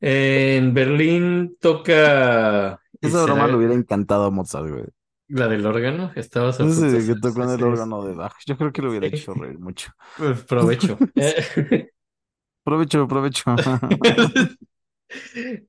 En 0.00 0.74
Berlín 0.74 1.56
toca 1.60 2.80
Esa 3.00 3.24
broma 3.24 3.46
le 3.46 3.56
hubiera 3.56 3.74
encantado 3.74 4.24
a 4.24 4.30
Mozart, 4.30 4.68
güey. 4.68 4.84
la 5.28 5.48
del 5.48 5.64
órgano, 5.66 6.12
estabas 6.16 6.60
a 6.60 6.64
que 6.64 7.14
tocó 7.20 7.44
en 7.44 7.50
el 7.50 7.62
órgano 7.62 8.04
de 8.04 8.14
Bach. 8.14 8.34
Yo 8.46 8.56
creo 8.56 8.72
que 8.72 8.82
le 8.82 8.88
hubiera 8.88 9.06
hecho 9.06 9.34
reír 9.34 9.58
mucho. 9.60 9.92
Pues, 10.16 10.42
provecho. 10.44 10.98
Provecho, 12.64 13.08
provecho. 13.08 13.44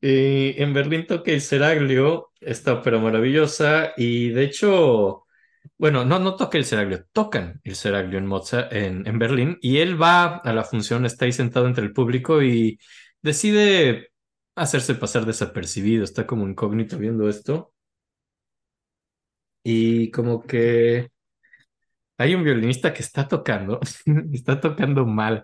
Y 0.02 0.62
en 0.62 0.74
Berlín 0.74 1.08
toca 1.08 1.32
el 1.32 1.42
Seraglio, 1.42 2.32
esta 2.40 2.74
ópera 2.74 3.00
maravillosa, 3.00 3.92
y 3.98 4.30
de 4.30 4.44
hecho, 4.44 5.26
bueno, 5.78 6.06
no, 6.06 6.20
no 6.20 6.36
toca 6.36 6.58
el 6.60 6.66
Seraglio, 6.66 7.06
tocan 7.12 7.60
el 7.64 7.76
Seraglio 7.76 8.20
en 8.20 8.28
Mozart, 8.28 8.72
en, 8.74 9.08
en 9.08 9.20
Berlín, 9.20 9.58
y 9.62 9.78
él 9.80 10.00
va 10.02 10.38
a 10.38 10.54
la 10.54 10.64
función, 10.64 11.06
está 11.06 11.26
ahí 11.26 11.32
sentado 11.32 11.66
entre 11.68 11.84
el 11.86 11.94
público 11.94 12.44
y 12.44 12.80
decide 13.24 14.11
hacerse 14.56 14.96
pasar 14.96 15.26
desapercibido, 15.26 16.04
está 16.04 16.28
como 16.28 16.48
incógnito 16.48 16.98
viendo 16.98 17.30
esto, 17.30 17.74
y 19.64 20.12
como 20.12 20.42
que 20.42 21.10
hay 22.18 22.36
un 22.36 22.44
violinista 22.44 22.94
que 22.94 23.02
está 23.02 23.28
tocando, 23.28 23.80
está 24.34 24.60
tocando 24.60 25.06
mal. 25.06 25.44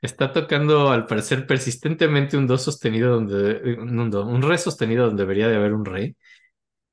Está 0.00 0.32
tocando, 0.32 0.90
al 0.92 1.06
parecer, 1.06 1.46
persistentemente 1.46 2.36
un 2.36 2.46
do 2.46 2.56
sostenido 2.58 3.10
donde, 3.14 3.76
un 3.80 4.10
do, 4.10 4.26
un 4.26 4.42
re 4.42 4.56
sostenido 4.58 5.06
donde 5.06 5.24
debería 5.24 5.48
de 5.48 5.56
haber 5.56 5.72
un 5.74 5.84
re. 5.84 6.16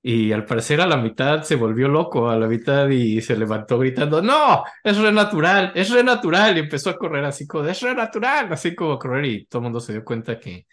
Y 0.01 0.31
al 0.31 0.45
parecer 0.45 0.81
a 0.81 0.87
la 0.87 0.97
mitad 0.97 1.43
se 1.43 1.55
volvió 1.55 1.87
loco, 1.87 2.29
a 2.29 2.37
la 2.37 2.47
mitad 2.47 2.89
y 2.89 3.21
se 3.21 3.37
levantó 3.37 3.79
gritando, 3.79 4.21
no, 4.21 4.63
es 4.83 4.97
re 4.97 5.11
natural, 5.11 5.71
es 5.75 5.89
re 5.91 6.03
natural. 6.03 6.57
Y 6.57 6.61
empezó 6.61 6.91
a 6.91 6.97
correr 6.97 7.25
así 7.25 7.47
como, 7.47 7.65
es 7.67 7.81
re 7.81 7.95
natural, 7.95 8.51
así 8.53 8.75
como 8.75 8.99
correr 8.99 9.25
y 9.25 9.45
todo 9.47 9.61
el 9.61 9.63
mundo 9.63 9.79
se 9.79 9.93
dio 9.93 10.05
cuenta 10.05 10.39
que, 10.39 10.67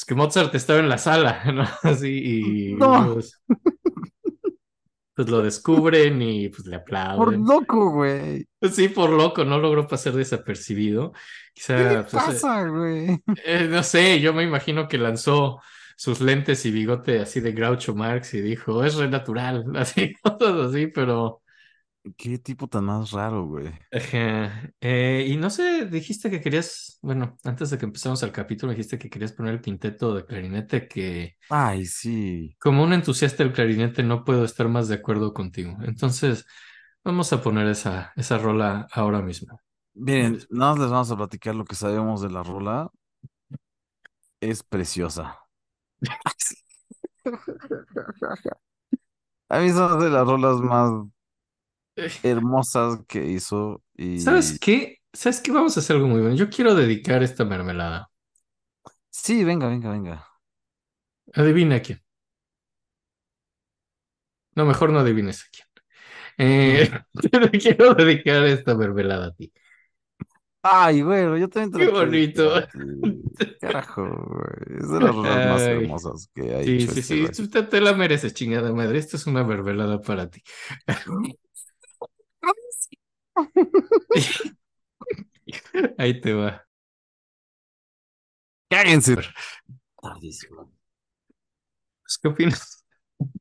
pues, 0.00 0.04
que 0.06 0.14
Mozart 0.14 0.54
estaba 0.54 0.80
en 0.80 0.88
la 0.88 0.98
sala, 0.98 1.42
¿no? 1.52 1.64
Así, 1.82 2.72
y 2.72 2.76
No. 2.76 3.14
pues, 3.14 3.40
pues 5.14 5.28
lo 5.28 5.42
descubren 5.42 6.22
y 6.22 6.48
pues 6.48 6.66
le 6.66 6.78
Por 7.14 7.28
aplauden. 7.28 7.44
loco, 7.46 7.90
güey. 7.92 8.46
Sí, 8.72 8.88
por 8.88 9.10
loco, 9.10 9.44
no 9.44 9.58
logró 9.58 9.86
pasar 9.88 10.12
desapercibido. 10.14 11.12
¿Qué 11.74 11.84
le 11.84 11.98
Quizá, 11.98 12.06
pues, 12.10 12.28
eh, 12.28 12.40
pasa, 12.40 12.64
güey? 12.68 13.22
eh, 13.44 13.68
no 13.70 13.82
sé, 13.82 14.20
yo 14.20 14.32
me 14.34 14.44
imagino 14.44 14.88
que 14.88 14.98
lanzó 14.98 15.60
sus 15.96 16.20
lentes 16.20 16.64
y 16.66 16.70
bigote 16.70 17.20
así 17.20 17.40
de 17.40 17.52
Groucho 17.52 17.94
Marx 17.94 18.34
y 18.34 18.40
dijo, 18.42 18.84
es 18.84 18.96
re 18.96 19.08
natural, 19.08 19.64
así, 19.76 20.14
cosas 20.22 20.68
así, 20.70 20.88
pero... 20.88 21.42
Qué 22.16 22.38
tipo 22.38 22.66
tan 22.68 22.84
más 22.84 23.10
raro, 23.12 23.46
güey. 23.46 23.72
Eh, 24.80 25.24
y 25.28 25.36
no 25.36 25.50
sé, 25.50 25.86
dijiste 25.86 26.30
que 26.30 26.40
querías, 26.40 26.98
bueno, 27.02 27.36
antes 27.44 27.70
de 27.70 27.78
que 27.78 27.84
empezamos 27.86 28.22
el 28.22 28.30
capítulo, 28.32 28.70
dijiste 28.72 28.98
que 28.98 29.10
querías 29.10 29.32
poner 29.32 29.54
el 29.54 29.60
quinteto 29.60 30.14
de 30.14 30.24
clarinete, 30.26 30.86
que 30.88 31.36
Ay, 31.48 31.84
sí. 31.86 32.56
como 32.58 32.82
un 32.84 32.92
entusiasta 32.92 33.42
del 33.42 33.52
clarinete 33.52 34.02
no 34.02 34.24
puedo 34.24 34.44
estar 34.44 34.68
más 34.68 34.88
de 34.88 34.96
acuerdo 34.96 35.32
contigo. 35.34 35.76
Entonces, 35.84 36.46
vamos 37.04 37.32
a 37.32 37.42
poner 37.42 37.66
esa, 37.68 38.12
esa 38.16 38.38
rola 38.38 38.86
ahora 38.92 39.22
mismo. 39.22 39.60
Miren, 39.94 40.38
nada 40.50 40.72
más 40.72 40.80
les 40.80 40.90
vamos 40.90 41.10
a 41.12 41.16
platicar 41.16 41.54
lo 41.54 41.64
que 41.64 41.74
sabemos 41.76 42.20
de 42.22 42.30
la 42.30 42.42
rola. 42.42 42.90
Es 44.40 44.62
preciosa. 44.62 45.38
A 49.48 49.60
mí 49.60 49.70
son 49.70 50.00
de 50.00 50.08
las 50.10 50.26
rolas 50.26 50.56
más 50.60 50.90
hermosas 52.22 53.00
que 53.08 53.24
hizo 53.26 53.82
y 53.96 54.20
¿Sabes 54.20 54.58
qué? 54.60 54.98
¿Sabes 55.12 55.40
qué? 55.40 55.50
Vamos 55.52 55.76
a 55.76 55.80
hacer 55.80 55.96
algo 55.96 56.08
muy 56.08 56.20
bueno. 56.20 56.36
Yo 56.36 56.48
quiero 56.50 56.74
dedicar 56.74 57.22
esta 57.22 57.44
mermelada. 57.44 58.10
sí, 59.10 59.44
venga, 59.44 59.68
venga, 59.68 59.90
venga. 59.90 60.26
Adivina 61.34 61.76
a 61.76 61.82
quién. 61.82 62.00
No, 64.54 64.66
mejor 64.66 64.90
no 64.90 65.00
adivines 65.00 65.42
a 65.42 65.46
quién. 65.52 65.66
Eh, 66.38 66.90
te 67.52 67.58
quiero 67.58 67.94
dedicar 67.94 68.44
esta 68.46 68.74
mermelada 68.74 69.28
a 69.28 69.32
ti. 69.34 69.52
Ay, 70.62 71.00
güey, 71.02 71.40
yo 71.40 71.48
también 71.48 71.72
te 71.72 71.78
Qué 71.78 71.88
bonito. 71.90 72.60
Carajo, 73.60 74.02
güey. 74.04 74.78
Es 74.78 74.90
de 74.90 75.00
las 75.00 75.14
más 75.14 75.62
hermosas 75.62 76.30
que 76.34 76.54
ha 76.54 76.62
Sí, 76.62 76.74
hecho 76.76 76.92
sí, 76.92 77.00
este 77.00 77.02
sí. 77.02 77.48
Tú 77.48 77.48
te, 77.48 77.80
la 77.80 77.94
mereces, 77.94 78.34
chingada 78.34 78.72
madre. 78.72 78.98
Esta 78.98 79.16
es 79.16 79.26
una 79.26 79.44
mermelada 79.44 80.00
para 80.00 80.28
ti. 80.28 80.42
Ahí 85.98 86.20
te 86.20 86.32
va. 86.32 86.66
Cállense. 88.68 89.16
Tardísimo. 90.00 90.70
Pues, 92.02 92.18
¿Qué 92.18 92.28
opinas? 92.28 92.84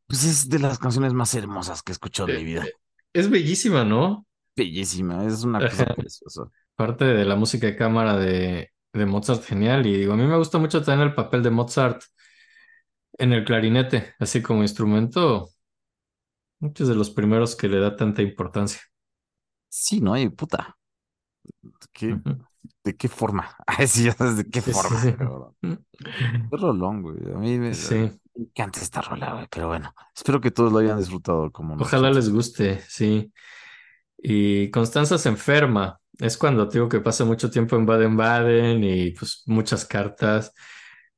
Pues 0.07 0.23
es 0.25 0.49
de 0.49 0.59
las 0.59 0.79
canciones 0.79 1.13
más 1.13 1.33
hermosas 1.35 1.81
que 1.83 1.91
he 1.91 1.93
escuchado 1.93 2.29
en 2.29 2.37
mi 2.37 2.43
vida. 2.43 2.65
Es 3.13 3.29
bellísima, 3.29 3.83
¿no? 3.83 4.25
Bellísima, 4.55 5.25
es 5.25 5.43
una 5.43 5.59
cosa 5.59 5.85
preciosa. 5.85 6.43
Parte 6.75 7.05
de 7.05 7.25
la 7.25 7.35
música 7.35 7.67
de 7.67 7.75
cámara 7.75 8.17
de, 8.17 8.71
de 8.93 9.05
Mozart, 9.05 9.43
genial. 9.43 9.85
Y 9.85 9.97
digo, 9.97 10.13
a 10.13 10.17
mí 10.17 10.23
me 10.23 10.37
gusta 10.37 10.57
mucho 10.57 10.83
también 10.83 11.09
el 11.09 11.15
papel 11.15 11.43
de 11.43 11.49
Mozart 11.49 12.01
en 13.17 13.33
el 13.33 13.45
clarinete, 13.45 14.15
así 14.19 14.41
como 14.41 14.63
instrumento. 14.63 15.49
Muchos 16.59 16.87
de 16.87 16.95
los 16.95 17.09
primeros 17.09 17.55
que 17.55 17.67
le 17.67 17.79
da 17.79 17.95
tanta 17.95 18.21
importancia. 18.21 18.79
Sí, 19.69 20.01
¿no? 20.01 20.17
Y 20.17 20.30
puta. 20.30 20.77
¿Qué-. 21.93 22.19
¿De 22.83 22.95
qué 22.98 23.07
forma? 23.09 23.56
Ay, 23.67 23.88
sí, 23.88 24.06
de 24.09 24.49
qué 24.49 24.61
Sí, 24.61 24.72
forma, 24.73 24.99
sí. 25.01 25.14
Qué 26.49 26.57
rolón, 26.57 27.01
güey. 27.01 27.17
A 27.33 27.38
mí 27.38 27.57
me, 27.59 27.73
Sí. 27.73 27.95
me 27.95 28.19
encanta 28.35 28.80
esta 28.81 29.01
rola, 29.01 29.33
güey. 29.33 29.48
Pero 29.49 29.67
bueno, 29.67 29.93
espero 30.15 30.41
que 30.41 30.51
todos 30.51 30.72
lo 30.72 30.80
hayan 30.80 30.98
disfrutado 30.99 31.51
como 31.51 31.75
Ojalá 31.77 32.09
nosotros. 32.09 32.15
les 32.15 32.30
guste, 32.30 32.81
sí. 32.88 33.31
Y 34.17 34.72
Constanza 34.72 35.17
se 35.17 35.30
enferma. 35.30 35.99
Es 36.19 36.38
cuando 36.38 36.67
te 36.69 36.80
digo 36.80 36.89
que 36.89 37.01
pasa 37.01 37.25
mucho 37.25 37.49
tiempo 37.51 37.75
en 37.77 37.85
Baden-Baden 37.85 38.83
y 38.83 39.11
pues 39.14 39.43
muchas 39.48 39.85
cartas. 39.85 40.53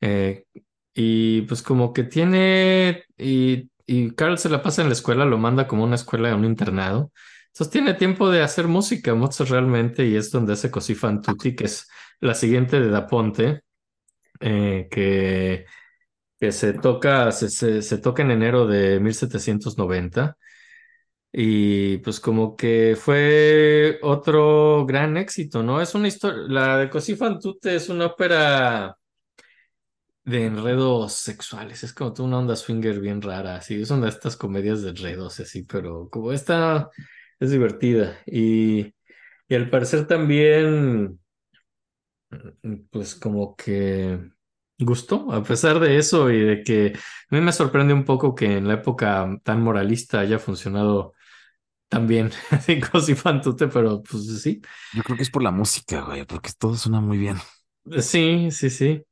Eh, 0.01 0.45
y 0.93 1.43
pues 1.43 1.63
como 1.63 1.93
que 1.93 2.03
tiene, 2.03 3.05
y, 3.17 3.71
y 3.87 4.11
Carl 4.15 4.37
se 4.39 4.49
la 4.49 4.61
pasa 4.63 4.81
en 4.83 4.89
la 4.89 4.93
escuela, 4.93 5.25
lo 5.25 5.37
manda 5.37 5.67
como 5.67 5.83
una 5.85 5.95
escuela, 5.95 6.35
un 6.35 6.45
internado. 6.45 7.11
Entonces 7.53 7.71
tiene 7.71 7.93
tiempo 7.95 8.29
de 8.29 8.41
hacer 8.41 8.67
música, 8.67 9.13
Mozart 9.13 9.49
realmente, 9.49 10.05
y 10.05 10.15
es 10.15 10.31
donde 10.31 10.53
hace 10.53 10.71
Così 10.71 10.95
fan 10.95 11.21
tutti, 11.21 11.53
que 11.55 11.65
es 11.65 11.87
la 12.21 12.33
siguiente 12.33 12.79
de 12.79 12.89
Da 12.89 13.07
Ponte, 13.07 13.63
eh, 14.39 14.87
que, 14.89 15.65
que 16.39 16.51
se 16.53 16.73
toca, 16.73 17.31
se, 17.31 17.81
se, 17.81 17.97
toca 17.99 18.23
en 18.23 18.31
enero 18.31 18.67
de 18.67 18.99
1790. 19.01 20.37
Y 21.33 21.97
pues 21.99 22.19
como 22.19 22.55
que 22.55 22.97
fue 22.99 23.99
otro 24.01 24.85
gran 24.85 25.17
éxito, 25.17 25.63
¿no? 25.63 25.81
Es 25.81 25.95
una 25.95 26.07
historia, 26.07 26.43
la 26.47 26.77
de 26.77 26.89
Così 26.89 27.15
fan 27.15 27.39
tutte 27.39 27.75
es 27.75 27.89
una 27.89 28.07
ópera 28.07 28.97
de 30.23 30.45
enredos 30.45 31.13
sexuales, 31.13 31.83
es 31.83 31.93
como 31.93 32.13
una 32.19 32.39
onda 32.39 32.55
swinger 32.55 32.99
bien 32.99 33.21
rara, 33.21 33.55
así, 33.55 33.81
es 33.81 33.89
una 33.91 34.03
de 34.05 34.11
estas 34.11 34.37
comedias 34.37 34.81
de 34.81 34.89
enredos, 34.91 35.39
así, 35.39 35.63
pero 35.63 36.09
como 36.09 36.31
esta 36.31 36.89
es 37.41 37.51
divertida 37.51 38.19
y, 38.27 38.95
y 39.49 39.55
al 39.55 39.69
parecer 39.71 40.07
también, 40.07 41.19
pues 42.91 43.15
como 43.15 43.55
que 43.55 44.19
gustó, 44.79 45.31
a 45.31 45.43
pesar 45.43 45.79
de 45.79 45.97
eso 45.97 46.29
y 46.31 46.39
de 46.41 46.63
que 46.63 46.93
a 47.29 47.35
mí 47.35 47.41
me 47.41 47.51
sorprende 47.53 47.93
un 47.93 48.05
poco 48.05 48.33
que 48.35 48.57
en 48.57 48.67
la 48.67 48.75
época 48.75 49.27
tan 49.43 49.61
moralista 49.61 50.19
haya 50.21 50.39
funcionado 50.39 51.13
tan 51.89 52.07
bien, 52.07 52.31
así 52.51 52.79
Così 52.81 53.15
fan 53.15 53.41
tutte, 53.41 53.67
pero 53.69 54.03
pues 54.03 54.41
sí, 54.43 54.61
Yo 54.91 55.03
creo 55.03 55.17
que 55.17 55.23
es 55.23 55.29
por 55.31 55.43
la 55.43 55.51
música, 55.51 56.01
güey, 56.01 56.25
porque 56.25 56.51
todo 56.57 56.75
suena 56.75 57.01
muy 57.01 57.17
bien. 57.17 57.37
sí, 58.01 58.51
sí, 58.51 58.69
sí. 58.69 59.03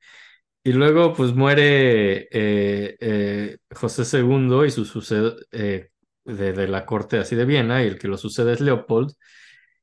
Y 0.64 0.74
luego, 0.74 1.14
pues 1.14 1.34
muere 1.36 2.24
eh, 2.32 2.98
eh, 3.02 3.58
José 3.76 4.06
II 4.06 4.66
y 4.66 4.72
su 4.72 4.86
sucede 4.86 5.36
eh, 5.52 5.90
de, 6.36 6.54
de 6.54 6.68
la 6.68 6.86
corte 6.86 7.18
así 7.20 7.36
de 7.36 7.46
Viena, 7.46 7.84
y 7.84 7.88
el 7.88 8.00
que 8.00 8.08
lo 8.08 8.18
sucede 8.18 8.54
es 8.54 8.62
Leopold. 8.62 9.14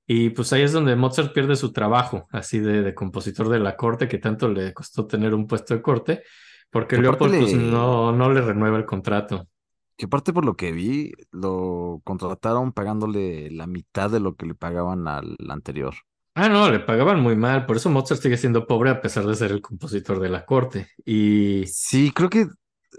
Y 0.07 0.31
pues 0.31 0.53
ahí 0.53 0.63
es 0.63 0.73
donde 0.73 0.97
Mozart 0.97 1.33
pierde 1.35 1.57
su 1.57 1.73
trabajo, 1.73 2.29
así 2.33 2.61
de, 2.61 2.83
de 2.83 2.95
compositor 2.95 3.49
de 3.49 3.59
la 3.61 3.77
corte, 3.77 4.09
que 4.09 4.19
tanto 4.19 4.49
le 4.49 4.73
costó 4.75 5.07
tener 5.07 5.35
un 5.35 5.47
puesto 5.49 5.75
de 5.75 5.83
corte, 5.83 6.23
porque 6.71 6.99
Leopold 6.99 7.37
pues 7.39 7.55
no, 7.55 8.13
no 8.13 8.33
le 8.33 8.41
renueva 8.43 8.79
el 8.79 8.87
contrato. 8.87 9.49
que 9.97 10.07
aparte 10.07 10.33
por 10.33 10.45
lo 10.45 10.57
que 10.57 10.73
vi, 10.73 11.13
lo 11.31 12.01
contrataron 12.05 12.73
pagándole 12.73 13.51
la 13.51 13.67
mitad 13.67 14.11
de 14.11 14.21
lo 14.21 14.37
que 14.37 14.47
le 14.47 14.55
pagaban 14.55 15.09
al 15.09 15.37
anterior. 15.49 15.95
Ah, 16.35 16.49
no, 16.51 16.71
le 16.71 16.81
pagaban 16.81 17.21
muy 17.21 17.35
mal, 17.35 17.65
por 17.67 17.77
eso 17.77 17.89
Mozart 17.91 18.21
sigue 18.21 18.37
siendo 18.37 18.67
pobre 18.67 18.91
a 18.91 19.01
pesar 19.01 19.25
de 19.27 19.35
ser 19.35 19.51
el 19.53 19.63
compositor 19.63 20.21
de 20.21 20.29
la 20.29 20.45
corte. 20.45 20.89
Y 21.05 21.65
Sí, 21.65 22.11
creo 22.13 22.31
que 22.31 22.47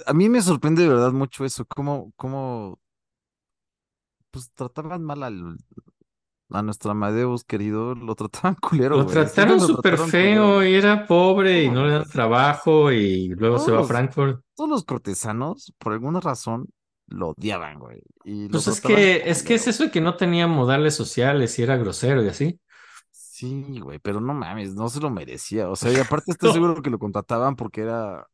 a 0.05 0.13
mí 0.13 0.29
me 0.29 0.41
sorprende 0.41 0.83
de 0.83 0.89
verdad 0.89 1.11
mucho 1.11 1.45
eso, 1.45 1.65
cómo, 1.65 2.11
cómo 2.15 2.79
pues 4.37 4.51
trataban 4.53 5.03
mal 5.03 5.23
al, 5.23 5.57
a 6.51 6.61
nuestro 6.63 6.91
Amadeus 6.91 7.43
querido, 7.45 7.95
lo 7.95 8.15
trataban 8.15 8.55
culero, 8.61 8.99
Lo 8.99 9.03
güey. 9.03 9.25
Trataron 9.25 9.59
súper 9.61 9.97
culero. 9.97 10.07
feo 10.11 10.63
y 10.63 10.73
era 10.75 11.05
pobre 11.07 11.63
y 11.63 11.69
no 11.69 11.85
le 11.85 11.93
dan 11.93 12.09
trabajo 12.09 12.91
y 12.91 13.29
luego 13.29 13.59
se 13.59 13.71
va 13.71 13.79
a 13.79 13.83
Frankfurt. 13.83 14.41
todos 14.55 14.69
los 14.69 14.83
cortesanos, 14.85 15.73
por 15.77 15.93
alguna 15.93 16.19
razón, 16.19 16.67
lo 17.07 17.29
odiaban, 17.29 17.79
güey. 17.79 18.01
Y 18.23 18.49
Pues 18.49 18.67
es 18.67 18.81
que 18.81 19.29
es 19.29 19.43
que 19.43 19.55
es 19.55 19.67
eso 19.67 19.85
de 19.85 19.91
que 19.91 20.01
no 20.01 20.15
tenía 20.17 20.47
modales 20.47 20.95
sociales 20.95 21.57
y 21.59 21.63
era 21.63 21.77
grosero 21.77 22.23
y 22.23 22.27
así. 22.29 22.59
Sí, 23.11 23.79
güey, 23.79 23.99
pero 23.99 24.19
no 24.19 24.33
mames, 24.33 24.73
no 24.75 24.89
se 24.89 24.99
lo 24.99 25.09
merecía. 25.09 25.69
O 25.69 25.75
sea, 25.75 25.91
y 25.91 25.97
aparte 25.99 26.31
estoy 26.31 26.51
seguro 26.51 26.81
que 26.81 26.89
lo 26.89 26.99
contrataban 26.99 27.55
porque 27.55 27.81
era, 27.81 28.27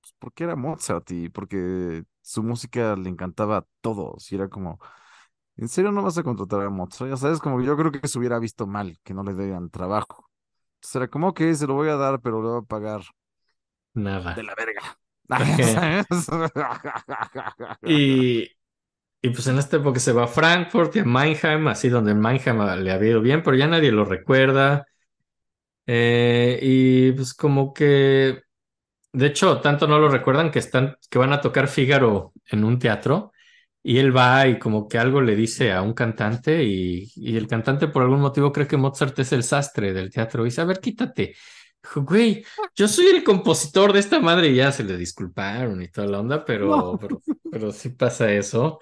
pues, 0.00 0.14
porque 0.18 0.44
era 0.44 0.56
Mozart 0.56 1.10
y 1.12 1.28
porque 1.30 2.04
su 2.22 2.42
música 2.42 2.96
le 2.96 3.10
encantaba 3.10 3.58
a 3.58 3.66
todos. 3.82 4.30
Y 4.32 4.36
era 4.36 4.48
como, 4.48 4.80
¿en 5.56 5.68
serio 5.68 5.92
no 5.92 6.02
vas 6.02 6.18
a 6.18 6.22
contratar 6.22 6.62
a 6.62 6.70
Mozart? 6.70 7.10
Ya 7.10 7.16
sabes, 7.16 7.40
como 7.40 7.62
yo 7.62 7.76
creo 7.76 7.92
que 7.92 8.06
se 8.08 8.18
hubiera 8.18 8.38
visto 8.38 8.66
mal 8.66 8.98
que 9.04 9.14
no 9.14 9.22
le 9.22 9.34
dieran 9.34 9.70
trabajo. 9.70 10.30
Era 10.94 11.08
como, 11.08 11.34
que 11.34 11.54
se 11.54 11.66
lo 11.66 11.74
voy 11.74 11.88
a 11.88 11.96
dar, 11.96 12.20
pero 12.20 12.42
le 12.42 12.48
voy 12.48 12.58
a 12.60 12.62
pagar 12.62 13.02
de 14.34 14.42
Nada. 14.42 14.42
la 14.42 14.54
verga. 14.54 14.98
Y, 17.84 18.42
y 19.22 19.30
pues 19.30 19.46
en 19.48 19.58
esta 19.58 19.78
época 19.78 20.00
se 20.00 20.12
va 20.12 20.24
a 20.24 20.28
Frankfurt 20.28 20.96
y 20.96 21.00
a 21.00 21.04
Mannheim, 21.04 21.68
así 21.68 21.88
donde 21.88 22.12
en 22.12 22.20
Mannheim 22.20 22.58
le 22.82 22.92
había 22.92 23.10
ido 23.10 23.20
bien, 23.22 23.42
pero 23.42 23.56
ya 23.56 23.66
nadie 23.68 23.92
lo 23.92 24.04
recuerda. 24.04 24.86
Eh, 25.86 26.58
y 26.62 27.12
pues 27.12 27.34
como 27.34 27.74
que, 27.74 28.42
de 29.12 29.26
hecho, 29.26 29.60
tanto 29.62 29.88
no 29.88 30.00
lo 30.00 30.10
recuerdan 30.10 30.52
que 30.52 30.60
están, 30.60 30.96
que 31.10 31.18
van 31.18 31.34
a 31.34 31.42
tocar 31.42 31.68
Fígaro 31.68 32.34
en 32.46 32.64
un 32.64 32.80
teatro. 32.80 33.32
Y 33.84 33.98
él 33.98 34.16
va 34.16 34.48
y 34.48 34.58
como 34.58 34.88
que 34.88 34.98
algo 34.98 35.22
le 35.22 35.36
dice 35.36 35.72
a 35.72 35.82
un 35.82 35.94
cantante 35.94 36.64
y, 36.64 37.12
y 37.16 37.36
el 37.36 37.48
cantante 37.48 37.88
por 37.88 38.02
algún 38.02 38.20
motivo 38.22 38.52
cree 38.52 38.66
que 38.68 38.78
Mozart 38.78 39.18
es 39.20 39.32
el 39.32 39.44
sastre 39.44 39.92
del 39.94 40.10
teatro 40.10 40.42
y 40.44 40.46
dice, 40.46 40.62
a 40.62 40.66
ver, 40.66 40.80
quítate. 40.80 41.34
Güey, 41.96 42.44
yo 42.76 42.88
soy 42.88 43.06
el 43.08 43.24
compositor 43.24 43.92
de 43.92 44.00
esta 44.00 44.20
madre 44.20 44.48
y 44.48 44.56
ya 44.56 44.72
se 44.72 44.84
le 44.84 44.96
disculparon 44.96 45.82
y 45.82 45.88
toda 45.90 46.06
la 46.08 46.20
onda, 46.20 46.44
No. 46.58 46.80
pero, 46.80 46.96
pero, 47.00 47.22
pero 47.50 47.72
sí 47.72 47.90
pasa 47.90 48.32
eso. 48.32 48.80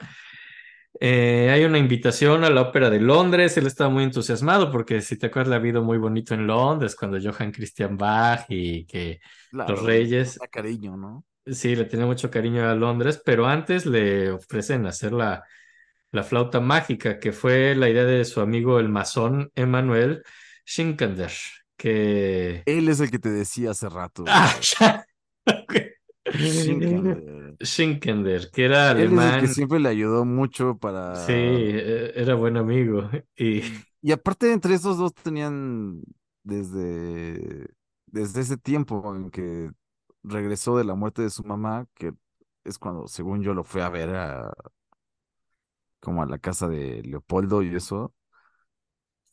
Eh, 1.01 1.51
hay 1.51 1.65
una 1.65 1.79
invitación 1.79 2.45
a 2.45 2.51
la 2.51 2.63
Ópera 2.63 2.91
de 2.91 3.01
Londres, 3.01 3.57
él 3.57 3.67
estaba 3.67 3.91
muy 3.91 4.05
entusiasmado 4.05 4.71
porque 4.71 5.01
si 5.01 5.19
te 5.19 5.27
acuerdas, 5.27 5.49
le 5.51 5.55
ha 5.57 5.59
habido 5.59 5.83
muy 5.83 5.99
bonito 5.99 6.35
en 6.35 6.47
Londres 6.47 6.95
cuando 6.97 7.19
Johann 7.21 7.51
Christian 7.53 7.97
Bach 7.97 8.45
y 8.49 8.85
que 8.87 9.21
los 9.67 9.83
Claro, 9.83 9.83
reyes 9.83 10.45
cariño, 10.51 10.97
¿no? 10.97 11.25
Sí, 11.47 11.75
le 11.75 11.85
tenía 11.87 12.07
mucho 12.07 12.31
cariño 12.31 12.69
a 12.69 12.75
Londres, 12.75 13.21
pero 13.25 13.47
antes 13.47 13.85
le 13.85 14.31
ofrecen 14.31 14.87
hacer 14.87 15.13
la, 15.13 15.45
la 16.13 16.23
flauta 16.25 16.61
mágica, 16.61 17.19
que 17.21 17.33
fue 17.33 17.75
la 17.77 17.89
idea 17.91 18.05
de 18.05 18.25
su 18.25 18.41
amigo 18.41 18.79
el 18.81 18.89
masón 18.89 19.51
Emanuel 19.57 20.25
Schinkender, 20.67 21.33
que... 21.77 22.65
Él 22.65 22.89
es 22.89 23.01
el 23.01 23.11
que 23.11 23.19
te 23.19 23.29
decía 23.31 23.71
hace 23.73 23.89
rato, 23.89 24.25
Ah, 24.33 24.59
ya. 24.61 25.05
Schinkender. 26.55 27.19
Schinkender, 27.61 28.51
que 28.51 28.65
era 28.65 28.91
Él 28.95 29.13
es 29.13 29.25
el 29.25 29.37
que 29.37 29.49
alemán, 29.49 29.49
siempre 29.49 29.81
le 29.81 29.89
ayudó 29.91 30.25
mucho 30.25 30.79
sí, 31.13 31.33
para... 31.33 31.35
eh, 31.35 32.13
era 32.17 32.35
buen 32.35 32.57
amigo. 32.57 33.09
Y 33.37 33.63
Y 34.01 34.13
aparte 34.13 34.53
entre 34.53 34.75
esos 34.75 34.99
dos 34.99 35.15
tenían 35.15 36.03
desde, 36.43 37.69
desde 38.07 38.41
ese 38.41 38.57
tiempo 38.57 39.15
en 39.15 39.31
que 39.31 39.71
regresó 40.23 40.77
de 40.79 40.85
la 40.85 40.95
muerte 40.95 41.23
de 41.23 41.31
su 41.31 41.45
mamá, 41.45 41.87
que 41.95 42.13
es 42.65 42.79
cuando, 42.79 43.09
según 43.09 43.43
yo, 43.43 43.55
lo 43.55 43.65
fue 43.65 43.83
a 43.83 43.89
ver 43.89 44.15
a, 44.17 44.53
como 46.01 46.23
a 46.23 46.27
la 46.27 46.39
casa 46.39 46.69
de 46.69 47.03
Leopoldo 47.03 47.63
y 47.63 47.75
eso, 47.75 48.15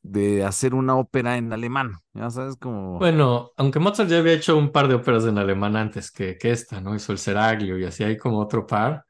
de 0.01 0.43
hacer 0.43 0.74
una 0.74 0.95
ópera 0.98 1.38
en 1.38 1.53
alemán. 1.53 1.93
Ya 2.14 2.30
sabes, 2.30 2.56
como... 2.58 3.00
bueno, 3.00 3.51
aunque 3.58 3.80
Mozart 3.80 4.09
ya 4.09 4.19
había 4.19 4.34
hecho 4.34 4.58
un 4.58 4.72
par 4.72 4.88
de 4.88 4.95
óperas 4.95 5.26
en 5.26 5.38
alemán 5.38 5.76
antes 5.77 6.11
que, 6.11 6.38
que 6.38 6.51
esta, 6.51 6.82
¿no? 6.82 6.95
Hizo 6.95 7.11
el 7.14 7.18
Seraglio 7.18 7.77
y 7.77 7.85
así 7.85 8.03
hay 8.03 8.18
como 8.18 8.40
otro 8.40 8.68
par, 8.68 9.06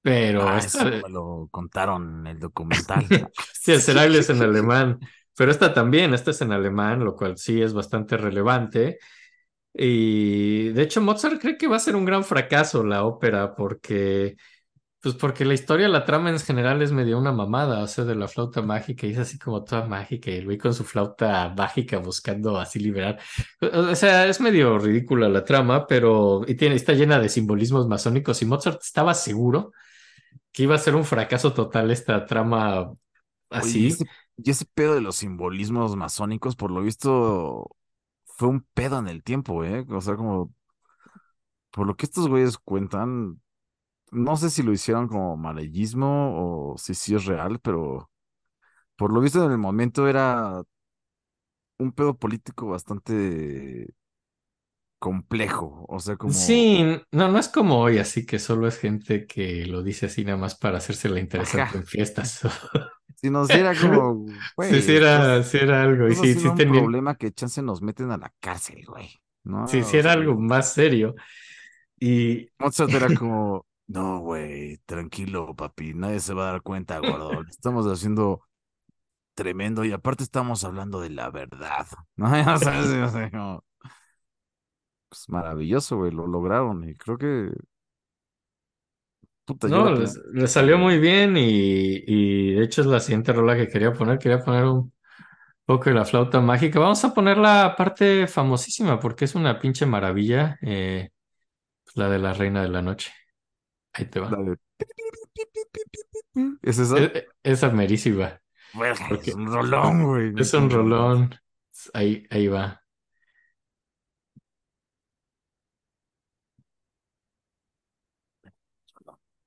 pero 0.00 0.48
Ah, 0.48 0.58
esta, 0.58 0.88
eso 0.88 0.96
me 1.06 1.08
lo 1.08 1.48
contaron 1.50 2.20
en 2.20 2.26
el 2.28 2.38
documental. 2.38 3.04
Sí, 3.52 3.72
el 3.72 3.80
Seraglio 3.80 4.20
es 4.20 4.30
en 4.30 4.42
alemán, 4.42 4.98
pero 5.36 5.50
esta 5.52 5.72
también, 5.72 6.14
esta 6.14 6.32
es 6.32 6.40
en 6.40 6.52
alemán, 6.52 7.04
lo 7.04 7.14
cual 7.14 7.38
sí 7.38 7.62
es 7.62 7.72
bastante 7.72 8.16
relevante. 8.16 8.98
Y 9.74 10.68
de 10.70 10.82
hecho, 10.82 11.00
Mozart 11.00 11.40
cree 11.40 11.56
que 11.56 11.66
va 11.68 11.76
a 11.76 11.80
ser 11.80 11.96
un 11.96 12.04
gran 12.04 12.24
fracaso 12.24 12.84
la 12.84 13.04
ópera, 13.04 13.54
porque, 13.54 14.36
pues 15.00 15.14
porque 15.16 15.44
la 15.44 15.54
historia, 15.54 15.88
la 15.88 16.04
trama 16.04 16.30
en 16.30 16.38
general 16.40 16.82
es 16.82 16.92
medio 16.92 17.18
una 17.18 17.32
mamada, 17.32 17.82
o 17.82 17.86
sea, 17.88 18.04
de 18.04 18.14
la 18.14 18.28
flauta 18.28 18.62
mágica, 18.62 19.06
y 19.06 19.12
es 19.12 19.18
así 19.18 19.38
como 19.38 19.64
toda 19.64 19.86
mágica, 19.86 20.30
y 20.30 20.44
güey 20.44 20.58
con 20.58 20.74
su 20.74 20.84
flauta 20.84 21.54
mágica 21.56 21.98
buscando 21.98 22.58
así 22.58 22.80
liberar. 22.80 23.18
O 23.60 23.94
sea, 23.96 24.26
es 24.26 24.40
medio 24.40 24.78
ridícula 24.78 25.28
la 25.28 25.44
trama, 25.44 25.86
pero 25.86 26.42
y 26.46 26.54
tiene, 26.56 26.76
está 26.76 26.92
llena 26.94 27.18
de 27.18 27.28
simbolismos 27.28 27.88
masónicos, 27.88 28.42
y 28.42 28.46
Mozart 28.46 28.82
estaba 28.82 29.14
seguro 29.14 29.72
que 30.52 30.64
iba 30.64 30.74
a 30.74 30.78
ser 30.78 30.94
un 30.94 31.04
fracaso 31.04 31.52
total 31.52 31.90
esta 31.90 32.26
trama 32.26 32.92
Oye, 33.54 33.78
y 33.80 33.86
así. 33.86 33.88
ese, 33.88 34.06
y 34.36 34.50
ese 34.50 34.64
pedo 34.74 34.94
de 34.94 35.00
los 35.00 35.16
simbolismos 35.16 35.96
masónicos, 35.96 36.56
por 36.56 36.70
lo 36.70 36.82
visto, 36.82 37.68
fue 38.42 38.48
un 38.50 38.66
pedo 38.74 38.98
en 38.98 39.06
el 39.08 39.22
tiempo, 39.22 39.64
¿eh? 39.64 39.86
O 39.90 40.00
sea, 40.00 40.16
como, 40.16 40.52
por 41.70 41.86
lo 41.86 41.96
que 41.96 42.06
estos 42.06 42.28
güeyes 42.28 42.58
cuentan, 42.58 43.40
no 44.12 44.36
sé 44.36 44.50
si 44.50 44.62
lo 44.62 44.72
hicieron 44.72 45.08
como 45.08 45.34
amarillismo 45.34 46.72
o 46.74 46.78
si 46.78 46.94
sí 46.94 47.14
es 47.14 47.26
real, 47.26 47.60
pero 47.60 48.10
por 48.96 49.12
lo 49.12 49.20
visto 49.20 49.44
en 49.44 49.52
el 49.52 49.58
momento 49.58 50.08
era 50.08 50.62
un 51.78 51.92
pedo 51.92 52.16
político 52.18 52.66
bastante 52.68 53.94
complejo. 55.02 55.84
O 55.88 55.98
sea, 55.98 56.16
como, 56.16 56.32
Sí, 56.32 56.84
no, 57.10 57.28
no 57.28 57.38
es 57.40 57.48
como 57.48 57.80
hoy, 57.80 57.98
así 57.98 58.24
que 58.24 58.38
solo 58.38 58.68
es 58.68 58.78
gente 58.78 59.26
que 59.26 59.66
lo 59.66 59.82
dice 59.82 60.06
así 60.06 60.24
nada 60.24 60.38
más 60.38 60.54
para 60.54 60.78
hacerse 60.78 61.08
la 61.08 61.18
interesante 61.18 61.76
en 61.76 61.84
fiestas. 61.84 62.40
si 63.16 63.28
nos 63.28 63.48
diera 63.48 63.74
como, 63.74 64.24
güey, 64.56 64.80
sí 64.80 64.94
era, 64.94 65.42
sí 65.42 65.58
era 65.58 65.82
algo. 65.82 66.06
Y 66.06 66.14
sí, 66.14 66.46
un 66.46 66.54
tenía, 66.54 66.80
problema 66.80 67.16
que 67.16 67.32
chance 67.32 67.60
nos 67.62 67.82
meten 67.82 68.12
a 68.12 68.16
la 68.16 68.32
cárcel, 68.38 68.84
güey. 68.86 69.10
¿No? 69.42 69.66
sí 69.66 69.80
O 69.80 69.84
era 69.92 70.12
sea, 70.12 70.12
algo 70.12 70.36
más 70.38 70.72
serio. 70.72 71.16
Y 71.98 72.48
Mozart 72.60 72.94
era 72.94 73.08
como, 73.18 73.66
No, 73.88 74.20
güey, 74.20 74.78
tranquilo, 74.86 75.56
papi, 75.56 75.94
nadie 75.94 76.20
se 76.20 76.32
va 76.32 76.48
a 76.48 76.52
dar 76.52 76.62
cuenta, 76.62 77.00
gordo. 77.00 77.42
Estamos 77.50 77.86
haciendo 77.86 78.42
tremendo 79.34 79.84
y 79.84 79.90
aparte 79.90 80.22
estamos 80.22 80.62
hablando 80.62 81.00
de 81.00 81.10
la 81.10 81.28
verdad. 81.30 81.88
No, 82.14 82.30
ya 82.30 82.56
sabes, 82.56 82.86
o 82.86 83.08
sea, 83.08 83.30
como, 83.30 83.64
pues 85.12 85.28
maravilloso, 85.28 85.98
güey, 85.98 86.10
lo 86.10 86.26
lograron 86.26 86.88
y 86.88 86.94
creo 86.96 87.18
que, 87.18 87.50
puta, 89.44 89.68
No, 89.68 89.90
les 90.34 90.52
salió 90.52 90.78
muy 90.78 90.98
bien 90.98 91.36
y, 91.36 91.42
y 92.06 92.54
de 92.54 92.64
hecho 92.64 92.80
es 92.80 92.86
la 92.86 93.00
siguiente 93.00 93.32
rola 93.32 93.56
que 93.56 93.68
quería 93.68 93.92
poner. 93.92 94.18
Quería 94.18 94.40
poner 94.44 94.64
un 94.64 94.92
poco 95.66 95.86
de 95.90 95.94
la 95.96 96.04
flauta 96.06 96.40
mágica. 96.40 96.80
Vamos 96.80 97.04
a 97.04 97.14
poner 97.14 97.38
la 97.38 97.74
parte 97.76 98.26
famosísima 98.28 99.00
porque 99.00 99.26
es 99.26 99.34
una 99.36 99.58
pinche 99.60 99.86
maravilla, 99.86 100.58
eh, 100.62 101.10
la 101.96 102.08
de 102.10 102.18
la 102.20 102.32
Reina 102.34 102.62
de 102.62 102.68
la 102.70 102.82
Noche. 102.82 103.12
Ahí 103.94 104.06
te 104.06 104.20
va. 104.20 104.36
de... 104.38 104.56
¿Es 106.62 106.78
esa? 106.78 107.12
E- 107.14 107.26
esa 107.42 107.70
merísima, 107.70 108.40
es 109.08 109.34
un 109.34 109.46
rolón, 109.48 110.04
güey, 110.06 110.34
es 110.40 110.54
un 110.54 110.70
rolón. 110.70 111.36
Ahí, 111.94 112.26
ahí 112.30 112.48
va. 112.48 112.81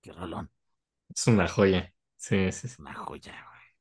Qué 0.06 0.11
rolón, 0.14 0.51
Es 1.09 1.27
una 1.27 1.48
joya. 1.48 1.92
Sí, 2.17 2.51
sí, 2.51 2.67
sí. 2.67 2.75
una 2.82 2.93
joya, 2.93 3.34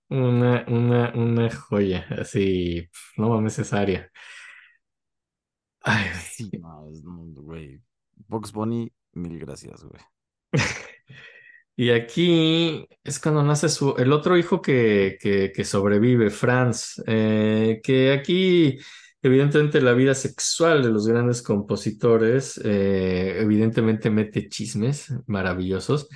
Una, 0.09 0.65
una, 0.69 1.13
una 1.15 1.51
joya. 1.55 2.07
Así, 2.19 2.89
no 3.19 3.29
mames 3.29 3.59
esa 3.59 3.81
área. 3.81 4.11
Ay, 5.83 6.05
güey. 6.11 6.21
Sí, 6.23 6.51
no, 6.61 6.89
es, 6.89 7.03
no, 7.05 7.43
güey. 7.43 7.81
Box 8.29 8.53
Bunny, 8.53 8.91
mil 9.13 9.39
gracias, 9.39 9.85
güey. 9.85 10.01
Y 11.77 11.91
aquí 11.91 12.89
es 13.03 13.19
cuando 13.19 13.43
nace 13.43 13.69
su, 13.69 13.97
el 13.99 14.13
otro 14.13 14.39
hijo 14.39 14.63
que, 14.63 15.19
que, 15.21 15.53
que 15.53 15.65
sobrevive, 15.65 16.31
Franz, 16.31 17.03
eh, 17.07 17.81
que 17.83 18.13
aquí 18.13 18.79
evidentemente 19.25 19.81
la 19.81 19.95
vida 19.95 20.15
sexual 20.15 20.83
de 20.83 20.91
los 20.91 21.09
grandes 21.09 21.41
compositores 21.41 22.61
eh, 22.63 23.39
evidentemente 23.41 24.11
mete 24.11 24.51
chismes 24.51 25.15
maravillosos. 25.27 26.09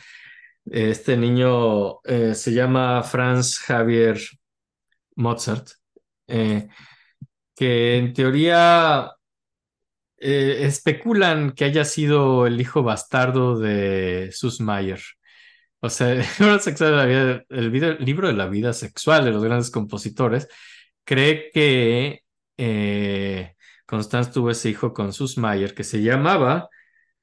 Este 0.66 1.16
niño 1.16 2.02
eh, 2.02 2.34
se 2.34 2.52
llama 2.52 3.02
Franz 3.02 3.58
Javier 3.60 4.20
Mozart, 5.16 5.68
eh, 6.26 6.68
que 7.56 7.96
en 7.96 8.12
teoría 8.12 9.10
especulan 10.18 11.52
que 11.52 11.64
haya 11.64 11.84
sido 11.86 12.46
el 12.46 12.60
hijo 12.60 12.82
bastardo 12.82 13.58
de 13.58 14.30
Sus 14.32 14.60
Mayer. 14.60 15.00
O 15.80 15.88
sea, 15.88 16.12
el 17.48 17.72
libro 18.04 18.28
de 18.28 18.34
la 18.34 18.48
vida 18.48 18.74
sexual 18.74 19.24
de 19.24 19.30
los 19.30 19.42
grandes 19.42 19.70
compositores 19.70 20.48
cree 21.04 21.50
que 21.52 22.27
eh, 22.58 23.54
Constance 23.86 24.32
tuvo 24.32 24.50
ese 24.50 24.68
hijo 24.68 24.92
con 24.92 25.12
Mayer 25.38 25.74
que 25.74 25.84
se 25.84 26.02
llamaba 26.02 26.68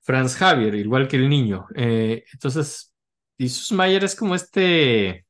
Franz 0.02 0.36
Javier, 0.36 0.74
igual 0.76 1.08
que 1.08 1.18
el 1.18 1.30
niño. 1.30 1.68
Eh, 1.76 2.24
entonces, 2.34 2.96
y 3.38 3.52
Mayer 3.72 4.04
es 4.04 4.16
como 4.16 4.34
este 4.34 5.26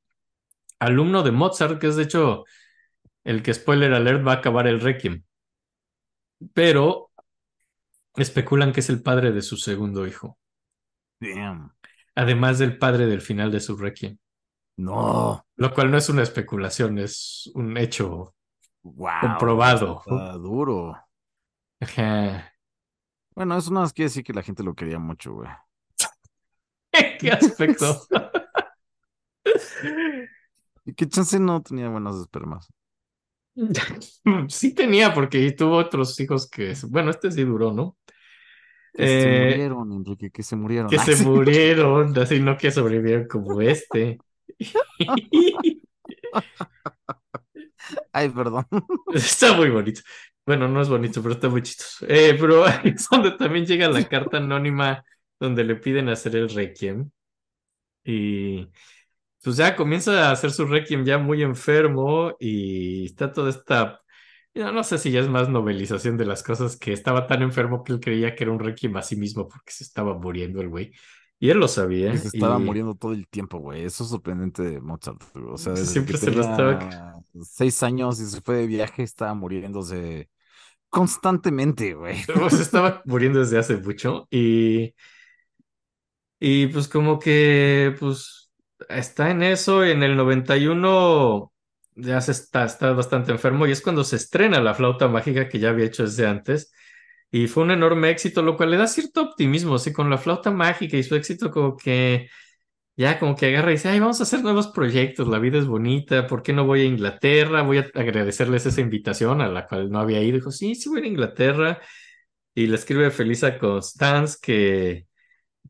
alumno 0.79 1.23
de 1.23 1.31
Mozart, 1.31 1.79
que 1.79 1.87
es 1.87 1.95
de 1.97 2.03
hecho 2.03 2.45
el 3.23 3.43
que, 3.43 3.53
spoiler 3.53 3.93
alert, 3.93 4.25
va 4.25 4.33
a 4.33 4.35
acabar 4.35 4.67
el 4.67 4.79
Requiem, 4.79 5.23
pero 6.53 7.11
especulan 8.15 8.71
que 8.71 8.81
es 8.81 8.89
el 8.89 9.01
padre 9.01 9.31
de 9.31 9.41
su 9.41 9.57
segundo 9.57 10.07
hijo, 10.07 10.37
Damn. 11.19 11.73
además 12.13 12.59
del 12.59 12.77
padre 12.77 13.07
del 13.07 13.21
final 13.21 13.51
de 13.51 13.59
su 13.59 13.75
Requiem. 13.75 14.17
No. 14.77 15.45
Lo 15.55 15.73
cual 15.73 15.89
no 15.89 15.97
es 15.97 16.09
una 16.09 16.23
especulación, 16.23 16.99
es 16.99 17.49
un 17.55 17.77
hecho 17.77 18.35
Wow, 18.85 19.13
comprobado. 19.21 20.01
está 20.05 20.33
duro. 20.33 20.95
Ajá. 21.79 22.53
Bueno, 23.35 23.57
eso 23.57 23.71
no 23.71 23.81
más 23.81 23.91
quiere 23.93 24.09
decir 24.09 24.23
que 24.23 24.31
la 24.33 24.43
gente 24.43 24.61
lo 24.63 24.75
quería 24.75 24.99
mucho, 24.99 25.33
güey. 25.33 25.49
¿Qué 27.19 27.31
aspecto? 27.31 28.01
Y 30.85 30.93
que 30.93 31.07
chance 31.09 31.39
no 31.39 31.61
tenía 31.63 31.89
buenas 31.89 32.15
espermas. 32.17 32.71
Sí 34.49 34.73
tenía, 34.75 35.13
porque 35.13 35.51
tuvo 35.53 35.77
otros 35.77 36.19
hijos 36.19 36.49
que, 36.49 36.73
bueno, 36.89 37.09
este 37.09 37.31
sí 37.31 37.43
duró, 37.43 37.73
¿no? 37.73 37.97
Que 38.93 39.07
se 39.07 39.23
Eh, 39.23 39.49
murieron, 39.49 39.91
Enrique, 39.93 40.29
que 40.29 40.43
se 40.43 40.55
murieron. 40.55 40.89
que 40.89 40.99
se 40.99 41.23
murieron, 41.25 42.17
así 42.19 42.39
no 42.39 42.55
que 42.55 42.69
sobrevivieron 42.71 43.27
como 43.27 43.59
este. 43.61 44.19
Ay, 48.11 48.29
perdón. 48.29 48.65
Está 49.13 49.53
muy 49.53 49.69
bonito. 49.69 50.01
Bueno, 50.45 50.67
no 50.67 50.81
es 50.81 50.89
bonito, 50.89 51.21
pero 51.23 51.33
está 51.33 51.49
muy 51.49 51.63
chistoso. 51.63 52.05
Eh, 52.07 52.37
pero 52.39 52.65
es 52.83 53.07
donde 53.09 53.31
también 53.31 53.65
llega 53.65 53.89
la 53.89 54.07
carta 54.07 54.37
anónima 54.37 55.03
donde 55.39 55.63
le 55.63 55.75
piden 55.75 56.09
hacer 56.09 56.35
el 56.35 56.49
requiem. 56.49 57.09
Y 58.03 58.67
pues 59.43 59.57
ya 59.57 59.75
comienza 59.75 60.29
a 60.29 60.31
hacer 60.31 60.51
su 60.51 60.65
requiem 60.65 61.05
ya 61.05 61.17
muy 61.17 61.43
enfermo 61.43 62.35
y 62.39 63.05
está 63.05 63.31
toda 63.31 63.49
esta, 63.51 64.01
yo 64.53 64.71
no 64.71 64.83
sé 64.83 64.97
si 64.99 65.11
ya 65.11 65.21
es 65.21 65.29
más 65.29 65.49
novelización 65.49 66.17
de 66.17 66.25
las 66.25 66.43
cosas 66.43 66.77
que 66.77 66.93
estaba 66.93 67.27
tan 67.27 67.41
enfermo 67.43 67.83
que 67.83 67.93
él 67.93 67.99
creía 67.99 68.35
que 68.35 68.43
era 68.45 68.53
un 68.53 68.59
requiem 68.59 68.95
a 68.97 69.01
sí 69.03 69.15
mismo 69.17 69.47
porque 69.47 69.71
se 69.71 69.83
estaba 69.83 70.15
muriendo 70.17 70.61
el 70.61 70.69
güey. 70.69 70.93
Y 71.45 71.51
él 71.51 71.59
lo 71.59 71.67
Que 71.67 71.73
sabía 71.73 72.17
se 72.17 72.27
estaba 72.27 72.57
y 72.57 72.65
muriendo 72.65 72.95
todo 72.95 73.11
el 73.13 73.27
tiempo, 73.27 73.59
güey. 73.59 73.83
Eso 73.83 74.03
es 74.03 74.09
sorprendente 74.09 74.63
de 74.63 74.81
Mozart. 74.81 75.21
güey. 75.35 75.53
O 75.53 75.57
sea, 75.57 75.73
desde 75.75 75.85
que 75.85 75.91
siempre 75.91 76.17
se 76.17 76.31
lo 76.31 76.41
estaba... 76.41 76.79
tenía 76.79 77.13
seis 77.43 77.83
años 77.83 78.19
y 78.19 78.25
se 78.25 78.41
fue 78.41 78.55
de 78.57 78.67
viaje, 78.67 79.03
estaba 79.03 79.35
muriéndose 79.35 80.29
constantemente, 80.89 81.93
güey. 81.93 82.17
o 82.41 82.49
se 82.49 82.63
estaba 82.63 83.03
muriendo 83.05 83.39
desde 83.39 83.59
hace 83.59 83.77
mucho 83.77 84.27
y, 84.31 84.95
y 86.39 86.67
pues 86.67 86.87
como 86.87 87.19
que 87.19 87.95
pues 87.99 88.51
está 88.89 89.29
en 89.29 89.43
eso, 89.43 89.85
en 89.85 90.01
el 90.01 90.17
91 90.17 91.51
ya 91.95 92.21
se 92.21 92.31
está, 92.31 92.65
está 92.65 92.91
bastante 92.91 93.31
enfermo 93.31 93.67
y 93.67 93.71
es 93.71 93.81
cuando 93.81 94.03
se 94.03 94.15
estrena 94.15 94.61
la 94.61 94.73
flauta 94.73 95.07
mágica 95.07 95.47
que 95.47 95.59
ya 95.59 95.69
había 95.69 95.85
hecho 95.85 96.03
desde 96.03 96.27
antes 96.27 96.73
y 97.31 97.47
fue 97.47 97.63
un 97.63 97.71
enorme 97.71 98.09
éxito, 98.09 98.41
lo 98.41 98.57
cual 98.57 98.71
le 98.71 98.77
da 98.77 98.87
cierto 98.87 99.21
optimismo, 99.23 99.77
sí, 99.79 99.91
con 99.93 100.09
la 100.09 100.17
flauta 100.17 100.51
mágica 100.51 100.97
y 100.97 101.03
su 101.03 101.15
éxito 101.15 101.51
como 101.51 101.75
que 101.77 102.29
ya 102.97 103.19
como 103.19 103.35
que 103.35 103.47
agarra 103.47 103.71
y 103.71 103.75
dice, 103.75 103.89
ay, 103.89 103.99
vamos 103.99 104.19
a 104.21 104.23
hacer 104.23 104.41
nuevos 104.41 104.67
proyectos, 104.67 105.27
la 105.27 105.39
vida 105.39 105.57
es 105.59 105.65
bonita, 105.67 106.27
¿por 106.27 106.43
qué 106.43 106.53
no 106.53 106.65
voy 106.65 106.81
a 106.81 106.85
Inglaterra? 106.85 107.61
Voy 107.63 107.79
a 107.79 107.89
agradecerles 107.93 108.65
esa 108.65 108.81
invitación 108.81 109.41
a 109.41 109.49
la 109.49 109.67
cual 109.67 109.89
no 109.91 109.99
había 109.99 110.21
ido. 110.21 110.37
Dijo, 110.37 110.51
sí, 110.51 110.75
sí 110.75 110.89
voy 110.89 111.01
a 111.01 111.03
a 111.03 111.07
Inglaterra. 111.07 111.81
Y 112.55 112.67
le 112.67 112.75
escribe 112.75 113.11
feliz 113.11 113.43
a 113.43 113.57
Constance 113.59 114.37
que, 114.41 115.07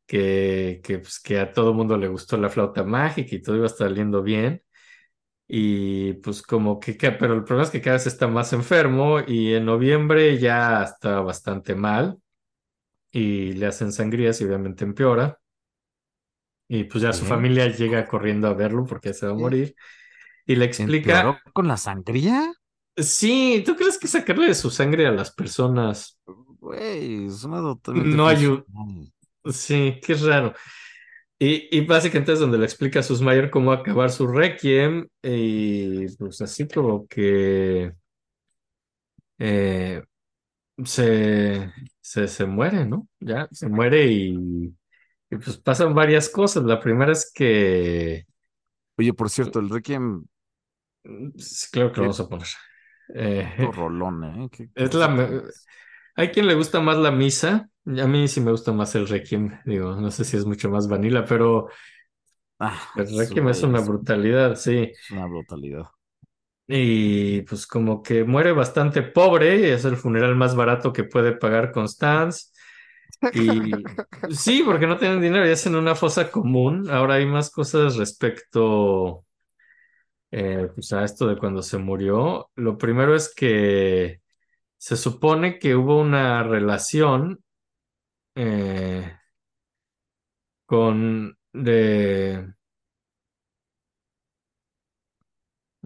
que, 0.07 0.81
que, 0.83 0.99
pues, 0.99 1.19
que 1.19 1.39
a 1.39 1.51
todo 1.53 1.73
mundo 1.73 1.97
le 1.97 2.07
gustó 2.09 2.37
la 2.37 2.49
flauta 2.49 2.83
mágica 2.83 3.35
y 3.35 3.41
todo 3.41 3.57
iba 3.57 3.69
saliendo 3.69 4.23
bien. 4.23 4.63
Y 5.47 6.13
pues 6.15 6.41
como 6.41 6.79
que, 6.79 6.97
que- 6.97 7.11
pero 7.11 7.33
el 7.35 7.43
problema 7.43 7.65
es 7.65 7.71
que 7.71 7.81
cada 7.81 7.97
vez 7.97 8.07
está 8.07 8.27
más 8.27 8.53
enfermo 8.53 9.19
y 9.25 9.53
en 9.53 9.65
noviembre 9.65 10.39
ya 10.39 10.83
está 10.83 11.21
bastante 11.21 11.75
mal 11.75 12.19
y 13.11 13.53
le 13.53 13.67
hacen 13.67 13.91
sangrías 13.93 14.41
y 14.41 14.45
obviamente 14.45 14.85
empeora. 14.85 15.39
Y 16.67 16.85
pues 16.85 17.03
ya 17.03 17.13
su 17.13 17.25
familia 17.25 17.67
llega 17.69 18.07
corriendo 18.07 18.47
a 18.47 18.53
verlo 18.53 18.85
porque 18.85 19.13
se 19.13 19.25
va 19.27 19.33
a 19.33 19.35
morir. 19.35 19.75
Y 20.47 20.55
le 20.55 20.65
explica, 20.65 21.23
¿Empeoró 21.23 21.41
con 21.53 21.67
la 21.67 21.75
sangría? 21.77 22.53
sí, 22.97 23.63
¿tú 23.65 23.75
crees 23.75 23.97
que 23.97 24.07
sacarle 24.07 24.47
de 24.47 24.55
su 24.55 24.69
sangre 24.69 25.07
a 25.07 25.11
las 25.11 25.31
personas 25.31 26.19
Güey, 26.59 27.29
suena 27.29 27.61
totalmente 27.61 28.17
no 28.17 28.27
ayuda? 28.27 28.63
Sí, 29.53 29.99
qué 30.05 30.15
raro. 30.15 30.53
Y, 31.37 31.67
y 31.77 31.85
básicamente 31.85 32.31
es 32.33 32.39
donde 32.39 32.57
le 32.57 32.65
explica 32.65 32.99
a 32.99 33.03
Susmayer 33.03 33.49
cómo 33.49 33.73
acabar 33.73 34.09
su 34.09 34.25
requiem 34.25 35.07
y 35.21 36.07
pues 36.15 36.41
así 36.41 36.65
como 36.67 37.07
que 37.07 37.91
eh, 39.37 40.01
se, 40.85 41.71
se, 42.01 42.27
se 42.27 42.45
muere, 42.45 42.85
¿no? 42.85 43.07
Ya, 43.19 43.47
se 43.51 43.67
muere 43.69 44.07
y, 44.07 44.73
y, 45.29 45.35
pues 45.37 45.57
pasan 45.57 45.93
varias 45.93 46.29
cosas. 46.29 46.63
La 46.63 46.79
primera 46.79 47.11
es 47.11 47.31
que, 47.33 48.25
Oye, 48.97 49.13
por 49.13 49.29
cierto, 49.29 49.59
el 49.59 49.69
Requiem, 49.69 50.25
sí, 51.37 51.67
claro 51.71 51.91
que 51.91 51.97
lo 51.97 52.03
vamos 52.03 52.19
a 52.19 52.29
poner. 52.29 52.47
Eh, 53.13 53.69
rolón, 53.73 54.23
¿eh? 54.23 54.49
Qué 54.51 54.69
es 54.73 54.93
la, 54.93 55.43
hay 56.15 56.29
quien 56.29 56.47
le 56.47 56.55
gusta 56.55 56.79
más 56.79 56.97
la 56.97 57.11
misa. 57.11 57.69
A 57.87 58.07
mí 58.07 58.27
sí 58.27 58.41
me 58.41 58.51
gusta 58.51 58.71
más 58.73 58.95
el 58.95 59.07
requiem. 59.07 59.59
Digo, 59.65 59.95
no 59.95 60.09
sé 60.11 60.23
si 60.25 60.37
es 60.37 60.45
mucho 60.45 60.69
más 60.69 60.87
vanilla, 60.87 61.23
pero 61.25 61.67
Ah, 62.59 62.81
el 62.95 63.15
requiem 63.17 63.47
es 63.49 63.63
una 63.63 63.79
es, 63.79 63.81
brutalidad, 63.81 64.55
sí. 64.55 64.91
es 65.01 65.11
una 65.11 65.25
brutalidad. 65.27 65.85
Y 66.67 67.41
pues 67.43 67.67
como 67.67 68.01
que 68.01 68.23
muere 68.23 68.51
bastante 68.51 69.03
pobre, 69.03 69.73
es 69.73 69.85
el 69.85 69.97
funeral 69.97 70.35
más 70.35 70.55
barato 70.55 70.91
que 70.93 71.03
puede 71.03 71.33
pagar 71.37 71.71
Constance. 71.71 72.47
Y 73.31 73.91
sí, 74.29 74.63
porque 74.65 74.87
no 74.87 74.97
tienen 74.97 75.21
dinero 75.21 75.47
y 75.47 75.51
hacen 75.51 75.75
una 75.75 75.95
fosa 75.95 76.31
común. 76.31 76.89
Ahora 76.91 77.15
hay 77.15 77.25
más 77.27 77.51
cosas 77.51 77.97
respecto 77.97 79.25
eh, 80.31 80.69
pues 80.73 80.91
a 80.93 81.03
esto 81.03 81.27
de 81.27 81.37
cuando 81.37 81.61
se 81.61 81.77
murió. 81.77 82.49
Lo 82.55 82.77
primero 82.77 83.15
es 83.15 83.33
que 83.33 84.21
se 84.77 84.97
supone 84.97 85.59
que 85.59 85.75
hubo 85.77 85.99
una 86.01 86.43
relación 86.43 87.43
eh, 88.35 89.17
con 90.65 91.35
de... 91.53 92.53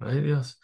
Ay 0.01 0.21
Dios. 0.21 0.59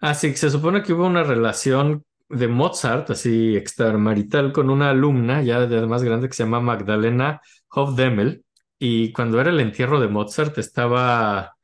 Ah, 0.00 0.14
sí, 0.14 0.34
se 0.36 0.50
supone 0.50 0.82
que 0.82 0.92
hubo 0.92 1.06
una 1.06 1.24
relación 1.24 2.04
de 2.28 2.48
Mozart, 2.48 3.10
así 3.10 3.56
extramarital, 3.56 4.52
con 4.52 4.70
una 4.70 4.90
alumna 4.90 5.42
ya 5.42 5.66
de 5.66 5.86
más 5.86 6.02
grande 6.04 6.28
que 6.28 6.34
se 6.34 6.44
llama 6.44 6.60
Magdalena 6.60 7.40
Hofdemmel. 7.70 8.44
Y 8.78 9.12
cuando 9.12 9.40
era 9.40 9.50
el 9.50 9.60
entierro 9.60 10.00
de 10.00 10.08
Mozart 10.08 10.58
estaba, 10.58 11.56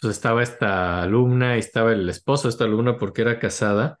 pues 0.00 0.16
estaba 0.16 0.42
esta 0.42 1.02
alumna 1.02 1.56
y 1.56 1.60
estaba 1.60 1.92
el 1.92 2.08
esposo 2.08 2.48
de 2.48 2.50
esta 2.52 2.64
alumna 2.64 2.96
porque 2.98 3.22
era 3.22 3.38
casada. 3.38 3.98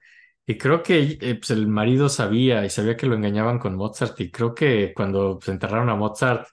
Y 0.50 0.56
creo 0.56 0.82
que 0.82 1.18
eh, 1.20 1.34
pues 1.34 1.50
el 1.50 1.68
marido 1.68 2.08
sabía 2.08 2.64
y 2.64 2.70
sabía 2.70 2.96
que 2.96 3.06
lo 3.06 3.14
engañaban 3.14 3.58
con 3.58 3.76
Mozart. 3.76 4.18
Y 4.20 4.30
creo 4.30 4.54
que 4.54 4.94
cuando 4.96 5.38
se 5.42 5.50
enterraron 5.50 5.90
a 5.90 5.94
Mozart, 5.94 6.48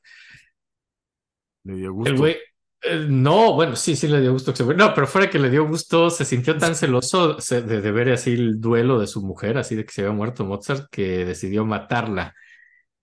Le 1.64 1.76
dio 1.76 1.88
el 1.88 1.94
gusto. 1.94 2.16
güey, 2.18 2.36
eh, 2.82 3.06
no, 3.10 3.54
bueno, 3.54 3.76
sí, 3.76 3.96
sí 3.96 4.08
le 4.08 4.22
dio 4.22 4.34
gusto 4.34 4.52
que 4.52 4.58
se 4.58 4.64
fue. 4.66 4.76
No, 4.76 4.94
pero 4.94 5.08
fuera 5.08 5.30
que 5.30 5.40
le 5.40 5.50
dio 5.50 5.66
gusto, 5.68 6.10
se 6.10 6.26
sintió 6.26 6.58
tan 6.58 6.76
celoso 6.76 7.36
de, 7.36 7.62
de 7.62 7.92
ver 7.92 8.12
así 8.12 8.34
el 8.34 8.60
duelo 8.62 9.00
de 9.00 9.08
su 9.08 9.22
mujer, 9.26 9.58
así 9.58 9.76
de 9.76 9.86
que 9.86 9.94
se 9.94 10.02
había 10.02 10.14
muerto 10.14 10.46
Mozart, 10.46 10.88
que 10.92 11.26
decidió 11.26 11.66
matarla. 11.66 12.34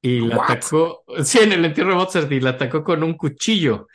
Y 0.02 0.20
la 0.20 0.38
¿What? 0.38 0.50
atacó, 0.50 1.04
sí, 1.24 1.38
en 1.40 1.52
el 1.52 1.64
entierro 1.64 1.90
de 1.92 1.96
Mozart, 1.96 2.30
y 2.32 2.40
la 2.40 2.50
atacó 2.50 2.84
con 2.84 3.02
un 3.02 3.14
cuchillo. 3.16 3.88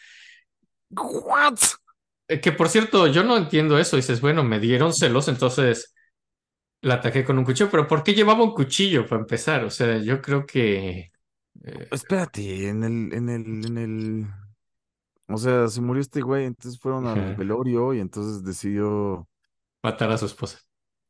¿What? 0.91 1.59
Eh, 2.27 2.41
que 2.41 2.51
por 2.51 2.69
cierto, 2.69 3.07
yo 3.07 3.23
no 3.23 3.37
entiendo 3.37 3.77
eso. 3.79 3.95
Dices, 3.95 4.21
bueno, 4.21 4.43
me 4.43 4.59
dieron 4.59 4.93
celos, 4.93 5.27
entonces 5.27 5.93
la 6.81 6.95
ataqué 6.95 7.23
con 7.25 7.37
un 7.37 7.45
cuchillo, 7.45 7.69
pero 7.71 7.87
¿por 7.87 8.03
qué 8.03 8.13
llevaba 8.13 8.43
un 8.43 8.53
cuchillo 8.53 9.05
para 9.07 9.21
empezar? 9.21 9.63
O 9.65 9.69
sea, 9.69 9.97
yo 9.99 10.21
creo 10.21 10.45
que 10.45 11.11
eh, 11.63 11.91
Espérate, 11.91 12.69
en 12.69 12.83
el, 12.85 13.13
en 13.13 13.29
el, 13.29 13.65
en 13.65 13.77
el. 13.77 14.27
O 15.27 15.37
sea, 15.37 15.67
se 15.67 15.81
murió 15.81 16.01
este 16.01 16.21
güey, 16.21 16.45
entonces 16.45 16.79
fueron 16.79 17.07
al 17.07 17.19
ajá, 17.19 17.33
velorio 17.33 17.93
y 17.93 17.99
entonces 17.99 18.43
decidió 18.43 19.27
matar 19.83 20.11
a 20.11 20.17
su 20.19 20.25
esposa. 20.27 20.59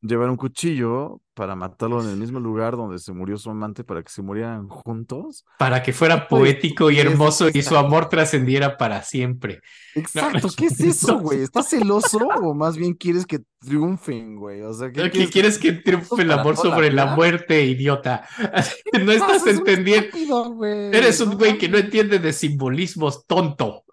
Llevar 0.00 0.30
un 0.30 0.36
cuchillo 0.36 1.20
para 1.34 1.54
matarlo 1.54 2.02
en 2.02 2.10
el 2.10 2.16
mismo 2.16 2.40
lugar 2.40 2.76
donde 2.76 2.98
se 2.98 3.12
murió 3.12 3.38
su 3.38 3.48
amante 3.48 3.84
para 3.84 4.02
que 4.02 4.10
se 4.10 4.22
murieran 4.22 4.68
juntos. 4.68 5.44
Para 5.56 5.84
que 5.84 5.92
¿Qué 5.92 5.92
fuera 5.92 6.26
poético 6.26 6.90
y 6.90 6.98
hermoso 6.98 7.48
y 7.52 7.62
su 7.62 7.76
amor 7.76 8.08
trascendiera 8.08 8.76
para 8.76 9.02
siempre. 9.02 9.60
No, 9.94 10.02
Exacto, 10.02 10.48
¿qué 10.56 10.66
es 10.66 10.80
eso, 10.80 11.20
güey? 11.20 11.42
¿Estás 11.42 11.68
celoso 11.68 12.18
o 12.18 12.54
más 12.54 12.76
bien 12.76 12.94
quieres 12.94 13.24
que 13.24 13.38
triunfen, 13.60 14.34
güey? 14.34 14.62
O 14.62 14.72
sea, 14.72 14.90
¿qué 14.90 15.02
¿Qué 15.02 15.10
quieres 15.10 15.26
que 15.28 15.32
quieres 15.32 15.58
que 15.58 15.72
juntos 15.74 15.84
triunfe 15.84 16.22
el 16.22 16.32
amor 16.32 16.56
la 16.56 16.60
sobre 16.60 16.92
la 16.92 17.14
muerte, 17.14 17.64
idiota? 17.64 18.26
No 19.00 19.12
Estás, 19.12 19.46
entendiendo. 19.46 20.64
Eres 20.64 21.20
un 21.20 21.36
güey 21.36 21.56
que 21.56 21.68
no 21.68 21.78
entiende 21.78 22.18
de 22.18 22.32
simbolismos, 22.32 23.26
tonto. 23.26 23.84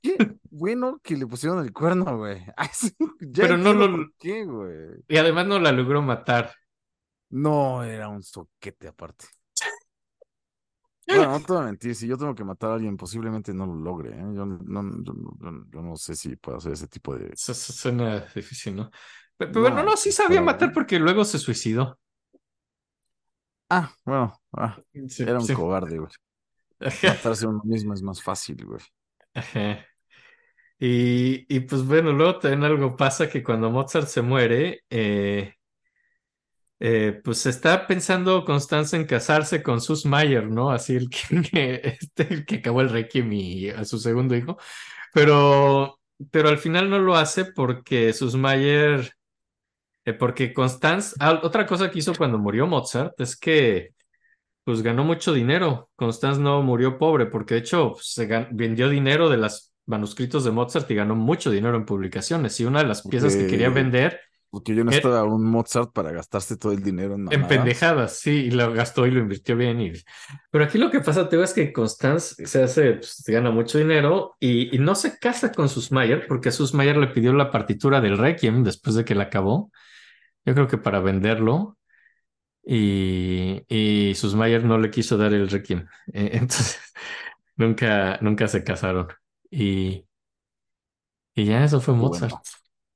Qué 0.00 0.37
bueno 0.58 1.00
que 1.02 1.16
le 1.16 1.26
pusieron 1.26 1.64
el 1.64 1.72
cuerno, 1.72 2.16
güey. 2.18 2.44
Pero 3.34 3.56
no 3.56 3.72
lo. 3.72 3.90
por 3.96 4.14
qué, 4.18 4.44
güey. 4.44 5.04
Y 5.08 5.16
además 5.16 5.46
no 5.46 5.58
la 5.58 5.72
logró 5.72 6.02
matar. 6.02 6.54
No, 7.30 7.82
era 7.84 8.08
un 8.08 8.22
soquete 8.22 8.88
aparte. 8.88 9.26
Bueno, 11.06 11.32
no 11.32 11.40
te 11.40 11.52
voy 11.54 11.62
a 11.62 11.64
mentir, 11.66 11.94
si 11.94 12.06
yo 12.06 12.18
tengo 12.18 12.34
que 12.34 12.44
matar 12.44 12.70
a 12.70 12.74
alguien, 12.74 12.96
posiblemente 12.96 13.54
no 13.54 13.64
lo 13.66 13.74
logre, 13.76 14.10
¿eh? 14.10 14.18
Yo 14.34 14.44
no, 14.44 14.58
yo 15.02 15.12
no, 15.14 15.36
yo- 15.40 15.64
yo 15.70 15.82
no 15.82 15.96
sé 15.96 16.14
si 16.14 16.36
puedo 16.36 16.58
hacer 16.58 16.72
ese 16.72 16.86
tipo 16.86 17.16
de... 17.16 17.30
Eso, 17.32 17.52
eso 17.52 17.72
suena 17.72 18.20
difícil, 18.34 18.76
¿no? 18.76 18.90
Pe- 19.36 19.46
Pero, 19.46 19.60
bueno, 19.62 19.82
No, 19.82 19.96
sí 19.96 20.12
sabía 20.12 20.42
matar 20.42 20.72
porque 20.72 20.98
luego 20.98 21.24
se 21.24 21.38
suicidó. 21.38 21.98
Ah, 23.70 23.92
bueno, 24.04 24.40
ah, 24.52 24.78
Sí, 25.08 25.22
era 25.24 25.40
un 25.40 25.46
sí. 25.46 25.52
cobarde, 25.52 25.98
güey. 25.98 26.10
Matarse 27.02 27.46
a 27.46 27.48
uno 27.50 27.62
mismo 27.64 27.94
es 27.94 28.02
más 28.02 28.22
fácil, 28.22 28.64
güey. 28.66 28.80
ajá. 29.34 29.86
Y, 30.80 31.46
y 31.54 31.60
pues 31.60 31.84
bueno, 31.84 32.12
luego 32.12 32.38
también 32.38 32.64
algo 32.64 32.96
pasa 32.96 33.28
que 33.28 33.42
cuando 33.42 33.70
Mozart 33.70 34.06
se 34.08 34.22
muere, 34.22 34.82
eh, 34.90 35.54
eh, 36.80 37.20
pues 37.24 37.44
está 37.46 37.86
pensando 37.86 38.44
Constanza 38.44 38.96
en 38.96 39.04
casarse 39.06 39.62
con 39.62 39.80
Sus 39.80 40.06
Mayer, 40.06 40.48
¿no? 40.48 40.70
Así 40.70 40.94
el 40.96 41.08
que, 41.10 41.98
este, 42.00 42.32
el 42.32 42.46
que 42.46 42.56
acabó 42.56 42.80
el 42.82 42.90
Requiem 42.90 43.32
y 43.32 43.68
a 43.70 43.84
su 43.84 43.98
segundo 43.98 44.36
hijo. 44.36 44.56
Pero, 45.14 46.00
pero 46.30 46.48
al 46.48 46.58
final 46.58 46.90
no 46.90 46.98
lo 47.00 47.16
hace 47.16 47.46
porque 47.46 48.12
Sus 48.12 48.36
Mayer, 48.36 49.12
eh, 50.04 50.14
porque 50.14 50.52
Constanz, 50.54 51.14
ah, 51.20 51.40
otra 51.42 51.66
cosa 51.66 51.90
que 51.90 51.98
hizo 52.00 52.14
cuando 52.14 52.38
murió 52.38 52.66
Mozart 52.66 53.20
es 53.20 53.36
que 53.36 53.94
pues 54.64 54.82
ganó 54.82 55.04
mucho 55.04 55.32
dinero. 55.32 55.90
Constanz 55.96 56.38
no 56.38 56.62
murió 56.62 56.98
pobre 56.98 57.26
porque 57.26 57.54
de 57.54 57.60
hecho 57.60 57.94
se 58.00 58.26
vendió 58.52 58.88
dinero 58.88 59.28
de 59.30 59.38
los 59.38 59.72
manuscritos 59.88 60.44
de 60.44 60.52
Mozart 60.52 60.90
y 60.90 60.94
ganó 60.94 61.16
mucho 61.16 61.50
dinero 61.50 61.76
en 61.76 61.84
publicaciones. 61.84 62.60
Y 62.60 62.64
una 62.64 62.80
de 62.80 62.88
las 62.88 63.02
piezas 63.02 63.34
que 63.34 63.46
quería 63.46 63.70
vender 63.70 64.20
porque 64.50 64.74
yo 64.74 64.82
no 64.82 64.90
era 64.90 64.96
estaba 64.96 65.24
un 65.24 65.44
Mozart 65.44 65.92
para 65.92 66.10
gastarse 66.10 66.56
todo 66.56 66.72
el 66.72 66.82
dinero 66.82 67.16
en 67.30 67.46
pendejadas, 67.46 68.18
sí, 68.18 68.46
y 68.46 68.50
lo 68.50 68.72
gastó 68.72 69.06
y 69.06 69.10
lo 69.10 69.20
invirtió 69.20 69.56
bien. 69.56 69.80
Y... 69.80 69.92
Pero 70.50 70.64
aquí 70.64 70.78
lo 70.78 70.90
que 70.90 71.00
pasa, 71.00 71.28
Teo, 71.28 71.42
es 71.42 71.52
que 71.52 71.70
Constanz 71.70 72.34
se 72.42 72.62
hace, 72.62 72.94
pues, 72.94 73.22
se 73.22 73.32
gana 73.32 73.50
mucho 73.50 73.76
dinero 73.76 74.36
y, 74.40 74.74
y 74.74 74.78
no 74.78 74.94
se 74.94 75.18
casa 75.18 75.52
con 75.52 75.68
Susmayer 75.68 76.26
porque 76.26 76.50
Susmayer 76.50 76.96
le 76.96 77.08
pidió 77.08 77.34
la 77.34 77.50
partitura 77.50 78.00
del 78.00 78.16
Requiem 78.16 78.64
después 78.64 78.96
de 78.96 79.04
que 79.04 79.14
la 79.14 79.24
acabó. 79.24 79.70
Yo 80.46 80.54
creo 80.54 80.66
que 80.66 80.78
para 80.78 81.00
venderlo. 81.00 81.76
y, 82.64 83.64
y 83.68 84.14
Susmayer 84.14 84.64
no 84.64 84.78
le 84.78 84.90
quiso 84.90 85.18
dar 85.18 85.34
el 85.34 85.50
Requiem. 85.50 85.86
Eh, 86.14 86.30
entonces, 86.34 86.80
nunca, 87.56 88.18
nunca 88.22 88.48
se 88.48 88.64
casaron. 88.64 89.08
Y, 89.50 90.04
y 91.34 91.44
ya 91.46 91.64
eso 91.64 91.80
fue 91.80 91.94
Qué 91.94 92.00
Mozart. 92.00 92.32
bueno. 92.32 92.42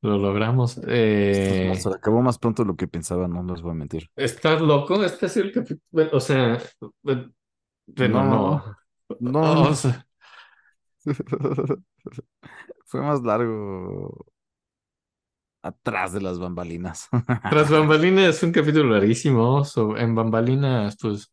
Lo 0.03 0.19
logramos. 0.19 0.79
Esto 0.79 1.55
es 1.55 1.61
Eh, 1.61 1.67
Mozart. 1.69 1.97
Acabó 1.97 2.23
más 2.23 2.39
pronto 2.39 2.63
de 2.63 2.69
lo 2.69 2.77
que 2.77 2.89
pensaba, 2.89 3.29
no 3.29 3.43
les 3.45 3.63
voy 3.63 3.73
a 3.73 3.75
mentir. 3.75 4.11
¿estás 4.17 4.61
loco? 4.61 5.03
Este 5.05 5.27
es 5.27 5.37
el 5.37 5.53
capítulo. 5.53 5.81
bueno, 5.91 6.11
O 6.15 6.21
sea, 6.21 6.59
bueno, 7.03 7.33
bueno, 7.87 8.23
No, 8.23 8.23
no. 8.23 8.65
no, 9.21 9.63
O 9.71 9.75
sea, 9.75 10.07
Fue 12.87 13.01
más 13.01 13.23
largo 13.23 14.27
atrás 15.63 16.13
de 16.13 16.21
las 16.21 16.39
bambalinas. 16.39 17.09
tras 17.49 17.71
bambalinas 17.71 18.37
es 18.37 18.43
un 18.43 18.53
capítulo 18.53 18.91
larguísimo. 18.95 19.65
so- 19.65 19.97
en 19.97 20.15
bambalinas, 20.15 20.97
pues, 21.01 21.33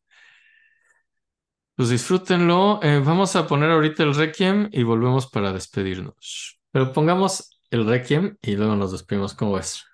pues 1.80 1.88
disfrútenlo. 1.88 2.82
Eh, 2.84 3.00
vamos 3.00 3.38
a 3.38 3.48
poner 3.48 3.72
ahorita 3.72 4.04
el 4.04 4.14
Requiem 4.14 4.68
y 4.74 4.84
volvemos 4.84 5.28
para 5.28 5.54
despedirnos. 5.54 6.60
Pero 6.72 6.92
pongamos 6.92 7.58
el 7.72 7.88
Requiem 7.88 8.36
y 8.42 8.58
luego 8.58 8.76
nos 8.76 8.92
despedimos. 8.92 9.34
¿Cómo 9.34 9.54
ves? 9.54 9.86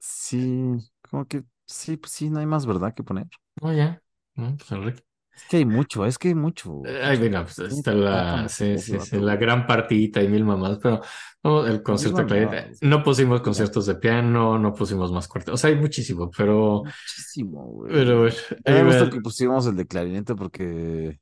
Sí, 0.00 0.76
como 1.02 1.26
que 1.26 1.44
sí, 1.66 1.96
pues 1.96 2.12
sí, 2.12 2.30
no 2.30 2.40
hay 2.40 2.46
más 2.46 2.66
verdad 2.66 2.94
que 2.94 3.02
poner. 3.02 3.26
Oh, 3.62 3.72
ya. 3.72 4.02
No, 4.34 4.56
pues 4.56 4.70
el 4.72 4.84
Requiem. 4.84 5.07
Es 5.38 5.44
que 5.48 5.58
hay 5.58 5.64
mucho, 5.64 6.04
es 6.04 6.18
que 6.18 6.28
hay 6.28 6.34
mucho. 6.34 6.82
Eh, 6.84 7.00
Ay, 7.00 7.16
venga, 7.16 7.44
pues 7.44 7.60
está 7.60 7.92
la, 7.92 8.48
sí, 8.48 8.76
sí, 8.76 8.98
la 9.20 9.36
gran 9.36 9.68
partidita 9.68 10.20
y 10.20 10.26
mil 10.26 10.44
mamás, 10.44 10.78
pero 10.82 11.00
no, 11.44 11.64
el 11.64 11.80
concierto 11.80 12.24
de 12.24 12.40
mamadas. 12.44 12.78
No 12.80 13.04
pusimos 13.04 13.40
conciertos 13.40 13.86
de 13.86 13.94
piano, 13.94 14.58
no 14.58 14.74
pusimos 14.74 15.12
más 15.12 15.28
cuartetos, 15.28 15.54
o 15.54 15.56
sea, 15.56 15.70
hay 15.70 15.76
muchísimo, 15.76 16.28
pero, 16.36 16.82
muchísimo, 16.82 17.64
güey. 17.66 17.92
pero 17.92 18.18
bueno, 18.22 18.36
A 18.64 18.72
mí 18.72 18.78
ahí 18.78 18.82
me 18.82 18.90
gusta 18.90 19.08
que 19.08 19.20
pusiéramos 19.20 19.64
el 19.68 19.76
de 19.76 19.86
clarinete 19.86 20.34
porque, 20.34 21.20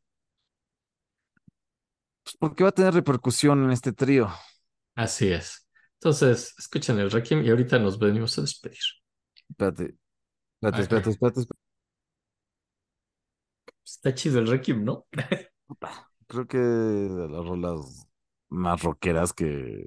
pues 2.22 2.36
porque 2.38 2.64
va 2.64 2.70
a 2.70 2.72
tener 2.72 2.94
repercusión 2.94 3.64
en 3.64 3.70
este 3.70 3.92
trío. 3.92 4.30
así 4.94 5.28
es. 5.28 5.66
Entonces, 6.00 6.54
escuchen 6.58 6.98
el 6.98 7.10
Requiem 7.10 7.44
y 7.44 7.50
ahorita 7.50 7.78
nos 7.78 7.98
venimos 7.98 8.38
a 8.38 8.42
despedir. 8.42 8.78
Espérate, 9.50 9.94
espérate, 10.60 10.80
espérate, 10.82 11.10
espérate. 11.10 11.55
Está 14.06 14.14
chido 14.14 14.38
el 14.38 14.46
Requiem, 14.46 14.84
¿no? 14.84 15.06
Creo 16.28 16.46
que 16.46 16.58
de 16.58 17.28
las 17.28 17.44
rolas 17.46 18.06
más 18.48 18.82
rockeras 18.82 19.32
que 19.32 19.86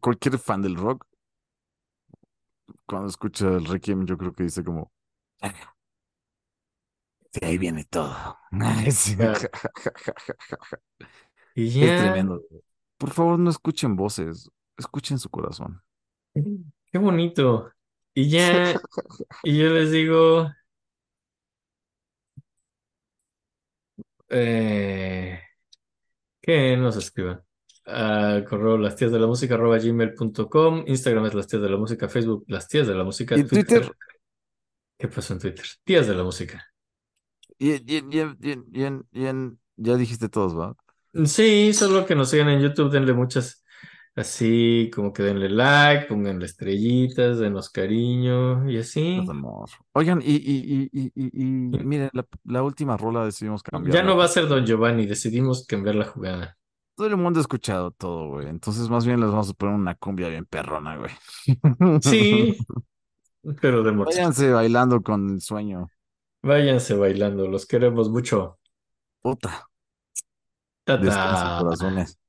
cualquier 0.00 0.38
fan 0.38 0.62
del 0.62 0.76
rock, 0.76 1.06
cuando 2.86 3.08
escucha 3.08 3.48
el 3.48 3.64
Requiem, 3.64 4.04
yo 4.06 4.18
creo 4.18 4.32
que 4.34 4.42
dice 4.44 4.62
como, 4.64 4.92
"Ah, 5.42 5.74
de 7.32 7.46
ahí 7.46 7.58
viene 7.58 7.84
todo. 7.84 8.38
Sí. 8.92 9.16
Ah, 9.20 9.34
Y 11.54 11.70
Es 11.78 11.94
tremendo. 11.94 12.42
Por 12.98 13.10
favor, 13.10 13.38
no 13.38 13.50
escuchen 13.50 13.96
voces, 13.96 14.50
escuchen 14.78 15.18
su 15.18 15.30
corazón. 15.30 15.82
qué 16.92 16.98
bonito. 16.98 17.72
Y 18.14 18.28
ya, 18.30 18.80
y 19.42 19.58
yo 19.58 19.70
les 19.70 19.92
digo, 19.92 20.50
eh, 24.30 25.40
que 26.40 26.76
nos 26.76 26.96
escriban. 26.96 27.42
Al 27.86 28.44
correo 28.44 28.78
las 28.78 28.94
tías 28.96 29.10
de 29.12 29.18
la 29.18 29.26
música 29.26 29.54
arroba 29.54 29.78
gmail.com, 29.78 30.84
Instagram 30.86 31.26
es 31.26 31.34
las 31.34 31.46
tías 31.48 31.62
de 31.62 31.70
la 31.70 31.76
música, 31.76 32.08
Facebook 32.08 32.44
las 32.48 32.68
tías 32.68 32.86
de 32.86 32.94
la 32.94 33.04
música, 33.04 33.36
Y 33.36 33.44
Twitter, 33.44 33.80
Twitter, 33.82 33.96
¿qué 34.98 35.08
pasó 35.08 35.32
en 35.32 35.38
Twitter? 35.40 35.64
Tías 35.84 36.06
de 36.06 36.14
la 36.14 36.22
música. 36.24 36.64
y, 37.58 37.72
y, 37.72 37.98
y, 38.10 38.58
y, 38.72 38.84
en- 38.84 39.06
en- 39.12 39.58
ya 39.76 39.96
dijiste 39.96 40.28
todos, 40.28 40.56
¿va? 40.58 40.76
Sí, 41.24 41.72
solo 41.72 42.06
que 42.06 42.14
nos 42.14 42.30
sigan 42.30 42.48
en 42.50 42.60
YouTube, 42.62 42.90
denle 42.92 43.12
muchas, 43.14 43.59
así 44.20 44.90
como 44.94 45.12
que 45.12 45.22
denle 45.22 45.48
like, 45.48 46.06
pónganle 46.06 46.46
estrellitas, 46.46 47.38
denos 47.38 47.70
cariño 47.70 48.68
y 48.70 48.78
así. 48.78 49.26
amor. 49.28 49.70
Oigan, 49.92 50.20
y, 50.22 50.34
y, 50.36 50.88
y, 50.92 51.00
y, 51.00 51.12
y, 51.14 51.30
y 51.44 51.84
miren, 51.84 52.10
la, 52.12 52.26
la 52.44 52.62
última 52.62 52.96
rola 52.96 53.24
decidimos 53.24 53.62
Ya 53.62 53.70
cambiarla. 53.72 54.02
no 54.02 54.16
va 54.16 54.24
a 54.24 54.28
ser 54.28 54.48
Don 54.48 54.64
Giovanni, 54.66 55.06
decidimos 55.06 55.66
cambiar 55.66 55.96
la 55.96 56.04
jugada. 56.06 56.58
Todo 56.94 57.06
el 57.08 57.16
mundo 57.16 57.40
ha 57.40 57.42
escuchado 57.42 57.90
todo, 57.92 58.28
güey. 58.28 58.48
Entonces, 58.48 58.88
más 58.90 59.06
bien 59.06 59.20
les 59.20 59.30
vamos 59.30 59.48
a 59.50 59.54
poner 59.54 59.74
una 59.74 59.94
cumbia 59.94 60.28
bien 60.28 60.44
perrona, 60.46 60.96
güey. 60.98 61.10
Sí, 62.00 62.56
pero 63.60 63.82
de 63.82 63.92
Mozart. 63.92 64.16
Váyanse 64.16 64.50
bailando 64.52 65.02
con 65.02 65.30
el 65.30 65.40
sueño. 65.40 65.88
Váyanse 66.42 66.94
bailando, 66.96 67.48
los 67.48 67.64
queremos 67.66 68.10
mucho. 68.10 68.58
Puta. 69.22 69.68
Tata. 70.84 71.02
Descansen, 71.04 71.56
corazones. 71.56 72.19